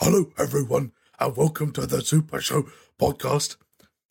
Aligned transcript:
Hello, 0.00 0.30
everyone, 0.38 0.92
and 1.18 1.36
welcome 1.36 1.72
to 1.72 1.84
the 1.84 2.00
Super 2.02 2.40
Show 2.40 2.68
podcast. 3.00 3.56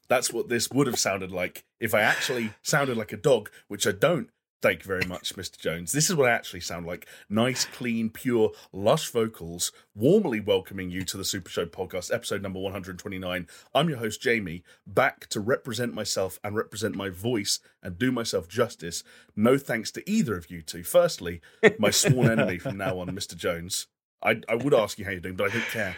That's 0.10 0.34
what 0.34 0.50
this 0.50 0.70
would 0.70 0.86
have 0.86 1.00
sounded 1.00 1.32
like 1.32 1.64
if 1.80 1.94
I 1.96 2.02
actually 2.02 2.52
sounded 2.62 2.98
like 2.98 3.14
a 3.14 3.18
dog, 3.18 3.50
which 3.70 3.88
I 3.88 3.94
don't. 3.94 4.30
Thank 4.62 4.84
you 4.84 4.88
very 4.88 5.06
much, 5.08 5.36
Mr. 5.38 5.58
Jones. 5.58 5.94
This 5.94 6.10
is 6.10 6.16
what 6.18 6.30
I 6.30 6.34
actually 6.34 6.60
sound 6.60 6.86
like. 6.88 7.08
Nice, 7.30 7.64
clean, 7.64 8.10
pure, 8.10 8.52
lush 8.74 9.10
vocals, 9.10 9.72
warmly 9.96 10.42
welcoming 10.42 10.90
you 10.92 11.06
to 11.06 11.16
the 11.16 11.24
Super 11.24 11.50
Show 11.50 11.66
podcast, 11.66 12.14
episode 12.14 12.42
number 12.42 12.60
129. 12.60 13.48
I'm 13.74 13.90
your 13.90 14.00
host, 14.00 14.22
Jamie, 14.22 14.64
back 14.86 15.28
to 15.28 15.40
represent 15.40 15.94
myself 15.94 16.38
and 16.44 16.54
represent 16.54 16.96
my 16.96 17.08
voice 17.08 17.62
and 17.82 17.98
do 17.98 18.12
myself 18.12 18.50
justice. 18.50 19.06
No 19.38 19.58
thanks 19.58 19.92
to 19.92 20.10
either 20.10 20.36
of 20.36 20.52
you 20.52 20.62
two. 20.62 20.84
Firstly, 20.84 21.40
my 21.80 21.92
sworn 21.92 22.30
enemy 22.30 22.60
from 22.60 22.76
now 22.76 23.00
on, 23.00 23.08
Mr. 23.12 23.38
Jones. 23.38 23.88
I, 24.24 24.42
I 24.50 24.56
would 24.56 24.74
ask 24.74 24.98
you 25.00 25.06
how 25.06 25.12
you're 25.12 25.20
doing, 25.20 25.36
but 25.36 25.50
I 25.52 25.54
don't 25.54 25.66
care. 25.68 25.96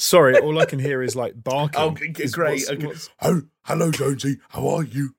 Sorry, 0.00 0.38
all 0.38 0.58
I 0.60 0.64
can 0.64 0.78
hear 0.78 1.02
is 1.02 1.16
like 1.16 1.34
barking. 1.42 1.80
Oh, 1.80 1.90
g- 1.90 2.08
g- 2.12 2.22
Is 2.22 2.32
great. 2.34 2.60
what's- 2.60 2.70
okay. 2.70 2.86
what's- 2.86 3.10
Oh, 3.20 3.42
hello, 3.64 3.90
Jonesy. 3.90 4.38
How 4.50 4.68
are 4.68 4.84
you? 4.84 5.14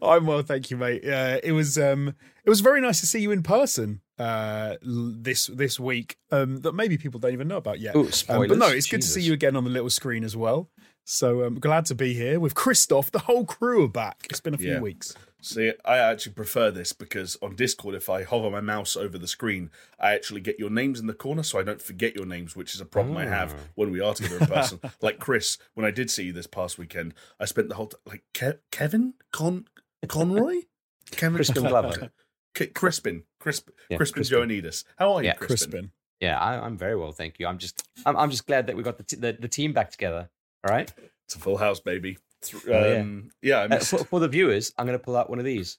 I'm 0.00 0.24
well, 0.26 0.40
thank 0.42 0.70
you, 0.70 0.78
mate. 0.78 1.04
Uh, 1.06 1.38
it 1.44 1.52
was 1.52 1.76
um, 1.76 2.14
it 2.44 2.48
was 2.48 2.60
very 2.62 2.80
nice 2.80 3.00
to 3.00 3.06
see 3.06 3.20
you 3.20 3.30
in 3.30 3.42
person 3.42 4.00
uh, 4.18 4.76
this 4.82 5.48
this 5.48 5.78
week. 5.78 6.16
Um, 6.30 6.58
that 6.62 6.72
maybe 6.74 6.96
people 6.96 7.20
don't 7.20 7.34
even 7.34 7.46
know 7.48 7.58
about 7.58 7.78
yet. 7.78 7.94
Ooh, 7.94 8.08
Um, 8.30 8.48
but 8.48 8.56
no, 8.56 8.68
it's 8.68 8.86
good 8.86 9.02
to 9.02 9.06
see 9.06 9.20
you 9.20 9.34
again 9.34 9.56
on 9.56 9.64
the 9.64 9.70
little 9.70 9.90
screen 9.90 10.24
as 10.24 10.34
well. 10.34 10.70
So 11.04 11.44
um, 11.44 11.56
glad 11.60 11.84
to 11.86 11.94
be 11.94 12.14
here 12.14 12.40
with 12.40 12.54
Christoph. 12.54 13.10
The 13.10 13.18
whole 13.20 13.44
crew 13.44 13.84
are 13.84 13.88
back. 13.88 14.26
It's 14.30 14.40
been 14.40 14.54
a 14.54 14.58
few 14.58 14.72
Yeah. 14.72 14.80
weeks. 14.80 15.14
See, 15.42 15.72
I 15.84 15.98
actually 15.98 16.32
prefer 16.32 16.70
this 16.70 16.92
because 16.92 17.36
on 17.40 17.56
Discord, 17.56 17.94
if 17.94 18.08
I 18.10 18.24
hover 18.24 18.50
my 18.50 18.60
mouse 18.60 18.96
over 18.96 19.16
the 19.18 19.26
screen, 19.26 19.70
I 19.98 20.12
actually 20.12 20.40
get 20.42 20.58
your 20.58 20.70
names 20.70 21.00
in 21.00 21.06
the 21.06 21.14
corner 21.14 21.42
so 21.42 21.58
I 21.58 21.62
don't 21.62 21.80
forget 21.80 22.14
your 22.14 22.26
names, 22.26 22.54
which 22.54 22.74
is 22.74 22.80
a 22.80 22.84
problem 22.84 23.16
I 23.16 23.26
have 23.26 23.54
Ah. 23.54 23.62
when 23.74 23.90
we 23.90 24.00
are 24.00 24.12
together 24.14 24.38
in 24.38 24.46
person. 24.46 24.80
like 25.00 25.18
Chris, 25.18 25.56
when 25.74 25.86
I 25.86 25.90
did 25.90 26.10
see 26.10 26.24
you 26.24 26.32
this 26.32 26.46
past 26.46 26.78
weekend, 26.78 27.14
I 27.38 27.46
spent 27.46 27.68
the 27.68 27.74
whole 27.76 27.86
time, 27.88 28.00
like 28.06 28.22
Ke- 28.34 28.60
Kevin 28.70 29.14
Con 29.32 29.66
Conroy, 30.08 30.62
Kevin 31.10 31.36
Crispin 31.36 31.62
Glover. 31.64 32.10
K- 32.54 32.66
Crispin, 32.66 33.22
Crisp, 33.38 33.70
Yeah, 33.88 33.96
Crispin 33.96 34.22
Crispin. 34.24 34.48
Joanidis. 34.48 34.84
How 34.96 35.12
are 35.14 35.22
you, 35.22 35.28
Yeah. 35.28 35.34
Crispin? 35.34 35.70
Crispin. 35.70 35.90
Yeah, 36.20 36.38
I, 36.38 36.58
I'm 36.66 36.76
very 36.76 36.96
well, 36.96 37.12
thank 37.12 37.38
you. 37.38 37.46
I'm 37.46 37.56
just, 37.58 37.82
I'm, 38.04 38.16
I'm 38.16 38.30
just 38.30 38.46
glad 38.46 38.66
that 38.66 38.76
we 38.76 38.82
got 38.82 38.98
the, 38.98 39.04
t- 39.04 39.16
the 39.16 39.32
the 39.40 39.48
team 39.48 39.72
back 39.72 39.90
together. 39.90 40.28
All 40.68 40.74
right. 40.74 40.92
It's 41.24 41.34
a 41.34 41.38
full 41.38 41.56
house, 41.56 41.80
baby. 41.80 42.18
Th- 42.42 42.62
Oh, 42.66 42.70
yeah. 42.92 43.00
Um, 43.00 43.30
yeah, 43.42 43.58
I 43.58 43.64
Uh, 43.76 43.78
for, 43.80 43.98
for 44.04 44.20
the 44.20 44.28
viewers, 44.28 44.72
I'm 44.78 44.86
going 44.86 44.98
to 44.98 45.04
pull 45.04 45.16
out 45.16 45.28
one 45.30 45.38
of 45.38 45.44
these. 45.44 45.78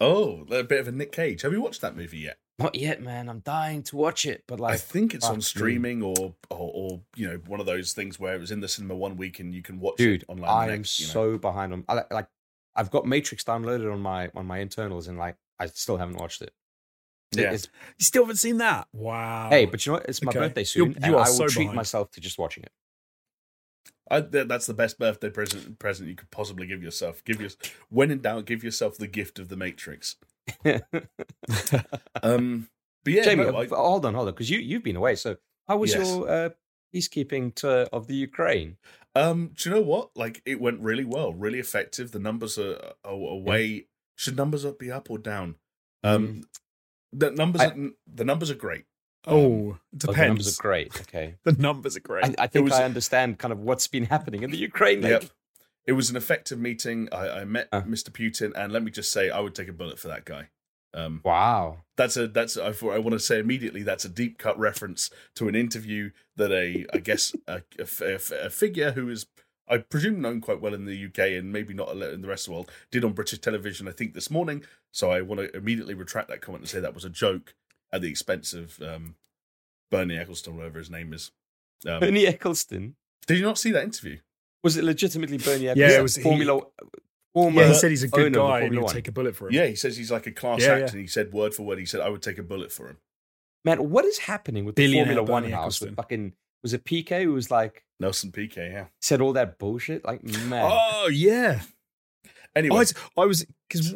oh, 0.00 0.44
a 0.50 0.62
bit 0.64 0.80
of 0.80 0.88
a 0.88 0.92
Nick 0.92 1.12
Cage. 1.12 1.42
Have 1.42 1.52
you 1.52 1.60
watched 1.60 1.80
that 1.80 1.96
movie 1.96 2.18
yet? 2.18 2.38
Not 2.58 2.74
yet, 2.74 3.00
man. 3.02 3.28
I'm 3.28 3.40
dying 3.40 3.82
to 3.84 3.96
watch 3.96 4.26
it, 4.26 4.44
but 4.46 4.60
like, 4.60 4.74
I 4.74 4.76
think 4.76 5.14
it's 5.14 5.24
fuck 5.24 5.32
on 5.32 5.38
me. 5.38 5.42
streaming 5.42 6.02
or, 6.02 6.34
or 6.50 6.70
or 6.74 7.00
you 7.16 7.26
know 7.28 7.40
one 7.46 7.60
of 7.60 7.66
those 7.66 7.92
things 7.92 8.20
where 8.20 8.34
it 8.34 8.40
was 8.40 8.50
in 8.50 8.60
the 8.60 8.68
cinema 8.68 8.94
one 8.94 9.16
week 9.16 9.40
and 9.40 9.54
you 9.54 9.62
can 9.62 9.80
watch 9.80 9.96
dude, 9.96 10.22
it 10.22 10.28
online. 10.28 10.50
I 10.50 10.64
am 10.64 10.70
next, 10.78 11.00
you 11.00 11.06
know. 11.06 11.12
so 11.12 11.38
behind 11.38 11.72
on. 11.72 11.84
I, 11.88 11.94
like- 11.94 12.12
like, 12.12 12.26
I've 12.76 12.90
got 12.90 13.06
Matrix 13.06 13.42
downloaded 13.42 13.90
on 13.92 14.00
my 14.00 14.30
on 14.34 14.46
my 14.46 14.58
internals, 14.58 15.08
and 15.08 15.18
like, 15.18 15.36
I 15.58 15.66
still 15.66 15.96
haven't 15.96 16.16
watched 16.18 16.42
it. 16.42 16.52
It- 17.32 17.38
Yeah. 17.40 17.44
it's- 17.46 17.68
You 17.98 18.04
still 18.04 18.22
haven't 18.24 18.36
seen 18.36 18.58
that? 18.58 18.86
Wow. 18.92 19.48
hey, 19.48 19.64
but 19.64 19.84
you 19.86 19.92
know 19.92 19.98
what? 19.98 20.08
It's 20.08 20.22
my 20.22 20.30
Okay. 20.30 20.38
birthday 20.40 20.60
You- 20.60 20.66
soon, 20.66 20.90
you 20.90 20.96
and 21.02 21.14
are 21.14 21.20
I 21.20 21.28
will 21.28 21.34
so 21.34 21.48
treat 21.48 21.62
behind. 21.64 21.76
myself 21.76 22.10
to 22.12 22.20
just 22.20 22.38
watching 22.38 22.64
it. 22.64 22.72
I, 24.12 24.20
that's 24.20 24.66
the 24.66 24.74
best 24.74 24.98
birthday 24.98 25.30
present 25.30 25.78
present 25.78 26.08
you 26.08 26.14
could 26.14 26.30
possibly 26.30 26.66
give 26.66 26.82
yourself. 26.82 27.24
Give 27.24 27.40
your 27.40 27.50
when 27.88 28.10
in 28.10 28.20
doubt, 28.20 28.44
give 28.44 28.62
yourself 28.62 28.98
the 28.98 29.08
gift 29.08 29.38
of 29.38 29.48
the 29.48 29.56
Matrix. 29.56 30.16
Um, 32.22 32.68
but 33.04 33.12
yeah, 33.14 33.24
Jamie, 33.24 33.44
no, 33.44 33.56
uh, 33.56 33.60
I- 33.62 33.66
hold 33.68 34.06
on, 34.06 34.14
hold 34.14 34.28
on, 34.28 34.34
because 34.34 34.50
you 34.50 34.58
you've 34.58 34.84
been 34.84 34.96
away. 34.96 35.16
So, 35.16 35.36
how 35.66 35.76
was 35.78 35.92
Yes. 35.94 36.06
your 36.08 36.28
uh, 36.28 36.50
peacekeeping 36.94 37.54
tour 37.54 37.88
of 37.92 38.06
the 38.06 38.14
Ukraine? 38.14 38.76
Um, 39.14 39.50
do 39.56 39.68
you 39.68 39.74
know 39.74 39.82
what? 39.82 40.10
Like, 40.16 40.40
it 40.46 40.60
went 40.60 40.80
really 40.80 41.04
well, 41.04 41.32
really 41.32 41.58
effective. 41.58 42.12
The 42.12 42.18
numbers 42.18 42.58
are, 42.58 42.76
are, 43.04 43.12
are 43.12 43.36
way. 43.38 43.86
Should 44.16 44.36
numbers 44.36 44.64
up 44.64 44.78
be 44.78 44.90
up 44.90 45.10
or 45.10 45.18
down? 45.18 45.56
Um, 46.04 46.44
the 47.12 47.30
numbers, 47.30 47.62
I- 47.62 47.66
are, 47.66 47.90
the 48.12 48.24
numbers 48.24 48.50
are 48.50 48.54
great. 48.56 48.84
Oh, 49.26 49.76
it 49.92 50.04
Oh, 50.08 50.12
the 50.12 50.26
numbers 50.26 50.58
are 50.58 50.62
great. 50.62 51.00
Okay, 51.02 51.34
The 51.44 51.52
numbers 51.52 51.96
are 51.96 52.00
great. 52.00 52.24
I, 52.24 52.34
I 52.44 52.46
think 52.46 52.64
was- 52.64 52.74
I 52.74 52.84
understand 52.84 53.38
kind 53.38 53.52
of 53.52 53.60
what's 53.60 53.86
been 53.86 54.06
happening 54.06 54.42
in 54.42 54.50
the 54.50 54.58
Ukraine. 54.58 55.02
Yep. 55.02 55.24
It 55.86 55.92
was 55.92 56.10
an 56.10 56.16
effective 56.16 56.58
meeting. 56.60 57.08
I, 57.12 57.40
I 57.40 57.44
met 57.44 57.68
Uh. 57.72 57.82
Mr. 57.82 58.10
Putin, 58.10 58.52
and 58.56 58.72
let 58.72 58.82
me 58.84 58.90
just 58.90 59.10
say, 59.12 59.30
I 59.30 59.40
would 59.40 59.54
take 59.54 59.68
a 59.68 59.72
bullet 59.72 59.98
for 59.98 60.08
that 60.08 60.24
guy. 60.24 60.48
Um, 60.94 61.22
wow. 61.24 61.78
that's 61.96 62.18
a 62.18 62.28
that's 62.28 62.58
I, 62.58 62.66
I 62.68 62.98
want 62.98 63.12
to 63.12 63.18
say 63.18 63.38
immediately 63.38 63.82
that's 63.82 64.04
a 64.04 64.10
deep 64.10 64.36
cut 64.36 64.58
reference 64.58 65.08
to 65.36 65.48
an 65.48 65.54
interview 65.54 66.10
that 66.36 66.52
a 66.52 66.84
I 66.92 66.98
guess 66.98 67.34
a, 67.48 67.62
a, 67.78 67.86
a- 68.04 68.46
a 68.46 68.50
figure 68.50 68.92
who 68.92 69.08
is 69.08 69.24
I 69.66 69.78
presume 69.78 70.20
known 70.20 70.42
quite 70.42 70.60
well 70.60 70.74
in 70.74 70.84
the 70.84 71.06
UK 71.06 71.18
and 71.38 71.50
maybe 71.50 71.72
not 71.72 71.92
in 71.96 72.20
the 72.20 72.28
rest 72.28 72.42
of 72.46 72.50
the 72.50 72.52
world 72.52 72.70
did 72.90 73.06
on 73.06 73.12
British 73.14 73.38
television 73.38 73.88
I 73.88 73.92
think 73.92 74.12
this 74.12 74.30
morning. 74.30 74.64
So 74.90 75.10
I 75.10 75.22
want 75.22 75.40
to 75.40 75.56
immediately 75.56 75.94
retract 75.94 76.28
that 76.28 76.42
comment 76.42 76.60
and 76.64 76.68
say 76.68 76.80
that 76.80 76.92
was 76.94 77.06
a 77.06 77.10
joke 77.10 77.54
at 77.92 78.00
the 78.02 78.08
expense 78.08 78.52
of 78.54 78.80
um, 78.80 79.16
Bernie 79.90 80.16
Ecclestone, 80.16 80.54
whatever 80.56 80.78
his 80.78 80.90
name 80.90 81.12
is. 81.12 81.30
Um, 81.86 82.00
Bernie 82.00 82.24
Ecclestone 82.26 82.94
did 83.26 83.38
you 83.38 83.44
not 83.44 83.58
see 83.58 83.70
that 83.72 83.84
interview? 83.84 84.18
was 84.64 84.76
it 84.76 84.84
legitimately 84.84 85.38
Bernie 85.38 85.64
Ecclestone? 85.64 85.76
Yeah, 85.76 85.98
it 85.98 86.02
was- 86.02 86.16
he- 86.16 86.22
Formula. 86.22 86.60
former 87.34 87.62
yeah, 87.62 87.68
he 87.68 87.74
said 87.74 87.90
he's 87.90 88.02
a 88.02 88.08
good 88.08 88.34
guy 88.34 88.58
and 88.60 88.64
he 88.64 88.68
Formula 88.68 88.84
One. 88.84 88.94
take 88.94 89.08
a 89.08 89.12
bullet 89.12 89.34
for 89.34 89.48
him. 89.48 89.54
Yeah, 89.54 89.66
he 89.66 89.74
says 89.74 89.96
he's 89.96 90.10
like 90.10 90.26
a 90.26 90.32
class 90.32 90.60
Yeah, 90.60 90.72
act, 90.72 90.80
yeah. 90.80 90.90
and 90.90 91.00
he 91.00 91.06
said 91.06 91.32
word 91.32 91.54
for 91.54 91.62
word. 91.64 91.78
He 91.78 91.86
said 91.86 92.00
I 92.00 92.08
would 92.08 92.22
take 92.22 92.38
a 92.38 92.42
bullet 92.42 92.70
for 92.70 92.88
him. 92.88 92.98
Man, 93.64 93.90
what 93.90 94.04
is 94.04 94.18
happening 94.18 94.64
with 94.64 94.74
the 94.76 94.82
Billionaire 94.84 95.14
Formula 95.16 95.30
One 95.42 95.50
house? 95.50 95.80
With 95.80 95.96
fucking 95.96 96.34
was 96.62 96.72
it 96.74 96.84
PK 96.84 97.24
who 97.24 97.32
was 97.32 97.50
like 97.50 97.84
Nelson 98.00 98.30
Piquet, 98.32 98.70
yeah. 98.72 98.86
said 99.00 99.20
all 99.20 99.32
that 99.32 99.58
bullshit? 99.58 100.04
Like, 100.04 100.22
man, 100.24 100.68
Oh 100.70 101.08
yeah. 101.08 101.62
Anyway, 102.54 102.84
I 103.16 103.24
was 103.24 103.46
because. 103.68 103.94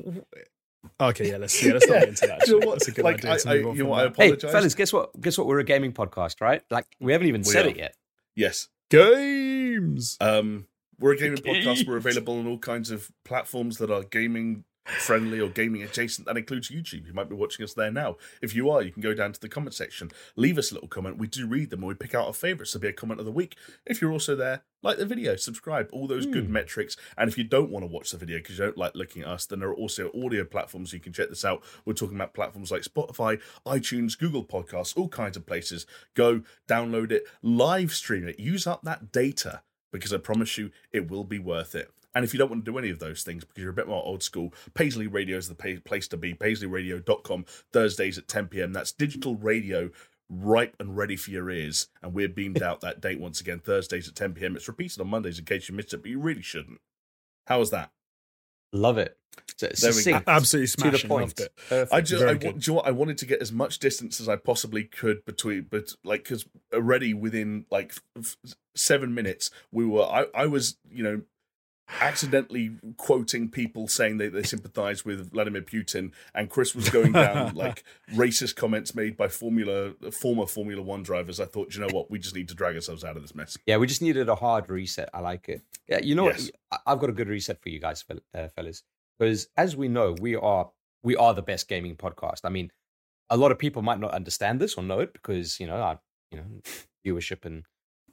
Okay, 1.01 1.31
yeah, 1.31 1.37
let's 1.37 1.63
yeah, 1.63 1.73
let's 1.75 1.87
not 1.87 1.95
Yeah. 1.95 2.01
get 2.01 2.09
into 2.11 2.27
that. 2.27 2.41
Do 2.45 2.51
you 2.53 2.61
know 2.61 2.67
what? 2.67 2.73
That's 2.79 2.89
a 2.89 2.93
good 2.93 3.05
Like, 3.05 3.17
idea. 3.25 3.33
I- 3.33 3.37
to 3.39 3.49
I- 3.51 3.55
move 3.57 3.67
on 3.67 3.77
you 3.77 3.83
know 3.85 3.89
what, 3.91 4.01
I 4.01 4.03
that. 4.05 4.17
hey, 4.17 4.27
apologize. 4.29 4.53
fellas, 4.53 4.75
guess 4.75 4.93
what? 4.93 5.21
Guess 5.21 5.39
what? 5.39 5.47
We're 5.47 5.59
a 5.61 5.65
gaming 5.65 5.93
podcast, 5.93 6.41
right? 6.41 6.63
Like, 6.71 6.87
we 7.01 7.13
haven't 7.13 7.29
even 7.29 7.41
We 7.43 7.45
said 7.45 7.67
are. 7.67 7.71
it 7.71 7.77
yet. 7.77 7.95
yes, 8.35 8.69
Games. 8.91 10.17
Um, 10.21 10.67
we're 10.99 11.13
a 11.13 11.17
gaming 11.17 11.39
podcast. 11.39 11.87
We're 11.87 11.97
available 11.97 12.39
on 12.39 12.47
all 12.47 12.59
kinds 12.59 12.91
of 12.91 13.11
platforms 13.25 13.79
that 13.79 13.91
are 13.91 14.03
gaming 14.03 14.65
friendly 14.87 15.41
or 15.41 15.49
gaming 15.49 15.83
adjacent. 15.83 16.27
That 16.27 16.37
includes 16.37 16.71
YouTube. 16.71 17.07
You 17.07 17.13
might 17.13 17.29
be 17.29 17.35
watching 17.35 17.65
us 17.65 17.75
there 17.75 17.91
now. 17.91 18.17
If 18.41 18.55
you 18.55 18.71
are, 18.71 18.83
you 18.83 18.93
can 18.93 19.03
go 19.03 19.15
down 19.15 19.33
to 19.33 19.41
the 19.41 19.49
comment 19.49 19.75
section, 19.75 20.11
leave 20.37 20.59
us 20.59 20.71
a 20.71 20.75
little 20.75 20.89
comment. 20.89 21.19
We 21.19 21.27
do 21.27 21.47
read 21.47 21.71
them, 21.71 21.81
and 21.81 21.89
we 21.89 21.95
pick 21.95 22.15
out 22.15 22.27
our 22.27 22.33
favorites 22.33 22.73
to 22.73 22.79
be 22.79 22.89
a 22.89 22.93
comment 22.93 23.21
of 23.21 23.27
the 23.27 23.33
week. 23.33 23.57
If 23.85 24.01
you're 24.01 24.13
also 24.13 24.37
there, 24.37 24.63
like 24.83 24.99
the 24.99 25.07
video, 25.07 25.37
subscribe, 25.37 25.89
all 25.93 26.07
those 26.07 26.27
good 26.27 26.47
Hmm. 26.47 26.53
metrics. 26.53 26.97
And 27.19 27.29
if 27.29 27.37
you 27.37 27.45
don't 27.45 27.71
want 27.71 27.83
to 27.83 27.89
watch 27.89 28.11
the 28.11 28.19
video 28.19 28.39
because 28.39 28.59
you 28.59 28.65
don't 28.65 28.79
like 28.79 28.95
looking 28.95 29.23
at 29.23 29.29
us, 29.29 29.47
then 29.47 29.59
there 29.59 29.69
are 29.71 29.75
also 29.75 30.11
audio 30.15 30.45
platforms 30.45 30.93
you 30.93 31.01
can 31.01 31.13
check 31.13 31.29
this 31.29 31.45
out. 31.45 31.65
We're 31.85 31.95
talking 31.95 32.17
about 32.17 32.35
platforms 32.35 32.71
like 32.71 32.83
Spotify, 32.83 33.41
iTunes, 33.67 34.17
Google 34.17 34.45
Podcasts, 34.45 34.97
all 34.97 35.09
kinds 35.09 35.37
of 35.37 35.47
places. 35.47 35.87
Go 36.15 36.43
download 36.69 37.11
it, 37.11 37.25
live 37.43 37.93
stream 37.93 38.29
it, 38.29 38.39
use 38.39 38.67
up 38.67 38.83
that 38.83 39.11
data 39.11 39.63
because 39.93 40.13
I 40.13 40.19
promise 40.19 40.59
you 40.59 40.71
it 40.93 41.11
will 41.11 41.25
be 41.25 41.39
worth 41.39 41.75
it. 41.75 41.91
And 42.17 42.25
if 42.25 42.33
you 42.33 42.39
don't 42.39 42.51
want 42.51 42.65
to 42.65 42.71
do 42.73 42.79
any 42.79 42.89
of 42.89 42.99
those 42.99 43.23
things 43.23 43.45
because 43.45 43.61
you're 43.63 43.71
a 43.71 43.75
bit 43.75 43.87
more 43.87 44.03
old 44.03 44.23
school, 44.23 44.53
Paisley 44.75 45.07
Radio 45.07 45.37
is 45.37 45.49
the 45.49 45.55
pa- 45.55 45.81
place 45.85 46.09
to 46.09 46.17
be. 46.17 46.33
PaisleyRadio.com, 46.35 47.45
Thursdays 47.73 48.17
at 48.17 48.27
10 48.27 48.47
p.m. 48.49 48.73
That's 48.73 48.91
digital 48.91 49.37
radio 49.37 49.91
ripe 50.31 50.75
and 50.81 50.97
ready 50.97 51.15
for 51.15 51.31
your 51.31 51.51
ears. 51.51 51.89
And 52.03 52.15
we're 52.15 52.29
beamed 52.31 52.63
out 52.63 52.81
that 52.81 53.01
date 53.03 53.21
once 53.21 53.41
again, 53.41 53.61
Thursdays 53.61 54.09
at 54.09 54.15
10 54.15 54.33
p.m. 54.33 54.57
It's 54.57 54.67
repeated 54.67 55.01
on 55.01 55.09
Mondays 55.09 55.39
in 55.39 55.45
case 55.45 55.69
you 55.69 55.75
missed 55.75 55.93
it, 55.95 55.99
but 55.99 56.11
you 56.11 56.19
really 56.19 56.43
shouldn't. 56.43 56.81
How 57.47 57.59
was 57.59 57.71
that? 57.71 57.91
Love 58.73 58.99
it. 58.99 59.17
So, 59.59 59.67
There 59.67 59.71
we 59.71 59.75
go. 59.75 59.91
succinct, 59.93 60.25
Absolutely 60.27 60.67
to 60.69 60.77
the 60.77 60.81
smashing. 60.99 61.09
point. 61.09 61.23
Loved 61.27 61.41
it. 61.41 61.53
Perfect. 61.69 61.93
I 61.93 62.01
just, 62.01 62.25
I, 62.25 62.35
do 62.35 62.47
you 62.49 62.55
know 62.69 62.73
what? 62.75 62.87
I 62.87 62.91
wanted 62.93 63.19
to 63.19 63.27
get 63.27 63.41
as 63.43 63.53
much 63.53 63.79
distance 63.79 64.21
as 64.21 64.29
I 64.29 64.37
possibly 64.37 64.85
could 64.85 65.25
between, 65.27 65.67
but 65.71 65.93
like, 66.03 66.25
because 66.25 66.47
already 66.75 67.13
within 67.15 67.67
like 67.71 67.93
f- 68.19 68.37
seven 68.75 69.15
minutes, 69.15 69.51
we 69.71 69.85
were, 69.85 70.03
I, 70.05 70.27
I 70.35 70.47
was, 70.47 70.79
you 70.91 71.03
know, 71.05 71.21
accidentally 72.01 72.73
quoting 72.97 73.49
people 73.49 73.89
saying 73.89 74.19
that 74.19 74.33
they 74.33 74.43
sympathize 74.43 75.05
with 75.05 75.33
Vladimir 75.33 75.63
Putin, 75.63 76.13
and 76.35 76.51
Chris 76.51 76.75
was 76.75 76.89
going 76.89 77.13
down 77.13 77.55
like 77.55 77.85
racist 78.15 78.57
comments 78.57 78.95
made 78.95 79.17
by 79.17 79.29
Formula 79.29 79.93
former 80.11 80.47
Formula 80.47 80.83
One 80.83 81.03
drivers. 81.03 81.41
I 81.41 81.45
thought, 81.47 81.75
you 81.75 81.81
know 81.81 81.89
what? 81.93 82.11
We 82.11 82.19
just 82.19 82.35
need 82.35 82.49
to 82.49 82.55
drag 82.55 82.75
ourselves 82.75 83.05
out 83.05 83.17
of 83.17 83.23
this 83.23 83.35
mess. 83.35 83.57
Yeah, 83.67 83.77
we 83.77 83.87
just 83.87 84.03
needed 84.03 84.29
a 84.29 84.35
hard 84.35 84.69
reset. 84.69 85.09
I 85.15 85.21
like 85.21 85.49
it. 85.49 85.63
Yeah, 85.89 86.01
you 86.03 86.15
know 86.15 86.27
Yes. 86.27 86.51
what? 86.71 86.81
I've 86.87 86.99
got 87.01 87.11
a 87.11 87.13
good 87.13 87.29
reset 87.29 87.61
for 87.63 87.69
you 87.69 87.79
guys, 87.79 88.05
uh, 88.35 88.49
fellas, 88.49 88.83
because 89.19 89.49
as 89.57 89.77
we 89.77 89.89
know, 89.89 90.15
we 90.21 90.35
are 90.37 90.71
we 91.03 91.17
are 91.17 91.35
the 91.35 91.43
best 91.43 91.69
gaming 91.69 91.95
podcast. 91.97 92.41
I 92.45 92.49
mean, 92.49 92.73
a 93.31 93.37
lot 93.37 93.53
of 93.53 93.59
people 93.59 93.83
might 93.83 94.01
not 94.01 94.13
understand 94.13 94.61
this 94.61 94.75
or 94.75 94.83
know 94.83 95.01
it 95.01 95.13
because 95.13 95.61
you 95.61 95.67
know 95.67 95.77
our 95.77 96.01
you 96.31 96.39
know 96.39 96.45
viewership 97.07 97.45
and 97.45 97.65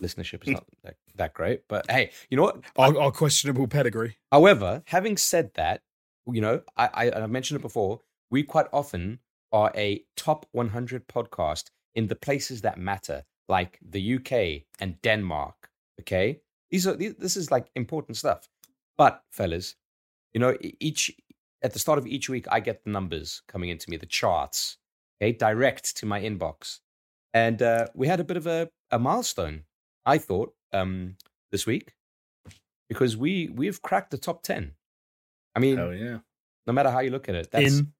listenership 0.03 0.43
is 0.43 0.53
not 0.53 0.65
that, 0.83 0.95
that 1.15 1.33
great. 1.33 1.67
But 1.67 1.89
hey, 1.89 2.11
you 2.29 2.37
know 2.37 2.43
what? 2.43 2.61
Our, 2.77 2.97
our 2.99 3.11
questionable 3.11 3.67
pedigree. 3.67 4.17
However, 4.31 4.83
having 4.85 5.17
said 5.17 5.51
that, 5.55 5.81
you 6.27 6.41
know, 6.41 6.61
I, 6.77 6.89
I, 6.93 7.23
I 7.23 7.27
mentioned 7.27 7.59
it 7.59 7.61
before. 7.61 7.99
We 8.29 8.43
quite 8.43 8.67
often 8.73 9.19
are 9.51 9.71
a 9.75 10.03
top 10.15 10.47
100 10.51 11.07
podcast 11.07 11.65
in 11.95 12.07
the 12.07 12.15
places 12.15 12.61
that 12.61 12.77
matter, 12.77 13.23
like 13.47 13.79
the 13.87 14.15
UK 14.15 14.63
and 14.79 15.01
Denmark. 15.01 15.69
Okay, 16.01 16.41
these 16.71 16.87
are 16.87 16.95
these, 16.95 17.15
this 17.15 17.37
is 17.37 17.51
like 17.51 17.67
important 17.75 18.17
stuff. 18.17 18.49
But 18.97 19.23
fellas, 19.29 19.75
you 20.33 20.39
know, 20.39 20.57
each 20.79 21.11
at 21.61 21.73
the 21.73 21.79
start 21.79 21.99
of 21.99 22.07
each 22.07 22.29
week, 22.29 22.45
I 22.51 22.59
get 22.59 22.83
the 22.83 22.89
numbers 22.89 23.41
coming 23.47 23.69
into 23.69 23.89
me, 23.89 23.97
the 23.97 24.05
charts, 24.05 24.77
okay, 25.21 25.31
direct 25.31 25.95
to 25.97 26.05
my 26.05 26.19
inbox, 26.19 26.79
and 27.33 27.61
uh, 27.61 27.87
we 27.93 28.07
had 28.07 28.19
a 28.19 28.23
bit 28.23 28.37
of 28.37 28.47
a, 28.47 28.69
a 28.91 28.99
milestone. 28.99 29.63
I 30.05 30.17
thought 30.17 30.53
um, 30.73 31.15
this 31.51 31.65
week 31.65 31.93
because 32.89 33.15
we 33.17 33.49
we've 33.53 33.81
cracked 33.81 34.11
the 34.11 34.17
top 34.17 34.43
ten. 34.43 34.73
I 35.55 35.59
mean, 35.59 35.79
Oh 35.79 35.91
yeah. 35.91 36.19
no 36.67 36.73
matter 36.73 36.89
how 36.89 36.99
you 36.99 37.11
look 37.11 37.29
at 37.29 37.35
it, 37.35 37.49
that's 37.51 37.77
in, 37.79 37.93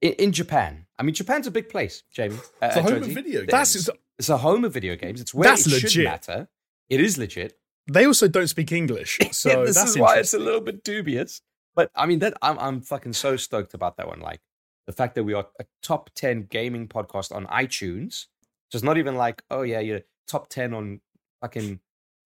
In 0.00 0.12
in, 0.14 0.32
Japan. 0.32 0.86
I 0.98 1.02
mean, 1.02 1.14
Japan's 1.14 1.46
a 1.46 1.50
big 1.50 1.68
place, 1.68 2.02
Jamie. 2.12 2.36
Uh, 2.60 2.66
It's 2.66 2.76
a 2.76 2.82
home 2.82 3.02
of 3.02 3.08
video 3.08 3.40
games. 3.40 3.50
that's 3.50 3.88
It's 4.18 4.28
a 4.28 4.36
home 4.38 4.64
of 4.64 4.72
video 4.72 4.96
games. 4.96 5.20
It's 5.20 5.34
where 5.34 5.48
That's 5.48 5.66
it 5.66 5.70
should 5.70 5.82
legit. 5.84 6.04
matter. 6.04 6.48
It 6.88 7.00
is 7.00 7.18
legit. 7.18 7.58
they 7.90 8.06
also 8.06 8.28
don't 8.28 8.48
speak 8.48 8.72
English, 8.72 9.18
so 9.32 9.64
this 9.66 9.76
that's 9.76 9.90
is 9.90 9.98
why 9.98 10.18
it's 10.18 10.34
a 10.34 10.38
little 10.38 10.60
bit 10.60 10.84
dubious. 10.84 11.42
But 11.74 11.90
I 11.94 12.06
mean, 12.06 12.20
that 12.20 12.34
I'm 12.42 12.58
I'm 12.58 12.80
fucking 12.80 13.12
so 13.14 13.36
stoked 13.36 13.74
about 13.74 13.96
that 13.98 14.06
one. 14.08 14.20
Like 14.20 14.40
the 14.86 14.92
fact 14.92 15.14
that 15.16 15.24
we 15.24 15.34
are 15.34 15.46
a 15.60 15.64
top 15.82 16.10
ten 16.14 16.42
gaming 16.48 16.88
podcast 16.88 17.34
on 17.34 17.46
iTunes. 17.46 18.26
So 18.70 18.76
it's 18.78 18.82
not 18.84 18.96
even 18.98 19.16
like, 19.16 19.42
oh 19.50 19.62
yeah, 19.62 19.80
you're 19.80 20.02
top 20.26 20.48
ten 20.48 20.72
on 20.74 21.00
fucking 21.44 21.80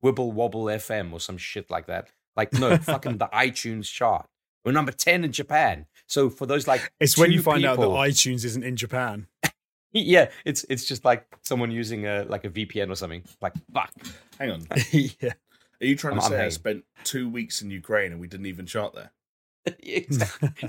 Wibble 0.04 0.32
Wobble 0.32 0.64
FM 0.66 1.12
or 1.12 1.18
some 1.18 1.36
shit 1.36 1.70
like 1.70 1.86
that. 1.86 2.08
Like 2.36 2.52
no, 2.52 2.76
fucking 2.78 3.18
the 3.18 3.26
iTunes 3.34 3.90
chart. 3.92 4.26
We're 4.64 4.72
number 4.72 4.92
ten 4.92 5.24
in 5.24 5.32
Japan. 5.32 5.86
So 6.06 6.30
for 6.30 6.46
those 6.46 6.68
like, 6.68 6.92
It's 7.00 7.18
when 7.18 7.32
you 7.32 7.38
two 7.38 7.42
find 7.42 7.64
out 7.64 7.78
that 7.78 7.86
iTunes 7.86 8.44
isn't 8.44 8.62
in 8.62 8.76
Japan. 8.76 9.26
yeah, 9.92 10.30
it's 10.44 10.64
it's 10.68 10.84
just 10.84 11.04
like 11.04 11.26
someone 11.42 11.70
using 11.72 12.06
a 12.06 12.24
like 12.28 12.44
a 12.44 12.50
VPN 12.50 12.90
or 12.90 12.94
something. 12.94 13.24
Like 13.40 13.54
fuck. 13.74 13.92
Hang 14.38 14.50
on. 14.52 14.66
yeah. 14.92 15.32
Are 15.80 15.86
you 15.86 15.96
trying 15.96 16.14
to 16.16 16.20
I'm- 16.22 16.26
I'm 16.26 16.30
say 16.30 16.34
I 16.36 16.38
hanging. 16.38 16.50
spent 16.52 16.84
two 17.04 17.28
weeks 17.28 17.60
in 17.62 17.70
Ukraine 17.72 18.12
and 18.12 18.20
we 18.20 18.28
didn't 18.28 18.46
even 18.46 18.66
chart 18.66 18.94
there? 18.94 19.10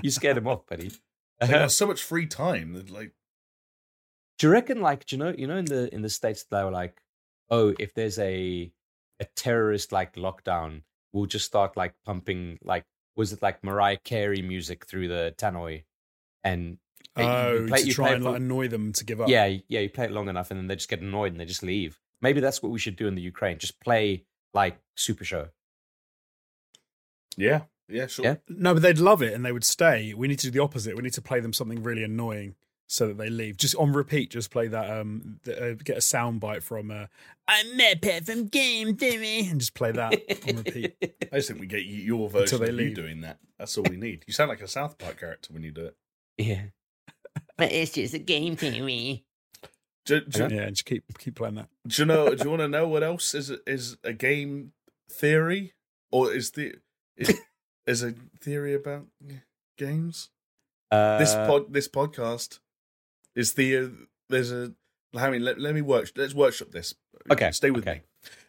You 0.02 0.10
scared 0.10 0.36
him 0.38 0.46
off, 0.48 0.66
buddy. 0.66 0.90
Like, 1.40 1.50
I 1.50 1.58
have 1.58 1.72
so 1.72 1.86
much 1.86 2.02
free 2.02 2.26
time. 2.26 2.74
Like, 2.90 3.12
Do 4.38 4.46
you 4.48 4.52
reckon, 4.52 4.80
like, 4.82 5.06
do 5.06 5.16
you 5.16 5.22
know, 5.22 5.34
you 5.36 5.46
know, 5.46 5.56
in 5.56 5.64
the 5.64 5.92
in 5.94 6.02
the 6.02 6.08
states 6.10 6.44
they 6.44 6.62
were 6.64 6.70
like, 6.70 7.00
oh, 7.50 7.74
if 7.78 7.94
there's 7.94 8.18
a 8.18 8.70
a 9.20 9.24
terrorist 9.36 9.92
like 9.92 10.14
lockdown, 10.14 10.82
we'll 11.12 11.26
just 11.26 11.44
start 11.46 11.76
like 11.76 11.94
pumping 12.06 12.58
like, 12.62 12.84
was 13.16 13.32
it 13.32 13.42
like 13.42 13.62
Mariah 13.62 13.98
Carey 14.02 14.40
music 14.42 14.86
through 14.86 15.08
the 15.08 15.34
tannoy, 15.36 15.84
and 16.44 16.78
eh, 17.16 17.22
you- 17.22 17.28
you 17.28 17.64
Oh, 17.64 17.66
play- 17.68 17.80
to 17.82 17.86
you 17.86 17.92
try 17.92 18.10
and 18.12 18.22
for- 18.22 18.30
like 18.30 18.40
annoy 18.40 18.68
them 18.68 18.92
to 18.94 19.04
give 19.04 19.20
up. 19.20 19.28
yeah, 19.28 19.58
yeah, 19.68 19.80
you 19.80 19.90
play 19.90 20.06
it 20.06 20.10
long 20.12 20.28
enough, 20.28 20.50
and 20.50 20.58
then 20.58 20.68
they 20.68 20.76
just 20.76 20.88
get 20.88 21.00
annoyed 21.02 21.32
and 21.32 21.40
they 21.40 21.44
just 21.44 21.62
leave. 21.62 22.00
Maybe 22.22 22.40
that's 22.40 22.62
what 22.62 22.72
we 22.72 22.78
should 22.78 22.96
do 22.96 23.06
in 23.08 23.14
the 23.14 23.22
Ukraine. 23.22 23.58
Just 23.58 23.80
play 23.80 24.24
like 24.54 24.78
Super 24.96 25.24
Show. 25.24 25.48
yeah, 27.36 27.62
yeah, 27.88 28.06
sure. 28.06 28.24
Yeah. 28.24 28.36
No, 28.48 28.74
but 28.74 28.82
they'd 28.82 28.98
love 28.98 29.22
it 29.22 29.32
and 29.34 29.44
they 29.44 29.52
would 29.52 29.64
stay. 29.64 30.14
We 30.14 30.28
need 30.28 30.38
to 30.40 30.46
do 30.46 30.50
the 30.50 30.62
opposite. 30.62 30.96
We 30.96 31.02
need 31.02 31.12
to 31.14 31.22
play 31.22 31.40
them 31.40 31.52
something 31.52 31.82
really 31.82 32.04
annoying 32.04 32.54
so 32.90 33.06
that 33.06 33.18
they 33.18 33.30
leave. 33.30 33.56
Just 33.56 33.76
on 33.76 33.92
repeat, 33.92 34.30
just 34.30 34.50
play 34.50 34.66
that. 34.66 34.90
Um, 34.90 35.38
the, 35.44 35.70
uh, 35.70 35.74
get 35.74 35.96
a 35.96 36.00
sound 36.00 36.40
bite 36.40 36.64
from 36.64 36.90
uh, 36.90 37.06
"I'm 37.46 37.78
Pet 38.02 38.26
from 38.26 38.48
Game 38.48 38.96
Theory" 38.96 39.46
and 39.48 39.60
just 39.60 39.74
play 39.74 39.92
that 39.92 40.12
on 40.48 40.56
repeat. 40.56 40.96
I 41.32 41.36
just 41.36 41.48
think 41.48 41.60
we 41.60 41.68
get 41.68 41.84
your 41.84 42.28
version 42.28 42.60
they 42.60 42.68
of 42.68 42.80
you 42.80 42.92
doing 42.92 43.20
that. 43.20 43.38
That's 43.58 43.78
all 43.78 43.84
we 43.88 43.96
need. 43.96 44.24
You 44.26 44.32
sound 44.32 44.48
like 44.48 44.60
a 44.60 44.66
South 44.66 44.98
Park 44.98 45.20
character 45.20 45.52
when 45.52 45.62
you 45.62 45.70
do 45.70 45.86
it. 45.86 45.96
yeah. 46.36 46.62
But 47.56 47.70
it's 47.70 47.92
just 47.92 48.12
a 48.14 48.18
game 48.18 48.56
theory. 48.56 49.24
Do, 50.04 50.20
do, 50.22 50.48
Yeah, 50.50 50.62
and 50.62 50.74
just 50.74 50.84
keep 50.84 51.04
keep 51.18 51.36
playing 51.36 51.54
that. 51.54 51.68
do 51.86 52.02
you 52.02 52.06
know? 52.06 52.34
Do 52.34 52.42
you 52.42 52.50
want 52.50 52.62
to 52.62 52.68
know 52.68 52.88
what 52.88 53.04
else 53.04 53.34
is 53.34 53.50
is 53.68 53.98
a 54.02 54.12
game 54.12 54.72
theory, 55.08 55.74
or 56.10 56.32
is 56.32 56.50
the 56.52 56.74
is, 57.16 57.38
is 57.86 58.02
a 58.02 58.14
theory 58.40 58.74
about 58.74 59.06
games? 59.78 60.30
Uh, 60.90 61.18
This 61.18 61.34
pod, 61.34 61.72
this 61.72 61.86
podcast 61.86 62.58
is 63.34 63.54
the 63.54 63.90
there's 64.28 64.52
a. 64.52 64.72
I 65.14 65.28
mean, 65.30 65.44
let, 65.44 65.58
let 65.58 65.74
me 65.74 65.82
work. 65.82 66.12
Let's 66.16 66.34
workshop 66.34 66.70
this. 66.70 66.94
Okay, 67.32 67.50
stay 67.50 67.70
with 67.72 67.86
okay. 67.86 68.02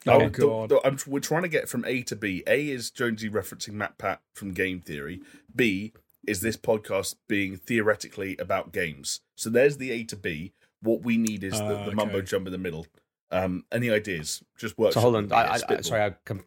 me. 0.05 0.11
Oh, 0.13 0.19
the- 0.19 0.29
God. 0.29 0.69
the- 0.69 0.81
I'm, 0.85 0.97
we're 1.07 1.19
trying 1.19 1.41
to 1.43 1.47
get 1.47 1.67
from 1.69 1.83
A 1.85 2.03
to 2.03 2.15
B. 2.15 2.43
A 2.45 2.69
is 2.69 2.91
Jonesy 2.91 3.29
referencing 3.29 3.73
Matt 3.73 3.97
Pat 3.97 4.21
from 4.33 4.51
Game 4.53 4.79
Theory. 4.79 5.21
B 5.55 5.93
is 6.27 6.41
this 6.41 6.57
podcast 6.57 7.15
being 7.27 7.57
theoretically 7.57 8.37
about 8.37 8.71
games. 8.71 9.21
So 9.35 9.49
there's 9.49 9.77
the 9.77 9.89
A 9.91 10.03
to 10.03 10.15
B. 10.15 10.53
What 10.81 11.01
we 11.03 11.17
need 11.17 11.43
is 11.43 11.53
the, 11.57 11.79
Ah, 11.79 11.85
the 11.85 11.91
mumbo 11.95 12.17
okay. 12.17 12.25
jumbo 12.27 12.47
in 12.49 12.51
the 12.51 12.57
middle. 12.59 12.85
Um, 13.31 13.65
any 13.71 13.89
ideas? 13.89 14.43
Just 14.57 14.77
work. 14.77 14.93
So 14.93 14.99
hold 14.99 15.15
on. 15.15 15.31
I, 15.31 15.55
I, 15.55 15.59
I, 15.69 15.81
sorry, 15.81 16.03
I, 16.03 16.15
com- 16.25 16.43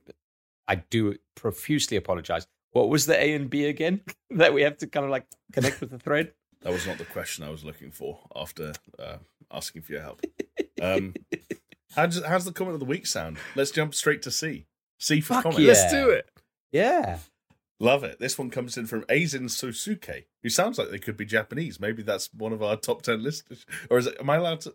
I 0.69 0.77
do 0.77 1.17
profusely 1.35 1.97
apologize. 1.97 2.47
What 2.73 2.89
was 2.89 3.07
the 3.07 3.21
A 3.21 3.35
and 3.35 3.49
B 3.51 3.65
again 3.67 4.01
that 4.31 4.53
we 4.55 4.63
have 4.63 4.77
to 4.79 4.87
kind 4.87 5.05
of 5.05 5.11
like 5.11 5.27
connect 5.53 5.81
with 5.81 5.91
the 5.91 5.99
thread? 5.99 6.33
That 6.65 6.73
was 6.73 6.87
not 6.87 6.99
the 6.99 7.05
question 7.05 7.45
I 7.45 7.51
was 7.51 7.65
looking 7.65 7.91
for 7.91 8.19
after 8.35 8.73
uh, 8.99 9.19
asking 9.53 9.83
for 9.83 9.93
your 9.93 10.03
help. 10.03 10.23
Um, 10.83 11.15
how 11.95 12.07
does, 12.07 12.25
how's 12.25 12.45
the 12.47 12.53
comment 12.53 12.75
of 12.75 12.81
the 12.81 12.87
week 12.87 13.07
sound? 13.07 13.37
Let's 13.55 13.71
jump 13.71 13.95
straight 13.95 14.23
to 14.23 14.31
C. 14.31 14.67
C 14.99 15.21
for 15.21 15.35
Fuck 15.35 15.43
comment. 15.45 15.61
yeah. 15.61 15.69
Let's 15.69 15.93
do 15.93 16.09
it. 16.11 16.29
Yeah. 16.73 17.19
Love 17.81 18.03
it. 18.03 18.19
This 18.19 18.39
one 18.39 18.51
comes 18.51 18.77
in 18.79 18.87
from 18.87 19.03
Aizen 19.05 19.43
Sosuke, 19.45 20.25
who 20.43 20.49
sounds 20.49 20.79
like 20.79 20.91
they 20.91 20.99
could 20.99 21.17
be 21.17 21.25
Japanese. 21.27 21.79
Maybe 21.79 22.03
that's 22.03 22.33
one 22.33 22.53
of 22.53 22.63
our 22.63 22.77
top 22.77 23.03
10 23.03 23.23
listeners. 23.23 23.67
Or 23.91 23.99
is 23.99 24.07
it, 24.07 24.17
am 24.19 24.31
I 24.31 24.37
allowed 24.37 24.61
to? 24.63 24.75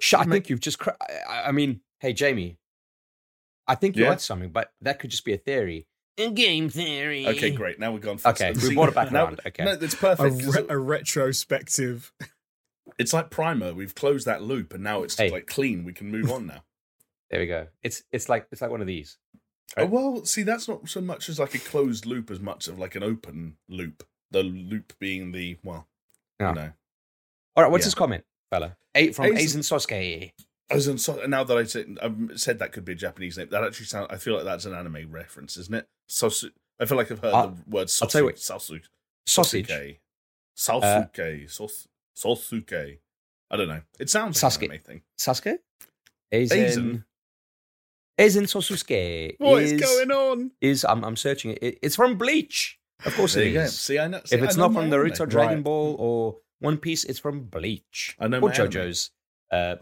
Sh- 0.00 0.14
I 0.14 0.24
think 0.24 0.48
you've 0.50 0.60
just. 0.60 0.78
Cra- 0.78 0.96
I, 1.28 1.42
I 1.48 1.52
mean, 1.52 1.80
hey 2.00 2.12
Jamie, 2.12 2.58
I 3.68 3.74
think 3.76 3.94
you're 3.96 4.06
Yeah? 4.06 4.12
onto 4.12 4.22
something, 4.22 4.50
but 4.50 4.72
that 4.80 4.98
could 4.98 5.10
just 5.10 5.24
be 5.24 5.32
a 5.34 5.38
theory. 5.38 5.86
A 6.20 6.30
game 6.30 6.68
theory. 6.68 7.26
Okay, 7.26 7.50
great. 7.50 7.78
Now 7.78 7.92
we've 7.92 8.02
gone 8.02 8.18
Okay, 8.24 8.52
faster. 8.52 8.68
we 8.68 8.74
brought 8.74 8.88
it 8.90 8.94
back 8.94 9.10
now, 9.12 9.24
around. 9.26 9.40
Okay. 9.46 9.64
No, 9.64 9.72
it's 9.72 9.94
A, 10.02 10.16
re- 10.30 10.66
a 10.68 10.78
retrospective. 10.78 12.12
it's 12.98 13.12
like 13.12 13.30
Primer. 13.30 13.72
We've 13.74 13.94
closed 13.94 14.26
that 14.26 14.42
loop 14.42 14.74
and 14.74 14.82
now 14.84 15.02
it's 15.02 15.16
Hey. 15.16 15.30
like 15.30 15.46
clean. 15.46 15.84
We 15.84 15.92
can 15.92 16.10
move 16.10 16.30
on 16.30 16.46
now. 16.46 16.64
There 17.30 17.38
we 17.38 17.46
go. 17.46 17.68
It's 17.84 18.02
it's 18.10 18.28
like 18.28 18.48
it's 18.50 18.60
like 18.60 18.72
one 18.72 18.80
of 18.80 18.88
these. 18.88 19.16
Oh, 19.76 19.86
well, 19.86 20.24
see, 20.24 20.42
that's 20.42 20.66
not 20.66 20.88
so 20.88 21.00
much 21.00 21.28
as 21.28 21.38
like 21.38 21.54
a 21.54 21.58
closed 21.60 22.04
loop 22.04 22.28
as 22.28 22.40
much 22.40 22.66
of 22.66 22.76
like 22.80 22.96
an 22.96 23.04
open 23.04 23.56
loop. 23.68 24.02
The 24.32 24.42
loop 24.42 24.94
being 24.98 25.30
the, 25.30 25.56
well, 25.62 25.86
Yeah. 26.40 26.46
you 26.46 26.50
ah. 26.50 26.54
know. 26.64 26.72
All 27.54 27.62
right, 27.62 27.70
what's 27.70 27.82
Yeah. 27.84 27.86
his 27.86 27.94
comment, 27.94 28.24
fella? 28.50 28.76
Eight 28.96 29.14
from 29.14 29.26
Aizen- 29.26 29.58
Aizen 29.62 29.86
Sosuke. 29.86 30.32
As 30.70 30.86
in, 30.88 30.98
so, 30.98 31.24
now 31.26 31.42
that 31.44 31.56
I 31.56 31.64
said, 31.64 31.98
I've 32.02 32.14
said 32.36 32.58
that 32.60 32.72
could 32.72 32.84
be 32.84 32.92
a 32.92 32.96
Japanese 32.96 33.36
name, 33.38 33.48
that 33.50 33.64
actually 33.64 33.86
sounds. 33.86 34.08
I 34.10 34.16
feel 34.16 34.34
like 34.36 34.44
that's 34.44 34.64
an 34.66 34.74
anime 34.74 35.10
reference, 35.10 35.56
isn't 35.56 35.74
it? 35.74 35.88
Sosu. 36.08 36.50
I 36.78 36.84
feel 36.86 36.96
like 36.96 37.10
I've 37.10 37.18
heard 37.18 37.34
Uh, 37.34 37.46
the 37.46 37.56
word 37.68 37.90
I'll 38.00 38.08
tell 38.08 38.20
you 38.22 38.26
what-. 38.26 38.38
Sausage. 38.38 38.88
Sosuke. 39.28 39.98
Salsuke. 40.56 41.50
Sos- 41.50 41.88
Sosuke. 42.16 42.98
I 43.50 43.56
don't 43.56 43.68
know. 43.68 43.80
It 43.98 44.10
sounds 44.10 44.42
like 44.42 44.52
Sasuke. 44.52 44.64
an 44.64 44.70
anime 44.72 44.82
thing. 44.82 45.02
Sasuke? 45.18 45.58
Aizen. 46.32 46.50
Aizen. 46.50 47.04
Aizen 48.18 48.42
Sosuke. 48.46 49.34
What 49.38 49.62
is, 49.62 49.72
is 49.72 49.80
going 49.80 50.10
on? 50.10 50.50
Is 50.60 50.84
I'm 50.84 51.04
I'm 51.04 51.16
searching 51.16 51.52
it. 51.52 51.58
it. 51.62 51.78
It's 51.82 51.96
from 51.96 52.16
Bleach. 52.18 52.78
Of 53.04 53.14
course 53.16 53.34
it 53.36 53.52
go. 53.52 53.66
See, 53.66 53.98
I 53.98 54.08
know. 54.08 54.20
see, 54.24 54.36
if 54.36 54.42
it's 54.42 54.56
know 54.56 54.68
not 54.68 54.74
from. 54.74 54.90
Naruto, 54.90 55.26
Dragon 55.28 55.56
Right. 55.58 55.64
Ball, 55.64 55.96
or 55.98 56.36
One 56.58 56.76
Piece, 56.76 57.04
it's 57.04 57.18
from 57.18 57.44
Bleach. 57.44 58.16
I 58.20 58.28
know 58.28 58.40
or. 58.40 58.50
JoJo's 58.50 59.10
uh, 59.50 59.76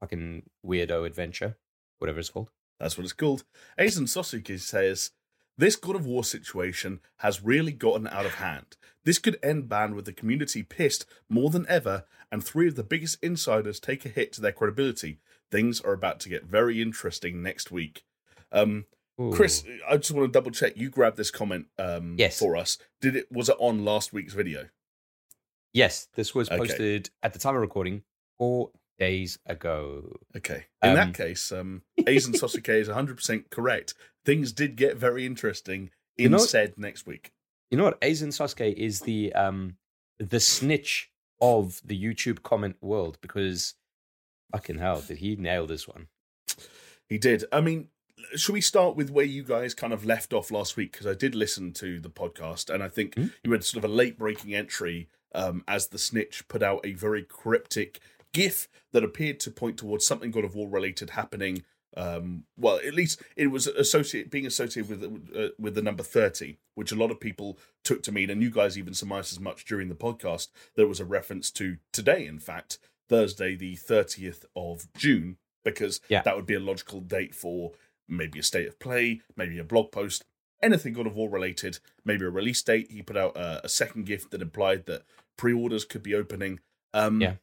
fucking 0.00 0.44
weirdo 0.64 1.06
adventure, 1.06 1.56
whatever 1.98 2.18
it's 2.18 2.30
called. 2.30 2.50
That's 2.78 2.96
what 2.98 3.04
it's 3.04 3.12
called. 3.12 3.44
Aizen 3.78 4.02
Sosuke 4.02 4.60
says, 4.60 5.12
This 5.56 5.76
God 5.76 5.96
of 5.96 6.06
War 6.06 6.24
situation 6.24 7.00
has 7.18 7.42
really 7.42 7.72
gotten 7.72 8.06
out 8.06 8.26
of 8.26 8.34
hand. 8.34 8.76
This 9.04 9.18
could 9.18 9.38
end 9.42 9.68
ban 9.68 9.94
with 9.94 10.04
the 10.04 10.12
community 10.12 10.62
pissed 10.62 11.06
more 11.28 11.48
than 11.50 11.64
ever, 11.68 12.04
and 12.30 12.44
three 12.44 12.68
of 12.68 12.74
the 12.74 12.82
biggest 12.82 13.18
insiders 13.22 13.80
take 13.80 14.04
a 14.04 14.08
hit 14.10 14.32
to 14.34 14.40
their 14.40 14.52
credibility. 14.52 15.20
Things 15.50 15.80
are 15.80 15.92
about 15.92 16.20
to 16.20 16.28
get 16.28 16.44
very 16.44 16.82
interesting 16.82 17.42
next 17.42 17.70
week. 17.70 18.04
Um, 18.52 18.84
Chris, 19.32 19.64
I 19.88 19.96
just 19.96 20.10
want 20.10 20.28
to 20.28 20.32
double 20.36 20.50
check. 20.50 20.76
You 20.76 20.90
grabbed 20.90 21.16
this 21.16 21.30
comment 21.30 21.66
um, 21.78 22.16
Yes. 22.18 22.38
for 22.38 22.54
us. 22.56 22.76
Did 23.00 23.16
it? 23.16 23.32
Was 23.32 23.48
it 23.48 23.56
on 23.58 23.82
last 23.84 24.12
week's 24.12 24.34
video? 24.34 24.68
Yes, 25.72 26.08
this 26.16 26.34
was 26.34 26.48
Okay. 26.50 26.58
posted 26.58 27.10
at 27.22 27.32
the 27.32 27.38
time 27.38 27.54
of 27.54 27.60
recording 27.62 28.02
four 28.38 28.72
days 28.98 29.38
ago. 29.46 30.16
Okay. 30.36 30.66
In 30.82 30.90
Um, 30.90 30.94
that 30.96 31.14
case, 31.14 31.52
um, 31.52 31.82
Aizen 32.00 32.34
Sosuke 32.34 32.68
is 32.80 32.88
100% 32.88 33.50
correct. 33.50 33.94
Things 34.24 34.52
did 34.52 34.76
get 34.76 34.96
very 34.96 35.24
interesting 35.26 35.90
in 36.16 36.24
You 36.24 36.28
know- 36.30 36.38
said 36.38 36.74
next 36.76 37.06
week. 37.06 37.32
You 37.70 37.76
know 37.78 37.84
what? 37.84 38.00
Aizen 38.00 38.28
Sasuke 38.28 38.72
is 38.74 39.00
the 39.00 39.32
um 39.32 39.76
the 40.18 40.40
snitch 40.40 41.10
of 41.42 41.80
the 41.84 42.00
YouTube 42.00 42.42
comment 42.42 42.76
world 42.80 43.18
because 43.20 43.74
fucking 44.52 44.78
hell, 44.78 45.00
did 45.02 45.18
he 45.18 45.36
nail 45.36 45.66
this 45.66 45.86
one? 45.88 46.06
He 47.08 47.18
did. 47.18 47.44
I 47.52 47.60
mean, 47.60 47.88
should 48.36 48.52
we 48.54 48.60
start 48.60 48.96
with 48.96 49.10
where 49.10 49.24
you 49.24 49.42
guys 49.42 49.74
kind 49.74 49.92
of 49.92 50.04
left 50.04 50.32
off 50.32 50.50
last 50.50 50.76
week? 50.76 50.92
Because 50.92 51.06
I 51.06 51.14
did 51.14 51.34
listen 51.34 51.72
to 51.74 51.98
the 52.00 52.08
podcast, 52.08 52.72
and 52.72 52.82
I 52.82 52.88
think 52.88 53.14
Hmm? 53.16 53.26
you 53.44 53.52
had 53.52 53.64
sort 53.64 53.84
of 53.84 53.90
a 53.90 53.92
late 53.92 54.16
breaking 54.18 54.54
entry 54.54 55.08
um, 55.34 55.62
as 55.68 55.88
the 55.88 55.98
snitch 55.98 56.46
put 56.48 56.62
out 56.62 56.80
a 56.86 56.92
very 56.94 57.22
cryptic 57.24 58.00
GIF 58.36 58.68
that 58.92 59.04
appeared 59.04 59.38
to 59.40 59.50
point 59.50 59.76
towards 59.78 60.06
something 60.06 60.30
God 60.30 60.44
of 60.44 60.54
War 60.54 60.68
related 60.68 61.10
happening. 61.10 61.64
Um, 61.96 62.44
well, 62.58 62.76
at 62.86 62.94
least 62.94 63.22
it 63.36 63.46
was 63.46 63.66
associated 63.66 64.30
being 64.30 64.46
associated 64.46 64.90
with 64.90 65.02
uh, 65.34 65.48
with 65.58 65.74
the 65.74 65.82
number 65.88 66.02
thirty, 66.02 66.58
which 66.74 66.92
a 66.92 66.96
lot 67.02 67.10
of 67.10 67.18
people 67.20 67.58
took 67.82 68.02
to 68.02 68.12
mean, 68.12 68.28
and 68.30 68.42
you 68.42 68.50
guys 68.50 68.76
even 68.76 68.92
surmised 68.94 69.32
as 69.32 69.40
much 69.40 69.64
during 69.64 69.88
the 69.88 69.94
podcast. 70.06 70.48
There 70.76 70.86
was 70.86 71.00
a 71.00 71.06
reference 71.06 71.50
to 71.52 71.78
today, 71.92 72.26
in 72.26 72.38
fact, 72.38 72.78
Thursday, 73.08 73.54
the 73.56 73.76
thirtieth 73.76 74.44
of 74.54 74.86
June, 74.96 75.38
because 75.64 76.00
Yeah. 76.08 76.22
that 76.22 76.36
would 76.36 76.46
be 76.46 76.54
a 76.54 76.60
logical 76.60 77.00
date 77.00 77.34
for 77.34 77.72
maybe 78.08 78.38
a 78.38 78.42
state 78.42 78.68
of 78.68 78.78
play, 78.78 79.22
maybe 79.36 79.58
a 79.58 79.64
blog 79.64 79.90
post, 79.90 80.24
anything 80.62 80.92
God 80.92 81.06
of 81.06 81.14
War 81.16 81.30
related, 81.30 81.78
maybe 82.04 82.24
a 82.26 82.30
release 82.30 82.62
date. 82.62 82.90
He 82.90 83.02
put 83.02 83.16
out 83.16 83.36
a, 83.38 83.64
a 83.64 83.68
second 83.70 84.04
gift 84.06 84.30
that 84.32 84.42
implied 84.42 84.84
that 84.86 85.02
pre-orders 85.38 85.84
could 85.86 86.02
be 86.02 86.14
opening. 86.14 86.60
Um, 86.92 87.20
Yeah. 87.22 87.34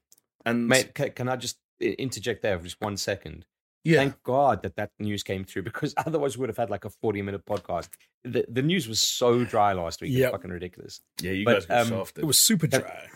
And 0.45 0.67
Mate, 0.67 0.93
ca- 0.93 1.09
can 1.09 1.29
I 1.29 1.35
just 1.35 1.57
interject 1.79 2.41
there 2.41 2.57
for 2.57 2.63
just 2.63 2.81
one 2.81 2.97
second? 2.97 3.45
yeah, 3.83 3.97
Thank 3.97 4.23
God 4.23 4.63
that 4.63 4.75
that 4.77 4.91
news 4.99 5.23
came 5.23 5.43
through 5.43 5.63
because 5.71 5.93
otherwise 5.97 6.37
we 6.37 6.41
would 6.41 6.49
have 6.49 6.57
had 6.57 6.69
like 6.69 6.85
a 6.85 6.89
40 6.89 7.21
minute 7.21 7.45
podcast. 7.45 7.89
The, 8.23 8.45
the 8.47 8.61
news 8.61 8.87
was 8.87 9.01
so 9.01 9.43
dry 9.43 9.73
last 9.73 10.01
week. 10.01 10.11
Yep. 10.11 10.23
It's 10.23 10.31
fucking 10.31 10.51
ridiculous. 10.51 11.01
yeah, 11.21 11.31
you 11.31 11.45
but, 11.45 11.53
guys 11.53 11.65
got 11.65 11.81
um, 11.81 11.87
shafted. 11.89 12.23
It 12.23 12.27
was 12.27 12.39
super 12.39 12.67
dry. 12.67 13.07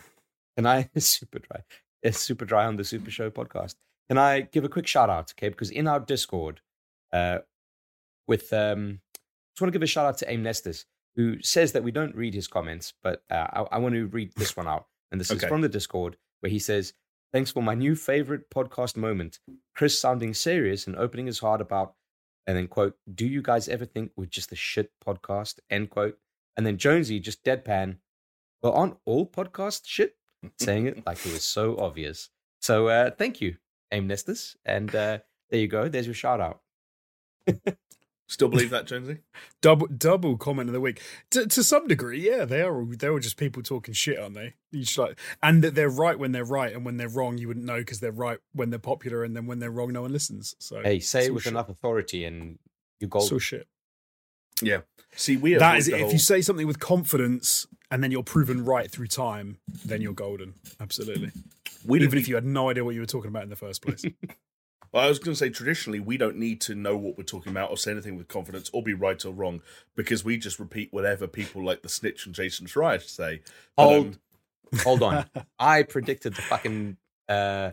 Can 0.56 0.66
I, 0.66 0.88
super 0.98 1.38
dry, 1.38 1.62
it's 2.02 2.18
super 2.18 2.44
dry 2.44 2.66
on 2.66 2.76
the 2.76 2.84
Super 2.84 3.10
Show 3.10 3.30
podcast. 3.30 3.76
Can 4.08 4.18
I 4.18 4.42
give 4.42 4.64
a 4.64 4.68
quick 4.68 4.86
shout 4.86 5.10
out, 5.10 5.32
okay? 5.32 5.48
Because 5.48 5.70
in 5.70 5.86
our 5.86 6.00
Discord, 6.00 6.60
uh, 7.12 7.38
with, 8.26 8.52
um, 8.52 9.00
just 9.54 9.60
want 9.60 9.72
to 9.72 9.78
give 9.78 9.82
a 9.82 9.86
shout 9.86 10.06
out 10.06 10.18
to 10.18 10.30
Aim 10.30 10.42
Nestus, 10.42 10.84
who 11.16 11.40
says 11.42 11.72
that 11.72 11.82
we 11.82 11.90
don't 11.90 12.14
read 12.14 12.34
his 12.34 12.48
comments, 12.48 12.94
but 13.02 13.22
uh, 13.30 13.46
I, 13.52 13.60
I 13.72 13.78
want 13.78 13.94
to 13.94 14.06
read 14.06 14.32
this 14.36 14.56
one 14.56 14.66
out. 14.66 14.86
And 15.10 15.20
this 15.20 15.30
is 15.30 15.42
from 15.44 15.62
the 15.62 15.68
Discord, 15.68 16.16
where 16.40 16.50
he 16.50 16.58
says, 16.58 16.92
Thanks 17.32 17.50
for 17.50 17.62
my 17.62 17.74
new 17.74 17.94
favorite 17.94 18.50
podcast 18.50 18.96
moment. 18.96 19.38
Chris 19.74 20.00
sounding 20.00 20.32
serious 20.32 20.86
and 20.86 20.96
opening 20.96 21.26
his 21.26 21.40
heart 21.40 21.60
about, 21.60 21.94
and 22.46 22.56
then 22.56 22.68
quote, 22.68 22.96
Do 23.12 23.26
you 23.26 23.42
guys 23.42 23.68
ever 23.68 23.84
think 23.84 24.12
we're 24.16 24.24
just 24.26 24.52
a 24.52 24.56
shit 24.56 24.92
podcast? 25.06 25.58
End 25.68 25.90
quote. 25.90 26.18
And 26.56 26.66
then 26.66 26.78
Jonesy 26.78 27.20
just 27.20 27.44
deadpan, 27.44 27.98
Well, 28.62 28.72
aren't 28.72 28.96
all 29.04 29.26
podcasts 29.26 29.82
shit? 29.86 30.16
Saying 30.58 30.86
it 30.86 31.04
like 31.04 31.18
it 31.26 31.32
was 31.32 31.44
so 31.44 31.76
obvious. 31.78 32.30
So 32.60 32.88
uh, 32.88 33.10
thank 33.10 33.40
you, 33.40 33.56
Aim 33.92 34.08
Nestus. 34.08 34.56
And 34.64 34.94
uh, 34.94 35.18
there 35.50 35.60
you 35.60 35.68
go. 35.68 35.88
There's 35.88 36.06
your 36.06 36.14
shout 36.14 36.40
out. 36.40 36.60
Still 38.30 38.48
believe 38.48 38.68
that, 38.70 38.86
Jonesy? 38.86 39.18
Double 39.62 39.86
double 39.86 40.36
comment 40.36 40.68
of 40.68 40.74
the 40.74 40.80
week. 40.80 41.00
To, 41.30 41.46
to 41.46 41.64
some 41.64 41.88
degree, 41.88 42.20
yeah, 42.30 42.44
they 42.44 42.60
are. 42.60 42.76
all- 42.80 42.86
They're 42.86 43.10
all 43.12 43.18
just 43.18 43.38
people 43.38 43.62
talking 43.62 43.94
shit, 43.94 44.18
aren't 44.18 44.34
they? 44.34 44.54
You 44.70 44.80
just 44.84 44.98
like, 44.98 45.18
and 45.42 45.64
that 45.64 45.74
they're 45.74 45.88
right 45.88 46.18
when 46.18 46.32
they're 46.32 46.44
right, 46.44 46.72
and 46.74 46.84
when 46.84 46.98
they're 46.98 47.08
wrong, 47.08 47.38
you 47.38 47.48
wouldn't 47.48 47.64
know 47.66 47.78
because 47.78 48.00
they're 48.00 48.12
right 48.12 48.38
when 48.52 48.68
they're 48.70 48.78
popular, 48.78 49.24
and 49.24 49.34
then 49.34 49.46
when 49.46 49.58
they're 49.60 49.70
wrong, 49.70 49.92
no 49.94 50.02
one 50.02 50.12
listens. 50.12 50.54
So 50.58 50.82
Hey, 50.82 51.00
say 51.00 51.24
it 51.24 51.34
with 51.34 51.44
shit. 51.44 51.52
enough 51.54 51.70
authority 51.70 52.24
and 52.26 52.58
you're 53.00 53.06
It's 53.06 53.12
golden. 53.12 53.34
all 53.34 53.38
shit. 53.38 53.66
Yeah. 54.60 54.80
See, 55.16 55.36
we 55.38 55.54
That 55.54 55.62
avoid 55.62 55.78
is 55.78 55.88
it. 55.88 55.90
the 55.92 55.96
If 55.96 56.02
whole- 56.02 56.12
you 56.12 56.18
say 56.18 56.40
something 56.42 56.66
with 56.66 56.80
confidence 56.80 57.66
and 57.90 58.04
then 58.04 58.10
you're 58.10 58.22
proven 58.22 58.64
right 58.64 58.90
through 58.90 59.06
time, 59.06 59.56
then 59.86 60.02
you're 60.02 60.12
golden. 60.12 60.54
Absolutely. 60.80 61.30
we 61.86 61.98
Even 61.98 62.10
don't 62.10 62.18
if 62.18 62.28
you 62.28 62.34
had 62.34 62.44
no 62.44 62.68
idea 62.68 62.84
what 62.84 62.94
you 62.94 63.00
were 63.00 63.06
talking 63.06 63.28
about 63.30 63.44
in 63.44 63.48
the 63.48 63.56
first 63.56 63.80
place. 63.82 64.04
Well, 64.92 65.04
I 65.04 65.08
was 65.08 65.18
going 65.18 65.32
to 65.34 65.38
say 65.38 65.50
traditionally 65.50 66.00
we 66.00 66.16
don't 66.16 66.36
need 66.36 66.60
to 66.62 66.74
know 66.74 66.96
what 66.96 67.18
we're 67.18 67.24
talking 67.24 67.50
about 67.52 67.70
or 67.70 67.76
say 67.76 67.90
anything 67.92 68.16
with 68.16 68.28
confidence 68.28 68.70
or 68.72 68.82
be 68.82 68.94
right 68.94 69.22
or 69.24 69.32
wrong 69.32 69.60
because 69.96 70.24
we 70.24 70.36
just 70.38 70.58
repeat 70.58 70.92
whatever 70.92 71.26
people 71.26 71.64
like 71.64 71.82
the 71.82 71.88
snitch 71.88 72.24
and 72.26 72.34
Jason 72.34 72.66
Schreier 72.66 73.02
say. 73.02 73.42
But, 73.76 73.84
Hold, 73.84 74.06
um, 74.06 74.78
hold 74.80 75.02
on. 75.02 75.26
I 75.58 75.82
predicted 75.82 76.34
the 76.34 76.42
fucking 76.42 76.96
uh, 77.28 77.72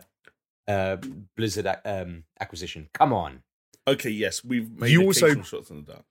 uh, 0.67 0.97
Blizzard 1.37 1.65
ac- 1.67 1.79
um, 1.89 2.23
acquisition. 2.39 2.89
Come 2.93 3.13
on. 3.13 3.43
okay, 3.87 4.09
yes, 4.09 4.43
we've 4.43 4.69
made 4.79 4.91
You 4.91 5.03
also- 5.03 5.41
shots 5.41 5.69
in 5.69 5.85
the 5.85 5.93
dark. 5.93 6.05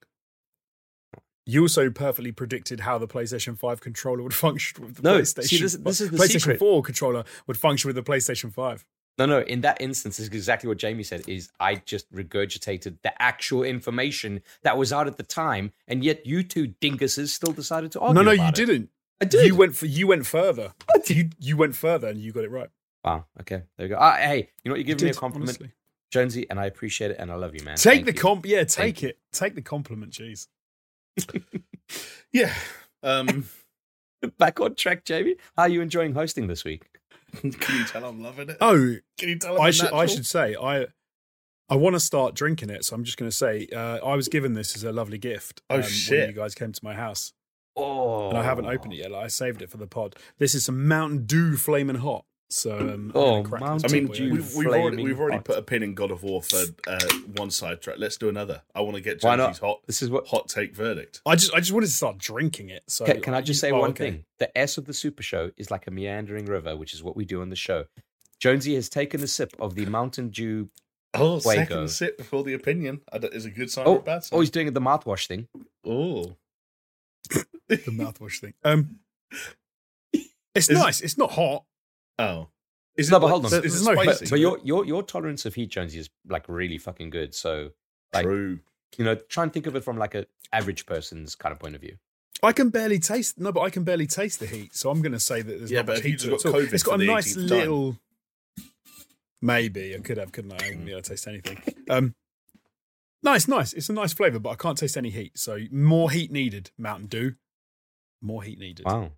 You 1.46 1.61
also 1.61 1.90
perfectly 1.90 2.32
predicted 2.32 2.80
how 2.80 2.96
the 2.96 3.06
PlayStation 3.06 3.58
5 3.58 3.78
controller 3.82 4.23
would 4.23 4.32
function 4.32 4.82
with 4.82 4.94
the 4.96 5.02
No, 5.02 5.18
PlayStation. 5.20 5.44
see, 5.44 5.58
this- 5.58 5.75
this 5.75 6.00
is 6.00 6.11
the 6.11 6.16
PlayStation 6.16 6.40
secret. 6.40 6.58
4 6.58 6.82
controller 6.82 7.25
would 7.46 7.58
function 7.58 7.88
with 7.88 7.96
the 7.96 8.02
PlayStation 8.02 8.50
5. 8.50 8.87
No, 9.16 9.26
no. 9.26 9.40
In 9.40 9.61
that 9.61 9.80
instance, 9.80 10.18
is 10.18 10.26
exactly 10.28 10.68
what 10.68 10.78
Jamie 10.78 11.04
said. 11.04 11.28
Is 11.28 11.50
I 11.61 11.76
just 11.76 12.12
regurgitated 12.12 12.99
the 13.02 13.23
actual 13.23 13.62
information 13.62 14.42
that 14.62 14.76
was 14.76 14.92
out 14.92 15.06
at 15.06 15.16
the 15.16 15.23
time, 15.23 15.73
and 15.87 16.02
yet 16.04 16.26
you 16.26 16.42
two 16.42 16.68
dinguses 16.80 17.28
still 17.28 17.52
decided 17.52 17.92
to 17.92 18.00
argue. 18.00 18.14
no, 18.14 18.23
no, 18.23 18.33
you 18.33 18.49
it. 18.49 18.54
didn't. 18.54 18.90
I 19.21 19.26
did. 19.26 19.47
You 19.47 19.54
went 19.54 19.76
for 19.76 19.87
you 19.87 20.06
went 20.09 20.26
further. 20.26 20.75
You 21.06 21.30
you 21.38 21.56
went 21.56 21.76
further 21.76 22.09
and 22.09 22.18
you 22.18 22.33
got 22.33 22.44
it 22.44 22.50
right. 22.50 22.71
Wow. 23.04 23.26
Okay. 23.40 23.62
There 23.76 23.87
you 23.87 23.94
go. 23.94 23.99
Ah, 24.00 24.16
hey, 24.16 24.49
you 24.64 24.71
know 24.71 24.73
what? 24.73 24.78
You're 24.78 24.78
You 24.78 24.85
giving 24.85 25.04
me 25.04 25.11
a 25.11 25.14
compliment, 25.14 25.50
honestly. 25.50 25.73
Jonesy, 26.11 26.47
and 26.49 26.59
I 26.59 26.66
appreciate 26.66 27.11
it, 27.11 27.16
and 27.18 27.30
I 27.30 27.35
love 27.35 27.54
you, 27.54 27.64
man. 27.64 27.76
Take 27.76 28.04
Thank 28.04 28.06
the 28.06 28.12
comp. 28.14 28.47
Yeah, 28.47 28.64
Thank 28.64 28.97
take 28.97 29.02
it. 29.02 29.18
Take 29.33 29.54
the 29.54 29.62
compliment. 29.62 30.12
Jeez. 30.12 30.49
Yeah. 32.33 32.52
Um, 33.02 33.44
Back 34.38 34.59
on 34.61 34.75
track, 34.75 35.04
Jamie. 35.04 35.37
How 35.56 35.64
are 35.64 35.68
you 35.68 35.83
enjoying 35.83 36.14
hosting 36.14 36.47
this 36.47 36.64
week? 36.64 36.87
can 37.60 37.78
you 37.78 37.84
tell 37.84 38.04
I'm 38.04 38.22
loving 38.22 38.50
it? 38.50 38.56
Oh, 38.60 38.96
Can 39.18 39.28
you 39.28 39.38
tell 39.38 39.56
I'm 39.56 39.62
I 39.62 39.70
should 39.70 39.92
I 39.92 40.06
should 40.06 40.26
say 40.26 40.56
I 40.60 40.86
I 41.68 41.76
want 41.76 41.94
to 41.94 42.00
start 42.00 42.34
drinking 42.34 42.70
it, 42.70 42.84
so 42.84 42.94
I'm 42.94 43.04
just 43.04 43.16
going 43.16 43.30
to 43.30 43.36
say 43.36 43.66
uh, 43.74 43.98
I 44.04 44.16
was 44.16 44.28
given 44.28 44.52
this 44.52 44.76
as 44.76 44.84
a 44.84 44.92
lovely 44.92 45.16
gift. 45.16 45.62
Oh, 45.70 45.76
um, 45.76 45.82
shit. 45.82 46.20
When 46.20 46.28
you 46.28 46.34
guys 46.34 46.54
came 46.54 46.72
to 46.72 46.84
my 46.84 46.94
house, 46.94 47.32
Oh, 47.76 48.28
and 48.28 48.38
I 48.38 48.44
haven't 48.44 48.66
opened 48.66 48.92
it 48.92 48.96
yet. 48.96 49.10
Like, 49.10 49.24
I 49.24 49.28
saved 49.28 49.62
it 49.62 49.70
for 49.70 49.78
the 49.78 49.86
pod. 49.86 50.14
This 50.38 50.54
is 50.54 50.64
some 50.64 50.86
Mountain 50.86 51.26
Dew 51.26 51.56
Flaming 51.56 51.96
Hot. 51.96 52.24
So 52.56 52.78
um, 52.78 52.88
I'm 52.88 53.12
Oh, 53.16 53.42
gonna 53.42 53.49
crack 53.49 53.61
this 53.62 53.68
Mountain 53.68 53.90
I 53.90 53.92
mean, 53.92 54.06
bad 54.06 54.20
we've, 54.32 54.54
we've 54.54 54.66
already 54.68 55.02
we've 55.02 55.18
already 55.18 55.40
put 55.42 55.58
a 55.58 55.62
pin 55.62 55.82
in 55.82 55.94
God 55.94 56.12
of 56.12 56.23
War 56.23 56.40
for 56.40 56.62
uh, 56.87 56.99
one 57.37 57.50
sidetrack. 57.50 57.96
Let's 57.99 58.16
do 58.16 58.28
another. 58.28 58.62
I 58.76 58.80
want 58.82 58.94
to 58.94 59.02
get 59.02 59.20
Why 59.25 59.34
not? 59.34 59.46
Jonesy's 59.46 59.58
hot 59.61 59.80
This 59.88 60.02
is 60.02 60.08
what. 60.11 60.28
hot 60.28 60.46
take 60.49 60.73
verdict. 60.73 61.20
I 61.26 61.34
just 61.34 61.52
I 61.52 61.58
just 61.58 61.73
wanted 61.73 61.87
to 61.87 61.92
start 61.92 62.18
drinking 62.18 62.68
it. 62.70 62.84
So 62.87 63.06
Can, 63.06 63.20
can 63.23 63.34
I 63.34 63.40
just 63.40 63.58
say 63.61 63.73
oh, 63.73 63.80
one 63.80 63.90
okay. 63.90 64.11
thing? 64.11 64.25
The 64.38 64.56
S 64.56 64.78
of 64.78 64.84
the 64.84 64.94
Super 64.94 65.25
Show 65.25 65.50
is 65.56 65.73
like 65.73 65.88
a 65.88 65.90
meandering 65.90 66.46
river, 66.46 66.76
which 66.76 66.94
is 66.94 67.02
what 67.02 67.16
we 67.16 67.25
do 67.25 67.40
on 67.42 67.49
the 67.50 67.56
show. 67.56 67.87
Jonesy 68.38 68.76
has 68.76 68.88
taken 68.88 69.20
a 69.20 69.26
sip 69.26 69.52
of 69.58 69.75
the 69.75 69.87
Mountain 69.87 70.28
Dew. 70.28 70.68
Oh, 71.12 71.40
Fuego. 71.40 71.58
second 71.61 71.88
sip 71.88 72.18
before 72.18 72.44
the 72.44 72.54
opinion 72.54 73.00
is 73.12 73.46
a 73.46 73.50
good 73.50 73.70
sign 73.70 73.84
or 73.87 73.96
Oh, 73.96 73.99
a 73.99 74.02
bad 74.02 74.23
sign. 74.23 74.37
oh, 74.37 74.40
he's 74.40 74.50
doing 74.50 74.73
the 74.73 74.80
mouthwash 74.80 75.26
thing. 75.26 75.49
Oh, 75.84 76.37
The 77.68 77.76
mouthwash 77.90 78.38
thing. 78.40 78.54
Um, 78.62 79.00
it's 80.54 80.68
Is- 80.68 80.78
nice. 80.78 81.00
It's 81.00 81.18
not 81.18 81.32
hot. 81.32 81.64
Oh. 82.18 82.49
Is 82.97 83.11
No, 83.11 83.16
it 83.16 83.21
but 83.21 83.26
like- 83.26 83.30
hold 83.33 83.47
on. 83.47 83.64
Is 83.64 83.83
it 83.83 83.85
no- 83.85 83.94
spicy? 83.94 84.25
But, 84.26 84.30
but 84.30 84.38
your 84.40 84.59
your 84.62 84.85
your 84.87 85.02
tolerance 85.02 85.44
of 85.47 85.54
heat, 85.54 85.71
Jonesy, 85.71 85.99
is 85.99 86.11
like 86.28 86.44
really 86.49 86.78
fucking 86.78 87.11
good. 87.11 87.35
So 87.35 87.71
like- 88.12 88.25
True. 88.25 88.61
you 88.97 89.04
know, 89.04 89.16
try 89.16 89.42
and 89.42 89.52
think 89.52 89.66
of 89.66 89.75
it 89.75 89.83
from 89.83 89.97
like 89.99 90.14
a 90.14 90.26
average 90.52 90.87
person's 90.87 91.35
kind 91.35 91.52
of 91.52 91.59
point 91.59 91.75
of 91.75 91.80
view. 91.80 91.97
I 92.42 92.52
can 92.52 92.68
barely 92.71 92.99
taste. 92.99 93.38
No, 93.40 93.50
but 93.52 93.62
I 93.62 93.71
can 93.71 93.85
barely 93.85 94.06
taste 94.06 94.38
the 94.38 94.47
heat. 94.47 94.76
So 94.76 94.90
I'm 94.90 95.00
going 95.02 95.12
to 95.12 95.18
say 95.21 95.40
that 95.42 95.59
there's 95.59 95.71
Yeah, 95.71 95.78
not 95.80 95.87
but 95.87 95.97
much 95.97 96.04
heat 96.04 96.18
to 96.21 96.28
it. 96.28 96.30
got 96.30 96.47
at 96.47 96.54
all. 96.54 96.61
COVID 96.61 96.73
It's 96.73 96.83
got 96.83 97.00
a 97.00 97.04
nice 97.04 97.35
18th 97.37 97.49
time. 97.49 97.59
little. 97.59 97.97
Maybe 99.42 99.94
I 99.94 99.99
could 100.00 100.16
have, 100.18 100.33
couldn't 100.33 100.52
I? 100.52 100.56
I 100.64 100.68
wouldn't 100.68 100.85
be 100.87 100.92
able 100.92 101.02
to 101.02 101.11
taste 101.11 101.26
anything. 101.26 101.62
Um, 101.90 102.14
nice, 103.23 103.47
nice. 103.49 103.73
It's 103.73 103.88
a 103.88 103.92
nice 103.92 104.12
flavor, 104.14 104.38
but 104.38 104.50
I 104.50 104.54
can't 104.56 104.78
taste 104.78 104.97
any 104.97 105.11
heat. 105.11 105.38
So 105.38 105.59
more 105.71 106.11
heat 106.11 106.30
needed. 106.30 106.71
Mountain 106.78 107.06
Dew. 107.09 107.35
More 108.23 108.42
heat 108.42 108.59
needed. 108.59 108.87
Wow. 108.87 109.12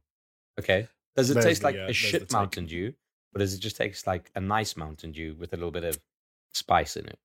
Okay. 0.59 0.89
Does 1.17 1.31
it 1.31 1.35
There's 1.35 1.47
taste 1.47 1.61
the, 1.63 1.67
like 1.69 1.77
uh, 1.77 1.87
a 1.89 1.93
shit. 1.93 2.33
Mountain 2.33 2.67
Dew, 2.67 2.93
or 3.35 3.39
does 3.39 3.55
it 3.55 3.59
just 3.59 3.77
taste 3.77 4.07
like 4.07 4.31
a 4.35 4.41
nice 4.41 4.77
Mountain 4.77 5.13
Dew 5.13 5.35
with 5.39 5.53
a 5.53 5.57
little 5.57 5.71
bit 5.71 5.85
of 5.85 5.99
spice 6.53 6.97
in 6.97 7.07
it? 7.07 7.19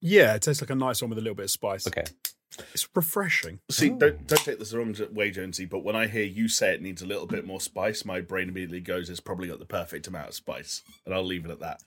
Yeah, 0.00 0.34
it 0.34 0.42
tastes 0.42 0.62
like 0.62 0.70
a 0.70 0.74
nice 0.74 1.00
one 1.00 1.10
with 1.10 1.18
a 1.18 1.22
little 1.22 1.34
bit 1.34 1.44
of 1.44 1.50
spice. 1.50 1.86
Okay. 1.86 2.04
It's 2.72 2.86
refreshing. 2.94 3.58
See, 3.68 3.90
Oh. 3.90 3.96
don't 3.98 4.26
don't 4.28 4.44
take 4.44 4.58
this 4.60 4.70
the 4.70 4.78
wrong 4.78 4.94
way, 5.12 5.30
Jonesy. 5.32 5.64
But 5.64 5.80
when 5.80 5.96
I 5.96 6.06
hear 6.06 6.22
you 6.22 6.48
say 6.48 6.72
it 6.72 6.82
needs 6.82 7.02
a 7.02 7.06
little 7.06 7.26
bit 7.26 7.44
more 7.44 7.60
spice, 7.60 8.04
my 8.04 8.20
brain 8.20 8.48
immediately 8.48 8.80
goes, 8.80 9.10
"It's 9.10 9.18
probably 9.18 9.48
got 9.48 9.58
the 9.58 9.64
perfect 9.66 10.06
amount 10.06 10.28
of 10.28 10.34
spice," 10.34 10.82
and 11.04 11.12
I'll 11.12 11.24
leave 11.24 11.44
it 11.44 11.50
at 11.50 11.58
that. 11.60 11.82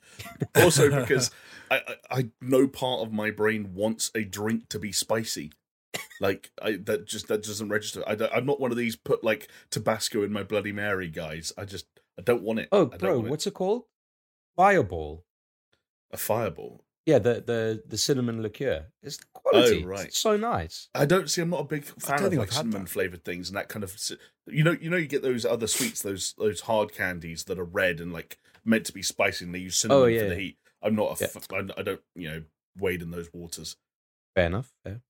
Also, 0.54 0.90
because 0.90 1.30
I, 1.70 1.76
I, 1.76 1.96
I 2.18 2.28
no 2.42 2.66
part 2.68 3.00
of 3.00 3.12
my 3.12 3.30
brain 3.30 3.72
wants 3.74 4.10
a 4.14 4.24
drink 4.24 4.68
to 4.68 4.78
be 4.78 4.92
spicy. 4.92 5.52
Like 6.20 6.50
I, 6.60 6.78
that 6.84 7.06
just 7.06 7.28
that 7.28 7.42
doesn't 7.42 7.68
register. 7.68 8.02
I 8.06 8.16
I'm 8.32 8.46
not 8.46 8.60
one 8.60 8.70
of 8.70 8.76
these 8.76 8.96
put 8.96 9.22
like 9.22 9.48
Tabasco 9.70 10.22
in 10.22 10.32
my 10.32 10.42
Bloody 10.42 10.72
Mary 10.72 11.08
guys. 11.08 11.52
I 11.56 11.64
just 11.64 11.86
I 12.18 12.22
don't 12.22 12.42
want 12.42 12.58
it. 12.58 12.68
Oh, 12.72 12.86
bro, 12.86 13.24
it. 13.24 13.30
what's 13.30 13.46
it 13.46 13.54
called? 13.54 13.84
Fireball. 14.56 15.24
a 16.12 16.16
fireball? 16.16 16.84
Yeah, 17.06 17.18
the 17.20 17.34
the 17.34 17.82
the 17.86 17.96
cinnamon 17.96 18.42
liqueur. 18.42 18.86
It's 19.02 19.18
oh, 19.34 19.40
quality. 19.40 19.84
Oh, 19.84 19.86
right. 19.88 20.06
It's 20.06 20.18
so 20.18 20.36
nice. 20.36 20.88
I 20.94 21.06
don't 21.06 21.30
see. 21.30 21.40
I'm 21.40 21.50
not 21.50 21.60
a 21.60 21.64
big 21.64 21.84
fan 21.84 22.22
of 22.22 22.34
like 22.34 22.52
cinnamon 22.52 22.86
flavored 22.86 23.24
things 23.24 23.48
and 23.48 23.56
that 23.56 23.68
kind 23.68 23.82
of. 23.82 23.96
You 24.46 24.64
know, 24.64 24.76
you 24.78 24.90
know, 24.90 24.96
you 24.96 25.06
get 25.06 25.22
those 25.22 25.46
other 25.46 25.66
sweets, 25.66 26.02
those 26.02 26.34
those 26.36 26.62
hard 26.62 26.92
candies 26.92 27.44
that 27.44 27.58
are 27.58 27.64
red 27.64 28.00
and 28.00 28.12
like 28.12 28.38
meant 28.64 28.84
to 28.86 28.92
be 28.92 29.02
spicy, 29.02 29.44
and 29.44 29.54
they 29.54 29.60
use 29.60 29.76
oh, 29.86 29.88
cinnamon 29.88 30.02
Oh, 30.02 30.04
for 30.04 30.10
yeah. 30.10 30.28
the 30.28 30.36
heat. 30.36 30.58
I'm 30.82 30.94
not 30.94 31.18
a. 31.18 31.24
Yeah. 31.24 31.28
f- 31.34 31.46
I, 31.52 31.80
I 31.80 31.82
don't, 31.82 32.00
you 32.14 32.28
know, 32.28 32.42
wade 32.76 33.00
in 33.00 33.10
those 33.10 33.30
waters. 33.32 33.76
Fair 34.34 34.46
enough. 34.46 34.72
Fair. 34.84 35.00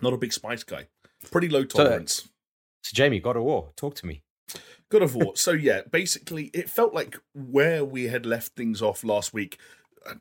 Not 0.00 0.12
a 0.12 0.18
big 0.18 0.32
spice 0.32 0.64
guy. 0.64 0.86
Pretty 1.30 1.48
low 1.48 1.60
uh, 1.60 1.66
tolerance. 1.66 2.28
So 2.82 2.90
Jamie, 2.94 3.20
God 3.20 3.36
of 3.36 3.44
War, 3.44 3.70
talk 3.76 3.94
to 3.96 4.06
me. 4.06 4.22
God 4.88 5.02
of 5.02 5.14
War. 5.14 5.32
so 5.36 5.52
yeah, 5.52 5.82
basically, 5.90 6.50
it 6.52 6.68
felt 6.70 6.94
like 6.94 7.16
where 7.34 7.84
we 7.84 8.04
had 8.04 8.26
left 8.26 8.52
things 8.56 8.82
off 8.82 9.04
last 9.04 9.32
week. 9.32 9.58
uh, 10.08 10.14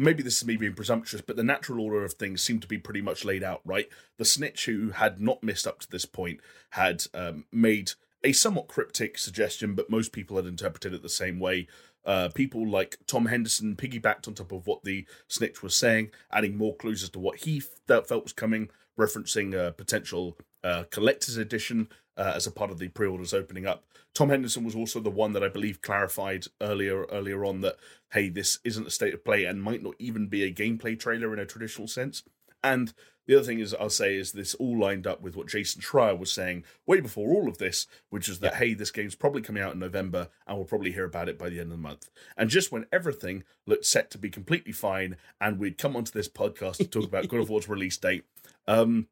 Maybe 0.00 0.22
this 0.22 0.36
is 0.36 0.46
me 0.46 0.56
being 0.56 0.74
presumptuous, 0.74 1.22
but 1.22 1.34
the 1.34 1.42
natural 1.42 1.80
order 1.84 2.04
of 2.04 2.12
things 2.12 2.40
seemed 2.40 2.62
to 2.62 2.68
be 2.68 2.78
pretty 2.78 3.00
much 3.02 3.24
laid 3.24 3.42
out, 3.42 3.60
right? 3.64 3.88
The 4.16 4.24
snitch 4.24 4.66
who 4.66 4.90
had 4.90 5.20
not 5.20 5.42
missed 5.42 5.66
up 5.66 5.80
to 5.80 5.90
this 5.90 6.04
point 6.04 6.38
had 6.70 7.06
um, 7.14 7.46
made 7.50 7.92
a 8.22 8.30
somewhat 8.30 8.68
cryptic 8.68 9.18
suggestion, 9.18 9.74
but 9.74 9.90
most 9.90 10.12
people 10.12 10.36
had 10.36 10.46
interpreted 10.46 10.94
it 10.94 11.02
the 11.02 11.08
same 11.08 11.40
way. 11.40 11.66
Uh, 12.04 12.28
people 12.32 12.66
like 12.66 12.98
Tom 13.08 13.26
Henderson 13.26 13.74
piggybacked 13.74 14.28
on 14.28 14.34
top 14.34 14.52
of 14.52 14.68
what 14.68 14.84
the 14.84 15.04
snitch 15.26 15.64
was 15.64 15.74
saying, 15.74 16.12
adding 16.30 16.56
more 16.56 16.76
clues 16.76 17.02
as 17.02 17.10
to 17.10 17.18
what 17.18 17.38
he 17.40 17.60
felt 17.60 18.08
was 18.10 18.32
coming, 18.32 18.70
referencing 18.98 19.54
a 19.54 19.72
potential 19.72 20.36
uh, 20.64 20.84
collector's 20.90 21.36
edition 21.36 21.88
uh, 22.16 22.32
as 22.34 22.46
a 22.46 22.50
part 22.50 22.70
of 22.70 22.78
the 22.78 22.88
pre-orders 22.88 23.32
opening 23.32 23.66
up. 23.66 23.84
Tom 24.14 24.30
Henderson 24.30 24.64
was 24.64 24.74
also 24.74 24.98
the 25.00 25.10
one 25.10 25.32
that 25.32 25.44
I 25.44 25.48
believe 25.48 25.80
clarified 25.80 26.46
earlier 26.60 27.04
earlier 27.04 27.44
on 27.44 27.60
that 27.60 27.76
hey, 28.12 28.28
this 28.28 28.58
isn't 28.64 28.86
a 28.86 28.90
state 28.90 29.14
of 29.14 29.24
play 29.24 29.44
and 29.44 29.62
might 29.62 29.82
not 29.82 29.94
even 29.98 30.26
be 30.26 30.42
a 30.42 30.52
gameplay 30.52 30.98
trailer 30.98 31.32
in 31.32 31.38
a 31.38 31.46
traditional 31.46 31.86
sense. 31.86 32.22
And 32.64 32.92
the 33.26 33.36
other 33.36 33.44
thing 33.44 33.60
is 33.60 33.74
I'll 33.74 33.90
say 33.90 34.16
is 34.16 34.32
this 34.32 34.54
all 34.54 34.78
lined 34.78 35.06
up 35.06 35.20
with 35.20 35.36
what 35.36 35.48
Jason 35.48 35.82
Schreier 35.82 36.18
was 36.18 36.32
saying 36.32 36.64
way 36.86 37.00
before 37.00 37.32
all 37.34 37.46
of 37.46 37.58
this, 37.58 37.86
which 38.08 38.28
is 38.28 38.40
that 38.40 38.54
hey, 38.54 38.74
this 38.74 38.90
game's 38.90 39.14
probably 39.14 39.42
coming 39.42 39.62
out 39.62 39.74
in 39.74 39.78
November 39.78 40.28
and 40.46 40.56
we'll 40.56 40.66
probably 40.66 40.92
hear 40.92 41.04
about 41.04 41.28
it 41.28 41.38
by 41.38 41.50
the 41.50 41.60
end 41.60 41.70
of 41.70 41.76
the 41.76 41.82
month. 41.82 42.08
And 42.36 42.50
just 42.50 42.72
when 42.72 42.86
everything 42.90 43.44
looked 43.66 43.84
set 43.84 44.10
to 44.12 44.18
be 44.18 44.30
completely 44.30 44.72
fine 44.72 45.16
and 45.40 45.58
we'd 45.58 45.78
come 45.78 45.94
onto 45.94 46.10
this 46.10 46.28
podcast 46.28 46.78
to 46.78 46.88
talk 46.88 47.04
about 47.04 47.28
God 47.28 47.40
of 47.40 47.50
War's 47.50 47.68
release 47.68 47.98
date, 47.98 48.24
um, 48.68 49.08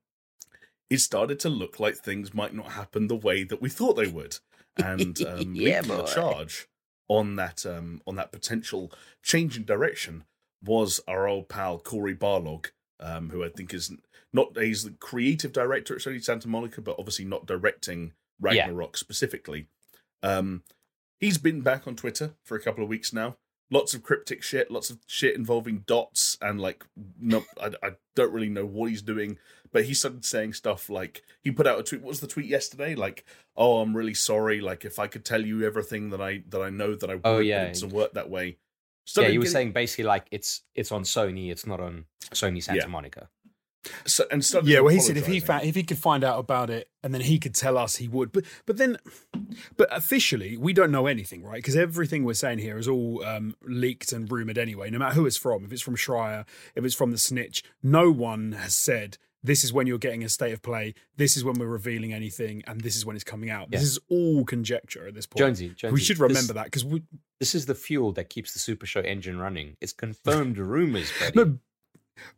it 0.88 0.98
started 0.98 1.40
to 1.40 1.48
look 1.48 1.80
like 1.80 1.96
things 1.96 2.32
might 2.32 2.54
not 2.54 2.72
happen 2.72 3.08
the 3.08 3.16
way 3.16 3.42
that 3.42 3.60
we 3.60 3.68
thought 3.68 3.96
they 3.96 4.06
would. 4.06 4.38
And 4.76 5.20
um, 5.26 5.54
Yeah, 5.54 5.80
leading 5.80 5.96
the 5.96 6.04
charge 6.04 6.68
on 7.08 7.36
that 7.36 7.66
um, 7.66 8.02
on 8.06 8.14
that 8.16 8.30
potential 8.30 8.92
change 9.22 9.56
in 9.56 9.64
direction 9.64 10.24
was 10.62 11.00
our 11.08 11.26
old 11.26 11.48
pal 11.48 11.78
Cory 11.78 12.14
Barlog, 12.14 12.66
um, 13.00 13.30
who 13.30 13.42
I 13.42 13.48
think 13.48 13.74
is 13.74 13.92
not 14.32 14.56
he's 14.56 14.84
the 14.84 14.90
creative 14.90 15.52
director 15.52 15.94
at 15.94 16.02
Sony 16.02 16.22
Santa 16.22 16.48
Monica, 16.48 16.80
but 16.80 16.96
obviously 16.98 17.24
not 17.24 17.46
directing 17.46 18.12
Ragnarok 18.40 18.96
specifically. 18.96 19.66
Um, 20.22 20.62
he's 21.18 21.38
been 21.38 21.62
back 21.62 21.86
on 21.86 21.96
Twitter 21.96 22.34
for 22.42 22.56
a 22.56 22.62
couple 22.62 22.84
of 22.84 22.90
weeks 22.90 23.12
now. 23.12 23.36
Lots 23.70 23.94
of 23.94 24.02
cryptic 24.02 24.42
shit, 24.44 24.70
lots 24.70 24.90
of 24.90 24.98
shit 25.06 25.34
involving 25.34 25.78
dots, 25.86 26.38
and 26.40 26.60
like, 26.60 26.84
no, 27.20 27.44
I, 27.60 27.72
I 27.82 27.90
don't 28.14 28.32
really 28.32 28.48
know 28.48 28.64
what 28.66 28.90
he's 28.90 29.02
doing. 29.02 29.38
But 29.72 29.84
he 29.86 29.94
started 29.94 30.24
saying 30.24 30.52
stuff 30.54 30.88
like 30.88 31.22
he 31.42 31.50
put 31.50 31.66
out 31.66 31.78
a 31.78 31.82
tweet. 31.82 32.00
What 32.00 32.08
was 32.10 32.20
the 32.20 32.28
tweet 32.28 32.46
yesterday? 32.46 32.94
Like, 32.94 33.24
oh, 33.56 33.80
I'm 33.80 33.96
really 33.96 34.14
sorry. 34.14 34.60
Like, 34.60 34.84
if 34.84 34.98
I 35.00 35.06
could 35.08 35.24
tell 35.24 35.44
you 35.44 35.64
everything 35.66 36.10
that 36.10 36.20
I 36.20 36.44
that 36.50 36.62
I 36.62 36.70
know 36.70 36.94
that 36.94 37.10
I 37.10 37.14
would, 37.16 37.22
Oh, 37.24 37.38
yeah. 37.40 37.64
it 37.64 37.74
doesn't 37.74 37.92
work 37.92 38.12
that 38.14 38.30
way. 38.30 38.46
yeah, 38.46 38.54
Started 39.04 39.32
you 39.32 39.40
were 39.40 39.44
getting- 39.44 39.52
saying 39.52 39.72
basically 39.72 40.04
like 40.04 40.26
it's 40.30 40.62
it's 40.76 40.92
on 40.92 41.02
Sony, 41.02 41.50
it's 41.50 41.66
not 41.66 41.80
on 41.80 42.04
Sony 42.30 42.62
Santa 42.62 42.80
Yeah. 42.82 42.86
Monica. 42.86 43.28
So, 44.04 44.24
and 44.30 44.44
started 44.44 44.68
Yeah, 44.68 44.80
well, 44.80 44.92
he 44.92 45.00
said 45.00 45.16
if 45.16 45.26
he 45.26 45.40
found, 45.40 45.64
if 45.64 45.74
he 45.74 45.82
could 45.82 45.98
find 45.98 46.24
out 46.24 46.38
about 46.38 46.70
it 46.70 46.88
and 47.02 47.12
then 47.14 47.20
he 47.22 47.38
could 47.38 47.54
tell 47.54 47.78
us, 47.78 47.96
he 47.96 48.08
would. 48.08 48.32
But 48.32 48.44
but 48.66 48.76
then, 48.76 48.98
but 49.76 49.88
officially, 49.90 50.56
we 50.56 50.72
don't 50.72 50.90
know 50.90 51.06
anything, 51.06 51.42
right? 51.42 51.56
Because 51.56 51.76
everything 51.76 52.24
we're 52.24 52.34
saying 52.34 52.58
here 52.58 52.78
is 52.78 52.88
all 52.88 53.24
um, 53.24 53.54
leaked 53.62 54.12
and 54.12 54.30
rumored 54.30 54.58
anyway. 54.58 54.90
No 54.90 54.98
matter 54.98 55.14
who 55.14 55.26
it's 55.26 55.36
from, 55.36 55.64
if 55.64 55.72
it's 55.72 55.82
from 55.82 55.96
Schreier, 55.96 56.46
if 56.74 56.84
it's 56.84 56.94
from 56.94 57.12
the 57.12 57.18
Snitch, 57.18 57.62
no 57.82 58.10
one 58.10 58.52
has 58.52 58.74
said 58.74 59.18
this 59.46 59.62
is 59.62 59.72
when 59.72 59.86
you're 59.86 59.98
getting 59.98 60.24
a 60.24 60.28
state 60.28 60.52
of 60.52 60.60
play. 60.62 60.94
This 61.16 61.36
is 61.36 61.44
when 61.44 61.54
we're 61.58 61.66
revealing 61.66 62.12
anything, 62.12 62.64
and 62.66 62.80
this 62.80 62.96
is 62.96 63.06
when 63.06 63.14
it's 63.14 63.24
coming 63.24 63.48
out. 63.48 63.70
This 63.70 63.82
is 63.82 63.98
all 64.08 64.44
conjecture 64.44 65.06
at 65.06 65.14
this 65.14 65.26
point. 65.26 65.38
Jonesy, 65.38 65.68
Jonesy, 65.68 65.92
we 65.94 66.00
should 66.00 66.16
this- 66.16 66.20
remember 66.20 66.52
that 66.54 66.64
because 66.64 66.84
This 67.38 67.54
is 67.54 67.66
the 67.66 67.74
fuel 67.74 68.12
that 68.12 68.28
keeps 68.28 68.52
the 68.52 68.58
Super 68.58 68.86
Show 68.86 69.00
engine 69.00 69.38
running. 69.38 69.76
It's 69.80 69.92
confirmed 70.06 70.58
rumors, 70.58 71.12
buddy. 71.20 71.32
No, 71.36 71.58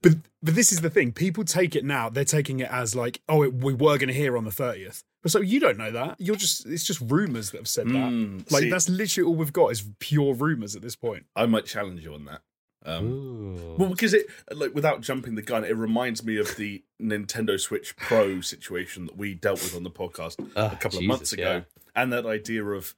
but 0.03 0.13
but 0.43 0.55
this 0.55 0.73
is 0.73 0.81
the 0.81 0.91
thing. 0.91 1.13
People 1.13 1.45
take 1.45 1.75
it 1.77 1.85
now. 1.85 2.09
They're 2.09 2.25
taking 2.25 2.61
it 2.61 2.71
as 2.71 2.95
like, 2.95 3.21
oh, 3.29 3.43
it, 3.43 3.55
we 3.55 3.73
were 3.75 3.99
going 3.99 4.09
to 4.09 4.15
hear 4.15 4.37
on 4.37 4.45
the 4.45 4.51
thirtieth. 4.53 5.03
But 5.23 5.33
so 5.33 5.41
you 5.41 5.59
don't 5.61 5.79
know 5.79 5.91
that. 5.91 6.17
You're 6.21 6.37
just 6.37 6.67
it's 6.67 6.85
just 6.85 7.01
rumors 7.01 7.51
that 7.51 7.59
have 7.59 7.69
said 7.69 7.87
that. 7.89 7.93
Mm, 7.93 8.51
Like 8.53 8.63
see, 8.65 8.71
that's 8.71 8.89
literally 8.89 9.29
all 9.29 9.35
we've 9.35 9.53
got 9.53 9.69
is 9.73 9.85
pure 9.99 10.35
rumors 10.35 10.77
at 10.77 10.83
this 10.83 10.95
point. 10.97 11.25
I 11.35 11.47
might 11.47 11.67
challenge 11.67 12.05
you 12.05 12.15
on 12.15 12.25
that. 12.27 12.41
Um, 12.87 13.77
Well, 13.77 13.89
because 13.91 14.15
it 14.15 14.27
like 14.53 14.75
without 14.75 15.01
jumping 15.01 15.35
the 15.35 15.43
gun, 15.43 15.65
it 15.65 15.77
reminds 15.77 16.25
me 16.25 16.37
of 16.39 16.55
the 16.57 16.85
Nintendo 17.03 17.59
Switch 17.59 17.97
Pro 17.97 18.41
situation 18.41 19.07
that 19.07 19.17
we 19.17 19.35
dealt 19.35 19.61
with 19.63 19.75
on 19.75 19.83
the 19.83 19.91
podcast 19.91 20.37
Ugh, 20.57 20.73
a 20.73 20.77
couple 20.77 21.01
Jesus, 21.01 21.01
of 21.01 21.07
months 21.07 21.33
ago, 21.33 21.43
yeah. 21.43 21.61
and 22.01 22.13
that 22.13 22.25
idea 22.25 22.65
of 22.65 22.95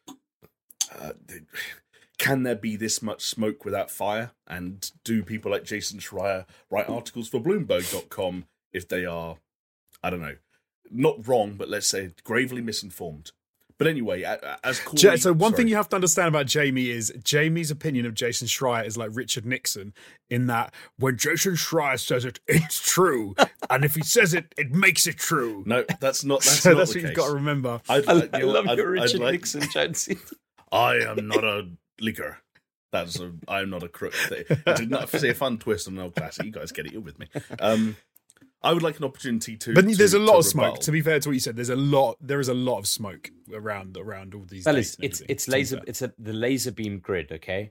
uh, 0.98 1.12
the- 1.26 1.44
can 2.20 2.42
there 2.44 2.54
be 2.54 2.76
this 2.76 3.02
much 3.02 3.22
smoke 3.24 3.64
without 3.64 3.90
fire? 3.90 4.30
And 4.46 4.88
do 5.04 5.22
people 5.24 5.50
like 5.50 5.64
Jason 5.64 5.98
Schreier 5.98 6.44
write 6.70 6.88
articles 6.88 7.28
for 7.28 7.40
Bloomberg.com 7.40 8.44
if 8.72 8.88
they 8.88 9.04
are, 9.04 9.38
I 10.02 10.10
don't 10.10 10.20
know, 10.20 10.36
not 10.90 11.26
wrong, 11.26 11.54
but 11.56 11.68
let's 11.68 11.88
say 11.88 12.10
gravely 12.22 12.60
misinformed? 12.60 13.32
But 13.78 13.86
anyway, 13.86 14.20
a- 14.22 14.38
a- 14.42 14.66
as 14.66 14.78
Corey, 14.80 15.16
so 15.18 15.32
one 15.32 15.52
sorry. 15.52 15.56
thing 15.56 15.68
you 15.68 15.76
have 15.76 15.88
to 15.88 15.96
understand 15.96 16.28
about 16.28 16.44
Jamie 16.44 16.90
is 16.90 17.10
Jamie's 17.24 17.70
opinion 17.70 18.04
of 18.04 18.12
Jason 18.12 18.46
Schreier 18.46 18.84
is 18.86 18.98
like 18.98 19.08
Richard 19.14 19.46
Nixon 19.46 19.94
in 20.28 20.48
that 20.48 20.74
when 20.98 21.16
Jason 21.16 21.54
Schreier 21.54 21.98
says 21.98 22.26
it, 22.26 22.40
it's 22.46 22.78
true, 22.78 23.34
and 23.70 23.82
if 23.82 23.94
he 23.94 24.02
says 24.02 24.34
it, 24.34 24.54
it 24.58 24.72
makes 24.72 25.06
it 25.06 25.16
true. 25.16 25.62
no, 25.66 25.86
that's 25.98 26.22
not 26.24 26.42
that's 26.42 26.58
so 26.62 26.72
not 26.72 26.78
that's 26.80 26.92
the 26.92 26.98
what 27.00 27.06
you've 27.08 27.16
got 27.16 27.28
to 27.28 27.32
remember. 27.32 27.80
I'd, 27.88 28.06
I, 28.06 28.12
like- 28.12 28.34
I 28.34 28.40
love 28.42 28.68
I'd- 28.68 28.76
your 28.82 28.98
I'd 28.98 29.02
Richard 29.04 29.20
like- 29.20 29.32
Nixon, 29.32 29.62
Jonesy. 29.72 30.18
I 30.72 30.96
am 30.96 31.26
not 31.26 31.42
a 31.42 31.66
leaker. 32.00 32.36
That's 32.92 33.20
a, 33.20 33.32
I 33.46 33.60
am 33.60 33.70
not 33.70 33.82
a 33.82 33.88
crook. 33.88 34.14
I 34.66 34.72
did 34.74 34.90
not 34.90 35.08
say 35.08 35.28
a 35.28 35.34
fun 35.34 35.58
twist 35.58 35.86
on 35.86 35.94
an 35.94 36.00
old 36.00 36.14
classic. 36.16 36.46
You 36.46 36.52
guys 36.52 36.72
get 36.72 36.86
it. 36.86 36.92
You're 36.92 37.00
with 37.00 37.18
me. 37.18 37.28
Um, 37.60 37.96
I 38.62 38.72
would 38.72 38.82
like 38.82 38.98
an 38.98 39.04
opportunity 39.04 39.56
to. 39.56 39.74
But 39.74 39.86
there's 39.96 40.14
a 40.14 40.18
lot 40.18 40.32
to 40.32 40.38
of 40.38 40.44
smoke. 40.46 40.80
To 40.80 40.92
be 40.92 41.00
fair 41.00 41.18
to 41.20 41.28
what 41.28 41.34
you 41.34 41.40
said, 41.40 41.56
there's 41.56 41.70
a 41.70 41.76
lot. 41.76 42.16
There 42.20 42.40
is 42.40 42.48
a 42.48 42.54
lot 42.54 42.78
of 42.78 42.86
smoke 42.86 43.30
around 43.52 43.96
around 43.96 44.34
all 44.34 44.44
these. 44.44 44.64
Fellas, 44.64 44.96
it's 45.00 45.22
it's 45.28 45.48
laser 45.48 45.76
fair. 45.76 45.84
it's 45.86 46.02
a 46.02 46.12
the 46.18 46.32
laser 46.32 46.72
beam 46.72 46.98
grid, 46.98 47.32
okay? 47.32 47.70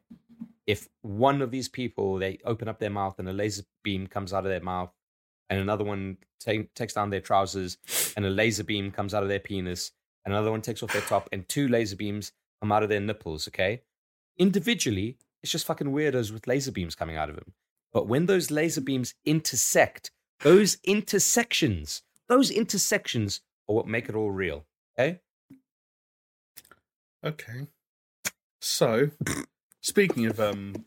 If 0.65 0.88
one 1.02 1.42
of 1.42 1.52
these 1.52 1.68
people 1.68 2.18
they 2.18 2.39
open 2.46 2.68
up 2.68 2.80
their 2.80 2.89
mouth 2.89 3.20
and 3.20 3.28
a 3.28 3.34
laser 3.34 3.63
beam 3.84 4.08
comes 4.08 4.34
out 4.34 4.46
of 4.46 4.50
their 4.50 4.62
mouth, 4.62 4.92
and 5.50 5.60
another 5.60 5.84
one 5.84 6.18
ta- 6.39 6.63
takes 6.76 6.94
down 6.94 7.10
their 7.10 7.22
trousers 7.22 7.78
and 8.15 8.26
a 8.26 8.30
laser 8.30 8.63
beam 8.63 8.92
comes 8.92 9.13
out 9.13 9.24
of 9.24 9.30
their 9.30 9.39
penis, 9.39 9.92
and 10.26 10.34
another 10.34 10.52
one 10.52 10.62
takes 10.62 10.82
off 10.82 10.94
their 10.94 11.02
top, 11.02 11.30
and 11.32 11.48
two 11.50 11.68
laser 11.68 11.96
beams 11.96 12.32
come 12.62 12.72
out 12.72 12.84
of 12.84 12.89
their 12.89 13.00
nipples, 13.00 13.48
okay? 13.48 13.82
Individually, 14.39 15.17
it's 15.43 15.52
just 15.52 15.65
fucking 15.65 15.91
weirdos 15.91 16.32
with 16.32 16.47
laser 16.47 16.71
beams 16.71 16.95
coming 16.95 17.17
out 17.17 17.30
of 17.30 17.36
them. 17.36 17.54
But 17.93 18.08
when 18.08 18.25
those 18.25 18.49
laser 18.49 18.82
beams 18.82 19.13
intersect, 19.25 20.12
those 20.41 20.78
intersections, 20.84 22.04
those 22.28 22.49
intersections 22.49 23.41
are 23.67 23.75
what 23.75 23.88
make 23.88 24.10
it 24.10 24.15
all 24.15 24.32
real. 24.32 24.65
Okay? 24.97 25.19
Okay. 27.23 27.67
So, 28.62 29.10
speaking 29.82 30.25
of 30.25 30.39
um, 30.39 30.86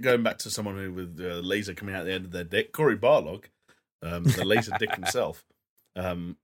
going 0.00 0.22
back 0.22 0.38
to 0.38 0.50
someone 0.50 0.76
who 0.76 0.92
with 0.92 1.20
uh, 1.20 1.40
laser 1.40 1.74
coming 1.74 1.94
out 1.94 2.04
the 2.04 2.12
end 2.12 2.24
of 2.24 2.32
their 2.32 2.44
dick, 2.44 2.72
Cory 2.72 2.96
Barlog, 2.96 3.44
um, 4.02 4.24
the 4.24 4.44
laser 4.44 4.72
dick 4.78 4.94
himself. 4.94 5.44
Um, 5.96 6.36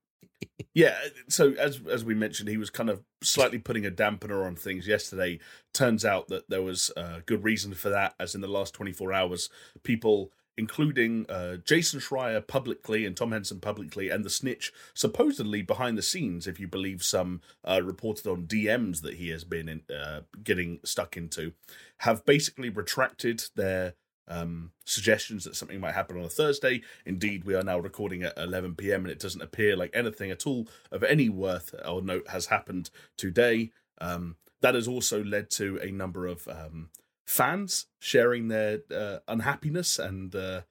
yeah. 0.74 0.96
So 1.29 1.53
as 1.53 1.81
as 1.90 2.05
we 2.05 2.14
mentioned, 2.14 2.48
he 2.48 2.57
was 2.57 2.70
kind 2.70 2.90
of 2.90 3.03
slightly 3.22 3.59
putting 3.59 3.87
a 3.87 3.90
dampener 3.90 4.46
on 4.46 4.57
things 4.57 4.87
yesterday. 4.87 5.38
Turns 5.72 6.05
out 6.05 6.29
that 6.29 6.48
there 6.48 6.62
was 6.62 6.90
uh, 6.96 7.20
good 7.26 7.44
reason 7.44 7.74
for 7.74 7.90
that, 7.90 8.14
as 8.18 8.35
in 8.35 8.40
the 8.40 8.48
last 8.48 8.74
twenty 8.74 8.92
four 8.92 9.12
hours, 9.12 9.48
people. 9.83 10.33
Including 10.57 11.24
uh, 11.31 11.57
Jason 11.64 12.00
Schreier 12.00 12.46
publicly 12.46 13.07
and 13.07 13.16
Tom 13.16 13.33
Henson 13.33 13.61
publicly, 13.61 14.11
and 14.11 14.24
the 14.24 14.29
snitch 14.29 14.72
supposedly 14.92 15.62
behind 15.62 15.96
the 15.96 16.03
scenes, 16.03 16.46
if 16.46 16.61
you 16.61 16.68
believe 16.68 17.03
some 17.03 17.40
uh, 17.66 17.81
reported 17.83 18.26
on 18.26 18.46
DMs 18.46 19.00
that 19.00 19.14
he 19.14 19.31
has 19.31 19.42
been 19.42 19.70
in, 19.70 19.83
uh, 19.94 20.20
getting 20.44 20.81
stuck 20.85 21.16
into, 21.16 21.53
have 21.98 22.26
basically 22.26 22.68
retracted 22.68 23.44
their 23.57 23.94
um, 24.31 24.71
suggestions 24.87 25.45
that 25.45 25.57
something 25.57 25.81
might 25.81 25.95
happen 25.95 26.16
on 26.16 26.25
a 26.25 26.31
Thursday. 26.31 26.83
Indeed, 27.05 27.45
we 27.45 27.55
are 27.55 27.62
now 27.62 27.79
recording 27.79 28.23
at 28.23 28.38
11 28.38 28.77
p.m. 28.77 29.05
and 29.05 29.11
it 29.11 29.19
doesn't 29.19 29.43
appear 29.43 29.77
like 29.77 29.90
anything 29.93 30.31
at 30.31 30.47
all 30.47 30.69
of 30.90 31.03
any 31.03 31.29
worth 31.29 31.75
or 31.87 32.01
note 32.01 32.29
has 32.29 32.47
happened 32.47 32.90
today. 33.16 33.73
Um, 34.01 34.37
that 34.62 34.75
has 34.75 34.88
also 34.88 35.23
led 35.23 35.51
to 35.51 35.79
a 35.83 35.90
number 35.90 36.27
of 36.27 36.47
um, 36.49 36.90
fans 37.27 37.87
sharing 37.99 38.49
their 38.49 38.81
uh, 38.95 39.19
unhappiness 39.29 39.99
and 39.99 40.35
uh, 40.35 40.62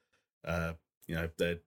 uh, 0.44 0.72
you 1.06 1.14
know 1.14 1.28
their 1.38 1.58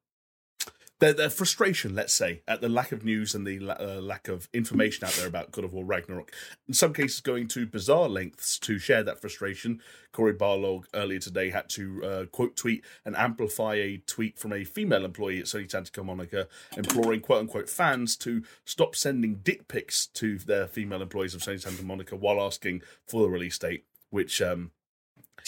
their, 1.03 1.11
their 1.13 1.29
frustration, 1.29 1.93
let's 1.93 2.13
say, 2.13 2.41
at 2.47 2.61
the 2.61 2.69
lack 2.69 2.93
of 2.93 3.03
news 3.03 3.35
and 3.35 3.45
the 3.45 3.59
uh, 3.69 3.99
lack 3.99 4.29
of 4.29 4.47
information 4.53 5.05
out 5.05 5.11
there 5.13 5.27
about 5.27 5.51
God 5.51 5.65
of 5.65 5.73
War 5.73 5.83
Ragnarok. 5.83 6.31
In 6.65 6.73
some 6.73 6.93
cases, 6.93 7.19
going 7.19 7.49
to 7.49 7.65
bizarre 7.65 8.07
lengths 8.07 8.57
to 8.59 8.79
share 8.79 9.03
that 9.03 9.19
frustration. 9.19 9.81
Cory 10.13 10.33
Barlog 10.33 10.85
earlier 10.93 11.19
today 11.19 11.49
had 11.49 11.67
to 11.71 12.05
uh, 12.05 12.25
quote 12.27 12.55
tweet 12.55 12.85
and 13.03 13.17
amplify 13.17 13.75
a 13.75 13.97
tweet 13.97 14.39
from 14.39 14.53
a 14.53 14.63
female 14.63 15.03
employee 15.03 15.39
at 15.39 15.45
Sony 15.45 15.69
Santa 15.69 16.03
Monica, 16.03 16.47
imploring 16.77 17.19
quote 17.19 17.41
unquote 17.41 17.69
fans 17.69 18.15
to 18.17 18.41
stop 18.63 18.95
sending 18.95 19.41
dick 19.43 19.67
pics 19.67 20.05
to 20.07 20.37
their 20.37 20.67
female 20.67 21.01
employees 21.01 21.35
of 21.35 21.41
Sony 21.41 21.59
Santa 21.59 21.83
Monica 21.83 22.15
while 22.15 22.41
asking 22.41 22.81
for 23.05 23.23
the 23.23 23.29
release 23.29 23.57
date, 23.57 23.83
which 24.09 24.41
um, 24.41 24.71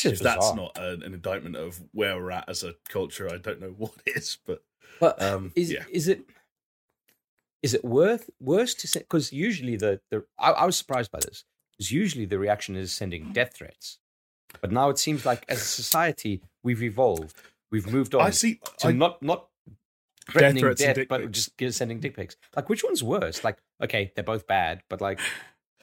if 0.03 0.19
that's 0.19 0.53
not 0.53 0.77
an, 0.77 1.01
an 1.03 1.13
indictment 1.13 1.55
of 1.55 1.81
where 1.93 2.17
we're 2.17 2.31
at 2.31 2.49
as 2.49 2.61
a 2.61 2.75
culture, 2.89 3.31
I 3.31 3.37
don't 3.37 3.61
know 3.61 3.73
what 3.77 3.93
is. 4.05 4.37
But 4.45 4.61
But 4.99 5.21
um, 5.21 5.51
is 5.55 5.71
yeah. 5.71 5.83
is 5.91 6.07
it 6.07 6.21
is 7.61 7.73
it 7.73 7.83
worth 7.83 8.29
worse 8.39 8.73
to 8.75 8.87
say? 8.87 8.99
Because 8.99 9.33
usually 9.33 9.75
the 9.75 10.01
the 10.11 10.25
I, 10.39 10.51
I 10.51 10.65
was 10.65 10.77
surprised 10.77 11.11
by 11.11 11.19
this. 11.19 11.43
Because 11.71 11.91
usually 11.91 12.25
the 12.25 12.39
reaction 12.39 12.75
is 12.75 12.93
sending 12.93 13.33
death 13.33 13.53
threats, 13.53 13.99
but 14.61 14.71
now 14.71 14.89
it 14.89 14.97
seems 14.97 15.25
like 15.25 15.43
as 15.49 15.61
a 15.61 15.65
society 15.65 16.41
we've 16.63 16.81
evolved. 16.81 17.35
We've 17.71 17.91
moved 17.91 18.15
on 18.15 18.21
I 18.21 18.29
see. 18.29 18.61
to 18.79 18.87
I, 18.87 18.91
not 18.91 19.21
not 19.21 19.47
threatening 20.31 20.63
death, 20.75 20.95
dick 20.95 21.09
but 21.09 21.21
pics. 21.21 21.49
just 21.57 21.77
sending 21.77 21.99
dick 21.99 22.15
pics. 22.15 22.37
Like 22.55 22.69
which 22.69 22.83
one's 22.83 23.03
worse? 23.03 23.43
Like 23.43 23.57
okay, 23.83 24.11
they're 24.15 24.23
both 24.23 24.47
bad, 24.47 24.83
but 24.89 25.01
like 25.01 25.19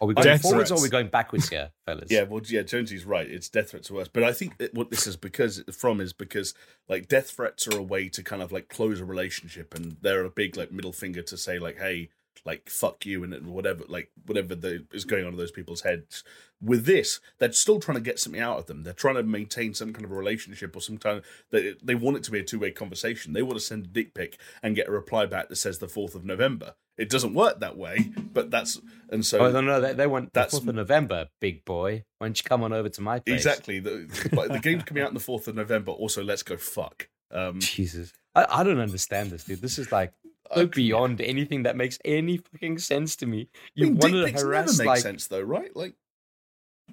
are 0.02 0.06
we 0.06 0.14
going 0.14 0.26
Death 0.26 0.42
forwards 0.42 0.72
or 0.72 0.78
are 0.78 0.82
we 0.82 0.88
going 0.88 1.06
backwards 1.06 1.48
here, 1.48 1.70
fellas? 1.86 2.10
yeah, 2.10 2.24
well, 2.24 2.42
yeah, 2.46 2.62
Jonesy's 2.62 3.04
right. 3.04 3.30
It's 3.30 3.48
death 3.48 3.70
threats 3.70 3.88
are 3.88 3.94
worse, 3.94 4.08
but 4.08 4.24
I 4.24 4.32
think 4.32 4.58
that 4.58 4.74
what 4.74 4.90
this 4.90 5.06
is 5.06 5.16
because 5.16 5.62
from 5.72 6.00
is 6.00 6.12
because 6.12 6.54
like 6.88 7.06
death 7.06 7.30
threats 7.30 7.68
are 7.68 7.78
a 7.78 7.82
way 7.82 8.08
to 8.08 8.22
kind 8.22 8.42
of 8.42 8.50
like 8.50 8.68
close 8.68 8.98
a 8.98 9.04
relationship, 9.04 9.74
and 9.74 9.96
they're 10.00 10.24
a 10.24 10.30
big 10.30 10.56
like 10.56 10.72
middle 10.72 10.92
finger 10.92 11.22
to 11.22 11.36
say 11.36 11.60
like, 11.60 11.78
hey, 11.78 12.10
like 12.44 12.68
fuck 12.68 13.06
you 13.06 13.22
and 13.22 13.46
whatever, 13.46 13.84
like 13.88 14.10
whatever 14.26 14.56
the, 14.56 14.84
is 14.92 15.04
going 15.04 15.24
on 15.24 15.32
in 15.32 15.38
those 15.38 15.52
people's 15.52 15.82
heads. 15.82 16.24
With 16.60 16.84
this, 16.84 17.20
they're 17.38 17.52
still 17.52 17.78
trying 17.78 17.98
to 17.98 18.02
get 18.02 18.18
something 18.18 18.40
out 18.40 18.58
of 18.58 18.66
them. 18.66 18.82
They're 18.82 18.92
trying 18.92 19.14
to 19.14 19.22
maintain 19.22 19.72
some 19.72 19.92
kind 19.92 20.04
of 20.04 20.10
a 20.10 20.16
relationship 20.16 20.74
or 20.74 20.80
some 20.80 20.98
kind 20.98 21.18
of 21.18 21.24
they 21.52 21.74
they 21.80 21.94
want 21.94 22.16
it 22.16 22.24
to 22.24 22.32
be 22.32 22.40
a 22.40 22.44
two 22.44 22.58
way 22.58 22.72
conversation. 22.72 23.34
They 23.34 23.42
want 23.42 23.54
to 23.54 23.64
send 23.64 23.84
a 23.84 23.88
dick 23.88 24.14
pic 24.14 24.38
and 24.64 24.74
get 24.74 24.88
a 24.88 24.92
reply 24.92 25.26
back 25.26 25.48
that 25.48 25.56
says 25.56 25.78
the 25.78 25.88
fourth 25.88 26.16
of 26.16 26.24
November. 26.24 26.74
It 26.98 27.08
doesn't 27.08 27.32
work 27.34 27.60
that 27.60 27.76
way, 27.76 28.10
but 28.34 28.50
that's 28.50 28.80
and 29.10 29.24
so 29.24 29.38
Oh 29.40 29.50
no, 29.50 29.60
no, 29.62 29.80
they, 29.80 29.94
they 29.94 30.06
want 30.06 30.32
That's- 30.32 30.52
the 30.52 30.58
fourth 30.58 30.68
of 30.68 30.74
November, 30.74 31.28
big 31.40 31.64
boy. 31.64 32.04
Why 32.18 32.26
don't 32.26 32.38
you 32.38 32.44
come 32.48 32.62
on 32.62 32.72
over 32.72 32.88
to 32.90 33.00
my 33.00 33.18
place? 33.18 33.36
Exactly. 33.44 33.80
The, 33.80 34.28
but 34.32 34.52
the 34.52 34.58
game's 34.58 34.84
coming 34.84 35.02
out 35.02 35.08
on 35.08 35.14
the 35.14 35.20
4th 35.20 35.48
of 35.48 35.54
November. 35.56 35.92
Also, 35.92 36.22
let's 36.22 36.42
go 36.42 36.56
fuck. 36.56 37.08
Um, 37.30 37.60
Jesus, 37.60 38.12
I, 38.34 38.46
I 38.48 38.62
don't 38.62 38.78
understand 38.78 39.30
this, 39.30 39.44
dude. 39.44 39.62
This 39.62 39.78
is 39.78 39.90
like 39.90 40.12
so 40.54 40.66
beyond 40.66 41.22
anything 41.22 41.62
that 41.62 41.76
makes 41.76 41.98
any 42.04 42.36
fucking 42.36 42.78
sense 42.78 43.16
to 43.16 43.26
me. 43.26 43.48
I 43.54 43.58
You 43.74 43.86
mean, 43.86 43.96
want 43.96 44.12
to 44.12 44.24
pics 44.26 44.36
never 44.42 44.48
harass 44.54 44.78
make 44.78 44.86
like 44.86 45.00
sense, 45.00 45.26
though, 45.28 45.40
right? 45.40 45.74
Like, 45.74 45.94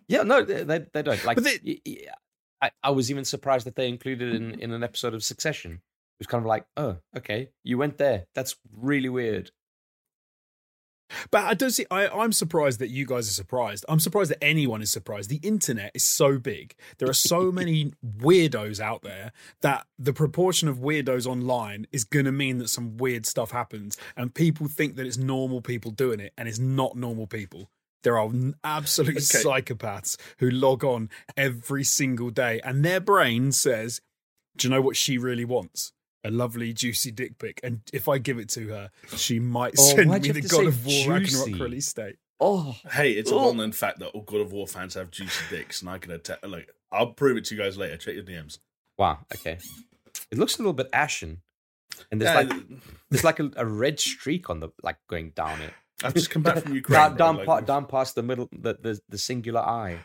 yeah, 0.08 0.24
no, 0.24 0.44
they 0.44 0.64
they, 0.64 0.86
they 0.94 1.02
don't 1.02 1.24
like. 1.26 1.38
They- 1.38 1.60
y- 1.66 1.82
y- 1.86 1.98
I, 2.62 2.72
I 2.84 2.92
was 2.92 3.10
even 3.12 3.26
surprised 3.26 3.66
that 3.68 3.76
they 3.76 3.88
included 3.90 4.34
in 4.36 4.60
in 4.62 4.72
an 4.72 4.84
episode 4.84 5.14
of 5.14 5.24
Succession. 5.24 5.74
It 5.74 6.20
was 6.20 6.28
kind 6.28 6.42
of 6.44 6.48
like, 6.48 6.66
oh, 6.78 6.98
okay, 7.18 7.50
you 7.64 7.78
went 7.78 7.98
there. 7.98 8.26
That's 8.36 8.56
really 8.76 9.10
weird. 9.10 9.52
But 11.32 11.46
I 11.46 11.54
don't 11.54 11.72
see. 11.72 11.86
I, 11.92 12.08
I'm 12.08 12.32
surprised 12.32 12.80
that 12.80 12.90
you 12.90 13.06
guys 13.06 13.28
are 13.28 13.34
surprised. 13.34 13.86
I'm 13.90 14.00
surprised 14.00 14.32
that 14.32 14.44
anyone 14.44 14.82
is 14.82 14.92
surprised. 14.92 15.30
The 15.30 15.40
internet 15.44 15.92
is 15.94 16.04
so 16.04 16.38
big. 16.38 16.76
There 16.98 17.10
are 17.10 17.14
so 17.14 17.52
many 17.52 17.94
weirdos 18.06 18.80
out 18.80 19.02
there 19.02 19.32
that 19.62 19.86
the 19.98 20.14
proportion 20.14 20.68
of 20.68 20.78
weirdos 20.78 21.26
online 21.26 21.88
is 21.92 22.04
going 22.04 22.26
to 22.26 22.32
mean 22.32 22.58
that 22.60 22.70
some 22.70 22.98
weird 22.98 23.26
stuff 23.26 23.52
happens, 23.52 23.98
and 24.16 24.34
people 24.34 24.68
think 24.68 24.96
that 24.96 25.06
it's 25.06 25.18
normal 25.18 25.62
people 25.62 25.92
doing 25.92 26.20
it, 26.20 26.34
and 26.38 26.48
it's 26.48 26.60
not 26.60 26.96
normal 26.96 27.28
people. 27.28 27.70
There 28.04 28.18
are 28.18 28.32
absolute 28.64 29.18
Okay. 29.18 29.44
psychopaths 29.44 30.16
who 30.40 30.50
log 30.50 30.86
on 30.86 31.10
every 31.36 31.84
single 31.84 32.30
day, 32.30 32.62
and 32.64 32.86
their 32.86 33.00
brain 33.02 33.52
says, 33.52 34.00
"Do 34.56 34.68
you 34.68 34.74
know 34.74 34.82
what 34.82 34.96
she 34.96 35.18
really 35.18 35.46
wants?" 35.46 35.92
A 36.26 36.32
lovely 36.32 36.74
juicy 36.74 37.12
dick 37.12 37.38
pic, 37.40 37.62
and 37.64 37.82
if 37.94 38.10
I 38.10 38.18
give 38.18 38.40
it 38.40 38.50
to 38.50 38.68
her, 38.68 38.90
she 39.16 39.40
might 39.40 39.74
Oh, 39.80 39.96
send 39.96 40.10
why'd 40.10 40.22
me 40.24 40.32
the 40.32 40.42
God 40.42 40.66
of 40.68 40.86
War 40.86 41.20
juicy? 41.20 41.44
Ragnarok 41.44 41.62
release 41.62 41.94
date. 41.94 42.18
Oh, 42.42 42.76
hey, 42.92 43.12
it's 43.14 43.32
a 43.32 43.36
Oh. 43.36 43.38
well 43.46 43.54
known 43.54 43.72
fact 43.72 44.00
that 44.00 44.10
all 44.10 44.22
God 44.24 44.42
of 44.42 44.52
War 44.52 44.68
fans 44.68 44.96
have 44.96 45.12
juicy 45.12 45.44
dicks, 45.50 45.80
and 45.82 45.90
I 45.90 45.98
can 45.98 46.12
attack. 46.12 46.40
Like, 46.46 46.70
I'll 46.92 47.14
prove 47.14 47.38
it 47.38 47.46
to 47.46 47.56
you 47.56 47.62
guys 47.62 47.78
later. 47.78 47.96
Check 47.96 48.16
your 48.16 48.24
DMs. 48.24 48.60
wow. 48.98 49.20
Okay, 49.34 49.60
it 50.32 50.38
looks 50.38 50.56
a 50.56 50.62
little 50.62 50.74
bit 50.74 50.90
ashen, 50.92 51.42
and 52.12 52.20
there's 52.22 52.34
Yeah, 52.34 52.50
like 52.54 52.68
there's 53.10 53.24
like 53.24 53.40
a, 53.40 53.50
a 53.56 53.66
red 53.66 54.00
streak 54.00 54.50
on 54.50 54.60
the 54.60 54.70
like 54.84 54.98
going 55.10 55.30
down 55.32 55.62
it. 55.62 55.74
I've 56.04 56.14
just 56.14 56.30
come 56.32 56.42
back 56.44 56.64
from 56.64 56.74
Ukraine. 56.82 56.98
down, 57.00 57.16
down, 57.18 57.36
like, 57.38 57.46
pa- 57.46 57.60
down 57.62 57.86
past 57.86 58.16
the 58.16 58.24
middle, 58.24 58.50
the, 58.52 58.78
the 58.82 59.00
the 59.08 59.18
singular 59.18 59.62
eye. 59.62 60.00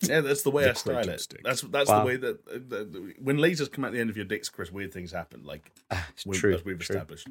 Yeah, 0.00 0.20
that's 0.20 0.42
the 0.42 0.50
way 0.50 0.68
I 0.68 0.72
style 0.74 0.98
it. 0.98 1.06
lipstick. 1.06 1.42
That's 1.44 1.62
that's 1.62 1.88
Wow. 1.88 2.00
the 2.00 2.06
way 2.06 2.16
that 2.16 2.40
uh, 2.48 2.52
the, 2.54 2.84
the- 2.84 3.14
when 3.20 3.38
lasers 3.38 3.70
come 3.70 3.84
out 3.84 3.92
the 3.92 4.00
end 4.00 4.10
of 4.10 4.16
your 4.16 4.26
dicks, 4.26 4.48
Chris, 4.48 4.70
weird 4.70 4.92
things 4.92 5.12
happen. 5.12 5.44
Like 5.44 5.70
it's 6.10 6.26
we, 6.26 6.36
true, 6.36 6.54
as 6.54 6.64
we've 6.64 6.78
true. 6.78 6.94
established. 6.96 7.28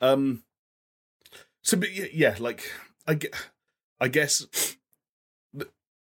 Um. 0.00 0.42
So, 1.62 1.76
but 1.76 1.92
yeah, 1.94 2.06
yeah, 2.12 2.36
like 2.40 2.70
I 3.06 3.14
get, 3.14 3.34
I 4.00 4.08
guess 4.08 4.46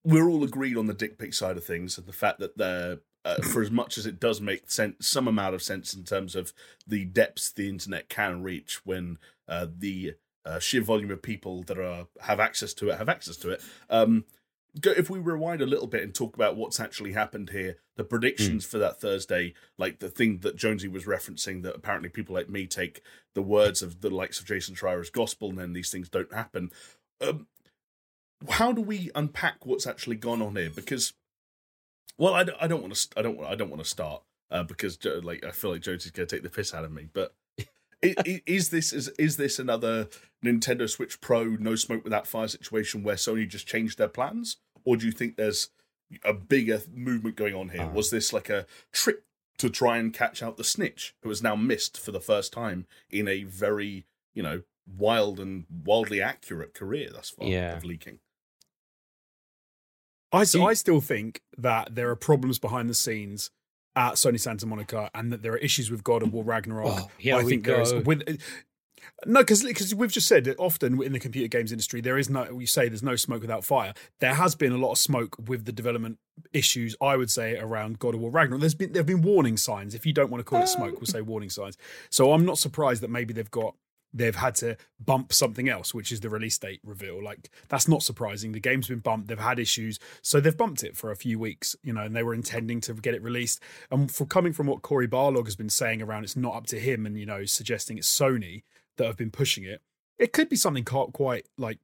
we're 0.04 0.28
all 0.28 0.44
agreed 0.44 0.76
on 0.76 0.86
the 0.86 0.94
dick 0.94 1.18
pic 1.18 1.32
side 1.32 1.56
of 1.56 1.64
things, 1.64 1.96
and 1.98 2.06
the 2.06 2.12
fact 2.12 2.38
that 2.40 2.56
they're. 2.58 2.98
Uh, 3.26 3.36
for 3.52 3.62
as 3.62 3.70
much 3.70 3.96
as 3.96 4.04
it 4.04 4.20
does 4.20 4.38
make 4.38 4.70
sense, 4.70 5.08
some 5.08 5.26
amount 5.26 5.54
of 5.54 5.62
sense 5.62 5.94
in 5.94 6.04
terms 6.04 6.34
of 6.36 6.52
the 6.86 7.06
depths 7.06 7.50
the 7.50 7.70
internet 7.70 8.10
can 8.10 8.42
reach 8.42 8.84
when 8.84 9.16
uh, 9.48 9.66
the 9.78 10.12
uh, 10.44 10.58
sheer 10.58 10.82
volume 10.82 11.10
of 11.10 11.22
people 11.22 11.62
that 11.62 11.78
are 11.78 12.06
have 12.20 12.38
access 12.38 12.74
to 12.74 12.90
it 12.90 12.98
have 12.98 13.08
access 13.08 13.38
to 13.38 13.48
it. 13.48 13.62
Um, 13.88 14.26
go, 14.80 14.90
if 14.90 15.08
we 15.10 15.18
rewind 15.18 15.60
a 15.62 15.66
little 15.66 15.86
bit 15.86 16.02
and 16.02 16.14
talk 16.14 16.34
about 16.34 16.56
what's 16.56 16.80
actually 16.80 17.12
happened 17.12 17.50
here, 17.50 17.76
the 17.96 18.04
predictions 18.04 18.64
for 18.64 18.78
that 18.78 19.00
Thursday, 19.00 19.54
like 19.78 20.00
the 20.00 20.08
thing 20.08 20.38
that 20.38 20.56
Jonesy 20.56 20.88
was 20.88 21.04
referencing, 21.04 21.62
that 21.62 21.76
apparently 21.76 22.08
people 22.08 22.34
like 22.34 22.48
me 22.48 22.66
take 22.66 23.00
the 23.34 23.42
words 23.42 23.82
of 23.82 24.00
the 24.00 24.10
likes 24.10 24.40
of 24.40 24.46
Jason 24.46 24.74
Schreier 24.74 25.00
as 25.00 25.10
gospel, 25.10 25.50
and 25.50 25.58
then 25.58 25.72
these 25.72 25.90
things 25.90 26.08
don't 26.08 26.32
happen. 26.32 26.70
Um, 27.20 27.46
how 28.48 28.72
do 28.72 28.80
we 28.82 29.10
unpack 29.14 29.64
what's 29.64 29.86
actually 29.86 30.16
gone 30.16 30.42
on 30.42 30.56
here? 30.56 30.70
Because, 30.70 31.12
well, 32.18 32.34
I, 32.34 32.44
don't- 32.44 32.58
I 32.60 32.66
don't 32.66 32.82
want 32.82 32.94
to, 32.94 33.08
I 33.18 33.22
don't, 33.22 33.36
want- 33.38 33.50
I 33.50 33.54
don't 33.54 33.70
want 33.70 33.82
to 33.82 33.88
start 33.88 34.22
uh, 34.50 34.62
because 34.64 34.98
like 35.22 35.44
I 35.44 35.50
feel 35.50 35.70
like 35.72 35.82
Jonesy's 35.82 36.10
going 36.12 36.26
to 36.28 36.36
take 36.36 36.42
the 36.42 36.50
piss 36.50 36.74
out 36.74 36.84
of 36.84 36.92
me, 36.92 37.08
but. 37.12 37.34
I- 38.04 38.14
i- 38.26 38.42
Is 38.46 38.70
this 38.70 38.92
is 38.92 39.08
is 39.18 39.36
this 39.36 39.58
another 39.58 40.08
Nintendo 40.44 40.88
Switch 40.88 41.20
Pro 41.20 41.44
no 41.44 41.74
smoke 41.76 42.04
without 42.04 42.26
fire 42.26 42.48
situation 42.48 43.02
where 43.02 43.16
Sony 43.16 43.48
just 43.48 43.66
changed 43.66 43.98
their 43.98 44.08
plans, 44.08 44.58
or 44.84 44.96
do 44.96 45.06
you 45.06 45.12
think 45.12 45.36
there's 45.36 45.70
a 46.24 46.32
bigger 46.34 46.82
movement 46.92 47.36
going 47.36 47.54
on 47.54 47.70
here? 47.70 47.82
Uh. 47.82 47.90
Was 47.92 48.10
this 48.10 48.32
like 48.32 48.50
a 48.50 48.66
trick 48.92 49.22
to 49.58 49.70
try 49.70 49.98
and 49.98 50.12
catch 50.12 50.42
out 50.42 50.56
the 50.56 50.64
snitch 50.64 51.14
who 51.22 51.28
has 51.28 51.42
now 51.42 51.56
missed 51.56 51.98
for 51.98 52.12
the 52.12 52.20
first 52.20 52.52
time 52.52 52.86
in 53.10 53.26
a 53.28 53.44
very 53.44 54.04
you 54.34 54.42
know 54.42 54.62
wild 54.86 55.40
and 55.40 55.64
wildly 55.84 56.20
accurate 56.20 56.74
career 56.74 57.08
thus 57.12 57.30
far 57.30 57.48
Yeah. 57.48 57.76
of 57.76 57.84
leaking? 57.84 58.18
I, 60.32 60.42
s- 60.42 60.54
You- 60.54 60.64
I 60.64 60.74
still 60.74 61.00
think 61.00 61.42
that 61.56 61.94
there 61.94 62.10
are 62.10 62.16
problems 62.16 62.58
behind 62.58 62.90
the 62.90 62.94
scenes 62.94 63.50
at 63.96 64.14
Sony 64.14 64.40
Santa 64.40 64.66
Monica 64.66 65.10
and 65.14 65.32
that 65.32 65.42
there 65.42 65.52
are 65.52 65.58
issues 65.58 65.90
with 65.90 66.02
God 66.02 66.22
of 66.22 66.32
War 66.32 66.44
Ragnarok. 66.44 66.86
Oh, 66.88 67.10
here 67.18 67.36
I 67.36 67.42
we 67.42 67.50
think 67.50 67.64
there 67.64 67.80
is 67.80 67.92
go. 67.92 68.00
with 68.00 68.40
no, 69.26 69.40
because 69.40 69.94
we've 69.94 70.12
just 70.12 70.28
said 70.28 70.44
that 70.44 70.58
often 70.58 71.02
in 71.02 71.12
the 71.12 71.20
computer 71.20 71.48
games 71.48 71.72
industry 71.72 72.00
there 72.00 72.18
is 72.18 72.28
no. 72.28 72.58
You 72.58 72.66
say 72.66 72.88
there's 72.88 73.02
no 73.02 73.16
smoke 73.16 73.42
without 73.42 73.64
fire. 73.64 73.94
There 74.20 74.34
has 74.34 74.54
been 74.54 74.72
a 74.72 74.78
lot 74.78 74.92
of 74.92 74.98
smoke 74.98 75.36
with 75.48 75.64
the 75.64 75.72
development 75.72 76.18
issues. 76.52 76.96
I 77.00 77.16
would 77.16 77.30
say 77.30 77.58
around 77.58 77.98
God 77.98 78.14
of 78.14 78.20
War 78.20 78.30
Ragnarok. 78.30 78.60
There's 78.60 78.74
been 78.74 78.92
there've 78.92 79.06
been 79.06 79.22
warning 79.22 79.56
signs. 79.56 79.94
If 79.94 80.06
you 80.06 80.12
don't 80.12 80.30
want 80.30 80.40
to 80.40 80.44
call 80.44 80.62
it 80.62 80.68
smoke, 80.68 80.92
we'll 80.92 81.00
um. 81.00 81.06
say 81.06 81.20
warning 81.20 81.50
signs. 81.50 81.76
So 82.10 82.32
I'm 82.32 82.44
not 82.44 82.58
surprised 82.58 83.02
that 83.02 83.10
maybe 83.10 83.32
they've 83.32 83.50
got 83.50 83.74
they've 84.14 84.36
had 84.36 84.54
to 84.54 84.76
bump 85.04 85.32
something 85.32 85.68
else, 85.68 85.92
which 85.92 86.12
is 86.12 86.20
the 86.20 86.30
release 86.30 86.56
date 86.56 86.80
reveal. 86.84 87.22
Like 87.22 87.50
that's 87.68 87.88
not 87.88 88.02
surprising. 88.02 88.52
The 88.52 88.60
game's 88.60 88.88
been 88.88 89.00
bumped. 89.00 89.28
They've 89.28 89.38
had 89.38 89.58
issues, 89.58 89.98
so 90.22 90.40
they've 90.40 90.56
bumped 90.56 90.84
it 90.84 90.96
for 90.96 91.10
a 91.10 91.16
few 91.16 91.38
weeks. 91.38 91.76
You 91.82 91.92
know, 91.92 92.02
and 92.02 92.14
they 92.14 92.22
were 92.22 92.34
intending 92.34 92.80
to 92.82 92.94
get 92.94 93.14
it 93.14 93.22
released. 93.22 93.60
And 93.90 94.10
for 94.10 94.24
coming 94.24 94.52
from 94.52 94.68
what 94.68 94.82
Cory 94.82 95.08
Barlog 95.08 95.46
has 95.46 95.56
been 95.56 95.68
saying 95.68 96.00
around, 96.00 96.24
it's 96.24 96.36
not 96.36 96.54
up 96.54 96.66
to 96.68 96.78
him, 96.78 97.04
and 97.04 97.18
you 97.18 97.26
know, 97.26 97.44
suggesting 97.44 97.98
it's 97.98 98.08
Sony 98.08 98.62
that 98.96 99.06
have 99.06 99.16
been 99.16 99.32
pushing 99.32 99.64
it. 99.64 99.82
It 100.18 100.32
could 100.32 100.48
be 100.48 100.56
something 100.56 100.84
quite, 100.84 101.48
like 101.58 101.80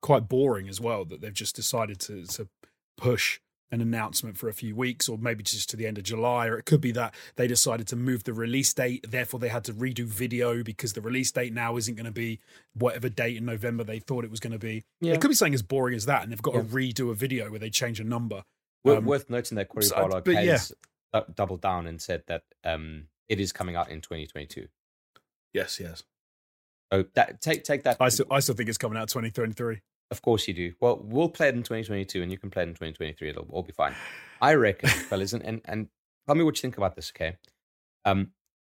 quite 0.00 0.28
boring 0.28 0.68
as 0.68 0.80
well 0.80 1.04
that 1.04 1.20
they've 1.20 1.32
just 1.32 1.54
decided 1.54 2.00
to 2.00 2.24
to 2.24 2.48
push 2.96 3.40
an 3.72 3.80
announcement 3.80 4.36
for 4.36 4.48
a 4.48 4.52
few 4.52 4.76
weeks 4.76 5.08
or 5.08 5.18
maybe 5.18 5.42
just 5.42 5.68
to 5.70 5.76
the 5.76 5.86
end 5.86 5.98
of 5.98 6.04
July 6.04 6.46
or 6.46 6.58
it 6.58 6.64
could 6.64 6.80
be 6.80 6.92
that 6.92 7.12
they 7.36 7.46
decided 7.46 7.88
to 7.88 7.96
move 7.96 8.22
the 8.24 8.32
release 8.32 8.72
date 8.72 9.04
therefore 9.10 9.40
they 9.40 9.48
had 9.48 9.64
to 9.64 9.72
redo 9.72 10.04
video 10.04 10.62
because 10.62 10.92
the 10.92 11.00
release 11.00 11.32
date 11.32 11.52
now 11.52 11.76
isn't 11.76 11.94
going 11.96 12.04
to 12.06 12.12
be 12.12 12.38
whatever 12.74 13.08
date 13.08 13.36
in 13.36 13.44
November 13.44 13.82
they 13.82 13.98
thought 13.98 14.24
it 14.24 14.30
was 14.30 14.38
going 14.40 14.52
to 14.52 14.58
be 14.58 14.84
Yeah. 15.00 15.14
it 15.14 15.20
could 15.20 15.28
be 15.28 15.34
something 15.34 15.54
as 15.54 15.62
boring 15.62 15.96
as 15.96 16.06
that 16.06 16.22
and 16.22 16.30
they've 16.30 16.40
got 16.42 16.54
Yeah. 16.54 16.60
to 16.62 16.66
redo 16.68 17.10
a 17.10 17.14
video 17.14 17.50
where 17.50 17.58
they 17.58 17.70
change 17.70 17.98
a 17.98 18.04
number 18.04 18.44
Wor- 18.84 18.96
Um, 18.98 19.06
worth 19.06 19.28
noting 19.30 19.56
that 19.56 19.68
Cory 19.68 19.84
so- 19.84 19.96
Barlog 19.96 20.24
but 20.24 20.34
yeah. 20.34 20.52
has 20.52 20.72
du- 21.12 21.26
doubled 21.34 21.62
down 21.62 21.86
and 21.86 22.00
said 22.00 22.22
that 22.26 22.44
um, 22.64 23.08
it 23.28 23.40
is 23.40 23.50
coming 23.52 23.74
out 23.76 23.90
in 23.90 24.00
2022. 24.02 24.68
Yes, 25.52 25.80
yes. 25.80 26.02
So 26.92 27.04
that 27.14 27.40
take 27.40 27.64
take 27.64 27.84
that. 27.84 27.96
I 27.98 28.08
still, 28.10 28.26
I 28.30 28.40
still 28.40 28.54
think 28.54 28.68
it's 28.68 28.78
coming 28.78 28.98
out 28.98 29.08
2023. 29.08 29.80
Of 30.10 30.22
course 30.22 30.46
you 30.46 30.54
do. 30.54 30.72
Well, 30.80 31.00
we'll 31.02 31.28
play 31.28 31.48
it 31.48 31.54
in 31.54 31.62
2022, 31.62 32.22
and 32.22 32.30
you 32.30 32.38
can 32.38 32.50
play 32.50 32.62
it 32.62 32.68
in 32.68 32.74
2023. 32.74 33.30
It'll 33.30 33.46
all 33.50 33.62
be 33.62 33.72
fine. 33.72 33.94
I 34.40 34.54
reckon, 34.54 34.88
fellas, 35.08 35.32
and, 35.32 35.44
and 35.44 35.60
and 35.64 35.88
tell 36.26 36.34
me 36.34 36.44
what 36.44 36.56
you 36.56 36.60
think 36.60 36.76
about 36.76 36.96
this. 36.96 37.12
Okay, 37.14 37.36
um, 38.04 38.30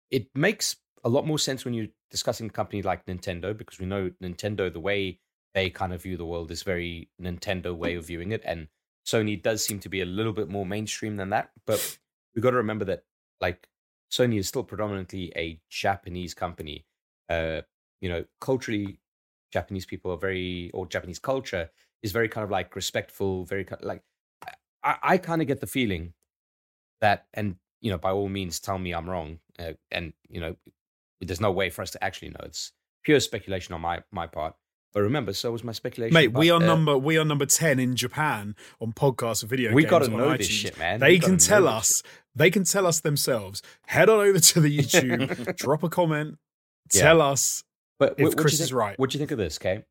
it 0.10 0.28
makes 0.36 0.76
a 1.04 1.10
lot 1.10 1.26
more 1.26 1.39
sense 1.39 1.65
when 1.65 1.74
you're 1.74 1.88
discussing 2.10 2.48
a 2.48 2.52
company 2.52 2.82
like 2.82 3.06
Nintendo 3.06 3.58
because 3.58 3.80
we 3.80 3.86
know 3.86 4.12
Nintendo 4.22 4.72
the 4.72 4.80
way 4.80 5.20
they 5.54 5.70
kind 5.70 5.94
of 5.94 6.04
view 6.04 6.17
the 6.17 6.26
world 6.26 6.52
is 6.52 6.63
very 6.63 7.10
Nintendo 7.22 7.76
way 7.76 7.96
of 7.96 8.06
viewing 8.06 8.32
it, 8.32 8.41
and 8.46 8.67
Sony 9.06 9.41
does 9.41 9.63
seem 9.63 9.80
to 9.80 9.89
be 9.89 10.02
a 10.02 10.06
little 10.06 10.34
bit 10.34 10.50
more 10.50 10.65
mainstream 10.65 11.17
than 11.17 11.30
that. 11.30 11.52
But 11.65 11.98
we've 12.36 12.44
got 12.44 12.52
to 12.52 12.58
remember 12.58 12.86
that 12.86 13.04
like 13.39 13.67
Sony 14.12 14.38
is 14.38 14.48
still 14.48 14.63
predominantly 14.63 15.32
a 15.36 15.60
Japanese 15.70 16.34
company. 16.34 16.86
Uh, 17.30 17.62
you 18.02 18.10
know, 18.10 18.26
culturally, 18.39 19.00
Japanese 19.52 19.86
people 19.86 20.12
are 20.12 20.18
very, 20.18 20.72
or 20.74 20.86
Japanese 20.88 21.20
culture 21.20 21.70
is 22.04 22.12
very 22.12 22.30
kind 22.30 22.44
of 22.44 22.50
like 22.52 22.76
respectful, 22.76 23.46
very 23.46 23.66
ki- 23.66 23.76
like. 23.82 24.02
I, 24.84 24.96
I 25.04 25.18
kind 25.18 25.42
of 25.42 25.48
get 25.48 25.62
the 25.62 25.68
feeling 25.68 26.14
that, 27.02 27.28
and 27.34 27.58
you 27.82 27.92
know, 27.92 27.98
by 27.98 28.12
all 28.12 28.30
means, 28.30 28.60
tell 28.60 28.78
me 28.80 28.94
I'm 28.94 29.10
wrong, 29.10 29.40
uh, 29.60 29.74
and 29.92 30.14
you 30.30 30.40
know, 30.42 30.56
there's 31.20 31.42
no 31.42 31.52
way 31.52 31.70
for 31.70 31.82
us 31.84 31.92
to 31.92 32.04
actually 32.04 32.30
know. 32.30 32.40
It's 32.44 32.72
pure 33.04 33.20
speculation 33.20 33.74
on 33.76 33.82
my 33.82 34.04
my 34.12 34.28
part. 34.28 34.56
But 34.94 35.02
remember, 35.02 35.32
so 35.34 35.52
was 35.52 35.64
my 35.64 35.72
speculation. 35.72 36.14
Mate, 36.14 36.34
we 36.34 36.50
are 36.52 36.62
uh, 36.62 36.66
number 36.66 36.98
we 36.98 37.18
are 37.18 37.24
number 37.24 37.46
ten 37.46 37.80
in 37.80 37.96
Japan 37.96 38.56
on 38.82 38.92
podcasts 38.92 39.42
and 39.44 39.50
video 39.50 39.72
We 39.74 39.86
gotta 39.86 40.06
on 40.12 40.18
know 40.18 40.36
this 40.36 40.48
shit, 40.48 40.78
man. 40.80 41.00
They 41.00 41.12
We 41.12 41.20
can 41.20 41.38
tell 41.38 41.68
us. 41.68 42.02
They 42.36 42.50
can 42.50 42.64
tell 42.64 42.86
us 42.88 43.00
themselves. 43.02 43.62
Head 43.88 44.10
on 44.10 44.20
over 44.20 44.40
to 44.40 44.60
the 44.60 44.78
YouTube, 44.80 45.56
drop 45.58 45.84
a 45.84 45.90
comment, 45.90 46.38
Yeah. 46.94 47.02
tell 47.04 47.22
us. 47.22 47.64
But 48.02 48.16
if 48.18 48.30
what, 48.30 48.38
Chris 48.38 48.58
think, 48.58 48.64
is 48.64 48.74
right. 48.74 48.98
what 48.98 49.12
do 49.12 49.16
you 49.16 49.20
think 49.20 49.30
of 49.30 49.38
this? 49.38 49.60
Okay, 49.62 49.84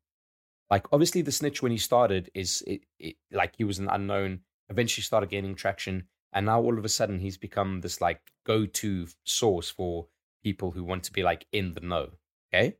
like 0.69 0.85
obviously 0.91 1.21
the 1.21 1.31
snitch 1.31 1.63
when 1.63 1.71
he 1.71 1.77
started 1.77 2.29
is 2.33 2.61
it, 2.67 2.81
it 2.99 3.15
like 3.31 3.55
he 3.55 3.63
was 3.63 3.79
an 3.79 3.87
unknown. 3.89 4.41
Eventually 4.69 5.01
started 5.01 5.29
gaining 5.29 5.55
traction, 5.55 6.03
and 6.33 6.45
now 6.45 6.61
all 6.61 6.77
of 6.77 6.83
a 6.83 6.89
sudden 6.89 7.19
he's 7.19 7.37
become 7.37 7.79
this 7.79 8.01
like 8.01 8.19
go-to 8.45 9.07
source 9.23 9.69
for 9.69 10.07
people 10.43 10.71
who 10.71 10.83
want 10.83 11.03
to 11.03 11.13
be 11.13 11.23
like 11.23 11.47
in 11.53 11.71
the 11.73 11.79
know. 11.79 12.09
Okay, 12.53 12.75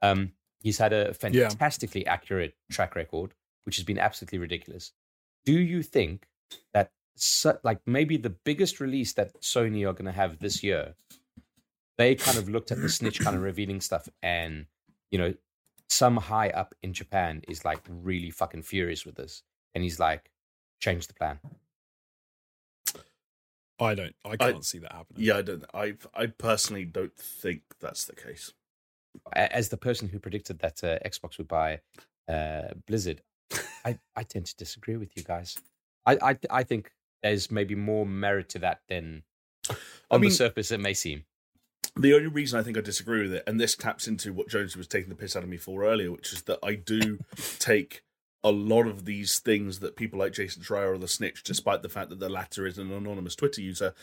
um, 0.00 0.30
he's 0.60 0.78
had 0.78 0.92
a 0.92 1.12
Yeah. 1.32 1.48
fantastically 1.48 2.06
accurate 2.06 2.54
track 2.70 2.94
record, 2.94 3.34
which 3.64 3.74
has 3.78 3.84
been 3.84 3.98
absolutely 3.98 4.38
ridiculous. 4.38 4.92
Do 5.44 5.58
you 5.58 5.82
think 5.82 6.28
that 6.72 6.92
so, 7.16 7.58
like 7.64 7.80
maybe 7.84 8.16
the 8.16 8.30
biggest 8.30 8.78
release 8.78 9.12
that 9.14 9.40
Sony 9.40 9.80
are 9.88 9.92
going 9.92 10.04
to 10.04 10.12
have 10.12 10.38
this 10.38 10.62
year 10.62 10.94
they 11.98 12.14
kind 12.14 12.38
of 12.38 12.48
looked 12.48 12.70
at 12.72 12.80
the 12.80 12.88
snitch 12.88 13.20
kind 13.20 13.36
of 13.36 13.42
revealing 13.42 13.80
stuff 13.80 14.08
and 14.22 14.66
you 15.10 15.18
know 15.18 15.34
some 15.88 16.16
high 16.16 16.48
up 16.50 16.74
in 16.82 16.92
japan 16.92 17.42
is 17.48 17.64
like 17.64 17.80
really 17.88 18.30
fucking 18.30 18.62
furious 18.62 19.04
with 19.04 19.14
this 19.16 19.42
and 19.74 19.84
he's 19.84 20.00
like 20.00 20.30
change 20.80 21.06
the 21.06 21.14
plan 21.14 21.38
I 23.80 23.94
don't. 23.96 24.14
I 24.24 24.36
can't 24.36 24.64
see 24.64 24.78
that 24.78 24.92
happening. 24.92 25.24
Yeah, 25.24 25.38
I 25.38 25.42
don't. 25.42 25.64
I 25.74 25.94
I 26.14 26.26
personally 26.26 26.84
don't 26.84 27.16
think 27.16 27.62
that's 27.80 28.04
the 28.04 28.14
case. 28.14 28.52
As 29.34 29.70
the 29.70 29.76
person 29.76 30.08
who 30.08 30.18
predicted 30.18 30.60
that 30.60 30.82
uh, 30.84 30.98
xbox 31.06 31.36
would 31.38 31.48
buy 31.48 31.80
uh, 32.28 32.68
blizzard 32.86 33.22
I, 33.84 33.98
I 34.16 34.22
tend 34.22 34.46
to 34.46 34.56
disagree 34.56 34.96
with 34.96 35.10
you 35.16 35.22
guys 35.22 35.58
I, 36.06 36.16
I 36.22 36.38
i 36.50 36.62
think 36.62 36.92
there's 37.22 37.50
maybe 37.50 37.74
more 37.74 38.06
merit 38.06 38.48
to 38.50 38.58
that 38.60 38.80
than 38.88 39.22
on 40.10 40.20
mean- 40.20 40.30
the 40.30 40.36
surface 40.36 40.70
it 40.70 40.80
may 40.80 40.94
seem 40.94 41.24
The 41.94 42.14
only 42.14 42.28
reason 42.28 42.58
I 42.58 42.62
think 42.62 42.78
I 42.78 42.80
disagree 42.80 43.22
with 43.22 43.34
it, 43.34 43.44
and 43.46 43.60
this 43.60 43.76
taps 43.76 44.08
into 44.08 44.32
what 44.32 44.48
Jones 44.48 44.76
was 44.76 44.86
taking 44.86 45.10
the 45.10 45.14
piss 45.14 45.36
out 45.36 45.42
of 45.42 45.48
me 45.48 45.58
for 45.58 45.84
earlier, 45.84 46.10
which 46.10 46.32
is 46.32 46.42
that 46.42 46.58
I 46.62 46.74
do 46.74 47.18
take 47.58 48.02
a 48.42 48.50
lot 48.50 48.86
of 48.86 49.04
these 49.04 49.38
things 49.38 49.80
that 49.80 49.96
people 49.96 50.18
like 50.18 50.32
Jason 50.32 50.62
Schreier 50.62 50.94
or 50.94 50.98
the 50.98 51.06
Snitch, 51.06 51.42
despite 51.42 51.82
the 51.82 51.88
fact 51.88 52.08
that 52.10 52.18
the 52.18 52.28
latter 52.28 52.66
is 52.66 52.78
an 52.78 52.90
anonymous 52.90 53.36
Twitter 53.36 53.60
user, 53.60 53.94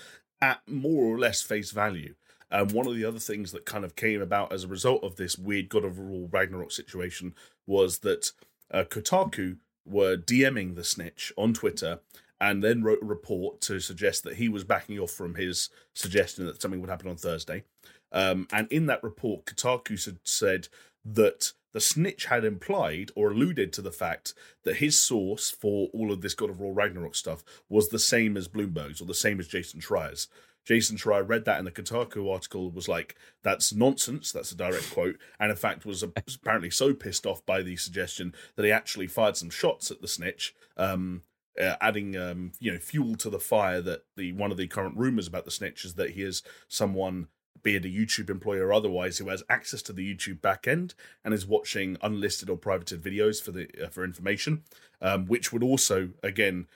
at 0.42 0.62
more 0.68 1.04
or 1.04 1.18
less 1.18 1.42
face 1.42 1.72
value. 1.72 2.16
Um, 2.52 2.70
one 2.70 2.88
of 2.88 2.96
the 2.96 3.06
other 3.06 3.20
things 3.20 3.52
that 3.52 3.66
kind 3.66 3.84
of 3.84 3.96
came 3.96 4.22
about 4.22 4.54
as 4.54 4.64
a 4.64 4.68
result 4.68 5.04
of 5.04 5.18
this 5.18 5.38
weird 5.38 5.70
God 5.70 5.84
of 5.84 6.00
War 6.00 6.28
Ragnarok 6.32 6.72
situation 6.72 7.36
was 7.68 8.00
that 8.00 8.32
uh, 8.72 8.84
Kotaku 8.84 9.58
were 9.86 10.16
DMing 10.16 10.76
the 10.76 10.84
Snitch 10.84 11.34
on 11.38 11.54
Twitter 11.54 12.00
and 12.42 12.64
then 12.64 12.84
wrote 12.84 13.02
a 13.02 13.06
report 13.06 13.62
to 13.62 13.80
suggest 13.80 14.24
that 14.24 14.38
he 14.38 14.48
was 14.50 14.64
backing 14.64 15.00
off 15.00 15.12
from 15.12 15.36
his 15.36 15.70
suggestion 15.94 16.46
that 16.46 16.62
something 16.62 16.80
would 16.80 16.90
happen 16.90 17.10
on 17.10 17.18
Thursday. 17.18 17.64
Um, 18.12 18.48
and 18.52 18.72
in 18.72 18.86
that 18.88 19.04
report, 19.04 19.46
Kotaku 19.46 20.04
had 20.06 20.20
said 20.24 20.68
that 21.06 21.54
the 21.74 21.80
snitch 21.80 22.26
had 22.26 22.44
implied 22.44 23.12
or 23.16 23.32
alluded 23.32 23.72
to 23.74 23.82
the 23.82 23.92
fact 23.92 24.34
that 24.64 24.78
his 24.78 25.00
source 25.00 25.52
for 25.52 25.90
all 25.94 26.12
of 26.12 26.22
this 26.22 26.34
God 26.34 26.50
of 26.50 26.60
War 26.60 26.74
Ragnarok 26.74 27.16
stuff 27.16 27.44
was 27.68 27.90
the 27.90 28.00
same 28.00 28.36
as 28.38 28.48
Bloomberg's 28.48 29.02
or 29.02 29.06
the 29.06 29.14
same 29.14 29.40
as 29.40 29.48
Jason 29.48 29.80
Schreier's. 29.80 30.28
Jason 30.66 30.98
Schreier 30.98 31.28
read 31.28 31.46
that 31.46 31.58
in 31.58 31.66
the 31.66 31.72
Kotaku 31.72 32.32
article, 32.32 32.70
was 32.70 32.88
like, 32.88 33.16
that's 33.44 33.74
nonsense. 33.74 34.32
That's 34.32 34.52
a 34.52 34.58
direct 34.58 34.92
quote. 34.92 35.18
And 35.40 35.50
in 35.50 35.58
fact, 35.58 35.86
was 35.86 36.04
apparently 36.04 36.70
so 36.70 36.94
pissed 36.94 37.26
off 37.26 37.44
by 37.46 37.64
the 37.64 37.76
suggestion 37.78 38.36
that 38.56 38.66
he 38.66 38.72
actually 38.72 39.08
fired 39.08 39.38
some 39.38 39.50
shots 39.50 39.90
at 39.90 40.02
the 40.02 40.08
snitch. 40.08 40.54
Um, 40.78 41.24
uh, 41.60 41.76
adding 41.82 42.16
um, 42.16 42.52
you 42.60 42.72
know 42.72 42.80
fuel 42.80 43.16
to 43.16 43.30
the 43.30 43.40
fire 43.40 43.82
that 43.82 44.04
the 44.16 44.32
one 44.34 44.52
of 44.52 44.58
the 44.58 44.68
current 44.68 44.98
rumors 44.98 45.28
about 45.28 45.46
the 45.46 45.52
snitch 45.52 45.86
is 45.86 45.96
that 45.96 46.12
he 46.12 46.24
is 46.24 46.44
someone 46.68 47.28
be 47.62 47.76
it 47.76 47.86
a 47.86 47.90
YouTube 47.90 48.30
employee 48.30 48.60
or 48.60 48.72
otherwise 48.72 49.18
who 49.18 49.28
has 49.28 49.44
access 49.50 49.82
to 49.82 49.92
the 49.92 50.16
YouTube 50.16 50.40
backend 50.40 50.94
and 51.26 51.34
is 51.34 51.46
watching 51.46 51.98
unlisted 52.02 52.50
or 52.50 52.58
privated 52.58 53.04
videos 53.04 53.42
for 53.42 53.52
the 53.52 53.68
uh, 53.84 53.90
for 53.90 54.04
information 54.04 54.64
um, 55.02 55.26
which 55.26 55.52
would 55.52 55.64
also 55.64 56.10
again 56.24 56.68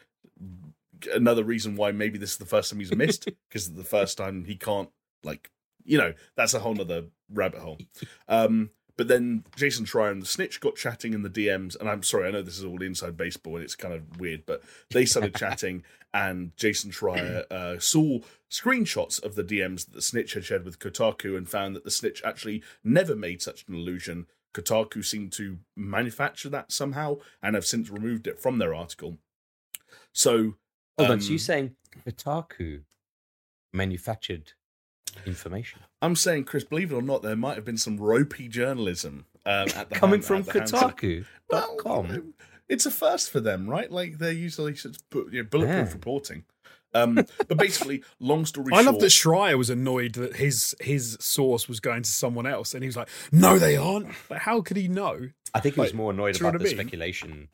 another 1.13 1.43
reason 1.43 1.75
why 1.75 1.91
maybe 1.91 2.17
this 2.17 2.31
is 2.31 2.37
the 2.37 2.45
first 2.45 2.69
time 2.69 2.79
he's 2.79 2.95
missed 2.95 3.25
because 3.49 3.73
the 3.73 3.83
first 3.83 4.17
time 4.17 4.45
he 4.45 4.55
can't 4.55 4.89
like 5.23 5.49
you 5.85 5.97
know 5.97 6.13
that's 6.35 6.53
a 6.53 6.59
whole 6.59 6.73
nother 6.73 7.05
rabbit 7.31 7.59
hole. 7.59 7.77
Um 8.27 8.69
but 8.97 9.07
then 9.07 9.43
Jason 9.55 9.85
Schreier 9.85 10.11
and 10.11 10.21
the 10.21 10.27
Snitch 10.27 10.59
got 10.59 10.75
chatting 10.75 11.13
in 11.13 11.23
the 11.23 11.29
DMs, 11.29 11.79
and 11.79 11.89
I'm 11.89 12.03
sorry, 12.03 12.27
I 12.27 12.31
know 12.31 12.41
this 12.41 12.57
is 12.59 12.65
all 12.65 12.81
inside 12.81 13.17
baseball 13.17 13.55
and 13.55 13.63
it's 13.63 13.75
kind 13.75 13.93
of 13.93 14.19
weird, 14.19 14.45
but 14.45 14.61
they 14.91 15.05
started 15.05 15.35
chatting, 15.37 15.83
and 16.13 16.55
Jason 16.57 16.91
Schreier 16.91 17.51
uh, 17.51 17.79
saw 17.79 18.19
screenshots 18.51 19.23
of 19.23 19.35
the 19.35 19.43
DMs 19.43 19.85
that 19.85 19.93
the 19.95 20.01
Snitch 20.01 20.33
had 20.33 20.45
shared 20.45 20.63
with 20.63 20.79
Kotaku 20.79 21.35
and 21.35 21.49
found 21.49 21.75
that 21.75 21.83
the 21.83 21.91
Snitch 21.91 22.21
actually 22.23 22.61
never 22.83 23.15
made 23.15 23.41
such 23.41 23.65
an 23.67 23.73
allusion. 23.73 24.27
Kotaku 24.53 25.03
seemed 25.03 25.31
to 25.33 25.57
manufacture 25.75 26.49
that 26.49 26.71
somehow 26.71 27.17
and 27.41 27.55
have 27.55 27.65
since 27.65 27.89
removed 27.89 28.27
it 28.27 28.39
from 28.39 28.59
their 28.59 28.75
article. 28.75 29.17
So, 30.11 30.53
hold 30.97 31.09
on 31.09 31.11
um, 31.13 31.21
so 31.21 31.31
you're 31.31 31.39
saying 31.39 31.75
kotaku 32.05 32.83
manufactured 33.71 34.53
information 35.25 35.79
I'm 36.03 36.15
saying, 36.15 36.43
Chris, 36.43 36.63
believe 36.63 36.91
it 36.91 36.95
or 36.95 37.01
not, 37.01 37.21
there 37.23 37.35
might 37.35 37.55
have 37.55 37.65
been 37.65 37.77
some 37.77 37.97
ropey 37.97 38.47
journalism 38.47 39.25
um, 39.45 39.69
at 39.75 39.89
the 39.89 39.95
coming 39.95 40.19
hand- 40.21 40.25
from 40.25 40.37
at 40.41 40.45
the 40.47 40.51
hands 40.59 40.73
of- 40.73 40.95
kotaku 40.95 41.25
Well, 41.49 42.07
it's 42.69 42.85
a 42.85 42.91
first 42.91 43.29
for 43.31 43.39
them, 43.39 43.69
right? 43.69 43.91
Like 43.91 44.17
they're 44.19 44.31
usually 44.31 44.75
such 44.75 44.97
you 45.13 45.27
know, 45.31 45.43
bulletproof 45.43 45.87
Yeah. 45.87 45.93
reporting. 45.93 46.43
Um, 46.95 47.15
but 47.47 47.57
basically, 47.57 48.03
long 48.19 48.45
story 48.45 48.71
I 48.71 48.83
short, 48.83 48.93
love 48.93 49.01
that 49.01 49.07
Schreier 49.07 49.57
was 49.57 49.69
annoyed 49.71 50.13
that 50.13 50.35
his 50.35 50.75
his 50.79 51.17
source 51.19 51.67
was 51.67 51.79
going 51.79 52.03
to 52.03 52.09
someone 52.11 52.45
else, 52.45 52.75
and 52.75 52.83
he 52.83 52.87
was 52.87 52.95
like, 52.95 53.09
"No, 53.31 53.57
they 53.57 53.75
aren't." 53.75 54.09
But 54.29 54.39
how 54.39 54.61
could 54.61 54.77
he 54.77 54.87
know? 54.87 55.29
I 55.55 55.59
think 55.59 55.73
he 55.75 55.81
was 55.81 55.89
Like, 55.89 55.95
more 55.97 56.11
annoyed 56.11 56.33
do 56.35 56.39
you 56.39 56.43
know 56.43 56.49
about 56.49 56.59
the 56.59 56.65
mean? 56.65 56.75
speculation. 56.75 57.49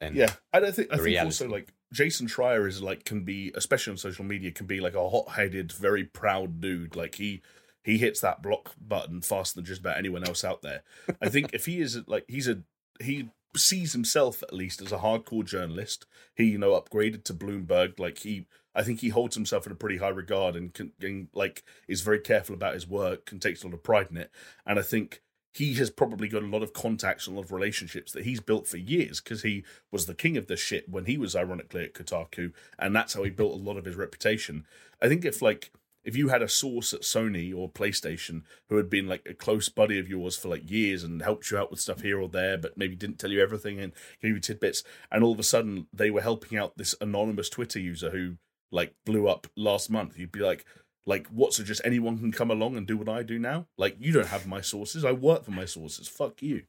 Than, 0.00 0.14
yeah, 0.14 0.30
and 0.52 0.64
I 0.64 0.70
think 0.70 0.92
I 0.92 0.98
the 0.98 1.02
think 1.02 1.20
also 1.24 1.48
like 1.48 1.72
Jason 1.92 2.28
Schreier 2.28 2.68
is 2.68 2.82
like 2.82 3.04
can 3.04 3.24
be, 3.24 3.50
especially 3.56 3.90
on 3.92 3.96
social 3.96 4.24
media, 4.24 4.52
can 4.52 4.66
be 4.66 4.78
like 4.80 4.94
a 4.94 5.08
hot-headed, 5.10 5.72
very 5.72 6.04
proud 6.04 6.60
dude. 6.60 6.94
Like 6.94 7.16
he 7.16 7.42
he 7.84 7.98
hits 7.98 8.20
that 8.20 8.42
block 8.42 8.72
button 8.80 9.20
faster 9.20 9.56
than 9.56 9.64
just 9.64 9.80
about 9.80 9.98
anyone 9.98 10.24
else 10.24 10.42
out 10.42 10.62
there. 10.62 10.82
I 11.20 11.28
think 11.28 11.50
if 11.52 11.66
he 11.66 11.80
is 11.80 12.00
like 12.08 12.24
he's 12.28 12.48
a 12.48 12.62
he 13.00 13.28
sees 13.56 13.92
himself 13.92 14.42
at 14.42 14.52
least 14.52 14.80
as 14.80 14.92
a 14.92 14.98
hardcore 14.98 15.44
journalist. 15.44 16.06
He 16.34 16.44
you 16.44 16.58
know 16.58 16.80
upgraded 16.80 17.24
to 17.24 17.34
Bloomberg. 17.34 17.98
Like 17.98 18.18
he, 18.18 18.46
I 18.74 18.82
think 18.82 19.00
he 19.00 19.10
holds 19.10 19.36
himself 19.36 19.66
in 19.66 19.72
a 19.72 19.76
pretty 19.76 19.98
high 19.98 20.08
regard 20.08 20.56
and 20.56 20.72
can, 20.72 20.92
and 21.00 21.28
like 21.34 21.62
is 21.88 22.00
very 22.00 22.20
careful 22.20 22.54
about 22.54 22.74
his 22.74 22.88
work 22.88 23.30
and 23.30 23.40
takes 23.40 23.62
a 23.62 23.66
lot 23.66 23.74
of 23.74 23.82
pride 23.82 24.08
in 24.10 24.16
it. 24.16 24.30
And 24.66 24.78
I 24.78 24.82
think 24.82 25.22
he 25.52 25.74
has 25.74 25.88
probably 25.88 26.26
got 26.26 26.42
a 26.42 26.46
lot 26.46 26.64
of 26.64 26.72
contacts 26.72 27.26
and 27.26 27.36
a 27.36 27.38
lot 27.38 27.46
of 27.46 27.52
relationships 27.52 28.10
that 28.12 28.24
he's 28.24 28.40
built 28.40 28.66
for 28.66 28.76
years 28.76 29.20
because 29.20 29.42
he 29.42 29.62
was 29.92 30.06
the 30.06 30.14
king 30.14 30.36
of 30.36 30.48
this 30.48 30.58
shit 30.58 30.88
when 30.88 31.04
he 31.04 31.16
was 31.16 31.36
ironically 31.36 31.84
at 31.84 31.94
Kotaku, 31.94 32.52
and 32.78 32.94
that's 32.94 33.14
how 33.14 33.22
he 33.22 33.30
built 33.30 33.52
a 33.52 33.62
lot 33.62 33.76
of 33.76 33.84
his 33.84 33.96
reputation. 33.96 34.66
I 35.00 35.08
think 35.08 35.24
if 35.24 35.40
like 35.40 35.70
if 36.04 36.16
you 36.16 36.28
had 36.28 36.42
a 36.42 36.48
source 36.48 36.92
at 36.92 37.00
Sony 37.02 37.54
or 37.56 37.70
PlayStation 37.70 38.42
who 38.68 38.76
had 38.76 38.90
been 38.90 39.06
like 39.06 39.26
a 39.28 39.34
close 39.34 39.68
buddy 39.68 39.98
of 39.98 40.08
yours 40.08 40.36
for 40.36 40.48
like 40.48 40.70
years 40.70 41.02
and 41.02 41.22
helped 41.22 41.50
you 41.50 41.58
out 41.58 41.70
with 41.70 41.80
stuff 41.80 42.02
here 42.02 42.20
or 42.20 42.28
there, 42.28 42.58
but 42.58 42.76
maybe 42.76 42.94
didn't 42.96 43.18
tell 43.18 43.30
you 43.30 43.42
everything 43.42 43.80
and 43.80 43.92
gave 44.20 44.34
you 44.34 44.40
tidbits, 44.40 44.82
and 45.10 45.24
all 45.24 45.32
of 45.32 45.38
a 45.40 45.44
sudden 45.44 45.86
they 45.92 46.10
were 46.10 46.20
helping 46.20 46.58
out 46.58 46.76
this 46.76 46.94
anonymous 47.00 47.48
Twitter 47.48 47.78
user 47.80 48.10
who 48.10 48.36
like 48.70 48.94
blew 49.06 49.28
up 49.28 49.46
last 49.56 49.90
month, 49.90 50.18
you'd 50.18 50.32
be 50.32 50.40
like, 50.40 50.64
Like, 51.06 51.26
what? 51.28 51.52
So 51.54 51.62
just 51.62 51.80
anyone 51.84 52.18
can 52.18 52.32
come 52.32 52.50
along 52.50 52.76
and 52.76 52.86
do 52.86 52.96
what 52.96 53.08
I 53.08 53.22
do 53.22 53.38
now? 53.38 53.66
Like, 53.78 53.96
you 54.00 54.10
don't 54.12 54.26
have 54.28 54.46
my 54.46 54.60
sources. 54.62 55.04
I 55.04 55.12
work 55.12 55.44
for 55.44 55.50
my 55.52 55.64
sources. 55.66 56.08
Fuck 56.08 56.42
you. 56.42 56.62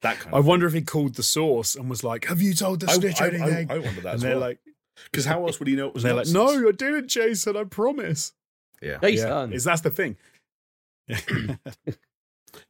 That 0.00 0.18
kind 0.18 0.34
I 0.34 0.40
wonder 0.40 0.66
if 0.66 0.72
he 0.72 0.82
called 0.82 1.14
the 1.14 1.22
source 1.22 1.76
and 1.76 1.88
was 1.88 2.02
like, 2.02 2.24
"Have 2.24 2.42
you 2.42 2.54
told 2.54 2.80
the 2.80 2.90
I, 2.90 2.94
snitch 2.94 3.20
I, 3.20 3.28
anything?" 3.28 3.70
I, 3.70 3.74
I 3.74 3.78
wonder 3.78 4.00
that 4.00 4.14
and 4.14 4.14
as 4.14 4.20
they're 4.22 4.32
well. 4.32 4.40
like, 4.40 4.58
Because 5.10 5.24
how 5.26 5.46
else 5.46 5.58
would 5.58 5.68
he 5.68 5.76
know 5.76 5.88
it 5.88 5.94
was? 5.94 6.02
they're 6.02 6.12
like, 6.14 6.26
"No, 6.28 6.68
I 6.68 6.72
didn't, 6.72 7.06
Jason. 7.08 7.56
I 7.56 7.64
promise." 7.64 8.32
Yeah. 8.82 8.98
Jason. 9.00 9.52
is 9.52 9.64
that's 9.64 9.80
the 9.82 9.90
thing? 9.90 10.16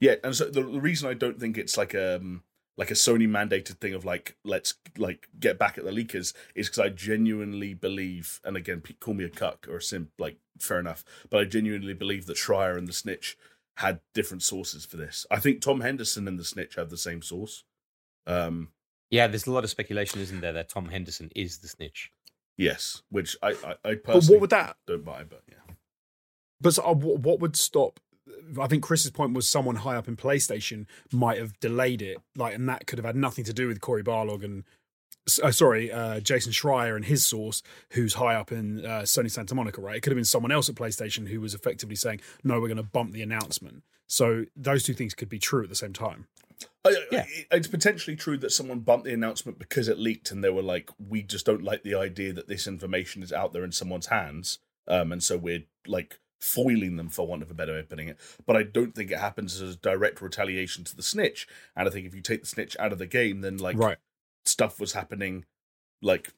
Yeah, 0.00 0.14
and 0.22 0.34
so 0.34 0.44
the, 0.44 0.62
the 0.62 0.80
reason 0.80 1.08
I 1.08 1.14
don't 1.14 1.40
think 1.40 1.58
it's 1.58 1.76
like 1.76 1.94
um 1.94 2.42
like 2.76 2.90
a 2.90 2.94
Sony 2.94 3.28
mandated 3.28 3.78
thing 3.78 3.94
of 3.94 4.04
like 4.04 4.36
let's 4.44 4.74
like 4.96 5.28
get 5.38 5.58
back 5.58 5.76
at 5.76 5.84
the 5.84 5.90
leakers 5.90 6.34
is 6.54 6.68
because 6.68 6.78
I 6.78 6.88
genuinely 6.88 7.74
believe, 7.74 8.40
and 8.44 8.56
again, 8.56 8.82
call 9.00 9.14
me 9.14 9.24
a 9.24 9.28
cuck 9.28 9.66
or 9.68 9.76
a 9.78 9.82
simp, 9.82 10.10
like 10.18 10.38
fair 10.58 10.78
enough, 10.78 11.04
but 11.30 11.40
I 11.40 11.44
genuinely 11.44 11.94
believe 11.94 12.26
that 12.26 12.36
Schreier 12.36 12.78
and 12.78 12.86
the 12.86 12.92
Snitch 12.92 13.36
had 13.78 14.00
different 14.14 14.42
sources 14.42 14.84
for 14.84 14.96
this. 14.96 15.26
I 15.30 15.38
think 15.40 15.60
Tom 15.60 15.80
Henderson 15.80 16.28
and 16.28 16.38
the 16.38 16.44
Snitch 16.44 16.76
have 16.76 16.90
the 16.90 16.96
same 16.96 17.20
source. 17.22 17.64
Um, 18.26 18.68
Yeah, 19.10 19.26
there's 19.26 19.46
a 19.46 19.52
lot 19.52 19.64
of 19.64 19.70
speculation, 19.70 20.20
isn't 20.20 20.40
there, 20.40 20.52
that 20.52 20.68
Tom 20.68 20.86
Henderson 20.90 21.30
is 21.34 21.58
the 21.58 21.68
snitch. 21.68 22.10
yes, 22.56 23.02
which 23.10 23.36
I 23.42 23.50
I, 23.50 23.74
I 23.84 23.94
But 23.96 24.24
what 24.26 24.40
would 24.40 24.50
that? 24.50 24.76
don't 24.86 25.04
buy, 25.04 25.24
but 25.24 25.42
yeah, 25.48 25.56
But 26.62 26.74
so, 26.74 26.82
uh, 26.84 26.94
what, 26.94 27.20
what 27.20 27.40
would 27.40 27.56
stop? 27.56 28.00
I 28.60 28.66
think 28.66 28.82
Chris's 28.82 29.10
point 29.10 29.34
was 29.34 29.48
someone 29.48 29.76
high 29.76 29.96
up 29.96 30.08
in 30.08 30.16
PlayStation 30.16 30.86
might 31.12 31.38
have 31.38 31.58
delayed 31.60 32.00
it, 32.02 32.18
like, 32.36 32.54
and 32.54 32.68
that 32.68 32.86
could 32.86 32.98
have 32.98 33.06
had 33.06 33.16
nothing 33.16 33.44
to 33.44 33.52
do 33.52 33.66
with 33.68 33.80
Cory 33.80 34.02
Barlog 34.02 34.44
and, 34.44 34.64
uh, 35.42 35.50
sorry, 35.50 35.90
uh, 35.90 36.20
Jason 36.20 36.52
Schreier 36.52 36.94
and 36.96 37.04
his 37.04 37.26
source, 37.26 37.62
who's 37.90 38.14
high 38.14 38.34
up 38.34 38.52
in 38.52 38.84
uh, 38.84 39.02
Sony 39.02 39.30
Santa 39.30 39.54
Monica, 39.54 39.80
right? 39.80 39.96
It 39.96 40.00
could 40.02 40.12
have 40.12 40.16
been 40.16 40.24
someone 40.24 40.52
else 40.52 40.68
at 40.68 40.74
PlayStation 40.74 41.28
who 41.28 41.40
was 41.40 41.54
effectively 41.54 41.96
saying, 41.96 42.20
"No, 42.44 42.60
we're 42.60 42.68
going 42.68 42.76
to 42.76 42.82
bump 42.82 43.12
the 43.12 43.22
announcement." 43.22 43.82
So 44.06 44.44
those 44.56 44.82
two 44.82 44.94
things 44.94 45.14
could 45.14 45.28
be 45.28 45.38
true 45.38 45.62
at 45.62 45.68
the 45.68 45.74
same 45.74 45.92
time. 45.92 46.26
I- 46.84 46.96
Yeah. 47.10 47.26
It's 47.50 47.68
potentially 47.68 48.16
true 48.16 48.36
that 48.38 48.50
someone 48.50 48.80
bumped 48.80 49.04
the 49.06 49.14
announcement 49.14 49.58
because 49.58 49.88
it 49.88 49.98
leaked, 49.98 50.30
and 50.30 50.42
they 50.44 50.50
were 50.50 50.62
like, 50.62 50.90
"We 50.98 51.22
just 51.22 51.46
don't 51.46 51.62
like 51.62 51.82
the 51.82 51.94
idea 51.94 52.32
that 52.34 52.48
this 52.48 52.66
information 52.66 53.22
is 53.22 53.32
out 53.32 53.52
there 53.52 53.64
in 53.64 53.72
someone's 53.72 54.06
hands," 54.06 54.58
um, 54.86 55.12
and 55.12 55.22
so 55.22 55.36
we're 55.38 55.64
like 55.86 56.18
foiling 56.42 56.96
them, 56.96 57.08
for 57.08 57.26
want 57.26 57.40
of 57.40 57.50
a 57.50 57.54
better 57.54 57.72
way 57.72 57.78
of 57.78 57.88
putting 57.88 58.08
it. 58.08 58.18
But 58.44 58.56
I 58.56 58.64
don't 58.64 58.94
think 58.94 59.10
it 59.10 59.18
happens 59.18 59.62
as 59.62 59.74
a 59.74 59.78
direct 59.78 60.20
retaliation 60.20 60.82
to 60.84 60.96
the 60.96 61.02
snitch. 61.02 61.46
And 61.76 61.86
I 61.86 61.90
think 61.90 62.04
if 62.06 62.14
you 62.14 62.20
take 62.20 62.40
the 62.40 62.48
snitch 62.48 62.76
out 62.80 62.92
of 62.92 62.98
the 62.98 63.06
game, 63.06 63.40
then 63.42 63.58
like 63.58 63.78
right. 63.78 63.98
stuff 64.44 64.80
was 64.80 64.92
happening, 64.92 65.44
like 66.02 66.32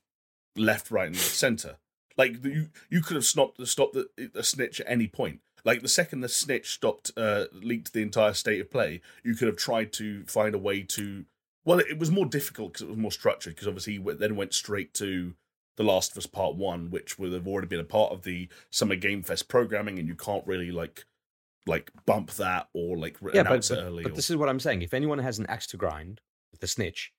left, 0.56 0.90
right, 0.90 1.06
and 1.06 1.16
center. 1.16 1.78
Like 2.18 2.42
the, 2.42 2.50
you, 2.50 2.68
you 2.90 3.00
could 3.00 3.16
have 3.16 3.24
stopped 3.24 3.66
stopped 3.66 3.94
the, 3.94 4.30
the 4.32 4.44
snitch 4.44 4.80
at 4.80 4.90
any 4.90 5.08
point. 5.08 5.40
Like 5.64 5.80
the 5.80 5.88
second 5.88 6.20
the 6.20 6.28
snitch 6.28 6.74
stopped, 6.74 7.10
uh, 7.16 7.46
leaked 7.52 7.94
the 7.94 8.02
entire 8.02 8.34
state 8.34 8.60
of 8.60 8.70
play, 8.70 9.00
you 9.24 9.34
could 9.34 9.48
have 9.48 9.56
tried 9.56 9.92
to 9.94 10.24
find 10.24 10.54
a 10.54 10.58
way 10.58 10.82
to. 10.82 11.24
Well, 11.64 11.78
it 11.78 11.98
was 11.98 12.10
more 12.10 12.26
difficult 12.26 12.74
because 12.74 12.82
it 12.82 12.90
was 12.90 12.98
more 12.98 13.10
structured. 13.10 13.54
Because 13.54 13.66
obviously, 13.66 13.94
he 13.94 14.12
then 14.18 14.36
went 14.36 14.52
straight 14.52 14.92
to 14.94 15.34
the 15.76 15.82
Last 15.84 16.12
of 16.12 16.18
Us 16.18 16.26
Part 16.26 16.56
One, 16.56 16.90
which 16.90 17.18
would 17.18 17.32
have 17.32 17.46
already 17.48 17.66
been 17.68 17.80
a 17.80 17.84
part 17.84 18.12
of 18.12 18.22
the 18.22 18.48
Summer 18.70 18.94
Game 18.96 19.22
Fest 19.22 19.48
programming, 19.48 19.98
and 19.98 20.06
you 20.08 20.14
can't 20.14 20.46
really 20.46 20.70
like 20.70 21.04
like 21.66 21.90
bump 22.04 22.30
that 22.32 22.68
or 22.74 22.96
like 22.96 23.16
Yeah, 23.32 23.40
announce 23.40 23.70
but, 23.70 23.78
it 23.78 23.82
early. 23.82 24.02
but 24.02 24.12
or- 24.12 24.14
this 24.14 24.28
is 24.30 24.36
what 24.36 24.48
I'm 24.48 24.60
saying. 24.60 24.82
If 24.82 24.92
anyone 24.94 25.18
has 25.18 25.38
an 25.38 25.46
axe 25.46 25.66
to 25.68 25.76
grind 25.76 26.20
with 26.50 26.60
the 26.60 26.66
snitch, 26.66 27.12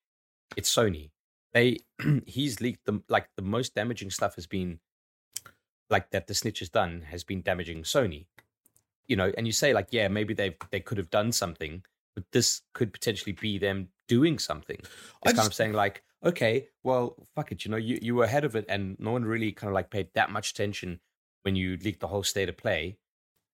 it's 0.56 0.74
Sony. 0.74 1.10
They 1.54 1.80
he's 2.26 2.62
leaked 2.62 2.86
the 2.86 3.02
like 3.10 3.28
the 3.36 3.42
most 3.42 3.76
damaging 3.76 4.10
stuff 4.12 4.36
has 4.36 4.46
been 4.48 4.80
like 5.90 6.10
that 6.12 6.28
the 6.28 6.34
snitch 6.34 6.60
has 6.60 6.70
done 6.70 7.02
has 7.10 7.24
been 7.24 7.42
damaging 7.42 7.84
Sony. 7.84 8.26
You 9.08 9.16
know, 9.16 9.32
and 9.38 9.46
you 9.46 9.54
say 9.54 9.74
like, 9.74 9.88
yeah, 9.92 10.08
maybe 10.08 10.34
they 10.34 10.56
they 10.72 10.80
could 10.80 10.98
have 10.98 11.10
done 11.10 11.32
something, 11.32 11.84
but 12.16 12.24
this 12.32 12.62
could 12.74 12.92
potentially 12.92 13.34
be 13.34 13.58
them 13.58 13.90
doing 14.08 14.40
something. 14.40 14.78
It's 14.80 14.90
I 15.26 15.32
kind 15.34 15.48
of 15.48 15.54
saying 15.54 15.74
like, 15.74 16.04
okay, 16.26 16.68
well, 16.84 17.16
fuck 17.36 17.52
it, 17.52 17.64
you 17.66 17.72
know, 17.72 17.78
you, 17.78 18.00
you 18.02 18.16
were 18.16 18.24
ahead 18.24 18.44
of 18.46 18.56
it, 18.56 18.66
and 18.68 18.98
no 19.00 19.12
one 19.12 19.24
really 19.26 19.52
kind 19.52 19.70
of 19.70 19.76
like 19.76 19.90
paid 19.90 20.10
that 20.16 20.32
much 20.32 20.52
attention 20.52 21.00
when 21.44 21.56
you 21.56 21.78
leaked 21.78 22.00
the 22.00 22.08
whole 22.08 22.24
state 22.24 22.50
of 22.50 22.58
play. 22.58 22.98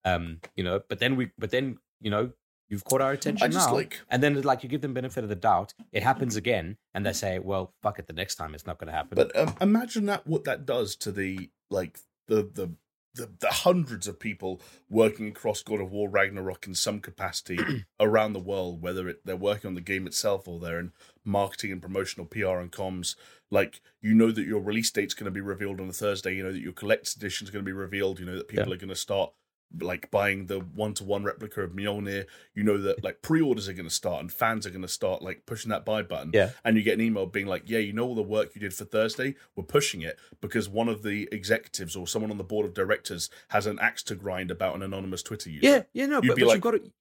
Um, 0.05 0.39
you 0.55 0.63
know, 0.63 0.81
but 0.89 0.99
then 0.99 1.15
we, 1.15 1.31
but 1.37 1.51
then 1.51 1.77
you 1.99 2.09
know, 2.09 2.31
you've 2.69 2.83
caught 2.85 3.01
our 3.01 3.11
attention 3.11 3.51
just 3.51 3.67
now, 3.67 3.73
like- 3.75 4.01
and 4.09 4.23
then 4.23 4.41
like 4.41 4.63
you 4.63 4.69
give 4.69 4.81
them 4.81 4.93
benefit 4.93 5.23
of 5.23 5.29
the 5.29 5.35
doubt, 5.35 5.73
it 5.91 6.01
happens 6.01 6.35
again, 6.35 6.77
and 6.93 7.05
they 7.05 7.13
say, 7.13 7.37
well, 7.39 7.73
fuck 7.83 7.99
it, 7.99 8.07
the 8.07 8.13
next 8.13 8.35
time 8.35 8.55
it's 8.55 8.65
not 8.65 8.79
going 8.79 8.87
to 8.87 8.93
happen. 8.93 9.15
But 9.15 9.35
um, 9.37 9.55
imagine 9.61 10.05
that 10.07 10.25
what 10.25 10.45
that 10.45 10.65
does 10.65 10.95
to 10.97 11.11
the 11.11 11.49
like 11.69 11.99
the 12.27 12.43
the 12.43 12.71
the, 13.13 13.29
the 13.39 13.47
hundreds 13.49 14.07
of 14.07 14.19
people 14.19 14.61
working 14.89 15.27
across 15.27 15.61
God 15.63 15.81
of 15.81 15.91
War 15.91 16.09
Ragnarok 16.09 16.65
in 16.67 16.75
some 16.75 16.99
capacity 16.99 17.59
around 17.99 18.33
the 18.33 18.39
world, 18.39 18.81
whether 18.81 19.07
it, 19.09 19.25
they're 19.25 19.35
working 19.35 19.67
on 19.69 19.75
the 19.75 19.81
game 19.81 20.07
itself 20.07 20.47
or 20.47 20.59
they're 20.59 20.79
in 20.79 20.91
marketing 21.25 21.71
and 21.71 21.81
promotional 21.81 22.25
PR 22.25 22.57
and 22.59 22.71
comms. 22.71 23.15
Like 23.49 23.81
you 24.01 24.13
know 24.13 24.31
that 24.31 24.45
your 24.45 24.61
release 24.61 24.91
date's 24.91 25.13
going 25.13 25.25
to 25.25 25.31
be 25.31 25.41
revealed 25.41 25.81
on 25.81 25.89
a 25.89 25.93
Thursday. 25.93 26.35
You 26.35 26.43
know 26.43 26.53
that 26.53 26.61
your 26.61 26.71
collector's 26.73 27.15
edition 27.15 27.45
is 27.45 27.51
going 27.51 27.65
to 27.65 27.69
be 27.69 27.73
revealed. 27.73 28.19
You 28.19 28.25
know 28.25 28.37
that 28.37 28.47
people 28.47 28.69
Yeah. 28.69 28.75
are 28.75 28.79
going 28.79 28.89
to 28.89 28.95
start 28.95 29.33
like 29.79 30.11
buying 30.11 30.47
the 30.47 30.59
one 30.59 30.93
to 30.95 31.03
one 31.03 31.23
replica 31.23 31.61
of 31.61 31.71
Mjolnir. 31.71 32.25
You 32.53 32.63
know 32.63 32.77
that 32.79 33.03
like 33.03 33.21
pre 33.21 33.41
orders 33.41 33.69
are 33.69 33.73
going 33.73 33.87
to 33.87 33.93
start 33.93 34.21
and 34.21 34.31
fans 34.31 34.65
are 34.65 34.69
going 34.69 34.81
to 34.81 34.87
start 34.87 35.21
like 35.21 35.45
pushing 35.45 35.69
that 35.69 35.85
buy 35.85 36.01
button 36.01 36.31
yeah, 36.33 36.51
and 36.65 36.75
you 36.77 36.83
get 36.83 36.95
an 36.95 37.01
email 37.01 37.25
being 37.25 37.47
like, 37.47 37.63
"Yeah, 37.65 37.79
you 37.79 37.93
know 37.93 38.05
all 38.05 38.15
the 38.15 38.21
work 38.21 38.53
you 38.55 38.61
did 38.61 38.73
for 38.73 38.85
Thursday. 38.85 39.35
We're 39.55 39.63
pushing 39.63 40.01
it 40.01 40.17
because 40.41 40.67
one 40.67 40.89
of 40.89 41.03
the 41.03 41.29
executives 41.31 41.95
or 41.95 42.07
someone 42.07 42.31
on 42.31 42.37
the 42.37 42.43
board 42.43 42.65
of 42.65 42.73
directors 42.73 43.29
has 43.49 43.65
an 43.67 43.79
axe 43.79 44.03
to 44.03 44.15
grind 44.15 44.51
about 44.51 44.75
an 44.75 44.81
anonymous 44.81 45.23
Twitter 45.23 45.49
user." 45.49 45.65
yeah, 45.67 45.83
yeah, 45.93 46.05
no, 46.05 46.21
You'd 46.21 46.29
but, 46.29 46.35
be 46.35 46.41
but 46.43 46.47
like, 46.47 46.55
you've 46.55 46.63
got 46.63 46.71
to. 46.71 46.91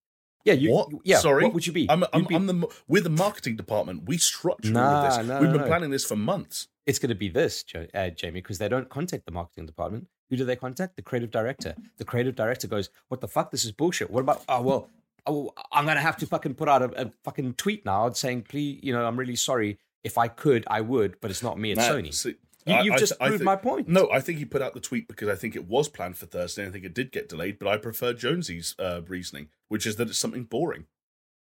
Yeah, 0.44 0.54
you. 0.54 0.72
What? 0.72 0.88
Yeah, 1.04 1.18
Sorry? 1.18 1.44
What 1.44 1.52
would 1.52 1.66
you 1.66 1.72
be? 1.72 1.86
I'm, 1.90 2.02
I'm, 2.14 2.24
be- 2.24 2.34
I'm 2.34 2.46
the 2.46 2.66
we're 2.88 3.02
the 3.02 3.10
marketing 3.10 3.56
department. 3.56 4.04
We 4.06 4.16
structure 4.16 4.72
all 4.78 4.82
of 4.82 5.18
this. 5.18 5.26
no, 5.26 5.38
We've 5.38 5.52
been 5.52 5.60
no. 5.60 5.66
planning 5.66 5.90
this 5.90 6.04
for 6.06 6.16
months. 6.16 6.68
it's 6.86 6.98
going 6.98 7.10
to 7.10 7.14
be 7.14 7.28
this, 7.28 7.62
uh, 7.94 8.08
Jamie, 8.10 8.40
because 8.40 8.56
they 8.56 8.68
don't 8.68 8.88
contact 8.88 9.26
the 9.26 9.32
marketing 9.32 9.66
department. 9.66 10.06
Who 10.30 10.36
do 10.36 10.44
they 10.44 10.56
contact? 10.56 10.96
The 10.96 11.02
creative 11.02 11.30
director. 11.30 11.74
The 11.98 12.04
creative 12.04 12.36
director 12.36 12.66
goes, 12.68 12.88
"What 13.08 13.20
the 13.20 13.28
fuck? 13.28 13.50
This 13.50 13.64
is 13.64 13.72
bullshit. 13.72 14.10
What 14.10 14.20
about? 14.20 14.42
Oh 14.48 14.62
well, 14.62 14.88
oh, 15.26 15.52
I'm 15.72 15.84
going 15.84 15.96
to 15.96 16.02
have 16.02 16.16
to 16.18 16.26
fucking 16.26 16.54
put 16.54 16.68
out 16.68 16.82
a, 16.82 17.06
a 17.06 17.12
fucking 17.24 17.54
tweet 17.54 17.84
now 17.84 18.08
saying, 18.10 18.42
please, 18.42 18.80
you 18.82 18.92
know, 18.92 19.04
I'm 19.04 19.18
really 19.18 19.36
sorry. 19.36 19.78
If 20.02 20.16
I 20.16 20.28
could, 20.28 20.64
I 20.68 20.80
would, 20.80 21.20
but 21.20 21.30
it's 21.30 21.42
not 21.42 21.58
me. 21.58 21.72
It's 21.72 21.78
Nah, 21.80 21.92
Sony. 21.94 22.14
see, 22.14 22.36
you, 22.64 22.74
you've 22.84 22.94
I 22.94 22.98
just 22.98 23.12
th- 23.12 23.20
I 23.20 23.26
proved 23.26 23.40
think- 23.40 23.44
my 23.44 23.56
point. 23.56 23.86
No, 23.88 24.08
I 24.10 24.20
think 24.20 24.38
he 24.38 24.44
put 24.46 24.62
out 24.62 24.72
the 24.72 24.80
tweet 24.80 25.08
because 25.08 25.28
I 25.28 25.34
think 25.34 25.54
it 25.56 25.68
was 25.68 25.88
planned 25.90 26.16
for 26.16 26.24
Thursday. 26.26 26.62
and 26.62 26.70
I 26.70 26.72
think 26.72 26.84
it 26.86 26.94
did 26.94 27.12
get 27.12 27.28
delayed, 27.28 27.58
but 27.58 27.68
I 27.68 27.76
prefer 27.76 28.12
Jonesy's 28.14 28.74
uh, 28.78 29.02
reasoning, 29.06 29.48
which 29.68 29.84
is 29.86 29.96
that 29.96 30.08
it's 30.08 30.18
something 30.18 30.44
boring 30.44 30.86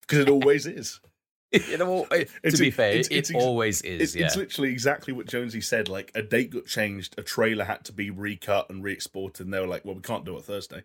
because 0.00 0.18
it 0.18 0.28
always 0.28 0.66
is. 0.66 1.00
you 1.68 1.78
know, 1.78 2.04
to 2.06 2.20
It's- 2.42 2.58
be 2.60 2.70
fair, 2.70 2.90
it's- 2.90 3.08
it, 3.08 3.16
it's 3.16 3.30
it 3.30 3.36
always 3.36 3.82
is. 3.82 4.00
It's, 4.00 4.14
yeah. 4.16 4.26
it's 4.26 4.36
literally 4.36 4.70
exactly 4.70 5.12
what 5.12 5.26
Jonesy 5.26 5.60
said. 5.60 5.88
Like 5.88 6.10
a 6.14 6.22
date 6.22 6.50
got 6.50 6.66
changed, 6.66 7.14
a 7.18 7.22
trailer 7.22 7.64
had 7.64 7.84
to 7.84 7.92
be 7.92 8.10
recut 8.10 8.70
and 8.70 8.82
re-exported, 8.82 9.44
and 9.46 9.52
they 9.54 9.60
were 9.60 9.66
like, 9.66 9.84
"Well, 9.84 9.94
we 9.94 10.00
can't 10.02 10.24
do 10.24 10.36
it 10.36 10.44
Thursday." 10.44 10.84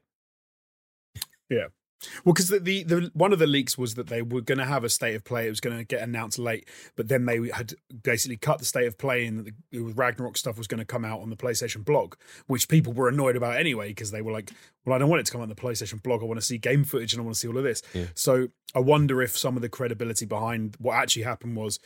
Well, 2.23 2.33
because 2.33 2.49
the, 2.49 2.60
the 2.60 2.83
the 2.83 3.12
one 3.13 3.33
of 3.33 3.39
the 3.39 3.47
leaks 3.47 3.77
was 3.77 3.95
that 3.95 4.07
they 4.07 4.21
were 4.21 4.41
going 4.41 4.60
to 4.60 4.65
have 4.65 4.83
a 4.83 4.89
state 4.89 5.15
of 5.15 5.23
play. 5.23 5.47
It 5.47 5.49
was 5.49 5.60
going 5.60 5.77
to 5.77 5.83
get 5.83 6.01
announced 6.01 6.38
late, 6.38 6.67
but 6.95 7.07
then 7.07 7.25
they 7.25 7.49
had 7.49 7.73
basically 8.03 8.38
cut 8.38 8.60
the 8.60 8.65
state 8.65 8.88
of 8.88 8.97
play, 8.97 9.25
and 9.25 9.39
that 9.39 9.53
the 9.71 9.79
Ragnarok 9.79 10.38
stuff 10.38 10.57
was 10.57 10.67
going 10.67 10.79
to 10.79 10.86
come 10.86 11.03
out 11.03 11.21
on 11.21 11.29
the 11.29 11.36
PlayStation 11.36 11.83
blog, 11.83 12.15
which 12.45 12.69
people 12.69 12.93
were 12.93 13.10
annoyed 13.10 13.36
about 13.36 13.57
anyway 13.57 13.89
because 13.89 14.12
they 14.12 14.21
were 14.21 14.31
like, 14.31 14.51
"Well, 14.86 14.95
I 14.95 14.99
don't 14.99 15.10
want 15.10 15.21
it 15.21 15.25
to 15.25 15.31
come 15.31 15.41
out 15.41 15.43
on 15.43 15.49
the 15.49 15.55
PlayStation 15.55 16.01
blog. 16.01 16.21
I 16.21 16.25
want 16.25 16.39
to 16.39 16.45
see 16.45 16.57
game 16.57 16.83
footage 16.83 17.13
and 17.13 17.21
I 17.21 17.23
want 17.23 17.36
to 17.36 17.39
see 17.39 17.47
all 17.47 17.57
of 17.57 17.63
this." 17.63 17.81
Yeah. 17.93 18.05
So 18.13 18.49
I 18.75 18.79
wonder 18.79 19.21
if 19.21 19.38
some 19.38 19.55
of 19.55 19.62
the 19.62 19.69
credibility 19.69 20.25
behind 20.25 20.75
what 20.79 20.95
actually 20.95 21.23
happened 21.23 21.55
was 21.55 21.79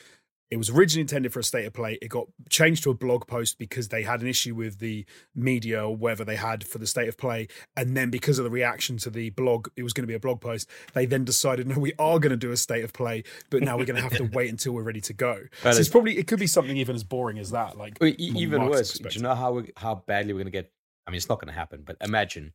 it 0.52 0.58
was 0.58 0.70
originally 0.70 1.02
intended 1.02 1.32
for 1.32 1.40
a 1.40 1.44
state 1.44 1.66
of 1.66 1.72
play. 1.72 1.98
It 2.02 2.10
got 2.10 2.28
changed 2.50 2.84
to 2.84 2.92
a 2.92 2.94
blog 2.94 3.26
post 3.26 3.58
because 3.58 3.88
they 3.88 4.04
had 4.04 4.20
an 4.22 4.28
issue 4.28 4.54
with 4.54 4.80
the 4.80 5.06
media 5.34 5.88
or 5.88 5.96
whatever 5.96 6.26
they 6.26 6.36
had 6.36 6.66
for 6.66 6.78
the 6.78 6.86
state 6.86 7.08
of 7.08 7.18
play. 7.18 7.48
And 7.78 7.96
then 7.96 8.10
because 8.10 8.38
of 8.38 8.44
the 8.44 8.52
reaction 8.52 8.98
to 8.98 9.10
the 9.10 9.30
blog, 9.30 9.70
it 9.78 9.84
was 9.84 9.94
going 9.94 10.04
to 10.04 10.08
be 10.08 10.14
a 10.14 10.20
blog 10.20 10.42
post. 10.42 10.70
They 10.94 11.06
then 11.06 11.24
decided, 11.24 11.68
no, 11.68 11.80
we 11.80 11.94
are 11.98 12.20
going 12.20 12.32
to 12.32 12.38
do 12.38 12.52
a 12.52 12.58
state 12.58 12.84
of 12.84 12.92
play, 12.92 13.24
but 13.50 13.64
now 13.64 13.78
we're 13.78 13.86
going 13.86 13.96
to 13.96 14.02
have 14.02 14.18
to 14.18 14.24
wait 14.34 14.50
until 14.50 14.74
we're 14.74 14.84
ready 14.84 15.00
to 15.02 15.14
go. 15.14 15.40
Well, 15.64 15.74
so 15.74 15.80
it's 15.80 15.88
probably, 15.88 16.18
it 16.18 16.28
could 16.28 16.40
be 16.40 16.48
something 16.48 16.76
even 16.76 16.98
as 16.98 17.06
boring 17.06 17.40
as 17.40 17.52
that. 17.52 17.78
Like, 17.78 17.98
even 18.02 18.66
worse, 18.66 19.00
do 19.00 19.08
you 19.10 19.22
know 19.22 19.36
how 19.36 19.54
we, 19.54 19.72
how 19.78 20.04
badly 20.06 20.34
we're 20.34 20.40
going 20.40 20.46
to 20.48 20.52
get? 20.52 20.70
I 21.08 21.12
mean, 21.12 21.18
it's 21.18 21.30
not 21.30 21.40
going 21.40 21.48
to 21.48 21.58
happen. 21.58 21.84
But 21.86 21.96
imagine 22.02 22.52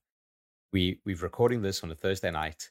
we 0.70 1.00
we've 1.06 1.22
recording 1.22 1.62
this 1.62 1.82
on 1.82 1.90
a 1.90 1.94
Thursday 1.94 2.30
night. 2.30 2.68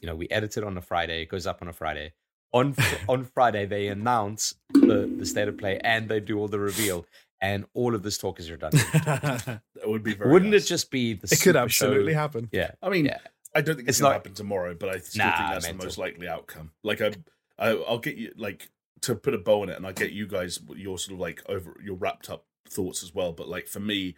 You 0.00 0.06
know, 0.06 0.14
we 0.14 0.28
edit 0.30 0.56
it 0.56 0.64
on 0.64 0.76
a 0.78 0.80
Friday. 0.80 1.20
It 1.22 1.28
goes 1.28 1.46
up 1.46 1.60
on 1.60 1.68
a 1.68 1.72
Friday. 1.74 2.12
On 2.52 2.72
fr- 2.72 3.04
on 3.08 3.24
Friday, 3.24 3.66
they 3.66 3.88
announce 3.88 4.54
the 4.72 5.12
the 5.18 5.26
state 5.26 5.48
of 5.48 5.58
play 5.58 5.78
and 5.82 6.08
they 6.08 6.20
do 6.20 6.38
all 6.38 6.48
the 6.48 6.58
reveal, 6.60 7.04
and 7.40 7.66
all 7.74 7.94
of 7.94 8.02
this 8.02 8.16
talk 8.18 8.38
is 8.40 8.50
redundant. 8.50 8.84
That 8.94 9.60
would 9.84 10.02
be 10.02 10.14
very. 10.14 10.30
Wouldn't 10.32 10.52
nice. 10.52 10.64
it 10.64 10.68
just 10.68 10.90
be 10.90 11.14
the? 11.14 11.28
it 11.30 11.40
could 11.40 11.56
absolutely 11.56 12.12
show? 12.12 12.18
happen. 12.18 12.48
Yeah, 12.52 12.70
I 12.82 12.88
mean, 12.88 13.04
yeah. 13.06 13.18
I 13.54 13.60
don't 13.60 13.76
think 13.76 13.88
it's, 13.88 13.98
It's 13.98 14.00
going 14.02 14.10
to 14.10 14.14
happen 14.14 14.34
tomorrow, 14.34 14.74
but 14.74 14.88
I 14.88 14.98
still 14.98 15.24
Nah, 15.26 15.36
think 15.36 15.50
that's 15.50 15.64
mental. 15.66 15.78
the 15.80 15.84
most 15.86 15.98
likely 15.98 16.28
outcome. 16.28 16.72
Like 16.82 17.00
I, 17.00 17.12
I, 17.58 17.70
I'll 17.70 17.98
get 17.98 18.16
you 18.16 18.32
like 18.36 18.70
to 19.02 19.14
put 19.14 19.34
a 19.34 19.38
bow 19.38 19.62
on 19.62 19.68
it, 19.70 19.76
and 19.76 19.84
I 19.86 19.90
will 19.90 19.94
get 19.94 20.12
you 20.12 20.26
guys 20.26 20.58
your 20.74 20.98
sort 20.98 21.14
of 21.14 21.20
like 21.20 21.42
over 21.48 21.76
your 21.82 21.96
wrapped 21.96 22.30
up 22.30 22.44
thoughts 22.68 23.02
as 23.02 23.14
well. 23.14 23.32
But 23.32 23.48
like 23.48 23.66
for 23.66 23.80
me, 23.80 24.16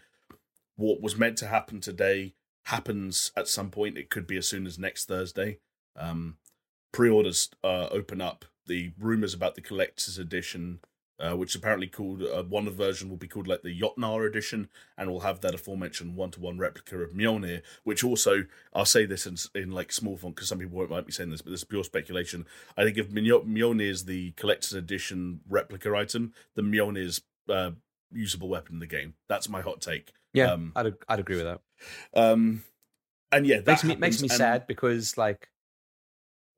what 0.76 1.00
was 1.00 1.16
meant 1.16 1.38
to 1.38 1.46
happen 1.46 1.80
today 1.80 2.34
happens 2.66 3.32
at 3.36 3.48
some 3.48 3.70
point. 3.70 3.96
It 3.98 4.10
could 4.10 4.26
be 4.26 4.36
as 4.36 4.46
soon 4.48 4.66
as 4.66 4.78
next 4.78 5.06
Thursday. 5.06 5.58
Um, 5.96 6.36
pre-orders 7.02 7.48
uh, 7.62 7.86
open 7.92 8.20
up. 8.20 8.44
The 8.66 8.90
rumors 8.98 9.32
about 9.32 9.54
the 9.54 9.60
collector's 9.60 10.18
edition, 10.18 10.80
uh, 11.20 11.36
which 11.36 11.54
apparently 11.54 11.86
called 11.86 12.22
uh, 12.24 12.42
one 12.42 12.68
version 12.70 13.08
will 13.08 13.16
be 13.16 13.28
called 13.28 13.46
like 13.46 13.62
the 13.62 13.80
Jotnar 13.80 14.26
edition, 14.28 14.68
and 14.96 15.08
will 15.08 15.20
have 15.20 15.40
that 15.42 15.54
aforementioned 15.54 16.16
one-to-one 16.16 16.58
replica 16.58 16.98
of 16.98 17.12
Mjolnir. 17.12 17.62
Which 17.84 18.02
also, 18.02 18.46
I'll 18.74 18.84
say 18.84 19.06
this 19.06 19.26
in, 19.26 19.36
in 19.54 19.70
like 19.70 19.92
small 19.92 20.16
font 20.16 20.34
because 20.34 20.48
some 20.48 20.58
people 20.58 20.84
might 20.88 21.06
be 21.06 21.12
saying 21.12 21.30
this, 21.30 21.40
but 21.40 21.50
this 21.52 21.60
is 21.60 21.64
pure 21.64 21.84
speculation. 21.84 22.46
I 22.76 22.82
think 22.82 22.98
if 22.98 23.10
Mjol- 23.10 23.46
Mjolnir 23.46 23.88
is 23.88 24.04
the 24.06 24.32
collector's 24.32 24.72
edition 24.74 25.38
replica 25.48 25.94
item, 25.94 26.32
the 26.56 26.62
Mjolnir 26.62 27.04
is 27.06 27.20
uh, 27.48 27.70
usable 28.12 28.48
weapon 28.48 28.74
in 28.74 28.80
the 28.80 28.86
game. 28.88 29.14
That's 29.28 29.48
my 29.48 29.60
hot 29.60 29.80
take. 29.80 30.12
Yeah, 30.34 30.52
Um, 30.52 30.72
I'd 30.74 30.94
I'd 31.08 31.20
agree 31.20 31.36
with 31.36 31.44
that. 31.46 31.60
Um, 32.12 32.64
and 33.30 33.46
yeah, 33.46 33.60
that 33.60 33.66
makes 33.66 33.84
me 33.84 33.94
makes 33.96 34.20
me 34.20 34.28
and- 34.28 34.36
sad 34.36 34.66
because 34.66 35.16
like, 35.16 35.48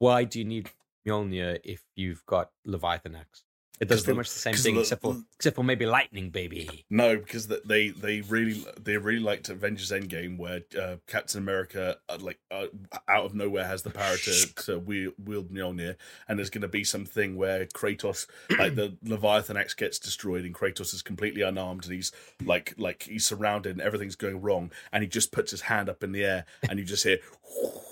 why 0.01 0.24
do 0.24 0.40
you 0.40 0.44
need 0.44 0.70
Mjolnir 1.07 1.61
if 1.62 1.82
you've 1.94 2.26
got 2.26 2.51
Leviathan 2.64 3.14
axe? 3.14 3.44
It 3.80 3.88
does 3.88 4.03
pretty 4.03 4.12
the- 4.12 4.16
much 4.18 4.28
the 4.30 4.38
same 4.38 4.55
thing, 4.55 4.74
the- 4.74 4.80
except 4.82 5.01
for 5.01 5.16
except 5.36 5.57
for 5.57 5.64
maybe 5.64 5.86
lightning, 5.86 6.28
baby. 6.28 6.84
No, 6.90 7.16
because 7.16 7.46
they 7.46 7.88
they 7.88 8.20
really 8.20 8.62
they 8.78 8.98
really 8.98 9.20
liked 9.22 9.48
Avengers 9.48 9.90
Endgame 9.90 10.36
where 10.36 10.61
uh, 10.78 10.96
Captain 11.07 11.38
America 11.38 11.96
uh, 12.11 12.18
like 12.20 12.38
uh, 12.51 12.66
out 13.09 13.24
of 13.24 13.34
nowhere 13.34 13.64
has 13.64 13.80
the 13.82 13.88
power 13.88 14.18
to 14.18 14.55
to 14.66 14.78
wield, 14.78 15.14
wield 15.24 15.51
Mjolnir, 15.51 15.96
and 16.28 16.38
there's 16.38 16.51
going 16.51 16.61
to 16.61 16.68
be 16.68 16.84
something 16.84 17.36
where 17.36 17.64
Kratos 17.64 18.26
like 18.59 18.74
the 18.74 18.98
Leviathan 19.03 19.57
axe 19.57 19.72
gets 19.72 19.98
destroyed 19.98 20.44
and 20.44 20.55
Kratos 20.55 20.92
is 20.92 21.01
completely 21.01 21.40
unarmed 21.40 21.84
and 21.86 21.94
he's 21.94 22.12
like 22.44 22.74
like 22.76 23.05
he's 23.05 23.24
surrounded 23.24 23.72
and 23.72 23.80
everything's 23.80 24.16
going 24.16 24.42
wrong 24.42 24.72
and 24.92 25.03
he 25.03 25.09
just 25.09 25.32
puts 25.32 25.53
his 25.53 25.62
hand 25.62 25.88
up 25.88 26.05
in 26.05 26.12
the 26.12 26.22
air 26.22 26.44
and 26.68 26.78
you 26.78 26.84
just 26.84 27.05
hear. 27.05 27.16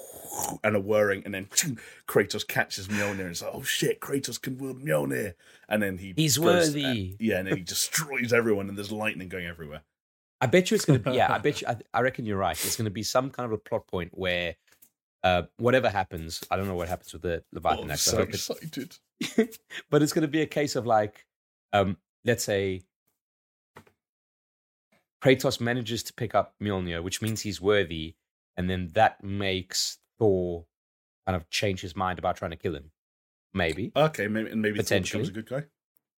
And 0.64 0.76
a 0.76 0.80
whirring, 0.80 1.22
and 1.24 1.32
then 1.34 1.46
Kratos 2.06 2.46
catches 2.46 2.88
Mjolnir, 2.88 3.20
and 3.20 3.30
it's 3.30 3.42
like, 3.42 3.50
"Oh 3.54 3.62
shit, 3.62 4.00
Kratos 4.00 4.40
can 4.40 4.58
wield 4.58 4.82
Mjolnir!" 4.82 5.34
And 5.68 5.82
then 5.82 5.98
he 5.98 6.12
He's 6.16 6.36
goes- 6.38 6.68
worthy. 6.74 7.16
yeah, 7.18 7.38
and 7.38 7.48
then 7.48 7.56
he 7.56 7.62
destroys 7.62 8.32
everyone, 8.32 8.68
and 8.68 8.76
there's 8.76 8.92
lightning 8.92 9.28
going 9.28 9.46
everywhere. 9.46 9.82
I 10.40 10.46
bet 10.46 10.70
you 10.70 10.74
it's 10.76 10.84
gonna 10.84 10.98
be. 10.98 11.12
Yeah, 11.12 11.32
I 11.32 11.38
bet 11.38 11.60
you. 11.60 11.66
I, 11.68 11.76
I 11.94 12.00
reckon 12.02 12.26
you're 12.26 12.36
right. 12.38 12.52
It's 12.64 12.76
gonna 12.76 12.90
be 12.90 13.02
some 13.02 13.30
kind 13.30 13.46
of 13.46 13.52
a 13.52 13.58
plot 13.58 13.86
point 13.86 14.10
where, 14.12 14.56
uh, 15.24 15.42
whatever 15.56 15.88
happens, 15.88 16.42
I 16.50 16.56
don't 16.56 16.68
know 16.68 16.76
what 16.76 16.88
happens 16.88 17.12
with 17.12 17.22
the 17.22 17.38
Oh, 17.38 17.44
Leviathan 17.52 17.90
I'm 17.90 17.96
so 17.96 18.16
hope 18.18 18.28
it's- 18.28 18.50
excited. 18.50 18.98
but 19.90 20.02
it's 20.02 20.12
going 20.12 20.22
to 20.22 20.28
be 20.28 20.42
a 20.42 20.46
case 20.46 20.76
of 20.76 20.86
like, 20.86 21.26
um, 21.72 21.96
let's 22.24 22.44
say 22.44 22.82
Kratos 25.22 25.60
manages 25.60 26.02
to 26.04 26.12
pick 26.12 26.34
up 26.34 26.54
Mjolnir, 26.62 27.02
which 27.02 27.20
means 27.20 27.40
he's 27.42 27.60
worthy, 27.60 28.14
and 28.56 28.70
then 28.70 28.90
that 28.94 29.22
makes 29.24 29.98
Thor 30.18 30.66
kind 31.26 31.36
of 31.36 31.48
change 31.50 31.80
his 31.80 31.94
mind 31.96 32.18
about 32.18 32.36
trying 32.36 32.50
to 32.52 32.56
kill 32.56 32.74
him. 32.74 32.90
Maybe, 33.54 33.92
Okay, 33.96 34.28
maybe 34.28 34.50
and 34.50 34.60
maybe 34.62 34.76
Thor 34.76 34.82
Potentially. 34.84 35.22
becomes 35.24 35.36
a 35.38 35.42
good 35.42 35.48
guy. 35.48 35.66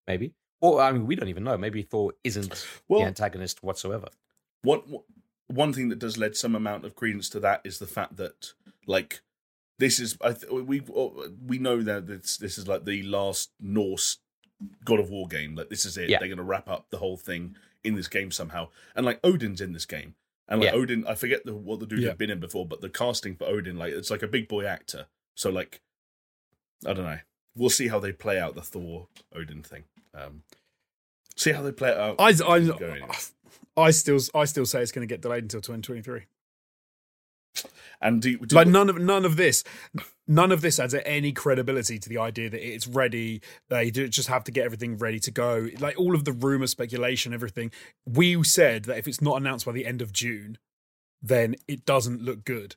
maybe. 0.06 0.34
Or 0.60 0.80
I 0.82 0.92
mean, 0.92 1.06
we 1.06 1.14
don't 1.16 1.28
even 1.28 1.44
know. 1.44 1.56
Maybe 1.56 1.82
Thor 1.82 2.12
isn't 2.24 2.66
the 2.88 3.02
antagonist 3.02 3.62
whatsoever. 3.62 4.08
one 4.62 4.82
one 5.46 5.72
thing 5.72 5.88
that 5.88 5.98
does 5.98 6.16
lend 6.18 6.36
some 6.36 6.54
amount 6.54 6.84
of 6.84 6.94
credence 6.94 7.28
to 7.30 7.40
that 7.40 7.60
is 7.64 7.78
the 7.78 7.86
fact 7.86 8.16
that 8.16 8.52
like 8.86 9.22
this 9.78 9.98
is 9.98 10.16
I 10.20 10.32
th- 10.34 10.52
we 10.52 10.80
we 11.46 11.58
know 11.58 11.82
that 11.82 12.06
this 12.06 12.36
this 12.36 12.58
is 12.58 12.68
like 12.68 12.84
the 12.84 13.02
last 13.04 13.50
Norse 13.58 14.18
God 14.84 15.00
of 15.00 15.08
War 15.08 15.26
game. 15.26 15.54
Like 15.54 15.70
this 15.70 15.86
is 15.86 15.96
it. 15.96 16.10
Yeah. 16.10 16.18
They're 16.18 16.28
going 16.28 16.36
to 16.38 16.44
wrap 16.44 16.68
up 16.68 16.90
the 16.90 16.98
whole 16.98 17.16
thing 17.16 17.56
in 17.82 17.94
this 17.94 18.08
game 18.08 18.30
somehow. 18.30 18.68
And 18.94 19.06
like 19.06 19.18
Odin's 19.24 19.62
in 19.62 19.72
this 19.72 19.86
game. 19.86 20.14
And 20.50 20.60
like 20.60 20.72
Yeah. 20.72 20.78
Odin, 20.78 21.06
I 21.06 21.14
forget 21.14 21.44
the, 21.46 21.54
what 21.54 21.80
the 21.80 21.86
dude 21.86 22.00
Yeah. 22.00 22.08
had 22.08 22.18
been 22.18 22.30
in 22.30 22.40
before, 22.40 22.66
but 22.66 22.80
the 22.80 22.90
casting 22.90 23.36
for 23.36 23.44
Odin, 23.46 23.76
like 23.78 23.92
it's 23.94 24.10
like 24.10 24.22
a 24.22 24.28
big 24.28 24.48
boy 24.48 24.64
actor. 24.66 25.06
So 25.36 25.48
like, 25.50 25.80
I 26.86 26.92
don't 26.92 27.04
know. 27.06 27.18
We'll 27.56 27.70
see 27.70 27.88
how 27.88 28.00
they 28.00 28.12
play 28.12 28.38
out 28.38 28.54
the 28.54 28.62
Thor 28.62 29.08
Odin 29.34 29.62
thing. 29.62 29.84
Um, 30.14 30.42
see 31.36 31.52
how 31.52 31.62
they 31.62 31.72
play 31.72 31.90
it 31.90 31.96
out. 31.98 32.16
I. 32.18 32.30
I, 32.46 33.10
I 33.76 33.90
still, 33.92 34.18
I 34.34 34.44
still 34.44 34.66
say 34.66 34.82
it's 34.82 34.92
going 34.92 35.06
to 35.06 35.12
get 35.12 35.20
delayed 35.22 35.44
until 35.44 35.60
2023. 35.60 36.26
And 38.00 38.22
do, 38.22 38.38
do 38.38 38.56
Like 38.56 38.66
none 38.68 38.88
of 38.88 38.98
none 38.98 39.24
of 39.24 39.36
this, 39.36 39.62
none 40.30 40.52
of 40.52 40.60
this 40.62 40.78
adds 40.78 40.94
any 40.94 41.32
credibility 41.32 41.98
to 41.98 42.08
the 42.08 42.16
idea 42.16 42.48
that 42.48 42.66
it's 42.66 42.86
ready. 42.86 43.42
They 43.68 43.90
just 43.90 44.28
have 44.28 44.44
to 44.44 44.52
get 44.52 44.64
everything 44.64 44.96
ready 44.96 45.18
to 45.20 45.30
go. 45.30 45.68
Like 45.80 45.98
all 45.98 46.14
of 46.14 46.24
the 46.24 46.32
rumor, 46.32 46.68
speculation, 46.68 47.34
everything. 47.34 47.72
We 48.06 48.42
said 48.44 48.84
that 48.84 48.96
if 48.96 49.08
it's 49.08 49.20
not 49.20 49.36
announced 49.40 49.66
by 49.66 49.72
the 49.72 49.84
end 49.84 50.00
of 50.00 50.12
June, 50.12 50.56
then 51.20 51.56
it 51.68 51.84
doesn't 51.84 52.22
look 52.22 52.44
good. 52.44 52.76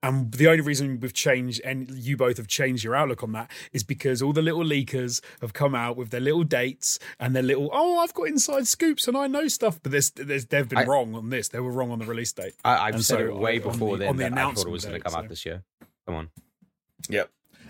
And 0.00 0.30
the 0.32 0.46
only 0.46 0.60
reason 0.60 1.00
we've 1.00 1.12
changed, 1.12 1.60
and 1.64 1.90
you 1.90 2.16
both 2.16 2.36
have 2.36 2.46
changed 2.46 2.84
your 2.84 2.94
outlook 2.94 3.24
on 3.24 3.32
that, 3.32 3.50
is 3.72 3.82
because 3.82 4.22
all 4.22 4.32
the 4.32 4.40
little 4.42 4.62
leakers 4.64 5.20
have 5.40 5.52
come 5.52 5.74
out 5.74 5.96
with 5.96 6.10
their 6.10 6.20
little 6.20 6.44
dates 6.44 7.00
and 7.18 7.34
their 7.34 7.42
little, 7.42 7.68
oh, 7.72 7.98
I've 7.98 8.14
got 8.14 8.28
inside 8.28 8.68
scoops 8.68 9.08
and 9.08 9.16
I 9.16 9.26
know 9.26 9.48
stuff. 9.48 9.80
But 9.82 9.90
there's, 9.92 10.10
there's 10.12 10.46
they've 10.46 10.68
been 10.68 10.78
I- 10.78 10.84
wrong 10.84 11.14
on 11.16 11.30
this. 11.30 11.48
They 11.48 11.58
were 11.58 11.72
wrong 11.72 11.90
on 11.90 11.98
the 11.98 12.04
release 12.06 12.32
date. 12.32 12.54
I, 12.64 12.76
I've 12.88 12.94
And 12.94 13.04
said 13.04 13.18
so 13.18 13.26
it 13.26 13.34
way 13.36 13.56
on 13.60 13.72
before 13.72 13.96
the- 13.96 14.04
then 14.04 14.08
on 14.10 14.16
the 14.18 14.22
that 14.30 14.38
I 14.38 14.52
thought 14.52 14.66
it 14.66 14.70
was 14.70 14.84
going 14.84 14.98
to 14.98 15.02
come 15.02 15.12
so- 15.12 15.18
out 15.18 15.28
this 15.28 15.44
year. 15.44 15.64
Come 16.06 16.14
on. 16.14 16.30
Yeah, 17.08 17.24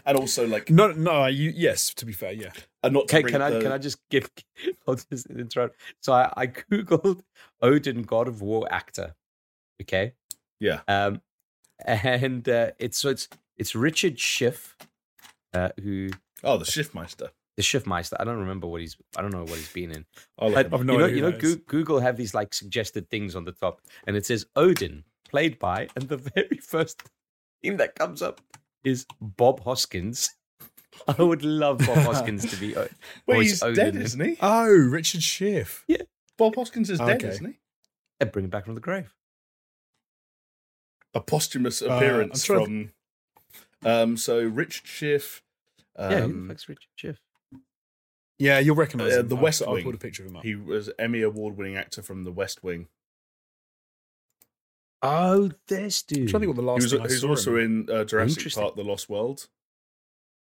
and 0.07 0.17
also 0.17 0.47
like, 0.47 0.71
No, 0.71 0.93
no, 0.93 1.27
you 1.27 1.53
yes. 1.55 1.93
To 1.95 2.07
be 2.07 2.13
fair, 2.13 2.33
yeah. 2.33 2.51
and 2.83 2.95
not 2.95 3.09
to 3.09 3.21
Can, 3.23 3.31
can 3.31 3.43
I 3.43 3.51
the- 3.51 3.61
can 3.61 3.73
I 3.73 3.79
just 3.79 3.99
give? 4.11 4.31
I'll 4.89 4.95
just 5.11 5.27
interrupt. 5.27 5.77
So 6.01 6.13
I, 6.13 6.33
I 6.37 6.47
googled 6.47 7.23
Odin 7.63 8.03
God 8.03 8.29
of 8.29 8.41
War 8.43 8.67
actor. 8.71 9.15
Okay. 9.83 10.13
Yeah. 10.61 10.81
Um, 10.89 11.21
and 11.85 12.49
uh, 12.49 12.73
it's 12.79 12.99
so 12.99 13.11
it's 13.11 13.29
it's 13.57 13.75
Richard 13.75 14.19
Schiff, 14.19 14.77
uh, 15.55 15.71
who 15.83 16.11
Oh, 16.45 16.57
the 16.57 16.65
Shiftmeister. 16.65 17.29
the 17.57 17.63
Schiffmeister. 17.63 18.17
I 18.19 18.25
don't 18.25 18.39
remember 18.39 18.67
what 18.67 18.81
he's. 18.81 18.97
I 19.17 19.23
don't 19.23 19.33
know 19.33 19.41
what 19.43 19.57
he's 19.57 19.73
been 19.73 19.91
in. 19.93 20.05
I'll 20.39 20.51
But 20.53 20.73
I've 20.73 20.85
no 20.85 20.95
you 20.95 20.99
know, 20.99 21.05
idea 21.05 21.17
you 21.17 21.23
know, 21.23 21.31
that 21.33 21.45
is. 21.45 21.57
Google 21.67 22.01
have 22.01 22.17
these 22.17 22.35
like 22.35 22.55
suggested 22.55 23.09
things 23.11 23.37
on 23.37 23.45
the 23.45 23.53
top, 23.53 23.81
and 24.07 24.17
it 24.17 24.27
says 24.27 24.47
Odin 24.57 25.05
played 25.29 25.59
by, 25.59 25.89
and 25.97 26.09
the 26.09 26.17
very 26.35 26.59
first 26.63 27.03
thing 27.63 27.77
that 27.77 27.95
comes 27.95 28.23
up 28.23 28.41
is 28.85 29.07
Bob 29.21 29.61
Hoskins. 29.65 30.31
I 31.09 31.23
would 31.23 31.43
love 31.45 31.79
Bob 31.79 31.99
Hoskins 31.99 32.51
to 32.51 32.57
be. 32.57 32.77
O- 32.77 32.89
Wait, 33.27 33.43
he's 33.43 33.63
Odin. 33.63 33.75
dead, 33.77 33.97
isn't 33.97 34.21
he? 34.25 34.37
Oh, 34.41 34.69
Richard 34.69 35.23
Schiff. 35.23 35.85
Yeah, 35.89 36.03
Bob 36.37 36.57
Hoskins 36.57 36.91
is 36.91 36.99
dead, 36.99 37.23
Okay. 37.23 37.29
isn't 37.29 37.47
he? 37.47 37.59
And 38.21 38.33
bring 38.33 38.45
him 38.47 38.51
back 38.51 38.65
from 38.65 38.75
the 38.75 38.81
grave. 38.81 39.15
A 41.15 41.21
posthumous 41.21 41.83
Uh, 41.83 41.87
appearance 41.91 42.49
I'm 42.51 42.57
from. 42.57 42.93
Um, 43.85 44.17
so 44.17 44.43
Richard 44.45 44.87
Schiff. 44.87 45.43
Um, 45.97 46.11
yeah, 46.13 46.27
he 46.27 46.69
Richard 46.69 46.89
Schiff. 46.97 47.21
Yeah, 48.39 48.59
you'll 48.61 48.77
recognise 48.77 49.15
Uh, 49.17 49.21
him. 49.21 49.29
The 49.29 49.37
I'll- 49.37 49.43
West 49.43 49.63
I'll, 49.67 49.73
Wing. 49.75 49.85
put 49.85 49.95
a 49.95 49.99
picture 49.99 50.23
of 50.25 50.31
him 50.31 50.37
up. 50.37 50.45
he 50.45 50.55
was 50.55 50.91
Emmy 50.99 51.23
award-winning 51.23 51.77
actor 51.77 52.03
from 52.03 52.25
The 52.25 52.33
West 52.33 52.63
Wing. 52.63 52.89
Oh, 55.03 55.51
this 55.69 56.03
dude. 56.03 56.19
I'm 56.23 56.27
trying 56.27 56.41
to 56.43 56.47
think 56.47 56.57
what 56.57 56.57
the 56.57 56.63
He 56.63 56.67
last 56.67 56.83
was, 56.83 56.93
thing 56.93 57.01
I 57.01 57.05
he 57.05 57.13
was 57.13 57.21
saw 57.21 57.29
also 57.29 57.57
him. 57.57 57.89
in 57.89 57.95
uh, 57.97 58.05
Jurassic 58.05 58.53
Park: 58.55 58.75
The 58.77 58.83
Lost 58.85 59.09
World, 59.09 59.49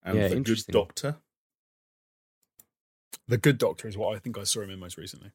and 0.03 0.17
Yeah, 0.17 0.27
The 0.29 0.39
Good. 0.39 0.63
Doctor. 0.69 1.17
The 3.27 3.37
Good 3.37 3.57
Doctor 3.57 3.87
is 3.87 3.97
what 3.97 4.15
I 4.15 4.19
think 4.19 4.37
I 4.37 4.43
saw 4.45 4.61
him 4.61 4.69
in 4.71 4.79
most 4.79 4.97
recently. 4.97 5.31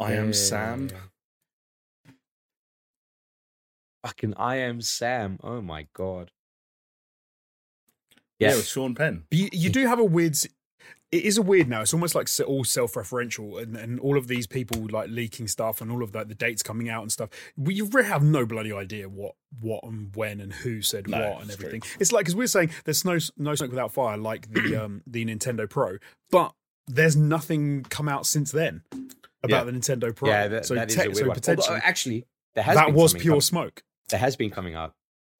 I 0.00 0.12
am 0.14 0.26
Yeah. 0.28 0.32
Sam. 0.32 0.90
Fucking 4.04 4.34
I 4.36 4.56
am 4.56 4.80
Sam. 4.80 5.38
Oh 5.42 5.60
my 5.60 5.86
god. 5.94 6.30
Yeah, 8.38 8.50
Yeah. 8.50 8.56
with 8.56 8.66
Sean 8.66 8.94
Penn. 8.94 9.24
But 9.30 9.38
you, 9.38 9.48
you 9.52 9.70
do 9.70 9.86
have 9.86 9.98
a 9.98 10.04
weird. 10.04 10.36
It 11.14 11.24
is 11.24 11.38
a 11.38 11.42
weird 11.42 11.68
now. 11.68 11.82
It's 11.82 11.94
almost 11.94 12.14
like 12.16 12.28
all 12.46 12.64
self-referential, 12.64 13.62
and, 13.62 13.76
and 13.76 14.00
all 14.00 14.18
of 14.18 14.26
these 14.26 14.46
people 14.48 14.86
like 14.90 15.08
leaking 15.10 15.46
stuff, 15.48 15.80
and 15.80 15.90
all 15.92 16.02
of 16.02 16.10
that, 16.12 16.28
the 16.28 16.34
dates 16.34 16.62
coming 16.62 16.88
out 16.88 17.02
and 17.02 17.12
stuff. 17.12 17.30
We 17.56 17.74
you 17.74 17.86
really 17.86 18.08
have 18.08 18.22
no 18.22 18.44
bloody 18.44 18.72
idea 18.72 19.08
what, 19.08 19.34
what, 19.60 19.84
and 19.84 20.14
when, 20.16 20.40
and 20.40 20.52
who 20.52 20.82
said 20.82 21.06
No, 21.08 21.18
what, 21.18 21.40
and 21.42 21.50
it's 21.50 21.56
true. 21.56 21.66
everything. 21.68 21.88
It's 22.00 22.10
like 22.12 22.22
because 22.24 22.34
we're 22.36 22.46
saying 22.48 22.70
there's 22.84 23.04
no 23.04 23.18
no 23.36 23.54
smoke 23.54 23.70
without 23.70 23.92
fire, 23.92 24.16
like 24.16 24.52
the 24.52 24.76
um 24.84 25.02
the 25.06 25.24
Nintendo 25.24 25.68
Pro, 25.70 25.98
but 26.30 26.52
there's 26.88 27.16
nothing 27.16 27.84
come 27.84 28.08
out 28.08 28.26
since 28.26 28.50
then 28.50 28.82
about 29.42 29.66
Yeah. 29.66 29.70
the 29.70 29.72
Nintendo 29.78 30.14
Pro. 30.14 30.28
Yeah, 30.28 30.48
that, 30.48 30.66
so 30.66 30.74
that 30.74 30.88
tech- 30.88 31.14
so 31.14 31.30
potentially 31.30 31.68
Although, 31.68 31.80
actually, 31.84 32.26
there 32.56 32.64
has 32.64 32.76
that 32.76 32.92
was 32.92 33.14
pure 33.14 33.40
smoke. 33.40 33.84
there 34.08 34.20
has 34.20 34.34
been 34.36 34.50
coming 34.50 34.74
out, 34.74 34.94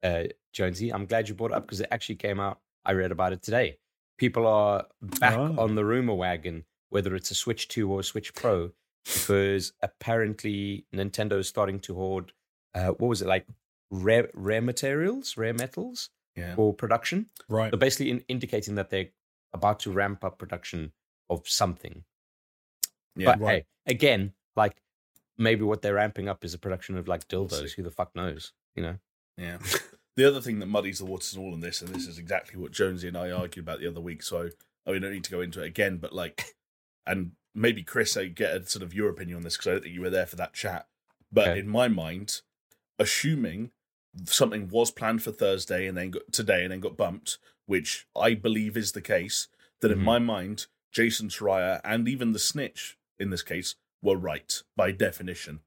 uh, 0.04 0.24
Jonesy. 0.52 0.92
I'm 0.92 1.06
glad 1.06 1.28
you 1.28 1.34
brought 1.34 1.50
it 1.50 1.54
up 1.56 1.66
because 1.66 1.80
it 1.80 1.88
actually 1.90 2.16
came 2.16 2.38
out. 2.38 2.60
I 2.84 2.92
read 2.92 3.10
about 3.12 3.32
it 3.32 3.42
today. 3.42 3.78
People 4.16 4.46
are 4.46 4.86
back 5.02 5.34
Ah. 5.34 5.54
on 5.58 5.74
the 5.74 5.84
rumor 5.84 6.14
wagon, 6.14 6.64
whether 6.90 7.14
it's 7.14 7.30
a 7.30 7.34
Switch 7.34 7.68
2 7.68 7.90
or 7.90 8.00
a 8.00 8.04
Switch 8.04 8.34
Pro, 8.34 8.72
because 9.04 9.72
apparently 9.82 10.86
Nintendo 10.94 11.38
is 11.38 11.48
starting 11.48 11.80
to 11.80 11.94
hoard, 11.94 12.32
uh, 12.74 12.88
what 12.88 13.08
was 13.08 13.22
it, 13.22 13.28
like 13.28 13.46
rare, 13.90 14.30
rare 14.34 14.62
materials, 14.62 15.36
rare 15.36 15.54
metals 15.54 16.10
Yeah. 16.36 16.54
for 16.54 16.72
production. 16.74 17.30
Right. 17.48 17.72
So 17.72 17.76
basically 17.76 18.10
in, 18.10 18.20
indicating 18.28 18.76
that 18.76 18.90
they're 18.90 19.10
about 19.52 19.80
to 19.80 19.90
ramp 19.92 20.24
up 20.24 20.38
production 20.38 20.92
of 21.30 21.48
something. 21.48 22.04
Yeah. 23.16 23.26
but 23.36 23.40
Right. 23.40 23.66
hey, 23.86 23.92
again, 23.94 24.34
like 24.56 24.82
maybe 25.38 25.62
what 25.62 25.82
they're 25.82 25.94
ramping 25.94 26.28
up 26.28 26.44
is 26.44 26.54
a 26.54 26.58
production 26.58 26.96
of 26.96 27.06
like 27.08 27.26
dildos. 27.28 27.72
Who 27.74 27.82
the 27.82 27.90
fuck 27.90 28.14
knows? 28.16 28.52
You 28.74 28.82
know. 28.82 28.98
Yeah. 29.36 29.58
the 30.16 30.24
other 30.26 30.40
thing 30.40 30.58
that 30.60 30.66
muddies 30.66 30.98
the 30.98 31.04
waters 31.04 31.34
and 31.34 31.44
all 31.44 31.54
of 31.54 31.60
this, 31.60 31.82
and 31.82 31.92
this 31.94 32.06
is 32.06 32.18
exactly 32.18 32.58
what 32.60 32.72
Jonesy 32.72 33.08
and 33.08 33.16
I 33.16 33.30
argued 33.30 33.64
about 33.64 33.80
the 33.80 33.88
other 33.88 34.00
week, 34.00 34.22
so 34.22 34.50
I 34.86 34.90
mean, 34.90 34.98
I 34.98 35.06
don't 35.06 35.12
need 35.14 35.24
to 35.24 35.30
go 35.30 35.40
into 35.40 35.62
it 35.62 35.66
again, 35.66 35.96
but 35.96 36.12
like, 36.12 36.54
and 37.06 37.32
maybe 37.54 37.82
Chris, 37.82 38.16
I 38.16 38.26
get 38.26 38.54
a 38.54 38.66
sort 38.66 38.82
of 38.82 38.92
your 38.94 39.08
opinion 39.08 39.38
on 39.38 39.42
this 39.42 39.56
because 39.56 39.66
I 39.68 39.70
don't 39.72 39.82
think 39.82 39.94
you 39.94 40.00
were 40.02 40.10
there 40.10 40.26
for 40.26 40.36
that 40.36 40.52
chat. 40.52 40.86
But 41.32 41.48
Okay. 41.48 41.60
in 41.60 41.68
my 41.68 41.88
mind, 41.88 42.42
assuming 42.98 43.70
something 44.24 44.68
was 44.68 44.90
planned 44.90 45.22
for 45.22 45.32
Thursday 45.32 45.86
and 45.86 45.96
then 45.96 46.10
got 46.10 46.32
today 46.32 46.62
and 46.64 46.70
then 46.72 46.80
got 46.80 46.96
bumped, 46.96 47.38
which 47.66 48.06
I 48.14 48.34
believe 48.34 48.76
is 48.76 48.92
the 48.92 49.00
case, 49.02 49.48
that 49.80 49.90
in 49.90 49.98
Mhm. 49.98 50.02
my 50.04 50.18
mind, 50.18 50.66
Jason 50.92 51.28
Schreier 51.28 51.80
and 51.82 52.06
even 52.08 52.32
the 52.32 52.38
snitch 52.38 52.96
in 53.18 53.30
this 53.30 53.42
case 53.42 53.74
were 54.02 54.16
right 54.16 54.62
by 54.76 54.92
definition. 54.92 55.60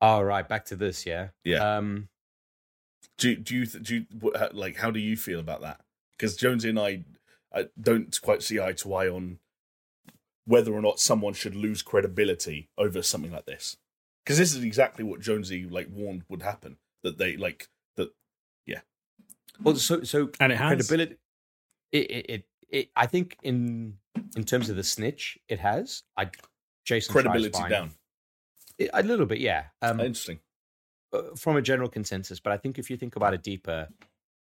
All 0.00 0.24
right, 0.24 0.48
back 0.48 0.64
to 0.66 0.76
this. 0.76 1.06
Yeah. 1.06 1.28
Yeah. 1.44 1.76
Um. 1.76 2.08
Do 3.22 3.36
do 3.36 3.54
you 3.54 3.66
do 3.66 3.94
you, 3.94 4.32
like 4.52 4.76
how 4.78 4.90
do 4.90 4.98
you 4.98 5.16
feel 5.16 5.38
about 5.38 5.60
that? 5.60 5.80
Because 6.18 6.36
Jonesy 6.36 6.70
and 6.70 6.78
I, 6.80 7.04
I 7.54 7.66
don't 7.80 8.20
quite 8.20 8.42
see 8.42 8.60
eye 8.60 8.72
to 8.72 8.94
eye 8.94 9.08
on 9.08 9.38
whether 10.44 10.72
or 10.72 10.82
not 10.82 10.98
someone 10.98 11.32
should 11.32 11.54
lose 11.54 11.82
credibility 11.82 12.68
over 12.76 13.00
something 13.00 13.30
like 13.30 13.46
this. 13.46 13.76
Because 14.24 14.38
this 14.38 14.56
is 14.56 14.64
exactly 14.64 15.04
what 15.04 15.20
Jonesy 15.20 15.64
like 15.68 15.86
warned 15.88 16.24
would 16.28 16.42
happen. 16.42 16.78
That 17.04 17.18
they 17.18 17.36
like 17.36 17.68
that. 17.94 18.12
Yeah. 18.66 18.80
Well, 19.62 19.76
so 19.76 20.02
so 20.02 20.30
And 20.40 20.50
it 20.50 20.56
has. 20.56 20.88
credibility. 20.88 21.16
It, 21.92 22.10
it 22.10 22.26
it 22.28 22.44
it. 22.70 22.90
I 22.96 23.06
think 23.06 23.36
in 23.44 23.98
in 24.36 24.42
terms 24.42 24.68
of 24.68 24.74
the 24.74 24.82
snitch, 24.82 25.38
it 25.48 25.60
has. 25.60 26.02
I 26.16 26.28
Jason 26.84 27.12
credibility 27.12 27.68
down. 27.68 27.92
It- 28.78 28.90
a 28.92 29.02
little 29.04 29.26
bit, 29.26 29.38
yeah. 29.38 29.66
Um, 29.80 30.00
Interesting. 30.00 30.40
Uh, 31.12 31.34
from 31.36 31.56
a 31.56 31.62
general 31.62 31.88
consensus, 31.88 32.40
but 32.40 32.52
I 32.52 32.56
think 32.56 32.78
if 32.78 32.90
you 32.90 32.96
think 32.96 33.16
about 33.16 33.34
it 33.34 33.42
deeper, 33.42 33.88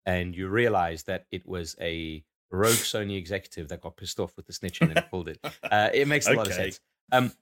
and 0.06 0.34
you 0.34 0.48
realize 0.48 1.02
that 1.04 1.26
it 1.30 1.46
was 1.46 1.76
a 1.80 2.24
rogue 2.50 2.72
Sony 2.72 3.18
executive 3.18 3.68
that 3.68 3.82
got 3.82 3.96
pissed 3.96 4.18
off 4.18 4.34
with 4.36 4.46
the 4.46 4.52
snitching 4.52 4.94
and 4.94 5.04
pulled 5.10 5.28
it, 5.28 5.38
uh, 5.70 5.90
it 5.92 6.08
makes 6.08 6.26
a 6.26 6.32
lot 6.32 6.46
of 6.46 6.54
sense. 6.54 6.80
Um, 7.12 7.32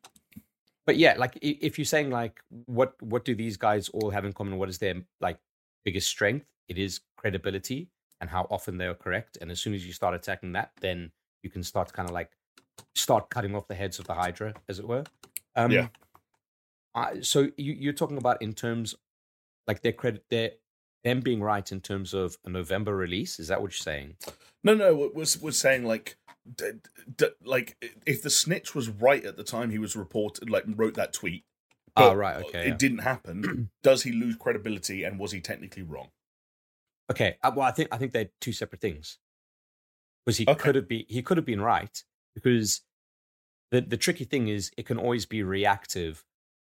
but 0.84 0.96
yeah, 0.96 1.14
like 1.16 1.38
if 1.42 1.78
you're 1.78 1.84
saying 1.84 2.10
like 2.10 2.40
what 2.66 3.00
what 3.02 3.24
do 3.24 3.34
these 3.34 3.56
guys 3.56 3.88
all 3.90 4.10
have 4.10 4.24
in 4.24 4.32
common? 4.32 4.56
What 4.58 4.68
is 4.68 4.78
their 4.78 4.94
like 5.20 5.38
biggest 5.84 6.08
strength? 6.08 6.46
It 6.68 6.78
is 6.78 7.00
credibility 7.16 7.88
and 8.20 8.30
how 8.30 8.46
often 8.50 8.78
they 8.78 8.86
are 8.86 8.94
correct. 8.94 9.38
And 9.40 9.50
as 9.50 9.60
soon 9.60 9.74
as 9.74 9.86
you 9.86 9.92
start 9.92 10.14
attacking 10.14 10.52
that, 10.52 10.72
then 10.80 11.10
you 11.42 11.50
can 11.50 11.62
start 11.62 11.92
kind 11.92 12.08
of 12.08 12.14
like 12.14 12.30
start 12.94 13.30
cutting 13.30 13.54
off 13.54 13.68
the 13.68 13.74
heads 13.74 13.98
of 13.98 14.06
the 14.06 14.14
Hydra, 14.14 14.54
as 14.68 14.78
it 14.78 14.88
were. 14.88 15.04
Um, 15.54 15.70
Yeah. 15.70 15.88
I, 16.94 17.20
so 17.20 17.50
you, 17.56 17.74
you're 17.74 17.92
talking 17.92 18.16
about 18.16 18.40
in 18.40 18.54
terms 18.54 18.94
like 19.66 19.82
their 19.82 19.92
credit, 19.92 20.24
their 20.30 20.52
them 21.04 21.20
being 21.20 21.40
right 21.40 21.70
in 21.70 21.80
terms 21.80 22.14
of 22.14 22.36
a 22.44 22.50
November 22.50 22.94
release. 22.96 23.38
Is 23.38 23.48
that 23.48 23.60
what 23.60 23.68
you're 23.72 23.76
saying? 23.78 24.16
No, 24.64 24.74
no, 24.74 24.94
was 25.14 25.40
was 25.40 25.58
saying 25.58 25.84
like, 25.84 26.16
d- 26.56 26.72
d- 27.16 27.26
like 27.44 27.76
if 28.04 28.22
the 28.22 28.30
snitch 28.30 28.74
was 28.74 28.88
right 28.88 29.24
at 29.24 29.36
the 29.36 29.44
time 29.44 29.70
he 29.70 29.78
was 29.78 29.94
reported, 29.96 30.50
like 30.50 30.64
wrote 30.66 30.94
that 30.94 31.12
tweet. 31.12 31.44
Ah, 31.96 32.10
but 32.10 32.16
right, 32.16 32.36
okay, 32.44 32.62
It 32.62 32.68
yeah. 32.68 32.76
didn't 32.76 32.98
happen. 32.98 33.70
Does 33.82 34.02
he 34.02 34.12
lose 34.12 34.36
credibility, 34.36 35.04
and 35.04 35.18
was 35.18 35.32
he 35.32 35.40
technically 35.40 35.82
wrong? 35.82 36.08
Okay. 37.10 37.38
uh, 37.42 37.52
Well, 37.54 37.66
I 37.66 37.70
think 37.70 37.88
I 37.92 37.98
think 37.98 38.12
they're 38.12 38.30
two 38.40 38.52
separate 38.52 38.80
things. 38.80 39.18
Because 40.24 40.38
he 40.38 40.46
Okay. 40.48 40.58
could 40.58 40.74
have 40.74 40.88
been 40.88 41.04
he 41.08 41.22
could 41.22 41.36
have 41.36 41.46
been 41.46 41.60
right 41.60 42.02
because 42.34 42.82
the 43.70 43.80
the 43.80 43.96
tricky 43.96 44.24
thing 44.24 44.48
is 44.48 44.72
it 44.76 44.86
can 44.86 44.98
always 44.98 45.24
be 45.24 45.42
reactive 45.44 46.24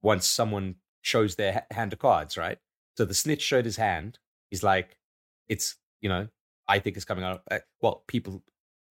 once 0.03 0.27
someone 0.27 0.75
shows 1.03 1.37
their 1.37 1.67
hand 1.71 1.93
of 1.93 2.01
cards, 2.01 2.37
right? 2.37 2.59
So 2.97 3.05
the 3.05 3.15
snitch 3.15 3.43
showed 3.43 3.65
his 3.65 3.77
hand. 3.77 4.19
He's 4.51 4.63
like, 4.63 4.99
it's 5.49 5.77
you 6.01 6.09
know, 6.09 6.29
I 6.69 6.79
think 6.79 6.97
it's 6.97 7.05
coming 7.05 7.25
out. 7.25 7.43
uh, 7.51 7.61
Well, 7.81 8.05
people 8.07 8.43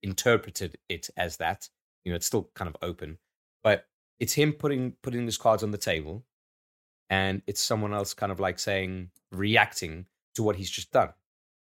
interpreted 0.01 0.77
it 0.89 1.09
as 1.17 1.37
that. 1.37 1.69
You 2.03 2.11
know, 2.11 2.15
it's 2.15 2.25
still 2.25 2.49
kind 2.55 2.67
of 2.67 2.75
open, 2.81 3.17
but 3.63 3.87
it's 4.19 4.33
him 4.33 4.53
putting 4.53 4.93
putting 5.01 5.25
his 5.25 5.37
cards 5.37 5.63
on 5.63 5.71
the 5.71 5.77
table, 5.77 6.25
and 7.09 7.41
it's 7.47 7.61
someone 7.61 7.93
else 7.93 8.13
kind 8.13 8.31
of 8.31 8.39
like 8.39 8.59
saying 8.59 9.11
reacting 9.31 10.07
to 10.35 10.43
what 10.43 10.55
he's 10.55 10.69
just 10.69 10.91
done. 10.91 11.13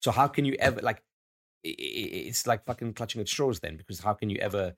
So 0.02 0.10
how 0.10 0.28
can 0.28 0.44
you 0.44 0.56
ever 0.58 0.80
like? 0.82 1.02
It's 1.64 2.46
like 2.46 2.64
fucking 2.64 2.94
clutching 2.94 3.20
at 3.20 3.28
straws 3.28 3.60
then, 3.60 3.76
because 3.76 4.00
how 4.00 4.14
can 4.14 4.30
you 4.30 4.38
ever? 4.38 4.76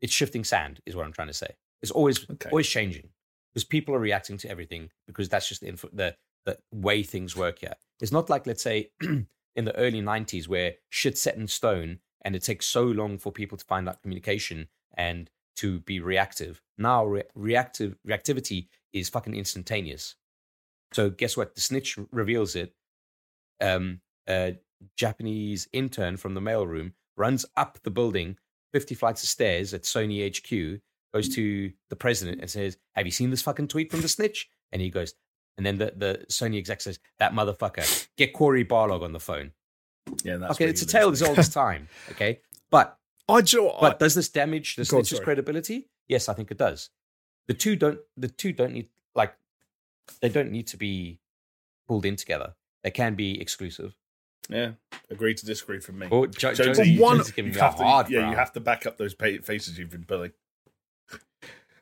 It's 0.00 0.12
shifting 0.12 0.44
sand, 0.44 0.80
is 0.86 0.96
what 0.96 1.06
I'm 1.06 1.12
trying 1.12 1.28
to 1.28 1.34
say. 1.34 1.56
It's 1.82 1.92
always 1.92 2.26
Okay. 2.30 2.50
always 2.50 2.68
changing 2.68 3.10
because 3.52 3.64
people 3.64 3.94
are 3.94 3.98
reacting 4.00 4.38
to 4.38 4.48
everything 4.50 4.90
because 5.06 5.28
that's 5.28 5.48
just 5.48 5.60
the 5.60 5.68
info, 5.68 5.88
the 5.92 6.16
the 6.44 6.58
way 6.72 7.02
things 7.02 7.36
work 7.36 7.60
here. 7.60 7.74
It's 8.00 8.12
not 8.12 8.30
like 8.30 8.46
let's 8.46 8.62
say 8.62 8.90
in 9.00 9.26
the 9.56 9.76
early 9.76 10.02
'90s 10.02 10.48
where 10.48 10.74
shit's 10.90 11.20
set 11.20 11.36
in 11.36 11.46
stone 11.46 11.98
and 12.24 12.34
it 12.34 12.42
takes 12.42 12.66
so 12.66 12.82
long 12.82 13.18
for 13.18 13.30
people 13.30 13.58
to 13.58 13.64
find 13.64 13.88
out 13.88 14.02
communication 14.02 14.68
and 14.96 15.30
to 15.56 15.80
be 15.80 16.00
reactive. 16.00 16.60
Now 16.78 17.04
re- 17.04 17.24
reactive 17.34 17.96
reactivity 18.06 18.68
is 18.92 19.08
fucking 19.08 19.34
instantaneous. 19.34 20.16
So 20.92 21.10
guess 21.10 21.36
what? 21.36 21.54
The 21.54 21.60
snitch 21.60 21.98
reveals 22.10 22.56
it. 22.56 22.74
Um, 23.60 24.00
a 24.28 24.56
Japanese 24.96 25.68
intern 25.72 26.16
from 26.16 26.34
the 26.34 26.40
mailroom 26.40 26.92
runs 27.16 27.44
up 27.56 27.78
the 27.82 27.90
building, 27.90 28.36
50 28.72 28.94
flights 28.94 29.22
of 29.22 29.28
stairs 29.28 29.74
at 29.74 29.82
Sony 29.82 30.24
HQ, 30.26 30.80
goes 31.12 31.28
to 31.34 31.72
the 31.90 31.96
president 31.96 32.40
and 32.40 32.50
says, 32.50 32.76
Have 32.94 33.06
you 33.06 33.12
seen 33.12 33.30
this 33.30 33.42
fucking 33.42 33.68
tweet 33.68 33.90
from 33.90 34.02
the 34.02 34.08
snitch? 34.08 34.48
And 34.72 34.82
he 34.82 34.90
goes, 34.90 35.14
and 35.56 35.64
then 35.66 35.78
the, 35.78 35.92
the 35.96 36.24
Sony 36.30 36.58
exec 36.58 36.80
says, 36.80 36.98
That 37.18 37.32
motherfucker, 37.32 38.06
get 38.16 38.32
Cory 38.32 38.64
Barlog 38.64 39.02
on 39.02 39.12
the 39.12 39.20
phone. 39.20 39.52
Yeah, 40.22 40.36
that's 40.36 40.52
okay, 40.52 40.66
it's 40.66 40.82
a 40.82 40.86
tale 40.86 41.10
as 41.10 41.22
old 41.22 41.38
as 41.38 41.48
time. 41.54 41.88
Okay. 42.10 42.40
But 42.70 42.98
I 43.28 43.40
do. 43.40 43.56
you 43.56 43.62
know 43.62 43.68
what, 43.68 43.80
but 43.80 43.94
I- 43.94 43.98
does 43.98 44.14
this 44.14 44.28
damage 44.28 44.76
the 44.76 44.82
snitch's 44.82 45.20
credibility? 45.20 45.88
Yes, 46.08 46.28
I 46.28 46.34
think 46.34 46.50
it 46.50 46.58
does. 46.58 46.90
The 47.48 47.54
two 47.54 47.76
don't. 47.76 47.98
The 48.16 48.28
two 48.28 48.52
don't 48.52 48.72
need 48.72 48.88
like 49.14 49.34
they 50.20 50.28
don't 50.28 50.50
need 50.50 50.66
to 50.68 50.76
be 50.76 51.20
pulled 51.88 52.04
in 52.04 52.16
together. 52.16 52.54
They 52.82 52.90
can 52.90 53.14
be 53.14 53.40
exclusive. 53.40 53.94
Yeah, 54.50 54.72
agree 55.08 55.34
to 55.34 55.46
disagree 55.46 55.80
from 55.80 55.98
me. 56.00 56.08
Oh, 56.10 56.26
jo- 56.26 56.52
Jonesy, 56.52 56.98
one- 56.98 57.16
Jonesy's 57.16 57.32
giving 57.34 57.52
you 57.52 57.54
me 57.54 57.60
a 57.60 57.64
have 57.64 57.76
to, 57.76 57.82
hard 57.82 58.10
yeah, 58.10 58.28
you 58.28 58.36
have 58.36 58.52
to 58.52 58.60
back 58.60 58.84
up 58.84 58.98
those 58.98 59.14
faces 59.14 59.78
you've 59.78 59.88
been 59.90 60.04
pulling. 60.04 60.32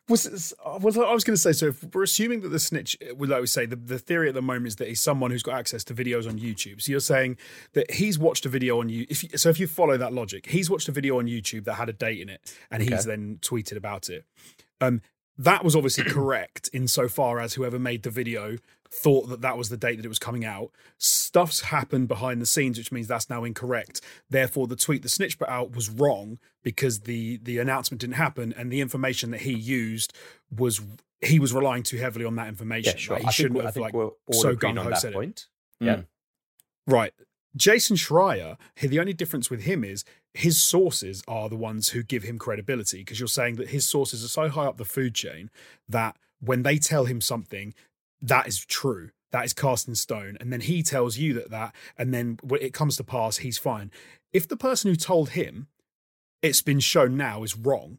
Was 0.08 0.54
was 0.80 0.98
I 0.98 1.12
was 1.12 1.22
going 1.22 1.36
to 1.36 1.40
say? 1.40 1.52
So 1.52 1.68
if 1.68 1.94
we're 1.94 2.02
assuming 2.02 2.40
that 2.40 2.48
the 2.48 2.58
snitch, 2.58 2.96
well, 3.16 3.30
like 3.30 3.40
we 3.40 3.46
say, 3.46 3.66
the, 3.66 3.76
the 3.76 3.98
theory 3.98 4.28
at 4.28 4.34
the 4.34 4.42
moment 4.42 4.66
is 4.66 4.76
that 4.76 4.88
he's 4.88 5.00
someone 5.00 5.30
who's 5.30 5.44
got 5.44 5.54
access 5.54 5.84
to 5.84 5.94
videos 5.94 6.28
on 6.28 6.38
YouTube. 6.38 6.82
So 6.82 6.90
you're 6.90 7.00
saying 7.00 7.36
that 7.74 7.90
he's 7.92 8.18
watched 8.18 8.44
a 8.44 8.48
video 8.48 8.80
on 8.80 8.88
you. 8.88 9.06
If 9.08 9.22
you, 9.22 9.38
so, 9.38 9.48
if 9.48 9.60
you 9.60 9.68
follow 9.68 9.96
that 9.96 10.12
logic, 10.12 10.46
he's 10.46 10.68
watched 10.68 10.88
a 10.88 10.92
video 10.92 11.18
on 11.18 11.26
YouTube 11.26 11.64
that 11.64 11.74
had 11.74 11.88
a 11.88 11.92
date 11.92 12.20
in 12.20 12.28
it, 12.28 12.40
and 12.70 12.82
he's 12.82 13.04
then 13.04 13.38
tweeted 13.42 13.76
about 13.76 14.08
it. 14.10 14.24
Um, 14.80 15.02
that 15.38 15.64
was 15.64 15.76
obviously 15.76 16.04
correct 16.10 16.68
insofar 16.72 17.38
as 17.38 17.54
whoever 17.54 17.78
made 17.78 18.02
the 18.02 18.10
video 18.10 18.58
thought 18.92 19.28
that 19.30 19.40
that 19.40 19.56
was 19.56 19.70
the 19.70 19.76
date 19.76 19.96
that 19.96 20.04
it 20.04 20.08
was 20.10 20.18
coming 20.18 20.44
out. 20.44 20.70
Stuff's 20.98 21.60
happened 21.62 22.08
behind 22.08 22.42
the 22.42 22.46
scenes, 22.46 22.76
which 22.76 22.92
means 22.92 23.08
that's 23.08 23.30
now 23.30 23.42
incorrect. 23.44 24.00
Therefore, 24.28 24.66
the 24.66 24.76
tweet 24.76 25.02
the 25.02 25.08
snitch 25.08 25.38
put 25.38 25.48
out 25.48 25.74
was 25.74 25.88
wrong 25.88 26.38
because 26.62 27.00
the 27.00 27.38
the 27.38 27.58
announcement 27.58 28.00
didn't 28.00 28.16
happen, 28.16 28.52
and 28.56 28.70
the 28.70 28.80
information 28.80 29.30
that 29.30 29.42
he 29.42 29.52
used 29.54 30.12
was 30.54 30.80
he 31.20 31.38
was 31.38 31.52
relying 31.54 31.82
too 31.84 31.96
heavily 31.98 32.24
on 32.24 32.36
that 32.36 32.48
information. 32.48 32.92
Yeah, 32.94 32.98
sure. 32.98 33.14
Like, 33.16 33.22
he 33.22 33.26
think, 33.26 33.34
shouldn't 33.34 33.60
I 33.60 33.64
have 33.64 33.74
think 33.74 33.84
like 33.94 34.12
so 34.32 34.48
on 34.64 34.76
ho 34.76 34.90
that 34.90 34.98
said 34.98 35.12
it. 35.12 35.14
point. 35.14 35.46
Mm. 35.82 35.86
Yeah. 35.86 36.00
Right. 36.86 37.14
Jason 37.54 37.96
Schreier, 37.96 38.56
he- 38.76 38.86
the 38.88 38.98
only 38.98 39.12
difference 39.12 39.50
with 39.50 39.62
him 39.62 39.84
is 39.84 40.04
his 40.34 40.62
sources 40.62 41.22
are 41.28 41.48
the 41.48 41.56
ones 41.56 41.90
who 41.90 42.02
give 42.02 42.22
him 42.22 42.38
credibility 42.38 42.98
because 42.98 43.20
you're 43.20 43.28
saying 43.28 43.56
that 43.56 43.68
his 43.68 43.86
sources 43.86 44.24
are 44.24 44.28
so 44.28 44.48
high 44.48 44.64
up 44.64 44.78
the 44.78 44.84
food 44.84 45.14
chain 45.14 45.50
that 45.88 46.16
when 46.40 46.62
they 46.62 46.78
tell 46.78 47.04
him 47.04 47.20
something, 47.20 47.74
that 48.22 48.46
is 48.46 48.64
true. 48.64 49.10
That 49.32 49.44
is 49.44 49.52
cast 49.52 49.88
in 49.88 49.94
stone. 49.94 50.36
And 50.40 50.52
then 50.52 50.60
he 50.60 50.82
tells 50.82 51.18
you 51.18 51.34
that 51.34 51.50
that, 51.50 51.74
and 51.98 52.14
then 52.14 52.38
when 52.42 52.62
it 52.62 52.74
comes 52.74 52.96
to 52.98 53.04
pass, 53.04 53.38
he's 53.38 53.58
fine. 53.58 53.90
If 54.32 54.46
the 54.48 54.56
person 54.56 54.90
who 54.90 54.96
told 54.96 55.30
him 55.30 55.68
it's 56.42 56.62
been 56.62 56.80
shown 56.80 57.16
now 57.16 57.42
is 57.42 57.56
wrong, 57.56 57.98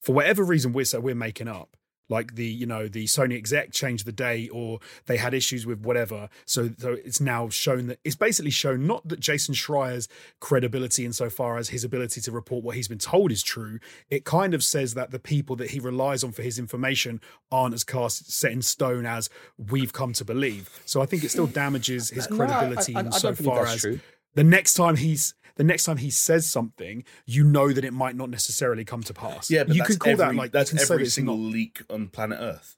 for 0.00 0.14
whatever 0.14 0.44
reason 0.44 0.72
we're 0.72 0.84
so 0.84 1.00
we're 1.00 1.14
making 1.14 1.48
up, 1.48 1.76
like 2.08 2.34
the 2.36 2.46
you 2.46 2.66
know 2.66 2.88
the 2.88 3.04
Sony 3.04 3.36
exec 3.36 3.72
changed 3.72 4.06
the 4.06 4.12
date 4.12 4.50
or 4.52 4.78
they 5.06 5.16
had 5.16 5.34
issues 5.34 5.66
with 5.66 5.80
whatever, 5.80 6.28
so 6.46 6.70
so 6.78 6.92
it's 7.04 7.20
now 7.20 7.48
shown 7.48 7.86
that 7.88 7.98
it's 8.04 8.16
basically 8.16 8.50
shown 8.50 8.86
not 8.86 9.06
that 9.08 9.20
Jason 9.20 9.54
Schreier's 9.54 10.08
credibility 10.40 11.04
insofar 11.04 11.58
as 11.58 11.68
his 11.70 11.84
ability 11.84 12.20
to 12.22 12.32
report 12.32 12.64
what 12.64 12.76
he's 12.76 12.88
been 12.88 12.98
told 12.98 13.30
is 13.32 13.42
true. 13.42 13.78
It 14.10 14.24
kind 14.24 14.54
of 14.54 14.62
says 14.64 14.94
that 14.94 15.10
the 15.10 15.18
people 15.18 15.56
that 15.56 15.70
he 15.70 15.80
relies 15.80 16.24
on 16.24 16.32
for 16.32 16.42
his 16.42 16.58
information 16.58 17.20
aren't 17.50 17.74
as 17.74 17.84
cast 17.84 18.30
set 18.32 18.52
in 18.52 18.62
stone 18.62 19.06
as 19.06 19.28
we've 19.70 19.92
come 19.92 20.12
to 20.14 20.24
believe. 20.24 20.80
So 20.84 21.00
I 21.02 21.06
think 21.06 21.24
it 21.24 21.30
still 21.30 21.46
damages 21.46 22.10
his 22.10 22.28
No, 22.30 22.36
I- 22.36 22.38
credibility 22.46 22.94
I, 22.96 23.00
I, 23.00 23.04
insofar 23.04 23.66
as 23.66 23.80
true. 23.80 24.00
The 24.34 24.44
next 24.44 24.74
time 24.74 24.96
he's 24.96 25.34
the 25.56 25.64
next 25.64 25.84
time 25.84 25.96
he 25.96 26.10
says 26.10 26.46
something, 26.46 27.02
you 27.26 27.42
know 27.44 27.72
that 27.72 27.84
it 27.84 27.92
might 27.92 28.14
not 28.14 28.30
necessarily 28.30 28.84
come 28.84 29.02
to 29.02 29.14
pass. 29.14 29.50
Yeah, 29.50 29.64
but 29.64 29.74
you 29.74 29.80
that's 29.82 29.90
could 29.90 29.98
call 30.00 30.12
every, 30.12 30.24
that 30.26 30.34
like 30.36 30.52
that's 30.52 30.72
you 30.72 30.78
can 30.78 30.86
say 30.86 30.94
every 30.94 31.04
that 31.06 31.10
single 31.10 31.36
not- 31.36 31.52
leak 31.52 31.82
on 31.90 32.08
planet 32.08 32.38
Earth. 32.40 32.76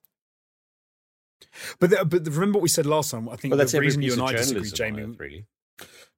But 1.79 1.91
the, 1.91 2.05
but 2.05 2.25
the, 2.25 2.31
remember 2.31 2.59
what 2.59 2.63
we 2.63 2.69
said 2.69 2.87
last 2.87 3.11
time. 3.11 3.29
I 3.29 3.37
think 3.37 3.51
But 3.53 3.57
that's 3.59 3.73
the 3.73 3.79
every 3.79 3.89
reason 3.89 4.03
you 4.03 4.11
piece 4.11 4.19
and 4.19 4.23
of 4.23 4.29
I 4.29 4.33
disagree, 4.39 4.71
Jamie. 4.71 5.03
Earth, 5.03 5.19
really. 5.19 5.47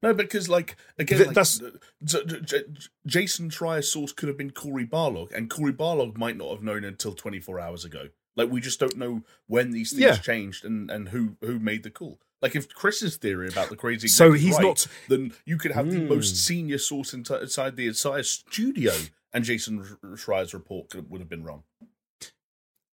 No, 0.03 0.12
because 0.12 0.49
like 0.49 0.76
again, 0.99 1.18
Th- 1.18 1.26
like, 1.28 1.35
that's- 1.35 1.61
J- 2.05 2.24
J- 2.26 2.41
J- 2.43 2.64
Jason 3.07 3.49
Schreier's 3.51 3.91
source 3.91 4.12
could 4.12 4.28
have 4.28 4.37
been 4.37 4.51
Cory 4.51 4.87
Barlog, 4.87 5.33
and 5.33 5.49
Cory 5.49 5.72
Barlog 5.72 6.16
might 6.18 6.37
not 6.37 6.51
have 6.51 6.62
known 6.62 6.85
until 6.85 7.14
24 7.14 7.61
hours 7.61 7.85
ago. 7.85 8.09
Like 8.37 8.51
we 8.51 8.61
just 8.61 8.80
don't 8.80 8.97
know 8.97 9.22
when 9.47 9.70
these 9.70 9.91
things 9.91 10.03
Yeah. 10.03 10.16
changed 10.16 10.64
and 10.64 10.91
and 10.91 11.11
who 11.11 11.37
who 11.41 11.59
made 11.59 11.83
the 11.85 11.91
call. 11.91 12.18
Like 12.43 12.57
if 12.57 12.68
Chris's 12.74 13.16
theory 13.16 13.49
about 13.49 13.68
the 13.70 13.76
crazy, 13.76 14.09
So 14.09 14.32
he's 14.32 14.55
right, 14.55 14.62
not- 14.64 14.86
then 15.09 15.32
you 15.47 15.57
could 15.57 15.70
have 15.70 15.88
the 15.90 16.01
Hmm. 16.01 16.09
most 16.09 16.36
senior 16.36 16.78
source 16.78 17.14
inside 17.14 17.76
the 17.76 17.86
entire 17.86 18.24
studio, 18.24 18.93
and 19.32 19.45
Jason 19.45 19.84
Schreier's 20.16 20.53
report 20.53 20.90
could, 20.90 21.09
would 21.09 21.20
have 21.20 21.28
been 21.30 21.45
wrong. 21.45 21.62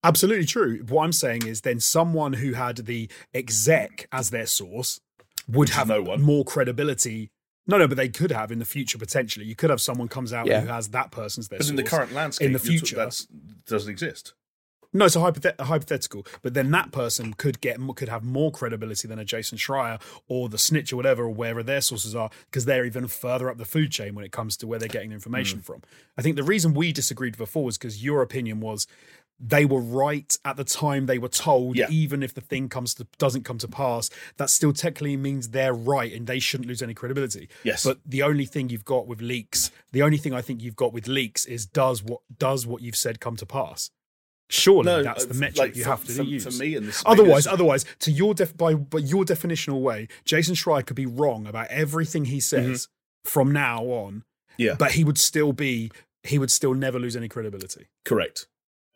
Absolutely 0.04 0.46
true. 0.46 0.84
What 0.88 1.04
I'm 1.04 1.12
saying 1.14 1.48
is 1.48 1.62
then 1.62 1.80
someone 1.80 2.34
who 2.34 2.54
had 2.54 2.78
the 2.78 3.10
exec 3.34 4.08
as 4.12 4.30
their 4.30 4.46
source 4.46 5.00
would 5.48 5.70
Which 5.70 5.70
have 5.72 5.88
no 5.88 6.02
one. 6.02 6.22
more 6.22 6.44
credibility. 6.46 7.32
No, 7.68 7.80
no, 7.80 7.88
but 7.88 7.98
they 7.98 8.10
could 8.10 8.32
have 8.32 8.52
in 8.52 8.60
the 8.60 8.66
future 8.66 9.00
potentially. 9.00 9.46
You 9.48 9.56
could 9.56 9.72
have 9.72 9.82
someone 9.82 10.08
comes 10.08 10.32
out 10.32 10.46
Yeah. 10.46 10.62
who 10.62 10.68
has 10.68 10.90
that 10.90 11.12
person's 11.12 11.48
their 11.48 11.58
But 11.58 11.66
source. 11.66 11.70
in 11.72 11.76
the 11.76 11.84
current 11.84 12.12
landscape, 12.14 12.46
in 12.48 12.54
the 12.54 12.60
future- 12.60 12.96
that 12.96 13.20
doesn't 13.66 13.90
exist. 13.90 14.34
No, 14.96 15.06
it's 15.06 15.16
a, 15.16 15.20
hypothet- 15.20 15.56
a 15.60 15.66
hypothetical. 15.66 16.26
But 16.42 16.54
then 16.54 16.72
that 16.72 16.92
person 16.92 17.34
could 17.34 17.62
get 17.62 17.78
could 17.96 18.10
have 18.10 18.24
more 18.24 18.52
credibility 18.52 19.08
than 19.08 19.20
a 19.20 19.26
Jason 19.26 19.58
Schreier 19.58 20.02
or 20.28 20.50
the 20.50 20.58
snitch 20.58 20.92
or 20.94 20.96
whatever, 20.96 21.24
or 21.26 21.30
wherever 21.34 21.62
their 21.62 21.82
sources 21.82 22.16
are, 22.16 22.30
because 22.46 22.66
they're 22.66 22.86
even 22.86 23.08
further 23.08 23.50
up 23.50 23.58
the 23.58 23.66
food 23.66 23.92
chain 23.92 24.16
when 24.16 24.26
it 24.26 24.32
comes 24.32 24.58
to 24.58 24.68
where 24.68 24.80
they're 24.80 24.88
getting 24.88 25.10
the 25.10 25.16
information 25.16 25.60
Hmm. 25.60 25.64
from. 25.64 25.82
I 26.18 26.22
think 26.22 26.36
the 26.38 26.44
reason 26.44 26.74
we 26.74 26.92
disagreed 26.92 27.38
before 27.38 27.66
was 27.66 27.78
because 27.78 28.04
your 28.04 28.22
opinion 28.22 28.60
was 28.62 28.88
they 29.38 29.66
were 29.66 29.82
right 29.82 30.34
at 30.46 30.56
the 30.56 30.64
time 30.64 31.08
they 31.08 31.18
were 31.18 31.28
told, 31.28 31.76
Yeah. 31.76 31.88
even 31.90 32.24
if 32.24 32.34
the 32.34 32.40
thing 32.40 32.70
comes 32.70 32.94
to 32.94 33.06
doesn't 33.18 33.44
come 33.44 33.58
to 33.58 33.68
pass, 33.68 34.10
that 34.38 34.50
still 34.50 34.72
technically 34.72 35.18
means 35.18 35.50
they're 35.50 35.74
right 35.74 36.14
and 36.14 36.26
they 36.26 36.40
shouldn't 36.40 36.70
lose 36.70 36.82
any 36.82 36.94
credibility. 36.94 37.50
Yes. 37.62 37.84
But 37.84 38.00
the 38.06 38.24
only 38.24 38.46
thing 38.46 38.70
you've 38.70 38.86
got 38.86 39.08
with 39.08 39.20
leaks, 39.22 39.72
the 39.92 40.02
only 40.04 40.18
thing 40.18 40.34
I 40.34 40.42
think 40.42 40.62
you've 40.62 40.78
got 40.78 40.94
with 40.94 41.10
leaks 41.10 41.44
is 41.44 41.66
does 41.66 42.02
what 42.02 42.22
does 42.38 42.66
what 42.66 42.82
you've 42.82 42.96
said 42.96 43.20
come 43.20 43.36
to 43.36 43.46
pass? 43.46 43.92
Surely 44.50 45.04
that's 45.04 45.26
uh, 45.26 45.28
the 45.30 45.34
metric 45.34 45.58
like, 45.58 45.76
you 45.76 45.84
for- 45.84 45.90
have 45.90 46.04
to 46.06 46.12
for, 46.14 46.24
use. 46.24 46.44
For 46.44 46.52
me, 46.64 46.76
and 46.76 46.88
this 46.88 47.02
Otherwise, 47.06 47.48
otherwise, 47.48 47.84
to 48.00 48.12
your 48.12 48.34
def- 48.34 48.56
by 48.56 48.76
by 48.76 49.00
your 49.00 49.24
definitional 49.26 49.82
way, 49.82 50.08
Jason 50.24 50.54
Schreier 50.56 50.86
could 50.86 50.96
be 50.96 51.06
wrong 51.08 51.48
about 51.48 51.68
everything 51.68 52.26
he 52.26 52.40
says 52.40 52.88
from 53.24 53.52
now 53.52 53.84
on, 53.86 54.24
Mm-hmm. 54.58 54.62
yeah, 54.62 54.76
but 54.78 54.92
he 54.94 55.04
would 55.04 55.18
still 55.18 55.52
be 55.52 55.92
he 56.24 56.38
would 56.40 56.52
still 56.52 56.74
never 56.74 57.00
lose 57.00 57.16
any 57.16 57.28
credibility. 57.28 57.88
Correct. 58.06 58.48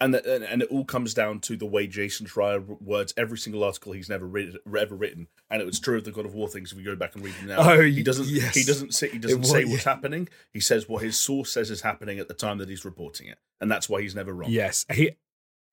And, 0.02 0.14
the, 0.14 0.34
and 0.36 0.44
and 0.46 0.62
it 0.62 0.70
all 0.72 0.86
comes 0.86 1.14
down 1.14 1.42
to 1.42 1.58
the 1.58 1.66
way 1.66 1.86
Jason 1.86 2.26
Schreier 2.26 2.80
words 2.82 3.14
every 3.18 3.38
single 3.38 3.66
article 3.66 3.92
he's 3.92 4.08
never 4.08 4.26
written, 4.26 4.58
ever 4.78 4.96
written, 4.96 5.28
and 5.52 5.62
it 5.62 5.66
was 5.66 5.78
true 5.82 5.98
of 5.98 6.06
the 6.06 6.12
God 6.12 6.26
of 6.26 6.34
War 6.34 6.48
things. 6.48 6.72
If 6.72 6.78
we 6.78 6.84
go 6.86 6.96
back 6.96 7.16
and 7.16 7.26
read 7.26 7.34
them 7.36 7.48
now, 7.48 7.58
Oh, 7.74 7.82
he 7.82 8.02
doesn't. 8.02 8.28
yes. 8.30 8.56
He 8.56 8.64
doesn't 8.64 8.94
say. 8.94 9.10
He 9.10 9.18
doesn't 9.18 9.40
was- 9.42 9.52
say 9.52 9.66
what's 9.66 9.84
happening. 9.84 10.30
He 10.54 10.62
says 10.62 10.88
what 10.88 11.04
his 11.04 11.20
source 11.20 11.52
says 11.52 11.70
is 11.70 11.82
happening 11.82 12.18
at 12.20 12.30
the 12.30 12.34
time 12.34 12.60
that 12.60 12.70
he's 12.70 12.86
reporting 12.86 13.28
it, 13.28 13.40
and 13.60 13.70
that's 13.70 13.90
why 13.90 14.02
he's 14.02 14.16
never 14.16 14.32
wrong. 14.32 14.50
Yes, 14.52 14.86
he. 14.94 15.12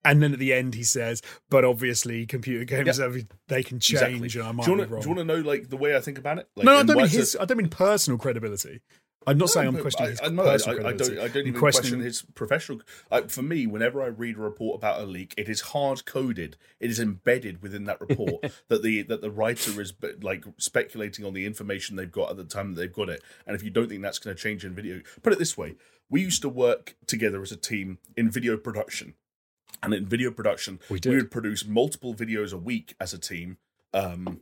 And 0.05 0.23
then 0.23 0.31
at 0.33 0.39
the 0.39 0.53
end, 0.53 0.75
he 0.75 0.83
says, 0.83 1.21
"But 1.49 1.65
obviously, 1.65 2.25
computer 2.25 2.63
games 2.63 2.99
every 2.99 3.27
they 3.47 3.63
can 3.63 3.79
change, 3.79 4.23
exactly. 4.23 4.39
and 4.39 4.49
I 4.49 4.51
might 4.53 4.65
do 4.65 4.71
you 4.71 4.77
be 4.77 4.81
wanna- 4.81 4.91
wrong." 4.93 5.01
Do 5.01 5.09
you 5.09 5.15
want 5.15 5.27
to 5.27 5.35
know 5.35 5.41
like 5.47 5.69
the 5.69 5.77
way 5.77 5.95
I 5.95 5.99
think 5.99 6.17
about 6.17 6.37
it? 6.39 6.47
Like, 6.55 6.65
no, 6.65 6.73
no, 6.73 6.79
I 6.79 6.83
don't 6.83 6.97
mean 6.97 7.07
his. 7.07 7.35
I 7.39 7.45
don't 7.45 7.57
mean 7.57 7.69
personal 7.69 8.17
credibility. 8.17 8.81
I'm 9.25 9.37
not 9.37 9.49
saying 9.49 9.67
I'm 9.67 9.77
questioning 9.81 10.11
his 10.11 10.21
I, 10.21 10.29
personal 10.29 10.45
I, 10.45 10.79
I 10.79 10.93
credibility. 10.93 11.15
don't. 11.15 11.23
I 11.25 11.27
don't 11.27 11.47
even 11.47 11.59
question 11.59 11.99
his 11.99 12.21
professional. 12.21 12.79
I, 13.11 13.23
for 13.23 13.41
me, 13.41 13.67
whenever 13.67 14.01
I 14.01 14.05
read 14.05 14.37
a 14.37 14.39
report 14.39 14.77
about 14.77 15.01
a 15.01 15.05
leak, 15.05 15.33
it 15.37 15.49
is 15.49 15.59
hard 15.59 16.05
coded. 16.05 16.55
It 16.79 16.89
is 16.89 16.97
embedded 17.01 17.61
within 17.61 17.83
that 17.85 17.99
report 17.99 18.45
that 18.69 18.83
the 18.83 19.01
that 19.03 19.19
the 19.19 19.29
writer 19.29 19.81
is 19.81 19.93
like 20.21 20.45
speculating 20.57 21.25
on 21.25 21.33
the 21.33 21.45
information 21.45 21.97
they've 21.97 22.09
got 22.09 22.29
at 22.29 22.37
the 22.37 22.45
time 22.45 22.73
that 22.73 22.79
they've 22.79 22.93
got 22.93 23.09
it. 23.09 23.21
And 23.45 23.53
if 23.53 23.63
you 23.63 23.69
don't 23.69 23.89
think 23.89 24.01
that's 24.01 24.19
going 24.19 24.33
to 24.33 24.41
change 24.41 24.63
in 24.63 24.73
video, 24.73 25.01
put 25.23 25.33
it 25.33 25.39
this 25.39 25.57
way: 25.57 25.75
we 26.09 26.21
used 26.21 26.41
to 26.43 26.49
work 26.49 26.95
together 27.05 27.41
as 27.41 27.51
a 27.51 27.57
team 27.57 27.97
in 28.15 28.31
video 28.31 28.55
production, 28.55 29.15
and 29.83 29.93
in 29.93 30.05
video 30.05 30.31
production, 30.31 30.79
We 30.89 30.99
we 31.05 31.15
would 31.15 31.31
produce 31.31 31.65
multiple 31.65 32.13
videos 32.13 32.53
a 32.53 32.57
week 32.57 32.95
as 32.99 33.13
a 33.13 33.19
team. 33.19 33.57
Um, 33.93 34.41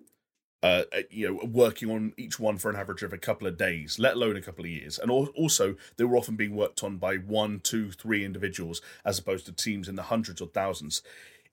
uh, 0.64 0.84
you 1.12 1.28
know, 1.28 1.40
working 1.46 1.92
on 1.92 2.14
each 2.18 2.40
one 2.40 2.58
for 2.58 2.72
an 2.72 2.76
average 2.76 3.04
of 3.04 3.14
a 3.14 3.20
couple 3.20 3.46
of 3.46 3.56
days, 3.56 4.00
let 4.00 4.16
alone 4.16 4.36
a 4.36 4.42
couple 4.42 4.66
of 4.66 4.72
years. 4.72 4.98
And 4.98 5.12
also, 5.12 5.76
they 5.98 6.04
were 6.04 6.18
often 6.18 6.36
being 6.36 6.56
worked 6.56 6.84
on 6.84 6.98
by 6.98 7.18
one, 7.18 7.60
two, 7.60 7.92
three 7.92 8.26
individuals, 8.26 8.82
as 9.06 9.20
opposed 9.20 9.46
to 9.46 9.52
teams 9.52 9.88
in 9.88 9.96
the 9.96 10.04
hundreds 10.04 10.42
or 10.42 10.48
thousands. 10.48 11.04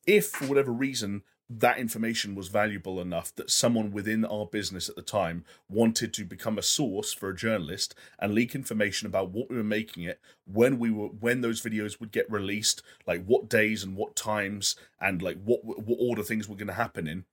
If, 0.07 0.29
for 0.29 0.47
whatever 0.47 0.73
reason, 0.73 1.25
that 1.61 1.79
information 1.79 2.35
was 2.35 2.49
valuable 2.49 3.01
enough 3.01 3.35
that 3.37 3.51
someone 3.51 3.91
within 3.91 4.25
our 4.25 4.47
business 4.47 4.89
at 4.89 4.97
the 4.97 5.03
time 5.03 5.45
wanted 5.69 6.13
to 6.15 6.25
become 6.25 6.59
a 6.59 6.63
source 6.63 7.13
for 7.13 7.29
a 7.29 7.37
journalist 7.37 7.95
and 8.19 8.35
leak 8.35 8.55
information 8.55 9.07
about 9.07 9.31
what 9.31 9.51
we 9.51 9.57
were 9.57 9.65
making 9.65 10.03
it 10.05 10.21
when 10.47 10.79
we 10.79 10.91
were 10.91 11.09
when 11.09 11.41
those 11.41 11.61
videos 11.61 11.99
would 12.01 12.13
get 12.13 12.31
released 12.31 12.83
like 13.07 13.25
what 13.25 13.49
days 13.49 13.83
and 13.83 13.97
what 13.97 14.17
times 14.17 14.77
and 15.01 15.21
like 15.23 15.43
what 15.43 15.65
what 15.65 15.99
order 16.01 16.23
things 16.23 16.49
were 16.49 16.57
going 16.57 16.67
to 16.67 16.73
happen 16.73 17.07
in 17.07 17.25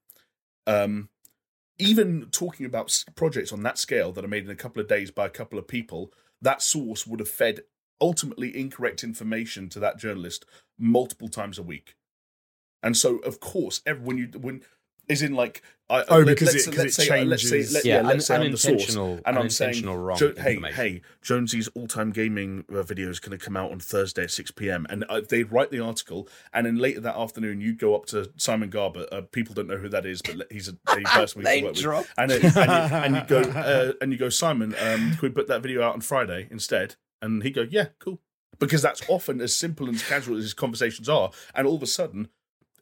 um 0.66 1.08
even 1.80 2.26
talking 2.30 2.66
about 2.66 3.04
projects 3.14 3.52
on 3.52 3.62
that 3.62 3.78
scale 3.78 4.12
that 4.12 4.24
are 4.24 4.28
made 4.28 4.44
in 4.44 4.50
a 4.50 4.56
couple 4.56 4.80
of 4.82 4.88
days 4.88 5.10
by 5.10 5.26
a 5.26 5.30
couple 5.30 5.58
of 5.58 5.66
people, 5.66 6.12
that 6.42 6.62
source 6.62 7.06
would 7.06 7.20
have 7.20 7.28
fed 7.28 7.60
ultimately 8.00 8.56
incorrect 8.56 9.02
information 9.02 9.68
to 9.70 9.80
that 9.80 9.98
journalist 9.98 10.44
multiple 10.78 11.28
times 11.28 11.58
a 11.58 11.62
week. 11.62 11.94
And 12.82 12.96
so, 12.96 13.18
of 13.18 13.40
course, 13.40 13.80
every, 13.86 14.02
when 14.04 14.18
you 14.18 14.28
when 14.38 14.62
is 15.08 15.22
in 15.22 15.34
like 15.34 15.62
I, 15.88 16.04
Oh, 16.08 16.18
let- 16.18 16.26
because 16.26 16.54
let's- 16.54 16.66
it- 16.68 16.70
'cause 16.70 16.78
let's 16.84 16.98
it 17.00 17.02
say, 17.02 17.20
uh, 17.20 17.24
let's 17.24 17.42
say, 17.42 17.48
changes. 17.50 17.72
let, 17.74 17.84
yeah, 17.84 17.96
yeah, 17.96 18.02
let's 18.06 18.26
say 18.26 18.36
I'm 18.36 18.52
the 18.52 18.56
source, 18.56 18.94
and 18.94 19.24
I'm 19.26 19.50
saying, 19.50 19.84
wrong 19.84 20.16
Jo- 20.16 20.34
hey, 20.38 20.60
hey, 20.72 21.02
Jonesy's 21.20 21.66
all-time 21.74 22.12
gaming 22.12 22.64
uh, 22.72 22.84
video 22.84 23.08
is 23.10 23.18
going 23.18 23.36
to 23.36 23.44
come 23.44 23.56
out 23.56 23.72
on 23.72 23.80
Thursday 23.80 24.22
at 24.22 24.30
6 24.30 24.52
p.m. 24.52 24.86
And 24.88 25.04
uh, 25.08 25.20
they'd 25.28 25.50
write 25.50 25.72
the 25.72 25.80
article, 25.80 26.28
and 26.52 26.64
then 26.64 26.76
later 26.78 27.00
that 27.00 27.16
afternoon, 27.16 27.60
you'd 27.60 27.80
go 27.80 27.96
up 27.96 28.06
to 28.06 28.30
Simon 28.36 28.70
Garber. 28.70 29.04
Uh, 29.10 29.22
people 29.22 29.52
don't 29.52 29.66
know 29.66 29.78
who 29.78 29.88
that 29.88 30.06
is, 30.06 30.22
but 30.22 30.46
he's 30.48 30.68
a, 30.68 30.76
a 30.86 31.00
person 31.02 31.40
we 31.40 31.44
Name 31.50 31.64
work 31.64 31.72
with. 31.74 31.82
drop. 31.82 32.06
And, 32.16 32.30
it, 32.30 32.44
and, 32.44 32.54
you, 32.54 32.96
and 32.96 33.16
you 33.16 33.22
go, 33.26 33.40
uh, 33.50 33.92
and 34.00 34.12
you 34.12 34.18
go, 34.18 34.28
Simon, 34.28 34.76
um, 34.80 35.10
can 35.16 35.18
we 35.22 35.28
put 35.30 35.48
that 35.48 35.60
video 35.60 35.82
out 35.82 35.94
on 35.94 36.02
Friday 36.02 36.46
instead? 36.52 36.94
And 37.20 37.42
he'd 37.42 37.56
go, 37.56 37.66
yeah, 37.68 37.86
cool. 37.98 38.20
Because 38.60 38.80
that's 38.80 39.02
often 39.08 39.40
as 39.40 39.56
simple 39.56 39.86
and 39.88 39.96
as 39.96 40.04
casual 40.06 40.36
as 40.36 40.44
his 40.44 40.54
conversations 40.54 41.08
are. 41.08 41.32
And 41.52 41.66
all 41.66 41.74
of 41.74 41.82
a 41.82 41.86
sudden, 41.88 42.28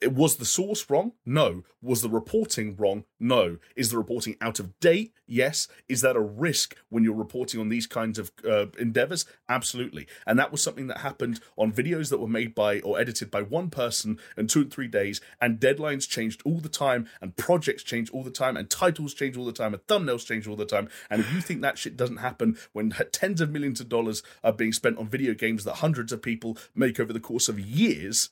it 0.00 0.12
was 0.12 0.36
the 0.36 0.44
source 0.44 0.88
wrong? 0.90 1.12
No. 1.24 1.64
Was 1.80 2.02
the 2.02 2.08
reporting 2.08 2.76
wrong? 2.76 3.04
No. 3.20 3.58
Is 3.76 3.90
the 3.90 3.98
reporting 3.98 4.36
out 4.40 4.58
of 4.58 4.78
date? 4.80 5.14
Yes. 5.26 5.68
Is 5.88 6.00
that 6.00 6.16
a 6.16 6.20
risk 6.20 6.76
when 6.88 7.04
you're 7.04 7.14
reporting 7.14 7.60
on 7.60 7.68
these 7.68 7.86
kinds 7.86 8.18
of 8.18 8.32
uh, 8.48 8.66
endeavors? 8.78 9.26
Absolutely. 9.48 10.06
And 10.26 10.38
that 10.38 10.52
was 10.52 10.62
something 10.62 10.86
that 10.88 10.98
happened 10.98 11.40
on 11.56 11.72
videos 11.72 12.10
that 12.10 12.18
were 12.18 12.28
made 12.28 12.54
by 12.54 12.80
or 12.80 12.98
edited 12.98 13.30
by 13.30 13.42
one 13.42 13.70
person 13.70 14.18
in 14.36 14.46
two 14.46 14.62
and 14.62 14.72
three 14.72 14.88
days, 14.88 15.20
and 15.40 15.60
deadlines 15.60 16.08
changed 16.08 16.42
all 16.44 16.58
the 16.58 16.68
time, 16.68 17.08
and 17.20 17.36
projects 17.36 17.82
change 17.82 18.10
all 18.10 18.22
the 18.22 18.30
time, 18.30 18.56
and 18.56 18.70
titles 18.70 19.14
change 19.14 19.36
all 19.36 19.44
the 19.44 19.52
time, 19.52 19.74
and 19.74 19.86
thumbnails 19.86 20.26
change 20.26 20.46
all 20.46 20.56
the 20.56 20.64
time. 20.64 20.88
And 21.10 21.20
if 21.20 21.32
you 21.32 21.40
think 21.40 21.62
that 21.62 21.78
shit 21.78 21.96
doesn't 21.96 22.18
happen 22.18 22.56
when 22.72 22.92
tens 23.12 23.40
of 23.40 23.50
millions 23.50 23.80
of 23.80 23.88
dollars 23.88 24.22
are 24.42 24.52
being 24.52 24.72
spent 24.72 24.98
on 24.98 25.08
video 25.08 25.34
games 25.34 25.64
that 25.64 25.76
hundreds 25.76 26.12
of 26.12 26.22
people 26.22 26.56
make 26.74 26.98
over 26.98 27.12
the 27.12 27.20
course 27.20 27.48
of 27.48 27.60
years, 27.60 28.30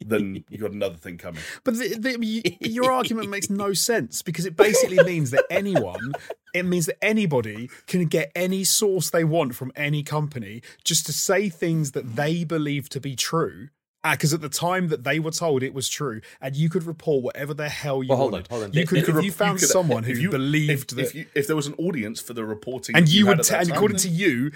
then 0.00 0.44
you 0.50 0.58
got 0.58 0.72
another 0.72 0.96
thing 0.96 1.16
coming. 1.18 1.40
But 1.64 1.74
the, 1.78 1.96
the, 1.98 2.16
y- 2.44 2.56
your 2.60 2.90
argument 2.92 3.30
makes 3.30 3.48
no 3.50 3.72
sense 3.72 4.22
because 4.22 4.44
it 4.46 4.56
basically 4.56 5.02
means 5.02 5.30
that 5.30 5.44
anyone, 5.50 6.12
it 6.52 6.64
means 6.64 6.86
that 6.86 7.02
anybody 7.02 7.70
can 7.86 8.06
get 8.06 8.30
any 8.34 8.64
source 8.64 9.10
they 9.10 9.24
want 9.24 9.54
from 9.54 9.72
any 9.76 10.02
company 10.02 10.62
just 10.84 11.06
to 11.06 11.12
say 11.12 11.48
things 11.48 11.92
that 11.92 12.16
they 12.16 12.44
believe 12.44 12.88
to 12.90 13.00
be 13.00 13.16
true. 13.16 13.68
Uh, 14.06 14.10
because 14.12 14.34
at 14.34 14.42
the 14.42 14.50
time 14.50 14.88
that 14.88 15.02
they 15.02 15.18
were 15.18 15.30
told 15.30 15.62
it 15.62 15.72
was 15.72 15.88
true, 15.88 16.20
and 16.38 16.54
you 16.54 16.68
could 16.68 16.82
report 16.82 17.24
whatever 17.24 17.54
the 17.54 17.70
hell 17.70 18.02
you 18.02 18.10
Well, 18.10 18.18
hold 18.18 18.28
on, 18.28 18.32
wanted. 18.40 18.48
hold 18.50 18.62
on. 18.64 18.68
You 18.68 18.74
There- 18.74 18.86
could, 18.86 19.06
there- 19.06 19.18
if 19.20 19.24
you 19.24 19.32
found 19.32 19.60
could- 19.60 19.68
someone 19.70 20.02
who 20.02 20.12
if 20.12 20.18
you- 20.18 20.28
believed 20.28 20.92
if, 20.92 20.96
that, 20.98 21.02
if, 21.06 21.14
you, 21.14 21.26
if 21.34 21.46
there 21.46 21.56
was 21.56 21.66
an 21.66 21.74
audience 21.78 22.20
for 22.20 22.34
the 22.34 22.44
reporting, 22.44 22.94
and 22.96 23.06
that 23.06 23.10
you 23.10 23.24
had 23.24 23.38
would, 23.38 23.40
at 23.40 23.46
t- 23.46 23.52
that 23.52 23.62
and 23.62 23.70
according 23.72 23.96
then- 23.96 24.02
to 24.02 24.08
you, 24.10 24.50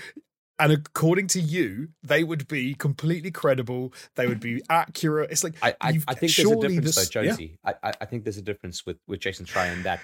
and 0.59 0.73
according 0.73 1.27
to 1.29 1.41
you, 1.41 1.89
they 2.03 2.25
would 2.25 2.49
be 2.49 2.75
completely 2.75 3.31
credible. 3.31 3.93
They 4.17 4.27
would 4.27 4.41
be 4.41 4.63
accurate. 4.69 5.31
It's 5.31 5.45
like 5.45 5.55
I, 5.63 5.75
I, 5.81 6.01
I 6.09 6.15
think 6.15 6.35
there's 6.35 6.51
a 6.51 6.57
difference 6.61 6.85
this- 6.97 6.97
though, 7.09 7.23
Jonesy. 7.23 7.59
I, 7.65 7.75
I 7.83 7.93
I 8.01 8.05
think 8.07 8.25
there's 8.25 8.39
a 8.39 8.43
difference 8.43 8.85
with, 8.87 8.99
with 9.07 9.21
Jason 9.21 9.47
in 9.57 9.83
that 9.85 10.01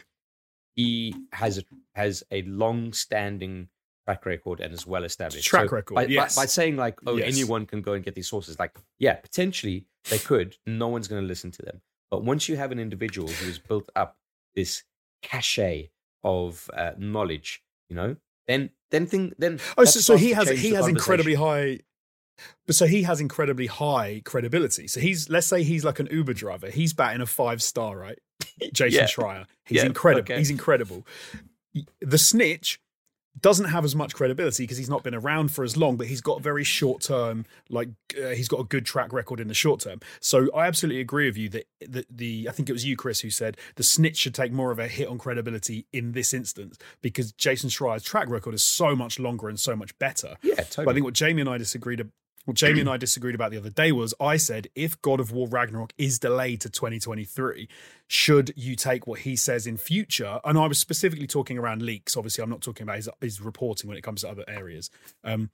he 0.76 1.14
has 1.32 1.58
a, 1.58 1.62
has 1.94 2.22
a 2.30 2.42
long-standing 2.42 3.68
track 4.06 4.26
record 4.26 4.60
and 4.60 4.72
is 4.74 4.86
well 4.86 5.04
established. 5.04 5.46
Track 5.46 5.70
record, 5.72 5.94
By, 5.94 6.04
by- 6.06 6.10
yes. 6.12 6.36
by, 6.36 6.46
saying 6.46 6.76
like, 6.76 6.98
oh, 7.06 7.16
Yes. 7.16 7.32
anyone 7.32 7.64
can 7.66 7.80
go 7.80 7.92
and 7.94 8.04
get 8.04 8.14
these 8.14 8.28
sources. 8.28 8.58
Like, 8.58 8.76
yeah, 8.98 9.14
potentially 9.14 9.86
they 10.10 10.18
could. 10.18 10.56
No 10.66 10.88
one's 10.88 11.08
going 11.08 11.22
to 11.22 11.26
listen 11.28 11.50
to 11.52 11.62
them. 11.62 11.80
But 12.10 12.22
once 12.24 12.48
you 12.48 12.56
have 12.56 12.70
an 12.72 12.78
individual 12.78 13.28
who 13.28 13.46
has 13.46 13.58
built 13.58 13.88
up 13.96 14.18
this 14.54 14.82
cachet 15.22 15.90
of 16.22 16.68
uh, 16.74 16.92
knowledge, 16.98 17.62
you 17.88 17.96
know, 17.96 18.16
then 18.46 18.70
then 18.90 19.06
thing 19.06 19.32
then 19.38 19.58
Oh, 19.78 19.84
so, 19.84 20.00
so 20.00 20.16
he 20.16 20.30
has 20.32 20.48
he 20.50 20.70
has 20.70 20.86
incredibly 20.88 21.34
high. 21.34 21.80
But 22.66 22.74
so 22.74 22.86
he 22.86 23.02
has 23.04 23.20
incredibly 23.20 23.66
high 23.66 24.22
credibility. 24.24 24.88
So 24.88 24.98
he's 25.00 25.28
let's 25.30 25.46
say 25.46 25.62
he's 25.62 25.84
like 25.84 26.00
an 26.00 26.08
Uber 26.10 26.34
driver. 26.34 26.68
He's 26.68 26.92
batting 26.92 27.20
a 27.20 27.26
five 27.26 27.62
star, 27.62 27.96
right? 27.96 28.18
Jason 28.72 29.00
Yeah. 29.02 29.06
Schreier. 29.06 29.46
He's 29.64 29.76
Yeah, 29.78 29.86
incredible. 29.86 30.22
okay. 30.22 30.38
He's 30.38 30.50
incredible. 30.50 31.06
The 32.00 32.18
snitch 32.18 32.80
doesn't 33.40 33.66
have 33.66 33.84
as 33.84 33.96
much 33.96 34.14
credibility 34.14 34.62
because 34.62 34.78
he's 34.78 34.88
not 34.88 35.02
been 35.02 35.14
around 35.14 35.50
for 35.50 35.64
as 35.64 35.76
long, 35.76 35.96
but 35.96 36.06
he's 36.06 36.20
got 36.20 36.40
very 36.40 36.64
short 36.64 37.02
term, 37.02 37.44
like 37.68 37.88
uh, 38.22 38.28
he's 38.28 38.48
got 38.48 38.60
a 38.60 38.64
good 38.64 38.86
track 38.86 39.12
record 39.12 39.40
in 39.40 39.48
the 39.48 39.54
short 39.54 39.80
term. 39.80 40.00
So 40.20 40.48
I 40.54 40.66
absolutely 40.66 41.00
agree 41.00 41.26
with 41.26 41.36
you 41.36 41.48
that 41.50 41.66
the, 41.80 42.06
the 42.08 42.46
I 42.48 42.52
think 42.52 42.68
it 42.68 42.72
was 42.72 42.84
you, 42.84 42.96
Chris, 42.96 43.20
who 43.20 43.30
said 43.30 43.56
the 43.74 43.82
snitch 43.82 44.18
should 44.18 44.34
take 44.34 44.52
more 44.52 44.70
of 44.70 44.78
a 44.78 44.88
hit 44.88 45.08
on 45.08 45.18
credibility 45.18 45.86
in 45.92 46.12
this 46.12 46.32
instance 46.32 46.78
because 47.02 47.32
Jason 47.32 47.70
Schreier's 47.70 48.02
track 48.02 48.28
record 48.28 48.54
is 48.54 48.62
so 48.62 48.94
much 48.94 49.18
longer 49.18 49.48
and 49.48 49.58
so 49.58 49.74
much 49.74 49.96
better. 49.98 50.36
Yeah, 50.42 50.62
But 50.84 50.88
I 50.88 50.94
think 50.94 51.04
what 51.04 51.14
Jamie 51.14 51.40
and 51.40 51.50
I 51.50 51.58
disagreed 51.58 52.00
what 52.44 52.56
Jamie 52.56 52.80
and 52.80 52.88
I 52.90 52.96
disagreed 52.96 53.34
about 53.34 53.50
the 53.50 53.56
other 53.56 53.70
day 53.70 53.92
was 53.92 54.14
I 54.20 54.36
said 54.36 54.68
if 54.74 55.00
God 55.02 55.20
of 55.20 55.32
War 55.32 55.48
Ragnarok 55.48 55.92
is 55.98 56.18
delayed 56.18 56.60
to 56.62 56.70
2023, 56.70 57.68
should 58.06 58.52
you 58.56 58.76
take 58.76 59.06
what 59.06 59.20
he 59.20 59.36
says 59.36 59.66
in 59.66 59.76
future? 59.76 60.40
And 60.44 60.58
I 60.58 60.66
was 60.66 60.78
specifically 60.78 61.26
talking 61.26 61.58
around 61.58 61.82
leaks. 61.82 62.16
Obviously, 62.16 62.42
I'm 62.42 62.50
not 62.50 62.60
talking 62.60 62.84
about 62.84 62.96
his, 62.96 63.08
his 63.20 63.40
reporting 63.40 63.88
when 63.88 63.96
it 63.96 64.02
comes 64.02 64.22
to 64.22 64.30
other 64.30 64.44
areas. 64.48 64.90
Um, 65.22 65.50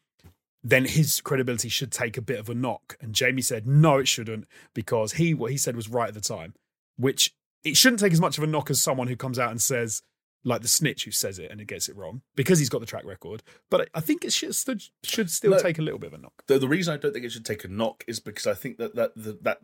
then 0.62 0.84
his 0.84 1.20
credibility 1.20 1.68
should 1.68 1.90
take 1.90 2.16
a 2.16 2.22
bit 2.22 2.38
of 2.38 2.48
a 2.48 2.54
knock. 2.54 2.96
And 3.00 3.14
Jamie 3.14 3.42
said 3.42 3.66
no, 3.66 3.98
it 3.98 4.08
shouldn't 4.08 4.46
because 4.74 5.12
he 5.12 5.32
what 5.32 5.50
he 5.50 5.56
said 5.56 5.76
was 5.76 5.88
right 5.88 6.08
at 6.08 6.14
the 6.14 6.20
time, 6.20 6.54
which 6.96 7.34
it 7.64 7.76
shouldn't 7.76 8.00
take 8.00 8.12
as 8.12 8.20
much 8.20 8.38
of 8.38 8.44
a 8.44 8.46
knock 8.46 8.70
as 8.70 8.80
someone 8.80 9.08
who 9.08 9.16
comes 9.16 9.38
out 9.38 9.50
and 9.50 9.60
says 9.60 10.02
like 10.44 10.62
the 10.62 10.68
snitch 10.68 11.04
who 11.04 11.10
says 11.10 11.38
it 11.38 11.50
and 11.50 11.60
it 11.60 11.66
gets 11.66 11.88
it 11.88 11.96
wrong 11.96 12.22
because 12.34 12.58
he's 12.58 12.68
got 12.70 12.80
the 12.80 12.86
track 12.86 13.04
record. 13.04 13.42
But 13.68 13.88
I- 13.94 14.00
think 14.00 14.24
it 14.24 14.32
should 14.32 14.54
still, 14.54 14.76
should 15.02 15.30
still 15.30 15.50
No. 15.52 15.58
take 15.58 15.78
a 15.78 15.82
little 15.82 15.98
bit 15.98 16.08
of 16.08 16.14
a 16.14 16.22
knock. 16.22 16.44
The, 16.46 16.58
the 16.58 16.68
reason 16.68 16.94
I 16.94 16.96
don't 16.96 17.12
think 17.12 17.24
it 17.26 17.32
should 17.32 17.44
take 17.44 17.64
a 17.64 17.68
knock 17.68 18.04
is 18.06 18.20
because 18.20 18.46
I 18.46 18.54
think 18.54 18.78
that 18.78 18.94
that 18.94 19.12
that, 19.16 19.44
that 19.44 19.58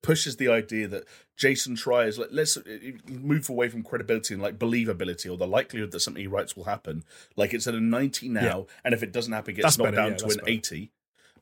pushes 0.00 0.36
the 0.36 0.48
idea 0.48 0.86
that 0.86 1.04
Jason 1.36 1.74
tries 1.74 2.18
like 2.18 2.28
let's 2.30 2.56
uh, 2.56 2.62
move 3.08 3.48
away 3.50 3.68
from 3.68 3.82
credibility 3.82 4.32
and 4.34 4.42
like 4.42 4.58
believability 4.58 5.30
or 5.32 5.36
the 5.36 5.46
likelihood 5.46 5.90
that 5.90 6.00
something 6.00 6.20
he 6.20 6.26
writes 6.26 6.56
will 6.56 6.64
happen. 6.64 7.04
Like 7.36 7.52
it's 7.54 7.66
at 7.66 7.74
a 7.74 7.80
ninety 7.80 8.28
now, 8.28 8.42
Yeah. 8.60 8.74
and 8.84 8.94
if 8.94 9.02
it 9.02 9.12
doesn't 9.12 9.32
happen, 9.32 9.52
it 9.52 9.54
gets 9.54 9.64
That's 9.64 9.78
knocked 9.78 9.92
better, 9.92 9.96
down 9.96 10.10
yeah, 10.12 10.16
to 10.18 10.24
an 10.26 10.30
better. 10.36 10.48
eighty. 10.48 10.92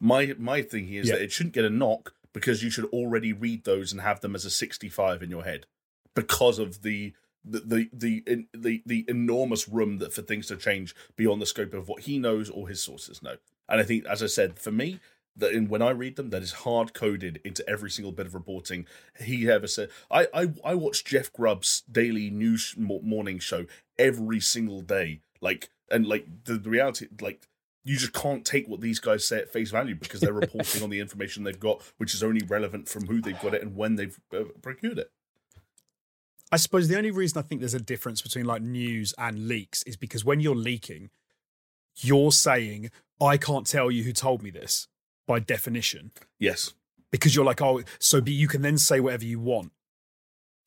My 0.01 0.35
my 0.39 0.63
thing 0.63 0.87
here 0.87 1.03
is 1.03 1.09
Yeah. 1.09 1.17
that 1.17 1.23
it 1.25 1.33
shouldn't 1.33 1.55
get 1.55 1.65
a 1.65 1.71
knock 1.71 2.15
because 2.33 2.63
you 2.63 2.71
should 2.71 2.85
already 2.87 3.33
read 3.33 3.65
those 3.65 3.93
and 3.93 4.01
have 4.01 4.21
them 4.21 4.35
as 4.35 4.45
a 4.45 4.51
sixty-five 4.51 5.23
in 5.23 5.31
your 5.31 5.45
head 5.45 5.67
because 6.15 6.59
of 6.59 6.83
the. 6.83 7.13
The, 7.49 7.61
the 7.61 7.91
the 7.93 8.47
the 8.53 8.83
the 8.85 9.05
enormous 9.09 9.69
room 9.69 9.99
that 9.99 10.13
for 10.13 10.23
things 10.23 10.47
to 10.49 10.57
change 10.57 10.95
beyond 11.17 11.41
the 11.41 11.47
scope 11.47 11.75
of 11.75 11.89
what 11.89 12.03
he 12.03 12.19
knows 12.19 12.51
or 12.51 12.69
his 12.69 12.83
sources 12.83 13.23
know, 13.23 13.37
and 13.69 13.81
I 13.81 13.85
think, 13.85 14.05
as 14.07 14.23
I 14.23 14.27
said, 14.27 14.59
for 14.59 14.73
me, 14.73 14.99
that 15.37 15.53
in, 15.53 15.69
when 15.69 15.83
I 15.83 15.91
read 15.91 16.17
them, 16.17 16.31
that 16.31 16.43
is 16.43 16.53
hard 16.53 16.95
coded 16.95 17.41
into 17.45 17.69
every 17.69 17.91
single 17.91 18.13
bit 18.13 18.27
of 18.27 18.35
reporting 18.35 18.87
he 19.21 19.49
ever 19.51 19.67
said. 19.67 19.91
I 20.11 20.27
I, 20.35 20.53
I 20.65 20.75
watch 20.75 21.05
Jeff 21.05 21.33
Grubb's 21.33 21.83
daily 21.91 22.31
news 22.31 22.75
morning 22.77 23.39
show 23.39 23.67
every 23.99 24.41
single 24.41 24.81
day, 24.81 25.21
like 25.41 25.71
and 25.91 26.07
like 26.07 26.27
the, 26.45 26.55
the 26.55 26.71
reality, 26.71 27.09
like 27.21 27.47
you 27.85 27.97
just 27.97 28.13
can't 28.13 28.45
take 28.45 28.69
what 28.69 28.81
these 28.81 28.99
guys 28.99 29.25
say 29.25 29.39
at 29.39 29.53
face 29.53 29.71
value 29.71 29.95
because 29.95 30.21
they're 30.21 30.33
reporting 30.33 30.83
on 30.83 30.91
the 30.91 30.99
information 30.99 31.45
they've 31.45 31.61
got, 31.61 31.81
which 31.99 32.15
is 32.15 32.23
only 32.23 32.45
relevant 32.47 32.89
from 32.89 33.07
who 33.07 33.21
they've 33.21 33.41
got 33.41 33.55
it 33.55 33.63
and 33.63 33.77
when 33.77 33.95
they've 33.95 34.19
uh, 34.35 34.43
procured 34.61 34.99
it. 34.99 35.13
I 36.53 36.57
suppose 36.57 36.89
the 36.89 36.97
only 36.97 37.11
reason 37.11 37.39
I 37.39 37.43
think 37.43 37.61
there's 37.61 37.75
a 37.75 37.81
difference 37.81 38.23
between 38.23 38.45
like 38.45 38.63
news 38.63 39.15
and 39.19 39.49
leaks 39.49 39.83
is 39.83 39.97
because 39.97 40.25
when 40.25 40.41
you're 40.41 40.55
leaking, 40.55 41.11
you're 41.99 42.33
saying, 42.33 42.91
I 43.21 43.37
can't 43.37 43.67
tell 43.67 43.91
you 43.91 44.05
who 44.05 44.13
told 44.13 44.43
me 44.43 44.51
this 44.51 44.87
by 45.27 45.41
definition. 45.41 46.13
Yes, 46.39 46.75
Because 47.11 47.35
you're 47.35 47.45
like, 47.45 47.61
oh, 47.63 47.83
so 47.99 48.21
but 48.21 48.33
you 48.33 48.47
can 48.47 48.63
then 48.63 48.79
say 48.79 49.01
whatever 49.01 49.25
you 49.25 49.41
want. 49.41 49.73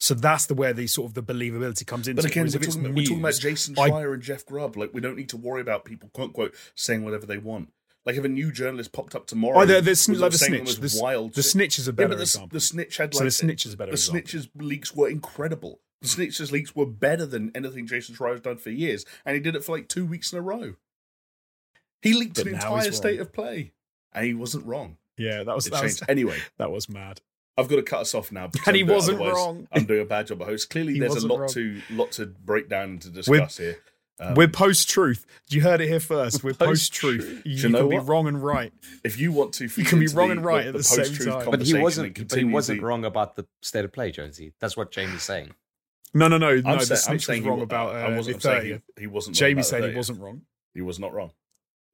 So 0.01 0.13
that's 0.13 0.45
the 0.45 0.53
where 0.53 0.73
the 0.73 0.88
sort 0.88 1.09
of 1.09 1.13
the 1.13 1.23
believability 1.23 1.86
comes 1.86 2.07
into. 2.07 2.21
but 2.21 2.32
again, 2.32 2.45
we're 2.45 2.51
talking, 2.51 2.86
about, 2.86 2.95
we're 2.95 3.03
talking 3.03 3.19
about 3.19 3.27
news, 3.27 3.39
Jason 3.39 3.75
I- 3.77 3.89
and 3.89 4.21
Jeff 4.21 4.45
Grubb. 4.45 4.77
Like 4.77 4.93
we 4.93 5.01
don't 5.01 5.17
need 5.17 5.30
to 5.30 5.38
worry 5.38 5.61
about 5.61 5.86
people 5.86 6.09
quote 6.13 6.27
unquote 6.30 6.55
saying 6.75 7.03
whatever 7.03 7.25
they 7.25 7.38
want. 7.38 7.71
Like 8.06 8.16
if 8.16 8.24
a 8.24 8.30
new 8.30 8.52
journalist 8.52 8.91
popped 8.91 9.14
up 9.16 9.28
tomorrow, 9.28 9.60
Oh, 9.60 9.66
the, 9.66 9.82
the, 9.82 9.91
was 9.91 10.02
sn- 10.02 10.14
like 10.20 10.32
the 10.32 10.38
snitch. 10.38 10.80
was 10.80 10.93
The, 10.93 11.00
wild. 11.02 11.34
the 11.34 11.43
snitch 11.43 11.78
is 11.78 11.88
a 11.88 11.93
better 11.93 12.10
but 12.10 12.16
the, 12.18 12.22
example. 12.24 12.50
the 12.54 12.60
snitch 12.60 12.97
had 12.97 13.14
so 13.14 13.20
like 13.20 13.28
the 13.28 13.32
snitch 13.32 13.66
is 13.66 13.74
a 13.74 13.78
better 13.78 13.91
the 13.91 13.95
example. 13.95 14.22
snitches 14.22 14.50
leaks 14.56 14.95
were 14.95 15.10
incredible. 15.10 15.82
The 16.02 16.08
snitch's 16.08 16.52
leaks 16.52 16.74
were 16.76 16.86
better 16.86 17.26
than 17.26 17.52
anything 17.54 17.86
Jason 17.86 18.16
Schreier's 18.16 18.39
done 18.41 18.58
for 18.58 18.70
years, 18.70 19.06
and 19.26 19.36
he 19.36 19.41
did 19.41 19.56
it 19.56 19.64
for 19.66 19.76
like 19.76 19.89
two 19.89 20.06
weeks 20.06 20.32
in 20.32 20.39
a 20.39 20.41
row. 20.41 20.76
He 22.02 22.14
leaked 22.14 22.36
But 22.38 22.47
an 22.47 22.54
entire 22.56 22.91
state 22.93 23.20
of 23.20 23.34
play, 23.34 23.74
and 24.14 24.26
he 24.26 24.34
wasn't 24.34 24.66
wrong. 24.66 24.97
Yeah, 25.18 25.43
that 25.43 25.54
was 25.54 25.68
It 25.68 25.72
that 25.74 25.84
was, 25.84 26.02
anyway. 26.08 26.38
that 26.58 26.72
was 26.72 26.88
mad. 26.88 27.20
I've 27.58 27.68
got 27.68 27.76
to 27.76 27.82
cut 27.84 28.00
us 28.00 28.16
off 28.16 28.32
now. 28.32 28.50
And 28.66 28.76
he 28.78 28.84
wasn't 28.84 29.20
wrong. 29.20 29.68
I'm 29.74 29.84
doing 29.84 30.02
a 30.02 30.06
bad 30.06 30.28
job 30.28 30.41
of 30.41 30.47
host. 30.47 30.70
Clearly, 30.70 30.93
He 30.93 31.00
there's 31.02 31.16
a 31.22 31.28
lot 31.28 31.39
wrong. 31.41 31.50
to 31.50 31.82
lot 31.89 32.14
to 32.14 32.28
break 32.28 32.70
down 32.70 32.91
and 32.91 33.02
to 33.02 33.10
discuss 33.10 33.58
here. 33.58 33.80
Um, 34.22 34.36
We're 34.36 34.47
post 34.49 34.89
truth. 34.89 35.26
You 35.49 35.61
heard 35.61 35.80
it 35.82 35.88
here 35.88 35.99
first. 35.99 36.43
We're 36.43 36.53
post 36.67 36.91
truth. 36.93 37.41
You, 37.45 37.55
you 37.55 37.70
know 37.70 37.88
can 37.88 37.89
be 37.89 37.97
wrong 37.99 38.28
and 38.28 38.43
right. 38.43 38.74
if 39.03 39.17
you 39.20 39.32
want 39.32 39.53
to, 39.55 39.65
you 39.65 39.86
can 39.86 39.99
be 39.99 40.07
wrong 40.07 40.28
the- 40.28 40.34
and 40.34 40.43
right 40.45 40.63
the, 40.63 40.67
at 40.67 40.74
the 40.74 40.78
the 40.80 40.84
same 40.84 40.97
post-truth 41.05 41.28
time. 41.28 41.38
But 41.51 41.61
he 41.61 41.72
conversation 41.74 41.82
wasn't. 41.82 42.28
But 42.30 42.38
he 42.38 42.43
wasn't 42.43 42.80
the- 42.82 42.86
wrong 42.86 43.05
about 43.05 43.36
the 43.38 43.47
state 43.61 43.86
of 43.86 43.93
play, 43.93 44.11
Jonesy. 44.11 44.53
That's 44.59 44.76
what 44.76 44.91
Jamie's 44.91 45.24
saying. 45.24 45.51
No, 46.13 46.28
no, 46.28 46.38
no, 46.38 46.55
no. 46.59 46.70
I'm, 46.70 46.80
the 46.80 46.86
say- 46.86 46.93
I'm 46.95 46.97
snitch 46.97 47.13
was 47.15 47.26
saying 47.26 47.43
he 47.43 47.49
wrong 47.49 47.57
wa- 47.59 47.63
about 47.63 47.95
I 47.95 48.11
uh, 48.13 48.15
wasn't 48.17 48.41
saying 48.41 48.82
he, 48.97 49.01
he 49.01 49.07
wasn't. 49.07 49.36
Jamie 49.38 49.53
about 49.53 49.65
said 49.65 49.89
he 49.89 49.95
wasn't 49.95 50.20
wrong, 50.20 50.41
He 50.74 50.82
was 50.82 50.99
not 50.99 51.13
wrong. 51.13 51.32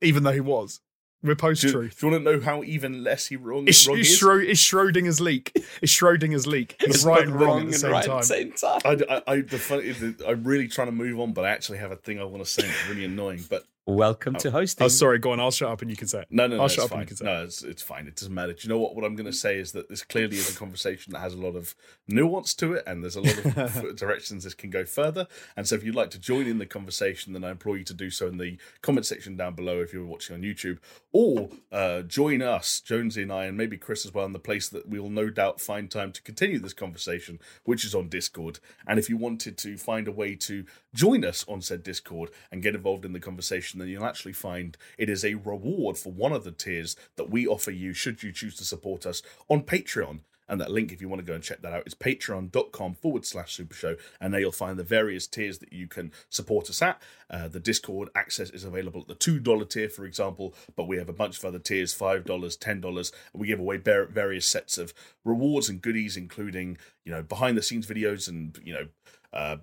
even 0.01 0.23
though 0.23 0.31
he 0.31 0.39
was. 0.41 0.81
We're 1.25 1.35
post 1.35 1.61
Do, 1.61 1.67
do 1.67 1.73
truth. 1.73 2.01
you 2.03 2.09
want 2.09 2.23
to 2.23 2.31
know 2.31 2.39
how 2.39 2.63
even 2.63 3.03
less 3.03 3.27
he 3.27 3.35
wrong, 3.35 3.67
It's, 3.67 3.87
wrong 3.87 3.95
he 3.97 4.01
it's, 4.01 4.11
is? 4.11 4.19
Schro- 4.21 4.47
it's 4.47 4.61
Schrodinger's 4.61 5.19
leak. 5.19 5.51
It's 5.81 5.91
Schrodinger's 5.93 6.45
leak. 6.45 6.75
He's 6.79 7.03
right 7.03 7.23
and 7.23 7.33
wrong 7.39 7.61
at 7.61 7.67
the 7.67 7.73
same 7.73 8.01
time. 8.01 8.23
same 8.23 8.51
time. 8.51 8.81
I, 8.85 8.91
I, 9.09 9.21
I, 9.33 9.41
the 9.41 9.57
funny, 9.57 9.91
the, 9.91 10.23
I'm 10.27 10.43
really 10.43 10.67
trying 10.67 10.87
to 10.87 10.91
move 10.93 11.19
on, 11.19 11.33
but 11.33 11.43
I 11.45 11.49
actually 11.49 11.79
have 11.79 11.91
a 11.91 11.95
thing 11.95 12.19
I 12.19 12.23
want 12.25 12.43
to 12.45 12.49
say. 12.49 12.67
It's 12.67 12.87
really 12.89 13.05
annoying, 13.05 13.43
but 13.49 13.65
Welcome 13.87 14.33
to 14.37 14.49
hosting. 14.49 14.83
Oh, 14.83 14.87
sorry. 14.87 15.19
Go 15.19 15.31
on. 15.31 15.39
I'll 15.39 15.51
shut 15.51 15.69
up 15.69 15.83
and 15.83 15.91
you 15.91 15.97
can 15.97 16.07
say 16.07 16.21
it. 16.21 16.27
No, 16.31 16.47
no, 16.47 16.55
no, 16.55 16.61
I'll 16.61 16.65
it's 16.65 16.73
shut 16.73 16.85
up 16.85 16.89
fine. 16.89 17.01
and 17.01 17.09
you 17.11 17.15
can 17.15 17.17
say 17.17 17.25
No, 17.25 17.43
it's, 17.43 17.61
it's 17.61 17.83
fine. 17.83 18.07
It 18.07 18.15
doesn't 18.15 18.33
matter. 18.33 18.53
Do 18.53 18.59
you 18.63 18.69
know 18.69 18.79
what? 18.79 18.95
What 18.95 19.05
I'm 19.05 19.15
going 19.15 19.27
to 19.27 19.33
say 19.33 19.59
is 19.59 19.73
that 19.73 19.89
this 19.89 20.01
clearly 20.01 20.37
is 20.37 20.49
a 20.49 20.57
conversation 20.57 21.13
that 21.13 21.19
has 21.19 21.35
a 21.35 21.37
lot 21.37 21.55
of 21.55 21.75
nuance 22.07 22.55
to 22.55 22.73
it, 22.73 22.83
and 22.87 23.03
there's 23.03 23.15
a 23.15 23.21
lot 23.21 23.57
of 23.57 23.95
directions 23.95 24.43
this 24.43 24.55
can 24.55 24.71
go 24.71 24.85
further. 24.85 25.27
And 25.55 25.67
so, 25.67 25.75
if 25.75 25.83
you'd 25.83 25.93
like 25.93 26.09
to 26.11 26.19
join 26.19 26.47
in 26.47 26.57
the 26.57 26.65
conversation, 26.65 27.33
then 27.33 27.43
I 27.43 27.51
implore 27.51 27.77
you 27.77 27.83
to 27.83 27.93
do 27.93 28.09
so 28.09 28.27
in 28.27 28.37
the 28.37 28.57
comment 28.81 29.05
section 29.05 29.37
down 29.37 29.53
below 29.53 29.81
if 29.81 29.93
you're 29.93 30.03
watching 30.03 30.35
on 30.35 30.41
YouTube, 30.41 30.79
or 31.11 31.49
uh, 31.71 32.01
join 32.01 32.41
us, 32.41 32.79
Jonesy 32.79 33.21
and 33.21 33.31
I, 33.31 33.45
and 33.45 33.55
maybe 33.55 33.77
Chris 33.77 34.03
as 34.03 34.15
well, 34.15 34.25
in 34.25 34.33
the 34.33 34.39
place 34.39 34.67
that 34.67 34.89
we 34.89 34.99
will 34.99 35.11
no 35.11 35.29
doubt 35.29 35.61
find 35.61 35.91
time 35.91 36.11
to 36.13 36.23
continue 36.23 36.57
this 36.57 36.73
conversation, 36.73 37.39
which 37.65 37.85
is 37.85 37.93
on 37.93 38.09
Discord. 38.09 38.59
And 38.87 38.97
if 38.97 39.09
you 39.09 39.17
wanted 39.17 39.59
to 39.59 39.77
find 39.77 40.07
a 40.07 40.11
way 40.11 40.33
to 40.35 40.65
join 40.95 41.23
us 41.23 41.45
on 41.47 41.61
said 41.61 41.83
Discord 41.83 42.31
and 42.51 42.63
get 42.63 42.73
involved 42.73 43.05
in 43.05 43.13
the 43.13 43.19
conversation, 43.19 43.79
then 43.79 43.89
you'll 43.89 44.05
actually 44.05 44.33
find 44.33 44.77
it 44.97 45.09
is 45.09 45.23
a 45.23 45.35
reward 45.35 45.97
for 45.97 46.11
one 46.11 46.31
of 46.31 46.43
the 46.43 46.51
tiers 46.51 46.95
that 47.17 47.29
we 47.29 47.45
offer 47.45 47.71
you 47.71 47.93
should 47.93 48.23
you 48.23 48.31
choose 48.31 48.55
to 48.55 48.63
support 48.63 49.05
us 49.05 49.21
on 49.49 49.61
Patreon. 49.61 50.21
And 50.47 50.61
that 50.61 50.69
link, 50.69 50.91
if 50.91 51.01
you 51.01 51.09
want 51.09 51.21
to 51.21 51.25
go 51.25 51.33
and 51.33 51.43
check 51.43 51.63
that 51.63 51.73
out, 51.73 51.87
is 51.87 51.95
patreon.com 51.95 52.93
forward 52.95 53.25
slash 53.25 53.53
super 53.53 53.73
show. 53.73 53.95
And 54.21 54.31
there 54.31 54.41
you'll 54.41 54.51
find 54.51 54.77
the 54.77 54.83
various 54.83 55.25
tiers 55.25 55.57
that 55.57 55.73
you 55.73 55.87
can 55.87 56.11
support 56.29 56.69
us 56.69 56.83
at. 56.83 57.01
Uh, 57.31 57.47
the 57.47 57.59
Discord 57.59 58.09
access 58.13 58.51
is 58.51 58.63
available 58.63 59.01
at 59.01 59.07
the 59.07 59.15
$2 59.15 59.69
tier, 59.69 59.89
for 59.89 60.05
example, 60.05 60.53
but 60.75 60.87
we 60.87 60.97
have 60.97 61.09
a 61.09 61.13
bunch 61.13 61.39
of 61.39 61.45
other 61.45 61.57
tiers 61.57 61.95
$5, 61.95 62.23
$10. 62.23 63.11
And 63.33 63.41
we 63.41 63.47
give 63.47 63.59
away 63.59 63.77
var- 63.77 64.05
various 64.05 64.45
sets 64.45 64.77
of 64.77 64.93
rewards 65.23 65.67
and 65.67 65.81
goodies, 65.81 66.15
including, 66.15 66.77
you 67.03 67.11
know, 67.11 67.23
behind 67.23 67.57
the 67.57 67.63
scenes 67.63 67.87
videos 67.87 68.29
and, 68.29 68.59
you 68.63 68.73
know, 68.73 68.87
uh, 69.33 69.57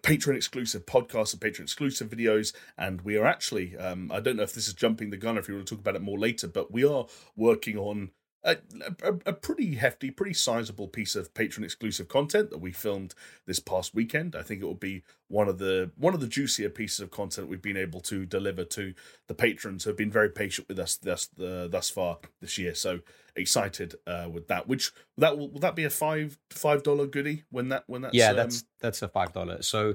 Patreon 0.00 0.36
exclusive 0.36 0.86
podcasts 0.86 1.32
and 1.32 1.40
Patreon 1.40 1.62
exclusive 1.62 2.08
videos. 2.08 2.54
And 2.76 3.00
we 3.02 3.16
are 3.16 3.26
actually, 3.26 3.76
um, 3.76 4.10
I 4.12 4.20
don't 4.20 4.36
know 4.36 4.42
if 4.42 4.54
this 4.54 4.68
is 4.68 4.74
jumping 4.74 5.10
the 5.10 5.16
gun 5.16 5.38
if 5.38 5.48
you 5.48 5.54
want 5.54 5.66
to 5.66 5.74
talk 5.74 5.80
about 5.80 5.96
it 5.96 6.02
more 6.02 6.18
later, 6.18 6.48
but 6.48 6.72
we 6.72 6.84
are 6.84 7.06
working 7.36 7.76
on 7.76 8.10
a, 8.46 8.56
a, 9.02 9.14
a 9.26 9.32
pretty 9.32 9.74
hefty, 9.74 10.10
pretty 10.10 10.32
sizable 10.32 10.86
piece 10.86 11.16
of 11.16 11.34
patron 11.34 11.64
exclusive 11.64 12.08
content 12.08 12.50
that 12.50 12.58
we 12.58 12.70
filmed 12.70 13.14
this 13.44 13.58
past 13.58 13.94
weekend. 13.94 14.36
I 14.36 14.42
think 14.42 14.62
it 14.62 14.64
will 14.64 14.74
be 14.74 15.02
one 15.28 15.48
of 15.48 15.58
the 15.58 15.90
one 15.96 16.14
of 16.14 16.20
the 16.20 16.28
juicier 16.28 16.70
pieces 16.70 17.00
of 17.00 17.10
content 17.10 17.48
we've 17.48 17.60
been 17.60 17.76
able 17.76 18.00
to 18.02 18.24
deliver 18.24 18.64
to 18.64 18.94
the 19.26 19.34
patrons 19.34 19.84
who 19.84 19.90
have 19.90 19.96
been 19.96 20.12
very 20.12 20.30
patient 20.30 20.68
with 20.68 20.78
us 20.78 20.96
thus 20.96 21.28
uh, 21.40 21.66
thus 21.68 21.90
far 21.90 22.18
this 22.40 22.56
year. 22.56 22.74
So 22.74 23.00
excited 23.34 23.96
uh, 24.06 24.28
with 24.32 24.46
that. 24.46 24.68
Which 24.68 24.92
that 25.18 25.36
will, 25.36 25.50
will 25.50 25.60
that 25.60 25.74
be 25.74 25.84
a 25.84 25.90
five 25.90 26.38
five 26.50 26.84
dollar 26.84 27.06
goodie 27.06 27.44
when 27.50 27.70
that 27.70 27.84
when 27.88 28.02
that's 28.02 28.14
yeah, 28.14 28.30
um, 28.30 28.36
that's 28.36 28.64
that's 28.80 29.02
a 29.02 29.08
five 29.08 29.32
dollar. 29.32 29.62
So 29.62 29.94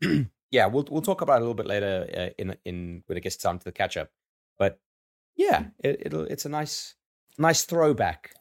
yeah, 0.50 0.66
we'll 0.66 0.86
we'll 0.90 1.02
talk 1.02 1.20
about 1.20 1.34
it 1.34 1.42
a 1.42 1.46
little 1.46 1.54
bit 1.54 1.66
later 1.66 2.08
uh, 2.16 2.30
in 2.38 2.56
in 2.64 3.02
when 3.06 3.18
it 3.18 3.22
gets 3.22 3.36
time 3.36 3.58
to 3.58 3.64
the 3.64 3.72
catch 3.72 3.98
up. 3.98 4.10
But 4.58 4.80
yeah, 5.36 5.66
it, 5.78 6.02
it'll 6.06 6.24
it's 6.24 6.46
a 6.46 6.48
nice 6.48 6.94
nice 7.38 7.64
throwback. 7.64 8.34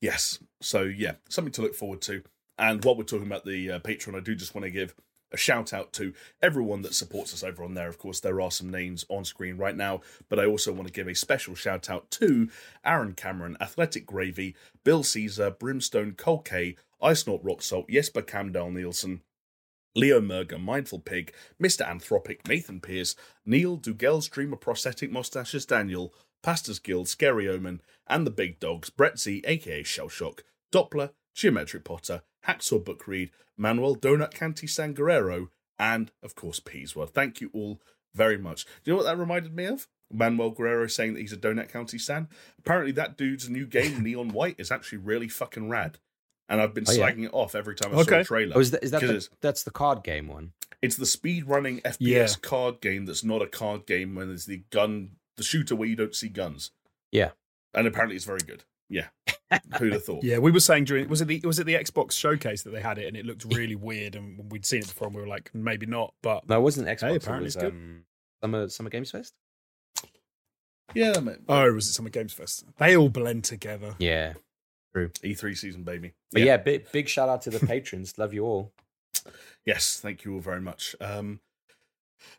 Yes. 0.00 0.38
So 0.60 0.82
yeah, 0.82 1.14
something 1.28 1.52
to 1.52 1.62
look 1.62 1.74
forward 1.74 2.02
to. 2.02 2.22
And 2.58 2.84
while 2.84 2.96
we're 2.96 3.04
talking 3.04 3.26
about 3.26 3.44
the 3.44 3.72
uh, 3.72 3.78
Patreon, 3.80 4.16
I 4.16 4.20
do 4.20 4.34
just 4.34 4.54
want 4.54 4.64
to 4.64 4.70
give 4.70 4.94
a 5.32 5.36
shout 5.36 5.72
out 5.72 5.92
to 5.94 6.14
everyone 6.40 6.82
that 6.82 6.94
supports 6.94 7.34
us 7.34 7.42
over 7.42 7.64
on 7.64 7.74
there. 7.74 7.88
Of 7.88 7.98
course, 7.98 8.20
there 8.20 8.40
are 8.40 8.50
some 8.50 8.70
names 8.70 9.04
on 9.08 9.24
screen 9.24 9.56
right 9.56 9.76
now, 9.76 10.00
but 10.28 10.38
I 10.38 10.46
also 10.46 10.72
want 10.72 10.86
to 10.86 10.92
give 10.92 11.08
a 11.08 11.14
special 11.14 11.54
shout 11.54 11.90
out 11.90 12.10
to 12.12 12.48
Aaron 12.84 13.14
Cameron, 13.14 13.56
Athletic 13.60 14.06
Gravy, 14.06 14.54
Bill 14.84 15.02
Caesar, 15.02 15.50
Brimstone, 15.50 16.12
Cole 16.12 16.38
K, 16.38 16.76
Ice 17.02 17.26
Not 17.26 17.44
Rock 17.44 17.62
Salt, 17.62 17.88
Jesper 17.90 18.22
Camdell 18.22 18.70
Nielsen, 18.70 19.22
Leo 19.96 20.20
Merger, 20.20 20.58
Mindful 20.58 21.00
Pig, 21.00 21.32
Mr. 21.62 21.86
Anthropic, 21.86 22.46
Nathan 22.48 22.80
Pierce, 22.80 23.14
Neil, 23.44 23.76
Dugel's 23.76 24.28
Dreamer 24.28 24.56
Prosthetic 24.56 25.10
Mustaches 25.10 25.66
Daniel, 25.66 26.14
Pastors 26.44 26.78
Guild, 26.78 27.08
Scary 27.08 27.48
Omen, 27.48 27.80
and 28.06 28.26
the 28.26 28.30
Big 28.30 28.60
Dogs, 28.60 28.90
Brett 28.90 29.18
Z, 29.18 29.42
aka 29.46 29.82
Shellshock, 29.82 30.40
Doppler, 30.72 31.10
Geometric 31.34 31.82
Potter, 31.84 32.22
Hacksaw 32.46 32.84
Book 32.84 33.08
Read, 33.08 33.30
Manuel, 33.56 33.96
Donut 33.96 34.32
County 34.32 34.66
Sangarero, 34.66 35.48
and, 35.78 36.12
of 36.22 36.34
course, 36.34 36.60
Peaswell. 36.60 37.08
Thank 37.10 37.40
you 37.40 37.50
all 37.54 37.80
very 38.14 38.36
much. 38.38 38.64
Do 38.64 38.70
you 38.84 38.92
know 38.92 38.98
what 38.98 39.04
that 39.04 39.18
reminded 39.18 39.54
me 39.56 39.64
of? 39.64 39.88
Manuel 40.12 40.50
Guerrero 40.50 40.86
saying 40.86 41.14
that 41.14 41.20
he's 41.20 41.32
a 41.32 41.36
Donut 41.38 41.70
County 41.72 41.98
Stan. 41.98 42.28
Apparently, 42.58 42.92
that 42.92 43.16
dude's 43.16 43.48
new 43.48 43.66
game, 43.66 44.02
Neon 44.02 44.28
White, 44.28 44.56
is 44.58 44.70
actually 44.70 44.98
really 44.98 45.28
fucking 45.28 45.68
rad. 45.70 45.98
And 46.48 46.60
I've 46.60 46.74
been 46.74 46.84
Oh, 46.86 46.92
yeah? 46.92 47.10
slagging 47.10 47.24
it 47.24 47.30
off 47.32 47.54
every 47.54 47.74
time 47.74 47.92
I 47.92 47.94
saw 47.96 48.00
Okay. 48.02 48.20
a 48.20 48.24
trailer. 48.24 48.52
Oh, 48.56 48.60
is 48.60 48.70
that, 48.70 48.84
is 48.84 48.90
that 48.90 49.00
'Cause 49.00 49.28
the, 49.30 49.36
that's 49.40 49.62
the 49.62 49.70
card 49.70 50.04
game 50.04 50.28
one? 50.28 50.52
it's 50.82 50.96
the 50.96 51.06
speed 51.06 51.46
running 51.48 51.80
FPS 51.80 51.96
Yeah. 52.00 52.26
card 52.42 52.82
game 52.82 53.06
that's 53.06 53.24
not 53.24 53.40
a 53.40 53.46
card 53.46 53.86
game 53.86 54.14
when 54.14 54.30
it's 54.30 54.44
the 54.44 54.58
gun, 54.70 55.12
the 55.36 55.42
shooter 55.42 55.74
where 55.76 55.88
you 55.88 55.96
don't 55.96 56.14
see 56.14 56.28
guns. 56.28 56.70
Yeah. 57.12 57.30
And 57.74 57.86
apparently 57.86 58.16
it's 58.16 58.24
very 58.24 58.40
good. 58.46 58.64
Yeah. 58.88 59.06
Who'd 59.78 59.92
have 59.92 60.04
thought? 60.04 60.22
Yeah, 60.24 60.38
we 60.38 60.50
were 60.50 60.60
saying 60.60 60.84
during 60.84 61.08
was 61.08 61.20
it 61.20 61.26
the 61.26 61.40
was 61.44 61.58
it 61.58 61.64
the 61.64 61.74
Xbox 61.74 62.12
showcase 62.12 62.62
that 62.62 62.70
they 62.70 62.80
had 62.80 62.98
it 62.98 63.06
and 63.06 63.16
it 63.16 63.24
looked 63.24 63.44
really 63.54 63.74
weird 63.76 64.14
and 64.16 64.50
we'd 64.50 64.66
seen 64.66 64.80
it 64.80 64.86
before 64.88 65.06
and 65.08 65.14
we 65.16 65.22
were 65.22 65.28
like 65.28 65.50
maybe 65.54 65.86
not, 65.86 66.12
but 66.22 66.48
No, 66.48 66.56
it 66.58 66.62
wasn't 66.62 66.86
Xbox. 66.88 67.00
Hey, 67.08 67.14
it 67.14 67.22
apparently 67.22 67.46
was 67.46 67.56
it's 67.56 67.62
good. 67.64 67.72
um, 67.72 68.04
Summer 68.42 68.68
Summer 68.68 68.90
Games 68.90 69.10
Fest. 69.10 69.34
Yeah, 70.94 71.18
mate. 71.20 71.38
oh, 71.48 71.72
was 71.72 71.88
it 71.88 71.92
Summer 71.92 72.10
Games 72.10 72.32
Fest? 72.32 72.64
They 72.78 72.96
all 72.96 73.08
blend 73.08 73.44
together. 73.44 73.94
Yeah, 73.98 74.34
True. 74.92 75.08
E3 75.08 75.50
E 75.50 75.54
season, 75.54 75.82
baby. 75.82 76.12
but 76.32 76.42
yeah, 76.42 76.56
big 76.56 76.90
big 76.92 77.08
shout 77.08 77.28
out 77.28 77.42
to 77.42 77.50
the 77.50 77.64
patrons. 77.66 78.16
Love 78.18 78.32
you 78.34 78.44
all. 78.44 78.72
Yes, 79.64 79.98
thank 79.98 80.24
you 80.24 80.34
all 80.34 80.40
very 80.40 80.60
much. 80.60 80.94
Um, 81.00 81.40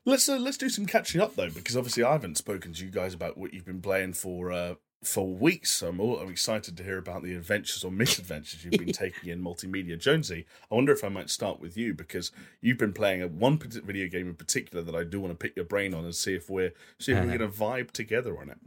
let's 0.06 0.28
uh, 0.30 0.38
let's 0.38 0.58
do 0.58 0.70
some 0.70 0.86
catching 0.86 1.22
up 1.22 1.36
though, 1.36 1.50
because 1.50 1.76
obviously 1.78 2.04
I 2.04 2.12
haven't 2.14 2.38
spoken 2.38 2.74
to 2.74 2.86
you 2.86 2.92
guys 2.92 3.14
about 3.14 3.38
what 3.38 3.54
you've 3.54 3.66
been 3.66 3.82
playing 3.82 4.14
for 4.14 4.52
uh, 4.52 4.76
for 5.04 5.28
weeks. 5.28 5.72
So 5.72 5.90
I'm 5.90 6.00
all, 6.00 6.18
I'm 6.20 6.30
excited 6.30 6.76
to 6.78 6.84
hear 6.84 6.98
about 6.98 7.22
the 7.24 7.36
adventures 7.36 7.84
or 7.84 7.92
misadventures 7.92 8.64
you've 8.64 8.80
been 8.80 8.92
taking 8.94 9.30
in 9.30 9.42
multimedia. 9.44 10.00
Jonesy, 10.00 10.46
I 10.72 10.76
wonder 10.76 10.92
if 10.94 11.04
I 11.04 11.10
might 11.10 11.30
start 11.30 11.60
with 11.60 11.78
you 11.78 11.94
because 11.94 12.32
you've 12.62 12.78
been 12.80 12.94
playing 12.94 13.22
a 13.22 13.28
one 13.28 13.58
video 13.60 14.08
game 14.08 14.28
in 14.28 14.36
particular 14.36 14.84
that 14.84 14.96
I 14.96 15.04
do 15.04 15.20
want 15.22 15.32
to 15.32 15.38
pick 15.38 15.56
your 15.56 15.66
brain 15.66 15.94
on 15.94 16.06
and 16.06 16.16
see 16.16 16.34
if 16.36 16.50
we're 16.50 16.74
see 17.00 17.12
if 17.12 17.18
we're 17.20 17.24
Uh-huh. 17.28 17.38
going 17.38 17.52
to 17.52 17.58
vibe 17.58 17.92
together 17.92 18.40
on 18.40 18.50
it. 18.50 18.58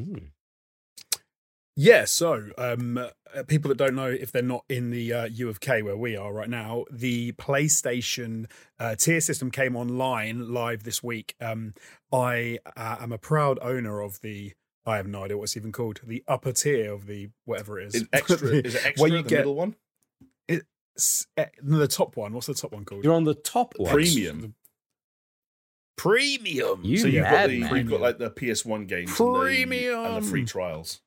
Mm. 0.00 0.22
Yeah, 1.82 2.04
so 2.04 2.50
um, 2.58 2.98
uh, 2.98 3.42
people 3.46 3.70
that 3.70 3.78
don't 3.78 3.94
know, 3.94 4.08
if 4.08 4.30
they're 4.30 4.42
not 4.42 4.66
in 4.68 4.90
the 4.90 5.14
uh, 5.14 5.24
U 5.24 5.48
of 5.48 5.60
K 5.60 5.80
where 5.80 5.96
we 5.96 6.14
are 6.14 6.30
right 6.30 6.50
now, 6.50 6.84
the 6.90 7.32
PlayStation 7.32 8.50
uh, 8.78 8.96
tier 8.96 9.22
system 9.22 9.50
came 9.50 9.74
online 9.74 10.52
live 10.52 10.82
this 10.82 11.02
week. 11.02 11.34
Um, 11.40 11.72
I 12.12 12.58
uh, 12.76 12.96
am 13.00 13.12
a 13.12 13.18
proud 13.18 13.58
owner 13.62 14.02
of 14.02 14.20
the. 14.20 14.52
I 14.84 14.98
have 14.98 15.06
no 15.06 15.24
idea 15.24 15.38
what 15.38 15.44
it's 15.44 15.56
even 15.56 15.72
called. 15.72 16.00
The 16.04 16.22
upper 16.28 16.52
tier 16.52 16.92
of 16.92 17.06
the 17.06 17.30
whatever 17.46 17.80
it 17.80 17.86
is. 17.86 17.94
Is 17.94 18.08
extra? 18.12 18.36
is 18.48 18.74
it 18.74 18.84
extra? 18.84 19.02
Where 19.02 19.10
you 19.16 19.22
the 19.22 19.28
get- 19.30 19.38
middle 19.38 19.54
one? 19.54 19.74
S- 20.98 21.26
eh, 21.38 21.46
no, 21.62 21.78
the 21.78 21.88
top 21.88 22.14
one. 22.14 22.34
What's 22.34 22.48
the 22.48 22.52
top 22.52 22.72
one 22.72 22.84
called? 22.84 23.04
You're 23.04 23.14
on 23.14 23.24
the 23.24 23.32
top 23.32 23.72
one. 23.78 23.90
Premium. 23.90 24.54
Premium. 25.96 26.80
You 26.84 26.98
so 26.98 27.06
you've 27.06 27.24
got, 27.24 27.48
the, 27.48 27.60
man. 27.60 27.74
you've 27.74 27.88
got 27.88 28.02
like 28.02 28.18
the 28.18 28.30
PS1 28.30 28.86
games 28.86 29.18
and 29.18 29.72
the, 29.72 29.94
and 30.16 30.22
the 30.22 30.28
free 30.28 30.44
trials. 30.44 31.00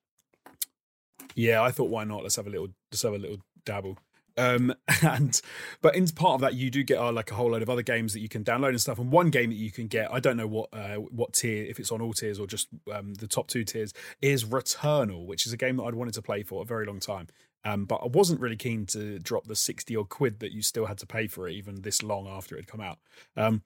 Yeah, 1.36 1.61
I 1.61 1.71
thought 1.71 1.89
why 1.89 2.03
not? 2.03 2.23
Let's 2.23 2.36
have 2.36 2.47
a 2.47 2.49
little 2.49 2.69
let's 2.91 3.01
have 3.03 3.13
a 3.13 3.17
little 3.17 3.38
dabble. 3.65 3.97
Um 4.38 4.73
and 5.03 5.39
but 5.81 5.95
in 5.95 6.07
part 6.07 6.36
of 6.36 6.41
that 6.41 6.55
you 6.55 6.71
do 6.71 6.84
get 6.84 6.97
uh, 6.97 7.11
like 7.11 7.31
a 7.31 7.36
whole 7.36 7.51
load 7.51 7.61
of 7.61 7.69
other 7.69 7.81
games 7.81 8.13
that 8.13 8.19
you 8.19 8.29
can 8.29 8.43
download 8.43 8.69
and 8.69 8.81
stuff. 8.81 8.99
And 8.99 9.11
one 9.11 9.29
game 9.29 9.49
that 9.49 9.57
you 9.57 9.71
can 9.71 9.88
get, 9.88 10.11
I 10.11 10.19
don't 10.19 10.38
know 10.38 10.47
what 10.47 10.69
uh, 10.73 10.95
what 10.95 11.34
tier, 11.34 11.65
if 11.65 11.79
it's 11.79 11.91
on 11.91 12.01
all 12.01 12.13
tiers 12.13 12.39
or 12.39 12.47
just 12.47 12.67
um, 12.91 13.13
the 13.15 13.27
top 13.27 13.47
two 13.47 13.63
tiers, 13.63 13.93
is 14.21 14.45
Returnal, 14.45 15.25
which 15.25 15.45
is 15.45 15.53
a 15.53 15.57
game 15.57 15.77
that 15.77 15.84
I'd 15.84 15.95
wanted 15.95 16.13
to 16.15 16.21
play 16.21 16.43
for 16.43 16.61
a 16.61 16.65
very 16.65 16.86
long 16.86 16.99
time. 16.99 17.27
Um, 17.65 17.86
but 17.86 18.01
I 18.03 18.07
wasn't 18.07 18.41
really 18.41 18.57
keen 18.57 18.86
to 18.88 19.19
drop 19.19 19.45
the 19.45 19.55
sixty 19.55 19.95
odd 19.95 20.09
quid 20.09 20.39
that 20.39 20.51
you 20.51 20.61
still 20.61 20.86
had 20.88 20.97
to 20.97 21.05
pay 21.05 21.27
for 21.27 21.47
it, 21.47 21.53
even 21.53 21.81
this 21.81 22.03
long 22.03 22.27
after 22.27 22.55
it 22.55 22.59
had 22.59 22.67
come 22.67 22.81
out. 22.81 22.99
Um, 23.38 23.63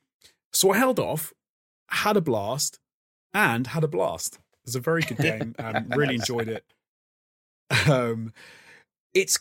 so 0.53 0.72
I 0.72 0.78
held 0.78 0.99
off, 0.99 1.34
had 1.89 2.18
a 2.18 2.22
blast, 2.22 2.80
and 3.34 3.68
had 3.68 3.84
a 3.84 3.88
blast. 3.88 4.36
It 4.36 4.65
was 4.65 4.76
a 4.76 4.80
very 4.80 5.01
good 5.01 5.18
game. 5.30 5.55
Um, 5.59 5.88
really 5.95 6.15
enjoyed 6.15 6.47
it. 6.47 6.63
Um, 7.88 8.34
it's, 9.13 9.39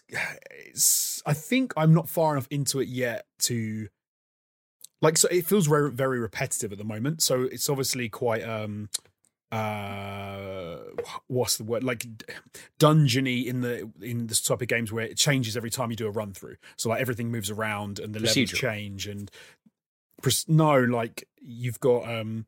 it's. 0.51 1.23
I 1.27 1.33
think 1.33 1.73
I'm 1.77 1.93
not 1.93 2.09
far 2.09 2.33
enough 2.33 2.49
into 2.51 2.81
it 2.81 2.89
yet 2.89 3.27
to 3.41 3.89
like. 5.03 5.19
So 5.19 5.29
it 5.29 5.45
feels 5.47 5.67
very 5.67 5.91
very 5.91 6.19
repetitive 6.19 6.73
at 6.73 6.79
the 6.79 6.85
moment. 6.85 7.23
So 7.23 7.43
it's 7.43 7.69
obviously 7.69 8.09
quite 8.09 8.43
um 8.43 8.89
uh 9.53 10.79
what's 11.29 11.57
the 11.57 11.65
word 11.65 11.85
like 11.85 12.05
dungeony 12.81 13.47
in 13.47 13.61
the 13.61 13.89
in 14.03 14.27
this 14.27 14.41
type 14.41 14.61
of 14.61 14.67
games 14.67 14.93
where 14.93 15.05
it 15.05 15.17
changes 15.17 15.57
every 15.57 15.71
time 15.71 15.89
you 15.91 15.97
do 15.97 16.09
a 16.09 16.11
run 16.11 16.33
through 16.33 16.57
so 16.77 16.89
like 16.89 17.01
everything 17.01 17.31
moves 17.31 17.49
around 17.49 18.01
and 18.01 18.13
the 18.13 18.19
levels 18.19 18.51
change 18.51 19.07
and 19.07 19.31
no 20.49 20.81
like 20.81 21.29
you've 21.41 21.79
got 21.79 22.09
um 22.13 22.45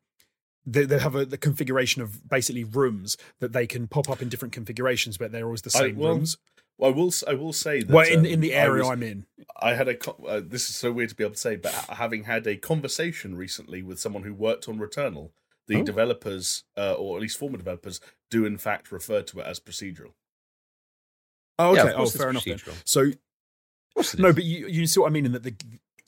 they, 0.65 0.85
they 0.85 0.99
have 0.99 1.15
a 1.15 1.25
the 1.25 1.37
configuration 1.37 2.01
of 2.01 2.27
basically 2.29 2.63
rooms 2.63 3.17
that 3.39 3.53
they 3.53 3.65
can 3.67 3.87
pop 3.87 4.09
up 4.09 4.21
in 4.21 4.29
different 4.29 4.53
configurations 4.53 5.17
but 5.17 5.31
they're 5.31 5.45
always 5.45 5.61
the 5.61 5.71
I- 5.75 5.79
same 5.79 5.95
well, 5.97 6.13
rooms 6.15 6.37
Well, 6.77 6.91
I 6.91 6.93
will. 6.93 7.07
s- 7.07 7.23
I 7.27 7.33
will 7.33 7.53
say 7.53 7.81
that. 7.81 7.89
well 7.93 8.07
in, 8.07 8.19
um, 8.19 8.25
in 8.25 8.39
the 8.41 8.53
area 8.53 8.83
was- 8.83 8.91
i'm 8.91 9.03
in 9.03 9.25
I 9.61 9.73
had 9.73 9.89
a. 9.89 10.11
Uh, 10.11 10.39
this 10.45 10.69
is 10.69 10.75
so 10.77 10.89
weird 10.91 11.09
to 11.09 11.15
be 11.15 11.23
able 11.25 11.33
to 11.33 11.39
say, 11.39 11.57
but 11.57 11.73
having 11.89 12.23
had 12.23 12.47
a 12.47 12.55
conversation 12.55 13.35
recently 13.35 13.83
with 13.83 13.99
someone 13.99 14.23
who 14.23 14.33
worked 14.33 14.69
on 14.69 14.79
Returnal, 14.79 15.31
the 15.67 15.77
Oh. 15.81 15.83
developers, 15.83 16.63
uh, 16.77 16.93
or 16.93 17.17
at 17.17 17.21
least 17.21 17.37
former 17.37 17.57
developers, 17.57 17.99
do 18.31 18.45
in 18.45 18.57
fact 18.57 18.89
refer 18.89 19.21
to 19.23 19.39
it 19.41 19.45
as 19.45 19.59
procedural. 19.59 20.13
oh 21.57 21.71
okay 21.71 21.81
of 21.81 21.87
oh 21.89 21.95
course 21.97 22.09
it's 22.15 22.21
fair 22.21 22.29
enough 22.29 22.45
then. 22.45 22.57
so 22.85 23.01
Of 23.01 23.15
course 23.95 24.13
it 24.13 24.19
No, 24.21 24.29
is. 24.29 24.35
but 24.35 24.43
you 24.45 24.67
you 24.67 24.87
see 24.87 24.99
what 25.01 25.07
I 25.07 25.09
mean 25.11 25.25
in 25.25 25.33
that 25.33 25.43
the 25.43 25.53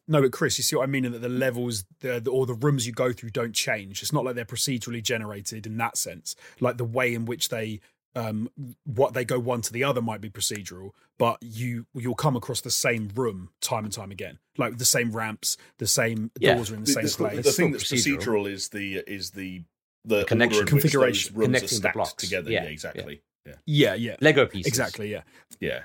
no, 0.08 0.22
but 0.22 0.32
Chris, 0.32 0.58
you 0.58 0.64
see 0.64 0.76
what 0.76 0.84
I 0.84 0.88
mean 0.88 1.06
in 1.06 1.12
that 1.14 1.20
the 1.22 1.30
levels 1.30 1.86
the, 2.02 2.20
the 2.20 2.32
or 2.32 2.46
the 2.46 2.54
rooms 2.54 2.86
you 2.88 2.94
go 2.94 3.14
through 3.14 3.30
don't 3.30 3.54
change. 3.54 4.02
It's 4.02 4.12
not 4.14 4.26
like 4.26 4.36
they're 4.36 4.46
procedurally 4.46 5.02
generated 5.04 5.66
in 5.66 5.78
that 5.78 5.98
sense. 5.98 6.36
Like 6.60 6.78
the 6.78 6.84
way 6.86 7.14
in 7.14 7.26
which 7.26 7.50
they 7.50 7.80
um 8.14 8.50
what 8.84 9.14
they 9.14 9.24
go 9.24 9.40
one 9.40 9.62
to 9.62 9.72
the 9.72 9.84
other 9.86 10.02
might 10.02 10.20
be 10.20 10.30
procedural, 10.30 10.92
but 11.18 11.38
you 11.42 11.86
you'll 11.94 12.16
come 12.16 12.36
across 12.36 12.60
the 12.62 12.72
same 12.72 13.10
room 13.16 13.52
time 13.62 13.86
and 13.86 13.94
time 13.94 14.12
again. 14.12 14.38
Like 14.58 14.78
the 14.80 14.86
same 14.86 15.12
ramps, 15.12 15.56
the 15.78 15.88
same 15.88 16.30
Yeah. 16.40 16.56
doors 16.56 16.72
are 16.72 16.76
in 16.76 16.82
the, 16.84 16.88
The, 16.88 16.92
same 16.94 17.04
the- 17.06 17.30
place. 17.30 17.36
the 17.38 17.44
thing 17.44 17.52
Still 17.54 17.72
that's 17.72 17.84
procedural. 17.86 18.18
procedural 18.46 18.52
is 18.52 18.70
the 18.70 18.96
is 19.08 19.32
the 19.32 19.64
the 20.04 20.26
connection. 20.26 20.62
order 20.64 20.70
in 20.72 20.76
which 20.76 20.84
those 20.84 20.92
Configuration. 20.92 21.36
rooms 21.36 21.44
are 21.44 21.48
Connecting 21.48 21.70
the 21.70 21.76
stacked 21.76 21.96
blocks. 21.96 22.14
together. 22.16 22.52
Yeah, 22.52 22.64
Yeah, 22.64 22.70
exactly. 22.70 23.22
Yeah, 23.46 23.54
yeah, 23.66 23.94
yeah. 23.96 24.16
Lego 24.20 24.46
pieces. 24.46 24.68
Exactly, 24.68 25.12
yeah. 25.12 25.22
yeah. 25.60 25.84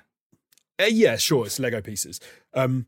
Uh, 0.81 0.85
yeah, 0.91 1.17
sure. 1.17 1.47
It's 1.47 1.59
Lego 1.59 1.81
pieces. 1.81 2.21
Um, 2.55 2.87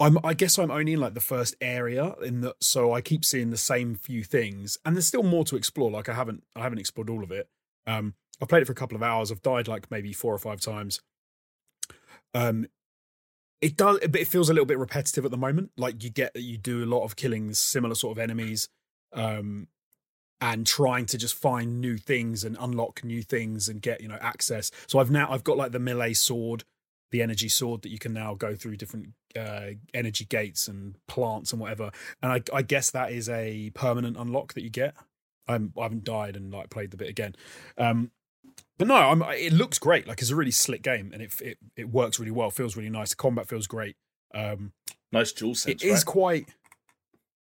I'm. 0.00 0.18
I 0.24 0.34
guess 0.34 0.58
I'm 0.58 0.70
only 0.70 0.94
in 0.94 1.00
like 1.00 1.14
the 1.14 1.20
first 1.20 1.56
area 1.60 2.14
in 2.22 2.40
the. 2.40 2.54
So 2.60 2.92
I 2.92 3.00
keep 3.00 3.24
seeing 3.24 3.50
the 3.50 3.56
same 3.56 3.94
few 3.94 4.22
things, 4.22 4.78
and 4.84 4.94
there's 4.94 5.06
still 5.06 5.22
more 5.22 5.44
to 5.44 5.56
explore. 5.56 5.90
Like 5.90 6.08
I 6.08 6.14
haven't. 6.14 6.44
I 6.54 6.60
haven't 6.60 6.78
explored 6.78 7.10
all 7.10 7.22
of 7.22 7.30
it. 7.30 7.48
Um, 7.86 8.14
I've 8.40 8.48
played 8.48 8.62
it 8.62 8.66
for 8.66 8.72
a 8.72 8.76
couple 8.76 8.96
of 8.96 9.02
hours. 9.02 9.32
I've 9.32 9.42
died 9.42 9.68
like 9.68 9.90
maybe 9.90 10.12
four 10.12 10.34
or 10.34 10.38
five 10.38 10.60
times. 10.60 11.00
Um, 12.34 12.66
it 13.60 13.76
does, 13.76 13.98
but 14.00 14.20
it 14.20 14.28
feels 14.28 14.48
a 14.48 14.52
little 14.52 14.66
bit 14.66 14.78
repetitive 14.78 15.24
at 15.24 15.30
the 15.30 15.36
moment. 15.36 15.72
Like 15.76 16.04
you 16.04 16.10
get 16.10 16.34
that 16.34 16.42
you 16.42 16.58
do 16.58 16.84
a 16.84 16.86
lot 16.86 17.04
of 17.04 17.16
killing 17.16 17.52
similar 17.54 17.94
sort 17.94 18.16
of 18.16 18.22
enemies. 18.22 18.68
Um, 19.12 19.68
and 20.40 20.66
trying 20.66 21.06
to 21.06 21.18
just 21.18 21.34
find 21.34 21.80
new 21.80 21.96
things 21.96 22.44
and 22.44 22.56
unlock 22.60 23.02
new 23.02 23.22
things 23.22 23.68
and 23.68 23.82
get 23.82 24.00
you 24.00 24.08
know 24.08 24.18
access. 24.20 24.70
So 24.86 24.98
I've 24.98 25.10
now 25.10 25.30
I've 25.30 25.44
got 25.44 25.56
like 25.56 25.72
the 25.72 25.78
melee 25.78 26.12
sword, 26.12 26.64
the 27.10 27.22
energy 27.22 27.48
sword 27.48 27.82
that 27.82 27.88
you 27.90 27.98
can 27.98 28.12
now 28.12 28.34
go 28.34 28.54
through 28.54 28.76
different 28.76 29.08
uh, 29.38 29.68
energy 29.94 30.24
gates 30.24 30.68
and 30.68 30.96
plants 31.06 31.52
and 31.52 31.60
whatever. 31.60 31.90
And 32.22 32.32
I, 32.32 32.42
I 32.52 32.62
guess 32.62 32.90
that 32.90 33.12
is 33.12 33.28
a 33.28 33.70
permanent 33.74 34.16
unlock 34.16 34.54
that 34.54 34.62
you 34.62 34.70
get. 34.70 34.94
I'm 35.46 35.72
I 35.78 35.84
haven't 35.84 36.04
died 36.04 36.36
and 36.36 36.52
like 36.52 36.68
played 36.70 36.90
the 36.90 36.96
bit 36.98 37.08
again. 37.08 37.34
Um, 37.78 38.10
but 38.76 38.86
no, 38.88 38.94
I'm, 38.96 39.22
it 39.22 39.52
looks 39.52 39.78
great. 39.78 40.06
Like 40.06 40.20
it's 40.20 40.30
a 40.30 40.36
really 40.36 40.50
slick 40.50 40.82
game 40.82 41.10
and 41.12 41.22
it 41.22 41.40
it 41.40 41.58
it 41.76 41.88
works 41.90 42.18
really 42.18 42.30
well. 42.32 42.50
Feels 42.50 42.76
really 42.76 42.90
nice. 42.90 43.10
The 43.10 43.16
combat 43.16 43.48
feels 43.48 43.66
great. 43.66 43.96
Um, 44.34 44.72
Nice 45.10 45.32
DualSense. 45.32 45.68
it 45.70 45.82
is 45.82 46.00
right? 46.00 46.04
quite. 46.06 46.48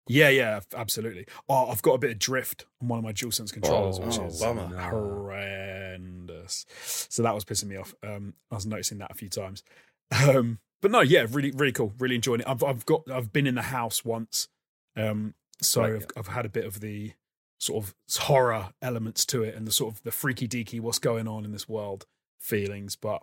Yeah, 0.07 0.29
yeah, 0.29 0.59
absolutely. 0.75 1.27
Oh, 1.47 1.67
I've 1.69 1.83
got 1.83 1.93
a 1.93 1.97
bit 1.99 2.09
of 2.11 2.17
drift 2.19 2.65
on 2.81 2.87
one 2.87 2.97
of 2.97 3.05
my 3.05 3.13
DualSense 3.13 3.53
controllers, 3.53 3.99
Oh, 3.99 4.05
which 4.05 4.17
oh, 4.19 4.25
is 4.25 4.39
bummer. 4.41 4.75
horrendous. 4.77 6.20
So 6.47 7.23
that 7.23 7.33
was 7.35 7.45
pissing 7.45 7.65
me 7.67 7.77
off. 7.77 7.93
Um, 8.03 8.33
I 8.51 8.55
was 8.55 8.65
noticing 8.65 8.97
that 8.99 9.11
a 9.11 9.15
few 9.15 9.29
times. 9.29 9.63
Um, 10.11 10.59
but 10.81 10.91
no, 10.91 11.01
yeah, 11.01 11.25
really, 11.29 11.51
really 11.51 11.71
cool. 11.71 11.93
Really 11.99 12.15
enjoying 12.15 12.41
it. 12.41 12.47
I've 12.47 12.63
I've 12.63 12.85
got 12.85 13.09
I've 13.09 13.31
been 13.31 13.47
in 13.47 13.55
the 13.55 13.61
house 13.61 14.03
once, 14.03 14.47
um, 14.95 15.35
so 15.61 15.81
Right, 15.83 15.93
I've, 15.93 16.07
I've 16.17 16.27
had 16.27 16.45
a 16.45 16.49
bit 16.49 16.65
of 16.65 16.79
the 16.79 17.13
sort 17.59 17.83
of 17.83 17.95
horror 18.17 18.69
elements 18.81 19.23
to 19.27 19.43
it 19.43 19.53
and 19.55 19.67
the 19.67 19.71
sort 19.71 19.93
of 19.93 20.01
the 20.03 20.11
freaky 20.11 20.47
deaky 20.47 20.81
what's 20.81 20.97
going 20.97 21.27
on 21.27 21.45
in 21.45 21.51
this 21.51 21.69
world 21.69 22.05
feelings. 22.39 22.95
But 22.95 23.21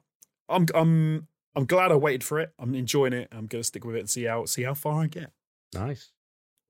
I'm 0.48 0.66
I'm 0.74 1.26
I'm 1.56 1.66
glad 1.66 1.90
I 1.90 1.96
waited 1.96 2.22
for 2.22 2.38
it. 2.38 2.52
I'm 2.58 2.74
enjoying 2.74 3.12
it. 3.12 3.28
I'm 3.32 3.46
gonna 3.46 3.64
stick 3.64 3.84
with 3.84 3.96
it 3.96 4.00
and 4.00 4.10
see 4.10 4.24
how 4.24 4.44
see 4.44 4.62
how 4.62 4.74
far 4.74 5.02
I 5.02 5.06
get. 5.08 5.32
Nice. 5.74 6.12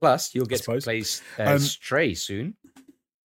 Plus, 0.00 0.34
you'll 0.34 0.46
get 0.46 0.62
to 0.62 0.80
play 0.80 1.02
uh, 1.38 1.42
Um, 1.54 1.58
Stray 1.58 2.14
soon. 2.14 2.56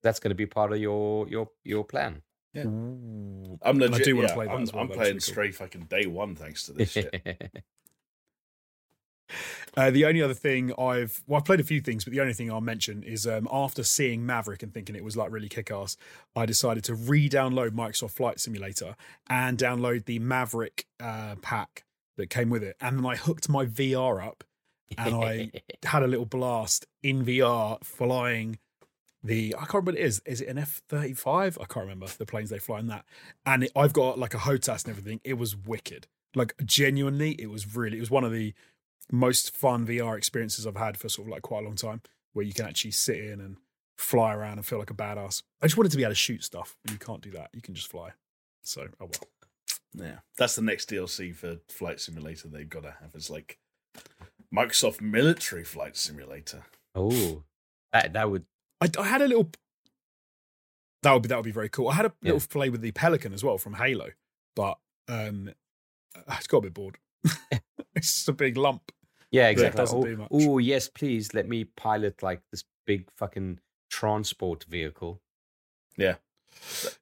That's 0.02 0.20
going 0.20 0.32
to 0.32 0.36
be 0.36 0.46
part 0.48 0.74
of 0.74 0.80
your 0.80 1.28
your 1.30 1.50
your 1.64 1.86
plan. 1.86 2.24
I'm 2.62 3.82
I 3.82 4.00
do 4.00 4.16
wanna 4.16 4.34
play 4.34 4.46
that 4.46 4.54
I'm, 4.54 4.66
well, 4.66 4.84
I'm 4.84 4.90
playing 4.90 5.20
really 5.36 5.52
cool. 5.52 5.66
Fucking 5.66 5.86
day 5.86 6.06
one 6.06 6.36
thanks 6.36 6.66
to 6.68 6.74
this 6.74 6.92
shit. 6.92 7.52
Uh, 9.76 9.90
the 9.90 10.06
only 10.06 10.22
other 10.22 10.36
thing 10.36 10.72
I've 10.78 11.24
well, 11.26 11.40
I've 11.40 11.46
played 11.46 11.60
a 11.60 11.64
few 11.64 11.82
things, 11.82 12.04
but 12.04 12.14
the 12.14 12.22
only 12.22 12.34
thing 12.34 12.52
I'll 12.52 12.62
mention 12.62 13.02
is 13.02 13.26
um, 13.26 13.48
after 13.52 13.82
seeing 13.82 14.24
Maverick 14.24 14.62
and 14.62 14.72
thinking 14.72 14.96
it 14.96 15.04
was 15.04 15.18
like 15.18 15.32
really 15.32 15.50
kick 15.50 15.72
ass, 15.72 15.98
I 16.36 16.46
decided 16.46 16.84
to 16.86 16.94
re-download 16.94 17.72
Microsoft 17.72 18.12
Flight 18.12 18.40
Simulator 18.40 18.96
and 19.28 19.58
download 19.58 20.06
the 20.06 20.20
Maverick 20.20 20.86
uh, 21.00 21.36
pack 21.42 21.86
that 22.18 22.30
came 22.30 22.52
with 22.52 22.64
it, 22.64 22.76
and 22.80 23.00
then 23.00 23.06
I 23.06 23.16
hooked 23.16 23.50
my 23.50 23.66
VR 23.66 24.24
up 24.24 24.44
and 24.98 25.16
I 25.16 25.52
had 25.84 26.04
a 26.04 26.08
little 26.08 26.26
blast 26.26 26.86
in 27.02 27.26
VR 27.26 27.84
flying 27.84 28.60
the 29.24 29.56
I 29.56 29.60
can't 29.60 29.74
remember 29.76 29.92
what 29.94 30.00
it 30.00 30.06
is. 30.06 30.22
Is 30.26 30.42
it 30.42 30.48
an 30.48 30.58
F 30.58 30.82
thirty 30.90 31.14
five? 31.14 31.58
I 31.60 31.66
can't 31.66 31.86
remember 31.86 32.08
the 32.08 32.26
planes 32.26 32.50
they 32.50 32.60
fly 32.60 32.80
in 32.80 32.88
that. 32.88 33.06
And 33.46 33.64
it, 33.64 33.72
I've 33.76 33.94
got 33.94 34.20
like 34.20 34.34
a 34.34 34.40
HOTAS 34.40 34.86
and 34.86 34.92
everything. 34.92 35.22
It 35.24 35.36
was 35.36 35.56
wicked. 35.56 36.08
Like 36.36 36.54
genuinely, 36.66 37.32
it 37.32 37.50
was 37.50 37.76
really. 37.76 37.98
It 37.98 38.02
was 38.02 38.12
one 38.12 38.24
of 38.24 38.32
the 38.32 38.54
most 39.12 39.56
fun 39.56 39.86
VR 39.86 40.18
experiences 40.18 40.66
I've 40.66 40.78
had 40.78 40.98
for 40.98 41.10
sort 41.10 41.28
of 41.28 41.32
like 41.32 41.44
quite 41.44 41.64
a 41.64 41.66
long 41.68 41.76
time, 41.76 42.02
where 42.34 42.46
you 42.46 42.54
can 42.54 42.66
actually 42.66 42.92
sit 42.92 43.18
in 43.18 43.40
and 43.40 43.58
fly 43.98 44.34
around 44.34 44.54
and 44.54 44.66
feel 44.66 44.80
like 44.80 44.90
a 44.90 44.96
badass. 44.96 45.44
I 45.62 45.68
just 45.68 45.78
wanted 45.78 45.92
to 45.92 45.98
be 45.98 46.04
able 46.04 46.12
to 46.12 46.16
shoot 46.16 46.44
stuff, 46.44 46.76
you 46.90 46.98
can't 46.98 47.22
do 47.22 47.32
that. 47.32 47.50
You 47.54 47.62
can 47.62 47.76
just 47.76 47.90
fly. 47.90 48.12
So 48.62 48.88
oh 49.00 49.06
well. 49.06 49.30
Yeah, 49.96 50.20
that's 50.38 50.56
the 50.56 50.64
next 50.64 50.90
DLC 50.90 51.36
for 51.36 51.58
Flight 51.70 52.00
Simulator 52.00 52.48
they've 52.48 52.70
got 52.70 52.84
to 52.84 52.96
have. 53.00 53.12
It's 53.14 53.30
like 53.30 53.60
Microsoft 54.54 55.02
Military 55.02 55.64
Flight 55.64 55.96
Simulator. 55.96 56.64
oh, 56.96 57.44
that 57.92 58.14
that 58.14 58.32
would 58.32 58.46
I, 58.84 59.02
I 59.02 59.06
had 59.08 59.22
a 59.22 59.28
little. 59.28 59.50
That 61.04 61.14
would 61.14 61.22
be 61.24 61.28
that 61.30 61.36
would 61.38 61.46
be 61.46 61.52
very 61.52 61.70
cool. 61.70 61.90
I 61.90 61.96
had 61.96 62.06
a 62.06 62.14
Yeah. 62.22 62.34
little 62.34 62.48
play 62.48 62.70
with 62.70 62.82
the 62.82 62.92
Pelican 62.92 63.34
as 63.34 63.44
well 63.44 63.58
from 63.58 63.74
Halo, 63.74 64.10
but 64.56 64.78
um, 65.08 65.52
I 66.28 66.36
just 66.36 66.50
got 66.50 66.60
a 66.60 66.62
bit 66.62 66.74
bored. 66.74 66.98
it's 67.96 68.14
just 68.16 68.30
a 68.30 68.34
big 68.34 68.58
lump. 68.58 68.92
yeah 69.32 69.50
exactly. 69.50 69.78
doesn't 69.78 69.98
oh, 70.00 70.04
do 70.06 70.18
much. 70.18 70.28
oh, 70.32 70.58
yes, 70.60 70.88
please 70.90 71.34
let 71.34 71.48
me 71.48 71.64
pilot 71.66 72.22
like 72.24 72.42
this 72.52 72.64
big 72.86 73.10
fucking 73.18 73.60
transport 73.90 74.64
vehicle. 74.66 75.22
Yeah, 75.98 76.16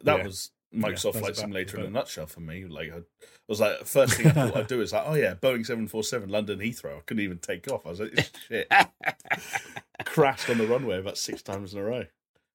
That 0.03 0.17
Yeah. 0.19 0.23
was 0.25 0.51
Microsoft 0.75 1.13
that's 1.13 1.19
Flight 1.19 1.35
Simulator 1.37 1.79
in 1.79 1.85
a 1.85 1.89
nutshell 1.89 2.27
for 2.27 2.39
me. 2.39 2.65
Like, 2.65 2.91
I, 2.93 2.97
I 2.97 3.01
was 3.47 3.59
like, 3.59 3.85
first 3.85 4.13
thing 4.15 4.27
I 4.27 4.31
thought 4.31 4.55
I'd 4.57 4.67
do 4.67 4.81
is 4.81 4.93
like, 4.93 5.03
oh 5.05 5.15
yeah, 5.15 5.33
Boeing 5.35 5.65
seven 5.65 5.87
four 5.87 6.03
seven 6.03 6.29
London 6.29 6.59
Heathrow. 6.59 6.97
I 6.97 7.01
couldn't 7.01 7.23
even 7.23 7.39
take 7.39 7.69
off. 7.71 7.85
I 7.85 7.89
was 7.89 7.99
like, 7.99 8.29
shit. 8.47 8.71
Crashed 10.05 10.49
on 10.49 10.57
the 10.57 10.67
runway 10.67 10.99
about 10.99 11.17
six 11.17 11.41
times 11.41 11.73
in 11.73 11.79
a 11.79 11.83
row. 11.83 11.99
I 11.99 12.07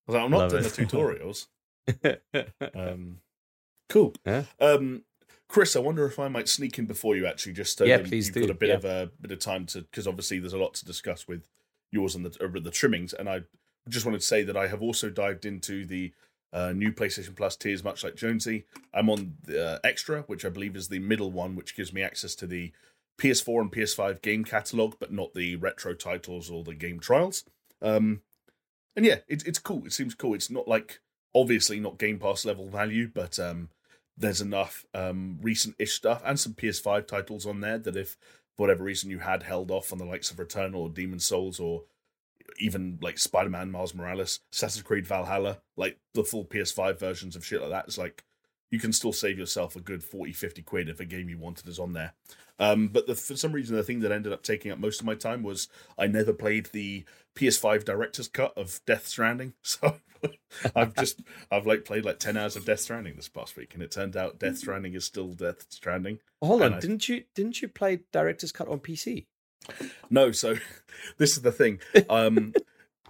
was 0.06 0.14
like, 0.14 0.22
I'm 0.24 0.30
not 0.30 0.38
Love 0.38 0.50
doing 0.50 0.64
it. 0.64 0.72
the 0.72 0.84
tutorials. 0.86 1.46
Um, 2.74 3.18
cool. 3.88 4.14
Yeah. 4.24 4.44
Um, 4.60 5.02
Chris, 5.48 5.76
I 5.76 5.80
wonder 5.80 6.06
if 6.06 6.18
I 6.18 6.28
might 6.28 6.48
sneak 6.48 6.78
in 6.78 6.86
before 6.86 7.14
you 7.16 7.26
actually, 7.26 7.52
just 7.52 7.78
so 7.78 7.84
Yeah, 7.84 7.98
please 7.98 8.26
you've 8.28 8.34
do. 8.34 8.40
got 8.42 8.50
a 8.50 8.54
bit 8.54 8.68
Yeah. 8.70 8.74
of 8.76 8.84
a 8.84 9.10
bit 9.20 9.30
of 9.30 9.38
time 9.38 9.66
to, 9.66 9.82
because 9.82 10.06
obviously 10.06 10.38
there's 10.40 10.52
a 10.52 10.58
lot 10.58 10.74
to 10.74 10.84
discuss 10.84 11.28
with 11.28 11.48
yours 11.92 12.14
and 12.16 12.24
the 12.26 12.44
uh, 12.44 12.48
the 12.60 12.70
trimmings, 12.70 13.12
and 13.12 13.28
I 13.28 13.42
just 13.88 14.04
wanted 14.04 14.20
to 14.22 14.26
say 14.26 14.42
that 14.42 14.56
I 14.56 14.66
have 14.66 14.82
also 14.82 15.08
dived 15.08 15.46
into 15.46 15.84
the 15.86 16.12
uh, 16.52 16.72
new 16.72 16.92
PlayStation 16.92 17.36
Plus 17.36 17.56
tiers, 17.56 17.84
much 17.84 18.04
like 18.04 18.16
Jonesy. 18.16 18.64
I'm 18.94 19.10
on 19.10 19.34
the 19.44 19.64
uh, 19.64 19.78
Extra, 19.84 20.22
which 20.22 20.44
I 20.44 20.48
believe 20.48 20.76
is 20.76 20.88
the 20.88 20.98
middle 20.98 21.30
one, 21.30 21.56
which 21.56 21.76
gives 21.76 21.92
me 21.92 22.02
access 22.02 22.34
to 22.36 22.46
the 22.46 22.72
PS4 23.18 23.60
and 23.62 23.72
PS5 23.72 24.22
game 24.22 24.44
catalog, 24.44 24.94
but 24.98 25.12
not 25.12 25.34
the 25.34 25.56
retro 25.56 25.94
titles 25.94 26.50
or 26.50 26.64
the 26.64 26.74
game 26.74 27.00
trials. 27.00 27.44
Um, 27.82 28.22
and 28.94 29.04
yeah, 29.04 29.18
it, 29.28 29.46
it's 29.46 29.58
cool. 29.58 29.84
It 29.86 29.92
seems 29.92 30.14
cool. 30.14 30.34
It's 30.34 30.50
not 30.50 30.66
like 30.66 31.00
obviously 31.34 31.78
not 31.80 31.98
Game 31.98 32.18
Pass 32.18 32.44
level 32.44 32.68
value, 32.68 33.10
but 33.12 33.38
um, 33.38 33.68
there's 34.16 34.40
enough 34.40 34.86
um, 34.94 35.38
recent-ish 35.42 35.92
stuff 35.92 36.22
and 36.24 36.40
some 36.40 36.54
PS5 36.54 37.06
titles 37.06 37.46
on 37.46 37.60
there 37.60 37.78
that 37.78 37.96
if 37.96 38.16
for 38.56 38.62
whatever 38.62 38.84
reason 38.84 39.10
you 39.10 39.18
had 39.18 39.42
held 39.42 39.70
off 39.70 39.92
on 39.92 39.98
the 39.98 40.04
likes 40.04 40.30
of 40.30 40.38
Returnal 40.38 40.76
or 40.76 40.88
Demon's 40.88 41.26
Souls 41.26 41.60
or 41.60 41.82
even 42.58 42.98
like 43.00 43.18
Spider-Man, 43.18 43.70
Miles 43.70 43.94
Morales, 43.94 44.40
Assassin's 44.52 44.82
Creed 44.82 45.06
Valhalla, 45.06 45.58
like 45.76 45.98
the 46.14 46.24
full 46.24 46.44
PS5 46.44 46.98
versions 46.98 47.36
of 47.36 47.44
shit 47.44 47.60
like 47.60 47.70
that, 47.70 47.84
it's 47.86 47.98
like 47.98 48.24
you 48.70 48.78
can 48.78 48.92
still 48.92 49.12
save 49.12 49.38
yourself 49.38 49.76
a 49.76 49.80
good 49.80 50.02
40, 50.02 50.32
50 50.32 50.62
quid 50.62 50.88
if 50.88 50.98
a 51.00 51.04
game 51.04 51.28
you 51.28 51.38
wanted 51.38 51.68
is 51.68 51.78
on 51.78 51.92
there. 51.92 52.14
Um, 52.58 52.88
but 52.88 53.06
the, 53.06 53.14
for 53.14 53.36
some 53.36 53.52
reason, 53.52 53.76
the 53.76 53.82
thing 53.82 54.00
that 54.00 54.10
ended 54.10 54.32
up 54.32 54.42
taking 54.42 54.72
up 54.72 54.78
most 54.78 54.98
of 55.00 55.06
my 55.06 55.14
time 55.14 55.42
was 55.42 55.68
I 55.98 56.06
never 56.06 56.32
played 56.32 56.66
the 56.72 57.04
PS5 57.36 57.84
director's 57.84 58.28
cut 58.28 58.56
of 58.56 58.80
Death 58.86 59.06
Stranding. 59.06 59.52
So 59.62 59.96
I've 60.74 60.94
just 60.94 61.20
I've 61.52 61.66
like 61.66 61.84
played 61.84 62.04
like 62.06 62.18
ten 62.18 62.36
hours 62.38 62.56
of 62.56 62.64
Death 62.64 62.80
Stranding 62.80 63.14
this 63.14 63.28
past 63.28 63.54
week, 63.56 63.74
and 63.74 63.82
it 63.82 63.90
turned 63.90 64.16
out 64.16 64.38
Death 64.38 64.56
Stranding 64.56 64.94
is 64.94 65.04
still 65.04 65.34
Death 65.34 65.66
Stranding. 65.68 66.18
Hold 66.42 66.62
on, 66.62 66.74
I- 66.74 66.80
didn't 66.80 67.06
you 67.08 67.24
didn't 67.34 67.60
you 67.60 67.68
play 67.68 68.00
Director's 68.12 68.50
Cut 68.50 68.66
on 68.68 68.80
PC? 68.80 69.26
No, 70.10 70.32
so 70.32 70.56
this 71.18 71.36
is 71.36 71.42
the 71.42 71.52
thing. 71.52 71.80
Um, 72.08 72.54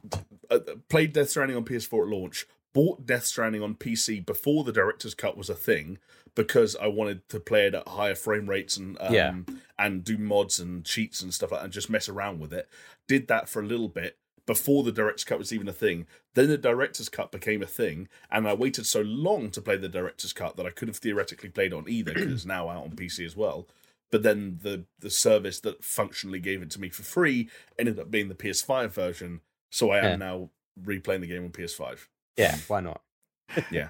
uh, 0.51 0.59
played 0.89 1.13
Death 1.13 1.31
Stranding 1.31 1.57
on 1.57 1.65
PS4 1.65 2.03
at 2.03 2.09
launch. 2.09 2.47
Bought 2.73 3.07
Death 3.07 3.25
Stranding 3.25 3.63
on 3.63 3.75
PC 3.75 4.25
before 4.25 4.65
the 4.65 4.73
director's 4.73 5.15
cut 5.15 5.37
was 5.37 5.49
a 5.49 5.55
thing 5.55 5.99
because 6.35 6.77
I 6.77 6.89
wanted 6.89 7.27
to 7.31 7.41
play 7.41 7.67
it 7.67 7.75
at 7.75 7.89
higher 7.89 8.15
frame 8.15 8.47
rates 8.49 8.77
and 8.77 8.99
um, 9.01 9.15
Yeah. 9.15 9.35
and 9.79 10.05
do 10.05 10.19
mods 10.19 10.61
and 10.61 10.85
cheats 10.85 11.23
and 11.23 11.33
stuff 11.33 11.51
like 11.53 11.61
that 11.61 11.65
and 11.65 11.73
just 11.73 11.89
mess 11.89 12.09
around 12.09 12.39
with 12.41 12.53
it. 12.53 12.69
Did 13.09 13.29
that 13.29 13.49
for 13.49 13.63
a 13.63 13.67
little 13.67 13.89
bit 13.89 14.19
before 14.45 14.83
the 14.85 14.93
director's 14.93 15.25
cut 15.25 15.39
was 15.39 15.53
even 15.55 15.67
a 15.69 15.73
thing. 15.73 16.07
Then 16.35 16.49
the 16.49 16.59
director's 16.59 17.09
cut 17.09 17.33
became 17.33 17.63
a 17.63 17.67
thing, 17.67 18.09
and 18.31 18.47
I 18.47 18.53
waited 18.53 18.87
so 18.87 19.01
long 19.01 19.51
to 19.53 19.63
play 19.63 19.77
the 19.79 19.89
director's 19.89 20.35
cut 20.35 20.57
that 20.57 20.67
I 20.67 20.71
could 20.71 20.89
have 20.89 20.99
theoretically 20.99 21.49
played 21.49 21.73
on 21.73 21.87
either 21.89 22.13
because 22.13 22.33
it's 22.33 22.45
now 22.45 22.69
out 22.69 22.85
on 22.85 22.91
PC 22.91 23.25
as 23.25 23.35
well. 23.37 23.67
But 24.11 24.23
then 24.23 24.59
the 24.63 24.85
the 24.99 25.11
service 25.11 25.61
that 25.61 25.85
functionally 25.85 26.39
gave 26.41 26.63
it 26.63 26.71
to 26.73 26.81
me 26.81 26.89
for 26.91 27.03
free 27.03 27.49
ended 27.79 27.99
up 27.99 28.11
being 28.11 28.29
the 28.29 28.35
PS5 28.35 28.91
version, 28.91 29.41
so 29.71 29.91
I 29.91 29.99
am 29.99 30.05
Yeah. 30.05 30.17
now 30.17 30.51
replaying 30.81 31.21
the 31.23 31.27
game 31.27 31.45
on 31.45 31.51
PS5. 31.51 32.09
Yeah, 32.37 32.57
why 32.69 32.81
not? 32.81 33.03
Yeah, 33.71 33.89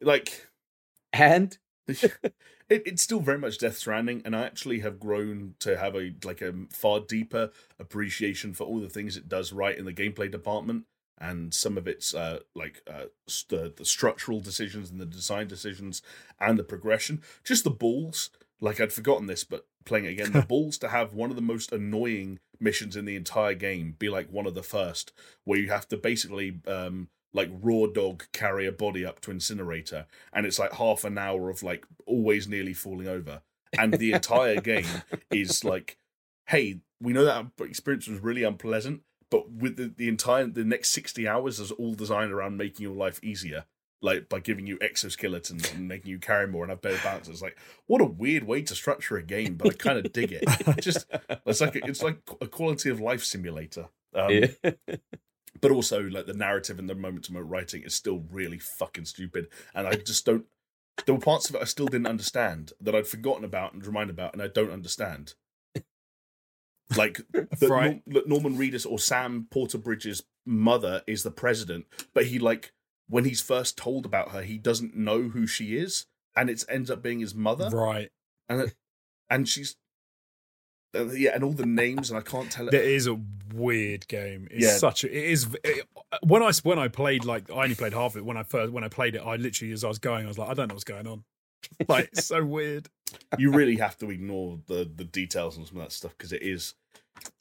like 0.00 0.46
And 1.12 1.56
it, 1.88 2.12
it's 2.68 3.02
still 3.02 3.20
very 3.20 3.38
much 3.38 3.58
Death 3.58 3.76
Stranding, 3.78 4.22
and 4.24 4.36
I 4.36 4.42
actually 4.44 4.80
have 4.80 5.00
grown 5.00 5.54
to 5.58 5.76
have 5.76 5.94
a 5.96 6.14
like 6.24 6.40
a 6.40 6.54
far 6.70 7.00
deeper 7.00 7.50
appreciation 7.78 8.54
for 8.54 8.64
all 8.64 8.78
the 8.80 8.88
things 8.88 9.16
it 9.16 9.28
does 9.28 9.52
right 9.52 9.76
in 9.76 9.84
the 9.84 9.92
gameplay 9.92 10.30
department, 10.30 10.84
and 11.18 11.52
some 11.52 11.76
of 11.76 11.88
its 11.88 12.14
uh, 12.14 12.40
like 12.54 12.82
uh, 12.88 13.06
st- 13.26 13.76
the 13.76 13.84
structural 13.84 14.40
decisions 14.40 14.90
and 14.90 15.00
the 15.00 15.06
design 15.06 15.48
decisions 15.48 16.00
and 16.40 16.58
the 16.58 16.64
progression. 16.64 17.20
Just 17.44 17.64
the 17.64 17.70
balls. 17.70 18.30
Like 18.62 18.80
I'd 18.80 18.92
forgotten 18.92 19.26
this, 19.26 19.42
but 19.42 19.66
playing 19.84 20.04
it 20.04 20.12
again, 20.12 20.32
the 20.32 20.42
balls 20.48 20.78
to 20.78 20.88
have 20.88 21.12
one 21.12 21.30
of 21.30 21.36
the 21.36 21.42
most 21.42 21.72
annoying 21.72 22.38
missions 22.60 22.94
in 22.96 23.04
the 23.04 23.16
entire 23.16 23.54
game 23.54 23.96
be 23.98 24.08
like 24.08 24.32
one 24.32 24.46
of 24.46 24.54
the 24.54 24.62
first, 24.62 25.12
where 25.44 25.58
you 25.58 25.68
have 25.68 25.88
to 25.88 25.96
basically 25.96 26.60
um, 26.68 27.08
like 27.34 27.50
raw 27.60 27.86
dog 27.86 28.24
carry 28.32 28.66
a 28.66 28.72
body 28.72 29.04
up 29.04 29.20
to 29.22 29.32
incinerator, 29.32 30.06
and 30.32 30.46
it's 30.46 30.60
like 30.60 30.74
half 30.74 31.04
an 31.04 31.18
hour 31.18 31.50
of 31.50 31.64
like 31.64 31.84
always 32.06 32.46
nearly 32.46 32.72
falling 32.72 33.08
over, 33.08 33.42
and 33.76 33.94
the 33.94 34.12
entire 34.12 34.60
game 34.60 34.86
is 35.32 35.64
like, 35.64 35.98
hey, 36.46 36.80
we 37.00 37.12
know 37.12 37.24
that 37.24 37.46
experience 37.66 38.06
was 38.06 38.20
really 38.20 38.44
unpleasant, 38.44 39.02
but 39.28 39.50
with 39.50 39.76
the, 39.76 39.92
the 39.96 40.08
entire 40.08 40.46
the 40.46 40.64
next 40.64 40.90
sixty 40.90 41.26
hours 41.26 41.58
is 41.58 41.72
all 41.72 41.94
designed 41.94 42.30
around 42.30 42.56
making 42.56 42.84
your 42.84 42.94
life 42.94 43.18
easier. 43.24 43.64
Like 44.02 44.28
by 44.28 44.40
giving 44.40 44.66
you 44.66 44.78
exoskeletons 44.78 45.72
and 45.72 45.86
making 45.88 46.10
you 46.10 46.18
carry 46.18 46.48
more 46.48 46.64
and 46.64 46.70
have 46.70 46.82
better 46.82 47.00
balance. 47.02 47.28
It's 47.28 47.40
like 47.40 47.56
what 47.86 48.02
a 48.02 48.04
weird 48.04 48.44
way 48.44 48.62
to 48.62 48.74
structure 48.74 49.16
a 49.16 49.22
game, 49.22 49.54
but 49.54 49.68
I 49.68 49.74
kind 49.74 50.04
of 50.04 50.12
dig 50.12 50.32
it. 50.32 50.44
Just 50.80 51.06
it's 51.46 51.60
like 51.60 51.76
a, 51.76 51.86
it's 51.86 52.02
like 52.02 52.18
a 52.40 52.48
quality 52.48 52.90
of 52.90 53.00
life 53.00 53.22
simulator. 53.24 53.88
Um, 54.14 54.30
yeah. 54.30 54.70
but 55.60 55.70
also 55.70 56.02
like 56.02 56.26
the 56.26 56.34
narrative 56.34 56.78
and 56.78 56.88
the 56.88 56.94
moment 56.94 57.24
to 57.24 57.32
moment 57.32 57.50
writing 57.50 57.82
is 57.82 57.94
still 57.94 58.24
really 58.30 58.58
fucking 58.58 59.06
stupid 59.06 59.48
and 59.74 59.86
i 59.86 59.94
just 59.94 60.26
don't 60.26 60.44
there 61.06 61.14
were 61.14 61.20
parts 61.20 61.48
of 61.48 61.54
it 61.54 61.62
i 61.62 61.64
still 61.64 61.86
didn't 61.86 62.06
understand 62.06 62.72
that 62.80 62.94
i'd 62.94 63.06
forgotten 63.06 63.44
about 63.44 63.72
and 63.72 63.86
reminded 63.86 64.12
about 64.12 64.34
and 64.34 64.42
i 64.42 64.48
don't 64.48 64.70
understand 64.70 65.34
like 66.96 67.20
that 67.32 67.68
Right. 67.68 68.02
Norman 68.06 68.58
reedus 68.58 68.86
or 68.86 68.98
sam 68.98 69.46
Porter 69.50 69.78
Bridges' 69.78 70.22
mother 70.44 71.02
is 71.06 71.22
the 71.22 71.30
president 71.30 71.86
but 72.12 72.26
he 72.26 72.38
like 72.38 72.72
when 73.12 73.24
he's 73.24 73.40
first 73.42 73.76
told 73.76 74.06
about 74.06 74.30
her 74.30 74.42
he 74.42 74.56
doesn't 74.58 74.96
know 74.96 75.22
who 75.28 75.46
she 75.46 75.76
is 75.76 76.06
and 76.34 76.48
it 76.48 76.64
ends 76.68 76.90
up 76.90 77.02
being 77.02 77.20
his 77.20 77.34
mother 77.34 77.68
Right. 77.70 78.08
and 78.48 78.62
it, 78.62 78.74
and 79.28 79.48
she's 79.48 79.76
uh, 80.94 81.06
yeah, 81.10 81.30
and 81.34 81.42
all 81.42 81.52
the 81.52 81.64
names, 81.64 82.10
and 82.10 82.18
I 82.18 82.22
can't 82.22 82.50
tell 82.52 82.68
it. 82.68 82.72
That 82.72 82.84
is 82.84 83.06
a 83.06 83.18
weird 83.54 84.06
game. 84.08 84.46
It's 84.50 84.62
Yeah. 84.66 84.76
such 84.76 85.04
a. 85.04 85.06
It 85.08 85.24
is 85.32 85.48
it, 85.64 85.86
when 86.22 86.42
I 86.42 86.52
when 86.64 86.78
I 86.78 86.88
played 86.88 87.24
like 87.24 87.50
I 87.50 87.62
only 87.62 87.74
played 87.74 87.94
half 87.94 88.12
of 88.12 88.18
it. 88.18 88.24
When 88.26 88.36
I 88.36 88.42
first 88.42 88.72
when 88.74 88.84
I 88.84 88.88
played 88.88 89.14
it, 89.14 89.20
I 89.24 89.36
literally 89.36 89.72
as 89.72 89.84
I 89.84 89.88
was 89.88 89.98
going, 89.98 90.26
I 90.26 90.28
was 90.28 90.36
like, 90.38 90.50
I 90.50 90.54
don't 90.54 90.68
know 90.68 90.74
what's 90.74 90.84
going 90.84 91.06
on. 91.06 91.24
Like 91.88 92.10
it's 92.12 92.26
so 92.26 92.44
weird. 92.44 92.88
you 93.38 93.52
really 93.52 93.76
have 93.76 93.96
to 93.98 94.10
ignore 94.10 94.58
the 94.66 94.90
the 94.94 95.04
details 95.04 95.56
and 95.56 95.66
some 95.66 95.78
of 95.78 95.84
that 95.84 95.92
stuff 95.92 96.12
because 96.18 96.32
it 96.34 96.42
is. 96.42 96.74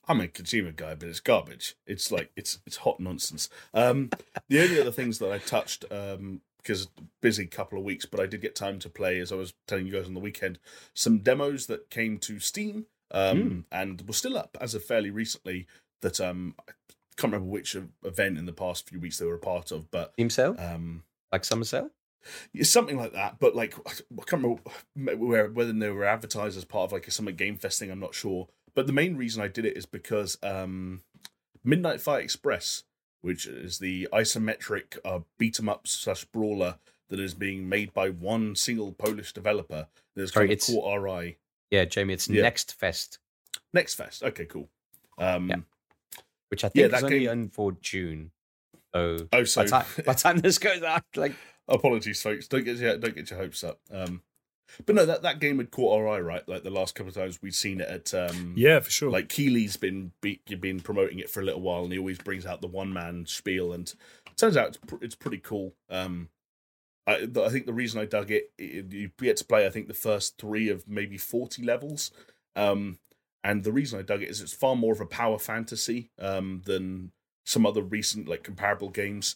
I'm 0.07 0.21
a 0.21 0.27
consumer 0.27 0.71
guy, 0.71 0.95
but 0.95 1.09
it's 1.09 1.19
garbage. 1.19 1.75
It's 1.85 2.11
like 2.11 2.31
it's 2.35 2.59
it's 2.65 2.77
hot 2.77 2.99
nonsense. 2.99 3.49
Um, 3.73 4.09
the 4.49 4.61
only 4.61 4.79
other 4.81 4.91
things 4.91 5.19
that 5.19 5.31
I 5.31 5.37
touched 5.37 5.85
um, 5.91 6.41
because 6.57 6.87
busy 7.21 7.45
couple 7.45 7.77
of 7.77 7.83
weeks, 7.83 8.05
but 8.05 8.19
I 8.19 8.25
did 8.25 8.41
get 8.41 8.55
time 8.55 8.79
to 8.79 8.89
play 8.89 9.19
as 9.19 9.31
I 9.31 9.35
was 9.35 9.53
telling 9.67 9.87
you 9.87 9.93
guys 9.93 10.07
on 10.07 10.13
the 10.13 10.19
weekend. 10.19 10.59
Some 10.93 11.19
demos 11.19 11.67
that 11.67 11.89
came 11.89 12.17
to 12.19 12.39
Steam 12.39 12.85
um, 13.11 13.65
and 13.71 14.01
were 14.07 14.13
still 14.13 14.37
up 14.37 14.57
as 14.59 14.75
of 14.75 14.83
fairly 14.83 15.09
recently. 15.09 15.67
That 16.01 16.19
um, 16.19 16.55
I 16.67 16.71
can't 17.17 17.31
remember 17.31 17.51
which 17.51 17.75
event 18.03 18.37
in 18.37 18.45
the 18.45 18.53
past 18.53 18.89
few 18.89 18.99
weeks 18.99 19.17
they 19.19 19.25
were 19.25 19.35
a 19.35 19.39
part 19.39 19.71
of, 19.71 19.91
but 19.91 20.13
Steam 20.13 20.29
sale, 20.29 20.55
um, 20.57 21.03
like 21.31 21.45
summer 21.45 21.65
sale. 21.65 21.91
yeah, 22.53 22.63
something 22.63 22.97
like 22.97 23.13
that. 23.13 23.37
But 23.39 23.55
like, 23.55 23.75
I 23.87 24.23
can't 24.25 24.59
remember 24.95 25.25
where, 25.25 25.49
whether 25.49 25.73
they 25.73 25.89
were 25.89 26.05
advertised 26.05 26.57
as 26.57 26.65
part 26.65 26.85
of 26.85 26.91
like 26.91 27.07
a 27.07 27.11
Summer 27.11 27.31
Game 27.31 27.57
Fest 27.57 27.79
thing. 27.79 27.91
I'm 27.91 27.99
not 27.99 28.15
sure. 28.15 28.47
But 28.73 28.87
the 28.87 28.93
main 28.93 29.17
reason 29.17 29.41
I 29.43 29.47
did 29.47 29.65
it 29.65 29.75
is 29.77 29.85
because 29.85 30.37
um, 30.43 31.01
Midnight 31.63 32.01
Fight 32.01 32.23
Express, 32.23 32.83
which 33.21 33.45
is 33.45 33.79
the 33.79 34.07
isometric 34.13 34.97
uh, 35.05 35.19
beat 35.37 35.59
'em 35.59 35.69
up 35.69 35.87
slash 35.87 36.25
brawler 36.25 36.75
that 37.09 37.19
is 37.19 37.33
being 37.33 37.67
made 37.67 37.93
by 37.93 38.09
one 38.09 38.55
single 38.55 38.93
Polish 38.93 39.33
developer, 39.33 39.87
Sorry, 40.15 40.29
kind 40.29 40.45
of 40.45 40.51
it's- 40.51 40.77
our 40.83 41.07
eye. 41.09 41.35
Yeah, 41.69 41.85
Jamie, 41.85 42.13
it's 42.13 42.27
Yeah. 42.29 42.41
Next 42.41 42.73
Fest, 42.73 43.19
Next 43.73 43.95
Fest. 43.95 44.23
Okay, 44.23 44.45
cool. 44.45 44.69
Um, 45.17 45.49
Yeah. 45.49 45.55
which 46.49 46.63
I 46.65 46.67
Yeah, 46.73 46.83
think 46.83 46.85
is 46.85 46.91
that 46.91 47.03
only 47.05 47.19
game- 47.21 47.29
in 47.29 47.49
for 47.49 47.71
June. 47.73 48.31
So, 48.93 49.27
Oh, 49.31 49.43
so 49.45 49.63
by, 49.63 49.67
time, 49.69 49.85
by 50.05 50.13
the 50.13 50.19
time 50.19 50.37
this 50.39 50.57
goes 50.57 50.83
out, 50.83 51.03
like 51.15 51.33
apologies, 51.69 52.21
folks. 52.21 52.47
Don't 52.49 52.63
get 52.65 52.75
your 52.77 52.97
don't 52.97 53.15
get 53.15 53.29
your 53.29 53.39
hopes 53.39 53.63
up. 53.63 53.79
Um, 53.89 54.21
but 54.85 54.95
no, 54.95 55.05
that 55.05 55.21
that 55.23 55.39
game 55.39 55.57
had 55.57 55.71
caught 55.71 55.97
our 55.99 56.07
eye, 56.07 56.19
right? 56.19 56.47
Like 56.47 56.63
the 56.63 56.69
last 56.69 56.95
couple 56.95 57.09
of 57.09 57.15
times 57.15 57.41
we'd 57.41 57.55
seen 57.55 57.81
it 57.81 57.87
at 57.87 58.13
um, 58.13 58.53
Yeah, 58.55 58.79
for 58.79 58.89
sure. 58.89 59.11
like 59.11 59.29
Keighley's 59.29 59.77
been 59.77 60.11
be, 60.21 60.39
been 60.59 60.79
promoting 60.79 61.19
it 61.19 61.29
for 61.29 61.41
a 61.41 61.45
little 61.45 61.61
while, 61.61 61.83
and 61.83 61.91
he 61.91 61.99
always 61.99 62.17
brings 62.17 62.45
out 62.45 62.61
the 62.61 62.67
one 62.67 62.91
man 62.93 63.25
spiel, 63.25 63.73
and 63.73 63.93
it 64.27 64.37
turns 64.37 64.57
out 64.57 64.69
it's, 64.69 64.77
pr- 64.77 65.03
it's 65.03 65.15
pretty 65.15 65.39
cool. 65.39 65.73
Um, 65.89 66.29
I, 67.07 67.27
I 67.35 67.49
think 67.49 67.65
the 67.65 67.73
reason 67.73 67.99
I 67.99 68.05
dug 68.05 68.31
it, 68.31 68.51
it, 68.57 68.91
you 68.91 69.11
get 69.19 69.37
to 69.37 69.45
play, 69.45 69.65
I 69.65 69.69
think 69.69 69.87
the 69.87 69.93
first 69.93 70.37
three 70.37 70.69
of 70.69 70.87
maybe 70.87 71.17
forty 71.17 71.63
levels, 71.63 72.11
um, 72.55 72.99
and 73.43 73.63
the 73.63 73.71
reason 73.71 73.99
I 73.99 74.03
dug 74.03 74.21
it 74.21 74.29
is 74.29 74.41
it's 74.41 74.53
far 74.53 74.75
more 74.75 74.93
of 74.93 75.01
a 75.01 75.05
power 75.05 75.39
fantasy 75.39 76.11
um, 76.19 76.61
than 76.65 77.11
some 77.45 77.65
other 77.65 77.81
recent 77.81 78.27
like 78.27 78.43
comparable 78.43 78.89
games. 78.89 79.35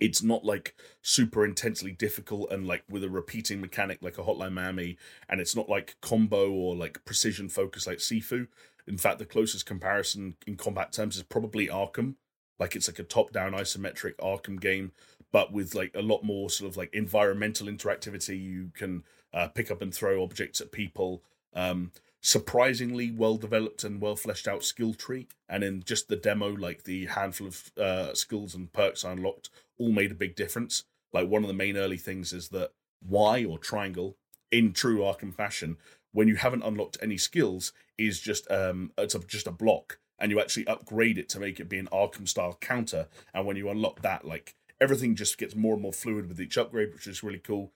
It's 0.00 0.22
not 0.22 0.44
like 0.44 0.74
super 1.02 1.44
intensely 1.44 1.92
difficult 1.92 2.50
and 2.50 2.66
like 2.66 2.84
with 2.88 3.04
a 3.04 3.10
repeating 3.10 3.60
mechanic 3.60 3.98
like 4.02 4.18
a 4.18 4.22
Hotline 4.22 4.52
Miami, 4.52 4.96
and 5.28 5.40
it's 5.40 5.56
not 5.56 5.68
like 5.68 5.96
combo 6.00 6.50
or 6.50 6.74
like 6.74 7.04
precision 7.04 7.48
focus 7.48 7.86
like 7.86 7.98
Sifu. 7.98 8.48
In 8.86 8.98
fact, 8.98 9.18
the 9.18 9.24
closest 9.24 9.66
comparison 9.66 10.36
in 10.46 10.56
combat 10.56 10.92
terms 10.92 11.16
is 11.16 11.22
probably 11.22 11.68
Arkham. 11.68 12.14
Like 12.58 12.76
it's 12.76 12.88
like 12.88 12.98
a 12.98 13.04
top-down 13.04 13.52
isometric 13.52 14.16
Arkham 14.16 14.60
game, 14.60 14.92
but 15.32 15.52
with 15.52 15.74
like 15.74 15.92
a 15.94 16.02
lot 16.02 16.22
more 16.22 16.50
sort 16.50 16.70
of 16.70 16.76
like 16.76 16.92
environmental 16.94 17.66
interactivity. 17.66 18.40
You 18.40 18.70
can 18.74 19.04
uh, 19.32 19.48
pick 19.48 19.70
up 19.70 19.82
and 19.82 19.94
throw 19.94 20.22
objects 20.22 20.60
at 20.60 20.72
people. 20.72 21.22
Um, 21.54 21.92
surprisingly 22.24 23.10
well 23.10 23.36
developed 23.36 23.82
and 23.82 24.00
well 24.00 24.14
fleshed 24.14 24.46
out 24.46 24.62
skill 24.64 24.94
tree. 24.94 25.26
And 25.48 25.64
in 25.64 25.82
just 25.82 26.08
the 26.08 26.16
demo, 26.16 26.48
like 26.48 26.84
the 26.84 27.06
handful 27.06 27.48
of 27.48 27.72
uh, 27.76 28.14
skills 28.14 28.54
and 28.54 28.72
perks 28.72 29.04
I 29.04 29.12
unlocked 29.12 29.50
all 29.82 29.92
made 29.92 30.12
a 30.12 30.22
big 30.22 30.36
difference. 30.36 30.84
Like 31.12 31.28
one 31.28 31.42
of 31.42 31.48
the 31.48 31.54
main 31.54 31.76
early 31.76 31.98
things 31.98 32.32
is 32.32 32.48
that 32.50 32.70
Y 33.06 33.44
or 33.44 33.58
triangle, 33.58 34.16
in 34.50 34.72
true 34.72 35.00
Arkham 35.00 35.34
fashion, 35.34 35.76
when 36.12 36.28
you 36.28 36.36
haven't 36.36 36.62
unlocked 36.62 36.98
any 37.02 37.18
skills, 37.18 37.72
is 37.98 38.20
just 38.20 38.50
um 38.50 38.92
it's 38.96 39.14
a, 39.14 39.18
just 39.18 39.46
a 39.46 39.52
block, 39.52 39.98
and 40.18 40.30
you 40.30 40.40
actually 40.40 40.66
upgrade 40.66 41.18
it 41.18 41.28
to 41.30 41.40
make 41.40 41.60
it 41.60 41.68
be 41.68 41.78
an 41.78 41.88
Arkham 41.92 42.28
style 42.28 42.56
counter. 42.60 43.08
And 43.34 43.46
when 43.46 43.56
you 43.56 43.68
unlock 43.68 44.02
that, 44.02 44.24
like 44.24 44.54
everything 44.80 45.16
just 45.16 45.38
gets 45.38 45.54
more 45.54 45.74
and 45.74 45.82
more 45.82 45.92
fluid 45.92 46.28
with 46.28 46.40
each 46.40 46.58
upgrade, 46.58 46.92
which 46.92 47.06
is 47.06 47.22
really 47.22 47.38
cool. 47.38 47.72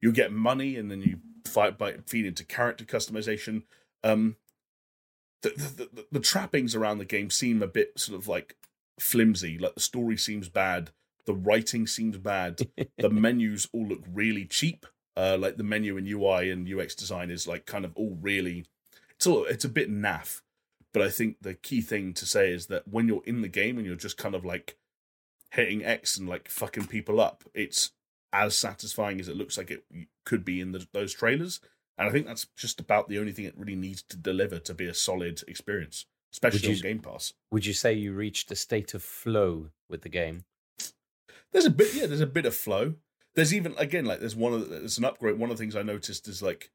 You 0.00 0.12
get 0.12 0.32
money, 0.32 0.76
and 0.76 0.90
then 0.90 1.02
you 1.02 1.20
fight 1.46 1.78
by 1.78 1.96
feed 2.06 2.26
into 2.26 2.44
character 2.44 2.84
customization. 2.84 3.64
Um, 4.02 4.36
the, 5.42 5.50
the, 5.50 5.88
the, 5.92 6.06
the 6.12 6.20
trappings 6.20 6.74
around 6.74 6.98
the 6.98 7.04
game 7.04 7.30
seem 7.30 7.62
a 7.62 7.66
bit 7.66 7.98
sort 7.98 8.18
of 8.18 8.28
like 8.28 8.56
flimsy. 8.98 9.58
Like 9.58 9.74
the 9.74 9.80
story 9.80 10.16
seems 10.16 10.48
bad, 10.48 10.90
the 11.30 11.36
writing 11.36 11.86
seems 11.86 12.18
bad, 12.18 12.58
the 12.98 13.10
menus 13.10 13.68
all 13.72 13.86
look 13.86 14.02
really 14.12 14.44
cheap. 14.44 14.84
Uh, 15.16 15.36
like 15.38 15.56
the 15.56 15.64
menu 15.64 15.96
and 15.96 16.08
UI 16.08 16.50
and 16.50 16.68
UX 16.68 16.94
design 16.94 17.30
is 17.30 17.46
like 17.46 17.66
kind 17.66 17.84
of 17.84 17.92
all 17.94 18.16
really, 18.20 18.66
it's 19.10 19.26
all 19.26 19.44
it's 19.44 19.64
a 19.64 19.68
bit 19.68 19.90
naff. 19.90 20.40
But 20.92 21.02
I 21.02 21.08
think 21.08 21.36
the 21.40 21.54
key 21.54 21.82
thing 21.82 22.14
to 22.14 22.26
say 22.26 22.52
is 22.52 22.66
that 22.66 22.88
when 22.88 23.06
you're 23.06 23.22
in 23.24 23.42
the 23.42 23.48
game 23.48 23.78
and 23.78 23.86
you're 23.86 23.94
just 23.94 24.16
kind 24.16 24.34
of 24.34 24.44
like 24.44 24.76
hitting 25.52 25.84
X 25.84 26.16
and 26.16 26.28
like 26.28 26.48
fucking 26.48 26.86
people 26.86 27.20
up, 27.20 27.44
it's 27.54 27.92
as 28.32 28.58
satisfying 28.58 29.20
as 29.20 29.28
it 29.28 29.36
looks 29.36 29.56
like 29.56 29.70
it 29.70 29.84
could 30.24 30.44
be 30.44 30.60
in 30.60 30.72
the, 30.72 30.84
those 30.92 31.14
trailers. 31.14 31.60
And 31.96 32.08
I 32.08 32.12
think 32.12 32.26
that's 32.26 32.46
just 32.56 32.80
about 32.80 33.08
the 33.08 33.18
only 33.20 33.32
thing 33.32 33.44
it 33.44 33.56
really 33.56 33.76
needs 33.76 34.02
to 34.04 34.16
deliver 34.16 34.58
to 34.58 34.74
be 34.74 34.86
a 34.86 34.94
solid 34.94 35.42
experience, 35.46 36.06
especially 36.32 36.70
Would 36.70 36.78
on 36.78 36.82
Game 36.82 36.98
Pass. 37.00 37.34
would 37.52 37.66
you 37.66 37.74
say 37.74 37.92
you 37.92 38.14
reached 38.14 38.50
a 38.50 38.56
state 38.56 38.94
of 38.94 39.02
flow 39.02 39.68
with 39.88 40.02
the 40.02 40.08
game? 40.08 40.44
There's 41.52 41.66
a 41.66 41.70
bit, 41.70 41.94
yeah. 41.94 42.06
There's 42.06 42.20
a 42.20 42.26
bit 42.26 42.46
of 42.46 42.54
flow. 42.54 42.94
There's 43.34 43.54
even 43.54 43.74
again 43.78 44.04
like 44.04 44.20
there's 44.20 44.36
one 44.36 44.52
of 44.52 44.68
the, 44.68 44.80
there's 44.80 44.98
an 44.98 45.04
upgrade. 45.04 45.38
One 45.38 45.50
of 45.50 45.56
the 45.56 45.62
things 45.62 45.76
I 45.76 45.82
noticed 45.82 46.26
is 46.28 46.42
like 46.42 46.70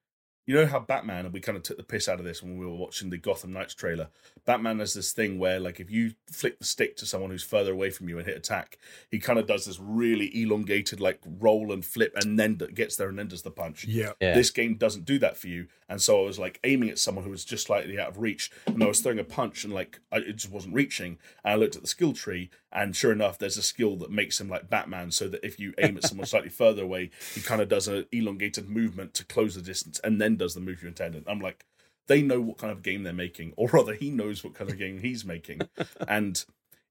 you 0.45 0.55
know 0.55 0.65
how 0.65 0.79
Batman 0.79 1.25
and 1.25 1.33
we 1.33 1.39
kind 1.39 1.57
of 1.57 1.63
took 1.63 1.77
the 1.77 1.83
piss 1.83 2.07
out 2.07 2.19
of 2.19 2.25
this 2.25 2.43
when 2.43 2.57
we 2.57 2.65
were 2.65 2.75
watching 2.75 3.09
the 3.09 3.17
Gotham 3.17 3.53
Knights 3.53 3.73
trailer. 3.73 4.09
Batman 4.45 4.79
has 4.79 4.93
this 4.93 5.11
thing 5.11 5.39
where 5.39 5.59
like 5.59 5.79
if 5.79 5.89
you 5.89 6.13
flick 6.31 6.59
the 6.59 6.65
stick 6.65 6.95
to 6.97 7.05
someone 7.05 7.31
who's 7.31 7.43
further 7.43 7.71
away 7.73 7.89
from 7.89 8.09
you 8.09 8.17
and 8.17 8.27
hit 8.27 8.37
attack, 8.37 8.77
he 9.09 9.19
kind 9.19 9.39
of 9.39 9.47
does 9.47 9.65
this 9.65 9.79
really 9.79 10.29
elongated 10.41 10.99
like 10.99 11.19
roll 11.25 11.71
and 11.71 11.83
flip 11.83 12.13
and 12.15 12.37
then 12.37 12.55
gets 12.55 12.95
there 12.95 13.09
and 13.09 13.17
then 13.17 13.27
does 13.27 13.41
the 13.41 13.51
punch. 13.51 13.85
yeah. 13.85 14.11
Yeah. 14.21 14.35
This 14.35 14.51
game 14.51 14.75
doesn't 14.75 15.05
do 15.05 15.17
that 15.19 15.35
for 15.37 15.47
you, 15.47 15.67
and 15.89 16.01
so 16.01 16.21
I 16.21 16.25
was 16.25 16.39
like 16.39 16.59
aiming 16.63 16.89
at 16.89 16.99
someone 16.99 17.23
who 17.23 17.31
was 17.31 17.45
just 17.45 17.65
slightly 17.67 17.99
out 17.99 18.09
of 18.09 18.19
reach, 18.19 18.51
and 18.67 18.83
I 18.83 18.87
was 18.87 19.01
throwing 19.01 19.19
a 19.19 19.23
punch, 19.23 19.63
and 19.63 19.73
like 19.73 19.99
I, 20.11 20.17
it 20.17 20.35
just 20.37 20.51
wasn't 20.51 20.75
reaching. 20.75 21.17
And 21.43 21.53
I 21.53 21.55
looked 21.55 21.75
at 21.75 21.81
the 21.81 21.87
skill 21.87 22.13
tree, 22.13 22.49
and 22.71 22.95
sure 22.95 23.11
enough, 23.11 23.37
there's 23.37 23.57
a 23.57 23.63
skill 23.63 23.95
that 23.97 24.11
makes 24.11 24.39
him 24.39 24.49
like 24.49 24.69
Batman, 24.69 25.11
so 25.11 25.27
that 25.27 25.45
if 25.45 25.59
you 25.59 25.73
aim 25.79 25.97
at 25.97 26.03
someone 26.03 26.27
slightly 26.27 26.49
further 26.49 26.83
away, 26.83 27.09
he 27.33 27.41
kind 27.41 27.61
of 27.61 27.69
does 27.69 27.87
an 27.87 28.05
elongated 28.11 28.69
movement 28.69 29.13
to 29.15 29.25
close 29.25 29.55
the 29.55 29.61
distance, 29.61 29.99
and 30.03 30.21
then 30.21 30.34
does 30.37 30.53
the 30.53 30.59
move 30.61 30.81
you 30.81 30.87
intended. 30.87 31.23
I'm 31.27 31.39
like, 31.39 31.65
they 32.07 32.21
know 32.21 32.39
what 32.41 32.57
kind 32.57 32.71
of 32.71 32.83
game 32.83 33.03
they're 33.03 33.13
making, 33.13 33.53
or 33.57 33.67
rather, 33.69 33.93
he 33.93 34.09
knows 34.11 34.43
what 34.43 34.53
kind 34.53 34.69
of 34.69 34.77
game 34.77 34.99
he's 34.99 35.25
making, 35.25 35.61
and 36.07 36.43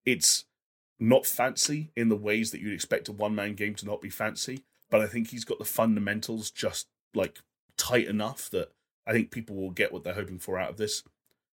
it's 0.05 0.45
not 1.01 1.27
fancy 1.27 1.91
in 1.97 2.09
the 2.09 2.17
ways 2.17 2.51
that 2.51 2.61
you'd 2.61 2.73
expect 2.75 3.09
a 3.09 3.13
one 3.13 3.35
man 3.35 3.55
game 3.55 3.75
to 3.77 3.87
not 3.87 4.01
be 4.01 4.11
fancy, 4.11 4.65
but 4.91 5.01
I 5.01 5.07
think 5.07 5.29
he's 5.29 5.45
got 5.45 5.59
the 5.59 5.65
fundamentals 5.65 6.51
just 6.51 6.89
like 7.15 7.41
tight 7.77 8.07
enough 8.07 8.49
that 8.51 8.71
I 9.07 9.13
think 9.13 9.31
people 9.31 9.57
will 9.57 9.71
get 9.71 9.93
what 9.93 10.05
they're 10.05 10.15
hoping 10.15 10.39
for 10.39 10.59
out 10.59 10.71
of 10.71 10.77
this. 10.77 11.03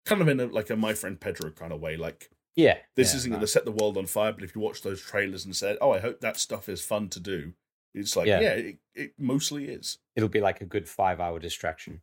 Kind 0.05 0.22
of 0.22 0.27
in 0.27 0.39
a 0.39 0.45
like 0.45 0.69
a 0.69 0.76
my 0.76 0.93
friend 0.93 1.19
Pedro 1.19 1.51
kind 1.51 1.72
of 1.73 1.81
way. 1.81 1.97
Like 1.97 2.30
Yeah. 2.55 2.77
this 2.95 3.11
yeah, 3.14 3.18
isn't 3.18 3.30
no. 3.31 3.35
going 3.35 3.41
to 3.45 3.51
set 3.51 3.65
the 3.65 3.72
world 3.72 3.97
on 3.97 4.05
fire, 4.05 4.31
but 4.31 4.43
if 4.43 4.55
you 4.55 4.61
watch 4.61 4.81
those 4.81 5.01
trailers 5.01 5.45
and 5.45 5.55
said, 5.55 5.77
"Oh, 5.81 5.91
I 5.91 5.99
hope 5.99 6.22
that 6.22 6.38
stuff 6.38 6.69
is 6.69 6.81
fun 6.85 7.10
to 7.10 7.19
do," 7.19 7.53
it's 7.95 8.15
like, 8.15 8.27
Yeah. 8.27 8.41
yeah, 8.41 8.49
it, 8.53 8.77
it 8.93 9.13
mostly 9.17 9.65
is. 9.69 9.97
It'll 10.15 10.30
be 10.30 10.41
like 10.41 10.61
a 10.61 10.65
good 10.65 10.88
five 10.88 11.19
hour 11.19 11.39
distraction. 11.39 12.01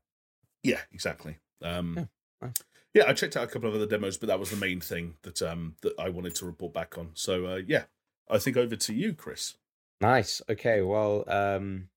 Yeah, 0.63 0.81
exactly. 0.93 1.39
Um, 1.63 1.95
Yeah, 1.97 2.05
nice. 2.41 2.55
yeah, 2.95 3.05
I 3.09 3.13
checked 3.13 3.37
out 3.37 3.45
a 3.45 3.47
couple 3.47 3.69
of 3.69 3.75
other 3.75 3.87
demos, 3.87 4.17
but 4.17 4.27
that 4.29 4.39
was 4.41 4.51
the 4.51 4.57
main 4.57 4.81
thing 4.81 5.15
that 5.23 5.41
um 5.43 5.77
that 5.83 5.95
I 5.99 6.09
wanted 6.09 6.35
to 6.37 6.47
report 6.47 6.73
back 6.75 6.99
on. 6.99 7.11
So 7.15 7.47
uh, 7.47 7.61
yeah, 7.67 7.85
I 8.29 8.39
think 8.39 8.57
over 8.57 8.77
to 8.77 8.93
you, 8.95 9.13
Chris. 9.15 9.55
Nice. 10.01 10.43
Okay. 10.49 10.83
Well, 10.83 11.25
um, 11.29 11.89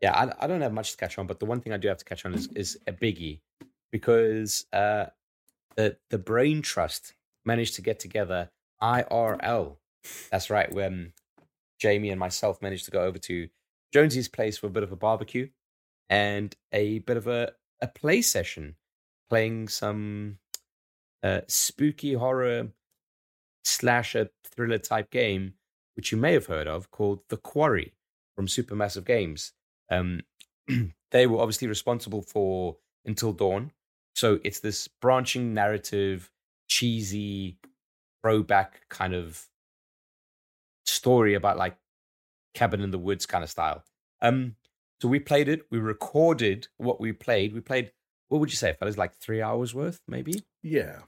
yeah, 0.00 0.12
I, 0.14 0.44
I 0.44 0.46
don't 0.46 0.62
have 0.62 0.72
much 0.72 0.92
to 0.92 0.96
catch 0.96 1.18
on, 1.18 1.26
but 1.26 1.38
the 1.38 1.46
one 1.46 1.60
thing 1.60 1.72
I 1.72 1.76
do 1.76 1.88
have 1.88 1.98
to 1.98 2.04
catch 2.04 2.24
on 2.24 2.34
is, 2.34 2.48
is 2.56 2.78
a 2.86 2.92
biggie 2.92 3.40
because 3.90 4.66
uh, 4.72 5.06
the 5.76 5.96
the 6.10 6.18
Brain 6.18 6.62
Trust 6.62 7.14
managed 7.44 7.74
to 7.76 7.82
get 7.82 7.98
together 8.00 8.50
IRL. 8.82 9.76
That's 10.30 10.50
right. 10.50 10.72
When 10.72 11.12
Jamie 11.82 12.10
and 12.10 12.20
myself 12.20 12.62
managed 12.62 12.84
to 12.84 12.92
go 12.92 13.02
over 13.02 13.18
to 13.18 13.48
Jonesy's 13.92 14.28
place 14.28 14.56
for 14.56 14.68
a 14.68 14.70
bit 14.70 14.84
of 14.84 14.92
a 14.92 14.96
barbecue 14.96 15.48
and 16.08 16.54
a 16.72 17.00
bit 17.00 17.16
of 17.16 17.26
a, 17.26 17.52
a 17.80 17.88
play 17.88 18.22
session, 18.22 18.76
playing 19.28 19.66
some 19.66 20.38
uh, 21.24 21.40
spooky 21.48 22.14
horror 22.14 22.68
slasher 23.64 24.30
thriller 24.44 24.78
type 24.78 25.10
game 25.10 25.54
which 25.94 26.10
you 26.10 26.18
may 26.18 26.32
have 26.32 26.46
heard 26.46 26.66
of, 26.66 26.90
called 26.90 27.20
The 27.28 27.36
Quarry 27.36 27.92
from 28.34 28.46
Supermassive 28.46 29.04
Games. 29.04 29.52
Um, 29.90 30.20
they 31.10 31.26
were 31.26 31.38
obviously 31.38 31.68
responsible 31.68 32.22
for 32.22 32.76
Until 33.04 33.32
Dawn, 33.32 33.72
So 34.14 34.38
it's 34.44 34.60
this 34.60 34.88
branching 34.88 35.52
narrative, 35.52 36.30
cheesy, 36.68 37.58
throwback 38.22 38.88
kind 38.88 39.14
of 39.14 39.48
story 40.86 41.34
about 41.34 41.56
like 41.56 41.76
cabin 42.54 42.80
in 42.80 42.90
the 42.90 42.98
woods 42.98 43.26
kind 43.26 43.44
of 43.44 43.50
style. 43.50 43.84
Um, 44.20 44.56
so 45.00 45.08
we 45.08 45.18
played 45.18 45.48
it. 45.48 45.62
We 45.70 45.78
recorded 45.78 46.68
what 46.76 47.00
we 47.00 47.12
played. 47.12 47.52
We 47.52 47.60
played. 47.60 47.92
What 48.28 48.40
would 48.40 48.50
you 48.50 48.56
say, 48.56 48.74
fellas? 48.78 48.96
Like 48.96 49.14
three 49.16 49.42
hours 49.42 49.74
worth, 49.74 50.00
maybe. 50.08 50.42
Yeah. 50.62 51.00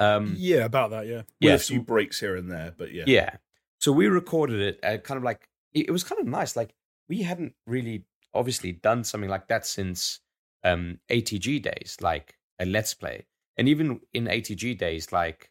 Um, 0.00 0.34
yeah, 0.36 0.64
about 0.64 0.90
that. 0.90 1.06
Yeah. 1.06 1.16
With 1.16 1.26
yeah, 1.40 1.54
a 1.54 1.58
so- 1.58 1.74
few 1.74 1.82
breaks 1.82 2.20
here 2.20 2.36
and 2.36 2.50
there, 2.50 2.74
but 2.76 2.92
yeah. 2.92 3.04
yeah. 3.06 3.36
So 3.80 3.92
we 3.92 4.06
recorded 4.08 4.60
it 4.60 4.80
uh, 4.82 4.98
kind 4.98 5.18
of 5.18 5.24
like 5.24 5.48
it, 5.74 5.88
it 5.88 5.90
was 5.90 6.02
kind 6.04 6.20
of 6.20 6.26
nice. 6.26 6.56
Like 6.56 6.74
we 7.08 7.22
hadn't 7.22 7.54
really 7.66 8.04
obviously 8.34 8.72
done 8.72 9.04
something 9.04 9.30
like 9.30 9.48
that 9.48 9.66
since 9.66 10.20
um 10.64 10.98
ATG 11.10 11.62
days, 11.62 11.96
like 12.00 12.36
a 12.58 12.64
let's 12.64 12.94
play. 12.94 13.26
And 13.56 13.68
even 13.68 14.00
in 14.12 14.24
ATG 14.26 14.76
days, 14.78 15.12
like 15.12 15.50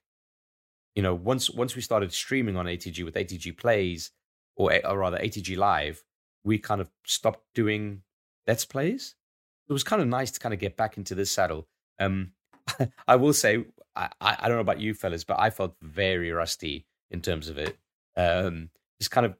you 0.95 1.03
know, 1.03 1.13
once 1.13 1.49
once 1.49 1.75
we 1.75 1.81
started 1.81 2.11
streaming 2.13 2.55
on 2.57 2.65
ATG 2.65 3.03
with 3.03 3.15
ATG 3.15 3.55
plays 3.57 4.11
or, 4.55 4.73
or 4.85 4.97
rather 4.97 5.17
ATG 5.17 5.57
live, 5.57 6.03
we 6.43 6.57
kind 6.57 6.81
of 6.81 6.89
stopped 7.05 7.43
doing 7.53 8.01
let's 8.47 8.65
plays. 8.65 9.15
It 9.69 9.73
was 9.73 9.83
kind 9.83 10.01
of 10.01 10.07
nice 10.07 10.31
to 10.31 10.39
kind 10.39 10.53
of 10.53 10.59
get 10.59 10.77
back 10.77 10.97
into 10.97 11.15
this 11.15 11.31
saddle. 11.31 11.67
Um, 11.99 12.31
I 13.07 13.15
will 13.17 13.33
say, 13.33 13.65
I, 13.95 14.09
I 14.21 14.37
I 14.39 14.47
don't 14.47 14.57
know 14.57 14.61
about 14.61 14.79
you 14.79 14.93
fellas, 14.93 15.23
but 15.23 15.39
I 15.39 15.49
felt 15.49 15.75
very 15.81 16.31
rusty 16.31 16.85
in 17.11 17.21
terms 17.21 17.49
of 17.49 17.57
it. 17.57 17.77
Um, 18.15 18.69
just 18.99 19.11
kind 19.11 19.25
of 19.25 19.35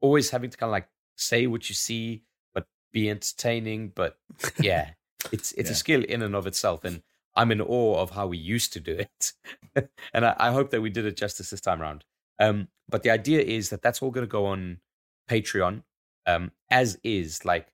always 0.00 0.30
having 0.30 0.50
to 0.50 0.56
kind 0.56 0.68
of 0.68 0.72
like 0.72 0.88
say 1.16 1.46
what 1.46 1.68
you 1.68 1.74
see, 1.74 2.22
but 2.54 2.66
be 2.92 3.10
entertaining. 3.10 3.88
But 3.88 4.18
yeah, 4.60 4.90
it's 5.32 5.52
it's 5.52 5.70
Yeah. 5.70 5.72
a 5.72 5.76
skill 5.76 6.04
in 6.04 6.22
and 6.22 6.36
of 6.36 6.46
itself, 6.46 6.84
and 6.84 7.02
I'm 7.36 7.50
in 7.50 7.60
awe 7.60 8.00
of 8.00 8.10
how 8.10 8.26
we 8.26 8.38
used 8.38 8.72
to 8.74 8.80
do 8.80 8.98
it, 8.98 9.32
and 10.14 10.26
I, 10.26 10.34
I 10.38 10.52
hope 10.52 10.70
that 10.70 10.80
we 10.80 10.90
did 10.90 11.04
it 11.04 11.16
justice 11.16 11.50
this 11.50 11.60
time 11.60 11.82
around. 11.82 12.04
Um, 12.38 12.68
but 12.88 13.02
the 13.02 13.10
idea 13.10 13.40
is 13.40 13.70
that 13.70 13.82
that's 13.82 14.02
all 14.02 14.10
going 14.10 14.26
to 14.26 14.30
go 14.30 14.46
on 14.46 14.78
Patreon, 15.28 15.82
um, 16.26 16.52
as 16.70 16.98
is, 17.02 17.44
like 17.44 17.72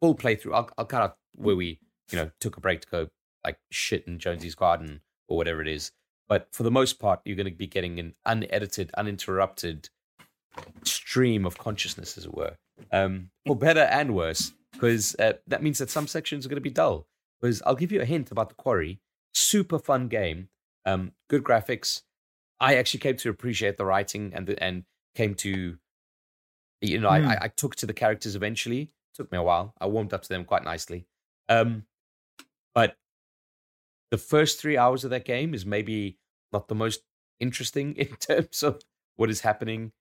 full 0.00 0.14
playthrough. 0.14 0.54
I'll, 0.54 0.70
I'll 0.78 0.84
cut 0.84 1.02
out 1.02 1.16
where 1.34 1.56
we, 1.56 1.80
you 2.10 2.18
know, 2.18 2.30
took 2.40 2.56
a 2.56 2.60
break 2.60 2.80
to 2.82 2.88
go 2.88 3.08
like 3.44 3.58
shit 3.70 4.06
in 4.06 4.18
Jonesy's 4.18 4.54
garden 4.54 5.00
or 5.28 5.36
whatever 5.36 5.60
it 5.60 5.68
is. 5.68 5.92
But 6.28 6.48
for 6.52 6.62
the 6.62 6.70
most 6.70 6.98
part, 6.98 7.20
you're 7.24 7.36
going 7.36 7.46
to 7.46 7.52
be 7.52 7.66
getting 7.66 7.98
an 7.98 8.14
unedited, 8.26 8.90
uninterrupted 8.96 9.88
stream 10.84 11.46
of 11.46 11.56
consciousness, 11.56 12.18
as 12.18 12.26
it 12.26 12.34
were, 12.34 12.56
um, 12.92 13.30
for 13.46 13.56
better 13.56 13.80
and 13.80 14.14
worse. 14.14 14.52
Because 14.72 15.16
uh, 15.16 15.32
that 15.46 15.62
means 15.62 15.78
that 15.78 15.90
some 15.90 16.06
sections 16.06 16.44
are 16.44 16.48
going 16.50 16.56
to 16.56 16.60
be 16.60 16.70
dull. 16.70 17.06
Because 17.40 17.62
I'll 17.66 17.74
give 17.74 17.92
you 17.92 18.00
a 18.00 18.04
hint 18.04 18.30
about 18.30 18.48
the 18.48 18.54
Quarry. 18.54 19.00
Super 19.34 19.78
fun 19.78 20.08
game, 20.08 20.48
um, 20.84 21.12
good 21.28 21.44
graphics. 21.44 22.02
I 22.60 22.76
actually 22.76 23.00
came 23.00 23.16
to 23.18 23.30
appreciate 23.30 23.76
the 23.76 23.84
writing 23.84 24.32
and 24.34 24.46
the, 24.46 24.62
and 24.62 24.84
came 25.14 25.34
to, 25.36 25.78
you 26.80 26.98
know, 26.98 27.08
Hmm. 27.08 27.28
I, 27.28 27.34
I, 27.34 27.38
I 27.42 27.48
took 27.48 27.76
to 27.76 27.86
the 27.86 27.92
characters 27.92 28.34
eventually. 28.34 28.80
It 28.82 29.14
took 29.14 29.30
me 29.30 29.38
a 29.38 29.42
while. 29.42 29.74
I 29.80 29.86
warmed 29.86 30.12
up 30.12 30.22
to 30.22 30.28
them 30.28 30.44
quite 30.44 30.64
nicely. 30.64 31.06
Um, 31.48 31.84
but 32.74 32.96
the 34.10 34.18
first 34.18 34.60
three 34.60 34.76
hours 34.76 35.04
of 35.04 35.10
that 35.10 35.24
game 35.24 35.54
is 35.54 35.64
maybe 35.64 36.18
not 36.52 36.68
the 36.68 36.74
most 36.74 37.02
interesting 37.40 37.94
in 37.96 38.16
terms 38.16 38.62
of 38.62 38.82
what 39.16 39.30
is 39.30 39.40
happening 39.42 39.92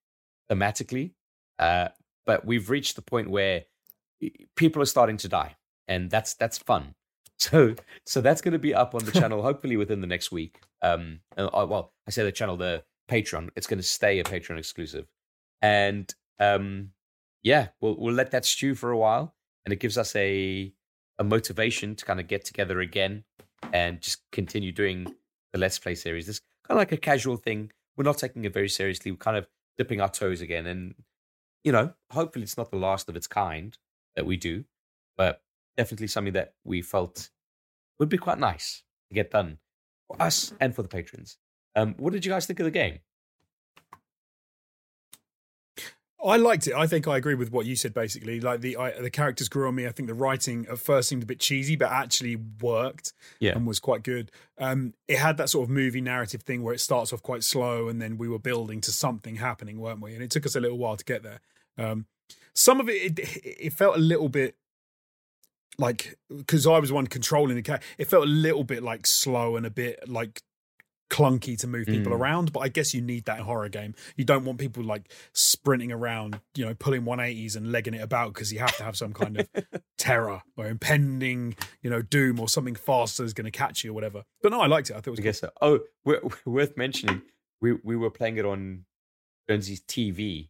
thematically. 0.49 1.11
Uh, 1.59 1.89
but 2.25 2.45
we've 2.45 2.69
reached 2.69 2.95
the 2.95 3.01
point 3.01 3.29
where 3.29 3.63
people 4.55 4.81
are 4.81 4.85
starting 4.85 5.17
to 5.17 5.29
die, 5.29 5.55
and 5.87 6.09
that's 6.09 6.33
that's 6.33 6.57
fun. 6.57 6.95
So 7.39 7.75
so 8.05 8.19
that's 8.19 8.41
going 8.41 8.53
to 8.53 8.59
be 8.59 8.73
up 8.73 8.95
on 8.95 9.05
the 9.05 9.11
channel 9.11 9.41
hopefully 9.41 9.77
within 9.77 10.01
the 10.01 10.07
next 10.07 10.31
week. 10.31 10.59
Um, 10.81 11.19
uh, 11.37 11.45
uh, 11.47 11.65
well, 11.69 11.93
I 12.07 12.11
say 12.11 12.23
the 12.23 12.31
channel, 12.31 12.57
the 12.57 12.83
Patreon. 13.09 13.49
It's 13.55 13.67
going 13.67 13.79
to 13.79 13.83
stay 13.83 14.19
a 14.19 14.23
Patreon 14.23 14.57
exclusive, 14.57 15.07
and 15.61 16.13
um, 16.39 16.91
yeah, 17.43 17.69
we'll 17.79 17.95
we'll 17.97 18.13
let 18.13 18.31
that 18.31 18.45
stew 18.45 18.75
for 18.75 18.91
a 18.91 18.97
while, 18.97 19.35
and 19.65 19.73
it 19.73 19.79
gives 19.79 19.97
us 19.97 20.15
a 20.15 20.73
a 21.19 21.23
motivation 21.23 21.95
to 21.95 22.05
kind 22.05 22.19
of 22.19 22.27
get 22.27 22.43
together 22.43 22.79
again 22.79 23.23
and 23.73 24.01
just 24.01 24.21
continue 24.31 24.71
doing 24.71 25.13
the 25.53 25.59
Let's 25.59 25.79
Play 25.79 25.95
series. 25.95 26.27
This 26.27 26.41
kind 26.67 26.77
of 26.77 26.81
like 26.81 26.91
a 26.91 26.97
casual 26.97 27.37
thing. 27.37 27.71
We're 27.95 28.03
not 28.03 28.17
taking 28.17 28.45
it 28.45 28.53
very 28.53 28.69
seriously. 28.69 29.11
We're 29.11 29.17
kind 29.17 29.37
of 29.37 29.47
dipping 29.77 30.01
our 30.01 30.09
toes 30.09 30.41
again, 30.41 30.65
and 30.65 30.95
you 31.63 31.71
know, 31.71 31.93
hopefully, 32.11 32.43
it's 32.43 32.57
not 32.57 32.71
the 32.71 32.77
last 32.77 33.09
of 33.09 33.15
its 33.15 33.27
kind 33.27 33.77
that 34.15 34.25
we 34.25 34.37
do, 34.37 34.65
but 35.15 35.41
definitely 35.77 36.07
something 36.07 36.33
that 36.33 36.53
we 36.65 36.81
felt 36.81 37.29
would 37.99 38.09
be 38.09 38.17
quite 38.17 38.39
nice 38.39 38.83
to 39.09 39.15
get 39.15 39.31
done 39.31 39.59
for 40.07 40.21
us 40.21 40.53
and 40.59 40.75
for 40.75 40.81
the 40.81 40.89
patrons. 40.89 41.37
Um, 41.75 41.93
what 41.97 42.11
did 42.13 42.25
you 42.25 42.31
guys 42.31 42.45
think 42.45 42.59
of 42.59 42.65
the 42.65 42.71
game? 42.71 42.99
I 46.25 46.35
liked 46.37 46.65
it. 46.65 46.73
I 46.73 46.87
think 46.87 47.07
I 47.07 47.15
agree 47.15 47.35
with 47.35 47.51
what 47.51 47.67
you 47.67 47.75
said. 47.75 47.93
Basically, 47.93 48.41
like 48.41 48.61
the 48.61 48.75
I, 48.75 48.99
the 48.99 49.11
characters 49.11 49.47
grew 49.47 49.67
on 49.67 49.75
me. 49.75 49.85
I 49.85 49.91
think 49.91 50.07
the 50.07 50.15
writing 50.15 50.65
at 50.69 50.79
first 50.79 51.09
seemed 51.09 51.21
a 51.21 51.27
bit 51.27 51.39
cheesy, 51.39 51.75
but 51.75 51.91
actually 51.91 52.35
worked 52.59 53.13
Yeah. 53.39 53.55
and 53.55 53.67
was 53.67 53.79
quite 53.79 54.01
good. 54.01 54.31
Um, 54.57 54.95
it 55.07 55.19
had 55.19 55.37
that 55.37 55.49
sort 55.51 55.65
of 55.65 55.69
movie 55.69 56.01
narrative 56.01 56.41
thing 56.41 56.63
where 56.63 56.73
it 56.73 56.79
starts 56.79 57.13
off 57.13 57.21
quite 57.21 57.43
slow, 57.43 57.87
and 57.87 58.01
then 58.01 58.17
we 58.17 58.27
were 58.27 58.39
building 58.39 58.81
to 58.81 58.91
something 58.91 59.35
happening, 59.35 59.79
weren't 59.79 60.01
we? 60.01 60.15
And 60.15 60.23
it 60.23 60.31
took 60.31 60.45
us 60.47 60.55
a 60.55 60.59
little 60.59 60.79
while 60.79 60.97
to 60.97 61.05
get 61.05 61.21
there. 61.21 61.39
Um, 61.77 62.07
some 62.55 62.79
of 62.79 62.89
it, 62.89 63.19
it, 63.19 63.19
it 63.45 63.73
felt 63.73 63.95
a 63.95 63.99
little 63.99 64.27
bit 64.27 64.55
like 65.77 66.17
because 66.35 66.65
I 66.67 66.79
was 66.79 66.91
one 66.91 67.07
controlling 67.07 67.55
the 67.55 67.61
cat. 67.61 67.83
It 67.97 68.05
felt 68.05 68.23
a 68.23 68.29
little 68.29 68.63
bit 68.63 68.83
like 68.83 69.05
slow 69.07 69.55
and 69.55 69.65
a 69.65 69.69
bit 69.71 70.07
like 70.09 70.41
clunky 71.09 71.57
to 71.57 71.67
move 71.67 71.85
people 71.87 72.11
Mm. 72.11 72.19
around. 72.19 72.51
But 72.51 72.61
I 72.61 72.67
guess 72.67 72.93
you 72.93 73.01
need 73.01 73.25
that 73.25 73.39
in 73.39 73.45
horror 73.45 73.69
game. 73.69 73.95
You 74.17 74.25
don't 74.25 74.43
want 74.43 74.59
people 74.59 74.83
like 74.83 75.09
sprinting 75.33 75.91
around, 75.91 76.41
you 76.55 76.65
know, 76.65 76.73
pulling 76.73 77.03
180s 77.03 77.55
and 77.55 77.71
legging 77.71 77.93
it 77.93 78.01
about 78.01 78.33
because 78.33 78.51
you 78.51 78.59
have 78.59 78.75
to 78.77 78.83
have 78.83 78.97
some 78.97 79.13
kind 79.13 79.39
of 79.39 79.47
terror 79.97 80.41
or 80.57 80.67
impending, 80.67 81.55
you 81.81 81.89
know, 81.89 82.01
doom 82.01 82.39
or 82.41 82.49
something 82.49 82.75
faster 82.75 83.23
is 83.23 83.33
going 83.33 83.45
to 83.45 83.51
catch 83.51 83.83
you 83.85 83.91
or 83.91 83.93
whatever. 83.93 84.23
But 84.41 84.51
no, 84.51 84.59
I 84.59 84.67
liked 84.67 84.89
it. 84.89 84.93
I 84.93 84.97
thought 84.97 85.07
it 85.07 85.11
was 85.11 85.19
I 85.21 85.23
guess 85.23 85.39
so. 85.39 85.49
Oh, 85.61 85.79
we're, 86.03 86.21
worth 86.45 86.75
mentioning, 86.75 87.21
we 87.61 87.73
we 87.83 87.95
were 87.95 88.11
playing 88.11 88.35
it 88.37 88.45
on 88.45 88.83
Jonesy's 89.49 89.81
TV, 89.81 90.49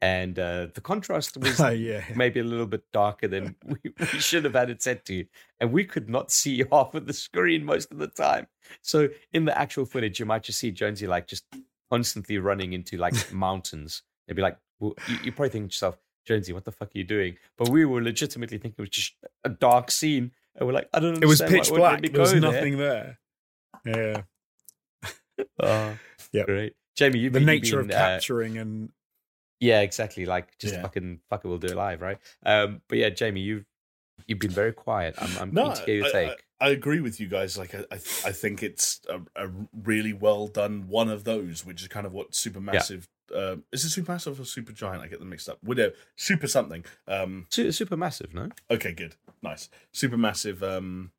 and 0.00 0.38
uh, 0.38 0.68
the 0.74 0.80
contrast 0.80 1.36
was 1.40 1.58
yeah. 1.78 2.04
maybe 2.14 2.40
a 2.40 2.44
little 2.44 2.66
bit 2.66 2.84
darker 2.92 3.28
than 3.28 3.56
we, 3.64 3.78
we 3.98 4.06
should 4.20 4.44
have 4.44 4.54
had 4.54 4.70
it 4.70 4.82
set 4.82 5.04
to. 5.06 5.24
And 5.60 5.72
we 5.72 5.84
could 5.84 6.08
not 6.08 6.30
see 6.30 6.64
half 6.72 6.94
of 6.94 7.06
the 7.06 7.12
screen 7.12 7.64
most 7.64 7.90
of 7.90 7.98
the 7.98 8.08
time. 8.08 8.46
So 8.82 9.08
in 9.32 9.44
the 9.44 9.58
actual 9.58 9.84
footage, 9.84 10.20
you 10.20 10.26
might 10.26 10.42
just 10.42 10.58
see 10.58 10.70
Jonesy 10.70 11.06
like 11.06 11.26
just 11.26 11.44
constantly 11.90 12.38
running 12.38 12.72
into 12.74 12.96
like 12.96 13.32
mountains. 13.32 14.02
They'd 14.26 14.34
be 14.34 14.42
like, 14.42 14.58
well, 14.78 14.94
you, 15.08 15.16
you 15.24 15.32
probably 15.32 15.50
think 15.50 15.70
to 15.70 15.74
yourself, 15.74 15.98
Jonesy, 16.26 16.52
what 16.52 16.64
the 16.64 16.72
fuck 16.72 16.88
are 16.88 16.98
you 16.98 17.04
doing? 17.04 17.36
But 17.56 17.70
we 17.70 17.84
were 17.84 18.02
legitimately 18.02 18.58
thinking 18.58 18.74
it 18.78 18.82
was 18.82 18.90
just 18.90 19.14
a 19.44 19.48
dark 19.48 19.90
scene. 19.90 20.30
And 20.54 20.66
we're 20.66 20.74
like, 20.74 20.88
I 20.92 21.00
don't 21.00 21.14
know. 21.14 21.20
It 21.22 21.26
was 21.26 21.40
pitch 21.40 21.70
black. 21.70 22.02
There 22.02 22.20
was 22.20 22.32
go 22.32 22.40
there? 22.40 22.52
nothing 22.52 22.78
there. 22.78 23.18
Yeah. 23.84 24.22
Oh, 25.60 25.96
Yep. 26.32 26.46
Great. 26.46 26.72
Jamie, 26.96 27.20
you've 27.20 27.32
The 27.32 27.38
been, 27.38 27.46
nature 27.46 27.80
of 27.80 27.86
been, 27.86 27.96
uh, 27.96 27.98
capturing 27.98 28.58
and 28.58 28.90
Yeah, 29.60 29.80
exactly. 29.80 30.24
Like 30.26 30.56
just 30.58 30.74
Yeah. 30.74 30.82
fucking 30.82 31.20
fuck 31.28 31.44
it, 31.44 31.48
we'll 31.48 31.58
do 31.58 31.68
it 31.68 31.76
live, 31.76 32.00
right? 32.00 32.18
Um, 32.44 32.80
but 32.88 32.98
yeah, 32.98 33.10
Jamie, 33.10 33.40
you've 33.40 33.64
you've 34.26 34.38
been 34.38 34.50
very 34.50 34.72
quiet. 34.72 35.14
I'm 35.18 35.36
I'm 35.38 35.50
No, 35.52 35.64
keen 35.64 35.74
to 35.74 35.82
hear 35.84 35.94
your 35.96 36.06
I, 36.06 36.10
take. 36.10 36.44
I, 36.60 36.66
I 36.66 36.68
agree 36.70 37.00
with 37.00 37.20
you 37.20 37.28
guys. 37.28 37.56
Like, 37.56 37.74
I, 37.74 37.84
I, 37.90 37.94
I 37.94 38.32
think 38.32 38.62
it's 38.62 39.00
a, 39.08 39.20
a 39.36 39.50
really 39.72 40.12
well 40.12 40.48
done 40.48 40.86
one 40.88 41.08
of 41.08 41.24
those, 41.24 41.64
which 41.64 41.82
is 41.82 41.88
kind 41.88 42.06
of 42.06 42.12
what 42.12 42.32
Supermassive. 42.32 43.04
Uh, 43.34 43.56
is 43.72 43.84
it 43.84 44.00
Supermassive 44.04 44.40
or 44.40 44.44
Super 44.44 44.72
Giant? 44.72 45.02
I 45.02 45.06
get 45.08 45.18
them 45.18 45.28
mixed 45.28 45.48
up. 45.48 45.58
Whatever, 45.62 45.94
Super 46.16 46.46
something. 46.46 46.84
Um, 47.06 47.46
Su- 47.50 47.70
super 47.72 47.96
massive, 47.96 48.32
no? 48.34 48.48
okay, 48.70 48.92
good, 48.92 49.16
nice. 49.42 49.68
Supermassive. 49.92 50.62
Um, 50.62 51.12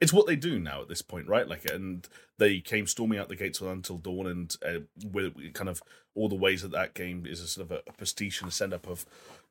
it's 0.00 0.12
what 0.12 0.26
they 0.26 0.36
do 0.36 0.58
now 0.58 0.82
at 0.82 0.88
this 0.88 1.02
point, 1.02 1.28
right? 1.28 1.48
Like, 1.48 1.64
and 1.70 2.06
they 2.38 2.60
came 2.60 2.86
storming 2.86 3.18
out 3.18 3.28
the 3.28 3.36
gates 3.36 3.60
Until 3.60 3.98
Dawn, 3.98 4.26
and 4.26 4.56
uh, 4.64 4.80
with 5.10 5.54
kind 5.54 5.70
of 5.70 5.82
all 6.14 6.28
the 6.28 6.34
ways 6.34 6.62
that 6.62 6.72
that 6.72 6.94
game 6.94 7.24
is 7.26 7.40
a 7.40 7.48
sort 7.48 7.66
of 7.66 7.72
a, 7.72 7.80
a 7.88 7.92
pastiche 7.92 8.40
and 8.40 8.50
a 8.50 8.52
send 8.52 8.74
up 8.74 8.86
of 8.86 9.06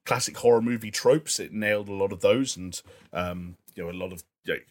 classic 0.05 0.37
horror 0.37 0.61
movie 0.61 0.91
tropes. 0.91 1.39
It 1.39 1.51
nailed 1.51 1.89
a 1.89 1.93
lot 1.93 2.11
of 2.11 2.21
those, 2.21 2.55
and 2.55 2.79
um, 3.11 3.57
you 3.75 3.83
know, 3.83 3.89
a 3.89 3.91
lot 3.91 4.13
of 4.13 4.23
like, 4.47 4.67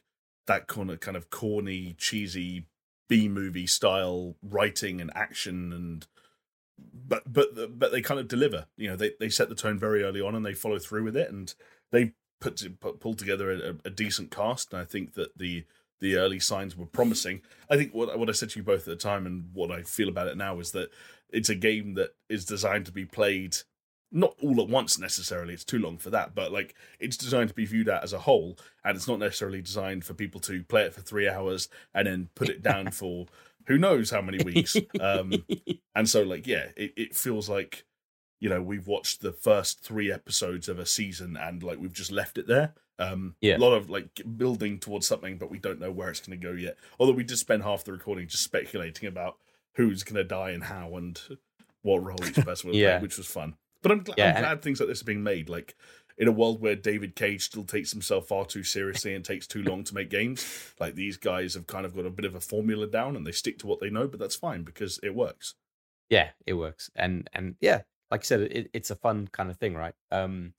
that 0.47 0.69
kind 0.69 0.91
of 0.91 1.01
kind 1.01 1.17
of 1.17 1.31
corny, 1.31 1.95
cheesy 1.99 2.67
B 3.09 3.29
movie 3.29 3.67
style 3.67 4.37
writing 4.43 5.01
and 5.01 5.11
action, 5.17 5.73
and 5.73 6.07
but 6.79 7.25
but 7.27 7.79
but 7.79 7.91
they 7.91 8.01
kind 8.01 8.21
of 8.21 8.29
deliver. 8.29 8.67
You 8.77 8.91
know, 8.91 8.97
they 8.97 9.13
they 9.19 9.29
set 9.29 9.49
the 9.49 9.55
tone 9.57 9.79
very 9.79 10.05
early 10.05 10.21
on, 10.21 10.37
and 10.37 10.47
they 10.47 10.55
follow 10.55 10.79
through 10.79 11.05
with 11.05 11.17
it, 11.17 11.31
and 11.31 11.53
they 11.91 12.13
put, 12.45 12.57
to, 12.59 12.71
put 12.71 13.01
pulled 13.01 13.19
together 13.19 13.51
a, 13.51 13.75
a 13.87 13.91
decent 13.91 14.31
cast. 14.31 14.73
And 14.73 14.81
I 14.81 14.85
think 14.85 15.15
that 15.15 15.37
the 15.37 15.65
the 16.01 16.17
early 16.17 16.39
signs 16.39 16.77
were 16.77 16.87
promising. 16.87 17.41
I 17.71 17.77
think 17.77 17.95
what 17.95 18.17
what 18.19 18.29
I 18.29 18.33
said 18.33 18.51
to 18.51 18.61
you 18.61 18.63
both 18.63 18.81
at 18.81 18.85
the 18.85 18.97
time, 18.97 19.27
and 19.27 19.49
what 19.55 19.71
I 19.71 19.83
feel 19.83 20.09
about 20.09 20.29
it 20.29 20.37
now 20.37 20.61
is 20.61 20.73
that 20.73 20.91
it's 21.31 21.49
a 21.49 21.55
game 21.55 21.95
that 21.95 22.15
is 22.29 22.45
designed 22.45 22.87
to 22.87 22.93
be 22.93 23.07
played 23.07 23.57
not 24.13 24.37
all 24.41 24.61
at 24.61 24.69
once 24.69 24.99
necessarily. 24.99 25.55
It's 25.55 25.65
too 25.65 25.79
long 25.79 25.97
for 25.97 26.11
that, 26.11 26.35
but 26.35 26.53
like 26.53 26.75
it's 27.01 27.17
designed 27.17 27.49
to 27.49 27.55
be 27.55 27.65
viewed 27.65 27.89
at 27.89 28.05
as 28.05 28.13
a 28.13 28.21
whole, 28.21 28.59
and 28.85 28.95
it's 28.95 29.09
not 29.09 29.19
necessarily 29.19 29.63
designed 29.63 30.05
for 30.05 30.15
people 30.15 30.41
to 30.43 30.63
play 30.65 30.83
it 30.83 30.95
for 30.95 31.01
three 31.01 31.29
hours 31.29 31.69
and 31.95 32.07
then 32.07 32.29
put 32.35 32.51
it 32.51 32.63
down 32.63 32.91
for 32.91 33.27
who 33.67 33.79
knows 33.79 34.11
how 34.11 34.21
many 34.21 34.45
weeks. 34.45 34.77
Um, 35.01 35.33
and 35.97 36.09
so, 36.09 36.23
like, 36.23 36.47
yeah, 36.47 36.67
it, 36.77 36.93
it 36.97 37.17
feels 37.17 37.49
like 37.49 37.85
you 38.45 38.51
know 38.51 38.61
we've 38.61 38.87
watched 38.87 39.23
the 39.23 39.33
first 39.33 39.81
three 39.89 40.13
episodes 40.13 40.69
of 40.69 40.79
a 40.79 40.85
season 40.85 41.31
and 41.47 41.63
like 41.63 41.79
we've 41.81 41.93
just 42.03 42.13
left 42.13 42.37
it 42.37 42.47
there. 42.47 42.75
Um, 42.99 43.37
Yeah. 43.41 43.57
a 43.57 43.65
lot 43.67 43.73
of 43.73 43.89
like 43.89 44.21
building 44.37 44.79
towards 44.79 45.07
something, 45.07 45.39
but 45.39 45.51
we 45.51 45.59
don't 45.59 45.81
know 45.81 45.91
where 45.91 46.11
it's 46.11 46.21
going 46.21 46.39
to 46.39 46.47
go 46.49 46.53
yet. 46.53 46.77
Although 46.99 47.13
we 47.21 47.25
did 47.25 47.39
spend 47.39 47.63
half 47.63 47.85
the 47.85 47.93
recording 47.93 48.29
just 48.29 48.45
speculating 48.45 49.09
about 49.09 49.39
who's 49.77 50.03
going 50.05 50.17
to 50.17 50.25
die 50.41 50.51
and 50.51 50.65
how 50.65 50.95
and 50.97 51.19
what 51.83 52.05
role 52.05 52.23
each 52.29 52.35
person 52.49 52.69
will 52.71 52.77
Yeah. 52.77 52.99
play, 52.99 53.03
which 53.05 53.17
was 53.17 53.27
fun. 53.27 53.55
But 53.83 53.93
I'm, 53.93 54.05
gl- 54.05 54.15
Yeah, 54.19 54.35
I'm 54.37 54.43
glad 54.43 54.63
things 54.63 54.79
like 54.79 54.89
this 54.91 55.01
are 55.03 55.07
being 55.07 55.23
made. 55.25 55.49
Like 55.49 55.75
in 56.19 56.29
a 56.29 56.33
world 56.33 56.61
where 56.61 56.77
David 56.77 57.17
Cage 57.17 57.43
still 57.47 57.65
takes 57.65 57.91
himself 57.93 58.29
far 58.29 58.45
too 58.45 58.63
seriously 58.63 59.15
and 59.15 59.25
takes 59.25 59.47
too 59.47 59.63
long 59.63 59.83
to 59.85 59.95
make 59.95 60.11
games, 60.11 60.47
like 60.79 60.95
these 60.95 61.17
guys 61.17 61.55
have 61.55 61.67
kind 61.67 61.85
of 61.87 61.97
got 61.97 62.07
a 62.07 62.11
bit 62.11 62.27
of 62.27 62.35
a 62.37 62.41
formula 62.41 62.87
down 62.87 63.17
and 63.17 63.27
they 63.27 63.33
stick 63.33 63.59
to 63.61 63.67
what 63.67 63.81
they 63.81 63.91
know. 63.91 64.07
But 64.07 64.21
that's 64.21 64.37
fine 64.37 64.63
because 64.63 65.01
it 65.03 65.15
works. 65.17 65.55
yeah, 66.11 66.29
it 66.47 66.53
works. 66.55 66.91
And 66.95 67.29
and 67.33 67.57
yeah, 67.61 67.81
like 68.11 68.21
I 68.21 68.25
said, 68.25 68.41
it, 68.43 68.71
it's 68.73 68.91
a 68.91 68.97
fun 68.97 69.29
kind 69.29 69.51
of 69.51 69.59
thing, 69.59 69.75
right? 69.75 69.95
Um, 70.11 70.55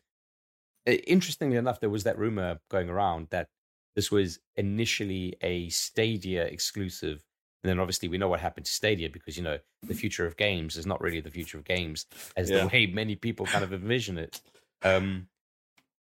interestingly 0.86 1.58
enough, 1.58 1.80
there 1.80 1.90
was 1.90 2.04
that 2.04 2.18
rumor 2.18 2.60
going 2.70 2.90
around 2.90 3.30
that 3.32 3.50
this 3.96 4.12
was 4.12 4.40
initially 4.56 5.36
a 5.42 5.70
Stadia 5.70 6.46
exclusive. 6.46 7.24
And 7.64 7.70
then 7.70 7.80
obviously 7.80 8.10
we 8.10 8.18
know 8.18 8.28
what 8.28 8.40
happened 8.42 8.66
to 8.68 8.72
Stadia 8.72 9.10
because 9.10 9.38
you 9.38 9.44
know 9.44 9.60
the 9.88 9.96
future 9.96 10.26
of 10.26 10.38
games 10.38 10.78
is 10.78 10.86
not 10.86 11.02
really 11.02 11.22
the 11.22 11.32
future 11.32 11.58
of 11.58 11.64
games 11.64 12.06
as 12.38 12.50
Yeah. 12.50 12.64
the 12.64 12.68
way 12.70 12.86
many 12.88 13.16
people 13.16 13.48
kind 13.48 13.64
of 13.64 13.74
envision 13.74 14.18
it. 14.18 14.42
Um, 14.84 15.30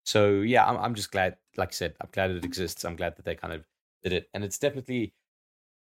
so 0.05 0.41
yeah, 0.41 0.65
I'm 0.65 0.77
I'm 0.77 0.95
just 0.95 1.11
glad. 1.11 1.37
Like 1.57 1.69
I 1.69 1.71
said, 1.73 1.95
I'm 2.01 2.09
glad 2.11 2.31
it 2.31 2.45
exists. 2.45 2.83
I'm 2.85 2.95
glad 2.95 3.15
that 3.17 3.25
they 3.25 3.35
kind 3.35 3.53
of 3.53 3.65
did 4.03 4.13
it, 4.13 4.29
and 4.33 4.43
it's 4.43 4.59
definitely. 4.59 5.13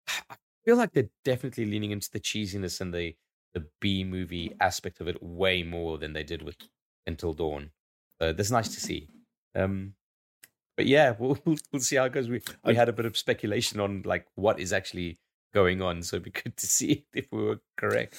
I 0.30 0.36
feel 0.66 0.78
like 0.78 0.94
they're 0.94 1.10
definitely 1.24 1.66
leaning 1.66 1.92
into 1.92 2.12
the 2.12 2.20
cheesiness 2.20 2.82
and 2.82 2.94
the 2.94 3.16
the 3.54 3.68
B 3.80 4.04
movie 4.04 4.56
aspect 4.60 5.02
of 5.02 5.08
it 5.08 5.22
way 5.22 5.64
more 5.64 5.98
than 5.98 6.14
they 6.14 6.24
did 6.24 6.42
with 6.42 6.56
Until 7.06 7.34
Dawn. 7.34 7.72
Uh, 8.20 8.34
that's 8.34 8.52
nice 8.52 8.70
to 8.70 8.80
see. 8.80 9.10
Um, 9.56 9.94
but 10.78 10.86
yeah, 10.88 11.16
we'll 11.20 11.38
we'll 11.46 11.82
see 11.82 11.96
how 11.98 12.06
it 12.06 12.14
goes. 12.14 12.30
We 12.30 12.42
we 12.64 12.76
had 12.76 12.90
a 12.90 12.94
bit 12.94 13.06
of 13.06 13.18
speculation 13.18 13.80
on 13.80 14.04
like 14.06 14.26
what 14.36 14.60
is 14.60 14.74
actually 14.74 15.20
going 15.54 15.82
on, 15.82 16.04
so 16.04 16.16
it'd 16.18 16.26
be 16.26 16.32
good 16.44 16.58
to 16.58 16.68
see 16.68 17.06
if 17.14 17.28
we 17.32 17.44
were 17.44 17.60
correct. 17.78 18.18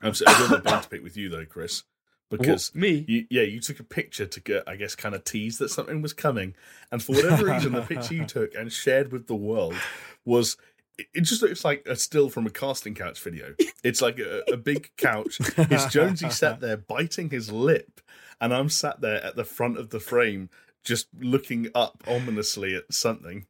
I'm 0.00 0.14
so 0.14 0.24
I 0.28 0.32
got 0.32 0.58
a 0.58 0.62
bone 0.62 0.82
to 0.82 0.88
pick 0.88 1.02
with 1.02 1.16
you 1.16 1.28
though, 1.28 1.46
Chris, 1.46 1.82
because 2.30 2.72
Wha- 2.74 2.80
me, 2.82 3.04
you, 3.08 3.26
yeah, 3.30 3.42
you 3.42 3.60
took 3.60 3.80
a 3.80 3.84
picture 3.84 4.26
to 4.26 4.40
get, 4.40 4.62
I 4.68 4.76
guess, 4.76 4.94
kind 4.94 5.14
of 5.14 5.24
tease 5.24 5.58
that 5.58 5.70
something 5.70 6.02
was 6.02 6.12
coming, 6.12 6.54
and 6.92 7.02
for 7.02 7.16
whatever 7.16 7.46
reason, 7.46 7.72
the 7.72 7.82
picture 7.82 8.14
you 8.14 8.24
took 8.26 8.54
and 8.54 8.72
shared 8.72 9.12
with 9.12 9.26
the 9.26 9.36
world 9.36 9.76
was. 10.24 10.56
It- 10.98 11.06
It 11.14 11.20
just 11.22 11.40
looks 11.42 11.64
like 11.64 11.86
a 11.86 11.96
still 11.96 12.28
from 12.28 12.46
a 12.46 12.50
casting 12.50 12.94
couch 12.94 13.20
video. 13.22 13.54
It's 13.84 14.02
like 14.02 14.18
a, 14.18 14.42
a 14.52 14.56
big 14.56 14.90
couch. 14.96 15.38
It's 15.56 15.86
Jonesy 15.92 16.30
sat 16.30 16.60
there 16.60 16.76
biting 16.76 17.30
his 17.30 17.50
lip, 17.52 18.00
and 18.40 18.52
I'm 18.52 18.68
sat 18.68 19.00
there 19.00 19.22
at 19.24 19.36
the 19.36 19.44
front 19.44 19.78
of 19.78 19.90
the 19.90 20.00
frame, 20.00 20.50
just 20.84 21.06
looking 21.20 21.68
up 21.76 22.02
ominously 22.08 22.74
at 22.74 22.92
something. 22.92 23.46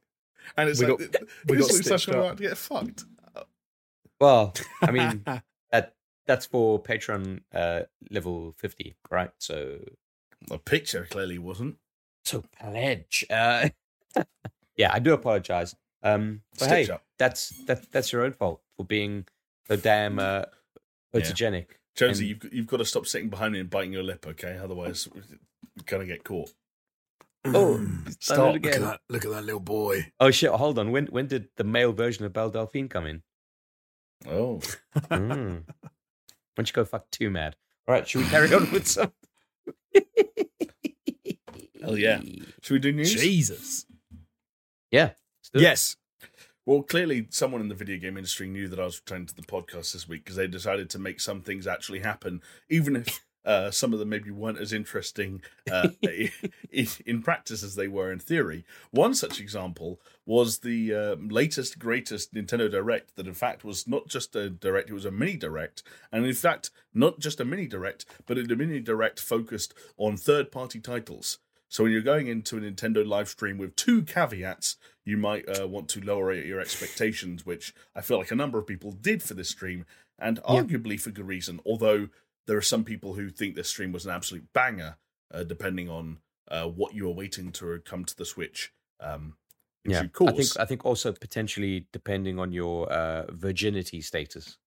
And 0.55 0.69
it's 0.69 0.79
We 0.79 0.85
like 0.87 0.99
got- 0.99 1.11
th- 1.11 1.29
we 1.47 1.57
this 1.57 1.67
got 1.67 1.73
looks 1.73 1.89
like 1.89 1.99
stitched 1.99 2.15
I'm 2.15 2.21
about 2.21 2.37
to 2.37 2.43
get 2.43 2.57
fucked. 2.57 3.05
well, 4.21 4.53
I 4.81 4.91
mean 4.91 5.23
that 5.71 5.95
that's 6.27 6.45
for 6.45 6.81
Patreon 6.81 7.41
uh, 7.53 7.81
level 8.11 8.53
fifty, 8.57 8.95
right? 9.09 9.31
So 9.39 9.79
The 10.47 10.59
picture 10.59 11.07
clearly 11.09 11.39
wasn't. 11.39 11.77
so 12.25 12.43
pledge. 12.59 13.25
Uh, 13.29 13.69
yeah, 14.77 14.91
I 14.93 14.99
do 14.99 15.13
apologize. 15.13 15.75
Um, 16.03 16.41
but 16.57 16.65
Stitch 16.65 16.87
hey, 16.87 16.93
up. 16.93 17.03
that's 17.17 17.49
that 17.65 17.91
that's 17.91 18.11
your 18.13 18.23
own 18.23 18.31
fault 18.33 18.61
for 18.77 18.85
being 18.85 19.25
so 19.67 19.75
damn 19.75 20.17
uh, 20.19 20.43
photogenic. 21.13 21.67
Jonesy, 21.95 22.21
And- 22.23 22.29
you've 22.29 22.39
got- 22.39 22.53
you've 22.53 22.67
got 22.67 22.77
to 22.77 22.85
stop 22.85 23.05
sitting 23.05 23.29
behind 23.29 23.53
me 23.53 23.59
and 23.59 23.69
biting 23.69 23.91
your 23.91 24.03
lip, 24.03 24.25
okay? 24.27 24.57
Otherwise, 24.57 25.09
you're 25.13 25.23
gonna 25.85 26.05
get 26.05 26.23
caught. 26.23 26.51
Oh, 27.45 27.77
he's 27.77 27.87
done 27.87 28.07
it 28.07 28.23
Stop. 28.23 28.53
Look 28.53 28.65
at 28.65 28.69
again. 28.75 28.81
that! 28.81 28.99
Look 29.09 29.25
at 29.25 29.31
that 29.31 29.43
little 29.45 29.59
boy. 29.61 30.05
Oh 30.19 30.31
shit! 30.31 30.51
Hold 30.51 30.77
on. 30.79 30.91
When 30.91 31.07
when 31.07 31.27
did 31.27 31.49
the 31.57 31.63
male 31.63 31.91
version 31.93 32.25
of 32.25 32.33
Belle 32.33 32.49
Delphine 32.49 32.87
come 32.89 33.05
in? 33.05 33.23
Oh, 34.27 34.59
Mm. 35.09 35.63
Why 35.81 36.63
don't 36.63 36.67
you 36.69 36.73
go 36.73 36.83
fuck 36.85 37.09
too 37.11 37.29
mad? 37.29 37.55
All 37.87 37.93
right, 37.95 38.05
should 38.07 38.21
we 38.23 38.27
carry 38.29 38.53
on 38.53 38.69
with 38.71 38.85
some? 38.87 39.13
Hell 41.81 41.97
yeah. 41.97 42.19
should 42.61 42.73
we 42.73 42.79
do 42.79 42.91
news? 42.91 43.13
Jesus. 43.15 43.85
Yeah. 44.91 45.11
It. 45.53 45.61
Yes. 45.61 45.95
Well, 46.65 46.83
clearly, 46.83 47.27
someone 47.31 47.61
in 47.61 47.69
the 47.69 47.75
video 47.75 47.97
game 47.97 48.17
industry 48.17 48.47
knew 48.47 48.67
that 48.67 48.79
I 48.79 48.85
was 48.85 48.99
returning 49.03 49.27
to 49.27 49.35
the 49.35 49.41
podcast 49.41 49.93
this 49.93 50.07
week 50.07 50.23
because 50.23 50.35
they 50.35 50.47
decided 50.47 50.89
to 50.91 50.99
make 50.99 51.19
some 51.19 51.41
things 51.41 51.65
actually 51.65 51.99
happen, 51.99 52.41
even 52.69 52.97
if 52.97 53.25
uh, 53.43 53.71
some 53.71 53.91
of 53.93 53.97
them 53.97 54.09
maybe 54.09 54.29
weren't 54.29 54.59
as 54.59 54.71
interesting 54.71 55.41
uh, 55.71 55.89
i- 56.05 56.31
in 57.07 57.23
practice 57.23 57.63
as 57.63 57.73
they 57.73 57.87
were 57.87 58.11
in 58.11 58.19
theory. 58.19 58.65
One 58.91 59.15
such 59.15 59.39
example 59.39 59.99
was 60.27 60.59
the 60.59 60.93
uh, 60.93 61.15
latest, 61.15 61.79
greatest 61.79 62.35
Nintendo 62.35 62.69
Direct 62.69 63.15
that, 63.15 63.25
in 63.25 63.33
fact, 63.33 63.63
was 63.63 63.87
not 63.87 64.07
just 64.07 64.35
a 64.35 64.49
Direct, 64.51 64.89
it 64.91 64.93
was 64.93 65.05
a 65.05 65.11
mini 65.11 65.37
Direct. 65.37 65.81
And 66.11 66.23
in 66.25 66.33
fact, 66.35 66.69
not 66.93 67.17
just 67.19 67.39
a 67.39 67.45
mini 67.45 67.65
Direct, 67.65 68.05
but 68.27 68.37
a 68.37 68.43
mini 68.55 68.79
Direct 68.81 69.19
focused 69.19 69.73
on 69.97 70.17
third 70.17 70.51
party 70.51 70.79
titles. 70.79 71.39
So 71.69 71.83
when 71.83 71.91
you're 71.93 72.01
going 72.01 72.27
into 72.27 72.57
a 72.57 72.61
Nintendo 72.61 73.07
live 73.07 73.29
stream 73.29 73.57
with 73.59 73.75
two 73.75 74.01
caveats, 74.01 74.75
you 75.05 75.17
might 75.17 75.45
uh, 75.47 75.67
want 75.67 75.87
to 75.89 76.01
lower 76.01 76.33
your 76.33 76.59
expectations, 76.59 77.45
which 77.45 77.73
I 77.95 78.01
feel 78.01 78.17
like 78.17 78.31
a 78.31 78.35
number 78.35 78.57
of 78.57 78.65
people 78.67 78.91
did 78.91 79.21
for 79.21 79.35
this 79.35 79.49
stream, 79.49 79.85
and 80.17 80.37
Yeah. 80.37 80.61
arguably 80.63 80.99
for 80.99 81.11
good 81.11 81.27
reason. 81.27 81.61
Although 81.65 82.09
there 82.47 82.57
are 82.57 82.61
some 82.61 82.83
people 82.83 83.13
who 83.13 83.29
think 83.29 83.55
this 83.55 83.69
stream 83.69 83.91
was 83.91 84.05
an 84.05 84.11
absolute 84.11 84.51
banger, 84.51 84.97
uh, 85.31 85.43
depending 85.43 85.87
on 85.89 86.17
uh, 86.49 86.65
what 86.67 86.95
you 86.95 87.07
are 87.07 87.13
waiting 87.13 87.51
to 87.51 87.79
come 87.85 88.03
to 88.03 88.15
the 88.17 88.25
Switch. 88.25 88.73
Um, 88.99 89.37
in 89.85 89.91
Yeah. 89.91 90.01
I 90.01 90.31
think 90.31 90.59
I 90.59 90.65
think 90.65 90.85
also 90.85 91.13
potentially 91.13 91.85
depending 91.93 92.39
on 92.39 92.51
your 92.51 92.91
uh, 92.91 93.31
virginity 93.31 94.01
status. 94.01 94.57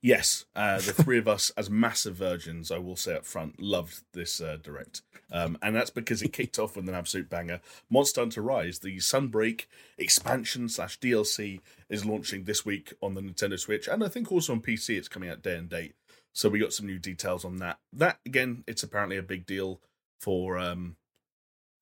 Yes, 0.00 0.44
uh, 0.54 0.76
the 0.76 0.92
three 0.92 1.18
of 1.18 1.28
us, 1.36 1.50
as 1.56 1.70
massive 1.70 2.16
virgins, 2.16 2.70
I 2.70 2.78
will 2.78 2.96
say 2.96 3.14
up 3.14 3.24
front, 3.24 3.60
loved 3.60 4.02
this 4.12 4.40
uh, 4.40 4.58
direct, 4.62 5.02
um, 5.32 5.58
and 5.62 5.74
that's 5.74 5.90
because 5.90 6.22
it 6.22 6.32
kicked 6.32 6.58
off 6.58 6.76
with 6.76 6.88
an 6.88 6.94
absolute 6.94 7.28
banger. 7.28 7.60
Monster 7.90 8.20
Hunter 8.20 8.42
Rise, 8.42 8.78
the 8.80 8.96
Sunbreak 8.98 9.66
expansion 9.98 10.68
slash 10.68 10.98
DLC, 10.98 11.60
is 11.88 12.04
launching 12.04 12.44
this 12.44 12.64
week 12.64 12.92
on 13.02 13.14
the 13.14 13.20
Nintendo 13.20 13.58
Switch, 13.58 13.88
and 13.88 14.04
I 14.04 14.08
think 14.08 14.30
also 14.30 14.52
on 14.52 14.60
PC. 14.60 14.96
It's 14.96 15.08
coming 15.08 15.30
out 15.30 15.42
day 15.42 15.56
and 15.56 15.68
date, 15.68 15.94
so 16.32 16.48
we 16.48 16.58
got 16.58 16.72
some 16.72 16.86
new 16.86 16.98
details 16.98 17.44
on 17.44 17.56
that. 17.56 17.78
That 17.92 18.18
again, 18.26 18.64
it's 18.66 18.82
apparently 18.82 19.16
a 19.16 19.22
big 19.22 19.46
deal 19.46 19.80
for 20.20 20.58
um, 20.58 20.96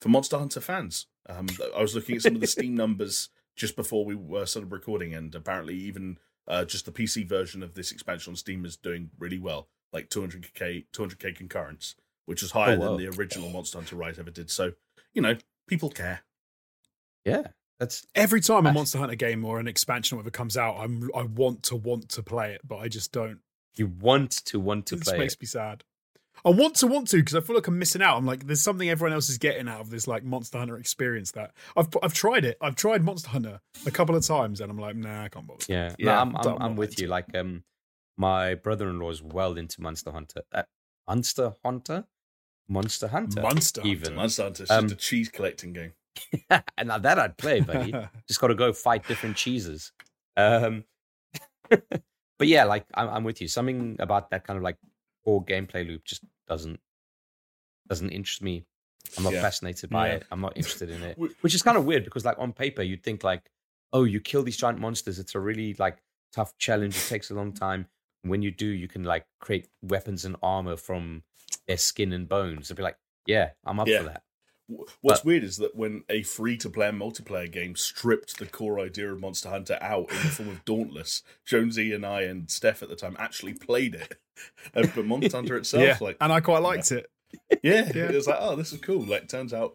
for 0.00 0.08
Monster 0.08 0.38
Hunter 0.38 0.60
fans. 0.60 1.06
Um, 1.28 1.46
I 1.76 1.80
was 1.80 1.94
looking 1.94 2.16
at 2.16 2.22
some 2.22 2.34
of 2.34 2.40
the 2.40 2.46
Steam 2.46 2.74
numbers 2.76 3.30
just 3.56 3.76
before 3.76 4.04
we 4.04 4.14
were 4.14 4.46
started 4.46 4.72
recording, 4.72 5.14
and 5.14 5.34
apparently 5.34 5.76
even 5.76 6.18
uh, 6.48 6.64
just 6.64 6.84
the 6.86 6.92
PC 6.92 7.28
version 7.28 7.62
of 7.62 7.74
this 7.74 7.92
expansion 7.92 8.32
on 8.32 8.36
Steam 8.36 8.64
is 8.64 8.76
doing 8.76 9.10
really 9.18 9.38
well, 9.38 9.68
like 9.92 10.08
200k 10.10 10.86
200k 10.92 11.36
concurrence, 11.36 11.94
which 12.26 12.42
is 12.42 12.50
higher 12.52 12.74
Oh, 12.76 12.78
wow. 12.80 12.96
than 12.96 12.98
the 12.98 13.16
original 13.18 13.50
Monster 13.50 13.78
Hunter 13.78 13.96
Rise 13.96 14.18
ever 14.18 14.30
did. 14.30 14.50
So, 14.50 14.72
you 15.12 15.22
know, 15.22 15.36
people 15.68 15.90
care. 15.90 16.20
Yeah, 17.24 17.42
that's 17.80 18.06
Every 18.14 18.40
time 18.40 18.66
a 18.66 18.72
Monster 18.72 18.98
Hunter 18.98 19.14
game 19.14 19.44
or 19.44 19.58
an 19.58 19.66
expansion 19.66 20.16
or 20.16 20.18
whatever 20.18 20.30
comes 20.32 20.56
out, 20.56 20.76
I'm 20.78 21.10
I 21.16 21.22
want 21.22 21.62
to 21.64 21.76
want 21.76 22.08
to 22.10 22.22
play 22.22 22.52
it, 22.52 22.60
but 22.66 22.76
I 22.76 22.88
just 22.88 23.12
don't. 23.12 23.38
you 23.76 23.86
want 23.86 24.30
to 24.46 24.60
want 24.60 24.86
to 24.86 24.96
play 24.98 25.14
It 25.14 25.18
makes 25.18 25.34
it. 25.34 25.40
me 25.40 25.46
sad. 25.46 25.84
I 26.44 26.50
want 26.50 26.74
to 26.76 26.86
want 26.86 27.08
to 27.08 27.16
because 27.16 27.34
I 27.34 27.40
feel 27.40 27.56
like 27.56 27.66
I'm 27.66 27.78
missing 27.78 28.02
out. 28.02 28.16
I'm 28.18 28.26
like, 28.26 28.46
there's 28.46 28.60
something 28.60 28.88
everyone 28.90 29.14
else 29.14 29.30
is 29.30 29.38
getting 29.38 29.66
out 29.68 29.80
of 29.80 29.90
this 29.90 30.06
like 30.06 30.24
Monster 30.24 30.58
Hunter 30.58 30.76
experience. 30.76 31.30
That 31.32 31.52
I've 31.76 31.88
I've 32.02 32.12
tried 32.14 32.44
it. 32.44 32.58
I've 32.60 32.76
tried 32.76 33.02
Monster 33.02 33.30
Hunter 33.30 33.60
a 33.86 33.90
couple 33.90 34.14
of 34.14 34.26
times, 34.26 34.60
and 34.60 34.70
I'm 34.70 34.78
like, 34.78 34.96
nah, 34.96 35.24
I 35.24 35.28
can't 35.28 35.46
bother. 35.46 35.64
Yeah, 35.68 35.94
Yeah, 35.98 36.14
no, 36.16 36.20
I'm 36.20 36.36
I'm, 36.36 36.62
I'm 36.62 36.76
with 36.76 36.96
to. 36.96 37.02
you. 37.02 37.08
Like, 37.08 37.34
um, 37.36 37.64
my 38.16 38.54
brother-in-law 38.54 39.10
is 39.10 39.22
well 39.22 39.56
into 39.56 39.80
Monster 39.80 40.10
Hunter. 40.12 40.42
Uh, 40.52 40.62
Monster 41.08 41.54
Hunter, 41.64 42.04
Monster 42.68 43.08
Hunter, 43.08 43.40
Monster 43.42 43.80
Hunter. 43.80 43.92
even. 43.96 44.14
Monster 44.14 44.42
Hunter 44.44 44.62
is 44.64 44.70
Um, 44.70 44.88
just 44.88 44.94
a 44.94 44.96
cheese 44.96 45.28
collecting 45.30 45.72
game. 45.72 45.92
and 46.78 46.88
now 46.88 46.98
that 46.98 47.18
I'd 47.18 47.36
play, 47.36 47.60
buddy. 47.60 47.92
Just 48.28 48.40
got 48.40 48.46
to 48.48 48.54
go 48.54 48.72
fight 48.72 49.06
different 49.08 49.36
cheeses. 49.36 49.90
Um, 50.36 50.84
but 51.68 52.46
yeah, 52.48 52.64
like 52.64 52.86
I'm, 52.94 53.08
I'm 53.08 53.24
with 53.24 53.40
you. 53.40 53.48
Something 53.48 53.96
about 53.98 54.30
that 54.30 54.46
kind 54.46 54.56
of 54.56 54.62
like 54.62 54.76
core 55.24 55.44
gameplay 55.44 55.86
loop 55.86 56.04
just 56.04 56.22
doesn't 56.48 56.80
doesn't 57.88 58.10
interest 58.10 58.42
me. 58.42 58.64
I'm 59.18 59.24
not 59.24 59.34
Yeah. 59.34 59.42
fascinated 59.42 59.90
by 59.90 60.08
Yeah. 60.08 60.14
it. 60.14 60.26
I'm 60.30 60.40
not 60.40 60.56
interested 60.56 60.90
in 60.90 61.02
it, 61.02 61.18
which 61.42 61.54
is 61.54 61.62
kind 61.62 61.76
of 61.76 61.84
weird 61.84 62.04
because 62.04 62.24
like 62.24 62.38
on 62.38 62.52
paper 62.52 62.82
you'd 62.82 63.02
think 63.02 63.22
like, 63.22 63.50
oh, 63.92 64.04
you 64.04 64.20
kill 64.20 64.42
these 64.42 64.56
giant 64.56 64.80
monsters. 64.80 65.18
It's 65.18 65.34
a 65.34 65.40
really 65.40 65.74
like 65.74 65.98
tough 66.32 66.56
challenge. 66.58 66.96
It 66.96 67.06
takes 67.08 67.30
a 67.30 67.34
long 67.34 67.52
time. 67.52 67.88
when 68.26 68.40
you 68.40 68.50
do, 68.50 68.64
you 68.66 68.88
can 68.88 69.04
like 69.04 69.26
create 69.38 69.68
weapons 69.82 70.24
and 70.24 70.34
armor 70.42 70.78
from 70.78 71.22
their 71.66 71.76
skin 71.76 72.10
and 72.10 72.26
bones. 72.26 72.70
I'd 72.70 72.76
be 72.78 72.82
like, 72.82 72.96
yeah, 73.26 73.50
I'm 73.66 73.78
up 73.78 73.86
Yeah. 73.86 73.98
for 73.98 74.04
that. 74.04 74.22
What's 74.66 75.20
But- 75.20 75.24
weird 75.26 75.44
is 75.44 75.58
that 75.58 75.76
when 75.76 76.04
a 76.08 76.22
free 76.22 76.56
to 76.56 76.70
play 76.70 76.88
multiplayer 76.88 77.50
game 77.52 77.76
stripped 77.76 78.38
the 78.38 78.46
core 78.46 78.80
idea 78.80 79.12
of 79.12 79.20
Monster 79.20 79.50
Hunter 79.50 79.76
out 79.82 80.10
in 80.10 80.16
the 80.16 80.30
form 80.30 80.48
of 80.48 80.64
Dauntless, 80.64 81.22
Jonesy 81.44 81.92
and 81.92 82.06
I 82.06 82.22
and 82.22 82.50
Steph 82.50 82.82
at 82.82 82.88
the 82.88 82.96
time 82.96 83.14
actually 83.18 83.52
played 83.52 83.94
it. 83.94 84.18
But 84.72 85.04
Monster 85.06 85.36
Hunter 85.36 85.56
itself, 85.56 85.82
yeah, 85.82 85.96
like, 86.00 86.16
and 86.20 86.32
I 86.32 86.40
quite 86.40 86.62
liked 86.62 86.90
it. 86.92 87.10
yeah, 87.62 87.90
Yeah. 87.94 88.04
it 88.10 88.14
was 88.14 88.26
like, 88.26 88.38
oh, 88.40 88.56
this 88.56 88.72
is 88.72 88.80
cool. 88.80 89.02
Like, 89.02 89.28
turns 89.28 89.52
out 89.52 89.74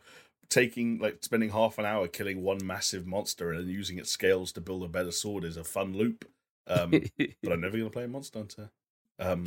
taking, 0.49 0.97
like, 0.99 1.19
spending 1.23 1.49
half 1.49 1.77
an 1.77 1.85
hour 1.85 2.07
killing 2.07 2.41
one 2.43 2.59
massive 2.65 3.05
monster 3.05 3.51
and 3.51 3.69
using 3.69 3.97
its 3.99 4.09
scales 4.11 4.51
to 4.53 4.61
build 4.61 4.83
a 4.83 4.87
better 4.87 5.11
sword 5.11 5.43
is 5.43 5.57
a 5.57 5.63
fun 5.63 5.95
loop. 5.95 6.25
Um, 6.67 6.91
but 7.41 7.51
I'm 7.51 7.61
never 7.61 7.77
going 7.77 7.83
to 7.85 7.89
play 7.89 8.07
Monster 8.07 8.39
Hunter. 8.39 8.69
Um, 9.19 9.45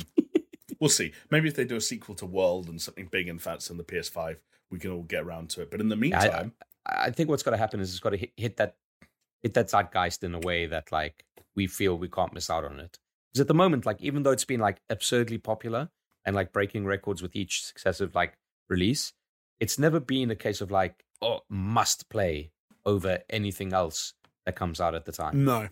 we'll 0.79 0.89
see. 0.89 1.13
Maybe 1.31 1.47
if 1.47 1.55
they 1.55 1.65
do 1.65 1.75
a 1.75 1.81
sequel 1.81 2.15
to 2.15 2.25
World 2.25 2.67
and 2.67 2.81
something 2.81 3.07
big 3.11 3.27
and 3.27 3.41
fancy 3.41 3.71
on 3.71 3.77
the 3.77 3.83
PS5, 3.83 4.37
we 4.71 4.79
can 4.79 4.91
all 4.91 5.03
get 5.03 5.23
around 5.23 5.49
to 5.51 5.61
it. 5.61 5.71
But 5.71 5.81
in 5.81 5.89
the 5.89 5.95
Yeah, 5.97 6.19
I- 6.19 6.21
meantime, 6.23 6.53
I 6.85 7.11
think 7.11 7.29
what's 7.29 7.43
got 7.43 7.51
to 7.51 7.57
happen 7.57 7.79
is 7.79 7.91
it's 7.91 7.99
got 7.99 8.09
to 8.11 8.17
hit, 8.17 8.31
hit 8.35 8.57
that 8.57 8.75
hit 9.41 9.53
that 9.53 9.69
zeitgeist 9.69 10.23
in 10.23 10.35
a 10.35 10.39
way 10.39 10.65
that 10.65 10.91
like 10.91 11.23
we 11.55 11.65
feel 11.67 11.97
we 11.97 12.09
can't 12.09 12.33
miss 12.33 12.49
out 12.49 12.65
on 12.65 12.79
it. 12.81 12.99
Because 13.33 13.41
at 13.41 13.47
the 13.47 13.53
moment, 13.53 13.85
like 13.85 14.01
even 14.01 14.23
though 14.23 14.31
it's 14.31 14.45
been 14.45 14.59
like 14.59 14.77
absurdly 14.89 15.39
popular 15.39 15.89
and 16.23 16.35
like 16.35 16.53
breaking 16.53 16.85
records 16.85 17.21
with 17.21 17.35
each 17.35 17.63
successive 17.63 18.13
like 18.13 18.37
release, 18.69 19.13
it's 19.59 19.79
never 19.79 19.99
been 19.99 20.29
a 20.29 20.35
case 20.35 20.61
of 20.61 20.69
like 20.69 21.03
oh 21.21 21.39
must 21.49 22.09
play 22.09 22.51
over 22.85 23.19
anything 23.29 23.73
else 23.73 24.13
that 24.45 24.55
comes 24.55 24.79
out 24.79 24.93
at 24.93 25.05
the 25.05 25.11
time. 25.11 25.43
No, 25.45 25.69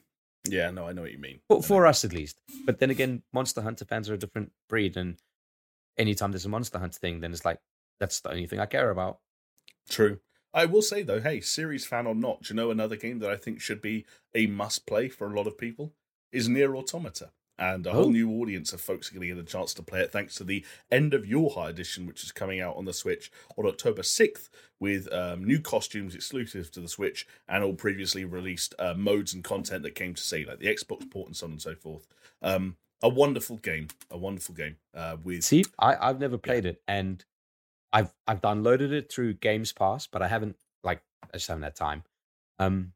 yeah, 0.48 0.72
no, 0.72 0.88
I 0.88 0.94
know 0.94 1.04
what 1.04 1.12
you 1.12 1.20
mean. 1.20 1.42
But 1.48 1.64
for 1.64 1.86
us 1.86 2.04
at 2.04 2.14
least. 2.14 2.42
But 2.66 2.80
then 2.80 2.90
again, 2.90 3.22
Monster 3.32 3.62
Hunter 3.62 3.86
fans 3.86 4.10
are 4.10 4.16
a 4.16 4.18
different 4.18 4.52
breed, 4.68 4.98
and 4.98 5.18
anytime 5.98 6.32
there's 6.32 6.46
a 6.46 6.50
Monster 6.50 6.80
Hunter 6.80 6.98
thing, 6.98 7.20
then 7.20 7.32
it's 7.32 7.46
like 7.46 7.60
that's 8.00 8.22
the 8.22 8.32
only 8.32 8.48
thing 8.48 8.60
I 8.60 8.66
care 8.66 8.90
about. 8.90 9.20
True. 9.88 10.20
I 10.54 10.66
will 10.66 10.82
say 10.82 11.04
though, 11.04 11.22
hey, 11.22 11.42
series 11.42 11.86
fan 11.86 12.08
or 12.08 12.16
not, 12.16 12.44
do 12.44 12.54
you 12.54 12.56
know 12.56 12.72
another 12.72 12.96
game 12.96 13.20
that 13.20 13.30
I 13.30 13.38
think 13.38 13.62
should 13.62 13.82
be 13.82 14.06
a 14.34 14.48
must 14.48 14.88
play 14.88 15.10
for 15.10 15.28
a 15.28 15.36
lot 15.36 15.48
of 15.48 15.58
people 15.58 15.94
is 16.32 16.50
NieR 16.50 16.76
Automata. 16.76 17.30
And 17.62 17.86
a 17.86 17.92
whole 17.92 18.08
Oh. 18.08 18.10
new 18.10 18.32
audience 18.42 18.74
of 18.74 18.82
folks 18.82 19.10
are 19.10 19.14
going 19.14 19.30
to 19.30 19.36
get 19.36 19.38
a 19.42 19.48
chance 19.48 19.74
to 19.76 19.84
play 19.84 20.02
it 20.02 20.12
thanks 20.12 20.34
to 20.36 20.44
the 20.44 20.66
End 20.90 21.14
of 21.14 21.24
YoRHa 21.26 21.70
edition, 21.70 22.08
which 22.08 22.24
is 22.24 22.32
coming 22.32 22.60
out 22.60 22.76
on 22.76 22.86
the 22.86 22.92
Switch 22.94 23.32
on 23.56 23.68
October 23.68 24.02
6th 24.02 24.50
with 24.80 25.12
um, 25.14 25.44
new 25.46 25.62
costumes 25.62 26.16
exclusive 26.16 26.72
to 26.72 26.82
the 26.82 26.88
Switch 26.88 27.28
and 27.48 27.64
all 27.64 27.76
previously 27.76 28.26
released 28.26 28.74
uh, 28.80 28.96
modes 28.96 29.32
and 29.36 29.44
content 29.44 29.84
that 29.84 29.94
came 29.94 30.16
to 30.16 30.22
say, 30.24 30.44
like 30.44 30.58
the 30.58 30.66
Xbox 30.74 31.08
port 31.12 31.28
and 31.28 31.38
so 31.38 31.46
on 31.46 31.52
and 31.52 31.62
so 31.62 31.76
forth. 31.76 32.08
Um, 32.42 32.78
a 33.04 33.10
wonderful 33.10 33.58
game, 33.58 33.90
a 34.10 34.18
wonderful 34.18 34.56
game 34.56 34.78
uh, 34.96 35.18
with 35.24 35.44
See, 35.44 35.64
I, 35.78 35.96
I've 36.10 36.20
never 36.20 36.40
played 36.40 36.66
it, 36.66 36.82
and 36.88 37.24
I've 37.94 38.12
I've 38.28 38.42
downloaded 38.42 38.92
it 38.92 39.12
through 39.12 39.36
Games 39.36 39.72
Pass, 39.72 40.08
but 40.08 40.24
I 40.24 40.28
haven't 40.28 40.56
like 40.84 41.02
I 41.24 41.38
just 41.38 41.48
haven't 41.48 41.64
had 41.64 41.76
time. 41.76 42.04
Um, 42.58 42.94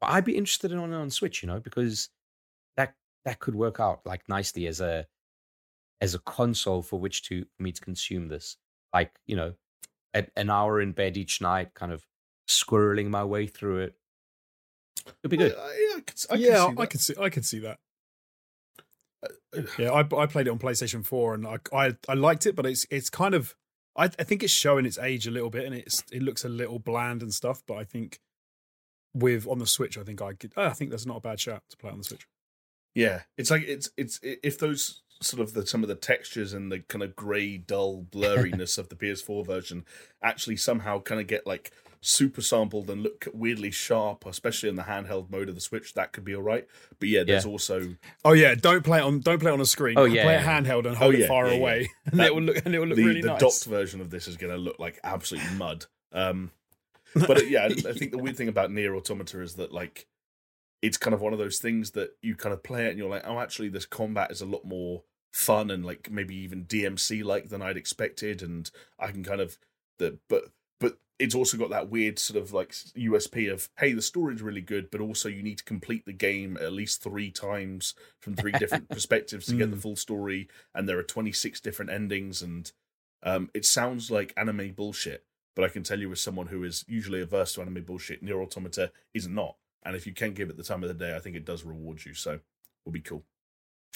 but 0.00 0.10
I'd 0.10 0.24
be 0.24 0.36
interested 0.36 0.72
in 0.72 0.78
on 0.78 0.92
on 0.92 1.10
Switch, 1.10 1.42
you 1.42 1.46
know, 1.46 1.60
because 1.60 2.10
that 3.24 3.30
that 3.30 3.38
could 3.40 3.54
work 3.54 3.80
out 3.80 4.00
like 4.04 4.28
nicely 4.28 4.66
as 4.66 4.80
a 4.80 5.06
as 6.00 6.14
a 6.14 6.18
console 6.18 6.82
for 6.82 6.98
which 6.98 7.22
to 7.24 7.44
for 7.56 7.62
me 7.62 7.72
to 7.72 7.80
consume 7.80 8.28
this. 8.28 8.56
Like 8.92 9.12
you 9.26 9.36
know, 9.36 9.54
a, 10.14 10.26
an 10.36 10.50
hour 10.50 10.80
in 10.80 10.92
bed 10.92 11.16
each 11.16 11.40
night, 11.40 11.74
kind 11.74 11.92
of 11.92 12.06
squirreling 12.48 13.08
my 13.08 13.24
way 13.24 13.46
through 13.46 13.78
it. 13.80 13.94
It'd 15.22 15.30
be 15.30 15.36
good. 15.36 15.52
Uh, 15.52 15.68
yeah, 15.78 15.96
I 15.96 16.00
could, 16.00 16.16
I 16.30 16.34
yeah, 16.36 16.46
can 16.48 16.56
see 16.56 16.60
I 16.60 16.74
that. 16.74 16.90
could 16.90 17.00
see, 17.00 17.14
I 17.20 17.28
could 17.30 17.44
see 17.44 17.58
that. 17.60 17.78
Uh, 19.56 19.62
Yeah, 19.78 19.90
I, 19.90 20.00
I 20.00 20.26
played 20.26 20.46
it 20.46 20.50
on 20.50 20.58
PlayStation 20.58 21.04
Four, 21.04 21.34
and 21.34 21.46
I, 21.46 21.58
I 21.72 21.96
I 22.08 22.14
liked 22.14 22.46
it, 22.46 22.54
but 22.56 22.66
it's 22.66 22.86
it's 22.90 23.10
kind 23.10 23.34
of 23.34 23.54
I, 23.96 24.04
I 24.04 24.08
think 24.24 24.42
it's 24.42 24.52
showing 24.52 24.86
its 24.86 24.98
age 24.98 25.26
a 25.26 25.30
little 25.30 25.50
bit, 25.50 25.64
and 25.66 25.74
it's 25.74 26.02
it 26.12 26.22
looks 26.22 26.44
a 26.44 26.48
little 26.48 26.78
bland 26.78 27.22
and 27.22 27.32
stuff. 27.32 27.62
But 27.66 27.74
I 27.74 27.84
think 27.84 28.20
with 29.14 29.46
on 29.46 29.58
the 29.58 29.66
Switch, 29.66 29.96
I 29.98 30.02
think 30.02 30.20
I 30.22 30.34
could. 30.34 30.52
I 30.56 30.70
think 30.70 30.90
that's 30.90 31.06
not 31.06 31.18
a 31.18 31.20
bad 31.20 31.40
shot 31.40 31.62
to 31.70 31.76
play 31.76 31.90
on 31.90 31.98
the 31.98 32.04
Switch. 32.04 32.26
Yeah, 32.94 33.22
it's 33.36 33.50
like 33.50 33.62
it's 33.62 33.90
it's 33.96 34.20
if 34.22 34.58
those 34.58 35.02
sort 35.20 35.40
of 35.40 35.54
the 35.54 35.66
some 35.66 35.82
of 35.82 35.88
the 35.88 35.94
textures 35.94 36.52
and 36.52 36.70
the 36.70 36.80
kind 36.80 37.02
of 37.02 37.16
grey, 37.16 37.56
dull 37.58 38.06
blurriness 38.12 38.78
of 38.78 38.88
the 38.88 38.96
PS4 38.96 39.44
version 39.46 39.84
actually 40.22 40.56
somehow 40.56 41.00
kind 41.00 41.20
of 41.20 41.26
get 41.26 41.46
like 41.46 41.72
super 42.00 42.42
sampled 42.42 42.90
and 42.90 43.02
look 43.02 43.26
weirdly 43.32 43.70
sharp, 43.70 44.26
especially 44.26 44.68
in 44.68 44.74
the 44.76 44.82
handheld 44.82 45.30
mode 45.30 45.48
of 45.48 45.54
the 45.54 45.60
Switch, 45.60 45.94
that 45.94 46.12
could 46.12 46.22
be 46.24 46.34
all 46.34 46.42
right. 46.42 46.66
But 47.00 47.08
yeah, 47.08 47.24
there's 47.24 47.46
Yeah. 47.46 47.50
also 47.50 47.96
Oh 48.24 48.34
yeah, 48.34 48.54
don't 48.54 48.84
play 48.84 48.98
it 48.98 49.02
on 49.02 49.20
don't 49.20 49.38
play 49.40 49.50
it 49.50 49.54
on 49.54 49.60
a 49.60 49.66
screen. 49.66 49.98
Oh, 49.98 50.04
yeah, 50.04 50.22
play 50.24 50.34
yeah, 50.34 50.58
it 50.58 50.64
handheld 50.64 50.86
and 50.86 50.96
hold 50.96 51.14
Oh, 51.14 51.18
yeah, 51.18 51.24
it 51.24 51.28
far 51.28 51.46
yeah, 51.46 51.52
yeah. 51.54 51.58
away, 51.58 51.90
and 52.06 52.20
That- 52.20 52.26
it 52.28 52.34
will 52.34 52.42
look 52.42 52.64
and 52.64 52.74
it 52.74 52.78
will 52.78 52.88
look 52.88 52.96
the 52.96 53.04
really 53.06 53.22
the 53.22 53.28
nice. 53.28 53.40
docked 53.40 53.64
version 53.64 54.00
of 54.02 54.10
this 54.10 54.28
is 54.28 54.36
going 54.36 54.52
to 54.52 54.58
look 54.58 54.78
like 54.78 55.00
absolute 55.02 55.42
mud. 55.56 55.86
Um, 56.12 56.50
but 57.14 57.38
uh, 57.38 57.44
yeah, 57.44 57.62
I 57.62 57.66
I 57.88 57.92
think 57.94 58.10
the 58.10 58.18
weird 58.18 58.36
thing 58.36 58.48
about 58.48 58.70
NieR 58.70 58.94
Automata 58.96 59.40
is 59.40 59.54
that 59.54 59.72
like 59.72 60.06
it's 60.82 60.96
kind 60.96 61.14
of 61.14 61.20
one 61.20 61.32
of 61.32 61.38
those 61.38 61.58
things 61.58 61.92
that 61.92 62.10
you 62.22 62.34
kind 62.36 62.52
of 62.52 62.62
play 62.62 62.86
it 62.86 62.90
and 62.90 62.98
you're 62.98 63.08
like, 63.08 63.26
oh, 63.26 63.40
actually, 63.40 63.68
this 63.68 63.86
combat 63.86 64.30
is 64.30 64.40
a 64.40 64.46
lot 64.46 64.64
more 64.64 65.02
fun 65.32 65.70
and 65.70 65.84
like 65.84 66.10
maybe 66.10 66.36
even 66.36 66.64
DMC 66.64 67.24
like 67.24 67.48
than 67.48 67.62
I'd 67.62 67.76
expected, 67.76 68.42
and 68.42 68.70
I 68.98 69.10
can 69.10 69.24
kind 69.24 69.40
of 69.40 69.58
the 69.98 70.18
but 70.28 70.44
but 70.80 70.98
it's 71.18 71.34
also 71.34 71.56
got 71.56 71.70
that 71.70 71.88
weird 71.88 72.18
sort 72.18 72.42
of 72.42 72.52
like 72.52 72.72
USP 72.72 73.50
of 73.52 73.68
hey, 73.78 73.92
the 73.92 74.02
story's 74.02 74.42
really 74.42 74.60
good, 74.60 74.90
but 74.90 75.00
also 75.00 75.28
you 75.28 75.42
need 75.42 75.58
to 75.58 75.64
complete 75.64 76.04
the 76.04 76.12
game 76.12 76.58
at 76.60 76.72
least 76.72 77.02
three 77.02 77.30
times 77.30 77.94
from 78.20 78.34
three 78.34 78.52
different 78.52 78.88
perspectives 78.90 79.46
to 79.46 79.56
get 79.56 79.70
the 79.70 79.76
Mm. 79.76 79.82
full 79.82 79.96
story, 79.96 80.48
and 80.74 80.88
there 80.88 80.98
are 80.98 81.02
26 81.04 81.60
different 81.60 81.90
endings, 81.90 82.42
and 82.42 82.72
um, 83.22 83.48
it 83.54 83.64
sounds 83.64 84.10
like 84.10 84.34
anime 84.36 84.72
bullshit. 84.72 85.24
But 85.56 85.64
I 85.64 85.68
can 85.68 85.84
tell 85.84 86.00
you, 86.00 86.10
as 86.10 86.20
someone 86.20 86.48
who 86.48 86.64
is 86.64 86.84
usually 86.88 87.20
averse 87.22 87.54
to 87.54 87.60
anime 87.62 87.84
bullshit, 87.84 88.24
NieR 88.24 88.42
Automata 88.42 88.90
is 89.14 89.28
not. 89.28 89.56
And 89.84 89.94
if 89.96 90.06
you 90.06 90.12
can 90.14 90.32
give 90.32 90.50
it 90.50 90.56
the 90.56 90.62
time 90.62 90.82
of 90.82 90.88
the 90.88 90.94
day, 90.94 91.14
I 91.14 91.18
think 91.18 91.36
it 91.36 91.44
does 91.44 91.64
reward 91.64 92.04
you. 92.04 92.14
So 92.14 92.40
will 92.84 92.92
be 92.92 93.00
cool. 93.00 93.24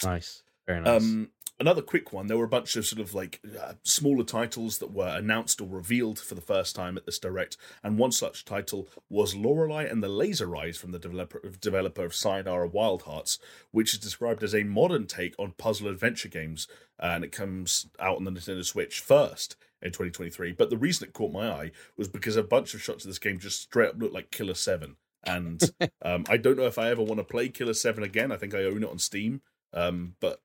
Nice, 0.03 0.43
very 0.67 0.81
nice. 0.81 1.01
Um, 1.01 1.29
another 1.59 1.81
quick 1.81 2.13
one. 2.13 2.27
There 2.27 2.37
were 2.37 2.45
a 2.45 2.49
bunch 2.49 2.75
of 2.75 2.85
sort 2.85 3.01
of 3.01 3.13
like 3.13 3.41
uh, 3.59 3.73
smaller 3.83 4.23
titles 4.23 4.77
that 4.77 4.91
were 4.91 5.07
announced 5.07 5.61
or 5.61 5.67
revealed 5.67 6.19
for 6.19 6.35
the 6.35 6.41
first 6.41 6.75
time 6.75 6.97
at 6.97 7.05
this 7.05 7.19
direct, 7.19 7.57
and 7.83 7.97
one 7.97 8.11
such 8.11 8.45
title 8.45 8.87
was 9.09 9.35
Lorelei 9.35 9.85
and 9.85 10.01
the 10.01 10.09
Laser 10.09 10.55
Eyes 10.55 10.77
from 10.77 10.91
the 10.91 10.99
developer 10.99 11.41
developer 11.59 12.05
of 12.05 12.15
Sayonara 12.15 12.67
Wild 12.67 13.03
Hearts, 13.03 13.39
which 13.71 13.93
is 13.93 13.99
described 13.99 14.43
as 14.43 14.55
a 14.55 14.63
modern 14.63 15.05
take 15.05 15.35
on 15.37 15.53
puzzle 15.57 15.87
adventure 15.87 16.29
games, 16.29 16.67
and 16.97 17.23
it 17.23 17.31
comes 17.31 17.87
out 17.99 18.17
on 18.17 18.23
the 18.23 18.31
Nintendo 18.31 18.65
Switch 18.65 18.99
first 18.99 19.55
in 19.81 19.89
2023. 19.89 20.53
But 20.53 20.69
the 20.69 20.77
reason 20.77 21.07
it 21.07 21.13
caught 21.13 21.31
my 21.31 21.49
eye 21.49 21.71
was 21.97 22.07
because 22.07 22.35
a 22.35 22.43
bunch 22.43 22.73
of 22.73 22.81
shots 22.81 23.05
of 23.05 23.09
this 23.09 23.19
game 23.19 23.39
just 23.39 23.61
straight 23.61 23.89
up 23.89 23.99
looked 23.99 24.13
like 24.13 24.31
Killer 24.31 24.53
Seven. 24.53 24.95
And 25.23 25.61
um, 26.03 26.23
I 26.29 26.37
don't 26.37 26.57
know 26.57 26.65
if 26.67 26.77
I 26.79 26.89
ever 26.89 27.01
want 27.03 27.19
to 27.19 27.23
play 27.23 27.49
Killer 27.49 27.73
Seven 27.73 28.03
again. 28.03 28.31
I 28.31 28.37
think 28.37 28.53
I 28.55 28.63
own 28.63 28.83
it 28.83 28.89
on 28.89 28.99
Steam, 28.99 29.41
um, 29.73 30.15
but 30.19 30.41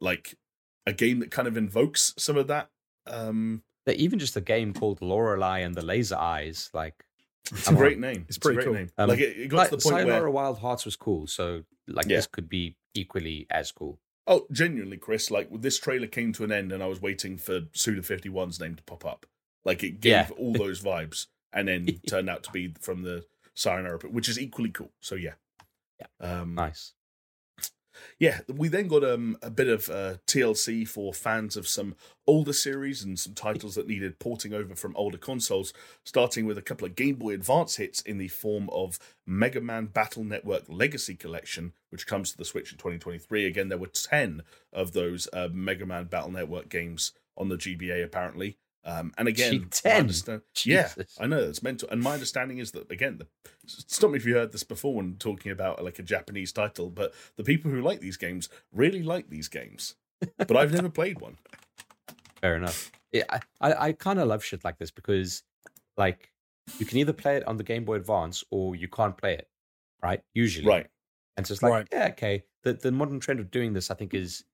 like 0.00 0.34
a 0.86 0.92
game 0.92 1.18
that 1.20 1.30
kind 1.30 1.46
of 1.48 1.56
invokes 1.56 2.14
some 2.18 2.36
of 2.36 2.46
that. 2.48 2.70
Um, 3.06 3.62
But 3.86 3.96
even 3.96 4.18
just 4.18 4.36
a 4.36 4.40
game 4.40 4.72
called 4.72 5.02
Lorelei 5.02 5.58
and 5.60 5.74
the 5.74 5.84
Laser 5.84 6.16
Eyes, 6.16 6.70
like 6.72 7.04
it's 7.50 7.64
Come 7.64 7.74
a 7.74 7.78
great 7.78 7.96
on. 7.96 8.00
name. 8.00 8.24
It's 8.28 8.38
a 8.38 8.40
pretty 8.40 8.56
great 8.56 8.64
cool. 8.66 8.74
name. 8.74 8.90
Um, 8.96 9.08
like 9.10 9.18
it, 9.20 9.36
it 9.38 9.48
got 9.48 9.56
like, 9.58 9.70
to 9.70 9.76
the 9.76 9.82
point 9.82 9.96
Sayonara 9.96 10.20
where 10.22 10.30
Wild 10.30 10.58
Hearts 10.58 10.84
was 10.86 10.96
cool, 10.96 11.26
so 11.26 11.62
like 11.86 12.06
Yeah. 12.06 12.16
this 12.16 12.26
could 12.26 12.48
be 12.48 12.76
equally 12.94 13.46
as 13.50 13.72
cool. 13.72 13.98
oh, 14.26 14.46
genuinely, 14.50 14.96
Chris, 14.96 15.30
like 15.30 15.48
this 15.60 15.78
trailer 15.78 16.06
came 16.06 16.32
to 16.32 16.44
an 16.44 16.52
end, 16.52 16.72
and 16.72 16.82
I 16.82 16.86
was 16.86 17.02
waiting 17.02 17.36
for 17.36 17.60
Suda 17.74 18.00
51's 18.00 18.58
name 18.58 18.74
to 18.76 18.82
pop 18.84 19.04
up. 19.04 19.26
Like 19.66 19.82
it 19.84 20.00
gave 20.00 20.10
Yeah. 20.12 20.28
all 20.38 20.54
those 20.54 20.80
vibes, 20.80 21.26
and 21.52 21.68
then 21.68 21.86
turned 22.08 22.30
out 22.30 22.42
to 22.44 22.50
be 22.52 22.74
from 22.80 23.02
the 23.02 23.24
Sayonara, 23.54 23.98
which 24.10 24.28
is 24.28 24.38
equally 24.38 24.70
cool. 24.70 24.92
So 25.00 25.14
yeah, 25.14 25.34
Yeah. 26.00 26.40
Um, 26.40 26.54
Nice. 26.54 26.92
yeah, 28.18 28.40
we 28.52 28.68
then 28.68 28.88
got 28.88 29.04
um, 29.04 29.36
a 29.42 29.50
bit 29.50 29.68
of 29.68 29.88
uh, 29.88 30.14
TLC 30.26 30.86
for 30.86 31.14
fans 31.14 31.56
of 31.56 31.68
some 31.68 31.94
older 32.26 32.52
series 32.52 33.02
and 33.04 33.18
some 33.18 33.34
titles 33.34 33.76
that 33.76 33.86
needed 33.86 34.18
porting 34.18 34.52
over 34.52 34.74
from 34.74 34.96
older 34.96 35.18
consoles, 35.18 35.72
starting 36.04 36.46
with 36.46 36.58
a 36.58 36.62
couple 36.62 36.86
of 36.86 36.96
Game 36.96 37.14
Boy 37.16 37.34
Advance 37.34 37.76
hits 37.76 38.00
in 38.00 38.18
the 38.18 38.28
form 38.28 38.68
of 38.70 38.98
Mega 39.26 39.60
Man 39.60 39.86
Battle 39.86 40.24
Network 40.24 40.64
Legacy 40.68 41.14
Collection, 41.14 41.72
which 41.90 42.06
comes 42.06 42.32
to 42.32 42.36
the 42.36 42.44
Switch 42.44 42.72
in 42.72 42.78
2023. 42.78 43.46
Again, 43.46 43.68
there 43.68 43.78
were 43.78 43.86
10 43.86 44.42
of 44.72 44.92
those 44.92 45.28
uh, 45.32 45.48
Mega 45.52 45.86
Man 45.86 46.06
Battle 46.06 46.32
Network 46.32 46.68
games 46.68 47.12
on 47.36 47.48
the 47.48 47.56
GBA, 47.56 48.02
apparently. 48.04 48.58
Um, 48.86 49.12
and 49.16 49.28
again, 49.28 49.68
10? 49.70 49.96
understand- 50.00 50.42
yeah, 50.64 50.92
I 51.18 51.26
know 51.26 51.38
it's 51.38 51.62
mental. 51.62 51.88
And 51.90 52.02
my 52.02 52.12
understanding 52.14 52.58
is 52.58 52.72
that 52.72 52.90
again, 52.90 53.18
the, 53.18 53.26
stop 53.66 54.10
me 54.10 54.18
if 54.18 54.26
you 54.26 54.34
heard 54.34 54.52
this 54.52 54.62
before 54.62 54.94
when 54.94 55.16
talking 55.16 55.50
about 55.52 55.82
like 55.82 55.98
a 55.98 56.02
Japanese 56.02 56.52
title, 56.52 56.90
but 56.90 57.14
the 57.36 57.44
people 57.44 57.70
who 57.70 57.80
like 57.80 58.00
these 58.00 58.16
games 58.18 58.48
really 58.72 59.02
like 59.02 59.30
these 59.30 59.48
games. 59.48 59.94
But 60.36 60.56
I've 60.56 60.72
never 60.72 60.90
played 60.90 61.20
one. 61.20 61.38
Fair 62.40 62.56
enough. 62.56 62.92
Yeah, 63.12 63.24
I, 63.30 63.40
I, 63.60 63.86
I 63.88 63.92
kind 63.92 64.18
of 64.18 64.28
love 64.28 64.44
shit 64.44 64.64
like 64.64 64.78
this 64.78 64.90
because, 64.90 65.42
like, 65.96 66.30
you 66.78 66.84
can 66.86 66.98
either 66.98 67.12
play 67.12 67.36
it 67.36 67.46
on 67.46 67.56
the 67.56 67.62
Game 67.64 67.84
Boy 67.84 67.94
Advance 67.96 68.42
or 68.50 68.74
you 68.76 68.88
can't 68.88 69.16
play 69.16 69.34
it, 69.34 69.48
right? 70.02 70.20
Usually, 70.34 70.66
Right. 70.66 70.86
And 71.36 71.46
so 71.46 71.52
it's 71.52 71.62
like, 71.62 71.72
Right. 71.72 71.88
yeah, 71.92 72.08
okay. 72.10 72.44
the 72.62 72.74
the 72.74 72.92
modern 72.92 73.18
trend 73.20 73.40
of 73.40 73.50
doing 73.50 73.72
this, 73.72 73.90
I 73.90 73.94
think, 73.94 74.14
is 74.14 74.44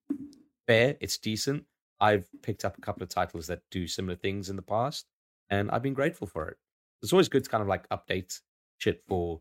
fair. 0.67 0.97
It's 1.01 1.19
decent. 1.19 1.65
I've 2.01 2.29
picked 2.43 2.65
up 2.65 2.79
a 2.79 2.81
couple 2.81 3.03
of 3.03 3.09
titles 3.09 3.47
that 3.49 3.63
do 3.71 3.87
similar 3.87 4.17
things 4.17 4.49
in 4.49 4.57
the 4.57 4.63
past, 4.63 5.07
and 5.51 5.71
I've 5.71 5.83
been 5.83 5.95
grateful 5.95 6.27
for 6.27 6.49
it. 6.49 6.57
It's 7.03 7.13
always 7.13 7.29
good 7.29 7.45
to 7.45 7.51
kind 7.51 7.63
of 7.63 7.69
like 7.69 7.89
update 7.91 8.41
shit 8.79 9.03
for 9.07 9.41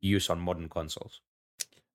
use 0.00 0.30
on 0.30 0.40
modern 0.40 0.68
consoles. 0.68 1.20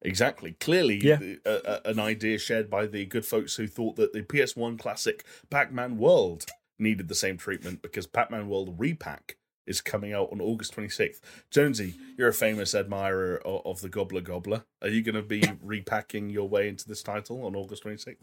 Exactly. 0.04 0.54
Clearly, 0.54 0.98
Yeah. 1.04 1.16
the- 1.16 1.40
a- 1.46 1.82
a- 1.88 1.92
an 1.92 2.00
idea 2.00 2.38
shared 2.38 2.70
by 2.70 2.86
the 2.86 3.06
good 3.06 3.26
folks 3.26 3.56
who 3.56 3.68
thought 3.68 3.96
that 3.96 4.14
the 4.14 4.22
PS1 4.22 4.78
classic 4.78 5.26
Pac 5.50 5.72
Man 5.72 5.98
World 5.98 6.46
needed 6.78 7.08
the 7.08 7.16
same 7.16 7.38
treatment 7.38 7.82
because 7.82 8.06
Pac 8.06 8.30
Man 8.30 8.48
World 8.48 8.80
Re-Pac 8.80 9.38
is 9.66 9.82
coming 9.82 10.14
out 10.14 10.32
on 10.32 10.40
August 10.40 10.74
26th. 10.74 11.20
Jonesy, 11.50 11.96
you're 12.18 12.28
a 12.30 12.34
famous 12.34 12.76
admirer 12.76 13.38
of, 13.44 13.66
of 13.66 13.82
the 13.82 13.90
Gobbler 13.90 14.22
Gobbler. 14.22 14.66
Are 14.82 14.88
you 14.88 15.02
going 15.02 15.16
to 15.16 15.22
be 15.24 15.42
repacking 15.62 16.30
your 16.30 16.48
way 16.48 16.70
into 16.70 16.88
this 16.88 17.02
title 17.04 17.44
on 17.44 17.56
August 17.56 17.84
26th? 17.84 18.18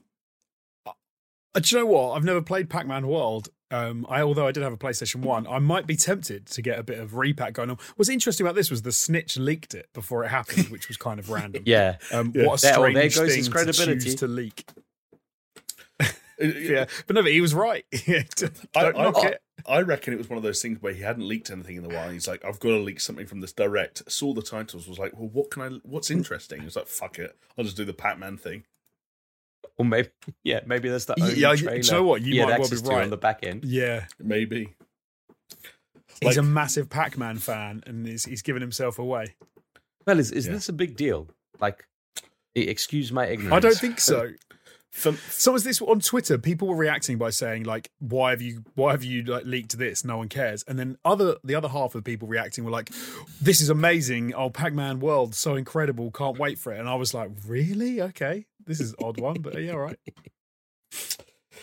Uh, 1.55 1.61
do 1.61 1.77
you 1.77 1.83
know 1.83 1.87
what? 1.87 2.13
I've 2.17 2.25
never 2.25 2.43
played 2.43 2.69
Pac 2.69 2.87
Man 2.87 3.07
World. 3.07 3.49
Um, 3.71 4.07
I 4.09 4.21
although 4.23 4.47
I 4.47 4.53
did 4.53 4.63
have 4.63 4.73
a 4.73 4.77
PlayStation 4.77 5.17
One, 5.23 5.47
I 5.47 5.59
might 5.59 5.87
be 5.87 5.97
tempted 5.97 6.47
to 6.47 6.63
get 6.63 6.79
a 6.79 6.83
bit 6.83 6.99
of 6.99 7.15
repack 7.17 7.55
going 7.55 7.71
on. 7.71 7.79
What's 7.97 8.09
interesting 8.09 8.47
about 8.47 8.55
this 8.55 8.71
was 8.71 8.83
the 8.83 8.93
snitch 8.93 9.37
leaked 9.37 9.75
it 9.75 9.89
before 9.95 10.25
it 10.25 10.29
happened, 10.29 10.69
which 10.69 10.87
was 10.89 10.97
kind 10.97 11.19
of 11.19 11.31
random. 11.31 11.63
Yeah, 11.67 11.97
Um, 12.13 12.33
Yeah. 12.35 12.47
What 12.47 12.63
a 12.63 12.67
There- 12.67 12.79
well, 12.81 12.91
strange 12.91 12.95
there 12.95 13.25
goes 13.25 13.31
thing 13.31 13.39
his 13.39 13.47
to 13.47 13.53
credibility. 13.53 14.01
choose 14.05 14.15
to 14.17 14.27
leak. 14.29 14.65
Yeah, 16.41 16.87
but 17.07 17.15
no, 17.15 17.23
but 17.23 17.31
he 17.31 17.41
was 17.41 17.55
right. 17.55 17.85
Don't 18.37 18.67
I- 18.77 18.91
knock 18.91 19.17
I- 19.19 19.29
it. 19.29 19.41
I 19.67 19.81
reckon 19.81 20.13
it 20.13 20.19
was 20.19 20.29
one 20.29 20.37
of 20.37 20.43
those 20.43 20.61
things 20.61 20.83
where 20.83 20.93
he 20.93 21.01
hadn't 21.03 21.27
leaked 21.27 21.49
anything 21.49 21.77
in 21.77 21.85
a 21.87 21.89
while. 21.89 22.11
He's 22.11 22.29
like, 22.29 22.45
I've 22.45 22.59
got 22.61 22.71
to 22.71 22.79
leak 22.79 23.01
something 23.01 23.25
from 23.27 23.41
this 23.41 23.53
direct. 23.53 24.03
Saw 24.13 24.35
the 24.35 24.43
titles, 24.43 24.87
was 24.87 24.99
like, 24.99 25.19
well, 25.19 25.29
what 25.33 25.51
can 25.51 25.63
I? 25.63 25.69
What's 25.85 26.11
interesting? 26.11 26.59
He 26.59 26.65
was 26.67 26.77
like, 26.77 26.87
fuck 26.89 27.19
it, 27.19 27.35
I'll 27.57 27.65
just 27.65 27.77
do 27.77 27.85
the 27.87 27.95
Pac 27.95 28.19
Man 28.19 28.37
thing. 28.37 28.65
Or 29.79 29.85
maybe 29.85 30.09
yeah, 30.45 30.61
maybe 30.67 30.89
that's 30.89 31.05
the 31.07 31.15
Yeah, 31.17 31.25
only 31.25 31.41
yeah, 31.41 31.55
trailer 31.57 31.79
do 31.81 31.87
you 31.87 31.93
know 31.93 32.03
what? 32.05 32.23
You 32.23 32.33
he 32.33 32.39
had 32.39 32.45
might 32.49 32.53
well 32.59 32.63
access 32.63 32.81
be 32.83 32.89
to 32.89 32.95
right. 32.95 33.05
on 33.05 33.11
the 33.11 33.17
back 33.17 33.41
end. 33.43 33.65
Yeah, 33.65 34.07
Maybe. 34.19 34.75
he's 36.21 36.37
a 36.37 36.43
massive 36.43 36.89
Pac 36.89 37.19
Man 37.19 37.37
fan, 37.39 37.83
and 37.87 38.07
he's, 38.07 38.25
he's 38.25 38.43
giving 38.43 38.63
himself 38.63 38.99
away. 38.99 39.35
Well, 40.07 40.19
is 40.19 40.31
is 40.31 40.47
Yeah. 40.47 40.53
this 40.53 40.69
a 40.69 40.73
big 40.73 40.97
deal? 40.97 41.29
Like, 41.61 41.87
excuse 42.55 43.11
my 43.13 43.27
ignorance. 43.27 43.55
I 43.55 43.61
don't 43.61 43.77
think 43.79 44.01
so. 44.01 44.31
For, 44.91 45.13
So 45.29 45.51
was 45.51 45.65
this 45.65 45.83
on 45.83 45.99
Twitter? 45.99 46.39
People 46.39 46.69
were 46.69 46.77
reacting 46.77 47.19
by 47.19 47.31
saying 47.31 47.65
like, 47.65 47.91
"Why 47.99 48.31
have 48.31 48.41
you? 48.41 48.63
Why 48.77 48.93
have 48.93 49.03
you 49.03 49.25
like 49.25 49.45
leaked 49.45 49.77
this? 49.77 50.05
No 50.05 50.19
one 50.19 50.29
cares." 50.29 50.63
And 50.69 50.79
then 50.79 50.99
other 51.05 51.35
the 51.43 51.57
other 51.57 51.67
half 51.67 51.97
of 51.97 52.05
the 52.05 52.09
people 52.09 52.29
reacting 52.29 52.63
were 52.63 52.71
like, 52.71 52.91
"This 53.41 53.61
is 53.61 53.69
amazing! 53.69 54.35
Oh, 54.35 54.51
Pac-Man 54.51 55.01
World, 55.01 55.35
so 55.35 55.57
incredible! 55.57 56.13
Can't 56.13 56.39
wait 56.39 56.61
for 56.61 56.73
it." 56.73 56.79
And 56.79 56.89
I 56.89 56.95
was 56.95 57.13
like, 57.13 57.31
"Really? 57.45 58.01
Okay, 58.01 58.47
this 58.67 58.81
is 58.81 58.95
odd 59.03 59.21
one, 59.21 59.41
but 59.41 59.61
yeah, 59.61 59.73
all 59.73 59.79
right." 59.79 59.99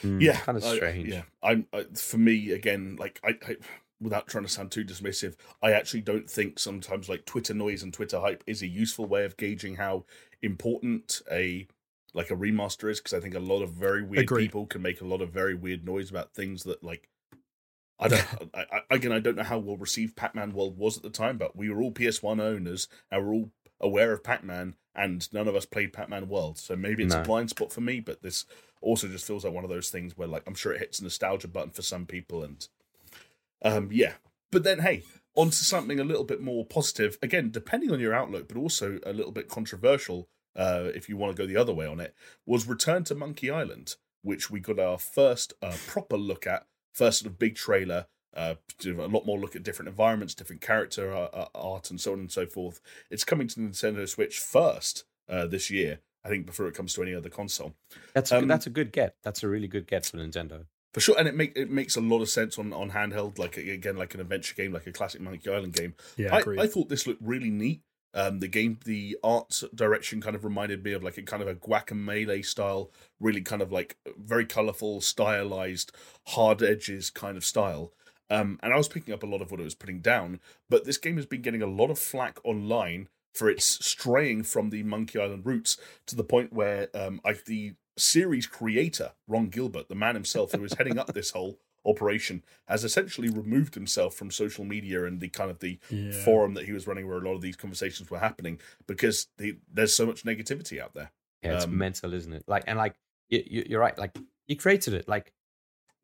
Mm, 0.04 0.22
yeah, 0.22 0.38
kind 0.40 0.58
of 0.58 0.64
I- 0.64 0.76
strange. 0.76 1.08
yeah, 1.10 1.24
I'm 1.44 1.68
I, 1.74 1.84
for 1.96 2.18
me 2.18 2.52
again. 2.52 2.96
Like 3.00 3.20
I, 3.24 3.38
I, 3.48 3.56
without 4.00 4.28
trying 4.28 4.44
to 4.46 4.50
sound 4.50 4.72
too 4.72 4.84
dismissive, 4.84 5.36
I 5.62 5.74
actually 5.74 6.02
don't 6.02 6.30
think 6.30 6.58
sometimes 6.60 7.08
like 7.08 7.26
Twitter 7.26 7.54
noise 7.54 7.84
and 7.84 7.94
Twitter 7.94 8.20
hype 8.20 8.44
is 8.48 8.62
a 8.62 8.68
useful 8.68 9.06
way 9.06 9.26
of 9.26 9.38
gauging 9.38 9.76
how 9.76 10.06
important 10.42 11.22
a 11.32 11.68
like 12.14 12.32
a 12.32 12.36
remaster 12.36 12.90
is. 12.90 13.00
Because 13.00 13.14
I 13.14 13.20
think 13.20 13.36
a 13.36 13.40
lot 13.40 13.62
of 13.62 13.72
very 13.72 14.02
weird 14.02 14.24
Agreed. 14.24 14.46
people 14.48 14.66
can 14.66 14.82
make 14.82 15.02
a 15.02 15.06
lot 15.06 15.22
of 15.22 15.30
very 15.32 15.56
weird 15.56 15.86
noise 15.86 16.10
about 16.10 16.34
things 16.34 16.64
that 16.64 16.84
like. 16.84 17.08
I 18.00 18.08
don't. 18.08 18.26
I, 18.56 18.66
I, 18.72 18.82
again, 18.96 19.12
I 19.12 19.20
don't 19.20 19.36
know 19.36 19.44
how 19.44 19.60
well 19.60 19.78
received 19.78 20.16
Pac-Man 20.16 20.54
World 20.54 20.78
was 20.78 20.98
at 20.98 21.04
the 21.04 21.12
time, 21.12 21.38
but 21.38 21.56
we 21.56 21.70
were 21.70 21.82
all 21.82 21.92
PS1 21.92 22.42
owners 22.42 22.88
and 23.12 23.24
we're 23.24 23.34
all 23.34 23.52
aware 23.80 24.12
of 24.14 24.24
Pac-Man, 24.24 24.76
and 24.96 25.32
none 25.34 25.48
of 25.48 25.56
us 25.56 25.66
played 25.66 25.94
Pac-Man 25.94 26.28
World. 26.28 26.58
So 26.58 26.76
maybe 26.76 27.04
it's 27.04 27.14
No. 27.14 27.22
a 27.22 27.26
blind 27.26 27.50
spot 27.50 27.72
for 27.72 27.82
me, 27.82 28.00
but 28.00 28.22
this 28.22 28.46
also 28.82 29.08
just 29.08 29.26
feels 29.26 29.46
like 29.46 29.54
one 29.54 29.64
of 29.64 29.70
those 29.70 29.90
things 29.90 30.18
where, 30.18 30.28
like, 30.28 30.44
I'm 30.46 30.56
sure 30.56 30.74
it 30.74 30.80
hits 30.80 31.00
a 31.00 31.04
nostalgia 31.04 31.48
button 31.48 31.72
for 31.72 31.82
some 31.82 32.06
people, 32.06 32.44
and 32.44 32.68
um, 33.62 33.90
yeah. 33.92 34.14
But 34.52 34.64
then, 34.64 34.80
hey, 34.80 35.04
on 35.36 35.50
to 35.50 35.56
something 35.56 36.00
a 36.00 36.04
little 36.04 36.24
bit 36.24 36.42
more 36.42 36.66
positive. 36.66 37.18
Again, 37.22 37.52
depending 37.52 37.92
on 37.92 38.00
your 38.00 38.14
outlook, 38.14 38.48
but 38.48 38.58
also 38.58 39.00
a 39.06 39.14
little 39.14 39.32
bit 39.32 39.48
controversial. 39.48 40.28
Uh, 40.54 40.90
if 40.94 41.08
you 41.08 41.16
want 41.16 41.34
to 41.34 41.42
go 41.42 41.48
the 41.48 41.56
other 41.56 41.74
way 41.74 41.86
on 41.86 42.02
it, 42.02 42.14
was 42.46 42.68
Return 42.68 43.06
to 43.06 43.16
Monkey 43.16 43.50
Island, 43.50 43.96
which 44.22 44.52
we 44.52 44.60
got 44.60 44.80
our 44.80 44.98
first 44.98 45.54
uh, 45.62 45.78
proper 45.88 46.18
look 46.18 46.46
at, 46.46 46.66
first 46.92 47.20
sort 47.20 47.32
of 47.32 47.40
big 47.40 47.56
trailer. 47.56 48.08
Uh, 48.36 48.56
a 48.86 48.90
lot 48.90 49.26
more 49.26 49.38
look 49.38 49.56
at 49.56 49.64
different 49.64 49.90
environments, 49.90 50.34
different 50.34 50.62
character 50.62 51.14
uh, 51.14 51.28
uh, 51.34 51.48
art, 51.54 51.90
and 51.90 52.00
so 52.00 52.14
on 52.14 52.20
and 52.20 52.32
so 52.32 52.46
forth. 52.46 52.80
It's 53.10 53.24
coming 53.24 53.48
to 53.50 53.60
Nintendo 53.60 54.08
Switch 54.08 54.40
first 54.40 55.04
uh, 55.28 55.48
this 55.48 55.70
year, 55.70 56.00
I 56.24 56.30
think, 56.30 56.46
before 56.46 56.68
it 56.68 56.76
comes 56.76 56.94
to 56.94 57.04
any 57.04 57.14
other 57.14 57.30
console. 57.30 57.74
That's 58.14 58.32
a, 58.32 58.38
Um, 58.38 58.48
that's 58.48 58.68
a 58.68 58.70
good 58.70 58.92
get. 58.92 59.16
That's 59.24 59.44
a 59.44 59.48
really 59.50 59.68
good 59.68 59.88
get 59.88 60.06
for 60.06 60.18
Nintendo. 60.18 60.66
For 60.94 61.00
sure, 61.00 61.16
and 61.18 61.28
it 61.28 61.36
make 61.36 61.54
it 61.56 61.70
makes 61.70 61.96
a 61.96 62.02
lot 62.02 62.22
of 62.22 62.30
sense 62.30 62.60
on, 62.60 62.74
on 62.74 62.92
handheld, 62.92 63.38
like 63.38 63.56
again, 63.56 63.96
like 63.96 64.14
an 64.14 64.20
adventure 64.20 64.56
game, 64.56 64.74
like 64.74 64.88
a 64.88 64.92
classic 64.92 65.22
Monkey 65.22 65.50
Island 65.50 65.74
game. 65.74 65.96
Yeah, 66.18 66.36
I, 66.36 66.40
agreed. 66.40 66.60
I 66.60 66.68
thought 66.68 66.90
this 66.90 67.08
looked 67.08 67.22
really 67.22 67.50
neat. 67.50 67.82
Um, 68.14 68.42
the 68.42 68.50
game, 68.50 68.78
the 68.84 69.18
art 69.24 69.64
direction 69.74 70.20
kind 70.20 70.36
of 70.36 70.44
reminded 70.44 70.84
me 70.84 70.92
of 70.92 71.02
like 71.02 71.18
a 71.18 71.22
kind 71.22 71.42
of 71.42 71.48
a 71.48 71.56
Guacamelee 71.56 72.46
style, 72.46 72.92
really 73.22 73.40
kind 73.40 73.62
of 73.62 73.72
like 73.72 73.96
very 74.18 74.46
colorful, 74.46 75.00
stylized, 75.00 75.94
hard 76.28 76.62
edges 76.62 77.10
kind 77.10 77.38
of 77.38 77.46
style. 77.46 77.94
Um, 78.32 78.60
and 78.64 78.74
I 78.74 78.78
was 78.78 78.88
picking 78.88 79.14
up 79.14 79.24
a 79.24 79.28
lot 79.28 79.42
of 79.42 79.52
what 79.52 79.60
it 79.60 79.64
was 79.64 79.76
putting 79.76 80.00
down, 80.00 80.40
but 80.70 80.86
this 80.86 80.98
game 80.98 81.18
has 81.18 81.26
been 81.26 81.42
getting 81.42 81.62
a 81.62 81.68
lot 81.68 81.90
of 81.92 82.00
flack 82.00 82.40
online 82.44 83.10
for 83.34 83.50
its 83.50 83.66
straying 83.86 84.44
from 84.44 84.70
the 84.72 84.84
Monkey 84.84 85.20
Island 85.20 85.46
roots 85.46 85.78
to 86.08 86.16
the 86.16 86.24
point 86.24 86.52
where 86.54 86.88
um, 86.96 87.20
I, 87.26 87.34
the 87.46 87.74
series 87.98 88.48
creator, 88.48 89.12
Ron 89.28 89.48
Gilbert, 89.50 89.90
the 89.90 89.96
man 89.96 90.16
himself 90.16 90.54
who 90.54 90.64
is 90.64 90.74
heading 90.74 90.98
up 90.98 91.14
this 91.14 91.32
whole 91.32 91.60
operation, 91.86 92.44
has 92.68 92.84
essentially 92.84 93.30
removed 93.30 93.76
himself 93.76 94.16
from 94.16 94.32
social 94.32 94.64
media 94.66 95.06
and 95.06 95.20
the 95.20 95.30
kind 95.30 95.52
of 95.52 95.60
the 95.60 95.78
Yeah. 95.90 96.12
forum 96.24 96.54
that 96.54 96.66
he 96.66 96.72
was 96.72 96.88
running 96.88 97.08
where 97.08 97.18
a 97.18 97.26
lot 97.26 97.36
of 97.36 97.42
these 97.42 97.56
conversations 97.56 98.10
were 98.10 98.20
happening 98.20 98.60
because 98.88 99.28
the, 99.38 99.58
there's 99.72 99.94
so 99.96 100.06
much 100.06 100.24
negativity 100.24 100.80
out 100.80 100.94
there. 100.94 101.12
Yeah, 101.44 101.56
it's 101.56 101.66
Um, 101.66 101.78
mental, 101.78 102.14
isn't 102.14 102.32
it? 102.34 102.44
Like, 102.48 102.64
and 102.68 102.78
like, 102.78 102.96
you, 103.30 103.66
you're 103.68 103.80
right. 103.82 103.98
Like, 103.98 104.16
he 104.48 104.56
created 104.56 104.94
it. 104.94 105.08
Like, 105.08 105.34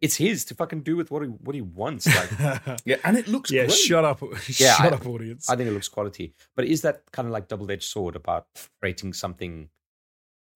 it's 0.02 0.16
his 0.16 0.46
to 0.46 0.54
fucking 0.56 0.82
do 0.82 0.96
with 0.96 1.10
what 1.12 1.24
he 1.24 1.28
what 1.30 1.56
he 1.56 1.62
wants. 1.62 2.06
Like, 2.08 2.80
Yeah, 2.86 2.98
and 3.04 3.18
it 3.18 3.28
looks 3.28 3.52
yeah, 3.52 3.66
great. 3.66 3.76
shut 3.78 4.06
up, 4.06 4.22
Yeah, 4.22 4.76
shut 4.78 4.94
I- 4.94 4.96
up, 4.96 5.06
audience. 5.08 5.50
I 5.50 5.56
think 5.56 5.70
it 5.70 5.74
looks 5.74 5.88
quality. 5.90 6.34
But 6.56 6.66
is 6.66 6.82
that 6.84 7.04
kind 7.12 7.28
of 7.28 7.32
like 7.32 7.48
double 7.48 7.70
edged 7.72 7.84
sword 7.90 8.16
about 8.16 8.48
creating 8.82 9.14
something 9.14 9.70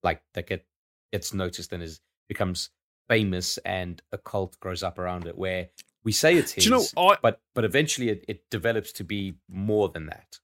like 0.03 0.22
that 0.34 0.47
get 0.47 0.65
gets 1.11 1.34
noticed 1.34 1.73
and 1.73 1.81
is 1.84 2.01
becomes 2.30 2.69
famous 3.09 3.57
and 3.59 4.01
a 4.11 4.18
cult 4.18 4.59
grows 4.59 4.84
up 4.84 4.97
around 4.97 5.26
it 5.27 5.38
where 5.38 5.69
we 6.03 6.11
say 6.11 6.35
it's 6.38 6.53
his, 6.53 6.65
you 6.65 6.72
know? 6.72 6.84
I, 6.97 7.18
but 7.22 7.41
but 7.53 7.63
eventually 7.65 8.09
it, 8.09 8.26
it 8.27 8.49
develops 8.49 8.91
to 8.93 9.03
be 9.03 9.34
more 9.49 9.89
than 9.89 10.05
that, 10.07 10.39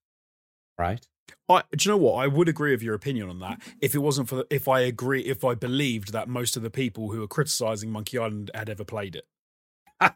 right? 0.77 1.07
I, 1.49 1.63
do 1.75 1.89
you 1.89 1.91
know 1.91 1.97
what? 1.97 2.13
I 2.15 2.27
would 2.27 2.49
agree 2.49 2.71
with 2.71 2.81
your 2.81 2.95
opinion 2.95 3.29
on 3.29 3.39
that 3.39 3.61
if 3.81 3.95
it 3.95 3.99
wasn't 3.99 4.29
for 4.29 4.35
the, 4.35 4.47
if 4.49 4.67
I 4.67 4.81
agree 4.81 5.21
if 5.21 5.43
I 5.43 5.55
believed 5.55 6.11
that 6.13 6.27
most 6.27 6.57
of 6.57 6.63
the 6.63 6.69
people 6.69 7.11
who 7.11 7.23
are 7.23 7.27
criticizing 7.27 7.91
Monkey 7.91 8.17
Island 8.17 8.51
had 8.53 8.69
ever 8.69 8.83
played 8.83 9.15
it. 9.15 9.25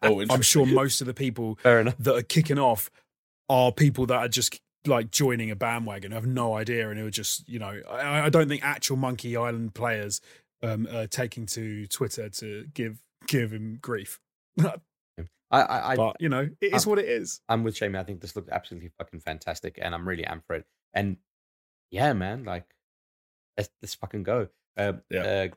Oh, 0.04 0.24
I'm 0.30 0.42
sure 0.42 0.66
most 0.66 1.02
of 1.02 1.08
the 1.08 1.14
people 1.14 1.58
that 1.64 2.08
are 2.08 2.22
kicking 2.22 2.60
off 2.60 2.90
are 3.50 3.72
people 3.72 4.06
that 4.08 4.18
are 4.18 4.28
just 4.28 4.60
like 4.86 5.12
joining 5.12 5.52
a 5.52 5.56
bandwagon, 5.56 6.12
have 6.12 6.26
no 6.26 6.56
idea, 6.56 6.90
and 6.90 7.00
who 7.00 7.06
are 7.08 7.12
just 7.12 7.48
you 7.48 7.60
know. 7.60 7.82
I, 7.90 8.26
I 8.26 8.30
don't 8.30 8.48
think 8.48 8.64
actual 8.64 8.98
Monkey 8.98 9.36
Island 9.38 9.74
players 9.74 10.22
um, 10.64 10.88
are 10.92 11.08
taking 11.08 11.46
to 11.48 11.88
Twitter 11.88 12.30
to 12.30 12.66
give 12.74 13.02
give 13.28 13.52
him 13.52 13.78
grief. 13.82 14.20
I 14.60 15.62
I, 15.62 15.96
I 15.96 16.14
you 16.20 16.30
know, 16.30 16.50
it 16.62 16.74
is 16.74 16.88
I- 16.88 16.90
what 16.90 17.00
it 17.00 17.10
is. 17.10 17.42
I'm 17.50 17.64
with 17.64 17.76
Jamie. 17.76 18.00
I 18.00 18.04
think 18.04 18.22
this 18.22 18.36
looked 18.36 18.50
absolutely 18.50 18.92
fucking 18.98 19.20
fantastic, 19.20 19.78
and 19.82 19.94
I'm 19.94 20.08
really 20.08 20.24
amped 20.24 20.46
for 20.48 20.56
it. 20.56 20.66
And 20.94 21.18
yeah, 21.90 22.14
man, 22.14 22.44
like 22.44 22.66
let's, 23.58 23.70
let's 23.82 23.96
fucking 23.96 24.24
go. 24.24 24.48
Uh, 24.78 24.94
Yeah. 25.10 25.22
uh, 25.24 25.48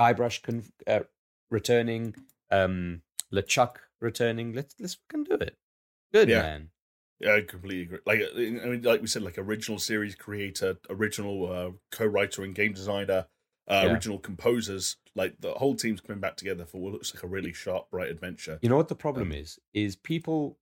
Guybrush 0.00 0.42
con- 0.42 0.72
uh, 0.86 1.00
returning, 1.50 2.14
um, 2.50 3.02
LeChuck 3.32 3.76
returning. 4.00 4.52
Let's 4.52 4.74
let's 4.80 4.94
fucking 4.94 5.24
do 5.24 5.34
it. 5.34 5.56
Good 6.12 6.28
Yeah. 6.28 6.42
man. 6.42 6.70
Yeah, 7.20 7.36
I 7.36 7.42
completely 7.42 7.82
agree. 7.82 7.98
Like, 8.04 8.20
uh, 8.20 8.36
I 8.36 8.68
mean, 8.70 8.82
like 8.82 9.00
we 9.00 9.06
said, 9.06 9.22
like 9.22 9.38
original 9.38 9.78
series 9.78 10.14
creator, 10.16 10.78
original 10.90 11.52
uh, 11.52 11.70
co-writer 11.92 12.42
and 12.42 12.52
game 12.54 12.72
designer, 12.72 13.26
uh, 13.70 13.82
Yeah. 13.84 13.92
original 13.92 14.18
composers. 14.18 14.96
Like 15.14 15.40
the 15.40 15.54
whole 15.54 15.76
team's 15.76 16.00
coming 16.00 16.20
back 16.20 16.36
together 16.36 16.64
for 16.66 16.80
what 16.80 16.92
looks 16.94 17.14
like 17.14 17.22
a 17.22 17.28
really 17.28 17.52
sharp, 17.52 17.90
bright 17.90 18.10
adventure. 18.10 18.58
You 18.62 18.70
know 18.70 18.76
what 18.76 18.88
the 18.88 18.96
problem 18.96 19.28
Um, 19.30 19.32
is? 19.38 19.58
Is 19.72 19.94
people 19.94 20.58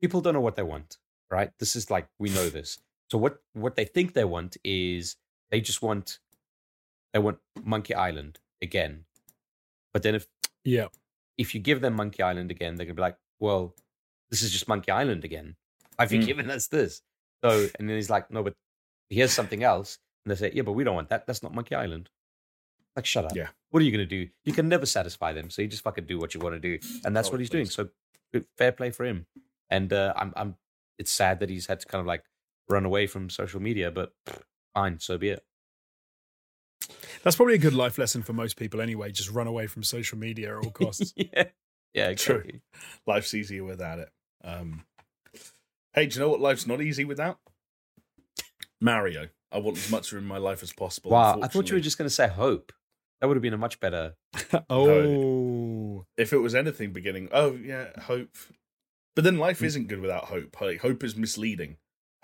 people 0.00 0.20
don't 0.20 0.34
know 0.34 0.40
what 0.40 0.54
they 0.56 0.62
want, 0.62 0.98
right? 1.30 1.50
This 1.58 1.74
is 1.74 1.90
like 1.90 2.08
we 2.18 2.28
know 2.30 2.48
this. 2.50 2.78
So 3.10 3.18
what 3.18 3.38
what 3.54 3.76
they 3.76 3.84
think 3.84 4.12
they 4.14 4.24
want 4.24 4.56
is 4.64 5.16
they 5.50 5.60
just 5.60 5.82
want 5.82 6.18
they 7.12 7.18
want 7.18 7.38
Monkey 7.62 7.94
Island 7.94 8.38
again. 8.62 9.04
But 9.92 10.02
then 10.02 10.14
if 10.14 10.26
Yeah, 10.64 10.88
if 11.38 11.54
you 11.54 11.60
give 11.60 11.80
them 11.80 11.94
Monkey 11.94 12.22
Island 12.22 12.50
again, 12.50 12.74
they're 12.76 12.86
gonna 12.86 12.94
be 12.94 13.02
like, 13.02 13.16
well, 13.40 13.74
this 14.30 14.42
is 14.42 14.50
just 14.52 14.68
Monkey 14.68 14.90
Island 14.92 15.24
again. 15.24 15.56
Have 15.98 16.12
you 16.12 16.20
Mm. 16.20 16.26
given 16.26 16.50
us 16.50 16.68
this? 16.68 17.02
So 17.42 17.68
and 17.78 17.88
then 17.88 17.96
he's 17.96 18.10
like, 18.10 18.30
no, 18.30 18.42
but 18.42 18.54
here's 19.08 19.32
something 19.32 19.62
else. 19.62 19.98
And 20.24 20.30
they 20.32 20.36
say, 20.38 20.52
yeah, 20.54 20.62
but 20.62 20.72
we 20.72 20.84
don't 20.84 20.94
want 20.94 21.08
that. 21.08 21.26
That's 21.26 21.42
not 21.42 21.54
Monkey 21.54 21.74
Island. 21.74 22.10
Like, 22.96 23.06
shut 23.06 23.24
up. 23.24 23.34
Yeah. 23.34 23.48
What 23.70 23.80
are 23.80 23.84
you 23.86 23.92
going 23.92 24.06
to 24.06 24.24
do? 24.24 24.28
You 24.44 24.52
can 24.52 24.68
never 24.68 24.84
satisfy 24.84 25.32
them. 25.32 25.50
So 25.50 25.62
you 25.62 25.68
just 25.68 25.82
fucking 25.84 26.06
do 26.06 26.18
what 26.18 26.34
you 26.34 26.40
want 26.40 26.54
to 26.54 26.58
do. 26.60 26.78
And 27.04 27.16
that's 27.16 27.28
Oh, 27.28 27.32
what 27.32 27.40
he's 27.40 27.48
doing. 27.48 27.66
So 27.66 27.88
fair 28.56 28.72
play 28.72 28.90
for 28.90 29.06
him. 29.06 29.26
And 29.70 29.92
uh, 29.92 30.12
I'm, 30.16 30.32
I'm, 30.36 30.56
it's 30.98 31.12
sad 31.12 31.38
that 31.40 31.48
he's 31.48 31.66
had 31.66 31.78
to 31.80 31.86
kind 31.86 32.00
of 32.00 32.06
like 32.06 32.24
run 32.68 32.84
away 32.84 33.06
from 33.06 33.30
social 33.30 33.60
media, 33.60 33.90
but 33.90 34.12
fine, 34.74 34.98
so 35.00 35.18
be 35.18 35.30
it. 35.30 35.42
That's 37.22 37.36
probably 37.36 37.54
a 37.54 37.58
good 37.58 37.74
life 37.74 37.98
lesson 37.98 38.22
for 38.22 38.32
most 38.32 38.56
people 38.56 38.80
anyway. 38.80 39.10
Just 39.10 39.30
run 39.30 39.46
away 39.46 39.66
from 39.66 39.82
social 39.82 40.18
media 40.18 40.56
at 40.56 40.64
all 40.64 40.70
costs. 40.72 41.12
yeah. 41.16 41.44
Yeah, 41.94 42.12
True. 42.14 42.44
Life's 43.06 43.34
easier 43.34 43.64
without 43.64 43.98
it. 43.98 44.10
Um, 44.44 44.84
hey, 45.94 46.06
do 46.06 46.14
you 46.14 46.20
know 46.20 46.28
what 46.28 46.40
life's 46.40 46.66
not 46.66 46.80
easy 46.82 47.04
without? 47.04 47.38
Mario. 48.80 49.28
I 49.50 49.58
want 49.58 49.78
as 49.78 49.90
much 49.90 50.12
room 50.12 50.24
in 50.24 50.28
my 50.28 50.36
life 50.38 50.62
as 50.62 50.72
possible. 50.72 51.10
Wow. 51.10 51.40
I 51.42 51.48
thought 51.48 51.68
you 51.70 51.76
were 51.76 51.80
just 51.80 51.96
going 51.98 52.08
to 52.08 52.14
say 52.14 52.28
hope. 52.28 52.72
That 53.20 53.26
would 53.26 53.36
have 53.36 53.42
been 53.42 53.54
a 53.54 53.58
much 53.58 53.80
better. 53.80 54.14
oh, 54.70 56.04
If 56.16 56.32
it 56.32 56.38
was 56.38 56.54
anything 56.54 56.92
beginning, 56.92 57.30
oh 57.32 57.52
yeah, 57.56 57.88
hope. 58.02 58.36
But 59.16 59.24
then 59.24 59.34
Hmm. 59.34 59.40
life 59.40 59.62
isn't 59.62 59.88
good 59.88 60.00
without 60.00 60.26
hope. 60.26 60.60
Like 60.60 60.80
hope 60.80 61.02
is 61.02 61.16
misleading. 61.16 61.78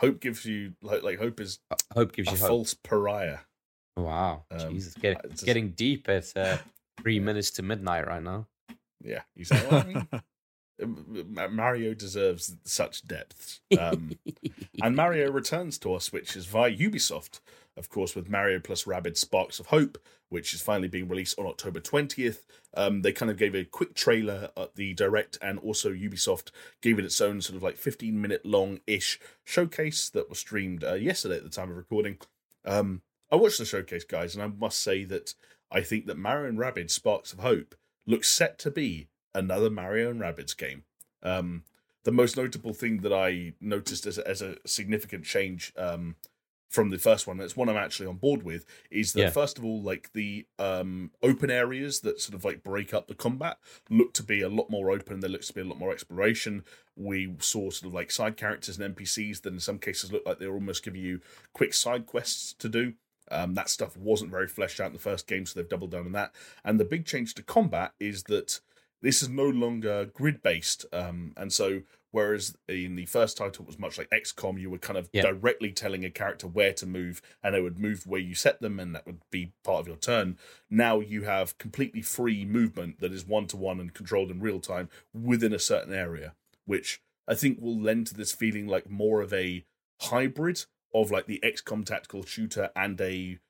Hope 0.05 0.21
gives 0.21 0.45
you 0.45 0.75
like 0.83 1.03
like 1.03 1.19
hope 1.19 1.41
is 1.41 1.59
Hope 1.95 2.13
gives 2.13 2.31
you 2.31 2.37
hope. 2.39 2.49
false 2.49 2.75
pariah. 2.75 3.39
Wow. 3.97 4.45
Um, 4.51 4.73
Jesus. 4.73 4.95
Get, 4.95 5.21
it's 5.25 5.33
just- 5.35 5.45
getting 5.47 5.71
deep 5.71 6.09
at 6.09 6.33
uh, 6.37 6.59
three 7.01 7.21
minutes 7.21 7.51
to 7.53 7.63
midnight 7.63 8.07
right 8.07 8.23
now. 8.23 8.47
Yeah, 9.03 9.23
you 9.37 9.45
say. 9.45 9.61
Well, 9.71 9.81
I 10.81 10.85
mean, 10.85 11.27
Mario 11.55 11.95
deserves 11.95 12.57
such 12.65 13.07
depths. 13.07 13.61
Um, 13.79 14.13
and 14.83 14.97
Mario 14.97 15.31
returns 15.31 15.79
to 15.79 15.93
our 15.93 16.01
Switches 16.01 16.47
via 16.47 16.75
Ubisoft, 16.77 17.41
of 17.77 17.89
course, 17.89 18.15
with 18.15 18.31
Mario 18.31 18.61
plus 18.61 18.85
Rabbids 18.85 19.19
Sparks 19.19 19.59
of 19.59 19.67
Hope, 19.67 19.99
which 20.29 20.55
is 20.55 20.63
finally 20.63 20.89
being 20.89 21.09
released 21.09 21.39
on 21.39 21.47
October 21.47 21.81
20th. 21.81 22.41
Um, 22.77 23.03
they 23.03 23.13
kind 23.13 23.31
of 23.31 23.37
gave 23.37 23.55
a 23.55 23.65
quick 23.65 23.95
trailer 23.95 24.51
at 24.57 24.75
the 24.75 24.95
Direct, 24.95 25.39
and 25.41 25.59
also 25.59 25.93
Ubisoft 25.93 26.51
gave 26.83 26.99
it 26.99 27.05
its 27.05 27.21
own 27.21 27.41
sort 27.41 27.57
of 27.57 27.63
like 27.63 27.77
15 27.77 28.21
minute 28.21 28.45
long 28.45 28.81
ish 28.87 29.21
showcase 29.45 30.11
that 30.11 30.29
was 30.29 30.39
streamed 30.39 30.85
uh, 30.85 30.95
yesterday 30.95 31.37
at 31.37 31.45
the 31.45 31.51
time 31.51 31.71
of 31.71 31.77
recording. 31.77 32.19
Um, 32.65 33.03
I 33.31 33.37
watched 33.37 33.59
the 33.59 33.65
showcase, 33.65 34.05
guys, 34.05 34.35
and 34.35 34.43
I 34.43 34.49
must 34.49 34.81
say 34.81 35.05
that 35.05 35.35
I 35.71 35.81
think 35.81 36.07
that 36.07 36.19
Mario 36.19 36.49
and 36.49 36.59
Rabbids 36.59 36.93
Sparks 36.93 37.33
of 37.33 37.41
Hope 37.41 37.75
looks 38.07 38.31
set 38.31 38.59
to 38.61 38.71
be 38.71 39.09
another 39.35 39.71
Mario 39.71 40.11
and 40.11 40.21
Rabbids 40.21 40.57
game. 40.57 40.85
Um, 41.23 41.65
the 42.05 42.13
most 42.13 42.37
notable 42.37 42.75
thing 42.75 42.99
that 42.99 43.13
I 43.13 43.55
noticed 43.61 44.07
as 44.07 44.19
a, 44.19 44.29
as 44.29 44.43
a 44.43 44.57
significant 44.67 45.25
change 45.25 45.73
um, 45.77 46.17
from 46.75 46.91
the 46.91 46.99
first 46.99 47.27
one, 47.27 47.37
That's 47.37 47.57
one 47.57 47.69
I'm 47.69 47.77
actually 47.77 48.07
on 48.07 48.17
board 48.17 48.43
with, 48.43 48.67
is 48.91 49.13
that 49.13 49.21
Yeah. 49.21 49.31
first 49.31 49.59
of 49.59 49.65
all, 49.65 49.81
like 49.81 50.13
the 50.13 50.47
um, 50.59 51.13
open 51.23 51.51
areas 51.51 52.01
that 52.01 52.21
sort 52.21 52.35
of 52.35 52.45
like 52.45 52.63
break 52.65 52.93
up 52.93 53.07
the 53.07 53.15
combat 53.15 53.59
look 53.89 54.13
to 54.15 54.23
be 54.23 54.41
a 54.41 54.49
lot 54.49 54.71
more 54.71 54.91
open. 54.91 55.21
There 55.21 55.31
looks 55.31 55.47
to 55.49 55.55
be 55.55 55.61
a 55.61 55.65
lot 55.65 55.79
more 55.79 55.93
exploration. 55.93 56.65
We 56.97 57.37
saw 57.39 57.71
sort 57.71 57.89
of 57.89 57.95
like 57.95 58.11
side 58.11 58.37
characters 58.37 58.79
and 58.79 58.97
NPCs 58.97 59.43
that 59.43 59.53
in 59.53 59.61
some 59.61 59.79
cases 59.79 60.13
look 60.13 60.27
like 60.27 60.39
they're 60.39 60.53
almost 60.53 60.85
giving 60.85 61.01
you 61.01 61.21
quick 61.53 61.73
side 61.75 62.07
quests 62.07 62.53
to 62.55 62.69
do. 62.69 62.95
Um, 63.31 63.55
that 63.55 63.71
stuff 63.71 63.97
wasn't 63.97 64.31
very 64.31 64.49
fleshed 64.49 64.81
out 64.81 64.89
in 64.89 64.93
the 64.93 64.99
first 64.99 65.27
game, 65.27 65.47
so 65.47 65.59
they've 65.59 65.69
doubled 65.69 65.93
down 65.93 66.07
on 66.07 66.13
that. 66.13 66.35
And 66.65 66.79
the 66.79 66.85
big 66.85 67.07
change 67.07 67.35
to 67.35 67.43
combat 67.43 67.93
is 67.99 68.25
that 68.25 68.61
this 69.01 69.23
is 69.23 69.29
no 69.29 69.49
longer 69.49 70.07
grid 70.07 70.43
based. 70.43 70.85
Um, 70.93 71.33
and 71.37 71.53
so, 71.53 71.83
whereas 72.15 72.57
in 72.69 72.95
the 72.95 73.07
first 73.07 73.37
title 73.37 73.65
it 73.65 73.67
was 73.67 73.79
much 73.79 73.99
like 73.99 74.09
XCOM, 74.11 74.61
you 74.61 74.71
were 74.71 74.79
kind 74.79 74.97
of 74.97 75.11
directly 75.11 75.73
telling 75.73 76.05
a 76.05 76.11
character 76.11 76.47
where 76.47 76.73
to 76.73 76.87
move, 76.87 77.21
and 77.43 77.53
they 77.53 77.61
would 77.61 77.77
move 77.77 78.07
where 78.07 78.21
you 78.21 78.37
set 78.37 78.61
them, 78.61 78.79
and 78.79 78.95
that 78.95 79.05
would 79.05 79.19
be 79.33 79.53
part 79.65 79.81
of 79.81 79.89
your 79.89 79.97
turn. 79.97 80.39
Now 80.71 81.01
you 81.01 81.23
have 81.23 81.59
completely 81.59 82.03
free 82.03 82.45
movement 82.45 83.01
that 83.01 83.13
is 83.13 83.27
one 83.27 83.49
to 83.49 83.57
one 83.57 83.81
and 83.81 83.93
controlled 83.93 84.31
in 84.31 84.41
real 84.41 84.61
time 84.61 84.89
within 85.13 85.53
a 85.53 85.59
certain 85.59 85.93
area, 85.93 86.35
which 86.67 87.03
I 87.27 87.35
think 87.35 87.61
will 87.61 87.81
lend 87.81 88.07
to 88.07 88.15
this 88.15 88.31
feeling 88.31 88.69
like 88.69 88.89
more 88.89 89.21
of 89.21 89.33
a 89.33 89.65
hybrid 90.03 90.67
of 90.95 91.11
like 91.11 91.27
the 91.27 91.41
XCOM 91.43 91.85
tactical 91.85 92.25
shooter 92.25 92.71
and 92.77 93.01
a 93.01 93.41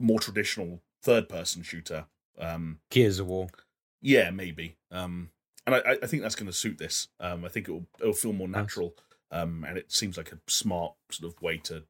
more 0.00 0.18
traditional 0.18 0.82
third 1.00 1.28
person 1.28 1.62
shooter. 1.62 2.06
Um, 2.40 2.80
Gears 2.90 3.20
of 3.20 3.28
War. 3.28 3.50
yeah, 4.02 4.30
maybe. 4.30 4.74
Um, 4.90 5.30
and 5.66 5.74
I, 5.76 5.96
I 6.02 6.06
think 6.06 6.22
that's 6.22 6.34
going 6.34 6.46
to 6.46 6.52
suit 6.52 6.78
this. 6.78 7.08
Um, 7.20 7.44
I 7.44 7.48
think 7.48 7.68
it'll 7.68 7.86
it'll 8.00 8.12
feel 8.12 8.32
more 8.32 8.48
natural. 8.48 8.94
Um, 9.30 9.64
and 9.66 9.76
it 9.78 9.90
seems 9.90 10.16
like 10.16 10.30
a 10.32 10.38
smart 10.48 10.94
sort 11.10 11.32
of 11.32 11.40
way 11.42 11.56
to 11.64 11.84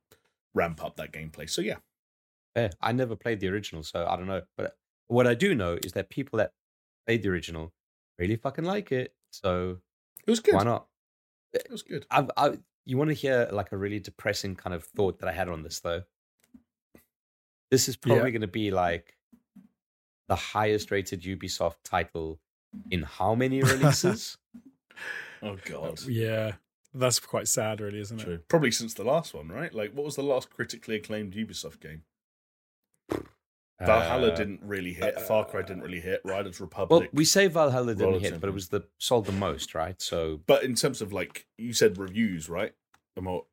ramp 0.55 0.83
up 0.83 0.97
that 0.97 1.13
gameplay. 1.13 1.49
So 1.51 1.61
yeah, 1.61 1.77
Yeah, 2.57 2.71
I 2.81 2.93
never 2.93 3.17
played 3.17 3.41
the 3.41 3.49
original, 3.49 3.83
so 3.83 4.07
I 4.07 4.17
don't 4.17 4.27
know. 4.27 4.43
But 4.57 4.77
what 5.09 5.27
I 5.27 5.35
do 5.35 5.55
know 5.55 5.79
is 5.83 5.93
that 5.93 6.09
people 6.09 6.39
that 6.39 6.53
played 7.07 7.23
the 7.23 7.29
original 7.29 7.73
really 8.19 8.37
fucking 8.37 8.65
like 8.65 8.93
it. 8.93 9.13
So 9.31 9.79
it 10.27 10.31
was 10.31 10.41
good. 10.41 10.55
why 10.55 10.63
not? 10.65 10.87
It 11.53 11.67
was 11.71 11.83
good. 11.83 12.07
I've, 12.11 12.31
I, 12.37 12.59
you 12.87 12.97
want 12.97 13.11
to 13.11 13.15
hear 13.15 13.49
like 13.53 13.73
a 13.73 13.77
really 13.77 13.99
depressing 14.01 14.55
kind 14.57 14.73
of 14.75 14.85
thought 14.85 15.19
that 15.19 15.29
I 15.29 15.33
had 15.33 15.49
on 15.49 15.63
this 15.63 15.81
though? 15.81 16.03
This 17.71 17.89
is 17.89 17.97
Yeah. 17.97 18.15
probably 18.15 18.31
going 18.31 18.41
to 18.43 18.47
be 18.49 18.71
like 18.71 19.17
the 20.29 20.37
highest 20.37 20.91
rated 20.91 21.23
Ubisoft 21.23 21.77
title 21.85 22.41
in 22.91 23.03
how 23.03 23.35
many 23.35 23.63
releases? 23.63 24.39
Oh 25.43 25.59
god, 25.67 26.01
yeah. 26.07 26.53
That's 26.95 27.19
quite 27.21 27.49
sad, 27.49 27.81
really, 27.81 27.99
isn't 27.99 28.23
it? 28.23 28.49
Probably 28.49 28.71
since 28.71 28.95
the 28.95 29.05
last 29.05 29.35
one, 29.35 29.49
right? 29.49 29.75
Like, 29.75 29.93
what 29.93 30.07
was 30.07 30.17
the 30.17 30.23
last 30.23 30.49
critically 30.49 30.97
acclaimed 30.97 31.35
Ubisoft 31.35 31.81
game? 31.81 32.05
Valhalla 33.81 34.29
Uh, 34.29 34.37
didn't 34.37 34.61
really 34.63 34.93
hit. 34.93 35.21
Far 35.21 35.45
Cry 35.45 35.63
didn't 35.63 35.83
really 35.83 36.01
hit. 36.01 36.21
Riders 36.25 36.61
Republic. 36.61 36.91
Well, 36.91 37.01
Republic. 37.01 37.11
we 37.13 37.25
say 37.25 37.49
Valhalla 37.49 37.95
didn't 37.95 38.07
Roller 38.07 38.21
hit, 38.21 38.41
but 38.41 38.49
it 38.49 38.55
was 38.55 38.69
the 38.69 38.85
sold 38.99 39.27
the 39.27 39.33
most, 39.33 39.75
right? 39.75 40.01
So, 40.01 40.41
but 40.47 40.63
in 40.63 40.75
terms 40.77 41.03
of 41.03 41.13
like 41.13 41.47
you 41.59 41.73
said, 41.73 41.99
reviews, 41.99 42.49
right? 42.49 42.73
The 43.17 43.23
more, 43.23 43.47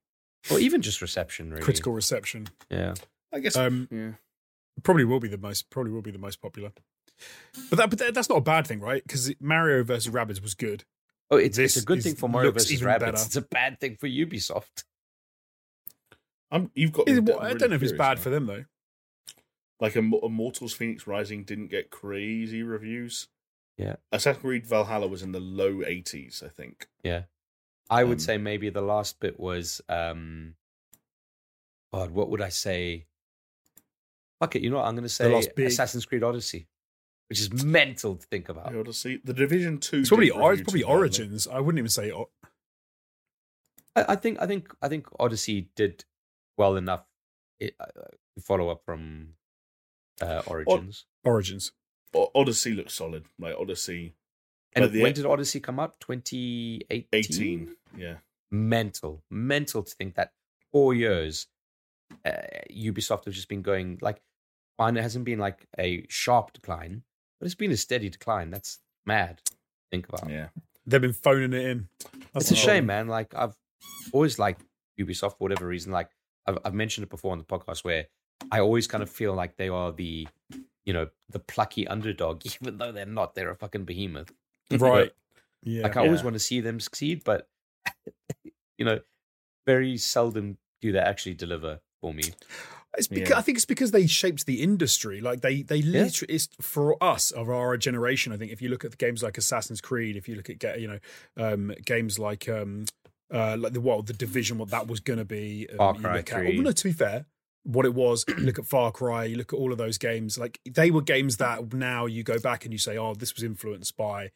or 0.52 0.60
even 0.60 0.82
just 0.82 1.02
reception, 1.02 1.50
really. 1.50 1.64
Critical 1.64 1.94
reception. 1.94 2.48
Yeah. 2.70 2.94
I 3.34 3.40
guess. 3.40 3.58
Um, 3.58 3.88
yeah. 3.92 4.12
probably 4.84 5.06
will 5.06 5.20
be 5.20 5.28
the 5.28 5.38
most 5.38 5.70
probably 5.72 5.92
will 5.92 6.02
be 6.04 6.12
the 6.12 6.20
most 6.20 6.42
popular. 6.42 6.72
But 7.70 7.78
that 7.78 7.90
but 7.90 8.00
that, 8.00 8.14
that's 8.14 8.30
not 8.30 8.38
a 8.38 8.42
bad 8.42 8.68
thing, 8.68 8.80
right? 8.80 9.02
Because 9.06 9.32
Mario 9.40 9.84
versus 9.84 10.12
Rabbids 10.14 10.42
was 10.42 10.54
good. 10.54 10.84
Oh, 11.30 11.38
it's, 11.38 11.58
it's 11.58 11.78
a 11.78 11.84
good 11.86 12.00
is- 12.00 12.04
thing 12.04 12.16
for 12.16 12.28
Mario 12.30 12.52
versus 12.52 12.72
even 12.74 12.88
Rabbids. 12.88 13.00
better. 13.00 13.12
It's 13.26 13.36
a 13.36 13.42
bad 13.42 13.80
thing 13.80 13.96
for 13.96 14.08
Ubisoft. 14.08 14.84
I'm, 16.52 16.70
you've 16.76 16.92
got. 16.92 17.08
me 17.08 17.14
Is- 17.14 17.22
de- 17.22 17.38
I 17.38 17.54
don't 17.54 17.70
know 17.70 17.76
if 17.76 17.84
it's 17.84 17.92
bad 17.94 18.18
now. 18.18 18.24
for 18.24 18.30
them 18.30 18.46
though. 18.46 18.66
like 19.80 19.96
Im- 19.96 20.14
Immortals 20.22 20.78
Fenyx 20.78 21.08
Rising 21.08 21.44
didn't 21.44 21.68
get 21.68 21.90
crazy 21.90 22.64
reviews. 22.64 23.28
Yeah. 23.78 23.96
Assassin's 24.12 24.42
Creed 24.42 24.66
Valhalla 24.68 25.08
was 25.08 25.24
in 25.24 25.32
the 25.32 25.40
low 25.40 25.76
80s, 25.78 26.44
I 26.44 26.50
think. 26.50 26.88
Yeah. 27.04 27.24
I 27.90 28.04
would 28.04 28.18
Um, 28.18 28.20
say 28.20 28.38
maybe 28.38 28.70
the 28.70 28.82
last 28.82 29.20
bit 29.20 29.40
was 29.40 29.82
um 29.90 30.56
God, 31.94 32.12
what 32.12 32.30
would 32.30 32.42
I 32.42 32.50
say? 32.50 33.06
Fuck 34.40 34.56
it, 34.56 34.62
you 34.62 34.70
know 34.70 34.78
what? 34.78 34.86
I'm 34.86 34.96
gonna 34.96 35.10
say 35.10 35.34
last 35.34 35.56
big- 35.56 35.68
Assassin's 35.68 36.06
Creed 36.06 36.24
Odyssey. 36.24 36.68
Which 37.32 37.40
is 37.40 37.64
mental 37.64 38.16
to 38.18 38.28
think 38.28 38.50
about. 38.50 38.72
The 38.72 38.80
Odyssey, 38.80 39.22
the 39.24 39.34
Division 39.34 39.78
2. 39.78 40.00
It's 40.00 40.10
probably 40.10 40.30
or, 40.32 40.54
it's 40.54 40.64
probably. 40.64 40.84
Origins. 40.84 41.48
I 41.48 41.60
wouldn't 41.60 41.80
even 41.80 41.90
say. 41.90 42.12
O- 42.12 42.30
I, 43.96 44.06
I 44.10 44.16
think 44.16 44.42
I 44.42 44.48
think 44.48 44.74
I 44.82 44.88
think 44.90 45.08
Odyssey 45.20 45.70
did 45.76 46.04
well 46.58 46.76
enough 46.76 47.06
it, 47.60 47.76
uh, 47.80 47.86
to 48.36 48.42
follow 48.42 48.70
up 48.70 48.82
from 48.86 49.30
uh, 50.22 50.42
Origins. 50.48 51.06
Origins. 51.24 51.72
O- 52.14 52.32
Odyssey 52.36 52.74
looks 52.74 52.94
solid. 52.94 53.26
Like 53.40 53.56
Odyssey 53.58 54.14
and 54.74 54.84
but 54.84 54.92
the- 54.92 55.02
when 55.02 55.14
did 55.14 55.26
Odyssey 55.26 55.60
come 55.60 55.80
out? 55.80 56.00
2018? 56.02 57.06
18. 57.14 57.76
Yeah. 57.98 58.16
mental, 58.52 59.24
mental 59.30 59.84
to 59.84 59.96
think 59.96 60.16
that 60.16 60.34
four 60.72 60.94
years 60.94 61.48
uh, 62.26 62.32
Ubisoft 62.70 63.26
have 63.26 63.34
just 63.34 63.48
been 63.50 63.62
going 63.62 63.98
like, 64.02 64.22
fine, 64.78 64.98
it 64.98 65.02
hasn't 65.02 65.26
been 65.26 65.40
like 65.40 65.68
a 65.78 66.06
sharp 66.10 66.54
decline, 66.54 67.04
but 67.42 67.48
it's 67.48 67.56
been 67.56 67.72
a 67.72 67.78
steady 67.78 68.08
decline. 68.08 68.52
That's 68.52 68.78
mad. 69.04 69.42
Think 69.90 70.08
about. 70.08 70.30
It. 70.30 70.34
Yeah. 70.34 70.48
They've 70.86 71.02
been 71.02 71.12
phoning 71.12 71.54
it 71.54 71.66
in. 71.66 71.88
That's 72.34 72.52
it's 72.52 72.52
a 72.52 72.56
shame, 72.56 72.86
problem. 72.86 72.86
man. 72.86 73.08
Like 73.08 73.34
I've 73.36 73.56
always 74.14 74.38
liked 74.38 74.62
Ubisoft 75.00 75.32
for 75.32 75.38
whatever 75.40 75.66
reason. 75.66 75.92
Like 75.92 76.12
I've, 76.46 76.60
I've 76.64 76.76
mentioned 76.76 77.04
it 77.06 77.10
before 77.10 77.32
on 77.32 77.40
the 77.40 77.44
podcast, 77.44 77.84
where 77.84 78.06
I 78.52 78.60
always 78.60 78.86
kind 78.86 79.02
of 79.02 79.10
feel 79.10 79.34
like 79.34 79.58
they 79.58 79.70
are 79.70 79.92
the, 79.92 80.28
you 80.86 80.94
know, 80.94 81.08
the 81.32 81.40
plucky 81.40 81.88
underdog, 81.88 82.46
even 82.62 82.78
though 82.78 82.92
they're 82.92 83.08
not. 83.08 83.34
They're 83.34 83.50
a 83.50 83.56
fucking 83.56 83.86
behemoth. 83.86 84.32
Right. 84.80 85.12
Yeah. 85.64 85.84
Like 85.84 85.98
I 85.98 86.02
always 86.06 86.24
want 86.24 86.36
to 86.36 86.40
see 86.40 86.62
them 86.62 86.80
succeed, 86.80 87.24
but 87.26 87.50
you 88.78 88.86
know, 88.86 89.00
very 89.66 89.98
seldom 89.98 90.58
do 90.80 90.92
they 90.92 91.00
actually 91.00 91.34
deliver 91.34 91.82
for 92.00 92.14
me. 92.14 92.24
It's 92.98 93.08
because 93.08 93.30
Yeah. 93.30 93.38
I 93.38 93.42
think 93.42 93.58
it's 93.58 93.66
because 93.66 93.92
they 93.92 94.06
shaped 94.08 94.46
the 94.46 94.62
industry. 94.62 95.22
Like 95.22 95.42
they, 95.42 95.62
they 95.62 95.82
literally, 95.82 96.34
it's 96.34 96.50
for 96.60 97.02
us 97.02 97.32
of 97.32 97.50
our 97.50 97.78
generation. 97.78 98.34
I 98.34 98.38
think 98.38 98.52
if 98.52 98.62
you 98.62 98.68
look 98.70 98.84
at 98.84 98.92
the 98.92 98.98
games 98.98 99.24
like 99.24 99.38
Assassin's 99.38 99.80
Creed, 99.82 100.16
if 100.18 100.28
you 100.28 100.36
look 100.36 100.50
at 100.50 100.80
you 100.82 100.88
know 100.88 101.00
um, 101.38 101.74
games 101.86 102.20
like 102.20 102.50
um, 102.50 102.86
uh, 103.34 103.56
like 103.58 103.72
the 103.74 103.80
well, 103.82 104.02
the 104.02 104.12
Division, 104.14 104.58
what 104.58 104.70
that 104.72 104.88
was 104.88 105.00
going 105.00 105.20
to 105.20 105.26
be. 105.26 105.68
Um, 105.72 105.78
Far 105.78 105.94
Cry 105.96 106.18
at- 106.20 106.30
3. 106.30 106.60
oh, 106.60 106.62
no, 106.62 106.72
to 106.74 106.84
be 106.84 106.92
fair, 106.92 107.26
what 107.64 107.86
it 107.86 107.94
was. 107.94 108.26
Look 108.38 108.60
at 108.60 108.66
Far 108.66 108.92
Cry, 108.92 109.24
you 109.24 109.38
look 109.38 109.54
at 109.54 109.58
all 109.58 109.72
of 109.72 109.78
those 109.78 109.98
games. 109.98 110.38
Like 110.38 110.60
they 110.70 110.92
were 110.92 111.02
games 111.02 111.38
that 111.38 111.74
now 111.74 112.08
you 112.08 112.24
go 112.24 112.40
back 112.40 112.66
and 112.66 112.74
you 112.74 112.78
say, 112.80 112.98
"Oh, 112.98 113.14
this 113.14 113.34
was 113.36 113.44
influenced 113.44 113.96
by 113.96 114.32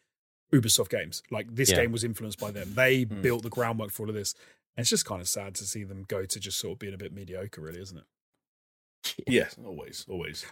Ubisoft 0.53 0.89
games. 0.89 1.23
Like 1.29 1.53
this 1.53 1.71
Yeah. 1.71 1.77
game 1.81 1.91
was 1.91 2.05
influenced 2.05 2.39
by 2.39 2.51
them. 2.51 2.73
They 2.75 3.03
Hmm. 3.03 3.21
built 3.21 3.43
the 3.43 3.49
groundwork 3.49 3.91
for 3.91 4.03
all 4.03 4.09
of 4.09 4.15
this." 4.15 4.33
And 4.77 4.83
it's 4.83 4.89
just 4.89 5.05
kind 5.05 5.19
of 5.21 5.27
sad 5.27 5.55
to 5.55 5.65
see 5.65 5.83
them 5.83 6.05
go 6.07 6.25
to 6.25 6.39
just 6.39 6.57
sort 6.59 6.73
of 6.73 6.79
being 6.79 6.93
a 6.93 6.97
bit 6.97 7.11
mediocre, 7.13 7.59
really, 7.61 7.81
isn't 7.81 7.97
it? 7.97 8.03
Yes, 9.27 9.55
always, 9.65 10.05
always. 10.09 10.45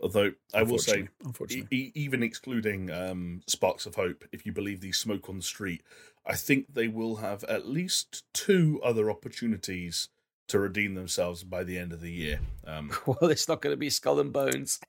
Although 0.00 0.32
I 0.52 0.62
will 0.62 0.78
say, 0.78 1.08
Unfortunately- 1.24 1.76
e- 1.78 1.92
even 1.94 2.22
excluding 2.22 2.90
um, 2.90 3.40
Sparks 3.46 3.86
of 3.86 3.94
Hope, 3.94 4.24
if 4.32 4.44
you 4.44 4.52
believe 4.52 4.80
the 4.80 4.92
Smoke 4.92 5.28
on 5.28 5.36
the 5.38 5.42
Street, 5.42 5.82
I 6.26 6.34
think 6.34 6.74
they 6.74 6.88
will 6.88 7.16
have 7.16 7.44
at 7.44 7.66
least 7.66 8.24
two 8.34 8.80
other 8.84 9.10
opportunities 9.10 10.08
to 10.48 10.58
redeem 10.60 10.94
themselves 10.94 11.42
by 11.44 11.64
the 11.64 11.78
end 11.78 11.92
of 11.92 12.00
the 12.00 12.12
year. 12.12 12.40
Um, 12.66 12.90
Well, 13.06 13.30
it's 13.30 13.48
not 13.48 13.62
going 13.62 13.72
to 13.72 13.78
be 13.78 13.90
Skull 13.90 14.20
and 14.20 14.32
Bones. 14.32 14.80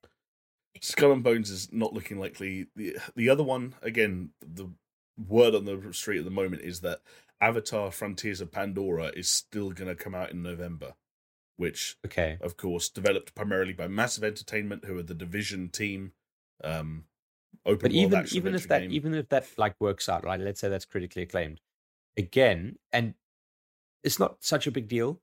Skull 0.82 1.14
and 1.14 1.24
Bones 1.24 1.50
is 1.50 1.72
not 1.72 1.94
looking 1.94 2.20
likely. 2.20 2.68
The 2.76 2.98
the 3.16 3.30
other 3.30 3.44
one, 3.44 3.76
again, 3.82 4.32
the 4.42 4.70
word 5.18 5.56
on 5.56 5.66
the 5.66 5.94
street 5.94 6.20
at 6.20 6.26
the 6.26 6.32
moment 6.32 6.62
is 6.64 6.82
that 6.82 7.00
Avatar: 7.42 7.92
Frontiers 7.92 8.42
of 8.42 8.52
Pandora 8.52 9.12
is 9.16 9.30
still 9.30 9.72
going 9.72 9.88
to 9.88 9.96
come 9.96 10.14
out 10.14 10.32
in 10.32 10.44
November, 10.44 10.94
which 11.58 11.98
Okay. 12.06 12.38
of 12.42 12.56
course, 12.58 12.90
developed 12.90 13.36
primarily 13.36 13.74
by 13.74 13.88
Massive 13.88 14.24
Entertainment, 14.24 14.86
who 14.86 14.98
are 14.98 15.04
the 15.04 15.14
Division 15.14 15.70
team. 15.70 16.14
Um, 16.64 17.06
open 17.66 17.84
But 17.84 17.92
even 17.92 18.26
even 18.32 18.56
if 18.56 18.68
that 18.68 18.82
game. 18.82 18.92
even 18.92 19.14
if 19.14 19.30
that 19.30 19.46
like 19.58 19.76
works 19.80 20.08
out, 20.08 20.24
right? 20.24 20.40
Let's 20.40 20.62
say 20.62 20.70
that's 20.70 20.86
critically 20.86 21.24
acclaimed. 21.24 21.60
Again, 22.18 22.78
and 22.92 23.14
it's 24.04 24.20
not 24.20 24.38
such 24.44 24.66
a 24.68 24.72
big 24.72 24.88
deal, 24.88 25.20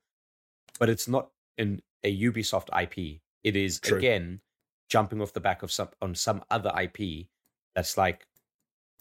but 0.78 0.88
it's 0.88 1.08
not 1.08 1.30
in 1.56 1.82
a 2.02 2.20
Ubisoft 2.20 2.68
IP. 2.80 3.20
It 3.42 3.56
is 3.56 3.80
True. 3.80 3.98
again 3.98 4.40
jumping 4.88 5.20
off 5.20 5.32
the 5.32 5.40
back 5.40 5.62
of 5.62 5.72
some 5.72 5.88
on 6.02 6.14
some 6.14 6.44
other 6.50 6.72
IP 6.80 7.26
that's 7.74 7.96
like 7.96 8.26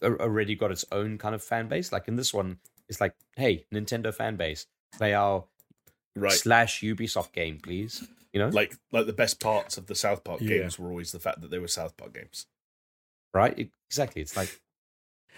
already 0.02 0.54
got 0.54 0.70
its 0.72 0.84
own 0.92 1.18
kind 1.18 1.34
of 1.34 1.42
fan 1.42 1.68
base. 1.68 1.92
Like 1.92 2.08
in 2.08 2.16
this 2.16 2.34
one, 2.34 2.58
it's 2.88 3.00
like, 3.00 3.14
hey, 3.36 3.64
Nintendo 3.72 4.12
fan 4.12 4.36
base, 4.36 4.66
play 4.96 5.14
our 5.14 5.44
right, 6.16 6.32
slash 6.32 6.80
Ubisoft 6.82 7.32
game, 7.32 7.58
please. 7.62 8.06
You 8.32 8.40
know, 8.40 8.48
like 8.48 8.74
like 8.92 9.06
the 9.06 9.12
best 9.12 9.38
parts 9.40 9.76
of 9.78 9.86
the 9.86 9.94
South 9.94 10.24
Park 10.24 10.40
Yeah. 10.40 10.58
games 10.58 10.78
were 10.78 10.88
always 10.88 11.12
the 11.12 11.20
fact 11.20 11.40
that 11.40 11.50
they 11.50 11.58
were 11.58 11.68
South 11.68 11.96
Park 11.96 12.14
games. 12.14 12.46
right? 13.32 13.56
It- 13.58 13.70
exactly. 13.90 14.22
It's 14.22 14.36
like 14.36 14.60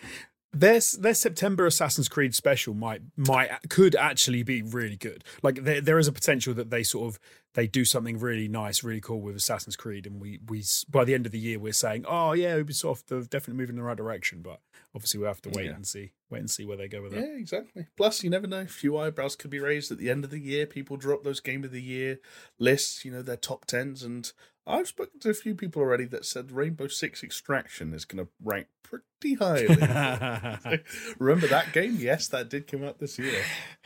their 0.53 0.81
their 0.98 1.15
September 1.15 1.66
Assassin's 1.66 2.09
Creed 2.09 2.35
special 2.35 2.73
might 2.74 3.03
might 3.16 3.51
could 3.69 3.94
actually 3.94 4.43
be 4.43 4.62
really 4.62 4.97
good. 4.97 5.24
Like 5.43 5.65
there 5.65 5.81
there 5.81 5.98
is 5.98 6.09
a 6.09 6.12
potential 6.12 6.55
that 6.55 6.70
they 6.70 6.82
sort 6.82 7.09
of 7.15 7.20
they 7.57 7.66
do 7.66 7.87
something 7.87 8.19
really 8.19 8.49
nice, 8.49 8.85
really 8.85 9.01
cool 9.01 9.20
with 9.23 9.35
Assassin's 9.35 9.77
Creed, 9.77 10.07
and 10.07 10.20
we 10.20 10.39
we 10.47 10.62
by 10.91 11.05
the 11.05 11.15
end 11.15 11.24
of 11.24 11.33
the 11.33 11.39
year 11.39 11.59
we're 11.59 11.73
saying, 11.73 12.05
oh 12.07 12.33
yeah, 12.33 12.55
Ubisoft 12.59 13.07
they're 13.07 13.23
definitely 13.23 13.55
moving 13.55 13.77
in 13.77 13.81
the 13.81 13.83
right 13.83 13.97
direction. 13.97 14.43
But 14.43 14.61
obviously 14.95 15.20
we 15.20 15.27
have 15.27 15.41
to 15.43 15.49
wait 15.51 15.65
Yeah. 15.66 15.73
and 15.73 15.87
see 15.87 16.12
wait 16.31 16.41
and 16.41 16.51
see 16.51 16.66
where 16.66 16.77
they 16.77 16.87
go 16.87 17.01
with 17.03 17.15
it. 17.15 17.20
Yeah, 17.20 17.37
exactly. 17.41 17.87
Plus, 17.97 18.23
you 18.23 18.28
never 18.31 18.47
know. 18.47 18.61
A 18.61 18.66
few 18.66 18.99
eyebrows 18.99 19.37
could 19.37 19.51
be 19.51 19.59
raised 19.59 19.91
at 19.91 19.97
the 19.99 20.11
end 20.11 20.23
of 20.23 20.31
the 20.31 20.39
year. 20.39 20.66
People 20.66 20.97
drop 20.99 21.24
those 21.24 21.41
Game 21.41 21.65
of 21.65 21.73
the 21.73 21.81
Year 21.83 22.19
lists, 22.59 23.05
you 23.05 23.11
know, 23.11 23.23
their 23.23 23.37
top 23.37 23.65
tens. 23.65 24.03
And 24.03 24.31
I've 24.66 24.89
spoken 24.89 25.19
to 25.20 25.31
a 25.31 25.35
few 25.35 25.55
people 25.55 25.81
already 25.81 26.05
that 26.07 26.27
said 26.27 26.53
Rainbow 26.53 26.89
Six 26.89 27.23
Extraction 27.23 27.95
is 27.95 28.05
going 28.05 28.24
to 28.27 28.31
rank 28.45 28.66
pretty 28.83 29.35
highly. 29.35 29.66
Remember 31.19 31.47
that 31.47 31.73
game? 31.73 31.97
Yes, 31.99 32.28
that 32.28 32.51
did 32.51 32.66
come 32.66 32.85
out 32.85 32.99
this 32.99 33.19
year. 33.19 33.43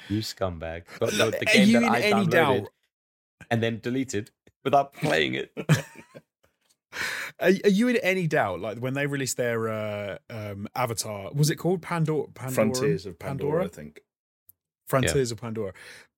You 0.09 0.21
scumbag. 0.21 0.85
But 0.99 1.17
no, 1.17 1.31
the 1.31 1.43
Are 1.43 1.45
game 1.53 1.69
you 1.69 1.81
that 1.81 1.87
in 1.87 1.93
I 1.95 2.01
any 2.01 2.27
downloaded 2.27 2.31
doubt? 2.31 2.69
And 3.51 3.63
then 3.63 3.81
deleted 3.81 4.31
without 4.65 4.93
playing 4.93 5.35
it. 5.35 5.53
Are, 7.39 7.53
are 7.65 7.71
you 7.71 7.89
in 7.89 7.97
any 7.99 8.27
doubt? 8.27 8.61
Like 8.61 8.79
when 8.79 8.95
they 8.95 9.07
released 9.07 9.37
their 9.37 9.69
uh, 9.69 10.19
um, 10.29 10.69
Avatar, 10.75 11.31
was 11.33 11.49
it 11.49 11.57
called 11.57 11.81
Pandora? 11.81 12.27
Pandora 12.35 12.55
Frontiers 12.55 13.07
of 13.07 13.19
Pandora, 13.19 13.65
I 13.65 13.69
think. 13.69 14.01
Frontiers 14.89 15.31
of 15.31 15.41
Pandora. 15.41 15.73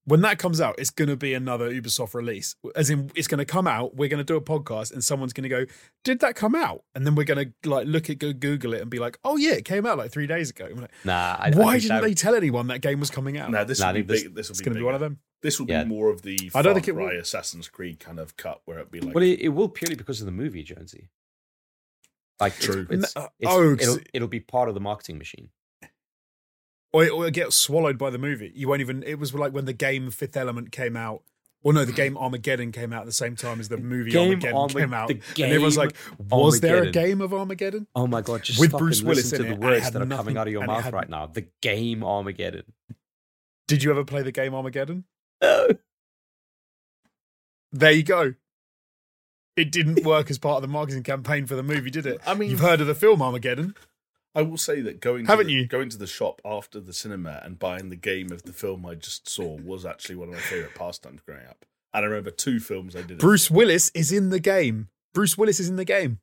When 0.04 0.20
that 0.22 0.38
comes 0.38 0.60
out, 0.60 0.74
it's 0.78 0.90
going 0.90 1.08
to 1.10 1.16
be 1.16 1.32
another 1.32 1.70
Ubisoft 1.70 2.12
release. 2.14 2.56
As 2.74 2.90
in, 2.90 3.12
it's 3.14 3.28
going 3.28 3.38
to 3.38 3.44
come 3.44 3.68
out. 3.68 3.94
We're 3.94 4.08
going 4.08 4.18
to 4.18 4.24
do 4.24 4.34
a 4.36 4.40
podcast, 4.40 4.92
and 4.92 5.02
someone's 5.04 5.32
going 5.32 5.44
to 5.44 5.48
go, 5.48 5.64
"Did 6.02 6.18
that 6.20 6.34
come 6.34 6.56
out?" 6.56 6.82
And 6.96 7.06
then 7.06 7.14
we're 7.14 7.22
going 7.22 7.52
to 7.62 7.70
like 7.70 7.86
look 7.86 8.10
at 8.10 8.18
go 8.18 8.32
Google 8.32 8.74
it 8.74 8.80
and 8.80 8.90
be 8.90 8.98
like, 8.98 9.16
"Oh 9.24 9.36
yeah, 9.36 9.52
it 9.52 9.64
came 9.64 9.86
out 9.86 9.98
like 9.98 10.10
three 10.10 10.26
days 10.26 10.50
ago." 10.50 10.68
Like, 10.74 10.90
Nah, 11.04 11.36
I, 11.38 11.46
I 11.46 11.50
Why 11.50 11.72
think 11.74 11.82
didn't 11.82 11.88
that- 11.88 12.02
they 12.02 12.14
tell 12.14 12.34
anyone 12.34 12.66
that 12.66 12.80
game 12.80 12.98
was 12.98 13.10
coming 13.10 13.38
out? 13.38 13.50
Now, 13.52 13.62
this 13.62 13.78
Nah, 13.78 13.88
will 13.88 13.94
be 13.94 14.02
this- 14.02 14.22
big. 14.24 14.34
This 14.34 14.48
will 14.48 14.56
be, 14.58 14.64
going 14.64 14.74
to 14.74 14.80
be 14.80 14.84
one 14.84 14.94
of 14.94 15.00
them. 15.00 15.18
This 15.40 15.60
will 15.60 15.68
Yeah. 15.68 15.84
be 15.84 15.88
more 15.90 16.08
of 16.10 16.22
the 16.22 16.36
I 16.46 16.48
Far 16.48 16.62
don't 16.64 16.74
think 16.74 16.88
it 16.88 16.96
will- 16.96 17.06
Cry 17.06 17.14
Assassin's 17.14 17.68
Creed 17.68 18.00
kind 18.00 18.18
of 18.18 18.36
cut, 18.36 18.60
where 18.64 18.78
it'd 18.78 18.90
be 18.90 19.00
like, 19.00 19.14
Well, 19.14 19.22
it, 19.24 19.38
it 19.40 19.48
will 19.50 19.68
purely 19.68 19.94
because 19.94 20.20
of 20.20 20.26
the 20.26 20.32
movie, 20.32 20.64
Jonesy. 20.64 21.10
Like, 22.40 22.58
True. 22.58 22.86
It's, 22.90 23.14
No, 23.14 23.22
uh, 23.22 23.28
it's- 23.38 23.54
oh, 23.56 23.76
'cause 23.76 23.88
it'll, 23.96 23.98
it'll 24.14 24.28
be 24.28 24.40
part 24.40 24.68
of 24.68 24.74
the 24.74 24.80
marketing 24.80 25.18
machine. 25.18 25.50
Or 26.92 27.04
it, 27.04 27.10
or 27.10 27.26
it 27.26 27.32
gets 27.34 27.56
swallowed 27.56 27.96
by 27.98 28.10
the 28.10 28.18
movie. 28.18 28.52
You 28.54 28.68
won't 28.68 28.80
even. 28.80 29.02
It 29.02 29.18
was 29.18 29.32
like 29.34 29.52
when 29.52 29.64
the 29.64 29.72
game 29.72 30.10
Fifth 30.10 30.36
Element 30.36 30.72
came 30.72 30.96
out. 30.96 31.22
Or 31.64 31.72
no, 31.72 31.84
the 31.84 31.92
game 31.92 32.18
Armageddon 32.18 32.72
came 32.72 32.92
out 32.92 33.02
at 33.02 33.06
the 33.06 33.12
same 33.12 33.36
time 33.36 33.60
as 33.60 33.68
the 33.68 33.76
movie 33.76 34.10
Game 34.10 34.30
Armageddon 34.32 34.56
Armag- 34.56 34.76
came 34.80 34.92
out, 34.94 35.10
and 35.10 35.22
everyone's 35.38 35.76
like, 35.76 35.94
"Was 36.28 36.60
there 36.60 36.82
a 36.82 36.90
game 36.90 37.20
of 37.20 37.32
Armageddon?" 37.32 37.86
Oh 37.94 38.08
my 38.08 38.20
god! 38.20 38.42
Just 38.42 38.58
With 38.58 38.72
Bruce 38.72 39.00
Willis 39.00 39.30
to 39.30 39.38
the 39.44 39.54
words 39.54 39.88
that 39.92 40.02
are 40.02 40.04
nothing- 40.04 40.24
coming 40.24 40.36
out 40.38 40.48
of 40.48 40.52
your 40.52 40.66
mouth 40.66 40.82
had- 40.82 40.92
right 40.92 41.08
now. 41.08 41.26
The 41.26 41.46
game 41.60 42.02
Armageddon. 42.02 42.64
Did 43.68 43.84
you 43.84 43.92
ever 43.92 44.04
play 44.04 44.22
the 44.22 44.32
game 44.32 44.54
Armageddon? 44.54 45.04
No. 45.40 45.68
There 47.70 47.92
you 47.92 48.02
go. 48.02 48.34
It 49.56 49.70
didn't 49.70 50.04
work 50.04 50.30
as 50.30 50.38
part 50.38 50.56
of 50.56 50.62
the 50.62 50.68
marketing 50.68 51.02
campaign 51.04 51.46
for 51.46 51.54
the 51.54 51.62
movie, 51.62 51.90
did 51.90 52.06
it? 52.06 52.20
I 52.26 52.34
mean- 52.34 52.50
you've 52.50 52.60
heard 52.60 52.80
of 52.80 52.86
the 52.86 52.94
film 52.94 53.22
Armageddon. 53.22 53.74
I 54.34 54.42
will 54.42 54.56
say 54.56 54.80
that 54.80 55.00
going 55.00 55.26
Haven't 55.26 55.46
to 55.46 55.52
the, 55.52 55.60
you? 55.60 55.66
going 55.66 55.88
to 55.90 55.98
the 55.98 56.06
shop 56.06 56.40
after 56.44 56.80
the 56.80 56.92
cinema 56.92 57.40
and 57.44 57.58
buying 57.58 57.90
the 57.90 57.96
game 57.96 58.32
of 58.32 58.44
the 58.44 58.52
film 58.52 58.86
I 58.86 58.94
just 58.94 59.28
saw 59.28 59.58
was 59.60 59.84
actually 59.84 60.16
one 60.16 60.28
of 60.28 60.34
my 60.34 60.40
favorite 60.40 60.74
pastimes 60.74 61.20
growing 61.26 61.46
up. 61.46 61.64
And 61.92 62.04
I 62.04 62.08
remember 62.08 62.30
two 62.30 62.58
films 62.58 62.96
I 62.96 63.02
did. 63.02 63.18
Bruce 63.18 63.48
for. 63.48 63.54
Willis 63.54 63.90
is 63.94 64.10
in 64.10 64.30
the 64.30 64.40
game. 64.40 64.88
Bruce 65.12 65.36
Willis 65.36 65.60
is 65.60 65.68
in 65.68 65.76
the 65.76 65.84
game, 65.84 66.20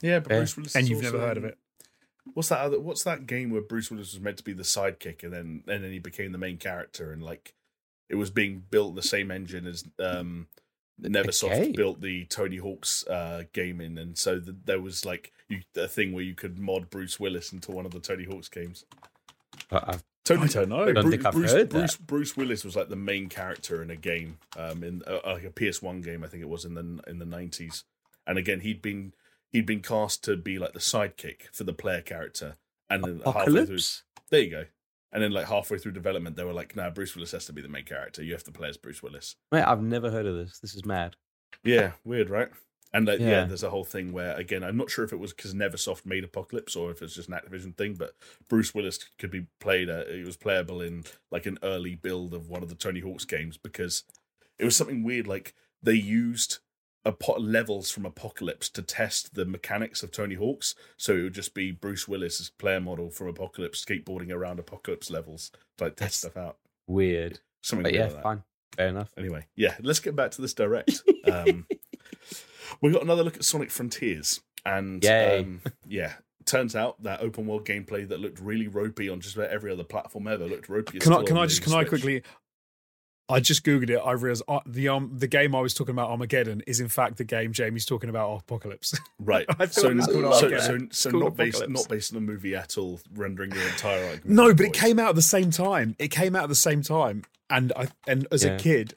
yeah, 0.00 0.20
but 0.20 0.30
Yeah. 0.30 0.38
Bruce 0.38 0.56
Willis, 0.56 0.74
and 0.76 0.84
is 0.84 0.90
you've 0.90 1.02
never 1.02 1.16
also 1.16 1.26
heard 1.26 1.36
of 1.36 1.44
it. 1.44 1.58
What's 2.34 2.48
that? 2.50 2.60
Other, 2.60 2.78
what's 2.80 3.02
that 3.04 3.26
game 3.26 3.50
where 3.50 3.62
Bruce 3.62 3.90
Willis 3.90 4.12
was 4.12 4.20
meant 4.20 4.36
to 4.36 4.44
be 4.44 4.52
the 4.52 4.62
sidekick, 4.62 5.24
and 5.24 5.32
then 5.32 5.64
and 5.66 5.82
then 5.82 5.90
he 5.90 5.98
became 5.98 6.32
the 6.32 6.38
main 6.38 6.58
character, 6.58 7.12
and 7.12 7.22
like 7.22 7.54
it 8.08 8.14
was 8.14 8.30
being 8.30 8.64
built 8.70 8.94
the 8.94 9.02
same 9.02 9.30
engine 9.30 9.66
as 9.66 9.84
um, 9.98 10.46
Neversoft 11.02 11.52
Okay. 11.52 11.72
built 11.72 12.00
the 12.00 12.24
Tony 12.26 12.56
Hawk's 12.58 13.06
uh, 13.06 13.44
game 13.52 13.80
in, 13.80 13.98
and 13.98 14.16
so 14.18 14.38
the, 14.38 14.54
there 14.64 14.80
was 14.80 15.04
like 15.04 15.32
you, 15.48 15.62
a 15.76 15.88
thing 15.88 16.12
where 16.12 16.24
you 16.24 16.34
could 16.34 16.58
mod 16.58 16.90
Bruce 16.90 17.18
Willis 17.18 17.52
into 17.52 17.70
one 17.72 17.86
of 17.86 17.92
the 17.92 18.00
Tony 18.00 18.24
Hawk's 18.24 18.48
games. 18.48 18.84
But 19.68 19.88
I've, 19.88 20.04
Tony, 20.24 20.42
I 20.42 20.46
don't 20.46 20.68
know. 20.68 20.84
like, 20.84 20.94
Don't 20.94 21.02
Bru- 21.04 21.10
think 21.12 21.26
I've 21.26 21.32
Bruce, 21.32 21.52
heard 21.52 21.70
that. 21.70 21.78
Bruce, 21.78 21.96
Bruce 21.96 22.36
Willis 22.36 22.64
was 22.64 22.76
like 22.76 22.88
the 22.88 22.96
main 22.96 23.28
character 23.28 23.82
in 23.82 23.90
a 23.90 23.96
game, 23.96 24.38
um, 24.56 24.82
in 24.84 25.02
uh, 25.06 25.18
like 25.26 25.44
a 25.44 25.50
PS1 25.50 26.02
game, 26.04 26.22
I 26.24 26.28
think 26.28 26.42
it 26.42 26.48
was 26.48 26.64
in 26.64 26.74
the 26.74 27.00
in 27.06 27.18
the 27.18 27.26
nineties. 27.26 27.84
And 28.26 28.36
again, 28.38 28.60
he'd 28.60 28.82
been 28.82 29.12
he'd 29.50 29.66
been 29.66 29.80
cast 29.80 30.22
to 30.24 30.36
be 30.36 30.58
like 30.58 30.72
the 30.72 30.78
sidekick 30.78 31.48
for 31.52 31.64
the 31.64 31.72
player 31.72 32.02
character, 32.02 32.56
and 32.88 33.02
then 33.02 33.20
halfway 33.24 33.64
through, 33.66 33.78
there 34.30 34.40
you 34.40 34.50
go. 34.50 34.64
And 35.12 35.22
then 35.22 35.32
like 35.32 35.46
halfway 35.46 35.78
through 35.78 35.92
development, 35.92 36.36
they 36.36 36.44
were 36.44 36.52
like, 36.52 36.76
"No, 36.76 36.90
Bruce 36.90 37.14
Willis 37.14 37.32
has 37.32 37.46
to 37.46 37.52
be 37.52 37.62
the 37.62 37.68
main 37.68 37.84
character. 37.84 38.22
You 38.22 38.32
have 38.32 38.44
to 38.44 38.52
play 38.52 38.68
as 38.68 38.76
Bruce 38.76 39.02
Willis." 39.02 39.36
Mate, 39.50 39.64
I've 39.64 39.82
never 39.82 40.10
heard 40.10 40.26
of 40.26 40.36
this. 40.36 40.58
This 40.60 40.74
is 40.74 40.84
mad. 40.84 41.16
Yeah, 41.64 41.92
weird, 42.04 42.30
right? 42.30 42.48
And 42.92 43.06
like, 43.06 43.20
yeah. 43.20 43.28
Yeah. 43.28 43.44
there's 43.44 43.62
a 43.62 43.70
whole 43.70 43.84
thing 43.84 44.12
where 44.12 44.34
again, 44.36 44.64
I'm 44.64 44.76
not 44.76 44.90
sure 44.90 45.04
if 45.04 45.12
it 45.12 45.18
was 45.18 45.32
because 45.32 45.54
Neversoft 45.54 46.06
made 46.06 46.24
Apocalypse 46.24 46.74
or 46.74 46.90
if 46.90 47.02
it's 47.02 47.14
just 47.14 47.28
an 47.28 47.34
Activision 47.34 47.76
thing, 47.76 47.94
but 47.94 48.14
Bruce 48.48 48.74
Willis 48.74 48.98
could 49.18 49.30
be 49.30 49.46
played. 49.60 49.88
Uh, 49.88 50.04
it 50.08 50.26
was 50.26 50.36
playable 50.36 50.80
in 50.80 51.04
like 51.30 51.46
an 51.46 51.58
early 51.62 51.94
build 51.94 52.34
of 52.34 52.48
one 52.48 52.62
of 52.62 52.68
the 52.68 52.74
Tony 52.74 53.00
Hawk's 53.00 53.24
games 53.24 53.56
because 53.56 54.04
it 54.58 54.64
was 54.64 54.76
something 54.76 55.02
weird. 55.04 55.26
Like 55.26 55.54
they 55.82 55.94
used 55.94 56.58
apo- 57.06 57.38
levels 57.38 57.90
from 57.90 58.04
Apocalypse 58.06 58.68
to 58.70 58.82
test 58.82 59.34
the 59.34 59.44
mechanics 59.44 60.02
of 60.02 60.10
Tony 60.12 60.34
Hawk's, 60.34 60.74
so 60.96 61.14
it 61.14 61.22
would 61.22 61.34
just 61.34 61.54
be 61.54 61.70
Bruce 61.72 62.06
Willis's 62.08 62.50
player 62.50 62.80
model 62.80 63.10
from 63.10 63.28
Apocalypse 63.28 63.84
skateboarding 63.84 64.30
around 64.32 64.58
Apocalypse 64.58 65.10
levels 65.10 65.50
to 65.78 65.84
like 65.84 65.96
test 65.96 66.22
That's- 66.22 66.32
stuff 66.32 66.36
out. 66.36 66.56
Weird. 66.86 67.40
Something 67.62 67.84
But 67.84 67.94
yeah, 67.94 68.04
like 68.04 68.12
that. 68.14 68.22
fine. 68.22 68.42
Fair 68.76 68.88
enough. 68.88 69.12
Anyway, 69.16 69.46
yeah, 69.56 69.74
let's 69.82 70.00
get 70.00 70.16
back 70.16 70.30
to 70.32 70.42
this 70.42 70.54
direct. 70.54 71.02
Um, 71.30 71.66
we 72.80 72.90
got 72.90 73.02
another 73.02 73.22
look 73.22 73.36
at 73.36 73.44
Sonic 73.44 73.70
Frontiers, 73.70 74.40
and 74.64 75.04
um, 75.04 75.60
yeah, 75.86 76.14
turns 76.46 76.74
out 76.74 77.00
that 77.02 77.20
open 77.20 77.46
world 77.46 77.66
gameplay 77.66 78.08
that 78.08 78.20
looked 78.20 78.40
really 78.40 78.66
ropey 78.68 79.08
on 79.10 79.20
just 79.20 79.36
about 79.36 79.50
every 79.50 79.70
other 79.70 79.84
platform 79.84 80.26
ever 80.26 80.46
looked 80.46 80.68
ropey. 80.70 80.98
Can 80.98 81.12
I? 81.12 81.22
Can 81.22 81.36
I 81.36 81.44
just? 81.46 81.62
Can 81.62 81.74
I 81.74 81.84
quickly? 81.84 82.22
I 83.30 83.40
just 83.40 83.64
googled 83.64 83.90
it. 83.90 83.96
I 84.04 84.12
realized 84.12 84.42
uh, 84.48 84.60
the 84.66 84.88
um 84.88 85.10
the 85.16 85.28
game 85.28 85.54
I 85.54 85.60
was 85.60 85.72
talking 85.72 85.92
about 85.94 86.10
Armageddon 86.10 86.62
is 86.66 86.80
in 86.80 86.88
fact 86.88 87.16
the 87.16 87.24
game 87.24 87.52
Jamie's 87.52 87.86
talking 87.86 88.10
about 88.10 88.40
Apocalypse. 88.42 88.98
Right, 89.22 89.44
I 89.50 89.66
thought 89.66 89.72
so 89.72 89.90
it 89.90 90.02
so, 90.02 90.12
called 90.22 90.34
so, 90.62 90.78
so, 90.90 91.10
not 91.10 91.36
based 91.36 91.58
Apocalypse. 91.58 91.82
not 91.82 91.88
based 91.88 92.12
on 92.12 92.18
a 92.18 92.20
movie 92.22 92.54
at 92.56 92.76
all, 92.78 93.00
rendering 93.14 93.52
your 93.52 93.62
entire 93.68 94.02
argument. 94.04 94.24
no, 94.36 94.54
but 94.54 94.66
it 94.66 94.72
came 94.72 94.98
out 94.98 95.10
at 95.10 95.14
the 95.14 95.22
same 95.22 95.50
time. 95.50 95.94
It 95.98 96.08
came 96.08 96.34
out 96.34 96.44
at 96.44 96.48
the 96.48 96.54
same 96.54 96.82
time, 96.82 97.24
and 97.50 97.70
I 97.76 97.88
and 98.08 98.26
as 98.32 98.44
Yeah. 98.44 98.52
a 98.52 98.58
kid, 98.58 98.94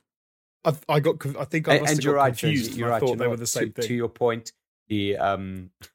I, 0.65 0.73
I 0.89 0.99
got. 1.01 1.23
I 1.38 1.43
think 1.45 1.68
I 1.68 1.80
must 1.80 1.91
and 1.91 1.99
have 1.99 2.03
you're 2.05 2.14
got 2.15 2.22
right, 2.22 2.38
confused. 2.38 2.73
and 2.76 2.85
I 2.85 2.88
right. 2.88 2.99
thought 3.01 3.10
you 3.10 3.15
they 3.18 3.27
were 3.27 3.35
the 3.38 3.45
same 3.45 3.73
to, 3.73 3.81
thing. 3.81 3.88
to 3.89 3.93
your 3.93 4.07
point, 4.10 4.53
the 4.88 5.18
um, 5.18 5.72
the 5.81 5.88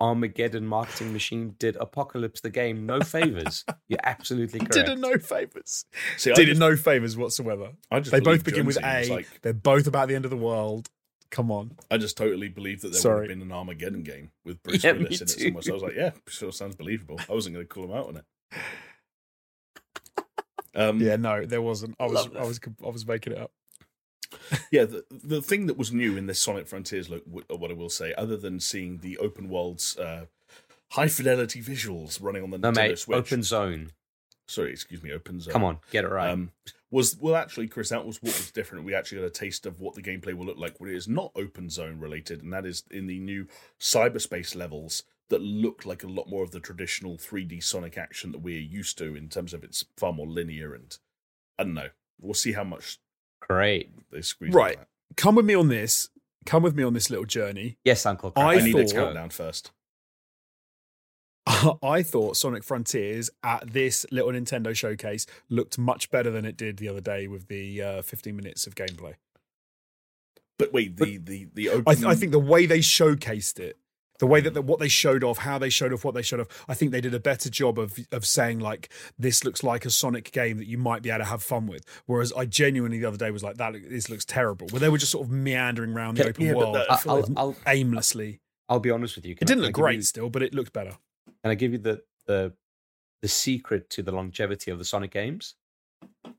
Armageddon 0.00 0.66
marketing 0.66 1.12
machine 1.12 1.54
did 1.58 1.76
Apocalypse 1.76 2.40
the 2.40 2.50
game 2.50 2.84
no 2.86 3.00
favors. 3.00 3.64
you're 3.88 3.98
absolutely 4.04 4.58
correct. 4.60 4.72
Did 4.72 4.88
it 4.88 4.98
no 4.98 5.16
favors. 5.18 5.84
See, 6.16 6.30
I 6.30 6.34
Did 6.34 6.42
it 6.48 6.52
just- 6.52 6.60
no 6.60 6.76
favors 6.76 7.16
whatsoever. 7.16 7.70
I 7.90 8.00
just 8.00 8.10
They 8.12 8.20
both 8.20 8.44
begin 8.44 8.66
with 8.66 8.76
Jonesy 8.80 8.98
was 9.00 9.08
A. 9.08 9.12
Like, 9.14 9.40
They're 9.42 9.52
both 9.54 9.86
about 9.86 10.08
the 10.08 10.14
end 10.14 10.24
of 10.24 10.30
the 10.30 10.36
world. 10.36 10.88
Come 11.30 11.50
on. 11.50 11.76
I 11.90 11.98
just 11.98 12.16
totally 12.16 12.48
believed 12.48 12.82
that 12.82 12.92
there 12.92 13.00
Sorry. 13.00 13.20
would 13.22 13.30
have 13.30 13.38
been 13.38 13.46
an 13.46 13.52
Armageddon 13.52 14.02
game 14.02 14.30
with 14.44 14.62
Bruce 14.62 14.82
Yeah, 14.82 14.92
Willis 14.92 15.10
me 15.10 15.16
in 15.16 15.22
it 15.22 15.28
somewhere. 15.30 15.62
So 15.62 15.70
I 15.72 15.74
was 15.74 15.82
like, 15.82 15.94
yeah, 15.96 16.10
sure 16.26 16.52
sounds 16.52 16.74
believable. 16.76 17.20
I 17.28 17.32
wasn't 17.34 17.54
going 17.54 17.66
to 17.66 17.68
call 17.68 17.84
him 17.84 17.92
out 17.92 18.08
on 18.08 18.16
it. 18.16 18.24
Um, 20.74 21.00
Yeah, 21.00 21.16
no, 21.16 21.44
there 21.44 21.62
wasn't. 21.62 21.96
I 21.98 22.04
was, 22.04 22.12
Love 22.14 22.36
I 22.36 22.44
was, 22.44 22.60
I 22.84 22.88
was 22.90 23.06
making 23.06 23.32
it 23.32 23.38
up. 23.40 23.50
Yeah. 24.70 24.84
The, 24.84 25.04
the 25.10 25.42
thing 25.42 25.66
that 25.66 25.76
was 25.78 25.92
new 25.92 26.16
in 26.16 26.26
this 26.26 26.40
Sonic 26.40 26.66
Frontiers 26.66 27.08
look, 27.08 27.22
what 27.26 27.70
I 27.70 27.74
will 27.74 27.90
say, 27.90 28.14
other 28.14 28.36
than 28.36 28.60
seeing 28.60 28.98
the 28.98 29.18
open 29.18 29.48
world's 29.48 29.96
uh, 29.98 30.26
high 30.90 31.08
fidelity 31.08 31.62
visuals 31.62 32.22
running 32.22 32.42
on 32.42 32.50
the 32.50 32.58
No, 32.58 32.70
Nintendo 32.70 32.88
mate. 32.88 32.98
Switch. 32.98 33.18
Open 33.18 33.42
zone. 33.42 33.90
Sorry, 34.46 34.70
excuse 34.70 35.02
me. 35.02 35.12
Open 35.12 35.40
zone. 35.40 35.52
Come 35.52 35.64
on, 35.64 35.78
get 35.90 36.04
it 36.04 36.08
right. 36.08 36.30
Um, 36.30 36.52
was 36.90 37.16
well, 37.20 37.36
actually, 37.36 37.68
Chris, 37.68 37.90
that 37.90 38.06
was 38.06 38.22
what 38.22 38.34
was 38.36 38.50
different. 38.50 38.84
We 38.84 38.94
actually 38.94 39.18
got 39.18 39.26
a 39.26 39.30
taste 39.30 39.66
of 39.66 39.80
what 39.80 39.94
the 39.94 40.02
gameplay 40.02 40.32
will 40.32 40.46
look 40.46 40.58
like 40.58 40.80
when 40.80 40.90
it 40.90 40.96
is 40.96 41.06
not 41.06 41.32
open 41.36 41.68
zone 41.68 42.00
related, 42.00 42.42
and 42.42 42.52
that 42.52 42.64
is 42.64 42.82
in 42.90 43.06
the 43.06 43.18
new 43.18 43.46
cyberspace 43.78 44.56
levels 44.56 45.02
that 45.28 45.42
look 45.42 45.84
like 45.84 46.02
a 46.02 46.08
lot 46.08 46.28
more 46.28 46.42
of 46.42 46.52
the 46.52 46.60
traditional 46.60 47.16
3D 47.18 47.62
Sonic 47.62 47.98
action 47.98 48.32
that 48.32 48.38
we're 48.40 48.58
used 48.58 48.96
to 48.96 49.14
in 49.14 49.28
terms 49.28 49.52
of 49.52 49.62
it's 49.62 49.84
far 49.96 50.12
more 50.12 50.26
linear 50.26 50.74
and 50.74 50.96
I 51.58 51.64
don't 51.64 51.74
know. 51.74 51.88
We'll 52.18 52.32
see 52.32 52.52
how 52.52 52.64
much 52.64 52.98
Great. 53.48 53.90
they 54.10 54.20
squeeze. 54.22 54.52
Right. 54.52 54.78
Come 55.16 55.34
with 55.34 55.46
me 55.46 55.54
on 55.54 55.68
this. 55.68 56.08
Come 56.46 56.62
with 56.62 56.74
me 56.76 56.82
on 56.82 56.94
this 56.94 57.10
little 57.10 57.24
journey. 57.26 57.76
Yes, 57.84 58.04
Uncle. 58.06 58.32
I 58.36 58.40
Crap. 58.40 58.54
that. 58.54 58.60
I 58.62 58.64
need 58.64 58.74
a 58.76 58.84
thought- 58.84 58.94
countdown 58.94 59.30
first. 59.30 59.70
I 61.82 62.02
thought 62.02 62.36
Sonic 62.36 62.62
Frontiers 62.62 63.30
at 63.42 63.72
this 63.72 64.04
little 64.10 64.30
Nintendo 64.32 64.74
showcase 64.76 65.24
looked 65.48 65.78
much 65.78 66.10
better 66.10 66.30
than 66.30 66.44
it 66.44 66.56
did 66.58 66.76
the 66.76 66.88
other 66.88 67.00
day 67.00 67.26
with 67.26 67.48
the 67.48 67.82
uh, 67.82 68.02
15 68.02 68.36
minutes 68.36 68.66
of 68.66 68.74
gameplay. 68.74 69.14
But 70.58 70.72
wait, 70.72 70.96
the 70.96 71.16
the 71.18 71.46
the 71.54 71.68
open. 71.70 71.84
I, 71.86 71.94
th- 71.94 72.06
I 72.06 72.14
think 72.16 72.32
the 72.32 72.38
way 72.38 72.66
they 72.66 72.80
showcased 72.80 73.60
it, 73.60 73.78
the 74.18 74.26
way 74.26 74.40
that 74.40 74.54
the, 74.54 74.62
what 74.62 74.78
they 74.80 74.88
showed 74.88 75.22
off, 75.24 75.38
how 75.38 75.58
they 75.58 75.68
showed 75.70 75.92
off 75.92 76.04
what 76.04 76.14
they 76.14 76.22
showed 76.22 76.40
off, 76.40 76.64
I 76.68 76.74
think 76.74 76.92
they 76.92 77.00
did 77.00 77.14
a 77.14 77.20
better 77.20 77.48
job 77.50 77.78
of 77.78 77.98
of 78.12 78.26
saying 78.26 78.58
like 78.60 78.88
this 79.18 79.44
looks 79.44 79.62
like 79.62 79.84
a 79.84 79.90
Sonic 79.90 80.32
game 80.32 80.58
that 80.58 80.66
you 80.66 80.78
might 80.78 81.02
be 81.02 81.10
able 81.10 81.20
to 81.20 81.24
have 81.26 81.42
fun 81.42 81.66
with. 81.66 81.84
Whereas 82.06 82.32
I 82.32 82.44
genuinely 82.44 82.98
the 82.98 83.06
other 83.06 83.16
day 83.16 83.30
was 83.30 83.42
like 83.44 83.56
that. 83.58 83.74
This 83.88 84.08
looks 84.10 84.24
terrible. 84.24 84.66
Where 84.68 84.80
they 84.80 84.88
were 84.88 84.98
just 84.98 85.12
sort 85.12 85.26
of 85.26 85.30
meandering 85.32 85.92
around 85.94 86.16
the 86.16 86.28
open 86.28 86.44
yeah, 86.44 86.54
world 86.54 86.74
that- 86.74 86.90
I 86.90 86.94
I- 86.94 86.98
feel 86.98 87.12
I'll, 87.12 87.32
I'll, 87.36 87.56
aimlessly. 87.66 88.40
I'll 88.68 88.80
be 88.80 88.90
honest 88.90 89.16
with 89.16 89.24
you. 89.24 89.32
It 89.32 89.38
Can 89.38 89.46
I- 89.46 89.48
didn't 89.48 89.64
I 89.64 89.66
look 89.68 89.74
great 89.74 89.96
you- 89.96 90.02
still, 90.02 90.28
but 90.30 90.42
it 90.42 90.54
looked 90.54 90.72
better. 90.72 90.96
Can 91.42 91.50
I 91.52 91.54
give 91.54 91.72
you 91.72 91.78
the 91.78 92.02
the 92.26 92.52
the 93.22 93.28
secret 93.28 93.88
to 93.90 94.02
the 94.02 94.12
longevity 94.12 94.70
of 94.70 94.78
the 94.78 94.84
Sonic 94.84 95.10
games? 95.12 95.54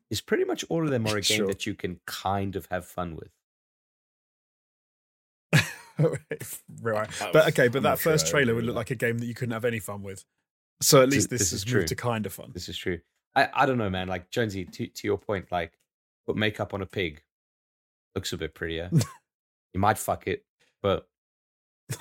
Is 0.10 0.22
pretty 0.22 0.44
much 0.44 0.66
all 0.70 0.84
of 0.84 0.90
them 0.92 1.06
are 1.08 1.18
a 1.18 1.22
game 1.22 1.38
Sure. 1.38 1.48
that 1.48 1.66
you 1.66 1.76
can 1.76 2.00
kind 2.06 2.56
of 2.56 2.66
have 2.72 2.86
fun 2.86 3.16
with. 3.16 3.30
right. 6.82 7.10
But 7.34 7.48
okay, 7.50 7.68
but 7.68 7.78
I'm 7.78 7.84
that 7.84 7.90
not 7.90 8.00
sure 8.00 8.12
first 8.14 8.28
trailer 8.28 8.56
would 8.56 8.64
look 8.64 8.76
that. 8.76 8.80
like 8.80 8.92
a 8.92 8.96
game 8.96 9.18
that 9.20 9.26
you 9.26 9.34
couldn't 9.34 9.54
have 9.54 9.66
any 9.66 9.80
fun 9.80 10.02
with. 10.04 10.26
So 10.82 11.02
at 11.02 11.10
least 11.10 11.30
this, 11.30 11.40
this 11.40 11.52
has 11.52 11.62
is 11.62 11.66
moved 11.66 11.88
true. 11.88 11.88
to 11.88 11.96
kind 11.96 12.26
of 12.26 12.34
fun. 12.34 12.52
This 12.54 12.70
is 12.70 12.78
true. 12.78 13.00
I, 13.36 13.50
I 13.54 13.66
don't 13.66 13.78
know, 13.78 13.90
man. 13.90 14.08
Like 14.08 14.30
Jonesy, 14.30 14.66
to 14.66 14.88
to 14.88 15.08
your 15.08 15.18
point, 15.18 15.52
like 15.52 15.74
put 16.26 16.36
makeup 16.36 16.74
on 16.74 16.82
a 16.82 16.86
pig 16.86 17.22
looks 18.16 18.34
a 18.34 18.38
bit 18.38 18.54
prettier. 18.54 18.90
you 19.74 19.80
might 19.80 19.98
fuck 19.98 20.28
it, 20.28 20.44
but 20.82 21.08
you 21.90 21.98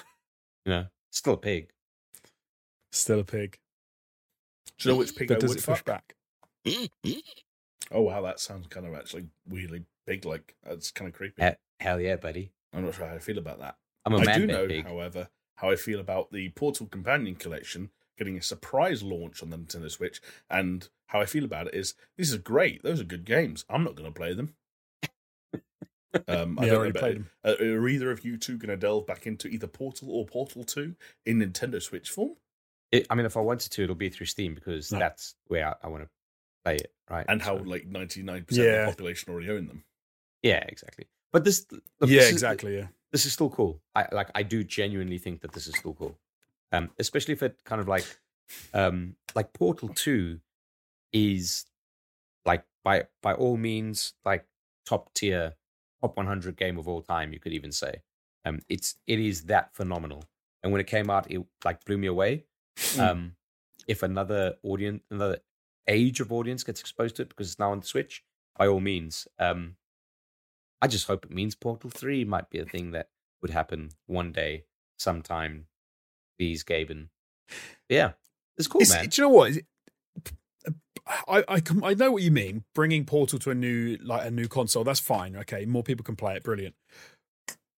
know, 0.67 0.87
still 1.11 1.35
a 1.35 1.39
pig. 1.39 1.71
Still 2.93 3.21
a 3.21 3.25
pig. 3.25 3.59
Do 4.79 4.89
you 4.89 4.95
know 4.95 4.99
which 4.99 5.15
pig 5.15 5.31
I 5.31 5.35
But 5.35 5.41
does 5.41 5.51
would 5.51 5.59
it 5.59 5.65
push 5.65 5.83
back? 5.83 6.15
Oh 7.91 8.03
wow, 8.03 8.21
that 8.21 8.39
sounds 8.39 8.67
kind 8.67 8.85
of 8.85 8.95
actually 8.95 9.29
weirdly 9.49 9.83
big. 10.07 10.27
Like 10.27 10.55
that's 10.63 10.91
kind 10.91 11.09
of 11.09 11.15
creepy. 11.15 11.41
Eh, 11.41 11.55
Hell 11.81 11.99
yeah, 11.99 12.17
buddy. 12.17 12.53
I'm 12.75 12.85
not 12.85 12.95
sure 12.95 13.07
how 13.07 13.15
I 13.15 13.19
feel 13.19 13.39
about 13.39 13.61
that. 13.61 13.77
I'm 14.15 14.21
a 14.21 14.23
I 14.23 14.25
man 14.25 14.41
do 14.41 14.47
know, 14.47 14.67
pig. 14.67 14.85
however, 14.87 15.29
how 15.57 15.71
I 15.71 15.77
feel 15.77 16.01
about 16.01 16.33
the 16.33 16.49
Portal 16.51 16.87
Companion 16.87 17.35
Collection 17.35 17.91
getting 18.17 18.37
a 18.37 18.43
surprise 18.43 19.03
launch 19.03 19.43
on 19.43 19.51
the 19.51 19.57
Nintendo 19.59 19.91
Switch, 19.91 20.21
and 20.51 20.89
how 21.07 21.21
I 21.21 21.27
feel 21.27 21.45
about 21.45 21.69
it 21.69 21.75
is 21.75 21.95
this 22.17 22.31
is 22.31 22.39
great. 22.39 22.83
Those 22.83 23.01
are 23.01 23.05
good 23.05 23.25
games. 23.25 23.65
I'm 23.69 23.85
not 23.85 23.95
going 23.97 24.13
to 24.13 24.17
play 24.19 24.33
them. 24.35 24.55
Um, 26.27 26.59
I 26.59 26.65
Yeah, 26.65 26.71
don't 26.71 26.73
know 26.73 26.77
already 26.77 26.91
about 26.91 27.01
played 27.01 27.17
them. 27.17 27.31
Uh, 27.45 27.55
are 27.61 27.89
either 27.89 28.11
of 28.11 28.25
you 28.25 28.39
two 28.39 28.57
going 28.57 28.71
to 28.71 28.79
delve 28.79 29.07
back 29.07 29.27
into 29.27 29.47
either 29.47 29.67
Portal 29.67 30.11
or 30.11 30.25
Portal 30.25 30.65
Two 30.65 30.95
in 31.27 31.39
Nintendo 31.39 31.83
Switch 31.83 32.09
form? 32.09 32.33
It, 32.91 33.07
I 33.11 33.15
mean, 33.15 33.27
if 33.27 33.37
I 33.37 33.41
wanted 33.41 33.71
to, 33.73 33.83
it'll 33.85 33.95
be 33.95 34.09
through 34.09 34.27
Steam 34.27 34.55
because 34.55 34.91
No. 34.91 34.99
that's 34.99 35.35
where 35.49 35.69
I, 35.69 35.75
I 35.83 35.89
want 35.89 36.05
to 36.05 36.09
play 36.65 36.77
it, 36.77 36.93
right? 37.11 37.27
And 37.29 37.43
how 37.43 37.59
like 37.59 37.87
99 37.87 38.45
percent 38.45 38.67
of 38.69 38.75
the 38.87 38.91
population 38.91 39.31
already 39.33 39.51
own 39.51 39.67
them. 39.69 39.85
yeah, 40.43 40.65
exactly. 40.67 41.07
But 41.31 41.45
this, 41.45 41.67
look, 41.71 41.83
yeah, 42.01 42.07
this 42.21 42.25
is- 42.29 42.33
exactly. 42.33 42.77
Yeah. 42.79 42.87
This 43.13 43.25
is 43.25 43.33
still 43.33 43.51
cool. 43.51 43.81
I 43.95 44.07
like 44.13 44.31
I 44.35 44.43
do 44.43 44.65
genuinely 44.65 45.19
think 45.19 45.41
that 45.41 45.53
this 45.53 45.67
is 45.67 45.77
still 45.77 45.95
cool. 45.95 46.19
Um, 46.73 46.91
especially 46.99 47.33
if 47.33 47.43
it 47.43 47.65
kind 47.65 47.81
of 47.81 47.89
like 47.89 48.05
um 48.75 49.17
like 49.35 49.53
Portal 49.53 49.89
2 49.89 50.39
is 51.13 51.67
like 52.45 52.65
by 52.85 53.05
by 53.23 53.35
all 53.35 53.57
means 53.57 54.15
like 54.25 54.47
top 54.87 55.13
tier, 55.15 55.55
top 56.01 56.17
100 56.17 56.57
game 56.57 56.79
of 56.79 56.89
all 56.89 57.03
time, 57.03 57.33
you 57.33 57.41
could 57.41 57.53
even 57.53 57.73
say. 57.73 58.03
Um 58.45 58.61
it's 58.69 58.97
it 59.07 59.19
is 59.19 59.45
that 59.45 59.75
phenomenal. 59.75 60.25
And 60.63 60.73
when 60.73 60.81
it 60.81 60.87
came 60.87 61.09
out 61.11 61.31
it 61.31 61.43
like 61.65 61.85
blew 61.85 61.99
me 61.99 62.07
away. 62.07 62.45
Um 62.99 63.35
if 63.87 64.03
another 64.03 64.57
audience 64.63 65.03
another 65.11 65.39
age 65.87 66.21
of 66.21 66.31
audience 66.33 66.63
gets 66.63 66.81
exposed 66.81 67.17
to 67.17 67.23
it 67.23 67.31
because 67.31 67.49
it's 67.49 67.59
now 67.59 67.73
on 67.73 67.81
the 67.81 67.87
Switch, 67.87 68.23
by 68.59 68.67
all 68.67 68.81
means. 68.81 69.27
Um 69.39 69.77
I 70.81 70.87
just 70.89 71.07
hope 71.07 71.25
it 71.25 71.31
means 71.31 71.55
Portal 71.55 71.91
3 71.91 72.25
might 72.25 72.51
be 72.51 72.59
a 72.59 72.65
thing 72.65 72.93
that 72.93 73.09
would 73.43 73.51
happen 73.51 73.91
one 74.07 74.33
day, 74.33 74.65
sometime. 74.99 75.67
These 76.39 76.63
Gaben. 76.63 77.09
Yeah, 77.89 78.13
it's 78.57 78.69
cool, 78.69 78.81
It's- 78.83 78.97
man. 78.97 79.09
Do 79.09 79.21
you 79.23 79.29
know 79.29 79.35
what? 79.35 79.53
I, 81.27 81.43
I 81.49 81.63
I 81.83 81.95
know 81.95 82.13
what 82.13 82.23
you 82.23 82.31
mean. 82.31 82.65
Bringing 82.75 83.05
Portal 83.07 83.39
to 83.41 83.51
a 83.51 83.55
new 83.55 83.97
like 84.03 84.27
a 84.27 84.31
new 84.31 84.47
console, 84.47 84.85
that's 84.85 85.01
fine. 85.01 85.35
Okay, 85.37 85.65
more 85.65 85.83
people 85.83 86.05
can 86.05 86.17
play 86.17 86.37
it. 86.37 86.43
Brilliant. 86.45 86.75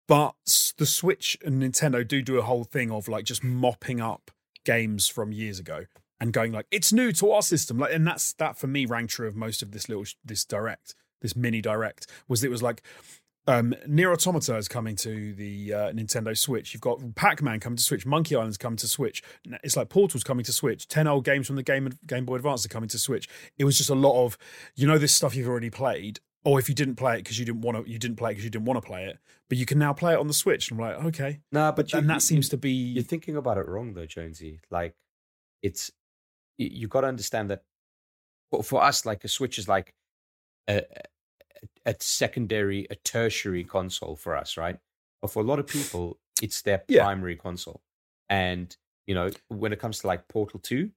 But 0.07 0.33
the 0.77 0.87
Switch 0.87 1.37
and 1.45 1.61
Nintendo 1.61 2.05
do 2.07 2.21
do 2.23 2.37
a 2.39 2.41
whole 2.41 2.63
thing 2.63 2.89
of 2.91 3.07
like 3.07 3.25
just 3.25 3.43
mopping 3.43 4.01
up 4.01 4.31
games 4.65 5.07
from 5.07 5.31
years 5.31 5.59
ago 5.59 5.85
and 6.19 6.33
going 6.33 6.51
like 6.51 6.65
it's 6.71 6.91
new 6.91 7.11
to 7.13 7.31
our 7.31 7.43
system. 7.43 7.77
Like, 7.77 7.93
and 7.93 8.05
that's 8.07 8.33
that 8.33 8.57
for 8.57 8.65
me 8.67 8.85
rang 8.87 9.05
true 9.07 9.27
of 9.27 9.35
most 9.35 9.61
of 9.61 9.71
this 9.71 9.87
little 9.87 10.05
this 10.25 10.43
direct, 10.43 10.95
this 11.21 11.35
mini 11.35 11.61
direct 11.61 12.07
was 12.27 12.43
it 12.43 12.51
was 12.51 12.61
like 12.61 12.81
um 13.47 13.73
NieR 13.87 14.13
Automata 14.13 14.55
is 14.57 14.67
coming 14.67 14.95
to 14.97 15.33
the 15.33 15.73
uh, 15.73 15.91
Nintendo 15.91 16.37
Switch. 16.37 16.73
You've 16.73 16.81
got 16.81 16.99
Pac-Man 17.15 17.59
coming 17.59 17.77
to 17.77 17.83
Switch, 17.83 18.05
Monkey 18.05 18.35
Island's 18.35 18.57
coming 18.57 18.77
to 18.77 18.87
Switch. 18.87 19.23
It's 19.63 19.77
like 19.77 19.89
Portal's 19.89 20.23
coming 20.23 20.43
to 20.45 20.51
Switch. 20.51 20.87
Ten 20.87 21.07
old 21.07 21.25
games 21.25 21.47
from 21.47 21.55
the 21.55 21.63
Game 21.63 21.89
Game 22.05 22.25
Boy 22.25 22.35
Advance 22.35 22.65
are 22.65 22.69
coming 22.69 22.89
to 22.89 22.99
Switch. 22.99 23.27
It 23.57 23.65
was 23.65 23.77
just 23.77 23.89
a 23.89 23.95
lot 23.95 24.23
of, 24.23 24.37
you 24.75 24.85
know, 24.85 24.97
this 24.97 25.15
stuff 25.15 25.35
you've 25.35 25.47
already 25.47 25.69
played, 25.69 26.19
or 26.43 26.59
if 26.59 26.69
you 26.69 26.75
didn't 26.75 26.95
play 26.95 27.15
it 27.15 27.23
because 27.23 27.39
you 27.39 27.45
didn't 27.45 27.61
want 27.61 27.83
to, 27.83 27.91
you 27.91 27.97
didn't 27.97 28.17
play 28.17 28.31
it 28.31 28.33
because 28.33 28.43
you 28.43 28.51
didn't 28.51 28.65
want 28.65 28.81
to 28.81 28.85
play 28.85 29.05
it, 29.05 29.17
but 29.49 29.57
you 29.57 29.65
can 29.65 29.79
now 29.79 29.93
play 29.93 30.13
it 30.13 30.19
on 30.19 30.27
the 30.27 30.33
Switch. 30.33 30.69
And 30.69 30.79
I'm 30.79 30.87
like, 30.87 31.05
okay, 31.05 31.39
nah, 31.51 31.71
but 31.71 31.93
and 31.93 32.09
that 32.09 32.21
seems 32.21 32.49
to 32.49 32.57
be 32.57 32.71
You're 32.71 33.03
thinking 33.03 33.35
about 33.35 33.57
it 33.57 33.67
wrong, 33.67 33.93
though, 33.93 34.05
Jonesy. 34.05 34.59
Like, 34.69 34.95
it's 35.63 35.91
you, 36.57 36.69
you 36.71 36.87
got 36.87 37.01
to 37.01 37.07
understand 37.07 37.49
that 37.49 37.63
for, 38.51 38.63
for 38.63 38.83
us, 38.83 39.05
like 39.05 39.23
a 39.23 39.27
Switch 39.27 39.57
is 39.57 39.67
like 39.67 39.93
a, 40.67 40.83
a, 41.85 41.95
secondary, 41.99 42.87
a 42.89 42.95
tertiary 42.95 43.63
console 43.63 44.15
for 44.15 44.35
us, 44.35 44.57
right? 44.57 44.77
But 45.21 45.31
for 45.31 45.41
a 45.41 45.45
lot 45.45 45.59
of 45.59 45.67
people, 45.67 46.19
it's 46.41 46.61
their 46.61 46.83
Yeah. 46.87 47.03
primary 47.03 47.35
console. 47.35 47.81
And 48.29 48.75
you 49.07 49.15
know, 49.15 49.31
when 49.47 49.73
it 49.73 49.79
comes 49.79 49.99
to 49.99 50.07
like 50.07 50.27
Portal 50.27 50.59
Two, 50.59 50.91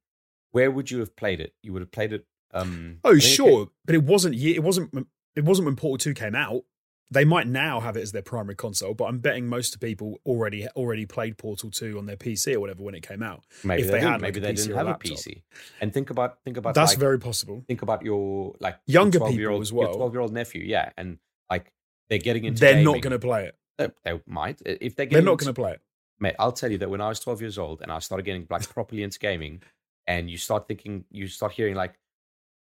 where 0.51 0.70
would 0.70 0.90
you 0.90 0.98
have 0.98 1.16
played 1.16 1.40
it? 1.40 1.55
You 1.62 1.72
would 1.72 1.80
have 1.82 1.90
played 1.93 2.12
it. 2.12 2.26
Um, 2.52 2.98
Oh, 3.05 3.12
think 3.12 3.22
it 3.24 3.26
sure, 3.26 3.70
but 3.86 3.94
it 3.94 4.02
wasn't. 4.05 4.34
It 4.36 4.62
wasn't. 4.62 5.06
It 5.34 5.44
wasn't 5.44 5.64
when 5.66 5.76
Portal 5.76 5.97
Two 5.98 6.12
came 6.14 6.34
out. 6.34 6.64
They 7.12 7.24
might 7.24 7.47
now 7.47 7.80
have 7.80 7.97
it 7.97 8.01
as 8.01 8.12
their 8.12 8.22
primary 8.22 8.55
console, 8.55 8.94
but 8.94 9.05
I'm 9.05 9.18
betting 9.18 9.47
most 9.47 9.78
people 9.80 10.18
already 10.24 10.66
already 10.68 11.05
played 11.05 11.36
Portal 11.36 11.70
Two 11.70 11.98
on 11.98 12.06
their 12.06 12.16
PC 12.16 12.55
or 12.55 12.60
whatever 12.60 12.82
when 12.82 12.94
it 12.94 13.06
came 13.06 13.22
out. 13.22 13.44
Maybe 13.62 13.82
if 13.82 13.89
they, 13.89 14.01
they 14.01 14.01
had, 14.01 14.20
maybe 14.22 14.39
a 14.39 14.43
they 14.43 14.52
PC 14.55 14.56
didn't 14.56 14.76
have 14.76 14.89
a. 14.89 14.94
PC. 14.94 15.43
And 15.80 15.93
think 15.93 16.10
about 16.10 16.39
think 16.44 16.56
about 16.56 16.74
That's 16.74 16.93
like, 16.93 16.98
very 16.98 17.18
possible. 17.18 17.64
think 17.68 17.82
about 17.82 18.02
your 18.02 18.55
like 18.60 18.78
Younger 18.86 19.18
your 19.18 19.20
12 19.20 19.30
people 19.30 19.40
year 19.40 19.51
old, 19.51 19.62
as 19.62 19.72
well. 19.72 19.94
Twelve 19.94 20.14
year 20.14 20.20
old 20.20 20.32
nephew, 20.32 20.62
yeah, 20.64 20.90
and 20.97 21.18
like 21.51 21.70
they're 22.09 22.18
getting 22.18 22.44
into. 22.44 22.60
They're 22.60 22.82
not 22.82 23.02
going 23.02 23.12
to 23.12 23.18
play 23.18 23.44
it. 23.44 23.56
They, 23.76 23.89
they 24.05 24.20
might 24.26 24.60
if 24.64 24.97
they're 24.97 25.06
They're 25.06 25.22
not 25.22 25.39
going 25.39 25.55
to 25.55 25.60
play 25.60 25.72
it. 25.72 25.80
Mate, 26.18 26.34
I'll 26.39 26.52
tell 26.52 26.70
you 26.70 26.78
that 26.78 26.89
when 26.89 27.01
I 27.01 27.09
was 27.09 27.20
twelve 27.20 27.40
years 27.43 27.59
old 27.59 27.82
and 27.82 27.93
I 27.93 27.98
started 27.98 28.24
getting 28.24 28.47
like 28.48 28.68
properly 28.70 29.02
into 29.02 29.18
gaming, 29.18 29.62
and 30.06 30.30
you 30.30 30.39
start 30.39 30.66
thinking, 30.66 31.05
you 31.10 31.26
start 31.26 31.52
hearing 31.52 31.74
like, 31.74 31.98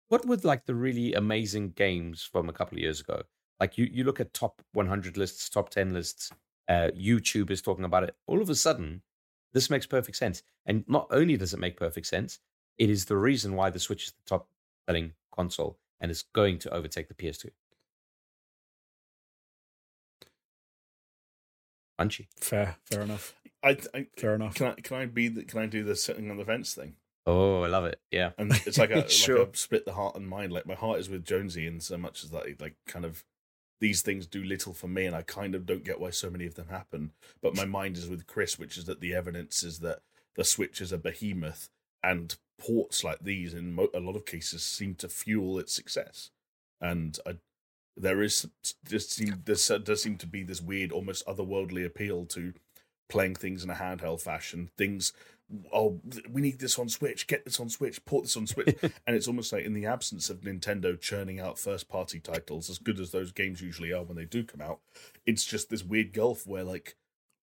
what 0.08 0.26
were 0.26 0.38
like 0.44 0.66
the 0.66 0.76
really 0.76 1.14
amazing 1.14 1.72
games 1.72 2.24
from 2.24 2.50
a 2.50 2.54
couple 2.54 2.78
of 2.78 2.82
years 2.82 3.00
ago? 3.00 3.24
Like 3.64 3.78
you, 3.78 3.88
you 3.90 4.04
look 4.04 4.20
at 4.20 4.34
top 4.34 4.62
100 4.74 5.16
lists, 5.16 5.48
top 5.48 5.70
10 5.70 5.94
lists. 5.94 6.30
Uh, 6.68 6.90
YouTube 7.00 7.50
is 7.50 7.62
talking 7.62 7.86
about 7.86 8.04
it. 8.04 8.14
All 8.28 8.42
of 8.42 8.50
a 8.50 8.56
sudden, 8.56 9.04
this 9.54 9.70
makes 9.70 9.86
perfect 9.86 10.18
sense. 10.18 10.44
And 10.66 10.84
not 10.86 11.08
only 11.12 11.38
does 11.38 11.54
it 11.54 11.62
make 11.62 11.78
perfect 11.78 12.08
sense, 12.08 12.40
it 12.78 12.90
is 12.90 13.06
the 13.06 13.16
reason 13.16 13.56
why 13.56 13.70
the 13.70 13.80
Switch 13.80 14.04
is 14.08 14.12
the 14.12 14.24
top 14.26 14.50
selling 14.86 15.14
console 15.34 15.78
and 16.02 16.12
is 16.12 16.26
going 16.34 16.60
to 16.60 16.74
overtake 16.74 17.08
the 17.08 17.14
PS2. 17.14 17.52
Punchy. 21.98 22.28
Fair, 22.42 22.76
fair 22.84 23.04
enough. 23.04 23.34
I, 23.64 23.78
I 23.94 24.08
Fair 24.18 24.36
enough. 24.36 24.56
can 24.56 24.68
I 24.68 24.74
can 24.82 24.98
I 24.98 25.06
be 25.06 25.30
the, 25.30 25.44
can 25.46 25.62
I 25.62 25.68
do 25.68 25.86
the 25.86 25.96
sitting 25.96 26.30
on 26.30 26.36
the 26.36 26.44
fence 26.44 26.74
thing? 26.74 26.96
Oh, 27.26 27.62
I 27.62 27.68
love 27.68 27.86
it. 27.86 28.02
Yeah. 28.12 28.32
And 28.38 28.52
it's 28.66 28.78
like 28.78 28.92
a, 28.92 29.08
Sure. 29.10 29.40
like 29.40 29.54
a 29.54 29.58
split 29.58 29.86
the 29.86 29.94
heart 29.94 30.18
and 30.18 30.28
mind. 30.28 30.52
Like 30.52 30.66
my 30.66 30.74
heart 30.76 31.00
is 31.00 31.08
with 31.08 31.24
Jonesy 31.24 31.66
in 31.66 31.80
so 31.80 31.98
much 31.98 32.26
as 32.26 32.32
that 32.32 32.60
like 32.60 32.76
kind 32.88 33.06
of 33.06 33.24
these 33.84 34.02
things 34.02 34.26
do 34.26 34.42
little 34.42 34.74
for 34.74 34.88
me, 34.88 35.06
and 35.06 35.14
I 35.14 35.24
kind 35.24 35.54
of 35.54 35.66
don't 35.66 35.84
get 35.84 36.00
why 36.00 36.12
so 36.12 36.30
many 36.30 36.46
of 36.46 36.56
them 36.56 36.70
happen. 36.70 37.12
But 37.42 37.58
my 37.58 37.66
mind 37.66 37.98
is 37.98 38.08
with 38.08 38.26
Chris, 38.28 38.58
which 38.58 38.78
is 38.78 38.86
that 38.86 39.02
the 39.02 39.14
evidence 39.14 39.62
is 39.62 39.80
that 39.80 40.00
the 40.38 40.46
Switch 40.46 40.80
is 40.80 40.94
a 40.94 40.98
behemoth, 40.98 41.68
and 42.02 42.34
ports 42.58 43.04
like 43.04 43.20
these, 43.20 43.54
in 43.54 43.74
mo- 43.74 43.90
a 43.94 44.00
lot 44.00 44.16
of 44.16 44.26
cases, 44.26 44.64
seem 44.64 44.96
to 44.96 45.10
fuel 45.10 45.60
its 45.60 45.74
success. 45.74 46.32
And 46.80 47.20
I, 47.28 47.40
there 47.98 48.22
is 48.22 48.48
just 48.88 49.12
seem 49.12 49.44
there 49.44 49.80
does 49.80 50.02
seem 50.02 50.18
to 50.18 50.28
be 50.28 50.44
this 50.44 50.62
weird, 50.62 50.94
almost 50.94 51.28
otherworldly 51.28 51.86
appeal 51.86 52.26
to 52.28 52.54
playing 53.10 53.36
things 53.36 53.66
in 53.66 53.70
a 53.70 53.76
handheld 53.76 54.22
fashion. 54.22 54.70
Things, 54.78 55.12
oh, 55.72 56.00
we 56.30 56.42
need 56.42 56.60
this 56.60 56.80
on 56.80 56.90
Switch. 56.90 57.28
Get 57.28 57.46
this 57.46 57.60
on 57.60 57.70
Switch. 57.70 58.04
Port 58.06 58.26
this 58.26 58.38
on 58.38 58.48
Switch. 58.48 58.76
and 58.82 59.16
it's 59.16 59.28
almost 59.28 59.54
like 59.54 59.66
in 59.66 59.74
the 59.74 59.86
absence 59.86 60.30
of 60.30 60.42
Nintendo 60.42 61.00
churning 61.00 61.40
out 61.40 61.60
first 61.60 61.90
party 61.90 62.20
titles, 62.20 62.70
as 62.70 62.78
good 62.78 63.00
as 63.00 63.12
those 63.12 63.32
games 63.32 63.62
usually 63.62 63.94
are 63.94 64.04
when 64.04 64.18
they 64.18 64.26
do 64.26 64.44
come 64.44 64.62
out, 64.62 64.80
it's 65.26 65.46
just 65.46 65.70
this 65.70 65.84
weird 65.84 66.14
gulf 66.14 66.48
where 66.48 66.64
like 66.64 66.96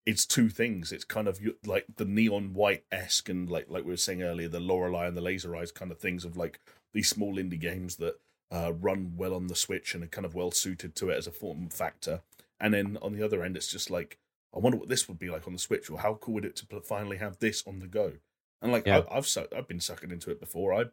it's 0.06 0.26
two 0.26 0.48
things. 0.48 0.92
It's 0.92 1.04
kind 1.04 1.28
of 1.28 1.40
like 1.64 1.86
the 1.96 2.04
neon 2.04 2.54
white 2.54 2.84
esque 2.90 3.28
and 3.28 3.50
like 3.50 3.66
like 3.68 3.84
we 3.84 3.90
were 3.90 3.96
saying 3.96 4.22
earlier, 4.22 4.48
the 4.48 4.60
Lorelei 4.60 5.06
and 5.06 5.16
the 5.16 5.22
Laser 5.22 5.54
Eyes 5.54 5.72
kind 5.72 5.92
of 5.92 5.98
things 5.98 6.24
of 6.24 6.36
like 6.36 6.60
these 6.92 7.08
small 7.08 7.36
indie 7.36 7.60
games 7.60 7.96
that 7.96 8.18
uh, 8.50 8.72
run 8.72 9.12
well 9.16 9.34
on 9.34 9.46
the 9.46 9.54
Switch 9.54 9.94
and 9.94 10.02
are 10.02 10.08
kind 10.08 10.24
of 10.24 10.34
well 10.34 10.50
suited 10.50 10.96
to 10.96 11.10
it 11.10 11.16
as 11.16 11.26
a 11.26 11.32
form 11.32 11.68
factor. 11.68 12.22
And 12.58 12.74
then 12.74 12.98
on 13.00 13.12
the 13.12 13.22
other 13.22 13.42
end, 13.42 13.56
it's 13.56 13.70
just 13.70 13.90
like 13.90 14.18
I 14.54 14.58
wonder 14.58 14.78
what 14.78 14.88
this 14.88 15.08
would 15.08 15.18
be 15.18 15.30
like 15.30 15.46
on 15.46 15.52
the 15.52 15.58
Switch, 15.58 15.88
or 15.90 15.98
how 16.00 16.14
cool 16.14 16.34
would 16.34 16.44
it 16.44 16.56
to 16.56 16.80
finally 16.80 17.18
have 17.18 17.38
this 17.38 17.62
on 17.66 17.78
the 17.78 17.86
go? 17.86 18.14
And 18.60 18.72
like 18.72 18.86
Yeah. 18.86 19.02
I, 19.10 19.16
I've 19.18 19.26
su- 19.26 19.46
I've 19.56 19.68
been 19.68 19.80
sucking 19.80 20.10
into 20.10 20.30
it 20.30 20.40
before. 20.40 20.74
I 20.74 20.84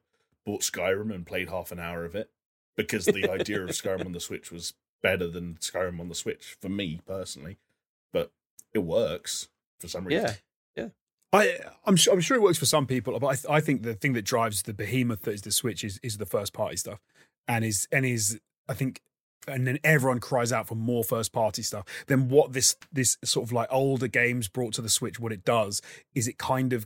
bought 0.46 0.62
Skyrim 0.62 1.14
and 1.14 1.26
played 1.26 1.50
half 1.50 1.72
an 1.72 1.80
hour 1.80 2.06
of 2.06 2.16
it 2.16 2.30
because 2.76 3.06
the 3.06 3.30
idea 3.32 3.64
of 3.64 3.70
Skyrim 3.72 4.06
on 4.06 4.12
the 4.14 4.20
Switch 4.20 4.52
was 4.52 4.74
better 5.02 5.28
than 5.28 5.56
Skyrim 5.56 6.00
on 6.00 6.08
the 6.10 6.16
Switch 6.16 6.56
for 6.62 6.70
me 6.70 7.02
personally. 7.06 7.58
But 8.14 8.32
it 8.74 8.80
works 8.80 9.50
for 9.80 9.88
some 9.88 10.06
reason. 10.06 10.26
Yeah. 10.26 10.34
I, 11.34 11.60
I'm 11.86 11.98
sure, 11.98 12.14
I'm 12.14 12.22
sure 12.22 12.38
it 12.38 12.42
works 12.42 12.58
for 12.58 12.66
some 12.66 12.88
people, 12.88 13.20
but 13.20 13.28
I, 13.28 13.36
th- 13.36 13.46
I 13.50 13.60
think 13.60 13.84
the 13.84 13.96
thing 13.96 14.14
that 14.14 14.22
drives 14.24 14.62
the 14.64 14.74
behemoth 14.74 15.24
that 15.24 15.32
is 15.34 15.42
the 15.42 15.52
Switch 15.52 15.84
is, 15.84 16.00
is 16.02 16.18
the 16.18 16.26
first 16.26 16.54
party 16.54 16.78
stuff, 16.78 17.02
and 17.50 17.66
is 17.66 17.86
and 17.92 18.06
is 18.06 18.40
I 18.70 18.74
think, 18.74 19.02
and 19.48 19.66
then 19.66 19.80
everyone 19.84 20.20
cries 20.20 20.52
out 20.52 20.68
for 20.68 20.76
more 20.76 21.04
first 21.04 21.32
party 21.34 21.62
stuff. 21.62 21.86
Then 22.08 22.30
what 22.30 22.54
this 22.54 22.76
this 22.92 23.18
sort 23.24 23.46
of 23.48 23.52
like 23.54 23.68
older 23.72 24.08
games 24.08 24.48
brought 24.48 24.74
to 24.74 24.82
the 24.82 24.90
Switch, 24.90 25.20
what 25.20 25.32
it 25.32 25.44
does 25.46 25.82
is 26.14 26.28
it 26.28 26.38
kind 26.38 26.74
of 26.74 26.86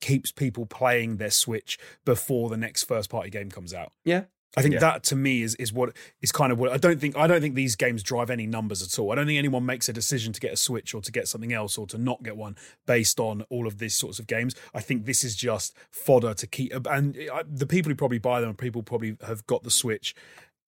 keeps 0.00 0.32
people 0.32 0.66
playing 0.66 1.16
their 1.18 1.30
Switch 1.30 1.78
before 2.04 2.48
the 2.48 2.56
next 2.56 2.84
first 2.84 3.10
party 3.10 3.30
game 3.30 3.50
comes 3.50 3.74
out. 3.74 3.92
Yeah. 4.04 4.24
I 4.56 4.62
think 4.62 4.74
Yeah. 4.74 4.80
that 4.80 5.04
to 5.04 5.14
me 5.16 5.42
is 5.42 5.54
is 5.56 5.72
what 5.72 5.94
is 6.20 6.32
kind 6.32 6.50
of 6.50 6.58
what 6.58 6.72
I 6.72 6.76
don't 6.76 7.00
think 7.00 7.16
I 7.16 7.28
don't 7.28 7.40
think 7.40 7.54
these 7.54 7.76
games 7.76 8.02
drive 8.02 8.30
any 8.30 8.46
numbers 8.48 8.82
at 8.82 8.98
all. 8.98 9.12
I 9.12 9.14
don't 9.14 9.26
think 9.26 9.38
anyone 9.38 9.64
makes 9.64 9.88
a 9.88 9.92
decision 9.92 10.32
to 10.32 10.40
get 10.40 10.52
a 10.52 10.56
Switch 10.56 10.92
or 10.92 11.00
to 11.02 11.12
get 11.12 11.28
something 11.28 11.52
else 11.52 11.78
or 11.78 11.86
to 11.86 11.98
not 11.98 12.24
get 12.24 12.36
one 12.36 12.56
based 12.84 13.20
on 13.20 13.42
all 13.42 13.68
of 13.68 13.78
these 13.78 13.94
sorts 13.94 14.18
of 14.18 14.26
games. 14.26 14.56
I 14.74 14.80
think 14.80 15.04
this 15.04 15.22
is 15.22 15.36
just 15.36 15.76
fodder 15.92 16.34
to 16.34 16.46
keep 16.48 16.72
and 16.86 17.16
I- 17.32 17.44
the 17.46 17.66
people 17.66 17.90
who 17.90 17.94
probably 17.96 18.18
buy 18.18 18.40
them, 18.40 18.56
people 18.56 18.82
probably 18.82 19.16
have 19.24 19.46
got 19.46 19.62
the 19.62 19.70
Switch, 19.70 20.16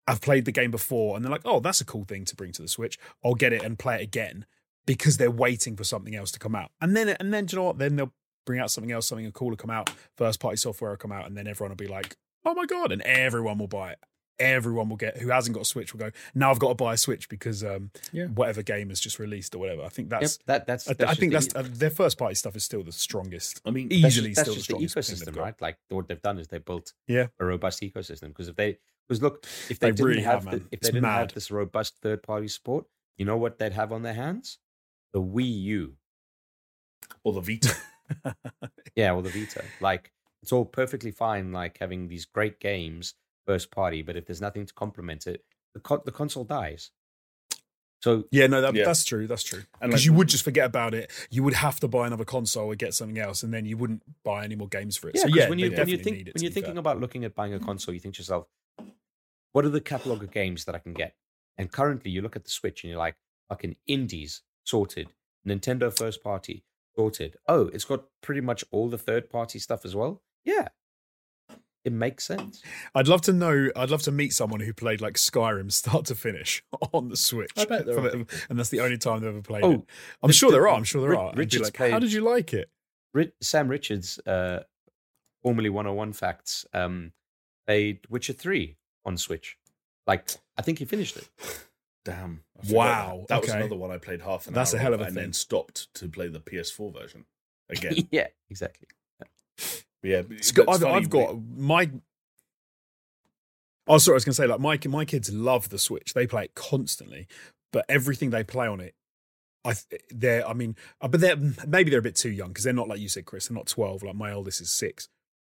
have 0.08 0.20
played 0.20 0.44
the 0.44 0.52
game 0.52 0.70
before, 0.70 1.16
and 1.16 1.24
they're 1.24 1.30
like, 1.32 1.42
"Oh, 1.44 1.60
that's 1.60 1.80
a 1.80 1.84
cool 1.84 2.04
thing 2.04 2.24
to 2.26 2.36
bring 2.36 2.52
to 2.52 2.62
the 2.62 2.68
Switch. 2.68 2.98
I'll 3.24 3.34
get 3.34 3.52
it 3.52 3.62
and 3.62 3.78
play 3.78 3.96
it 3.96 4.02
again." 4.02 4.46
Because 4.84 5.16
they're 5.16 5.30
waiting 5.30 5.76
for 5.76 5.84
something 5.84 6.14
else 6.16 6.32
to 6.32 6.38
come 6.40 6.56
out, 6.56 6.72
and 6.80 6.96
then 6.96 7.08
and 7.08 7.32
then 7.32 7.46
do 7.46 7.54
you 7.56 7.60
know 7.60 7.66
what? 7.68 7.78
Then 7.78 7.94
they'll 7.96 8.12
bring 8.44 8.58
out 8.58 8.70
something 8.70 8.90
else, 8.90 9.06
something 9.06 9.30
cool 9.30 9.50
will 9.50 9.56
come 9.56 9.70
out, 9.70 9.90
first 10.16 10.40
party 10.40 10.56
software 10.56 10.90
will 10.90 10.96
come 10.96 11.12
out, 11.12 11.26
and 11.26 11.36
then 11.36 11.46
everyone 11.46 11.70
will 11.70 11.76
be 11.76 11.86
like, 11.86 12.16
"Oh 12.44 12.52
my 12.54 12.66
god!" 12.66 12.90
and 12.90 13.00
everyone 13.02 13.58
will 13.58 13.68
buy 13.68 13.92
it. 13.92 13.98
Everyone 14.40 14.88
will 14.88 14.96
get 14.96 15.18
who 15.18 15.28
hasn't 15.28 15.54
got 15.54 15.60
a 15.60 15.64
Switch 15.64 15.92
will 15.92 16.00
go. 16.00 16.10
Now 16.34 16.50
I've 16.50 16.58
got 16.58 16.70
to 16.70 16.74
buy 16.74 16.94
a 16.94 16.96
Switch 16.96 17.28
because 17.28 17.62
um, 17.62 17.92
Yeah. 18.10 18.26
whatever 18.26 18.62
game 18.62 18.88
has 18.88 18.98
just 18.98 19.20
released 19.20 19.54
or 19.54 19.58
whatever. 19.58 19.82
I 19.84 19.88
think 19.88 20.08
that's. 20.08 20.38
Yep, 20.40 20.46
that, 20.46 20.66
that's, 20.66 20.90
I, 20.90 20.94
that's 20.94 21.12
I 21.12 21.14
think 21.14 21.32
just 21.32 21.52
that's 21.54 21.68
the- 21.68 21.72
uh, 21.74 21.78
their 21.78 21.90
first 21.90 22.18
party 22.18 22.34
stuff 22.34 22.56
is 22.56 22.64
still 22.64 22.82
the 22.82 22.90
strongest. 22.90 23.60
I 23.64 23.70
mean, 23.70 23.92
Easily 23.92 24.30
just, 24.30 24.46
that's 24.46 24.64
still 24.64 24.78
the 24.78 24.82
just 24.82 24.94
the 24.96 25.02
strongest 25.04 25.24
thing 25.26 25.34
ecosystem, 25.34 25.40
right? 25.40 25.54
Like 25.62 25.76
what 25.90 26.08
they've 26.08 26.20
done 26.20 26.38
is 26.40 26.48
they 26.48 26.58
built 26.58 26.92
Yeah. 27.06 27.26
a 27.38 27.44
robust 27.44 27.82
ecosystem. 27.82 28.28
Because 28.28 28.48
if 28.48 28.56
they, 28.56 28.78
because 29.08 29.22
look, 29.22 29.44
if 29.68 29.78
they, 29.78 29.88
They 29.88 29.92
didn't 29.96 30.06
really 30.08 30.22
have, 30.22 30.44
have, 30.44 30.50
the, 30.52 30.56
if 30.58 30.62
It's 30.72 30.88
they 30.88 30.92
didn't 30.92 31.04
have 31.10 31.34
this 31.34 31.50
robust 31.50 31.96
third 32.02 32.22
party 32.22 32.48
support, 32.48 32.86
you 33.16 33.24
know 33.24 33.36
what 33.36 33.58
they'd 33.58 33.72
have 33.72 33.92
on 33.92 34.02
their 34.02 34.14
hands? 34.14 34.58
The 35.12 35.20
Wii 35.20 35.62
U. 35.64 35.94
or 37.24 37.32
the 37.34 37.40
Vita. 37.40 37.74
Yeah, 38.96 39.12
or 39.14 39.22
the 39.22 39.30
Vita. 39.30 39.64
Like 39.80 40.12
it's 40.42 40.52
all 40.52 40.64
perfectly 40.64 41.10
fine, 41.12 41.52
like 41.52 41.78
having 41.78 42.08
these 42.08 42.24
great 42.26 42.60
games 42.60 43.14
first 43.46 43.70
party, 43.70 44.02
but 44.02 44.16
if 44.16 44.26
there's 44.26 44.40
nothing 44.40 44.66
to 44.66 44.74
complement 44.74 45.26
it, 45.26 45.44
the 45.74 45.80
co- 45.80 46.02
the 46.04 46.12
console 46.12 46.44
dies. 46.44 46.90
So 48.02 48.24
Yeah, 48.32 48.48
no, 48.48 48.60
that, 48.60 48.74
Yeah. 48.74 48.84
that's 48.84 49.04
true. 49.04 49.26
That's 49.26 49.42
true. 49.44 49.62
Because 49.80 49.92
like- 49.94 50.04
you 50.04 50.12
would 50.12 50.28
just 50.28 50.42
forget 50.44 50.66
about 50.66 50.92
it. 50.92 51.10
You 51.30 51.42
would 51.44 51.54
have 51.54 51.78
to 51.80 51.88
buy 51.88 52.06
another 52.06 52.24
console 52.24 52.66
or 52.66 52.74
get 52.74 52.92
something 52.94 53.18
else, 53.18 53.42
and 53.42 53.52
then 53.54 53.64
you 53.64 53.76
wouldn't 53.76 54.02
buy 54.24 54.44
any 54.44 54.56
more 54.56 54.68
games 54.68 54.96
for 54.96 55.08
it. 55.08 55.14
yeah, 55.16 55.22
so 55.22 55.28
'cause 55.28 55.36
yeah, 55.36 55.48
when 55.48 55.58
you, 55.58 55.70
when, 55.70 55.88
you 55.88 55.96
think, 55.98 56.28
it, 56.28 56.34
when 56.34 56.42
you're 56.42 56.52
thinking 56.52 56.74
fair. 56.74 56.80
about 56.80 57.00
looking 57.00 57.24
at 57.24 57.34
buying 57.34 57.54
a 57.54 57.60
console, 57.60 57.94
you 57.94 58.00
think 58.00 58.14
to 58.16 58.20
yourself, 58.20 58.46
what 59.52 59.64
are 59.64 59.68
the 59.70 59.80
catalog 59.80 60.22
of 60.22 60.30
games 60.30 60.64
that 60.64 60.74
I 60.74 60.78
can 60.78 60.92
get? 60.92 61.14
And 61.58 61.70
currently, 61.70 62.10
you 62.10 62.22
look 62.22 62.36
at 62.36 62.44
the 62.44 62.50
Switch 62.50 62.82
and 62.82 62.90
you're 62.90 62.98
like, 62.98 63.16
fucking 63.48 63.76
indies 63.86 64.42
sorted, 64.64 65.08
Nintendo 65.46 65.96
first 65.96 66.22
party 66.22 66.64
sorted. 66.96 67.36
Oh, 67.46 67.68
it's 67.72 67.84
got 67.84 68.04
pretty 68.22 68.40
much 68.40 68.64
all 68.70 68.88
the 68.88 68.98
third 68.98 69.28
party 69.30 69.58
stuff 69.58 69.84
as 69.84 69.94
well. 69.94 70.22
Yeah, 70.44 70.68
it 71.84 71.92
makes 71.92 72.24
sense. 72.24 72.62
I'd 72.94 73.08
love 73.08 73.22
to 73.22 73.32
know. 73.32 73.68
I'd 73.76 73.90
love 73.90 74.02
to 74.02 74.12
meet 74.12 74.32
someone 74.32 74.60
who 74.60 74.72
played 74.72 75.00
like 75.00 75.14
Skyrim 75.14 75.70
start 75.82 76.06
to 76.06 76.14
finish 76.14 76.62
on 76.92 77.08
the 77.08 77.16
Switch. 77.16 77.50
I 77.56 77.64
bet 77.64 77.86
there 77.86 77.98
are 77.98 78.08
and 78.08 78.58
that's 78.58 78.70
the 78.70 78.80
only 78.80 78.98
time 78.98 79.20
they've 79.20 79.28
ever 79.30 79.42
played 79.42 79.64
Oh, 79.64 79.72
it. 79.72 79.80
I'm 80.22 80.28
the- 80.28 80.32
sure 80.32 80.50
there 80.50 80.68
are. 80.68 80.74
I'm 80.76 80.84
sure 80.84 81.00
there 81.02 81.16
are. 81.18 81.32
Richard's 81.34 81.64
like, 81.78 81.90
How 81.90 81.98
did 81.98 82.12
you 82.12 82.20
like 82.22 82.54
it? 82.54 82.70
Sam 83.42 83.68
Richards, 83.68 84.18
uh, 84.26 84.60
formerly 85.42 85.68
101 85.68 86.12
Facts, 86.14 86.64
um, 86.72 87.12
played 87.66 88.00
Witcher 88.08 88.32
3 88.32 88.76
on 89.04 89.16
Switch. 89.16 89.56
Like, 90.06 90.30
I 90.58 90.62
think 90.62 90.78
he 90.78 90.84
finished 90.84 91.16
it. 91.16 91.28
Damn. 92.04 92.42
Wow, 92.68 93.24
That, 93.28 93.28
That 93.28 93.40
was 93.42 93.50
another 93.50 93.76
one 93.76 93.90
I 93.92 93.98
played 93.98 94.20
half 94.22 94.46
an 94.48 94.54
That's 94.54 94.74
hour 94.74 94.78
a 94.80 94.82
hell 94.82 94.94
of 94.94 95.00
a 95.00 95.04
and 95.04 95.14
thing. 95.14 95.22
then 95.24 95.32
stopped 95.32 95.92
to 95.94 96.08
play 96.08 96.26
the 96.28 96.40
PS4 96.40 96.92
version 96.92 97.24
again. 97.70 97.94
yeah, 98.10 98.26
exactly. 98.50 98.88
yeah. 100.02 100.22
but- 100.22 100.36
It's 100.36 100.50
got, 100.52 100.68
it's 100.68 100.82
I've, 100.82 100.84
I've 100.92 101.10
got 101.10 101.36
my. 101.56 101.90
Oh, 103.88 103.98
sorry. 103.98 104.14
I 104.14 104.16
was 104.16 104.24
going 104.24 104.32
to 104.32 104.36
say, 104.36 104.46
like 104.46 104.60
my 104.60 104.78
my 104.88 105.04
kids 105.04 105.32
love 105.32 105.68
the 105.70 105.78
Switch. 105.78 106.14
They 106.14 106.26
play 106.26 106.44
it 106.44 106.54
constantly, 106.54 107.26
but 107.72 107.84
everything 107.88 108.30
they 108.30 108.44
play 108.44 108.66
on 108.68 108.80
it, 108.80 108.94
I 109.64 109.74
th- 109.74 110.02
they're. 110.10 110.46
I 110.48 110.52
mean, 110.54 110.76
uh, 111.00 111.08
but 111.08 111.20
they're 111.20 111.36
maybe 111.66 111.90
they're 111.90 111.98
a 111.98 112.02
bit 112.02 112.14
too 112.16 112.30
young 112.30 112.48
because 112.48 112.64
they're 112.64 112.72
not 112.72 112.88
like 112.88 113.00
you 113.00 113.08
said, 113.08 113.24
Chris. 113.26 113.48
They're 113.48 113.56
not 113.56 113.66
twelve. 113.66 114.02
Like 114.04 114.14
my 114.14 114.32
oldest 114.32 114.60
is 114.60 114.70
six, 114.70 115.08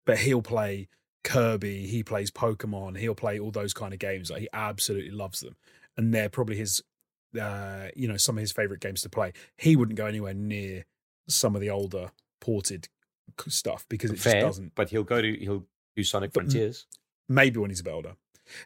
but 0.06 0.20
he'll 0.20 0.41
play 0.41 0.88
Kirby. 1.23 1.87
He 1.87 2.03
plays 2.03 2.31
Pokemon. 2.31 2.97
He'll 2.97 3.15
play 3.15 3.39
all 3.39 3.51
those 3.51 3.73
kind 3.73 3.93
of 3.93 3.99
games. 3.99 4.29
Like 4.29 4.41
he 4.41 4.49
absolutely 4.53 5.11
loves 5.11 5.39
them, 5.39 5.55
and 5.97 6.13
they're 6.13 6.29
probably 6.29 6.57
his. 6.57 6.81
Uh, 7.39 7.87
you 7.95 8.07
know, 8.07 8.15
some 8.15 8.37
of 8.37 8.41
his 8.41 8.51
favorite 8.51 8.79
games 8.79 9.01
to 9.01 9.09
play. 9.09 9.33
He 9.57 9.75
wouldn't 9.75 9.97
go 9.97 10.05
anywhere 10.05 10.35
near 10.35 10.85
some 11.27 11.55
of 11.55 11.61
the 11.61 11.69
older 11.71 12.11
ported 12.39 12.89
stuff 13.47 13.87
because 13.89 14.11
it 14.11 14.19
Fair, 14.19 14.33
just 14.33 14.45
doesn't. 14.45 14.75
but 14.75 14.89
he'll 14.89 15.03
go 15.03 15.19
to 15.19 15.33
he'll 15.37 15.65
do 15.95 16.03
Sonic 16.03 16.31
But- 16.31 16.43
Frontiers. 16.43 16.85
Maybe 17.29 17.57
when 17.57 17.71
he's 17.71 17.79
a 17.79 17.83
bit 17.83 17.93
older. 17.93 18.15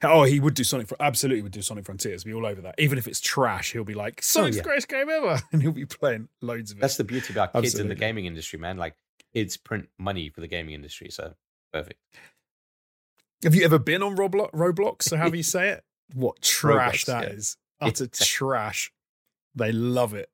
Oh, 0.03 0.23
he 0.23 0.39
would 0.39 0.55
do 0.55 0.63
Sonic. 0.63 0.87
For 0.87 0.97
absolutely, 0.99 1.43
would 1.43 1.51
do 1.51 1.61
Sonic 1.61 1.85
Frontiers. 1.85 2.23
Be 2.23 2.33
all 2.33 2.45
over 2.45 2.61
that. 2.61 2.75
Even 2.79 2.97
if 2.97 3.07
it's 3.07 3.21
trash, 3.21 3.71
he'll 3.71 3.83
be 3.83 3.93
like 3.93 4.21
Sonic's 4.21 4.57
yeah. 4.57 4.63
the 4.63 4.67
greatest 4.67 4.87
game 4.87 5.07
ever, 5.09 5.39
and 5.51 5.61
he'll 5.61 5.71
be 5.71 5.85
playing 5.85 6.27
loads 6.41 6.71
of 6.71 6.79
it. 6.79 6.81
That's 6.81 6.97
the 6.97 7.03
beauty 7.03 7.31
about 7.33 7.53
kids 7.53 7.77
in 7.79 7.87
the 7.87 7.95
gaming 7.95 8.25
industry, 8.25 8.57
man. 8.59 8.77
Like, 8.77 8.95
kids 9.33 9.55
print 9.55 9.87
money 9.99 10.29
for 10.29 10.41
the 10.41 10.47
gaming 10.47 10.73
industry, 10.73 11.09
so 11.11 11.35
perfect. 11.71 11.99
Have 13.43 13.55
you 13.55 13.63
ever 13.63 13.79
been 13.79 14.01
on 14.03 14.15
Roblox? 14.15 14.51
Roblox, 14.51 15.11
or 15.11 15.17
however 15.17 15.35
you 15.35 15.43
say 15.43 15.69
it? 15.69 15.83
What 16.13 16.41
trash 16.41 17.03
Roblox, 17.03 17.05
that 17.05 17.23
yeah. 17.23 17.29
is! 17.29 17.57
Utter 17.81 18.07
trash. 18.07 18.91
They 19.55 19.71
love 19.71 20.13
it. 20.13 20.29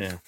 Yeah. 0.00 0.18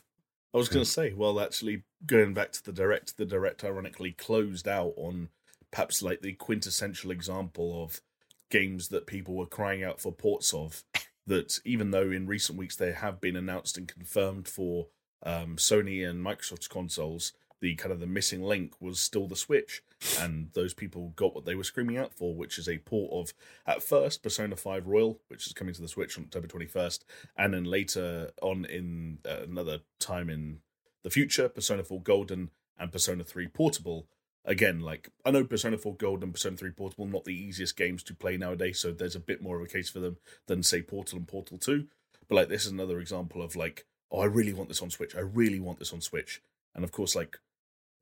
I 0.55 0.59
was 0.59 0.69
going 0.69 0.85
to 0.85 0.91
say, 0.91 1.15
well, 1.15 1.41
actually, 1.41 1.83
going 2.05 2.35
back 2.35 2.53
to 2.53 2.63
the 2.63 2.73
direct, 2.73 3.17
the 3.17 3.25
direct 3.25 3.65
ironically 3.65 4.13
closed 4.13 4.69
out 4.69 4.93
on 4.97 5.31
perhaps 5.71 6.03
like 6.03 6.21
the 6.21 6.35
quintessential 6.35 7.11
example 7.11 7.83
of 7.83 8.03
games 8.51 8.89
that 8.89 9.07
people 9.07 9.35
were 9.35 9.47
crying 9.47 9.83
out 9.83 10.01
for 10.01 10.13
ports 10.13 10.55
of. 10.55 10.85
That 11.25 11.61
even 11.65 11.93
though 11.93 12.11
in 12.11 12.27
recent 12.27 12.59
weeks 12.59 12.75
they 12.75 12.91
have 12.91 13.21
been 13.21 13.37
announced 13.37 13.79
and 13.79 13.87
confirmed 13.87 14.49
for 14.49 14.89
um, 15.23 15.55
Sony 15.55 16.05
and 16.05 16.19
Microsoft's 16.21 16.67
consoles, 16.67 17.33
the 17.63 17.77
kind 17.77 17.93
of 17.93 18.01
the 18.01 18.07
missing 18.09 18.43
link 18.43 18.75
was 18.81 18.99
still 19.01 19.29
the 19.29 19.37
Switch, 19.37 19.83
and 20.19 20.51
those 20.53 20.75
people 20.75 21.13
got 21.15 21.33
what 21.33 21.45
they 21.45 21.55
were 21.55 21.63
screaming 21.63 21.97
out 21.97 22.13
for, 22.13 22.35
which 22.35 22.59
is 22.59 22.69
a 22.69 22.79
port 22.79 23.13
of 23.13 23.33
at 23.67 23.85
first 23.85 24.23
Persona 24.23 24.57
Five 24.57 24.89
Royal, 24.89 25.21
which 25.29 25.47
is 25.47 25.53
coming 25.53 25.73
to 25.73 25.81
the 25.81 25.89
Switch 25.89 26.19
on 26.19 26.25
October 26.25 26.49
twenty 26.49 26.67
first, 26.67 27.05
and 27.39 27.55
then 27.55 27.65
later 27.65 28.33
on 28.43 28.65
in 28.65 29.19
uh, 29.25 29.45
another 29.45 29.79
time 30.01 30.29
in 30.29 30.59
the 31.05 31.11
future, 31.11 31.49
Persona 31.49 31.85
Four 31.85 32.03
Golden 32.03 32.51
and 32.79 32.91
Persona 32.91 33.23
Three 33.23 33.47
Portable. 33.47 34.07
Again, 34.45 34.81
like 34.81 35.11
I 35.25 35.31
know 35.31 35.45
Persona 35.45 35.79
4 35.79 35.95
Gold 35.95 36.25
and 36.25 36.33
Persona 36.33 36.57
3 36.57 36.73
Portable 36.73 37.07
not 37.07 37.25
the 37.25 37.33
easiest 37.33 37.77
games 37.77 38.03
to 38.03 38.13
play 38.13 38.37
nowadays, 38.37 38.81
so 38.81 38.91
there's 38.91 39.15
a 39.15 39.21
bit 39.21 39.41
more 39.41 39.57
of 39.57 39.63
a 39.63 39.69
case 39.69 39.89
for 39.89 40.01
them 40.01 40.17
than 40.49 40.65
say 40.65 40.83
Portal 40.83 41.19
and 41.19 41.29
Portal 41.29 41.59
2. 41.59 41.87
But 42.29 42.35
like 42.35 42.49
this 42.49 42.67
is 42.67 42.73
another 42.73 42.99
example 42.99 43.41
of 43.41 43.55
like, 43.55 43.87
oh, 44.11 44.19
I 44.19 44.25
really 44.25 44.53
want 44.53 44.69
this 44.69 44.83
on 44.83 44.91
Switch. 44.91 45.15
I 45.15 45.21
really 45.21 45.61
want 45.61 45.79
this 45.79 45.93
on 45.93 46.01
Switch. 46.01 46.43
And 46.75 46.83
of 46.83 46.91
course, 46.91 47.15
like 47.15 47.39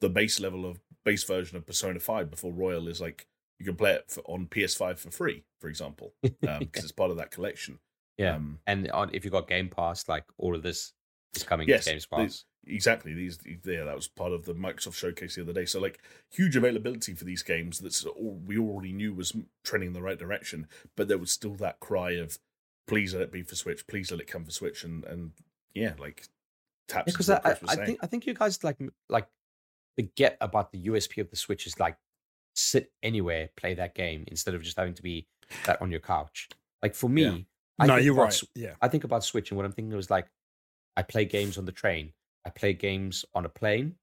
the 0.01 0.09
base 0.09 0.41
level 0.41 0.65
of 0.67 0.81
base 1.05 1.25
version 1.25 1.57
of 1.57 1.67
Persona 1.67 1.99
5 2.01 2.31
before 2.31 2.53
Royal 2.53 2.89
is 2.89 3.01
like 3.01 3.27
you 3.59 3.67
can 3.67 3.77
play 3.77 3.93
it 3.93 4.05
for, 4.11 4.21
on 4.23 4.47
PS5 4.47 4.99
for 4.99 5.11
free, 5.11 5.45
for 5.61 5.69
example, 5.69 6.15
because 6.23 6.59
um, 6.61 6.69
it's 6.75 6.93
part 6.93 7.11
of 7.11 7.17
that 7.19 7.31
collection. 7.31 7.79
Yeah, 8.19 8.37
Um, 8.37 8.59
and 8.67 8.91
on, 8.91 9.11
if 9.13 9.25
you've 9.25 9.33
got 9.33 9.49
Game 9.49 9.69
Pass, 9.69 10.09
like 10.09 10.25
all 10.39 10.55
of 10.55 10.63
this 10.63 10.93
is 11.35 11.43
coming 11.43 11.69
Yes, 11.69 11.85
to 11.85 11.91
Games 11.93 12.07
the- 12.11 12.17
Pass. 12.17 12.45
exactly. 12.67 13.15
These, 13.15 13.39
yeah, 13.65 13.85
that 13.85 13.95
was 13.95 14.09
part 14.09 14.33
of 14.33 14.45
the 14.45 14.55
Microsoft 14.55 14.95
showcase 14.95 15.35
the 15.37 15.43
other 15.43 15.53
day. 15.53 15.65
So, 15.65 15.81
like, 15.81 16.01
huge 16.31 16.57
availability 16.57 17.15
for 17.15 17.25
these 17.25 17.43
games 17.43 17.79
that's 17.79 18.05
all 18.05 18.39
we 18.47 18.59
already 18.59 18.93
knew 18.93 19.15
was 19.15 19.35
trending 19.65 19.89
in 19.89 19.93
the 19.95 20.03
right 20.03 20.19
direction, 20.19 20.67
but 20.97 21.09
there 21.09 21.19
was 21.19 21.31
still 21.31 21.55
that 21.57 21.81
cry 21.81 22.13
of, 22.13 22.39
please 22.87 23.15
let 23.15 23.23
it 23.23 23.33
be 23.33 23.43
for 23.43 23.55
Switch, 23.57 23.87
please 23.87 24.11
let 24.11 24.21
it 24.21 24.27
come 24.27 24.45
for 24.45 24.51
Switch, 24.51 24.85
and 24.85 25.05
and 25.05 25.33
yeah, 25.75 25.93
like 25.99 26.27
taps. 26.89 27.13
because 27.13 27.29
what 27.29 27.47
I, 27.47 27.57
I 27.69 27.77
think 27.87 27.99
I 28.03 28.07
think 28.07 28.27
you 28.27 28.35
guys 28.35 28.63
like 28.65 28.79
like 29.09 29.29
forget 29.97 30.37
about 30.41 30.73
the 30.73 30.87
USP 30.87 31.21
of 31.21 31.31
the 31.31 31.37
Switch 31.37 31.67
is 31.67 31.79
like 31.79 31.97
sit 32.55 32.93
anywhere, 33.03 33.51
play 33.57 33.75
that 33.75 33.95
game 33.95 34.25
instead 34.29 34.55
of 34.55 34.63
just 34.63 34.77
having 34.77 34.95
to 34.95 35.03
be 35.03 35.27
that 35.67 35.81
on 35.81 35.91
your 35.91 36.01
couch. 36.01 36.49
Like 36.83 36.95
for 36.95 37.09
me, 37.09 37.23
Yeah. 37.23 37.39
I 37.79 37.87
no, 37.87 37.95
think 37.95 38.05
you're 38.05 38.15
about 38.15 38.25
right. 38.25 38.43
Yeah. 38.55 38.75
I 38.83 38.89
think 38.89 39.05
about 39.05 39.25
Switch 39.25 39.51
and 39.51 39.57
what 39.57 39.65
I'm 39.65 39.73
thinking 39.73 39.95
was 39.97 40.11
like, 40.11 40.27
I 40.97 41.03
play 41.03 41.25
games 41.25 41.57
on 41.57 41.65
the 41.65 41.73
train, 41.73 42.13
I 42.45 42.51
play 42.51 42.73
games 42.75 43.25
on 43.35 43.45
a 43.47 43.49
plane, 43.49 43.95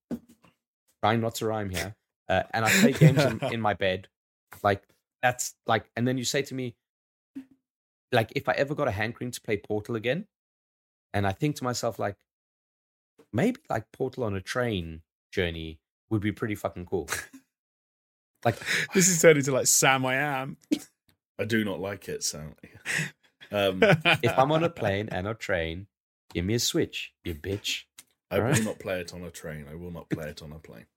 trying 1.04 1.22
not 1.22 1.36
to 1.36 1.46
rhyme 1.46 1.70
here, 1.70 1.96
uh, 2.30 2.44
and 2.52 2.66
I 2.66 2.70
play 2.70 2.94
games 2.94 3.24
in, 3.24 3.40
in 3.54 3.62
my 3.62 3.74
bed. 3.74 4.08
Like 4.64 4.84
that's 5.22 5.56
like, 5.68 5.90
and 5.96 6.08
then 6.08 6.18
you 6.18 6.24
say 6.24 6.42
to 6.44 6.56
me, 6.56 6.76
like, 8.12 8.32
if 8.36 8.48
I 8.48 8.54
ever 8.54 8.74
got 8.74 8.88
a 8.88 8.92
hankering 8.92 9.32
to 9.32 9.42
play 9.42 9.58
Portal 9.58 9.96
again, 9.96 10.28
and 11.14 11.28
I 11.28 11.34
think 11.34 11.58
to 11.58 11.64
myself 11.64 12.00
like, 12.00 12.16
maybe 13.34 13.60
like 13.70 13.92
Portal 13.92 14.24
on 14.24 14.36
a 14.36 14.42
train 14.42 15.02
journey 15.38 15.80
would 16.10 16.22
be 16.22 16.32
pretty 16.32 16.56
fucking 16.56 16.88
cool. 16.88 17.08
like, 18.44 18.58
This 18.94 19.08
is 19.08 19.22
turning 19.22 19.38
into 19.38 19.52
like 19.52 19.68
Sam 19.68 20.06
I 20.06 20.16
am. 20.16 20.58
I 21.40 21.46
do 21.46 21.64
not 21.64 21.80
like 21.80 22.10
it. 22.10 22.24
So, 22.24 22.40
um, 23.52 23.84
if 23.84 24.38
I'm 24.38 24.52
on 24.52 24.64
a 24.64 24.70
plane 24.82 25.10
and 25.12 25.28
a 25.28 25.36
train, 25.36 25.86
give 26.34 26.44
me 26.46 26.56
a 26.56 26.60
Switch, 26.60 27.14
you 27.24 27.36
bitch. 27.36 27.84
I 28.32 28.38
Alright. 28.38 28.58
will 28.58 28.66
not 28.66 28.80
play 28.80 29.00
it 29.00 29.14
on 29.14 29.22
a 29.24 29.30
train. 29.30 29.66
I 29.72 29.76
will 29.76 29.92
not 29.92 30.10
play 30.10 30.28
it 30.30 30.42
on 30.42 30.52
a 30.52 30.60
plane. 30.60 30.88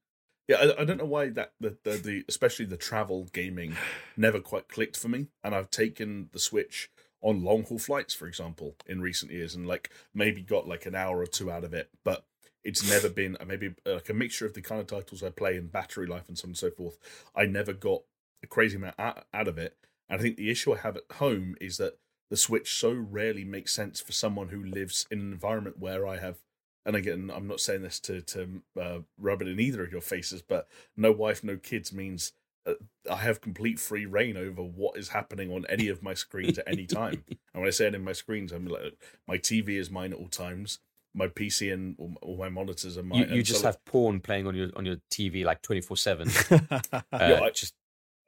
Yeah, 0.49 0.57
I, 0.57 0.81
I 0.81 0.85
don't 0.85 0.97
know 0.97 1.05
why 1.05 1.29
that 1.31 1.53
the, 1.61 1.77
the 1.85 1.91
the 1.93 2.25
especially 2.29 2.65
the 2.65 2.77
travel 2.77 3.29
gaming 3.33 3.77
never 4.17 4.41
quite 4.41 4.69
clicked 4.69 4.97
for 4.97 5.09
me. 5.09 5.27
And 5.45 5.55
I've 5.55 5.71
taken 5.71 6.31
the 6.33 6.41
Switch 6.41 6.91
on 7.21 7.45
long 7.45 7.65
haul 7.65 7.79
flights, 7.79 8.15
for 8.15 8.27
example, 8.27 8.75
in 8.87 9.01
recent 9.03 9.31
years, 9.31 9.55
and 9.55 9.69
like 9.69 9.91
maybe 10.15 10.43
got 10.43 10.67
like 10.67 10.87
an 10.87 10.95
hour 10.95 11.21
or 11.21 11.27
two 11.27 11.51
out 11.53 11.63
of 11.63 11.75
it, 11.75 11.91
but 12.05 12.25
it's 12.65 12.89
never 12.89 13.09
been 13.09 13.37
uh, 13.41 13.45
maybe 13.45 13.75
uh, 13.87 13.95
like 13.95 14.09
a 14.09 14.15
mixture 14.15 14.47
of 14.47 14.55
the 14.55 14.63
kind 14.63 14.81
of 14.81 14.87
titles 14.87 15.23
I 15.23 15.31
play 15.31 15.57
and 15.57 15.73
battery 15.73 16.07
life 16.07 16.29
and 16.29 16.39
so 16.39 16.47
on 16.47 16.51
and 16.51 16.59
so 16.59 16.71
forth. 16.71 16.99
I 17.35 17.47
never 17.47 17.73
got 17.73 18.03
a 18.43 18.47
crazy 18.47 18.77
amount 18.77 18.97
out, 18.99 19.25
out 19.33 19.49
of 19.49 19.59
it. 19.59 19.77
And 20.09 20.21
I 20.21 20.23
think 20.23 20.37
the 20.37 20.51
issue 20.51 20.73
I 20.73 20.79
have 20.79 20.97
at 20.97 21.17
home 21.17 21.57
is 21.61 21.77
that 21.79 21.99
the 22.31 22.37
Switch 22.37 22.75
so 22.79 22.93
rarely 22.93 23.45
makes 23.45 23.75
sense 23.75 24.01
for 24.01 24.13
someone 24.13 24.49
who 24.49 24.63
lives 24.63 25.07
in 25.11 25.21
an 25.21 25.33
environment 25.33 25.79
where 25.79 26.07
I 26.07 26.19
have 26.19 26.39
and 26.87 26.97
again, 26.97 27.31
I'm 27.35 27.47
not 27.47 27.61
saying 27.61 27.83
this 27.83 28.01
to 28.01 28.23
to 28.23 28.63
uh, 28.81 28.99
rub 29.19 29.43
it 29.43 29.49
in 29.49 29.61
either 29.61 29.85
of 29.85 29.93
your 29.93 30.01
faces, 30.01 30.43
but 30.43 30.67
no 30.97 31.13
wife, 31.13 31.45
no 31.45 31.57
kids 31.57 31.93
means 31.93 32.33
uh, 32.67 32.75
I 33.11 33.17
have 33.17 33.41
complete 33.41 33.79
free 33.79 34.07
reign 34.07 34.37
over 34.37 34.63
what 34.63 34.97
is 34.97 35.11
happening 35.11 35.53
on 35.53 35.67
any 35.69 35.89
of 35.89 36.03
my 36.03 36.15
screens 36.15 36.59
at 36.59 36.69
any 36.69 36.87
time. 36.87 37.25
and 37.29 37.61
when 37.61 37.67
I 37.67 37.71
say 37.71 37.87
it 37.87 37.95
in 37.95 38.05
my 38.05 38.13
screens, 38.13 38.53
I'm 38.53 38.67
like 38.67 38.99
my 39.29 39.37
TV 39.37 39.71
is 39.71 39.91
mine 39.91 40.13
at 40.13 40.19
all 40.19 40.29
times. 40.29 40.79
My 41.15 41.27
PC 41.27 41.73
and 41.73 41.97
all, 41.99 42.15
all 42.23 42.37
my 42.37 42.49
monitors 42.49 42.97
are 42.97 43.03
mine. 43.03 43.19
You, 43.21 43.25
you 43.27 43.33
and 43.39 43.45
just 43.45 43.61
so, 43.63 43.67
have 43.67 43.85
porn 43.85 44.21
playing 44.21 44.47
on 44.47 44.55
your 44.55 44.71
on 44.77 44.87
your 44.87 44.97
TV 45.13 45.45
like 45.45 45.61
twenty 45.63 45.81
four 45.81 45.97
seven. 45.97 46.29
Uh, 46.51 47.01
Yeah, 47.13 47.41
I- 47.43 47.51
Just 47.51 47.75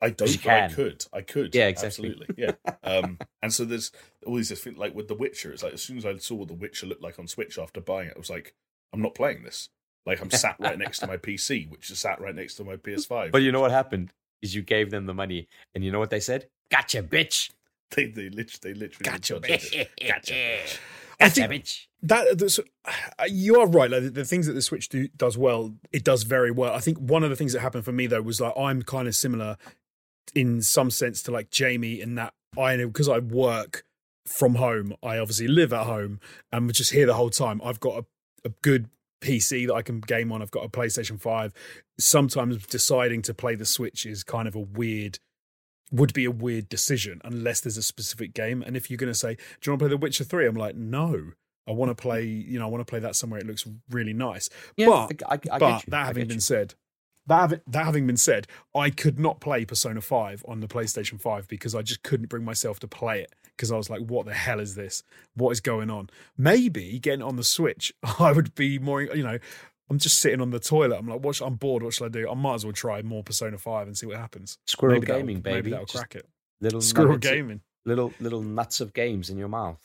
I 0.01 0.11
don't. 0.11 0.47
I 0.49 0.69
could. 0.69 1.07
I 1.13 1.21
could. 1.21 1.55
Yeah, 1.55 1.69
exactly. 1.69 2.09
Absolutely. 2.11 2.35
Yeah. 2.37 2.53
Um, 2.83 3.19
and 3.41 3.55
so 3.55 3.65
there's 3.65 3.93
all 4.27 4.35
these 4.35 4.51
things 4.61 4.77
like 4.77 4.97
with 4.97 5.07
The 5.07 5.15
Witcher. 5.15 5.53
It's 5.53 5.63
like 5.63 5.75
as 5.75 5.83
soon 5.83 5.97
as 5.97 6.05
I 6.05 6.17
saw 6.17 6.35
what 6.35 6.49
The 6.49 6.55
Witcher 6.55 6.87
looked 6.89 7.03
like 7.03 7.21
on 7.21 7.29
Switch 7.29 7.57
after 7.57 7.81
buying 7.81 8.09
it, 8.09 8.15
I 8.17 8.19
was 8.19 8.29
like, 8.29 8.53
I'm 8.93 9.01
not 9.01 9.15
playing 9.15 9.45
this. 9.45 9.69
Like 10.05 10.21
I'm 10.21 10.29
sat 10.33 10.57
right 10.59 10.77
next 10.77 10.99
to 10.99 11.07
my 11.07 11.17
PC, 11.29 11.71
which 11.71 11.89
is 11.89 12.01
sat 12.01 12.21
right 12.21 12.35
next 12.35 12.57
to 12.57 12.65
my 12.65 12.75
PS5. 12.75 13.31
But 13.31 13.43
you 13.43 13.53
know 13.53 13.61
what 13.61 13.71
happened? 13.71 14.13
Is 14.43 14.57
you 14.57 14.63
gave 14.63 14.91
them 14.91 15.07
the 15.07 15.15
money, 15.15 15.47
and 15.73 15.85
you 15.85 15.93
know 15.93 16.01
what 16.01 16.11
they 16.11 16.19
said? 16.19 16.49
Gotcha, 16.69 17.05
bitch. 17.05 17.53
they 17.95 18.07
they 18.07 18.29
literally 18.29 18.59
they 18.61 18.75
literally 18.75 19.09
Gotcha, 19.09 19.35
bitch. 19.39 19.73
it. 19.73 19.91
Gotcha. 20.05 20.59
I 21.27 21.29
think- 21.29 21.65
bitch. 21.65 21.87
that 22.03 23.29
you 23.29 23.61
are 23.61 23.67
right. 23.67 23.91
Like 23.91 24.03
the, 24.03 24.11
the 24.11 24.25
things 24.25 24.47
that 24.47 24.55
the 24.55 24.63
Switch 24.63 24.89
do, 24.89 25.09
does 25.17 25.39
well, 25.39 25.75
it 25.93 26.05
does 26.05 26.23
very 26.25 26.51
well. 26.51 26.73
I 26.75 26.81
think 26.81 26.99
one 26.99 27.23
of 27.23 27.31
the 27.31 27.37
things 27.37 27.53
that 27.53 27.61
happened 27.61 27.85
for 27.85 27.93
me 27.93 28.07
though 28.07 28.23
was 28.23 28.41
like 28.41 28.55
I'm 28.57 28.83
kind 28.83 29.09
of 29.09 29.15
similar 29.15 29.57
in 30.35 30.63
some 30.63 30.91
sense 30.91 31.23
to 31.25 31.31
like 31.31 31.51
Jamie 31.51 32.01
in 32.01 32.15
that 32.17 32.33
I 32.59 32.77
know 32.77 32.87
because 32.89 33.09
I 33.09 33.19
work 33.19 33.85
from 34.27 34.57
home. 34.57 34.95
I 35.03 35.19
obviously 35.19 35.49
live 35.49 35.73
at 35.73 35.87
home 35.87 36.21
and 36.53 36.67
we're 36.67 36.73
just 36.73 36.93
here 36.93 37.07
the 37.07 37.15
whole 37.15 37.31
time. 37.31 37.61
I've 37.65 37.81
got 37.81 37.99
a, 37.99 38.49
a 38.49 38.53
good 38.63 38.89
PC 39.21 39.67
that 39.69 39.75
I 39.75 39.83
can 39.83 40.01
game 40.01 40.33
on. 40.33 40.43
I've 40.43 40.51
got 40.51 40.65
a 40.65 40.69
PlayStation 40.69 41.21
Five. 41.21 41.53
Sometimes 41.99 42.67
deciding 42.67 43.23
to 43.23 43.35
play 43.35 43.55
the 43.55 43.65
Switch 43.65 44.05
is 44.07 44.25
kind 44.25 44.49
of 44.49 44.55
a 44.55 44.61
weird 44.61 45.19
would 45.93 46.13
be 46.13 46.25
a 46.25 46.31
weird 46.31 46.69
decision 46.69 47.21
unless 47.23 47.61
there's 47.61 47.77
a 47.77 47.83
specific 47.83 48.35
game. 48.35 48.63
And 48.63 48.77
if 48.77 48.91
you're 48.91 48.97
going 48.97 49.13
to 49.13 49.19
say, 49.19 49.35
"Do 49.35 49.71
you 49.71 49.73
want 49.73 49.81
to 49.81 49.85
play 49.85 49.91
The 49.91 49.97
Witcher 49.99 50.25
3? 50.25 50.47
I'm 50.47 50.57
like, 50.57 50.75
no. 50.75 51.33
I 51.69 51.71
want 51.71 51.91
to 51.91 51.95
mm-hmm. 51.95 52.09
play, 52.09 52.25
you 52.25 52.59
know, 52.59 52.67
I 52.67 52.69
want 52.69 52.81
to 52.81 52.91
play 52.91 52.99
that 52.99 53.15
somewhere 53.15 53.39
it 53.39 53.47
looks 53.47 53.67
really 53.91 54.13
nice. 54.13 54.49
Yeah, 54.77 55.07
but 55.09 55.23
I, 55.29 55.35
I, 55.35 55.39
I 55.53 55.59
but 55.59 55.85
that 55.87 56.07
having 56.07 56.27
been 56.27 56.39
you. 56.39 56.41
said, 56.41 56.75
that 57.27 57.41
having, 57.41 57.61
that 57.69 57.85
having 57.85 58.07
been 58.07 58.17
said, 58.17 58.49
I 58.75 58.91
could 58.91 59.19
not 59.19 59.41
play 59.41 59.65
Persona 59.65 60.01
5 60.01 60.45
on 60.49 60.61
the 60.61 60.67
PlayStation 60.67 61.21
5 61.21 61.47
because 61.47 61.75
I 61.75 61.83
just 61.83 62.03
couldn't 62.03 62.29
bring 62.29 62.45
myself 62.45 62.81
to 62.81 62.89
play 62.89 63.21
it 63.21 63.33
because 63.57 63.71
I 63.71 63.77
was 63.77 63.89
like, 63.89 64.01
what 64.01 64.27
the 64.27 64.35
hell 64.35 64.59
is 64.59 64.75
this? 64.75 65.03
What 65.35 65.51
is 65.51 65.61
going 65.61 65.89
on? 65.89 66.11
Maybe 66.37 66.99
getting 66.99 67.23
on 67.23 67.37
the 67.37 67.45
Switch, 67.45 67.93
I 68.19 68.33
would 68.33 68.55
be 68.55 68.79
more, 68.79 69.03
you 69.03 69.23
know, 69.23 69.39
I'm 69.91 69.99
just 69.99 70.21
sitting 70.21 70.41
on 70.41 70.51
the 70.51 70.59
toilet. 70.61 70.97
I'm 70.99 71.09
like, 71.09 71.21
what? 71.23 71.37
sh- 71.37 71.43
I'm 71.43 71.57
bored. 71.57 71.83
What 71.83 71.93
shall 71.95 72.07
I 72.07 72.11
do? 72.11 72.31
I 72.31 72.35
might 72.35 72.55
as 72.55 72.65
well 72.65 72.73
try 72.73 73.03
more 73.03 73.23
Persona 73.23 73.59
5 73.59 73.87
and 73.89 73.97
see 73.99 74.07
what 74.07 74.17
happens. 74.17 74.59
Squirrel 74.67 74.95
maybe 74.95 75.07
that'll- 75.07 75.21
gaming, 75.21 75.43
Maybe 75.45 75.55
baby. 75.57 75.71
that'll 75.71 75.87
Just 75.87 75.97
crack 75.99 76.15
it. 76.17 76.29
Little 76.61 76.81
Squirrel 76.81 77.11
nuggets 77.13 77.27
of- 77.31 77.35
gaming. 77.35 77.61
little 77.85 78.13
little 78.21 78.43
nuts 78.43 78.81
of 78.81 78.93
games 78.95 79.29
in 79.29 79.37
your 79.37 79.49
mouth. 79.49 79.81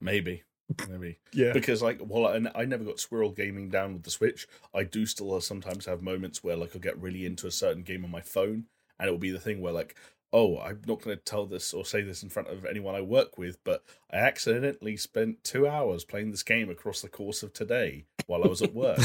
Maybe, 0.00 0.42
maybe 0.88 1.18
Yeah. 1.32 1.52
because 1.52 1.82
like 1.82 1.98
while 2.00 2.26
I, 2.26 2.60
I 2.62 2.64
never 2.64 2.84
got 2.84 3.00
squirrel 3.00 3.30
gaming 3.32 3.68
down 3.68 3.94
with 3.94 4.02
the 4.04 4.10
Switch, 4.10 4.46
I 4.74 4.84
do 4.84 5.04
still 5.06 5.40
sometimes 5.40 5.86
have 5.86 6.02
moments 6.02 6.42
where 6.44 6.56
like 6.56 6.74
I'll 6.74 6.80
get 6.80 6.98
really 6.98 7.26
into 7.26 7.46
a 7.46 7.50
certain 7.50 7.82
game 7.82 8.04
on 8.04 8.10
my 8.10 8.20
phone, 8.20 8.66
and 8.98 9.08
it 9.08 9.10
will 9.10 9.18
be 9.18 9.30
the 9.30 9.40
thing 9.40 9.60
where 9.60 9.72
like. 9.72 9.96
Oh, 10.32 10.58
I'm 10.58 10.80
not 10.86 11.02
going 11.02 11.16
to 11.16 11.22
tell 11.24 11.44
this 11.46 11.74
or 11.74 11.84
say 11.84 12.02
this 12.02 12.22
in 12.22 12.28
front 12.28 12.48
of 12.48 12.64
anyone 12.64 12.94
I 12.94 13.00
work 13.00 13.36
with, 13.36 13.58
but 13.64 13.82
I 14.12 14.18
accidentally 14.18 14.96
spent 14.96 15.42
two 15.42 15.66
hours 15.66 16.04
playing 16.04 16.30
this 16.30 16.44
game 16.44 16.70
across 16.70 17.00
the 17.00 17.08
course 17.08 17.42
of 17.42 17.52
today 17.52 18.04
while 18.26 18.44
I 18.44 18.46
was 18.46 18.62
at 18.62 18.72
work. 18.74 18.98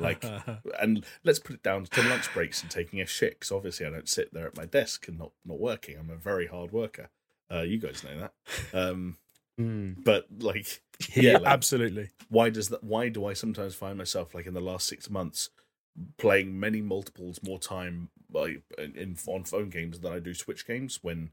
like 0.00 0.24
and 0.80 1.04
let's 1.22 1.38
put 1.38 1.54
it 1.54 1.62
down 1.62 1.84
to 1.84 2.02
lunch 2.08 2.32
breaks 2.34 2.60
and 2.62 2.70
taking 2.70 3.00
a 3.00 3.06
shit 3.06 3.38
because 3.38 3.52
obviously 3.52 3.86
I 3.86 3.90
don't 3.90 4.08
sit 4.08 4.34
there 4.34 4.46
at 4.48 4.56
my 4.56 4.64
desk 4.66 5.06
and 5.06 5.16
not 5.18 5.30
not 5.44 5.60
working. 5.60 5.96
I'm 5.96 6.10
a 6.10 6.16
very 6.16 6.48
hard 6.48 6.72
worker. 6.72 7.10
Uh, 7.52 7.60
you 7.62 7.78
guys 7.78 8.02
know 8.04 8.18
that. 8.20 8.32
Um, 8.76 9.16
Mm. 9.60 10.02
but 10.02 10.26
like, 10.40 10.82
yeah, 11.14 11.34
like, 11.34 11.44
absolutely. 11.46 12.08
why 12.28 12.50
does 12.50 12.70
that? 12.70 12.82
Why 12.82 13.08
do 13.08 13.24
I 13.24 13.34
sometimes 13.34 13.76
find 13.76 13.96
myself 13.96 14.34
like 14.34 14.46
in 14.46 14.54
the 14.54 14.60
last 14.60 14.88
six 14.88 15.08
months 15.08 15.50
playing 16.18 16.58
many 16.58 16.80
multiples 16.80 17.42
more 17.42 17.58
time 17.58 18.10
like 18.32 18.62
in, 18.78 18.96
in 18.96 19.16
on 19.26 19.44
phone 19.44 19.70
games 19.70 20.00
than 20.00 20.12
I 20.12 20.18
do 20.18 20.34
Switch 20.34 20.66
games 20.66 20.98
when. 21.02 21.30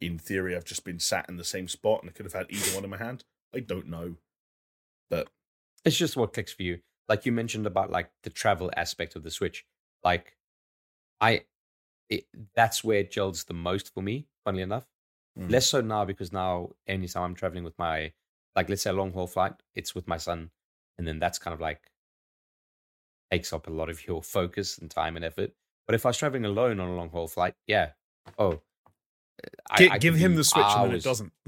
In 0.00 0.18
theory, 0.18 0.56
I've 0.56 0.64
just 0.64 0.82
been 0.82 0.98
sat 0.98 1.28
in 1.28 1.36
the 1.36 1.44
same 1.44 1.68
spot 1.68 2.00
and 2.00 2.08
I 2.08 2.14
could 2.14 2.24
have 2.24 2.32
had 2.32 2.46
either 2.48 2.74
one 2.74 2.84
in 2.84 2.88
my 2.90 2.96
hand. 2.96 3.24
I 3.54 3.60
don't 3.60 3.86
know, 3.86 4.16
but 5.10 5.28
It's 5.84 5.98
just 5.98 6.16
what 6.16 6.32
clicks 6.32 6.52
for 6.54 6.62
you. 6.62 6.80
Like 7.06 7.26
you 7.26 7.32
mentioned 7.32 7.66
about 7.66 7.90
like 7.90 8.10
the 8.22 8.30
travel 8.30 8.70
aspect 8.78 9.14
of 9.14 9.24
the 9.24 9.30
Switch. 9.30 9.66
Like 10.02 10.38
I 11.20 11.44
it, 12.08 12.26
that's 12.54 12.82
where 12.84 13.00
it 13.00 13.10
gels 13.10 13.44
the 13.44 13.54
most 13.54 13.92
for 13.92 14.02
me. 14.02 14.26
Funnily 14.44 14.62
enough, 14.62 14.86
Mm. 15.38 15.50
less 15.50 15.68
so 15.68 15.80
now 15.80 16.04
because 16.06 16.32
now 16.32 16.70
anytime 16.86 17.22
I'm 17.24 17.34
traveling 17.34 17.62
with 17.64 17.78
my, 17.78 18.12
like 18.56 18.68
let's 18.68 18.82
say 18.82 18.90
a 18.90 18.94
long 18.94 19.12
haul 19.12 19.26
flight, 19.26 19.52
it's 19.74 19.94
with 19.94 20.08
my 20.08 20.16
son, 20.16 20.50
and 20.98 21.06
then 21.06 21.18
that's 21.18 21.38
kind 21.38 21.54
of 21.54 21.60
like 21.60 21.89
takes 23.30 23.52
up 23.52 23.66
a 23.66 23.70
lot 23.70 23.88
of 23.88 24.06
your 24.06 24.22
focus 24.22 24.78
and 24.78 24.90
time 24.90 25.16
and 25.16 25.24
effort. 25.24 25.52
But 25.86 25.94
if 25.94 26.04
I 26.06 26.10
was 26.10 26.18
traveling 26.18 26.44
alone 26.44 26.80
on 26.80 26.88
a 26.88 26.94
long 26.94 27.10
haul 27.10 27.28
flight, 27.28 27.54
yeah, 27.66 27.90
oh, 28.38 28.60
I- 29.70 29.88
I 29.92 29.98
give 29.98 30.14
him 30.16 30.34
the 30.34 30.44
switch 30.44 30.64
and 30.68 30.90
then 30.90 30.96
it 30.96 31.02
doesn't. 31.04 31.32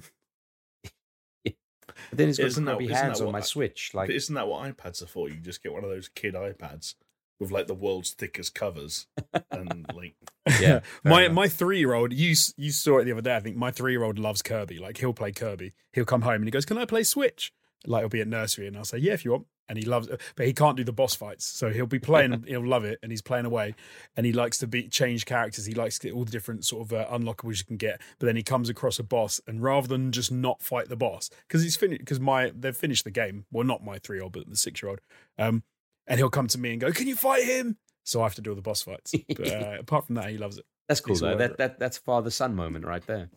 But 2.10 2.18
then 2.18 2.28
got 2.28 2.38
Isn't 2.40 2.64
snobby 2.64 2.84
isn't 2.86 2.96
hands 2.96 3.20
on 3.20 3.32
my 3.32 3.38
I- 3.38 3.42
Switch. 3.42 3.92
Like, 3.94 4.09
but 4.09 4.16
isn't 4.16 4.34
that 4.34 4.46
what 4.48 4.64
iPads 4.76 5.02
are 5.02 5.06
for? 5.06 5.28
You 5.28 5.36
just 5.36 5.62
get 5.62 5.72
one 5.72 5.84
of 5.84 5.90
those 5.90 6.09
kid 6.09 6.34
iPads 6.34 6.94
with 7.40 7.50
like 7.50 7.66
the 7.66 7.74
world's 7.74 8.10
thickest 8.12 8.54
covers 8.54 9.06
and 9.50 9.86
like 9.94 10.14
yeah, 10.60 10.80
my 11.04 11.22
enough. 11.24 11.34
my 11.34 11.48
three 11.48 11.78
year 11.78 11.94
old, 11.94 12.12
you 12.12 12.34
you 12.56 12.70
saw 12.70 12.98
it 12.98 13.04
the 13.04 13.12
other 13.12 13.22
day. 13.22 13.36
I 13.36 13.40
think 13.40 13.56
my 13.56 13.70
three 13.70 13.92
year 13.92 14.02
old 14.04 14.18
loves 14.18 14.42
Kirby. 14.42 14.78
Like 14.78 14.98
he'll 14.98 15.12
play 15.14 15.32
Kirby. 15.32 15.72
He'll 15.92 16.04
come 16.04 16.22
home 16.22 16.36
and 16.36 16.44
he 16.44 16.50
goes, 16.50 16.64
"Can 16.66 16.76
I 16.78 16.84
play 16.84 17.02
Switch?" 17.02 17.52
Like 17.86 18.02
he'll 18.02 18.09
be 18.09 18.20
at 18.20 18.28
nursery 18.28 18.66
and 18.66 18.76
I'll 18.76 18.84
say, 18.84 18.98
"Yeah, 18.98 19.12
if 19.12 19.24
you 19.24 19.32
want." 19.32 19.46
And 19.73 19.78
he 19.78 19.86
loves 19.86 20.07
but 20.36 20.44
he 20.47 20.53
can't 20.53 20.77
do 20.77 20.85
the 20.85 20.93
boss 20.93 21.15
fights. 21.15 21.47
So 21.47 21.70
he'll 21.70 21.86
be 21.86 21.99
playing. 21.99 22.44
he'll 22.47 22.66
love 22.66 22.85
it, 22.85 22.99
and 23.03 23.11
he's 23.11 23.23
playing 23.23 23.47
away. 23.47 23.74
And 24.15 24.27
he 24.27 24.32
likes 24.35 24.59
to 24.59 24.66
be 24.66 24.86
change 24.86 25.24
characters. 25.24 25.65
He 25.65 25.73
likes 25.73 25.99
to 26.01 26.09
get 26.09 26.15
all 26.15 26.27
the 26.27 26.31
different 26.31 26.66
sort 26.66 26.82
of 26.82 26.93
uh, 26.93 27.07
unlockables 27.11 27.61
you 27.61 27.65
can 27.65 27.78
get. 27.78 27.99
But 28.19 28.27
then 28.27 28.36
he 28.36 28.43
comes 28.43 28.69
across 28.69 28.99
a 28.99 29.03
boss, 29.03 29.40
and 29.47 29.62
rather 29.62 29.89
than 29.89 30.12
just 30.12 30.31
not 30.31 30.61
fight 30.61 30.90
the 30.90 30.97
boss, 30.97 31.31
because 31.49 31.62
he's 31.62 31.74
finished, 31.74 32.01
because 32.01 32.20
my 32.20 32.53
they've 32.55 32.77
finished 32.77 33.05
the 33.05 33.11
game. 33.11 33.47
Well, 33.51 33.65
not 33.65 33.82
my 33.82 33.97
three 33.97 34.19
year 34.19 34.24
old, 34.24 34.32
but 34.32 34.47
the 34.47 34.57
six 34.57 34.82
year 34.82 34.90
old. 34.90 35.01
Um, 35.39 35.62
and 36.07 36.19
he'll 36.19 36.28
come 36.28 36.49
to 36.49 36.59
me 36.59 36.73
and 36.73 36.81
go, 36.82 36.93
"Can 36.93 37.09
you 37.09 37.16
fight 37.16 37.44
him?" 37.44 37.78
So 38.05 38.20
I 38.20 38.24
have 38.24 38.35
to 38.35 38.43
do 38.43 38.51
all 38.51 38.57
the 38.57 38.61
boss 38.61 38.82
fights. 38.82 39.15
But 39.35 39.49
uh, 39.49 39.77
apart 39.81 40.05
from 40.05 40.16
that, 40.16 40.28
he 40.28 40.36
loves 40.36 40.59
it. 40.59 40.66
that's 40.86 41.01
cool 41.01 41.15
he's 41.15 41.20
though. 41.20 41.36
That 41.39 41.57
that 41.57 41.78
that's 41.78 41.97
father 41.97 42.28
son 42.28 42.55
moment 42.55 42.85
right 42.85 43.07
there. 43.07 43.31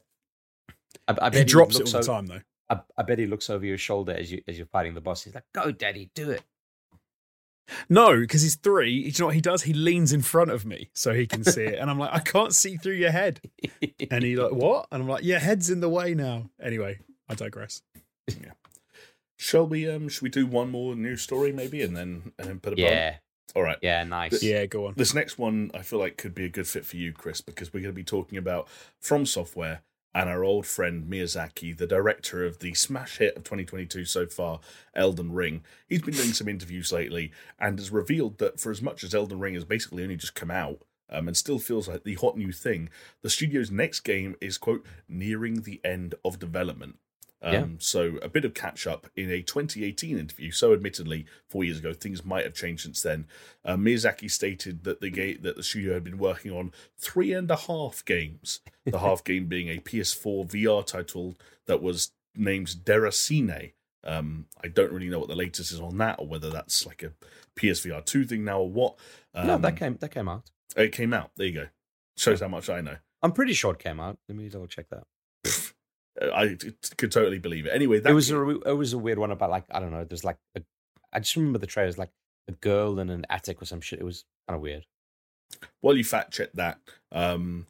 I, 1.07 1.13
I 1.21 1.29
bet 1.29 1.35
He 1.35 1.43
drops 1.45 1.79
it 1.79 1.93
all 1.93 2.01
the 2.01 2.05
time 2.05 2.25
though. 2.25 2.41
I, 2.69 2.79
I 2.97 3.03
bet 3.03 3.19
he 3.19 3.25
looks 3.27 3.49
over 3.49 3.65
your 3.65 3.77
shoulder 3.77 4.13
as 4.13 4.31
you 4.31 4.41
as 4.47 4.57
you're 4.57 4.67
fighting 4.67 4.93
the 4.93 5.01
boss. 5.01 5.23
He's 5.23 5.35
like, 5.35 5.45
"Go, 5.53 5.71
daddy, 5.71 6.09
do 6.15 6.31
it." 6.31 6.43
No, 7.89 8.19
because 8.19 8.41
he's 8.43 8.55
three. 8.55 8.91
You 8.91 9.11
know 9.19 9.25
what 9.27 9.35
he 9.35 9.41
does? 9.41 9.63
He 9.63 9.73
leans 9.73 10.13
in 10.13 10.21
front 10.21 10.51
of 10.51 10.65
me 10.65 10.89
so 10.93 11.13
he 11.13 11.25
can 11.25 11.43
see 11.43 11.63
it, 11.63 11.79
and 11.79 11.89
I'm 11.89 11.97
like, 11.97 12.13
I 12.13 12.19
can't 12.19 12.53
see 12.53 12.77
through 12.77 12.93
your 12.93 13.11
head. 13.11 13.41
And 14.11 14.23
he 14.23 14.35
like, 14.35 14.51
what? 14.51 14.87
And 14.91 15.01
I'm 15.01 15.09
like, 15.09 15.23
your 15.23 15.39
head's 15.39 15.69
in 15.69 15.79
the 15.79 15.89
way 15.89 16.13
now. 16.13 16.49
Anyway, 16.61 16.99
I 17.27 17.33
digress. 17.33 17.81
shall 19.37 19.67
we 19.67 19.89
um 19.89 20.09
should 20.09 20.21
we 20.23 20.29
do 20.29 20.45
one 20.45 20.69
more 20.71 20.95
news 20.95 21.21
story 21.21 21.51
maybe 21.51 21.81
and 21.81 21.95
then 21.95 22.31
and 22.37 22.47
then 22.47 22.59
put 22.59 22.73
a 22.73 22.75
bow? 22.75 22.81
yeah, 22.83 23.15
All 23.55 23.63
right. 23.63 23.77
yeah, 23.81 24.03
nice. 24.03 24.43
Yeah, 24.43 24.65
go 24.65 24.87
on. 24.87 24.93
This 24.95 25.13
next 25.13 25.37
one 25.37 25.71
I 25.73 25.79
feel 25.81 25.99
like 25.99 26.17
could 26.17 26.35
be 26.35 26.45
a 26.45 26.49
good 26.49 26.67
fit 26.67 26.85
for 26.85 26.97
you, 26.97 27.13
Chris, 27.13 27.41
because 27.41 27.73
we're 27.73 27.81
going 27.81 27.93
to 27.93 27.95
be 27.95 28.03
talking 28.03 28.37
about 28.37 28.67
From 28.99 29.25
Software 29.25 29.81
and 30.15 30.29
our 30.29 30.45
old 30.45 30.65
friend 30.65 31.03
Miyazaki, 31.11 31.75
the 31.77 31.85
director 31.85 32.45
of 32.45 32.59
the 32.59 32.73
smash 32.73 33.17
hit 33.17 33.35
of 33.35 33.43
2022 33.43 34.05
so 34.05 34.25
far, 34.25 34.61
Elden 34.95 35.33
Ring. 35.33 35.61
He's 35.89 36.01
been 36.01 36.13
doing 36.13 36.31
some 36.31 36.47
interviews 36.47 36.93
lately 36.93 37.33
and 37.59 37.77
has 37.77 37.91
revealed 37.91 38.37
that 38.37 38.57
for 38.57 38.71
as 38.71 38.81
much 38.81 39.03
as 39.03 39.13
Elden 39.13 39.39
Ring 39.39 39.55
has 39.55 39.65
basically 39.65 40.03
only 40.03 40.15
just 40.15 40.33
come 40.33 40.49
out 40.49 40.79
um, 41.09 41.27
and 41.27 41.35
still 41.35 41.59
feels 41.59 41.89
like 41.89 42.05
the 42.05 42.15
hot 42.15 42.37
new 42.37 42.53
thing, 42.53 42.89
the 43.23 43.29
studio's 43.29 43.69
next 43.69 43.99
game 43.99 44.37
is, 44.39 44.57
quote, 44.57 44.85
nearing 45.09 45.61
the 45.61 45.81
end 45.83 46.15
of 46.23 46.39
development. 46.39 46.95
Um, 47.45 47.53
Yeah. 47.53 47.65
So 47.77 48.17
a 48.23 48.27
bit 48.27 48.43
of 48.43 48.53
catch 48.55 48.87
up 48.87 49.07
in 49.15 49.29
a 49.29 49.41
2018 49.41 50.17
interview. 50.17 50.49
So 50.51 50.73
admittedly, 50.73 51.25
four 51.47 51.63
years 51.63 51.77
ago, 51.79 51.93
things 51.93 52.25
might 52.25 52.43
have 52.43 52.55
changed 52.55 52.83
since 52.83 53.01
then. 53.01 53.27
Uh, 53.63 53.75
Miyazaki 53.75 54.29
stated 54.29 54.83
that 54.83 54.99
the 54.99 55.11
game 55.11 55.37
that 55.43 55.55
the 55.55 55.63
studio 55.63 55.93
had 55.93 56.03
been 56.03 56.17
working 56.17 56.51
on 56.51 56.71
three 56.97 57.31
and 57.33 57.49
a 57.51 57.55
half 57.55 58.03
games. 58.03 58.61
The 58.83 58.99
half 58.99 59.23
game 59.23 59.45
being 59.45 59.69
a 59.69 59.79
PS4 59.79 60.49
VR 60.49 60.85
title 60.85 61.35
that 61.67 61.81
was 61.81 62.11
named 62.35 62.67
Deracine. 62.83 63.73
Um, 64.03 64.45
I 64.63 64.67
don't 64.67 64.91
really 64.91 65.09
know 65.09 65.19
what 65.19 65.29
the 65.29 65.35
latest 65.35 65.71
is 65.71 65.79
on 65.79 65.97
that, 65.99 66.19
or 66.19 66.27
whether 66.27 66.49
that's 66.49 66.85
like 66.85 67.03
a 67.03 67.11
PSVR 67.59 68.03
two 68.05 68.25
thing 68.25 68.43
now, 68.43 68.61
or 68.61 68.69
what. 68.69 68.95
Um, 69.33 69.47
no, 69.47 69.57
that 69.59 69.77
came 69.77 69.97
that 69.97 70.09
came 70.09 70.27
out. 70.27 70.43
it 70.75 70.91
came 70.91 71.13
out. 71.13 71.31
There 71.35 71.47
you 71.47 71.53
go. 71.53 71.67
Shows 72.17 72.41
how 72.41 72.47
much 72.47 72.69
I 72.69 72.81
know. 72.81 72.97
I'm 73.21 73.31
pretty 73.31 73.53
sure 73.53 73.73
it 73.73 73.79
came 73.79 73.99
out. 73.99 74.17
Let 74.29 74.37
me 74.37 74.47
double 74.49 74.67
check 74.67 74.87
that. 74.89 75.03
I 76.21 76.57
could 76.97 77.11
totally 77.11 77.39
believe 77.39 77.65
it. 77.65 77.73
Anyway, 77.73 77.99
that 77.99 78.09
it 78.09 78.13
was 78.13 78.31
a 78.31 78.49
it 78.49 78.77
was 78.77 78.93
a 78.93 78.97
weird 78.97 79.19
one 79.19 79.31
about 79.31 79.49
like 79.49 79.65
I 79.71 79.79
don't 79.79 79.91
know. 79.91 80.03
There's 80.03 80.23
like 80.23 80.37
a, 80.55 80.61
I 81.11 81.19
just 81.19 81.35
remember 81.35 81.59
the 81.59 81.67
trailers 81.67 81.97
like 81.97 82.11
a 82.47 82.53
girl 82.53 82.99
in 82.99 83.09
an 83.09 83.25
attic 83.29 83.61
or 83.61 83.65
some 83.65 83.81
shit. 83.81 83.99
It 83.99 84.05
was 84.05 84.25
kind 84.47 84.55
of 84.55 84.61
weird. 84.61 84.85
while 85.81 85.97
you 85.97 86.03
fact 86.03 86.33
check 86.33 86.51
that, 86.53 86.79
um, 87.11 87.67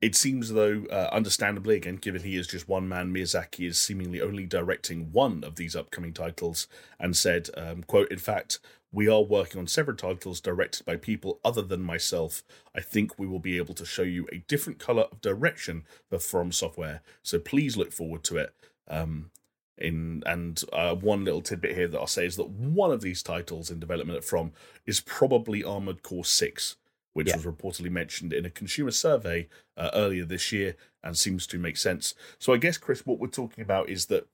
it 0.00 0.14
seems 0.14 0.52
though, 0.52 0.84
uh, 0.90 1.08
understandably, 1.12 1.76
again, 1.76 1.96
given 1.96 2.22
he 2.22 2.36
is 2.36 2.46
just 2.46 2.68
one 2.68 2.88
man, 2.88 3.12
Miyazaki 3.12 3.66
is 3.66 3.78
seemingly 3.78 4.20
only 4.20 4.46
directing 4.46 5.12
one 5.12 5.44
of 5.44 5.56
these 5.56 5.76
upcoming 5.76 6.12
titles, 6.12 6.66
and 6.98 7.16
said, 7.16 7.48
um, 7.56 7.84
"quote 7.84 8.10
In 8.10 8.18
fact, 8.18 8.58
we 8.92 9.08
are 9.08 9.22
working 9.22 9.58
on 9.58 9.66
several 9.66 9.96
titles 9.96 10.40
directed 10.40 10.84
by 10.84 10.96
people 10.96 11.40
other 11.44 11.62
than 11.62 11.80
myself. 11.82 12.42
I 12.76 12.80
think 12.80 13.18
we 13.18 13.26
will 13.26 13.38
be 13.40 13.56
able 13.56 13.74
to 13.74 13.86
show 13.86 14.02
you 14.02 14.28
a 14.30 14.38
different 14.48 14.78
color 14.78 15.04
of 15.10 15.20
direction 15.22 15.84
for 16.10 16.18
From 16.18 16.52
Software. 16.52 17.00
So 17.22 17.38
please 17.38 17.76
look 17.76 17.92
forward 17.92 18.22
to 18.24 18.36
it." 18.36 18.54
Um, 18.88 19.30
in 19.78 20.22
and 20.26 20.62
uh, 20.72 20.94
one 20.94 21.24
little 21.24 21.40
tidbit 21.40 21.74
here 21.74 21.88
that 21.88 21.98
I'll 21.98 22.06
say 22.06 22.26
is 22.26 22.36
that 22.36 22.50
one 22.50 22.92
of 22.92 23.00
these 23.00 23.22
titles 23.22 23.70
in 23.70 23.80
development 23.80 24.22
from 24.22 24.52
is 24.86 25.00
probably 25.00 25.64
Armored 25.64 26.02
Core 26.02 26.24
Six, 26.26 26.76
which 27.14 27.28
Yeah. 27.28 27.36
was 27.36 27.46
reportedly 27.46 27.90
mentioned 27.90 28.32
in 28.34 28.44
a 28.44 28.50
consumer 28.50 28.90
survey 28.90 29.48
uh, 29.76 29.90
earlier 29.94 30.26
this 30.26 30.52
year 30.52 30.76
and 31.02 31.16
seems 31.16 31.46
to 31.48 31.58
make 31.58 31.78
sense. 31.78 32.14
So 32.38 32.52
I 32.52 32.58
guess 32.58 32.76
Chris, 32.76 33.06
what 33.06 33.18
we're 33.18 33.28
talking 33.28 33.62
about 33.62 33.88
is 33.88 34.06
that 34.06 34.28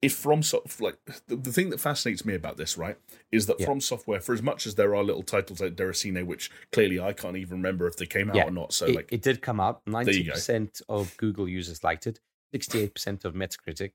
if 0.00 0.14
From 0.14 0.42
Soft 0.42 0.80
like 0.80 0.96
the, 1.26 1.36
the 1.36 1.52
thing 1.52 1.70
that 1.70 1.80
fascinates 1.80 2.24
me 2.24 2.34
about 2.34 2.56
this, 2.56 2.78
right, 2.78 2.96
is 3.32 3.46
that 3.46 3.58
Yeah. 3.58 3.66
From 3.66 3.80
Software, 3.80 4.20
for 4.20 4.32
as 4.32 4.42
much 4.42 4.66
as 4.66 4.76
there 4.76 4.94
are 4.94 5.02
little 5.02 5.22
titles 5.24 5.60
like 5.60 5.74
Deracine, 5.74 6.24
which 6.24 6.50
clearly 6.70 7.00
I 7.00 7.12
can't 7.12 7.36
even 7.36 7.56
remember 7.58 7.86
if 7.88 7.96
they 7.96 8.06
came 8.06 8.30
out 8.30 8.36
Yeah, 8.36 8.44
or 8.44 8.50
not. 8.52 8.72
So 8.72 8.86
it, 8.86 8.94
like, 8.94 9.12
it 9.12 9.22
did 9.22 9.42
come 9.42 9.58
out. 9.60 9.82
you 9.86 9.92
Ninety 9.92 10.22
go. 10.22 10.32
percent 10.32 10.80
of 10.88 11.16
Google 11.16 11.48
users 11.48 11.82
liked 11.82 12.06
it. 12.06 12.20
Sixty-eight 12.52 12.94
percent 12.94 13.24
of 13.24 13.34
Metacritic. 13.34 13.92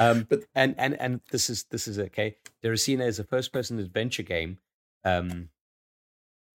Um, 0.00 0.26
But- 0.28 0.44
and 0.54 0.74
and 0.78 0.94
and 1.00 1.20
this 1.30 1.50
is 1.50 1.64
this 1.64 1.86
is 1.88 1.98
okay. 1.98 2.36
Deracina 2.64 3.06
is 3.06 3.18
a 3.18 3.24
first-person 3.24 3.78
adventure 3.78 4.22
game 4.22 4.58
um, 5.04 5.50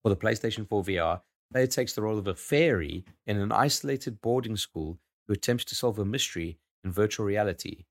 for 0.01 0.09
the 0.09 0.17
PlayStation 0.17 0.67
4 0.67 0.83
VR. 0.83 1.21
Player 1.51 1.67
takes 1.67 1.93
the 1.93 2.01
role 2.01 2.17
of 2.17 2.27
a 2.27 2.33
fairy 2.35 3.05
in 3.27 3.37
an 3.37 3.51
isolated 3.51 4.19
boarding 4.21 4.57
school 4.57 4.97
who 5.27 5.33
attempts 5.33 5.63
to 5.65 5.75
solve 5.75 5.99
a 5.99 6.05
mystery 6.05 6.57
in 6.83 6.91
virtual 6.91 7.25
reality 7.25 7.85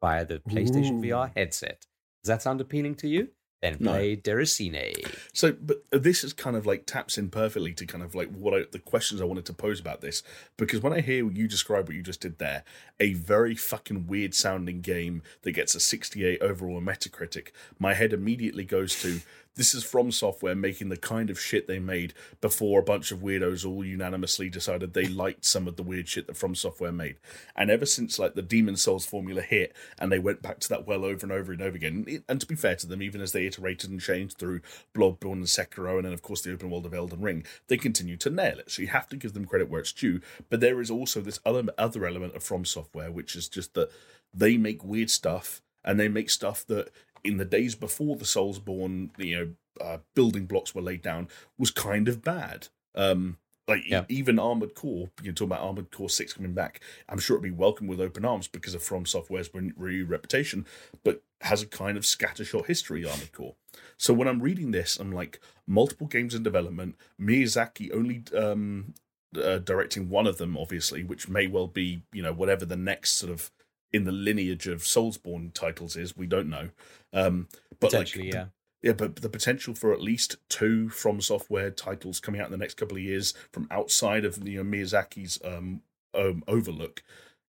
via 0.00 0.24
the 0.24 0.40
PlayStation 0.40 0.98
Ooh. 0.98 1.08
VR 1.08 1.30
headset. 1.36 1.86
Does 2.22 2.28
that 2.28 2.42
sound 2.42 2.60
appealing 2.60 2.96
to 2.96 3.08
you? 3.08 3.28
Then 3.62 3.78
No. 3.80 3.92
play 3.92 4.16
Deracine. 4.16 5.10
So, 5.32 5.52
but 5.52 5.78
this 5.90 6.22
is 6.22 6.32
kind 6.34 6.56
of 6.56 6.66
like 6.66 6.84
taps 6.84 7.16
in 7.16 7.30
perfectly 7.30 7.72
to 7.74 7.86
kind 7.86 8.04
of 8.04 8.14
like 8.14 8.30
what 8.30 8.52
I, 8.52 8.64
the 8.70 8.78
questions 8.78 9.20
I 9.20 9.24
wanted 9.24 9.46
to 9.46 9.54
pose 9.54 9.80
about 9.80 10.02
this. 10.02 10.22
Because 10.58 10.82
when 10.82 10.92
I 10.92 11.00
hear 11.00 11.28
you 11.30 11.48
describe 11.48 11.86
what 11.88 11.96
you 11.96 12.02
just 12.02 12.20
did 12.20 12.38
there, 12.38 12.64
a 13.00 13.14
very 13.14 13.54
fucking 13.54 14.06
weird 14.06 14.34
sounding 14.34 14.82
game 14.82 15.22
that 15.42 15.52
gets 15.52 15.74
a 15.74 15.80
68 15.80 16.42
overall 16.42 16.76
on 16.76 16.84
Metacritic, 16.84 17.48
my 17.78 17.94
head 17.94 18.12
immediately 18.12 18.64
goes 18.64 19.00
to 19.00 19.20
this 19.56 19.74
is 19.74 19.82
from 19.82 20.12
software 20.12 20.54
making 20.54 20.90
the 20.90 20.96
kind 20.96 21.30
of 21.30 21.40
shit 21.40 21.66
they 21.66 21.78
made 21.78 22.14
before 22.40 22.80
a 22.80 22.84
bunch 22.84 23.10
of 23.10 23.20
weirdos 23.20 23.66
all 23.66 23.84
unanimously 23.84 24.48
decided 24.48 24.92
they 24.92 25.06
liked 25.06 25.44
some 25.44 25.66
of 25.66 25.76
the 25.76 25.82
weird 25.82 26.06
shit 26.08 26.26
that 26.26 26.36
from 26.36 26.54
software 26.54 26.92
made. 26.92 27.16
And 27.56 27.70
ever 27.70 27.86
since 27.86 28.18
like 28.18 28.34
the 28.34 28.42
Demon's 28.42 28.82
Souls 28.82 29.06
formula 29.06 29.40
hit 29.40 29.74
and 29.98 30.12
they 30.12 30.18
went 30.18 30.42
back 30.42 30.60
to 30.60 30.68
that 30.68 30.86
well 30.86 31.04
over 31.04 31.24
and 31.24 31.32
over 31.32 31.52
and 31.52 31.62
over 31.62 31.74
again, 31.74 32.22
and 32.28 32.40
to 32.40 32.46
be 32.46 32.54
fair 32.54 32.76
to 32.76 32.86
them, 32.86 33.02
even 33.02 33.20
as 33.20 33.32
they 33.32 33.46
iterated 33.46 33.90
and 33.90 34.00
changed 34.00 34.38
through 34.38 34.60
Bloodborne 34.94 35.32
and 35.32 35.44
Sekiro 35.44 35.96
and 35.96 36.04
then 36.04 36.12
of 36.12 36.22
course 36.22 36.42
the 36.42 36.52
open 36.52 36.70
world 36.70 36.86
of 36.86 36.94
Elden 36.94 37.20
Ring, 37.20 37.44
they 37.68 37.78
continue 37.78 38.16
to 38.18 38.30
nail 38.30 38.58
it. 38.58 38.70
So 38.70 38.82
you 38.82 38.88
have 38.88 39.08
to 39.08 39.16
give 39.16 39.32
them 39.32 39.46
credit 39.46 39.70
where 39.70 39.80
it's 39.80 39.92
due. 39.92 40.20
But 40.50 40.60
there 40.60 40.80
is 40.80 40.90
also 40.90 41.20
this 41.20 41.40
other 41.44 41.64
other 41.78 42.06
element 42.06 42.36
of 42.36 42.42
From 42.42 42.64
Software, 42.64 43.10
which 43.10 43.34
is 43.34 43.48
just 43.48 43.74
that 43.74 43.90
they 44.34 44.56
make 44.56 44.84
weird 44.84 45.10
stuff 45.10 45.62
and 45.86 45.98
they 45.98 46.08
make 46.08 46.28
stuff 46.28 46.66
that 46.66 46.90
in 47.26 47.36
the 47.36 47.44
days 47.44 47.74
before 47.74 48.16
the 48.16 48.24
Soulsborne, 48.24 49.10
you 49.18 49.36
know, 49.36 49.84
uh, 49.84 49.98
building 50.14 50.46
blocks 50.46 50.74
were 50.74 50.82
laid 50.82 51.02
down 51.02 51.28
was 51.58 51.70
kind 51.70 52.08
of 52.08 52.22
bad. 52.22 52.68
Um, 52.94 53.36
like 53.68 53.84
e- 53.86 54.00
even 54.08 54.38
Armored 54.38 54.74
Core, 54.74 55.10
you 55.22 55.32
talk 55.32 55.46
about 55.46 55.60
Armored 55.60 55.90
Core 55.90 56.08
Six 56.08 56.32
coming 56.32 56.52
back. 56.52 56.80
I'm 57.08 57.18
sure 57.18 57.36
it'd 57.36 57.42
be 57.42 57.50
welcome 57.50 57.86
with 57.86 58.00
open 58.00 58.24
arms 58.24 58.48
because 58.48 58.74
of 58.74 58.82
From 58.82 59.04
Software's 59.04 59.52
re- 59.52 59.72
re- 59.76 60.02
reputation, 60.02 60.66
but 61.04 61.22
has 61.42 61.62
a 61.62 61.66
kind 61.66 61.96
of 61.96 62.04
scattershot 62.04 62.66
history. 62.66 63.04
Armored 63.04 63.32
Core. 63.32 63.54
So 63.96 64.14
when 64.14 64.28
I'm 64.28 64.40
reading 64.40 64.70
this, 64.70 64.98
I'm 64.98 65.12
like 65.12 65.40
multiple 65.66 66.06
games 66.06 66.34
in 66.34 66.42
development. 66.42 66.96
Miyazaki 67.20 67.92
only 67.92 68.22
um, 68.36 68.94
uh, 69.36 69.58
directing 69.58 70.08
one 70.08 70.26
of 70.26 70.38
them, 70.38 70.56
obviously, 70.56 71.02
which 71.02 71.28
may 71.28 71.46
well 71.46 71.66
be 71.66 72.02
you 72.12 72.22
know 72.22 72.32
whatever 72.32 72.64
the 72.64 72.76
next 72.76 73.14
sort 73.14 73.32
of 73.32 73.50
in 73.96 74.04
the 74.04 74.12
lineage 74.12 74.66
of 74.68 74.82
Soulsborne 74.82 75.52
titles 75.52 75.96
is. 75.96 76.16
We 76.16 76.26
don't 76.26 76.48
know. 76.48 76.68
Um, 77.12 77.48
but 77.80 77.92
like 77.92 78.06
Potentially, 78.06 78.28
yeah. 78.28 78.46
Yeah, 78.82 78.92
but 78.92 79.16
the 79.16 79.28
potential 79.28 79.74
for 79.74 79.92
at 79.92 80.00
least 80.00 80.36
two 80.48 80.88
from 80.90 81.20
software 81.20 81.70
titles 81.70 82.20
coming 82.20 82.40
out 82.40 82.46
in 82.46 82.52
the 82.52 82.58
next 82.58 82.74
couple 82.76 82.96
of 82.96 83.02
years 83.02 83.34
from 83.52 83.66
outside 83.70 84.24
of 84.24 84.46
you 84.46 84.62
know 84.62 84.70
Miyazaki's 84.70 85.40
um, 85.44 85.80
um, 86.14 86.44
overlook. 86.46 87.02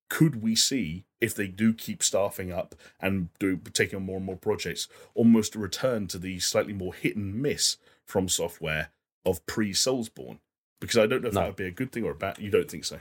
Could 0.10 0.42
we 0.42 0.56
see 0.56 1.04
if 1.20 1.36
they 1.36 1.48
do 1.48 1.74
keep 1.74 2.02
staffing 2.02 2.52
up 2.52 2.74
and 3.00 3.28
do 3.40 3.58
taking 3.74 3.98
on 3.98 4.06
more 4.06 4.18
and 4.18 4.26
more 4.26 4.38
projects, 4.38 4.88
almost 5.14 5.54
a 5.56 5.60
return 5.60 6.08
to 6.08 6.18
the 6.18 6.40
slightly 6.40 6.74
more 6.74 6.94
hit 6.94 7.18
and 7.18 7.36
miss 7.36 7.78
from 8.06 8.30
software 8.30 8.90
of 9.26 9.46
pre 9.46 9.74
Soulsborne? 9.74 10.40
Because 10.80 10.98
I 10.98 11.08
don't 11.08 11.22
know 11.22 11.28
if 11.28 11.34
No. 11.34 11.42
that 11.42 11.48
would 11.48 11.56
be 11.58 11.66
a 11.66 11.72
good 11.72 11.92
thing 11.92 12.06
or 12.06 12.12
a 12.12 12.16
bad. 12.16 12.40
You 12.40 12.50
don't 12.50 12.72
think 12.72 12.86
so? 12.86 13.00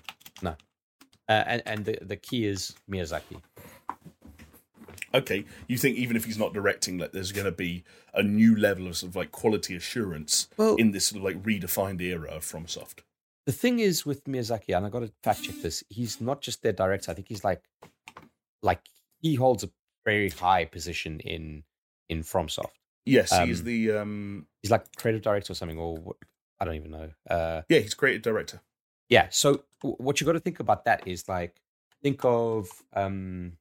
Uh, 1.29 1.43
and 1.47 1.63
and 1.67 1.85
the, 1.85 1.99
the 2.03 2.17
key 2.17 2.47
is 2.47 2.75
Miyazaki. 2.91 3.41
okay, 5.15 5.45
you 5.67 5.77
think 5.79 5.97
even 5.97 6.17
if 6.17 6.25
he's 6.25 6.39
not 6.39 6.53
directing, 6.53 6.99
that 6.99 7.13
there's 7.13 7.33
going 7.33 7.47
to 7.47 7.53
be 7.53 7.85
a 8.15 8.23
new 8.23 8.57
level 8.57 8.87
of 8.87 8.97
sort 8.97 9.11
of 9.11 9.17
like 9.17 9.33
quality 9.33 9.75
assurance 9.77 10.49
Well- 10.57 10.77
in 10.77 10.93
this 10.93 11.07
sort 11.07 11.19
of 11.19 11.25
like 11.25 11.43
redefined 11.43 12.01
era 12.01 12.29
of 12.31 12.45
FromSoft. 12.45 13.01
The 13.47 13.53
thing 13.53 13.79
is 13.79 14.05
with 14.05 14.25
Miyazaki, 14.25 14.77
and 14.77 14.85
I 14.85 14.89
got 14.89 15.01
to 15.01 15.13
fact 15.23 15.45
check 15.45 15.55
this. 15.63 15.85
He's 15.89 16.21
not 16.21 16.41
just 16.41 16.63
their 16.63 16.73
director. 16.73 17.13
I 17.13 17.15
think 17.15 17.29
he's 17.29 17.45
like, 17.45 17.63
like 18.61 18.81
he 19.21 19.37
holds 19.37 19.63
a 19.63 19.71
very 20.05 20.31
high 20.31 20.65
position 20.65 21.21
in 21.21 21.63
in 22.09 22.23
FromSoft. 22.23 22.73
Yes, 23.05 23.31
he's 23.45 23.61
Um, 23.61 23.67
the 23.67 23.93
um, 23.93 24.47
He's 24.63 24.73
like 24.73 24.97
creative 24.97 25.23
director 25.23 25.53
or 25.53 25.55
something, 25.55 25.79
or 25.79 26.17
I 26.59 26.65
don't 26.65 26.75
even 26.75 26.91
know. 26.91 27.11
Uh, 27.31 27.63
yeah, 27.69 27.79
he's 27.79 27.95
creative 27.95 28.23
director. 28.23 28.61
Yeah. 29.09 29.29
So 29.31 29.65
what 29.83 30.21
you 30.21 30.27
got 30.27 30.33
to 30.33 30.41
think 30.41 30.61
about 30.61 30.85
that 30.85 31.07
is 31.07 31.29
like, 31.29 31.61
think 32.03 32.25
of 32.25 32.69
um, 32.93 33.53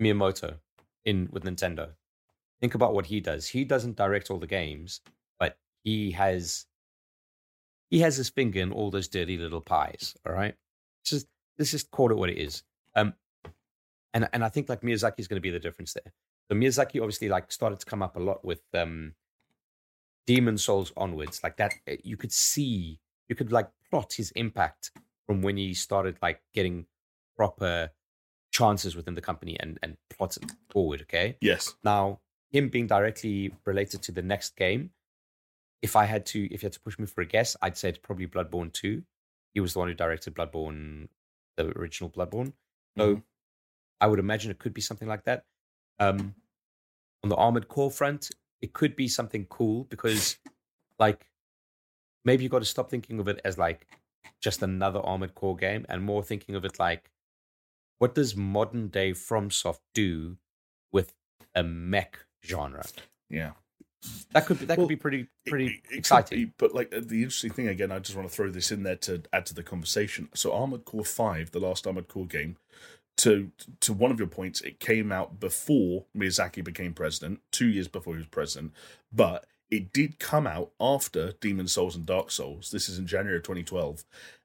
Miyamoto 0.00 0.56
in 1.04 1.28
with 1.30 1.44
Nintendo. 1.44 1.90
Think 2.60 2.74
about 2.74 2.94
what 2.94 3.06
he 3.06 3.20
does. 3.20 3.46
He 3.48 3.64
doesn't 3.64 3.96
direct 3.96 4.30
all 4.30 4.38
the 4.38 4.46
games, 4.46 5.00
but 5.38 5.58
he 5.84 6.10
has 6.12 6.66
he 7.90 8.00
has 8.00 8.16
his 8.16 8.28
finger 8.28 8.60
in 8.60 8.72
all 8.72 8.90
those 8.90 9.08
dirty 9.08 9.38
little 9.38 9.60
pies. 9.60 10.16
All 10.26 10.32
right, 10.32 10.54
let's 11.00 11.10
just 11.10 11.26
let's 11.58 11.70
just 11.70 11.90
call 11.90 12.10
it 12.10 12.16
what 12.16 12.30
it 12.30 12.38
is. 12.38 12.64
Um, 12.96 13.14
and 14.12 14.28
and 14.32 14.44
I 14.44 14.48
think 14.48 14.68
like 14.68 14.80
Miyazaki 14.80 15.18
is 15.20 15.28
going 15.28 15.36
to 15.36 15.40
be 15.40 15.50
the 15.50 15.60
difference 15.60 15.92
there. 15.92 16.12
So 16.50 16.56
Miyazaki 16.56 17.00
obviously 17.00 17.28
like 17.28 17.52
started 17.52 17.78
to 17.80 17.86
come 17.86 18.02
up 18.02 18.16
a 18.16 18.20
lot 18.20 18.44
with 18.44 18.62
um, 18.74 19.14
Demon's 20.26 20.64
Souls 20.64 20.92
onwards, 20.96 21.40
like 21.44 21.58
that. 21.58 21.74
uh, 21.88 21.96
You 22.02 22.16
could 22.16 22.32
see, 22.32 22.98
you 23.28 23.36
could 23.36 23.52
like 23.52 23.68
plot 23.90 24.14
his 24.14 24.30
impact 24.32 24.90
from 25.26 25.42
when 25.42 25.56
he 25.56 25.74
started 25.74 26.16
like 26.22 26.40
getting 26.54 26.86
proper 27.36 27.90
chances 28.50 28.96
within 28.96 29.14
the 29.14 29.20
company 29.20 29.56
and 29.60 29.78
and 29.82 29.96
plot 30.10 30.36
it 30.36 30.50
forward. 30.70 31.02
Okay, 31.02 31.36
Yes, 31.40 31.74
now, 31.84 32.20
him 32.50 32.68
being 32.68 32.86
directly 32.86 33.54
related 33.64 34.02
to 34.02 34.12
the 34.12 34.22
next 34.22 34.56
game, 34.56 34.90
if 35.82 35.96
I 35.96 36.06
had 36.06 36.26
to, 36.26 36.44
if 36.52 36.62
you 36.62 36.66
had 36.66 36.72
to 36.72 36.80
push 36.80 36.98
me 36.98 37.06
for 37.06 37.20
a 37.20 37.26
guess, 37.26 37.56
I'd 37.62 37.76
say 37.76 37.90
it's 37.90 37.98
probably 37.98 38.26
Bloodborne 38.26 38.72
2. 38.72 39.02
He 39.54 39.60
was 39.60 39.72
the 39.74 39.78
one 39.78 39.88
who 39.88 39.94
directed 39.94 40.34
Bloodborne, 40.34 41.08
the 41.56 41.66
original 41.78 42.10
Bloodborne. 42.10 42.52
So 42.96 43.22
I 44.00 44.06
would 44.06 44.18
imagine 44.18 44.50
it 44.50 44.58
could 44.58 44.74
be 44.74 44.80
something 44.80 45.08
like 45.08 45.24
that. 45.24 45.44
Um, 46.00 46.34
on 47.22 47.30
the 47.30 47.36
Armored 47.36 47.68
Core 47.68 47.90
front, 47.90 48.30
it 48.60 48.72
could 48.72 48.96
be 48.96 49.08
something 49.08 49.46
cool 49.46 49.84
because, 49.84 50.36
like, 50.98 51.27
maybe 52.24 52.42
you've 52.42 52.52
got 52.52 52.60
to 52.60 52.64
stop 52.64 52.90
thinking 52.90 53.18
of 53.20 53.28
it 53.28 53.40
as 53.44 53.58
like 53.58 53.86
just 54.40 54.62
another 54.62 55.00
Armored 55.00 55.34
Core 55.34 55.56
game 55.56 55.84
and 55.88 56.02
more 56.02 56.22
thinking 56.22 56.54
of 56.54 56.64
it 56.64 56.78
like, 56.78 57.10
what 57.98 58.14
does 58.14 58.36
modern 58.36 58.88
day 58.88 59.12
FromSoft 59.12 59.80
do 59.94 60.36
with 60.92 61.12
a 61.54 61.62
mech 61.62 62.18
genre? 62.44 62.84
yeah. 63.28 63.52
That 64.32 64.46
could 64.46 64.60
be 64.60 64.66
that 64.66 64.78
Well, 64.78 64.86
could 64.86 64.90
be 64.90 64.96
pretty 64.96 65.26
pretty 65.48 65.66
it- 65.66 65.92
it 65.92 65.98
exciting. 65.98 66.38
be, 66.38 66.52
but 66.56 66.72
like 66.72 66.90
the 66.90 67.22
interesting 67.24 67.50
thing 67.50 67.66
again, 67.66 67.90
I 67.90 67.98
just 67.98 68.16
want 68.16 68.28
to 68.28 68.34
throw 68.34 68.48
this 68.48 68.70
in 68.70 68.84
there 68.84 68.94
to 68.96 69.22
add 69.32 69.44
to 69.46 69.54
the 69.54 69.64
conversation. 69.64 70.28
So 70.34 70.52
Armored 70.52 70.84
Core 70.84 71.04
Five, 71.04 71.50
the 71.50 71.58
last 71.58 71.84
Armored 71.84 72.06
Core 72.06 72.24
game, 72.26 72.58
to 73.16 73.50
to 73.80 73.92
one 73.92 74.12
of 74.12 74.20
your 74.20 74.28
points, 74.28 74.60
it 74.60 74.78
came 74.78 75.10
out 75.10 75.40
before 75.40 76.04
Miyazaki 76.16 76.62
became 76.62 76.94
president, 76.94 77.40
two 77.50 77.66
years 77.66 77.88
before 77.88 78.14
he 78.14 78.18
was 78.18 78.28
president, 78.28 78.72
but 79.12 79.46
it 79.70 79.92
did 79.92 80.18
come 80.18 80.46
out 80.46 80.70
after 80.80 81.32
Demon's 81.40 81.72
Souls 81.72 81.96
and 81.96 82.06
Dark 82.06 82.30
Souls. 82.30 82.70
This 82.70 82.88
is 82.88 82.98
in 82.98 83.06
January 83.06 83.36
of 83.38 83.42
2012. 83.42 84.04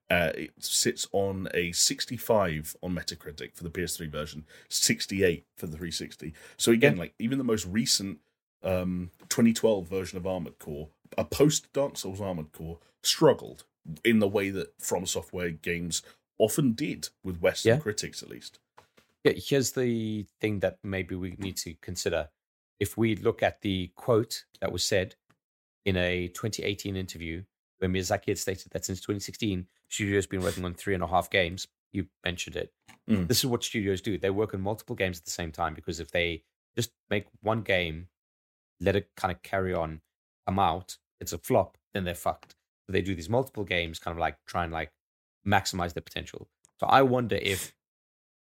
Uh, 0.10 0.32
it 0.36 0.52
sits 0.60 1.08
on 1.12 1.48
a 1.54 1.72
65 1.72 2.76
on 2.84 2.94
Metacritic 2.94 3.56
for 3.56 3.64
the 3.64 3.70
PS3 3.70 4.10
version, 4.12 4.46
68 4.70 5.46
for 5.56 5.66
the 5.66 5.74
360. 5.78 6.34
So 6.58 6.72
again, 6.72 6.98
like 6.98 7.14
even 7.20 7.38
the 7.38 7.44
most 7.44 7.66
recent 7.66 8.20
um, 8.64 9.12
2012 9.30 9.88
version 9.88 10.18
of 10.18 10.28
Armored 10.28 10.60
Core, 10.60 10.90
a 11.18 11.24
post 11.26 11.72
Dark 11.74 11.98
Souls 11.98 12.22
Armored 12.22 12.52
Core, 12.52 12.80
struggled 13.02 13.64
in 14.04 14.20
the 14.20 14.28
way 14.28 14.50
that 14.50 14.74
From 14.80 15.06
Software 15.06 15.50
games 15.50 16.02
often 16.38 16.74
did 16.74 17.10
with 17.24 17.42
Western 17.42 17.76
Yeah. 17.76 17.80
critics, 17.80 18.22
at 18.22 18.30
least. 18.30 18.60
Yeah, 19.24 19.34
here's 19.36 19.72
the 19.72 20.26
thing 20.42 20.60
that 20.60 20.80
maybe 20.84 21.16
we 21.16 21.36
need 21.40 21.58
to 21.58 21.76
consider. 21.76 22.30
If 22.84 22.98
we 22.98 23.16
look 23.16 23.42
at 23.42 23.62
the 23.62 23.92
quote 23.96 24.44
that 24.60 24.74
was 24.74 24.84
said 24.84 25.16
in 25.86 25.96
a 25.96 26.28
2018 26.28 26.98
interview, 26.98 27.44
where 27.78 27.90
Miyazaki 27.90 28.28
had 28.28 28.38
stated 28.38 28.74
that 28.74 28.84
since 28.84 29.00
2016, 29.00 29.68
studios 29.88 30.26
have 30.26 30.30
been 30.30 30.42
working 30.42 30.66
on 30.66 30.74
three 30.74 30.94
and 30.94 31.02
a 31.02 31.08
half 31.08 31.30
games. 31.30 31.66
You 31.94 32.08
mentioned 32.26 32.58
it. 32.58 32.74
Mm. 33.10 33.30
This 33.30 33.40
is 33.40 33.46
what 33.46 33.64
studios 33.64 34.02
do. 34.02 34.18
They 34.18 34.32
work 34.32 34.54
on 34.54 34.60
multiple 34.60 34.98
games 34.98 35.18
at 35.18 35.24
the 35.24 35.32
same 35.32 35.54
time 35.54 35.74
because 35.74 36.02
if 36.02 36.12
they 36.12 36.44
just 36.76 36.92
make 37.10 37.28
one 37.42 37.62
game, 37.62 38.10
let 38.82 38.98
it 38.98 39.08
kind 39.16 39.32
of 39.32 39.42
carry 39.44 39.74
on, 39.74 40.02
come 40.46 40.60
out, 40.60 40.98
it's 41.22 41.32
a 41.32 41.38
flop, 41.38 41.78
then 41.94 42.04
they're 42.04 42.16
fucked. 42.16 42.58
So 42.86 42.92
they 42.92 43.02
do 43.02 43.16
these 43.16 43.30
multiple 43.30 43.64
games, 43.64 43.98
kind 43.98 44.14
of 44.14 44.20
like 44.20 44.36
try 44.46 44.66
and 44.66 44.74
like 44.74 44.92
maximize 45.48 45.94
their 45.94 46.04
potential. 46.04 46.50
So 46.82 46.88
I 46.88 47.02
wonder 47.04 47.38
if 47.42 47.74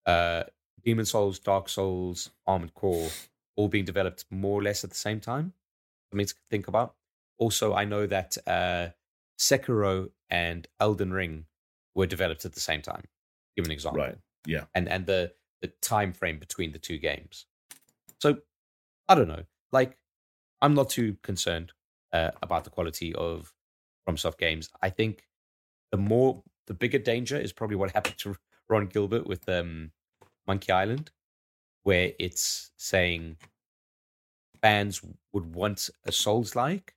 uh 0.05 0.43
Demon's 0.85 1.11
Souls, 1.13 1.39
Dark 1.39 1.71
Souls, 1.71 2.31
Armored 2.47 2.75
Core, 2.75 3.09
all 3.57 3.69
being 3.69 3.85
developed 3.85 4.25
more 4.31 4.61
or 4.61 4.63
less 4.63 4.85
at 4.85 4.91
the 4.91 4.97
same 4.97 5.21
time. 5.21 5.53
Something 6.11 6.27
to 6.27 6.35
think 6.51 6.69
about. 6.69 6.95
Also, 7.39 7.75
I 7.75 7.85
know 7.85 8.07
that 8.07 8.37
uh, 8.47 8.89
Sekiro 9.39 10.11
and 10.31 10.67
Elden 10.81 11.13
Ring 11.13 11.47
were 11.95 12.07
developed 12.07 12.45
at 12.45 12.53
the 12.53 12.61
same 12.61 12.83
time. 12.83 13.05
Give 13.57 13.65
an 13.65 13.71
example, 13.73 14.03
Right. 14.03 14.19
Yeah. 14.47 14.65
and 14.75 14.89
and 14.89 15.07
the 15.07 15.33
the 15.63 15.69
time 15.81 16.13
frame 16.13 16.39
between 16.39 16.73
the 16.73 16.79
two 16.79 16.99
games. 16.99 17.47
So 18.21 18.39
I 19.09 19.15
don't 19.15 19.29
know. 19.29 19.45
Like, 19.73 19.97
I'm 20.63 20.75
not 20.75 20.91
too 20.91 21.17
concerned 21.23 21.73
uh, 22.13 22.31
about 22.43 22.65
the 22.65 22.71
quality 22.71 23.15
of 23.15 23.53
FromSoft 24.07 24.39
games. 24.39 24.71
I 24.83 24.91
think 24.91 25.27
the 25.91 25.99
more 25.99 26.43
the 26.67 26.75
bigger 26.75 26.99
danger 26.99 27.37
is 27.37 27.53
probably 27.53 27.77
what 27.77 27.91
happened 27.95 28.19
to 28.19 28.37
Ron 28.69 28.87
Gilbert 28.87 29.27
with 29.27 29.49
um, 29.49 29.93
Monkey 30.47 30.73
Island, 30.73 31.11
where 31.87 32.11
it's 32.19 32.73
saying 32.77 33.37
fans 34.61 35.01
would 35.33 35.55
want 35.55 35.89
a 36.05 36.11
Souls 36.11 36.57
like, 36.57 36.97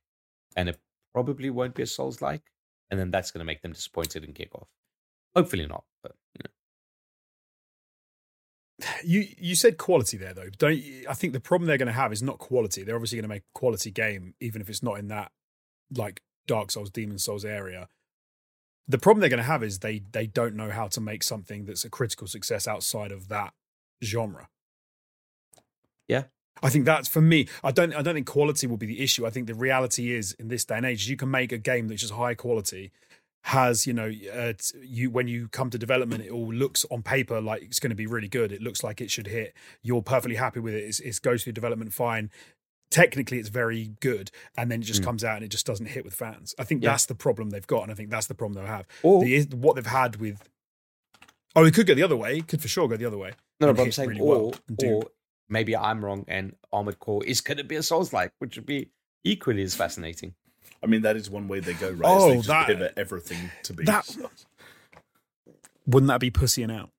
and 0.56 0.68
it 0.68 0.80
probably 1.14 1.48
won't 1.48 1.76
be 1.76 1.84
a 1.84 1.86
Souls 1.86 2.20
like, 2.20 2.42
and 2.90 2.98
then 2.98 3.12
that's 3.12 3.30
going 3.30 3.38
to 3.38 3.44
make 3.44 3.62
them 3.62 3.70
disappointed 3.70 4.24
and 4.24 4.34
kick 4.34 4.52
off. 4.52 4.66
Hopefully 5.36 5.64
not, 5.68 5.84
but 6.02 6.16
you 6.34 6.40
know. 6.44 6.50
You 9.04 9.28
you 9.38 9.54
said 9.54 9.78
quality 9.78 10.16
there 10.16 10.34
though. 10.34 10.50
Don't 10.58 10.82
I 11.08 11.14
think 11.14 11.34
the 11.34 11.40
problem 11.40 11.68
they're 11.68 11.78
going 11.78 11.86
to 11.86 11.92
have 11.92 12.12
is 12.12 12.22
not 12.22 12.38
quality. 12.38 12.82
They're 12.82 12.96
obviously 12.96 13.18
going 13.18 13.30
to 13.30 13.36
make 13.36 13.42
a 13.42 13.58
quality 13.58 13.92
game 13.92 14.34
even 14.40 14.60
if 14.60 14.68
it's 14.68 14.82
not 14.82 14.98
in 14.98 15.06
that 15.08 15.30
like 15.94 16.20
Dark 16.48 16.72
Souls, 16.72 16.90
Demon's 16.90 17.22
Souls 17.22 17.44
area. 17.44 17.88
The 18.88 18.98
problem 18.98 19.20
they're 19.20 19.30
going 19.30 19.38
to 19.38 19.44
have 19.44 19.62
is 19.62 19.78
they 19.78 20.02
they 20.10 20.26
don't 20.26 20.56
know 20.56 20.70
how 20.70 20.88
to 20.88 21.00
make 21.00 21.22
something 21.22 21.66
that's 21.66 21.84
a 21.84 21.90
critical 21.90 22.26
success 22.26 22.66
outside 22.66 23.12
of 23.12 23.28
that 23.28 23.52
genre. 24.02 24.48
Yeah. 26.10 26.24
I 26.62 26.68
think 26.68 26.84
that's 26.84 27.08
for 27.08 27.22
me. 27.22 27.48
I 27.64 27.70
don't. 27.70 27.94
I 27.94 28.02
don't 28.02 28.14
think 28.14 28.26
quality 28.26 28.66
will 28.66 28.76
be 28.76 28.86
the 28.86 29.00
issue. 29.00 29.24
I 29.26 29.30
think 29.30 29.46
the 29.46 29.54
reality 29.54 30.12
is 30.12 30.32
in 30.32 30.48
this 30.48 30.64
day 30.66 30.76
and 30.76 30.84
age, 30.84 31.08
you 31.08 31.16
can 31.16 31.30
make 31.30 31.52
a 31.52 31.58
game 31.58 31.88
that's 31.88 32.02
just 32.02 32.12
high 32.12 32.34
quality, 32.34 32.90
has 33.44 33.86
you 33.86 33.94
know, 33.94 34.12
uh, 34.34 34.52
you 34.82 35.10
when 35.10 35.26
you 35.26 35.48
come 35.48 35.70
to 35.70 35.78
development, 35.78 36.22
it 36.24 36.30
all 36.30 36.52
looks 36.52 36.84
on 36.90 37.02
paper 37.02 37.40
like 37.40 37.62
it's 37.62 37.78
going 37.78 37.90
to 37.90 37.96
be 37.96 38.06
really 38.06 38.28
good. 38.28 38.52
It 38.52 38.60
looks 38.60 38.84
like 38.84 39.00
it 39.00 39.10
should 39.10 39.28
hit. 39.28 39.54
You're 39.82 40.02
perfectly 40.02 40.36
happy 40.36 40.60
with 40.60 40.74
it. 40.74 40.84
It's, 40.84 41.00
it 41.00 41.22
goes 41.22 41.44
through 41.44 41.54
development 41.54 41.94
fine. 41.94 42.30
Technically, 42.90 43.38
it's 43.38 43.48
very 43.48 43.92
good, 44.00 44.30
and 44.58 44.70
then 44.70 44.82
it 44.82 44.84
just 44.84 45.00
Mm. 45.00 45.04
comes 45.04 45.24
out 45.24 45.36
and 45.36 45.44
it 45.44 45.48
just 45.48 45.64
doesn't 45.64 45.86
hit 45.86 46.04
with 46.04 46.12
fans. 46.12 46.54
I 46.58 46.64
think 46.64 46.82
Yeah. 46.82 46.90
that's 46.90 47.06
the 47.06 47.14
problem 47.14 47.50
they've 47.50 47.66
got, 47.66 47.84
and 47.84 47.92
I 47.92 47.94
think 47.94 48.10
that's 48.10 48.26
the 48.26 48.34
problem 48.34 48.54
they'll 48.54 48.66
have. 48.76 48.86
Or 49.02 49.24
The, 49.24 49.44
what 49.56 49.76
they've 49.76 49.86
had 49.86 50.16
with. 50.16 50.46
Oh, 51.56 51.64
it 51.64 51.72
could 51.72 51.86
go 51.86 51.94
the 51.94 52.02
other 52.02 52.16
way. 52.16 52.38
It 52.38 52.48
could 52.48 52.60
for 52.60 52.68
sure 52.68 52.86
go 52.88 52.96
the 52.98 53.06
other 53.06 53.16
way. 53.18 53.32
No, 53.60 53.68
no, 53.68 53.72
but 53.74 53.82
I'm 53.84 53.92
saying, 53.92 54.08
really 54.10 54.20
or, 54.20 54.26
well 54.26 54.54
or 54.84 55.04
maybe 55.50 55.76
I'm 55.76 56.02
wrong, 56.04 56.24
and 56.28 56.54
Armored 56.72 56.98
Core 57.00 57.24
is 57.24 57.40
going 57.42 57.58
to 57.58 57.64
be 57.64 57.76
a 57.76 57.82
Souls 57.82 58.12
like, 58.12 58.32
which 58.38 58.56
would 58.56 58.66
be 58.66 58.90
equally 59.24 59.62
as 59.62 59.74
fascinating. 59.74 60.34
I 60.82 60.86
mean, 60.86 61.02
that 61.02 61.16
is 61.16 61.28
one 61.28 61.46
way 61.48 61.60
they 61.60 61.74
go, 61.74 61.90
right? 61.90 62.08
Oh, 62.10 62.26
is 62.28 62.30
they 62.30 62.36
just 62.36 62.48
that- 62.48 62.66
pivot 62.68 62.94
everything 62.96 63.50
to 63.64 63.74
be. 63.74 63.84
that- 63.84 64.16
Wouldn't 65.86 66.08
that 66.08 66.20
be 66.20 66.30
pussying 66.30 66.70
out? 66.70 66.90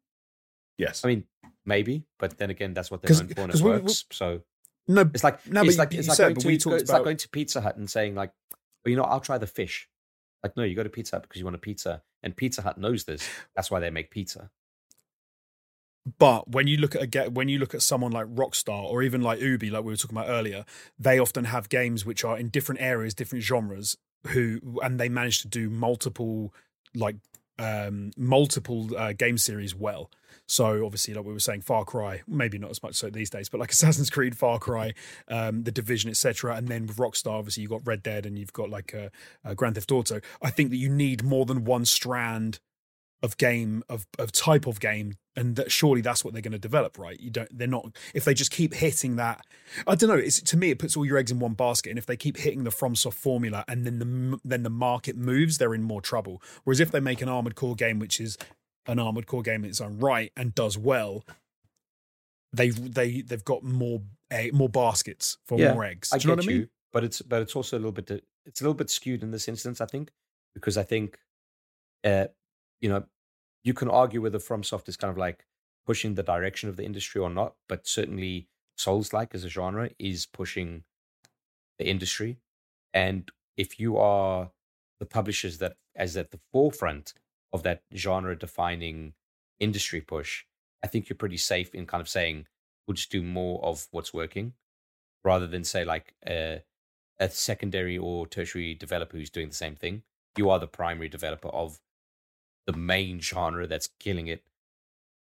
yes. 0.77 1.03
I 1.05 1.07
mean, 1.09 1.23
maybe, 1.65 2.03
but 2.19 2.37
then 2.37 2.49
again, 2.49 2.73
that's 2.73 2.89
what 2.91 3.01
they're 3.01 3.09
'Cause- 3.09 3.21
known 3.21 3.29
for, 3.29 3.41
and 3.41 3.51
'cause 3.51 3.61
it 3.61 3.63
we- 3.63 3.69
works. 3.71 4.05
So 4.11 4.41
No, 4.87 5.01
It's 5.13 5.23
like 5.23 5.45
No, 5.47 5.61
it's 5.61 5.77
but 5.77 5.89
like 5.89 5.93
it's 5.99 6.07
like 6.07 6.17
said, 6.17 6.23
going 6.29 6.35
to 6.37 6.47
we 6.47 6.57
go- 6.57 6.71
talked 6.71 6.81
it's 6.81 6.89
like 6.89 6.97
about- 6.97 7.05
going 7.05 7.17
to 7.17 7.29
Pizza 7.29 7.61
Hut 7.61 7.77
and 7.77 7.89
saying 7.89 8.15
like, 8.15 8.31
well, 8.83 8.89
you 8.89 8.95
know, 8.97 9.03
I'll 9.03 9.19
try 9.21 9.37
the 9.37 9.45
fish. 9.47 9.87
Like, 10.43 10.57
no, 10.57 10.63
you 10.63 10.75
go 10.75 10.81
to 10.83 10.89
Pizza 10.89 11.15
Hut 11.17 11.21
because 11.21 11.37
you 11.39 11.45
want 11.45 11.55
a 11.55 11.59
pizza, 11.59 12.01
and 12.23 12.35
Pizza 12.35 12.63
Hut 12.63 12.79
knows 12.79 13.03
this. 13.05 13.25
That's 13.55 13.69
why 13.69 13.79
they 13.79 13.91
make 13.91 14.09
pizza. 14.09 14.49
But 16.17 16.49
when 16.49 16.67
you 16.67 16.77
look 16.77 16.95
at 16.95 17.01
a 17.01 17.07
get 17.07 17.33
when 17.33 17.47
you 17.47 17.59
look 17.59 17.75
at 17.75 17.81
someone 17.81 18.11
like 18.11 18.25
Rockstar 18.27 18.83
or 18.83 19.03
even 19.03 19.21
like 19.21 19.39
Ubi, 19.39 19.69
like 19.69 19.83
we 19.83 19.91
were 19.91 19.97
talking 19.97 20.17
about 20.17 20.29
earlier, 20.29 20.65
they 20.97 21.19
often 21.19 21.45
have 21.45 21.69
games 21.69 22.05
which 22.05 22.23
are 22.23 22.37
in 22.37 22.49
different 22.49 22.81
areas, 22.81 23.13
different 23.13 23.43
genres, 23.43 23.97
who 24.27 24.59
and 24.81 24.99
they 24.99 25.09
manage 25.09 25.41
to 25.41 25.47
do 25.47 25.69
multiple 25.69 26.53
like 26.95 27.17
um 27.59 28.11
multiple 28.17 28.89
uh, 28.97 29.13
game 29.13 29.37
series 29.37 29.75
well. 29.75 30.09
So 30.47 30.85
obviously, 30.85 31.13
like 31.13 31.23
we 31.23 31.33
were 31.33 31.39
saying, 31.39 31.61
Far 31.61 31.85
Cry, 31.85 32.23
maybe 32.27 32.57
not 32.57 32.71
as 32.71 32.83
much 32.83 32.95
so 32.95 33.09
these 33.09 33.29
days, 33.29 33.47
but 33.47 33.59
like 33.59 33.71
Assassin's 33.71 34.09
Creed, 34.09 34.35
Far 34.35 34.59
Cry, 34.59 34.93
um, 35.27 35.63
The 35.63 35.71
Division, 35.71 36.09
etc. 36.09 36.55
And 36.55 36.67
then 36.67 36.87
with 36.87 36.97
Rockstar, 36.97 37.39
obviously, 37.39 37.61
you've 37.61 37.71
got 37.71 37.85
Red 37.85 38.03
Dead 38.03 38.25
and 38.25 38.37
you've 38.37 38.51
got 38.51 38.69
like 38.69 38.93
a, 38.93 39.11
a 39.45 39.55
Grand 39.55 39.75
Theft 39.75 39.91
Auto. 39.91 40.19
I 40.41 40.49
think 40.49 40.71
that 40.71 40.77
you 40.77 40.89
need 40.89 41.23
more 41.23 41.45
than 41.45 41.63
one 41.63 41.85
strand 41.85 42.59
of 43.23 43.37
game 43.37 43.83
of 43.89 44.07
of 44.17 44.31
type 44.31 44.65
of 44.67 44.79
game 44.79 45.13
and 45.35 45.55
that 45.55 45.71
surely 45.71 46.01
that's 46.01 46.25
what 46.25 46.33
they're 46.33 46.41
going 46.41 46.51
to 46.51 46.59
develop 46.59 46.97
right? 46.97 47.19
You 47.19 47.29
don't 47.29 47.55
they're 47.55 47.67
not 47.67 47.95
if 48.13 48.25
they 48.25 48.33
just 48.33 48.51
keep 48.51 48.73
hitting 48.73 49.15
that 49.17 49.45
i 49.87 49.95
don't 49.95 50.09
know 50.09 50.15
it's 50.15 50.41
to 50.41 50.57
me 50.57 50.71
it 50.71 50.79
puts 50.79 50.97
all 50.97 51.05
your 51.05 51.17
eggs 51.17 51.31
in 51.31 51.39
one 51.39 51.53
basket 51.53 51.89
and 51.91 51.99
if 51.99 52.05
they 52.05 52.17
keep 52.17 52.37
hitting 52.37 52.63
the 52.63 52.71
fromsoft 52.71 53.13
formula 53.13 53.63
and 53.67 53.85
then 53.85 53.99
the 53.99 54.39
then 54.43 54.63
the 54.63 54.69
market 54.69 55.15
moves 55.15 55.57
they're 55.57 55.73
in 55.73 55.83
more 55.83 56.01
trouble. 56.01 56.41
Whereas 56.63 56.79
if 56.79 56.91
they 56.91 56.99
make 56.99 57.21
an 57.21 57.29
armored 57.29 57.55
core 57.55 57.75
game 57.75 57.99
which 57.99 58.19
is 58.19 58.37
an 58.87 58.99
armored 58.99 59.27
core 59.27 59.43
game 59.43 59.63
in 59.63 59.69
its 59.69 59.81
own 59.81 59.99
right 59.99 60.31
and 60.35 60.55
does 60.55 60.77
well 60.77 61.23
they 62.53 62.69
they 62.69 63.21
they've 63.21 63.45
got 63.45 63.63
more 63.63 64.01
egg, 64.29 64.53
more 64.53 64.69
baskets 64.69 65.37
for 65.45 65.57
Yeah, 65.57 65.73
more 65.73 65.85
eggs. 65.85 66.09
I 66.11 66.17
do 66.17 66.27
you 66.27 66.29
know 66.29 66.35
what 66.37 66.45
i 66.45 66.47
mean 66.47 66.57
you, 66.61 66.67
but 66.91 67.03
it's 67.03 67.21
but 67.21 67.41
it's 67.41 67.55
also 67.55 67.77
a 67.77 67.79
little 67.79 67.91
bit 67.91 68.23
it's 68.45 68.61
a 68.61 68.63
little 68.63 68.73
bit 68.73 68.89
skewed 68.89 69.23
in 69.23 69.31
this 69.31 69.47
instance, 69.47 69.81
I 69.81 69.85
think, 69.85 70.11
because 70.53 70.77
I 70.77 70.83
think, 70.83 71.17
uh, 72.03 72.27
you 72.81 72.89
know, 72.89 73.03
you 73.63 73.73
can 73.73 73.89
argue 73.89 74.21
whether 74.21 74.39
FromSoft 74.39 74.89
is 74.89 74.97
kind 74.97 75.11
of 75.11 75.17
like 75.17 75.45
pushing 75.85 76.15
the 76.15 76.23
direction 76.23 76.67
of 76.67 76.77
the 76.77 76.83
industry 76.83 77.21
or 77.21 77.29
not, 77.29 77.55
but 77.69 77.87
certainly 77.87 78.47
Souls-like 78.77 79.35
as 79.35 79.43
a 79.43 79.49
genre 79.49 79.91
is 79.99 80.25
pushing 80.25 80.83
the 81.77 81.87
industry, 81.87 82.37
and 82.93 83.31
if 83.57 83.79
you 83.79 83.97
are 83.97 84.51
the 84.99 85.05
publishers 85.05 85.59
that 85.59 85.77
as 85.95 86.17
at 86.17 86.31
the 86.31 86.39
forefront 86.51 87.13
of 87.53 87.63
that 87.63 87.83
genre-defining 87.95 89.13
industry 89.59 90.01
push, 90.01 90.45
I 90.83 90.87
think 90.87 91.09
you're 91.09 91.17
pretty 91.17 91.37
safe 91.37 91.75
in 91.75 91.85
kind 91.85 92.01
of 92.01 92.09
saying 92.09 92.47
we'll 92.87 92.95
just 92.95 93.11
do 93.11 93.21
more 93.21 93.63
of 93.63 93.87
what's 93.91 94.13
working 94.13 94.53
rather 95.23 95.45
than 95.45 95.63
say 95.63 95.85
like 95.85 96.15
a, 96.27 96.63
a 97.19 97.29
secondary 97.29 97.97
or 97.97 98.25
tertiary 98.25 98.73
developer 98.73 99.17
who's 99.17 99.29
doing 99.29 99.49
the 99.49 99.55
same 99.55 99.75
thing. 99.75 100.03
You 100.37 100.49
are 100.49 100.59
the 100.59 100.67
primary 100.67 101.09
developer 101.09 101.49
of 101.49 101.79
the 102.67 102.73
main 102.73 103.19
genre 103.19 103.67
that's 103.67 103.89
killing 103.99 104.27
it 104.27 104.43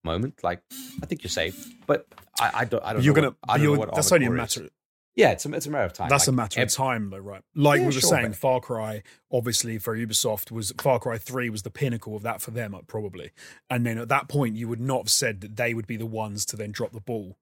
moment. 0.05 0.43
Like 0.43 0.62
I 1.02 1.06
think 1.06 1.23
you're 1.23 1.31
safe, 1.31 1.74
but 1.86 2.06
I, 2.40 2.51
I 2.55 2.65
don't. 2.65 2.82
I 2.85 2.93
don't. 2.93 3.02
you're 3.02 3.12
know 3.15 3.20
gonna 3.23 3.28
what, 3.28 3.36
I 3.48 3.56
don't 3.59 3.66
know 3.74 3.78
what 3.78 3.94
that's 3.94 4.12
only 4.12 4.27
a 4.27 4.28
Core 4.28 4.36
is. 4.36 4.40
matter 4.40 4.69
Yeah, 5.16 5.31
it's 5.32 5.44
a, 5.47 5.52
it's 5.55 5.66
a 5.66 5.70
matter 5.70 5.85
of 5.85 5.93
time. 5.93 6.09
That's 6.09 6.28
Like, 6.28 6.32
a 6.32 6.36
matter 6.36 6.62
of 6.62 6.73
time, 6.73 7.10
though, 7.10 7.19
right? 7.19 7.43
Like 7.55 7.78
Yeah, 7.78 7.89
we 7.89 7.94
were 7.94 8.01
sure, 8.01 8.10
saying, 8.10 8.28
but- 8.28 8.36
Far 8.36 8.60
Cry, 8.60 9.02
obviously 9.32 9.78
for 9.78 9.97
Ubisoft, 9.97 10.51
was 10.52 10.73
Far 10.81 10.98
Cry 11.01 11.19
Three 11.19 11.51
was 11.51 11.62
the 11.62 11.70
pinnacle 11.70 12.15
of 12.16 12.23
that 12.23 12.40
for 12.40 12.52
them, 12.52 12.74
uh, 12.74 12.81
probably. 12.86 13.32
And 13.69 13.85
then 13.85 13.98
at 13.98 14.09
that 14.09 14.28
point, 14.28 14.56
you 14.56 14.69
would 14.69 14.81
not 14.81 14.98
have 14.98 15.10
said 15.10 15.40
that 15.40 15.56
they 15.56 15.74
would 15.74 15.86
be 15.86 15.97
the 15.97 16.06
ones 16.06 16.44
to 16.47 16.56
then 16.56 16.70
drop 16.73 16.93
the 16.93 17.01
ball, 17.01 17.36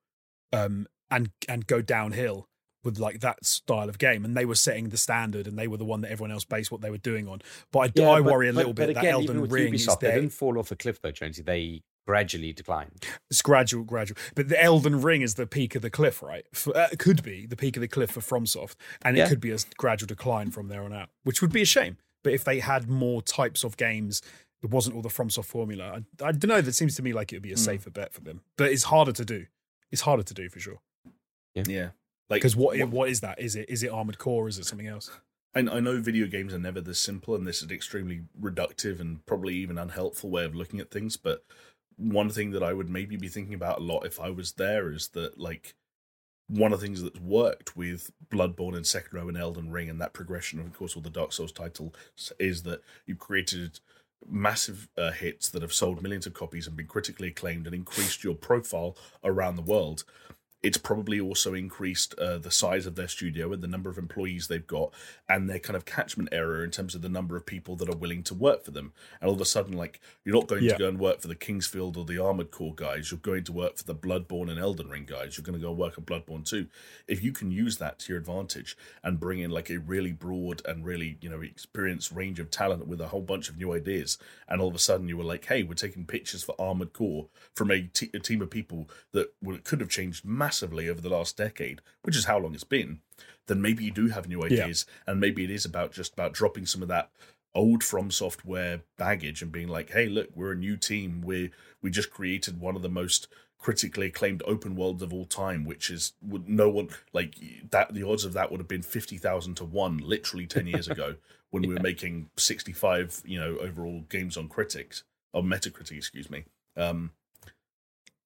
um, 0.53 0.87
and 1.11 1.31
and 1.49 1.67
go 1.67 1.83
downhill 1.83 2.49
with 2.87 2.99
like 2.99 3.21
that 3.21 3.45
style 3.45 3.91
of 3.91 3.99
game. 3.99 4.25
And 4.25 4.35
they 4.35 4.47
were 4.47 4.55
setting 4.55 4.89
the 4.89 4.97
standard, 4.97 5.47
and 5.47 5.59
they 5.59 5.69
were 5.69 5.77
the 5.77 5.85
one 5.85 6.01
that 6.01 6.11
everyone 6.11 6.31
else 6.33 6.45
based 6.45 6.73
what 6.73 6.81
they 6.81 6.89
were 6.91 6.97
doing 6.97 7.29
on. 7.29 7.43
But 7.73 7.79
I, 7.81 7.93
Yeah, 7.95 8.11
I 8.13 8.21
but- 8.23 8.33
worry 8.33 8.49
a 8.49 8.53
little 8.55 8.73
but 8.73 8.87
bit 8.87 8.95
that 8.95 9.01
again, 9.01 9.21
even 9.23 9.37
Elden 9.37 9.41
with 9.43 9.53
Ring 9.53 9.75
is 9.75 9.87
Ubisoft, 9.87 10.01
they 10.01 10.07
there. 10.07 10.17
didn't 10.21 10.33
fall 10.33 10.59
off 10.59 10.71
a 10.71 10.77
cliff 10.77 11.03
though, 11.03 11.11
Jonesy. 11.11 11.43
They 11.43 11.83
gradually 12.07 12.53
decline. 12.53 12.93
It's 13.29 13.43
gradual, 13.43 13.83
gradual. 13.85 14.17
But 14.37 14.49
the 14.49 14.63
Elden 14.63 15.03
Ring 15.03 15.23
is 15.23 15.35
the 15.35 15.47
peak 15.47 15.75
of 15.75 15.83
the 15.83 15.91
cliff, 15.91 16.23
right? 16.23 16.47
For, 16.55 16.75
uh, 16.77 16.89
it 16.93 16.99
could 17.01 17.23
be 17.23 17.45
the 17.47 17.57
peak 17.57 17.77
of 17.77 17.81
the 17.81 17.89
cliff 17.89 18.13
for 18.13 18.21
FromSoft, 18.21 18.77
and 19.03 19.19
it 19.19 19.29
could 19.29 19.41
be 19.41 19.51
a 19.51 19.59
gradual 19.77 20.07
decline 20.07 20.53
from 20.53 20.69
there 20.69 20.83
on 20.85 20.93
out, 20.93 21.09
which 21.25 21.43
would 21.43 21.53
be 21.53 21.63
a 21.63 21.67
shame. 21.67 21.97
But 22.23 22.33
if 22.33 22.45
they 22.45 22.61
had 22.61 22.89
more 22.89 23.23
types 23.23 23.65
of 23.65 23.77
games, 23.77 24.23
it 24.63 24.71
wasn't 24.71 24.95
all 24.97 25.03
the 25.03 25.09
FromSoft 25.09 25.47
formula. 25.47 26.03
I, 26.21 26.25
I 26.27 26.31
don't 26.33 26.47
know. 26.47 26.61
That 26.61 26.75
seems 26.75 26.95
to 26.97 27.03
me 27.03 27.13
like 27.13 27.33
it 27.33 27.37
would 27.37 27.43
be 27.43 27.51
a 27.53 27.57
Mm. 27.57 27.59
safer 27.59 27.91
bet 27.91 28.13
for 28.13 28.21
them, 28.21 28.43
but 28.57 28.71
it's 28.71 28.85
harder 28.85 29.13
to 29.13 29.25
do. 29.25 29.47
It's 29.91 30.03
harder 30.03 30.23
to 30.23 30.35
do 30.35 30.49
for 30.49 30.61
sure. 30.61 30.81
Yeah. 31.55 31.91
Like 32.29 32.41
Because 32.41 32.57
what 32.57 32.79
what 32.89 33.09
is 33.09 33.21
that? 33.21 33.41
Is 33.41 33.57
it 33.57 33.69
is 33.69 33.83
it 33.83 33.91
Armored 33.91 34.19
Core? 34.19 34.49
Is 34.49 34.59
it 34.59 34.67
something 34.67 34.89
else? 34.89 35.11
I, 35.55 35.61
I 35.61 35.81
know 35.81 36.01
video 36.01 36.27
games 36.27 36.53
are 36.53 36.59
never 36.59 36.81
this 36.81 36.99
simple, 36.99 37.35
and 37.35 37.47
this 37.47 37.59
is 37.59 37.65
an 37.65 37.73
extremely 37.73 38.23
reductive 38.41 39.01
and 39.01 39.25
probably 39.27 39.55
even 39.55 39.79
unhelpful 39.79 40.31
way 40.31 40.45
of 40.45 40.55
looking 40.55 40.81
at 40.81 40.91
things. 40.91 41.17
But 41.17 41.45
one 41.97 42.29
thing 42.29 42.51
that 42.51 42.63
I 42.63 42.75
would 42.75 42.91
maybe 42.91 43.17
be 43.17 43.29
thinking 43.29 43.55
about 43.55 43.79
a 43.79 43.83
lot 43.83 44.05
if 44.05 44.21
I 44.21 44.31
was 44.31 44.53
there 44.53 44.93
is 44.93 45.09
that, 45.09 45.39
like, 45.39 45.75
one 46.49 46.73
of 46.73 46.81
the 46.81 46.87
things 46.87 47.03
that's 47.03 47.19
worked 47.19 47.77
with 47.77 48.11
Bloodborne 48.29 48.77
and 48.77 48.85
Sekiro 48.85 49.29
and 49.29 49.37
Elden 49.37 49.71
Ring 49.71 49.89
and 49.89 50.01
that 50.01 50.13
progression, 50.13 50.61
of 50.61 50.73
course, 50.75 50.95
all 50.95 51.03
the 51.03 51.11
Dark 51.11 51.33
Souls 51.33 51.53
title, 51.53 51.95
is 52.39 52.63
that 52.65 52.83
you've 53.07 53.19
created 53.19 53.81
massive 54.29 54.89
uh, 54.99 55.11
hits 55.11 55.49
that 55.49 55.63
have 55.63 55.73
sold 55.73 56.03
millions 56.03 56.27
of 56.27 56.35
copies 56.35 56.67
and 56.67 56.77
been 56.77 56.87
critically 56.87 57.29
acclaimed 57.29 57.67
and 57.67 57.75
increased 57.75 58.25
your 58.25 58.35
profile 58.35 58.97
around 59.25 59.57
the 59.57 59.63
world 59.63 60.05
it's 60.67 60.77
probably 60.79 61.21
also 61.21 61.55
increased 61.55 62.13
uh, 62.19 62.39
the 62.39 62.51
size 62.51 62.87
of 62.87 62.97
their 62.97 63.07
studio 63.07 63.53
and 63.53 63.63
the 63.63 63.69
number 63.69 63.89
of 63.89 63.99
employees 63.99 64.49
they've 64.49 64.67
got 64.67 64.93
and 65.29 65.49
their 65.49 65.61
kind 65.61 65.77
of 65.77 65.85
catchment 65.85 66.29
area 66.33 66.65
in 66.65 66.73
terms 66.73 66.97
of 66.97 67.03
the 67.03 67.09
number 67.09 67.37
of 67.37 67.47
people 67.47 67.77
that 67.77 67.89
are 67.89 67.97
willing 67.97 68.25
to 68.25 68.35
work 68.35 68.65
for 68.65 68.73
them. 68.73 68.93
And 69.21 69.29
all 69.29 69.37
of 69.37 69.41
a 69.41 69.45
sudden, 69.45 69.75
like, 69.75 70.01
you're 70.25 70.35
not 70.35 70.49
going 70.49 70.65
Yeah. 70.65 70.73
to 70.73 70.79
go 70.79 70.89
and 70.89 70.99
work 70.99 71.21
for 71.21 71.29
the 71.29 71.37
King's 71.37 71.69
Field 71.69 71.97
or 71.97 72.05
the 72.05 72.19
Armored 72.19 72.51
Core 72.51 72.75
guys. 72.75 73.13
You're 73.13 73.21
going 73.21 73.45
to 73.45 73.53
work 73.53 73.77
for 73.77 73.85
the 73.85 73.95
Bloodborne 73.95 74.51
and 74.51 74.59
Elden 74.59 74.89
Ring 74.89 75.05
guys. 75.07 75.37
You're 75.37 75.45
going 75.45 75.57
to 75.57 75.65
go 75.65 75.71
work 75.71 75.95
at 75.97 76.05
Bloodborne 76.05 76.45
too. 76.45 76.67
If 77.07 77.23
you 77.23 77.31
can 77.31 77.53
use 77.53 77.79
that 77.79 78.01
to 78.01 78.13
your 78.13 78.19
advantage 78.19 78.77
and 79.05 79.21
bring 79.21 79.39
in 79.39 79.53
like 79.53 79.71
a 79.71 79.79
really 79.79 80.11
broad 80.11 80.63
and 80.67 80.85
really, 80.85 81.17
you 81.21 81.31
know, 81.31 81.43
experienced 81.43 82.11
range 82.11 82.41
of 82.41 82.51
talent 82.51 82.89
with 82.89 83.01
a 83.01 83.07
whole 83.07 83.23
bunch 83.23 83.49
of 83.49 83.57
new 83.57 83.73
ideas, 83.73 84.19
and 84.49 84.61
all 84.61 84.69
of 84.69 84.75
a 84.75 84.81
sudden 84.81 85.07
you 85.07 85.17
were 85.17 85.23
like, 85.23 85.45
hey, 85.45 85.63
we're 85.63 85.75
taking 85.75 86.07
pictures 86.07 86.43
for 86.43 86.61
Armored 86.61 86.93
Core 86.93 87.29
from 87.55 87.71
a, 87.71 87.83
team 87.83 88.43
of 88.43 88.51
people 88.51 88.91
that 89.13 89.33
well, 89.41 89.59
could 89.63 89.81
have 89.81 89.89
changed 89.89 90.25
massively 90.25 90.56
over 90.63 91.01
the 91.01 91.09
last 91.09 91.37
decade, 91.37 91.81
which 92.03 92.17
is 92.17 92.25
how 92.27 92.39
long 92.39 92.55
it's 92.55 92.65
been, 92.65 93.01
then 93.47 93.63
maybe 93.63 93.85
you 93.85 93.91
do 93.91 94.09
have 94.09 94.29
new 94.29 94.45
ideas, 94.45 94.87
and 95.07 95.21
maybe 95.21 95.45
it 95.45 95.51
is 95.51 95.65
about 95.65 95.93
just 95.93 96.13
about 96.13 96.33
dropping 96.33 96.67
some 96.67 96.83
of 96.83 96.89
that 96.89 97.11
old 97.55 97.83
from 97.83 98.11
software 98.11 98.83
baggage 98.99 99.43
and 99.43 99.51
being 99.51 99.69
like, 99.69 99.91
hey, 99.91 100.09
look, 100.09 100.29
we're 100.35 100.53
a 100.53 100.57
new 100.57 100.77
team. 100.77 101.23
We 101.23 101.51
we 101.83 101.91
just 101.91 102.11
created 102.11 102.61
one 102.61 102.77
of 102.77 102.83
the 102.83 102.89
most 102.89 103.29
critically 103.59 104.09
acclaimed 104.09 104.43
open 104.47 104.77
worlds 104.77 105.03
of 105.03 105.13
all 105.13 105.25
time, 105.25 105.65
which 105.65 105.91
is 105.91 106.13
would 106.23 106.49
no 106.49 106.69
one 106.69 106.91
like 107.13 107.35
that. 107.71 107.95
The 107.95 108.07
odds 108.07 108.25
of 108.25 108.35
that 108.35 108.51
would 108.51 108.61
have 108.61 108.69
been 108.69 108.83
fifty 108.83 109.17
thousand 109.17 109.57
to 109.57 109.65
one, 109.65 109.99
literally 109.99 110.47
ten 110.47 110.67
years 110.73 110.89
ago, 110.89 111.17
when 111.51 111.63
we 111.63 111.75
were 111.75 111.81
making 111.81 112.31
sixty 112.37 112.73
five, 112.73 113.23
you 113.25 113.41
know, 113.41 113.57
overall 113.59 114.05
games 114.09 114.37
on 114.37 114.49
critics 114.49 115.03
on 115.33 115.45
Metacritic, 115.45 115.97
excuse 115.97 116.31
me. 116.31 116.45
Um, 116.77 117.13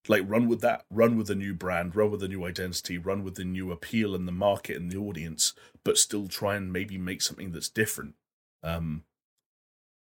like 0.09 0.23
run 0.27 0.49
with 0.49 0.61
that 0.63 0.85
run 0.91 1.17
with 1.17 1.27
the 1.27 1.35
new 1.35 1.53
brand 1.55 1.95
run 1.95 2.11
with 2.11 2.21
the 2.21 2.29
new 2.29 2.45
identity 2.45 2.97
run 2.99 3.23
with 3.23 3.35
the 3.35 3.45
new 3.45 3.71
appeal 3.71 4.15
in 4.15 4.25
the 4.27 4.33
market 4.33 4.77
and 4.77 4.91
the 4.91 4.97
audience 4.97 5.53
but 5.85 5.99
still 5.99 6.27
try 6.27 6.57
and 6.57 6.73
maybe 6.73 6.97
make 6.97 7.21
something 7.21 7.53
that's 7.53 7.69
different 7.69 8.15
um 8.63 9.03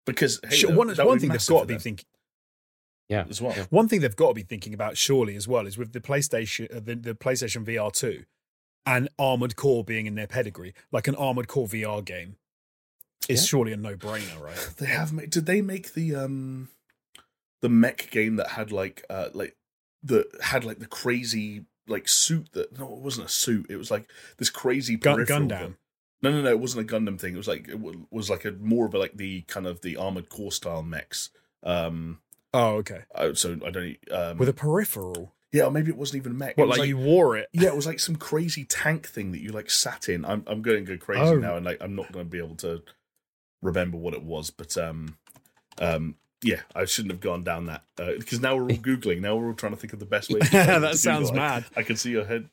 because 0.06 0.40
hey, 0.48 0.56
Sure, 0.56 0.70
that- 0.70 0.76
one 0.78 0.88
that 0.94 1.06
one 1.06 1.18
thing 1.18 1.30
they've 1.30 1.46
got 1.46 1.60
to 1.60 1.66
be 1.66 1.78
thinking. 1.78 2.06
Yeah. 3.08 3.24
as 3.28 3.42
well 3.42 3.52
One 3.70 3.88
thing 3.88 4.00
they've 4.00 4.16
got 4.16 4.28
to 4.28 4.34
be 4.34 4.42
thinking 4.42 4.72
about 4.72 4.96
surely 4.96 5.36
as 5.36 5.46
well 5.46 5.66
is 5.66 5.76
with 5.76 5.92
the 5.92 6.00
PlayStation, 6.00 6.74
uh, 6.74 6.80
the, 6.80 6.94
the 6.94 7.14
PlayStation 7.14 7.64
VR 7.66 7.92
two, 7.92 8.24
and 8.86 9.08
Armored 9.18 9.54
Core 9.54 9.84
being 9.84 10.06
in 10.06 10.14
their 10.14 10.26
pedigree, 10.26 10.72
like 10.90 11.06
an 11.08 11.14
Armored 11.16 11.46
Core 11.46 11.66
VR 11.66 12.02
game, 12.02 12.36
is 13.28 13.42
Yeah. 13.42 13.46
surely 13.46 13.72
a 13.72 13.76
no 13.76 13.96
brainer, 13.96 14.40
right? 14.40 14.56
they 14.78 14.86
have 14.86 15.12
made 15.12 15.28
did 15.30 15.44
they 15.46 15.60
make 15.60 15.92
the 15.92 16.14
um 16.14 16.70
the 17.60 17.68
mech 17.68 18.10
game 18.10 18.36
that 18.36 18.48
had 18.52 18.72
like 18.72 19.04
uh 19.10 19.28
like 19.34 19.54
that 20.04 20.26
had 20.42 20.64
like 20.64 20.78
the 20.78 20.86
crazy 20.86 21.64
like 21.88 22.08
suit 22.08 22.48
that 22.52 22.78
no 22.78 22.86
it 22.92 22.98
wasn't 23.00 23.26
a 23.26 23.30
suit 23.30 23.66
it 23.68 23.76
was 23.76 23.90
like 23.90 24.08
this 24.38 24.50
crazy 24.50 24.96
Gun, 24.96 25.24
Gundam. 25.26 25.74
No, 26.22 26.30
no, 26.30 26.40
no. 26.40 26.50
It 26.50 26.60
wasn't 26.60 26.88
a 26.88 26.94
Gundam 26.94 27.18
thing. 27.20 27.34
It 27.34 27.38
was 27.38 27.48
like 27.48 27.68
it 27.68 27.80
wa- 27.80 27.94
was 28.10 28.30
like 28.30 28.44
a 28.44 28.52
more 28.52 28.86
of 28.86 28.94
a, 28.94 28.98
like 28.98 29.16
the 29.16 29.40
kind 29.42 29.66
of 29.66 29.80
the 29.80 29.96
armored 29.96 30.28
core 30.28 30.52
style 30.52 30.82
mechs. 30.82 31.30
Um, 31.64 32.20
Oh, 32.54 32.76
okay. 32.76 33.02
uh, 33.14 33.34
so 33.34 33.58
I 33.66 33.70
don't. 33.70 33.96
Um, 34.12 34.36
With 34.38 34.48
a 34.48 34.52
peripheral, 34.52 35.32
yeah, 35.52 35.64
or 35.64 35.70
maybe 35.72 35.90
it 35.90 35.96
wasn't 35.96 36.18
even 36.22 36.32
a 36.32 36.34
mech. 36.36 36.56
what 36.58 36.68
was 36.68 36.78
like, 36.78 36.88
you 36.88 36.98
wore 36.98 37.36
it? 37.36 37.48
yeah, 37.52 37.68
it 37.68 37.74
was 37.76 37.86
like 37.86 37.98
some 37.98 38.14
crazy 38.16 38.64
tank 38.64 39.08
thing 39.08 39.32
that 39.32 39.40
you 39.40 39.50
like 39.50 39.68
sat 39.70 40.08
in. 40.08 40.24
I'm 40.24 40.44
I'm 40.46 40.62
going 40.62 40.84
to 40.84 40.96
go 40.96 41.02
crazy 41.04 41.22
Oh. 41.22 41.34
now, 41.36 41.56
and 41.56 41.64
like 41.66 41.78
I'm 41.80 41.96
not 41.96 42.12
going 42.12 42.26
to 42.26 42.30
be 42.30 42.38
able 42.38 42.56
to 42.56 42.82
remember 43.62 43.96
what 43.96 44.14
it 44.14 44.22
was. 44.22 44.50
But 44.50 44.76
um, 44.78 45.16
um, 45.80 46.14
yeah, 46.42 46.60
I 46.74 46.84
shouldn't 46.84 47.12
have 47.12 47.20
gone 47.20 47.44
down 47.44 47.66
that 47.66 47.84
because 47.96 48.40
now 48.40 48.56
we're 48.56 48.62
all 48.64 48.68
googling. 48.76 49.20
Now 49.20 49.36
we're 49.36 49.48
all 49.48 49.54
trying 49.54 49.72
to 49.72 49.78
think 49.78 49.92
of 49.92 49.98
the 49.98 50.06
best 50.06 50.30
way. 50.30 50.40
To, 50.44 50.50
that 50.50 50.80
to 50.92 50.96
sounds 50.96 51.30
I- 51.30 51.34
mad. 51.34 51.64
I 51.76 51.82
can 51.82 51.96
see 51.96 52.10
your 52.10 52.24
head. 52.24 52.48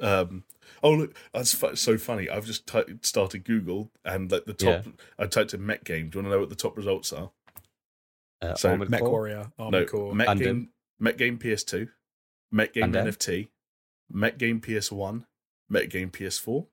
Um, 0.00 0.44
oh 0.82 0.92
look, 0.92 1.14
that's 1.32 1.52
fu- 1.54 1.76
so 1.76 1.96
funny. 1.98 2.28
I've 2.28 2.46
just 2.46 2.66
ty- 2.66 2.84
started 3.02 3.44
Google 3.44 3.90
and 4.04 4.30
like 4.30 4.44
the 4.46 4.54
top. 4.54 4.84
I 5.18 5.26
typed 5.26 5.54
in 5.54 5.64
Mech 5.64 5.84
Game. 5.84 6.08
Do 6.08 6.18
you 6.18 6.22
want 6.22 6.26
to 6.32 6.36
know 6.36 6.40
what 6.40 6.48
the 6.48 6.54
top 6.56 6.76
results 6.76 7.12
are? 7.12 7.30
Uh, 8.40 8.54
So, 8.54 8.70
Armored 8.70 8.90
Mech 8.90 9.00
Core? 9.00 9.10
Warrior, 9.10 9.52
Armored 9.58 9.72
no, 9.82 9.86
Core. 9.86 10.14
Mech 10.14 10.28
Gundam. 10.28 10.38
Game, 10.40 10.68
Mech 10.98 11.16
Game 11.18 11.38
PS2, 11.38 11.88
Mech 12.50 12.72
Game 12.74 12.92
Gundam. 12.92 13.06
NFT, 13.08 13.48
Mech 14.10 14.38
Game 14.38 14.60
PS1, 14.60 15.24
Mech 15.68 15.88
Game 15.90 16.10
PS4, 16.10 16.66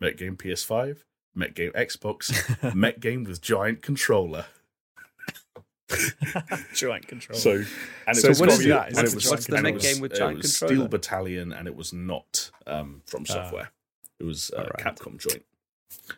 Mech 0.00 0.16
Game 0.18 0.36
PS5, 0.36 0.98
Mech 1.34 1.54
Game 1.54 1.72
Xbox, 1.72 2.74
Mech 2.74 3.00
Game 3.00 3.24
with 3.24 3.40
giant 3.40 3.80
controller. 3.82 4.46
Giant 6.74 7.06
control. 7.08 7.38
So, 7.38 7.62
and 8.06 8.16
So 8.16 8.26
it 8.26 8.28
was 8.30 8.40
what 8.40 8.48
is 8.50 8.56
Steel- 8.60 8.76
that? 8.76 8.92
Is 8.92 8.98
it 8.98 9.14
was- 9.14 9.30
What's 9.30 9.46
the 9.46 9.56
and 9.56 9.66
it 9.66 9.70
Met 9.70 9.74
was- 9.74 9.82
game 9.92 10.00
with 10.00 10.12
it 10.12 10.18
giant 10.18 10.36
was 10.42 10.58
controller? 10.58 10.74
Steel 10.82 10.88
Battalion, 10.88 11.52
and 11.52 11.68
it 11.68 11.76
was 11.76 11.92
not 11.92 12.50
um, 12.66 13.02
from 13.06 13.24
Ah. 13.28 13.32
software. 13.32 13.70
it 14.20 14.24
was 14.24 14.50
uh, 14.52 14.58
Alright. 14.60 14.76
Capcom 14.78 15.18
joint. 15.18 15.44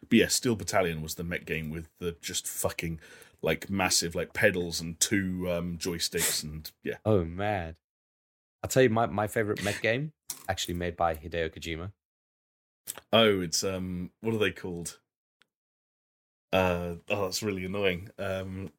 But 0.01 0.13
yeah, 0.13 0.29
Steel 0.29 0.57
Battalion 0.57 1.03
was 1.03 1.15
the 1.17 1.25
Mech 1.25 1.45
game 1.47 1.71
with 1.71 1.89
the 1.99 2.17
just 2.21 2.47
fucking 2.47 3.01
like 3.43 3.69
massive 3.71 4.15
like 4.15 4.33
pedals 4.33 4.81
and 4.81 4.99
two 4.99 5.47
um, 5.51 5.77
joysticks 5.79 6.43
and 6.43 6.71
yeah. 6.83 6.97
Oh 7.05 7.25
man. 7.25 7.77
I'll 8.63 8.69
tell 8.69 8.83
you 8.83 8.91
my, 8.91 9.07
my 9.07 9.29
favorite 9.29 9.63
mech 9.63 9.81
game, 9.81 10.13
actually 10.49 10.75
made 10.75 10.97
by 10.97 11.15
Hideo 11.15 11.55
Kojima. 11.55 11.93
Oh, 13.13 13.41
it's 13.41 13.63
um, 13.63 14.11
what 14.23 14.35
are 14.35 14.39
they 14.39 14.51
called? 14.51 14.99
Uh, 16.53 16.95
oh, 17.11 17.25
that's 17.25 17.43
really 17.43 17.65
annoying. 17.65 18.09
Um, 18.19 18.71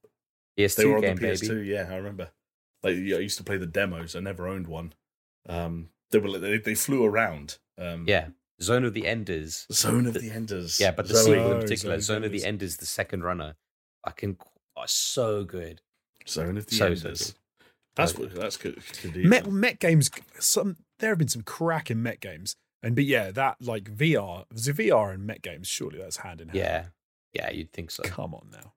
PS2 0.57 0.75
they 0.75 0.85
were 0.85 0.95
on 0.95 1.01
game, 1.01 1.15
the 1.17 1.27
PS2. 1.27 1.47
baby. 1.49 1.67
Yeah, 1.67 1.87
I 1.91 1.95
remember. 1.95 2.29
Like 2.83 2.95
yeah, 2.97 3.17
I 3.17 3.19
used 3.19 3.37
to 3.37 3.43
play 3.43 3.57
the 3.57 3.65
demos. 3.65 4.15
I 4.15 4.19
never 4.19 4.47
owned 4.47 4.67
one. 4.67 4.93
Um, 5.47 5.89
they 6.11 6.19
were 6.19 6.37
they, 6.37 6.57
they 6.57 6.75
flew 6.75 7.03
around. 7.05 7.57
Um, 7.77 8.05
Yeah. 8.07 8.29
Zone 8.61 8.85
of 8.85 8.93
the 8.95 9.05
Enders. 9.05 9.67
Zone 9.71 10.07
of 10.07 10.15
the 10.15 10.31
Enders. 10.31 10.79
Yeah, 10.79 10.91
but 10.91 11.07
the 11.07 11.13
Zoe. 11.15 11.35
sequel 11.35 11.51
in 11.53 11.61
particular, 11.61 11.95
Zone 11.99 12.01
Zone 12.01 12.17
of 12.17 12.23
of 12.25 12.31
the 12.31 12.39
the 12.39 12.45
Enders. 12.45 12.71
Enders, 12.73 12.77
the 12.77 12.85
second 12.87 13.23
runner. 13.23 13.55
I 14.03 14.11
can 14.11 14.37
oh, 14.75 14.83
so 14.87 15.43
good. 15.43 15.81
Zone 16.27 16.57
of 16.57 16.65
the 16.65 16.75
So, 16.75 16.77
so 16.77 16.85
Enders. 17.07 17.31
good. 17.31 17.67
that's 17.95 18.11
So 18.13 18.19
what, 18.21 18.33
that's 18.35 18.57
good. 18.57 18.81
good 19.03 19.15
Mech. 19.25 19.45
Mech 19.47 19.79
games. 19.79 20.09
Some 20.39 20.77
there 20.99 21.09
have 21.11 21.19
been 21.19 21.27
some 21.27 21.43
cracking 21.43 22.01
Mech 22.01 22.19
games, 22.19 22.55
and 22.81 22.95
but 22.95 23.05
yeah, 23.05 23.29
that 23.31 23.57
like 23.61 23.91
VR, 23.95 24.45
the 24.49 24.71
VR 24.73 25.13
and 25.13 25.25
Mech 25.27 25.43
games. 25.43 25.67
Surely 25.67 25.99
that's 25.99 26.17
hand 26.17 26.41
in 26.41 26.47
hand. 26.49 26.57
Yeah. 26.57 26.85
Yeah, 27.33 27.51
you'd 27.51 27.71
think 27.73 27.91
so. 27.91 28.01
Come 28.03 28.33
on 28.33 28.47
now. 28.51 28.73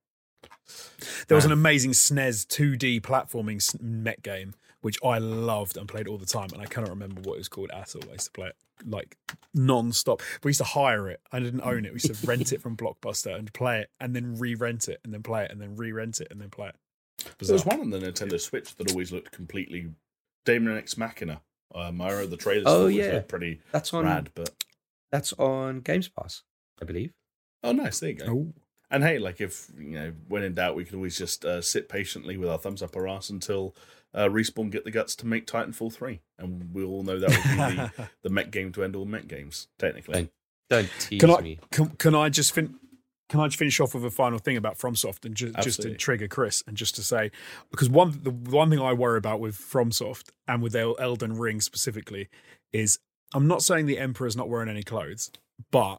There 1.28 1.36
was 1.36 1.44
an 1.44 1.52
amazing 1.52 1.92
SNES 1.92 2.46
2D 2.46 3.00
platforming 3.00 3.56
s- 3.56 3.76
Mech 3.80 4.22
game 4.22 4.54
which 4.80 4.98
I 5.04 5.18
loved 5.18 5.76
and 5.76 5.88
played 5.88 6.08
all 6.08 6.16
the 6.16 6.26
time, 6.26 6.48
and 6.52 6.62
I 6.62 6.66
cannot 6.66 6.90
remember 6.90 7.20
what 7.20 7.34
it 7.34 7.38
was 7.38 7.48
called 7.48 7.70
at 7.70 7.94
all. 7.94 8.02
I 8.08 8.12
used 8.12 8.26
to 8.26 8.32
play 8.32 8.48
it 8.48 8.56
like 8.86 9.16
non-stop. 9.52 10.22
We 10.42 10.50
used 10.50 10.58
to 10.58 10.64
hire 10.64 11.08
it. 11.08 11.20
I 11.32 11.38
didn't 11.38 11.60
own 11.62 11.84
it. 11.84 11.92
We 11.92 12.00
used 12.02 12.14
to 12.14 12.26
rent 12.26 12.52
it 12.52 12.62
from 12.62 12.76
Blockbuster 12.78 13.38
and 13.38 13.52
play 13.52 13.80
it, 13.80 13.90
and 14.00 14.16
then 14.16 14.38
re-rent 14.38 14.88
it, 14.88 15.00
and 15.04 15.12
then 15.12 15.22
play 15.22 15.44
it, 15.44 15.50
and 15.50 15.60
then 15.60 15.76
re-rent 15.76 16.20
it, 16.20 16.28
and 16.30 16.40
then 16.40 16.48
play 16.50 16.68
it. 16.68 16.76
There 17.38 17.52
was 17.52 17.66
one 17.66 17.80
on 17.80 17.90
the 17.90 17.98
Nintendo 17.98 18.40
Switch 18.40 18.74
that 18.76 18.90
always 18.90 19.12
looked 19.12 19.32
completely 19.32 19.88
Daemon 20.46 20.78
X 20.78 20.96
Machina. 20.96 21.42
Um, 21.74 22.00
I 22.00 22.10
remember 22.10 22.30
the 22.30 22.36
trailers. 22.38 22.64
Oh, 22.66 22.86
for 22.86 22.90
yeah. 22.90 23.12
looked 23.12 23.28
pretty 23.28 23.60
That's 23.70 23.92
on 23.92 24.04
rad. 24.06 24.30
But 24.34 24.50
that's 25.12 25.32
on 25.34 25.80
Games 25.80 26.08
Pass, 26.08 26.42
I 26.80 26.86
believe. 26.86 27.12
oh, 27.62 27.72
nice. 27.72 28.00
There 28.00 28.10
you 28.10 28.16
go. 28.16 28.24
Oh, 28.26 28.52
And 28.90 29.04
hey, 29.04 29.18
like 29.18 29.40
if 29.40 29.70
you 29.78 29.90
know, 29.90 30.12
when 30.28 30.42
in 30.42 30.54
doubt, 30.54 30.74
we 30.76 30.84
could 30.84 30.94
always 30.96 31.16
just 31.16 31.44
uh, 31.44 31.62
sit 31.62 31.88
patiently 31.88 32.36
with 32.36 32.48
our 32.48 32.58
thumbs 32.58 32.82
up 32.82 32.96
our 32.96 33.06
ass 33.06 33.30
until 33.30 33.74
uh, 34.14 34.24
respawn 34.26 34.70
get 34.70 34.84
the 34.84 34.90
guts 34.90 35.14
to 35.16 35.26
make 35.26 35.46
Titanfall 35.46 35.92
three, 35.92 36.20
and 36.38 36.74
we 36.74 36.82
all 36.82 37.02
know 37.04 37.18
that 37.18 37.30
would 37.30 37.42
be 37.42 37.76
the, 37.76 38.08
the 38.24 38.30
Mech 38.30 38.50
game 38.50 38.72
to 38.72 38.82
end 38.82 38.96
all 38.96 39.04
Mech 39.04 39.28
games. 39.28 39.68
Technically, 39.78 40.14
Thank- 40.14 40.30
Don't 40.68 40.90
tease 40.98 41.20
can 41.20 41.30
I 41.30 41.40
me. 41.40 41.58
can, 41.70 41.90
can 41.90 42.14
I 42.16 42.28
just 42.30 42.52
fin- 42.52 42.74
can 43.28 43.38
I 43.38 43.46
just 43.46 43.58
finish 43.58 43.78
off 43.78 43.94
with 43.94 44.04
a 44.04 44.10
final 44.10 44.40
thing 44.40 44.56
about 44.56 44.76
FromSoft 44.76 45.24
and 45.24 45.36
ju- 45.36 45.52
just 45.62 45.82
to 45.82 45.94
trigger 45.94 46.26
Chris 46.26 46.64
and 46.66 46.76
just 46.76 46.96
to 46.96 47.02
say 47.04 47.30
because 47.70 47.88
one 47.88 48.18
the 48.24 48.32
one 48.32 48.70
thing 48.70 48.80
I 48.80 48.92
worry 48.92 49.18
about 49.18 49.38
with 49.38 49.56
FromSoft 49.56 50.30
and 50.48 50.60
with 50.60 50.74
El- 50.74 50.96
Elden 50.98 51.38
Ring 51.38 51.60
specifically 51.60 52.28
is 52.72 52.98
I'm 53.32 53.46
not 53.46 53.62
saying 53.62 53.86
the 53.86 53.98
Emperor's 53.98 54.36
not 54.36 54.48
wearing 54.48 54.68
any 54.68 54.82
clothes, 54.82 55.30
but 55.70 55.98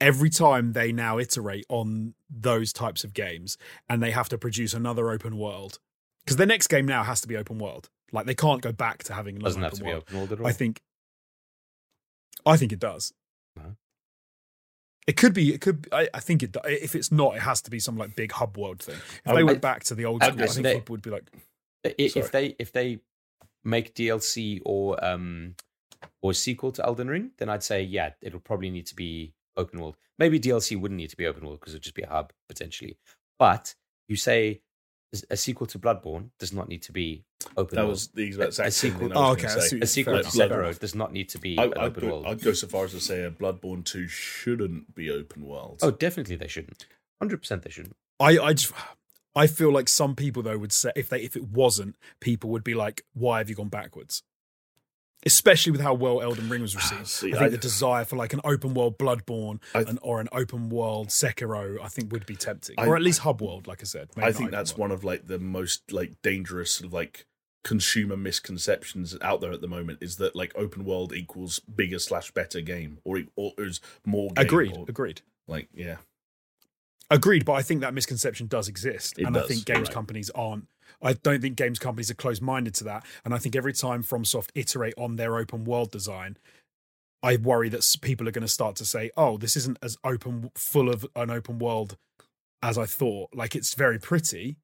every 0.00 0.30
time 0.30 0.72
they 0.72 0.92
now 0.92 1.18
iterate 1.18 1.64
on 1.68 2.14
those 2.28 2.72
types 2.72 3.02
of 3.04 3.14
games 3.14 3.56
and 3.88 4.02
they 4.02 4.10
have 4.10 4.28
to 4.28 4.38
produce 4.38 4.74
another 4.74 5.10
open 5.10 5.36
world 5.38 5.78
because 6.24 6.36
their 6.36 6.46
next 6.46 6.66
game 6.66 6.86
now 6.86 7.02
has 7.02 7.20
to 7.22 7.28
be 7.28 7.36
open 7.36 7.58
world. 7.58 7.88
Like 8.12 8.26
they 8.26 8.34
can't 8.34 8.60
go 8.62 8.72
back 8.72 9.02
to 9.04 9.14
having 9.14 9.36
another 9.36 9.48
Doesn't 9.60 9.62
have 9.62 9.72
open 9.72 9.78
to 9.78 9.84
be 9.84 9.92
open 9.92 10.16
world 10.18 10.32
at 10.32 10.40
all. 10.40 10.46
I 10.46 10.52
think. 10.52 10.80
I 12.44 12.56
think 12.56 12.72
it 12.72 12.78
does. 12.78 13.12
No. 13.56 13.76
It 15.06 15.16
could 15.16 15.34
be. 15.34 15.54
It 15.54 15.60
could. 15.60 15.88
I, 15.92 16.08
I 16.14 16.20
think 16.20 16.42
it. 16.42 16.56
If 16.64 16.94
it's 16.94 17.10
not, 17.12 17.36
it 17.36 17.42
has 17.42 17.60
to 17.62 17.70
be 17.70 17.78
some 17.78 17.96
like 17.96 18.14
big 18.16 18.32
hub 18.32 18.56
world 18.58 18.80
thing. 18.82 18.96
If 18.96 19.24
they 19.24 19.32
would- 19.42 19.46
went 19.46 19.60
back 19.60 19.84
to 19.84 19.94
the 19.94 20.04
old 20.04 20.22
I'd 20.22 20.32
school, 20.32 20.42
I 20.42 20.46
go- 20.46 20.52
think 20.52 20.64
they- 20.64 20.74
hub 20.74 20.90
would 20.90 21.02
be 21.02 21.10
like. 21.10 21.24
I- 21.84 21.94
if 21.98 22.12
Sorry. 22.12 22.28
they 22.32 22.56
if 22.58 22.72
they 22.72 22.98
make 23.64 23.94
DLC 23.94 24.60
or 24.64 25.02
um 25.04 25.54
or 26.22 26.32
sequel 26.34 26.72
to 26.72 26.84
Elden 26.84 27.08
Ring, 27.08 27.30
then 27.38 27.48
I'd 27.48 27.62
say 27.62 27.82
yeah, 27.82 28.10
it'll 28.20 28.40
probably 28.40 28.70
need 28.70 28.86
to 28.86 28.94
be 28.96 29.32
open 29.56 29.80
world. 29.80 29.96
Maybe 30.18 30.38
DLC 30.40 30.78
wouldn't 30.80 30.96
need 30.98 31.10
to 31.10 31.16
be 31.16 31.26
open 31.26 31.44
world 31.46 31.60
because 31.60 31.74
it'd 31.74 31.82
just 31.82 31.94
be 31.94 32.02
a 32.02 32.08
hub 32.08 32.32
potentially. 32.48 32.96
But 33.38 33.74
you 34.08 34.16
say 34.16 34.60
a 35.30 35.36
sequel 35.36 35.66
to 35.68 35.78
Bloodborne 35.78 36.30
does 36.38 36.52
not 36.52 36.68
need 36.68 36.82
to 36.82 36.92
be 36.92 37.24
open 37.56 37.56
world. 37.56 37.70
that 37.70 37.76
world. 37.78 37.88
was 37.90 38.08
the 38.08 38.22
exact 38.24 38.58
A- 38.58 38.64
a 38.64 38.70
sequel- 38.70 39.08
thing 39.08 39.12
I 39.12 39.20
was 39.30 39.38
Oh, 39.38 39.42
gonna 39.42 39.54
okay, 39.58 39.66
say. 39.68 39.78
a 39.80 39.86
sequel 39.86 40.12
to 40.14 40.20
enough. 40.20 40.32
Sekiro 40.34 40.78
does 40.78 40.94
not 40.94 41.12
need 41.12 41.28
to 41.30 41.38
be 41.38 41.58
I, 41.58 41.64
an 41.64 41.72
I'd, 41.74 41.78
open 41.84 42.00
go, 42.02 42.06
world. 42.08 42.26
I'd 42.26 42.42
go 42.42 42.52
so 42.52 42.66
far 42.66 42.84
as 42.84 42.92
to 42.92 43.00
say 43.00 43.22
a 43.22 43.30
Bloodborne 43.30 43.84
2 43.84 44.08
shouldn't 44.08 44.94
be 44.94 45.10
open 45.10 45.46
world. 45.46 45.78
Oh, 45.82 45.90
definitely 45.90 46.36
they 46.36 46.48
shouldn't. 46.48 46.86
Hundred 47.20 47.38
percent 47.38 47.62
they 47.62 47.70
shouldn't. 47.70 47.96
I. 48.20 48.38
I 48.38 48.52
just. 48.52 48.72
I 49.34 49.46
feel 49.46 49.70
like 49.70 49.88
some 49.88 50.16
people 50.16 50.42
though 50.42 50.56
would 50.58 50.72
say 50.72 50.92
if 50.96 51.08
they 51.10 51.20
if 51.22 51.36
it 51.36 51.48
wasn't, 51.48 51.96
people 52.20 52.50
would 52.50 52.64
be 52.64 52.74
like, 52.74 53.04
"Why 53.14 53.38
have 53.38 53.48
you 53.48 53.54
gone 53.54 53.68
backwards?" 53.68 54.22
Especially 55.24 55.72
with 55.72 55.80
how 55.80 55.94
well 55.94 56.20
Elden 56.22 56.48
Ring 56.48 56.62
was 56.62 56.76
ah, 56.76 56.78
received. 56.78 57.06
See, 57.08 57.28
I 57.28 57.38
think 57.38 57.42
I- 57.42 57.48
the 57.48 57.58
desire 57.58 58.04
for 58.04 58.16
like 58.16 58.32
an 58.32 58.40
open 58.44 58.74
world 58.74 58.96
Bloodborne 58.98 59.60
I- 59.74 59.80
and, 59.82 59.98
or 60.02 60.20
an 60.20 60.28
open 60.30 60.68
world 60.68 61.08
Sekiro, 61.08 61.80
I 61.82 61.88
think 61.88 62.12
would 62.12 62.26
be 62.26 62.36
tempting, 62.36 62.76
I- 62.78 62.86
or 62.86 62.94
at 62.96 63.02
least 63.02 63.20
hub 63.20 63.40
world, 63.42 63.66
like 63.66 63.80
I 63.80 63.84
said. 63.84 64.10
I 64.16 64.30
think 64.32 64.50
that's 64.52 64.72
world. 64.72 64.78
one 64.78 64.90
of 64.92 65.02
like 65.04 65.26
the 65.26 65.38
most 65.38 65.90
like 65.90 66.20
dangerous 66.22 66.70
sort 66.72 66.86
of 66.86 66.92
like 66.92 67.26
consumer 67.64 68.16
misconceptions 68.16 69.16
out 69.22 69.40
there 69.40 69.50
at 69.50 69.60
the 69.60 69.66
moment 69.66 69.98
is 70.00 70.16
that 70.18 70.36
like 70.36 70.52
open 70.54 70.84
world 70.84 71.12
equals 71.12 71.58
bigger 71.58 71.98
slash 71.98 72.30
better 72.30 72.60
game 72.60 72.98
or 73.02 73.22
or 73.34 73.52
is 73.58 73.80
more 74.04 74.30
game, 74.34 74.46
Agreed. 74.46 74.76
or, 74.76 74.84
Agreed. 74.88 75.22
like 75.48 75.68
yeah 75.74 75.96
Agreed, 77.10 77.44
but 77.44 77.52
I 77.54 77.62
think 77.62 77.80
that 77.82 77.94
misconception 77.94 78.48
does 78.48 78.68
exist, 78.68 79.18
It 79.18 79.26
and 79.26 79.36
I 79.36 79.42
think 79.42 79.64
games 79.64 79.88
right. 79.88 79.94
companies 79.94 80.28
aren't. 80.30 80.66
I 81.02 81.14
don't 81.14 81.40
think 81.40 81.56
games 81.56 81.78
companies 81.78 82.10
are 82.10 82.14
closed-minded 82.14 82.74
to 82.74 82.84
that, 82.84 83.04
and 83.24 83.34
I 83.34 83.38
think 83.38 83.54
every 83.54 83.72
time 83.72 84.02
FromSoft 84.02 84.50
iterate 84.54 84.94
on 84.96 85.16
their 85.16 85.36
open 85.36 85.64
world 85.64 85.90
design, 85.90 86.36
I 87.22 87.36
worry 87.36 87.68
that 87.70 87.96
people 88.02 88.28
are 88.28 88.32
going 88.32 88.42
to 88.42 88.48
start 88.48 88.76
to 88.76 88.84
say, 88.84 89.10
"Oh, 89.16 89.36
this 89.36 89.56
isn't 89.56 89.78
as 89.82 89.96
open, 90.04 90.50
full 90.54 90.88
of 90.88 91.06
an 91.16 91.30
open 91.30 91.58
world 91.58 91.96
as 92.62 92.78
I 92.78 92.86
thought. 92.86 93.30
Like 93.34 93.54
it's 93.54 93.74
very 93.74 93.98
pretty, 93.98 94.56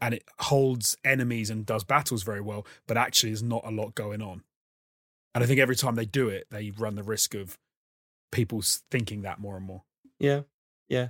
and 0.00 0.14
it 0.14 0.24
holds 0.40 0.96
enemies 1.04 1.50
and 1.50 1.66
does 1.66 1.84
battles 1.84 2.22
very 2.22 2.40
well, 2.40 2.66
but 2.86 2.96
actually, 2.96 3.30
there's 3.30 3.42
not 3.42 3.62
a 3.64 3.70
lot 3.70 3.94
going 3.94 4.22
on." 4.22 4.42
And 5.34 5.44
I 5.44 5.46
think 5.46 5.60
every 5.60 5.76
time 5.76 5.94
they 5.94 6.06
do 6.06 6.28
it, 6.28 6.46
they 6.50 6.70
run 6.70 6.94
the 6.96 7.02
risk 7.02 7.34
of 7.34 7.58
people 8.32 8.62
thinking 8.90 9.22
that 9.22 9.38
more 9.38 9.56
and 9.56 9.64
more. 9.64 9.84
Yeah, 10.18 10.42
yeah. 10.88 11.08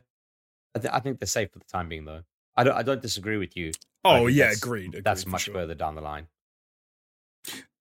I, 0.75 0.79
th- 0.81 0.93
I 0.93 1.01
think 1.01 1.19
they're 1.19 1.27
safe 1.27 1.51
for 1.53 1.59
the 1.59 1.65
time 1.65 1.89
being, 1.89 2.05
though. 2.05 2.25
I 2.57 2.65
don't. 2.65 2.77
I 2.77 2.83
don't 2.83 3.01
disagree 3.01 3.37
with 3.37 3.57
you. 3.57 3.73
Oh 4.09 4.27
yeah, 4.27 4.45
that's- 4.45 4.59
agreed. 4.63 4.89
agreed 4.89 5.05
That's 5.05 5.27
much 5.27 5.43
sure. 5.43 5.55
further 5.55 5.75
down 5.75 5.95
the 5.95 6.01
line. 6.01 6.27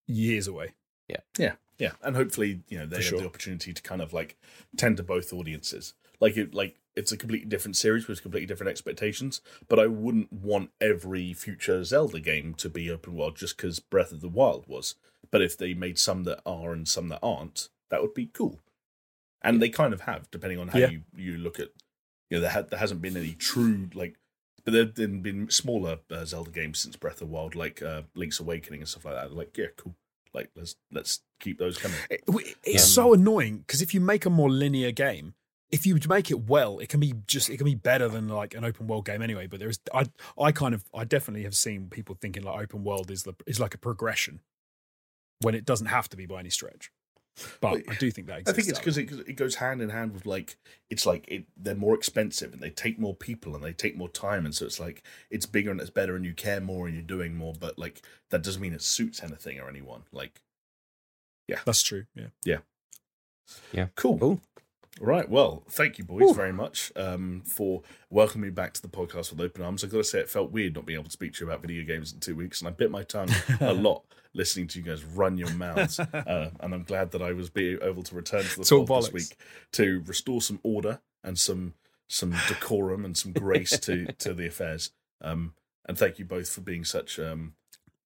years 0.07 0.47
away. 0.47 0.73
Yeah. 1.07 1.17
Yeah. 1.37 1.53
Yeah 1.77 1.91
and 2.01 2.15
hopefully 2.15 2.61
you 2.69 2.77
know 2.79 2.85
they 2.85 2.95
For 2.97 3.01
have 3.01 3.09
sure. 3.09 3.19
the 3.19 3.25
opportunity 3.27 3.71
to 3.73 3.81
kind 3.81 4.01
of 4.01 4.11
like 4.13 4.35
tend 4.77 4.97
to 4.97 5.03
both 5.03 5.31
audiences 5.31 5.93
like 6.19 6.35
it 6.35 6.53
like 6.53 6.79
it's 6.95 7.11
a 7.11 7.17
completely 7.17 7.47
different 7.47 7.77
series 7.77 8.07
with 8.07 8.23
completely 8.23 8.47
different 8.47 8.71
expectations 8.71 9.41
but 9.69 9.77
i 9.79 9.85
wouldn't 9.85 10.33
want 10.33 10.71
every 10.81 11.33
future 11.33 11.83
zelda 11.83 12.19
game 12.19 12.55
to 12.55 12.67
be 12.67 12.89
open 12.89 13.13
world 13.15 13.35
just 13.35 13.55
because 13.57 13.79
breath 13.79 14.11
of 14.11 14.21
the 14.21 14.27
wild 14.27 14.65
was 14.67 14.95
but 15.29 15.41
if 15.43 15.55
they 15.55 15.75
made 15.75 15.99
some 15.99 16.23
that 16.23 16.41
are 16.47 16.73
and 16.73 16.87
some 16.87 17.09
that 17.09 17.19
aren't 17.21 17.69
that 17.91 18.01
would 18.01 18.15
be 18.15 18.25
cool 18.25 18.59
and 19.43 19.61
they 19.61 19.69
kind 19.69 19.93
of 19.93 20.01
have 20.01 20.29
depending 20.31 20.57
on 20.59 20.69
how 20.69 20.79
Yeah. 20.79 20.89
you 20.89 21.01
you 21.15 21.37
look 21.37 21.59
at 21.59 21.69
you 22.31 22.37
know 22.37 22.41
there, 22.41 22.49
ha- 22.49 22.61
there 22.63 22.79
hasn't 22.79 23.03
been 23.03 23.15
any 23.17 23.33
true 23.33 23.87
like 23.93 24.15
but 24.67 24.73
there 24.73 24.83
have 24.83 24.93
been, 24.95 25.21
been 25.21 25.49
smaller 25.49 25.99
uh, 26.11 26.25
zelda 26.25 26.51
games 26.51 26.79
since 26.79 26.97
breath 26.97 27.13
of 27.21 27.29
the 27.29 27.33
wild 27.33 27.55
like 27.55 27.81
uh, 27.81 28.01
link's 28.15 28.39
awakening 28.41 28.81
and 28.81 28.89
stuff 28.89 29.05
like 29.05 29.15
that 29.15 29.31
like 29.33 29.57
yeah 29.57 29.67
cool 29.77 29.95
like 30.33 30.51
let's 30.57 30.75
let's 30.91 31.21
keep 31.39 31.57
those 31.57 31.77
coming 31.77 31.97
It- 32.09 32.23
it's 32.63 32.83
Um, 32.83 32.89
so 32.89 33.13
annoying 33.13 33.59
because 33.59 33.81
if 33.81 33.93
you 33.93 34.01
make 34.01 34.25
a 34.25 34.29
more 34.29 34.49
linear 34.49 34.91
game, 34.91 35.33
if 35.71 35.85
you 35.85 35.97
make 36.09 36.29
it 36.31 36.41
well, 36.41 36.79
it 36.79 36.89
can 36.89 36.99
be 36.99 37.13
just 37.27 37.49
it 37.49 37.55
can 37.57 37.65
be 37.65 37.75
better 37.75 38.09
than 38.09 38.27
like 38.27 38.53
an 38.53 38.65
open 38.65 38.87
world 38.87 39.05
game 39.05 39.21
anyway. 39.21 39.47
But 39.47 39.59
there's 39.59 39.79
I 39.93 40.05
I 40.37 40.51
kind 40.51 40.75
of 40.75 40.83
I 40.93 41.05
definitely 41.05 41.43
have 41.43 41.55
seen 41.55 41.89
people 41.89 42.15
thinking 42.19 42.43
like 42.43 42.61
open 42.61 42.83
world 42.83 43.09
is 43.09 43.23
the 43.23 43.33
is 43.47 43.59
like 43.59 43.73
a 43.73 43.77
progression 43.77 44.41
when 45.41 45.55
it 45.55 45.65
doesn't 45.65 45.87
have 45.87 46.09
to 46.09 46.17
be 46.17 46.25
by 46.25 46.39
any 46.39 46.49
stretch. 46.49 46.91
But 47.61 47.83
I 47.87 47.95
do 47.95 48.09
think 48.11 48.27
that 48.27 48.43
I 48.47 48.51
think 48.51 48.67
it's 48.67 48.79
because 48.79 48.97
it, 48.97 49.11
it 49.27 49.35
goes 49.35 49.55
hand 49.55 49.81
in 49.81 49.89
hand 49.89 50.13
with 50.13 50.25
like 50.25 50.57
it's 50.89 51.05
like 51.05 51.25
it, 51.27 51.45
they're 51.55 51.75
more 51.75 51.95
expensive 51.95 52.53
and 52.53 52.61
they 52.61 52.69
take 52.69 52.97
more 52.97 53.15
people 53.15 53.55
and 53.55 53.63
they 53.63 53.73
take 53.73 53.95
more 53.95 54.09
time 54.09 54.45
and 54.45 54.55
so 54.55 54.65
it's 54.65 54.79
like 54.79 55.03
it's 55.29 55.45
bigger 55.45 55.71
and 55.71 55.79
it's 55.79 55.89
better 55.89 56.15
and 56.15 56.25
you 56.25 56.33
care 56.33 56.59
more 56.61 56.87
and 56.87 56.95
you're 56.95 57.03
doing 57.03 57.35
more 57.35 57.53
but 57.59 57.77
like 57.77 58.01
that 58.29 58.41
doesn't 58.41 58.61
mean 58.61 58.73
it 58.73 58.81
suits 58.81 59.21
anything 59.23 59.59
or 59.59 59.69
anyone 59.69 60.03
like 60.11 60.41
yeah, 61.47 61.59
that's 61.65 61.81
true. 61.81 62.05
Yeah, 62.13 62.27
yeah, 62.45 62.57
yeah. 63.71 63.87
cool 63.95 64.17
Cool. 64.17 64.41
Right 64.99 65.29
well 65.29 65.63
thank 65.69 65.97
you 65.97 66.03
boys 66.03 66.35
very 66.35 66.53
much 66.53 66.91
um 66.95 67.41
for 67.45 67.81
welcoming 68.09 68.49
me 68.49 68.51
back 68.51 68.73
to 68.73 68.81
the 68.81 68.87
podcast 68.87 69.31
with 69.31 69.39
open 69.39 69.63
arms 69.63 69.83
i've 69.83 69.91
got 69.91 69.97
to 69.97 70.03
say 70.03 70.19
it 70.19 70.29
felt 70.29 70.51
weird 70.51 70.75
not 70.75 70.85
being 70.85 70.99
able 70.99 71.05
to 71.05 71.11
speak 71.11 71.33
to 71.33 71.43
you 71.43 71.49
about 71.49 71.61
video 71.61 71.83
games 71.83 72.13
in 72.13 72.19
two 72.19 72.35
weeks 72.35 72.61
and 72.61 72.67
i 72.67 72.71
bit 72.71 72.89
my 72.89 73.03
tongue 73.03 73.29
a 73.61 73.73
lot 73.75 74.03
listening 74.33 74.67
to 74.67 74.79
you 74.79 74.85
guys 74.85 75.03
run 75.03 75.37
your 75.37 75.51
mouths 75.53 75.99
uh, 76.13 76.49
and 76.59 76.73
i'm 76.73 76.83
glad 76.83 77.11
that 77.11 77.21
i 77.21 77.31
was 77.31 77.49
be 77.49 77.77
able 77.81 78.03
to 78.03 78.15
return 78.15 78.43
to 78.43 78.59
the 78.59 78.65
Talk 78.65 78.87
pod 78.87 79.03
this 79.03 79.13
week 79.13 79.37
to 79.71 80.03
restore 80.05 80.41
some 80.41 80.59
order 80.63 80.99
and 81.23 81.37
some 81.37 81.73
some 82.07 82.33
decorum 82.47 83.05
and 83.05 83.17
some 83.17 83.33
grace 83.33 83.77
to 83.79 84.05
to 84.19 84.33
the 84.33 84.47
affairs. 84.47 84.91
Um, 85.21 85.53
and 85.85 85.97
thank 85.97 86.19
you 86.19 86.25
both 86.25 86.49
for 86.49 86.61
being 86.61 86.83
such 86.83 87.19
um 87.19 87.53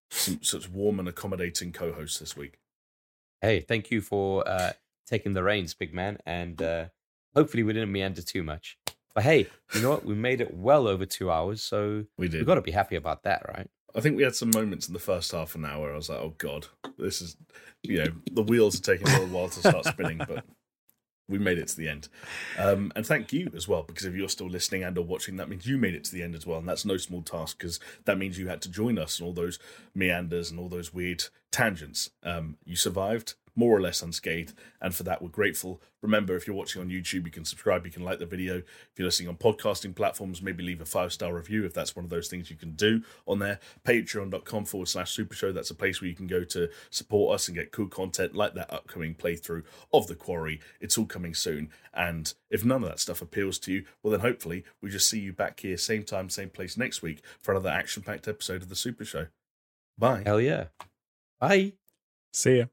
some, 0.10 0.40
such 0.42 0.70
warm 0.70 1.00
and 1.00 1.08
accommodating 1.08 1.72
co-hosts 1.72 2.20
this 2.20 2.36
week. 2.36 2.60
Hey, 3.42 3.62
thank 3.62 3.92
you 3.92 4.02
for 4.02 4.48
uh, 4.48 4.74
taking 5.12 5.34
the 5.34 5.44
reins, 5.44 5.74
big 5.76 5.94
man. 5.94 6.18
And 6.26 6.60
uh, 6.62 6.86
hopefully 7.36 7.62
we 7.64 7.74
didn't 7.74 7.92
meander 7.92 8.22
too 8.24 8.42
much. 8.44 8.78
But 9.14 9.24
hey, 9.26 9.48
you 9.76 9.82
know 9.82 9.90
what? 9.90 10.06
We 10.06 10.16
made 10.16 10.40
it 10.42 10.54
well 10.56 10.88
over 10.88 11.06
two 11.06 11.30
hours, 11.30 11.62
so 11.62 12.06
We 12.18 12.30
did. 12.30 12.38
we've 12.40 12.48
got 12.48 12.56
to 12.56 12.62
be 12.62 12.72
happy 12.72 12.96
about 12.96 13.24
that, 13.24 13.46
right? 13.54 13.70
I 13.94 14.00
think 14.00 14.16
we 14.16 14.24
had 14.24 14.36
some 14.36 14.52
moments 14.56 14.88
in 14.88 14.94
the 14.94 15.00
first 15.00 15.34
half 15.34 15.54
an 15.54 15.66
hour 15.66 15.82
where 15.82 15.94
I 15.94 15.98
was 15.98 16.08
like, 16.08 16.20
"Oh 16.20 16.34
God, 16.38 16.68
this 16.98 17.22
is," 17.22 17.36
you 17.84 17.98
know, 17.98 18.12
the 18.32 18.42
wheels 18.42 18.80
are 18.80 18.82
taking 18.84 19.06
a 19.10 19.12
little 19.12 19.28
while 19.28 19.50
to 19.50 19.60
start 19.60 19.84
spinning, 19.84 20.18
but 20.26 20.46
we 21.28 21.38
made 21.38 21.58
it 21.58 21.68
to 21.68 21.76
the 21.76 21.90
end. 21.90 22.08
Um, 22.58 22.94
and 22.96 23.06
thank 23.06 23.34
you 23.34 23.52
as 23.54 23.68
well, 23.68 23.84
because 23.84 24.06
if 24.06 24.14
you're 24.16 24.30
still 24.30 24.48
listening 24.50 24.84
and 24.86 24.98
or 24.98 25.04
watching, 25.04 25.36
that 25.36 25.50
means 25.50 25.68
you 25.68 25.78
made 25.78 25.94
it 25.94 26.06
to 26.06 26.14
the 26.14 26.24
end 26.24 26.36
as 26.36 26.46
well, 26.48 26.60
and 26.60 26.70
that's 26.70 26.86
no 26.86 26.96
small 26.96 27.22
task 27.22 27.58
because 27.58 27.82
that 28.06 28.18
means 28.18 28.40
you 28.40 28.48
had 28.48 28.62
to 28.62 28.70
join 28.72 28.98
us 28.98 29.20
and 29.20 29.28
all 29.28 29.34
those 29.34 29.60
meanders 29.94 30.52
and 30.52 30.58
all 30.58 30.70
those 30.70 30.94
weird 30.94 31.26
tangents. 31.52 32.12
Um, 32.24 32.58
you 32.64 32.78
survived 32.78 33.34
more 33.56 33.76
or 33.76 33.82
less 33.82 34.02
unscathed, 34.02 34.54
and 34.82 34.94
for 34.94 35.04
that 35.04 35.22
we're 35.22 35.30
grateful. 35.30 35.82
Remember, 36.02 36.36
if 36.36 36.48
you're 36.48 36.56
watching 36.56 36.82
on 36.82 36.90
YouTube, 36.90 37.26
you 37.26 37.32
can 37.32 37.46
subscribe, 37.46 37.86
you 37.86 37.92
can 37.92 38.04
like 38.04 38.20
the 38.20 38.26
video. 38.26 38.58
If 38.58 38.92
you're 38.98 39.08
listening 39.08 39.30
on 39.30 39.36
podcasting 39.36 39.96
platforms, 39.96 40.42
maybe 40.42 40.64
leave 40.64 40.82
a 40.82 40.86
five 40.86 41.14
star 41.14 41.34
review 41.34 41.66
if 41.66 41.74
that's 41.74 41.96
one 41.96 42.06
of 42.06 42.10
those 42.10 42.28
things 42.28 42.50
you 42.50 42.56
can 42.56 42.72
do 42.72 43.04
on 43.28 43.40
there. 43.40 43.60
Patreon.com 43.86 44.66
forward 44.66 44.88
slash 44.88 45.12
Super 45.12 45.36
Show. 45.36 45.52
That's 45.52 45.70
a 45.70 45.76
place 45.76 46.02
where 46.02 46.10
you 46.10 46.16
can 46.16 46.28
go 46.28 46.44
to 46.46 46.70
support 46.90 47.36
us 47.36 47.48
and 47.48 47.58
get 47.58 47.72
cool 47.72 47.88
content 47.88 48.36
like 48.36 48.54
that 48.56 48.74
upcoming 48.74 49.14
playthrough 49.14 49.64
of 49.94 50.08
The 50.08 50.16
Quarry. 50.16 50.60
It's 50.80 50.98
all 50.98 51.06
coming 51.06 51.34
soon. 51.34 51.70
And 51.94 52.34
if 52.50 52.66
none 52.66 52.84
of 52.84 52.90
that 52.90 53.00
stuff 53.00 53.22
appeals 53.22 53.60
to 53.60 53.74
you, 53.74 53.86
well, 54.02 54.12
then 54.12 54.22
hopefully 54.22 54.64
we 54.82 54.90
just 54.90 55.10
see 55.10 55.20
you 55.20 55.34
back 55.34 55.60
here, 55.60 55.78
same 55.78 56.04
time, 56.04 56.30
same 56.30 56.50
place 56.50 56.78
next 56.78 57.02
week 57.02 57.22
for 57.40 57.52
another 57.52 57.70
action 57.70 58.02
packed 58.02 58.28
episode 58.28 58.64
of 58.64 58.70
The 58.70 58.76
Super 58.76 59.06
Show. 59.06 59.28
Bye. 59.98 60.24
Hell 60.26 60.42
yeah. 60.42 60.66
Bye. 61.40 61.74
See 62.34 62.58
ya. 62.60 62.66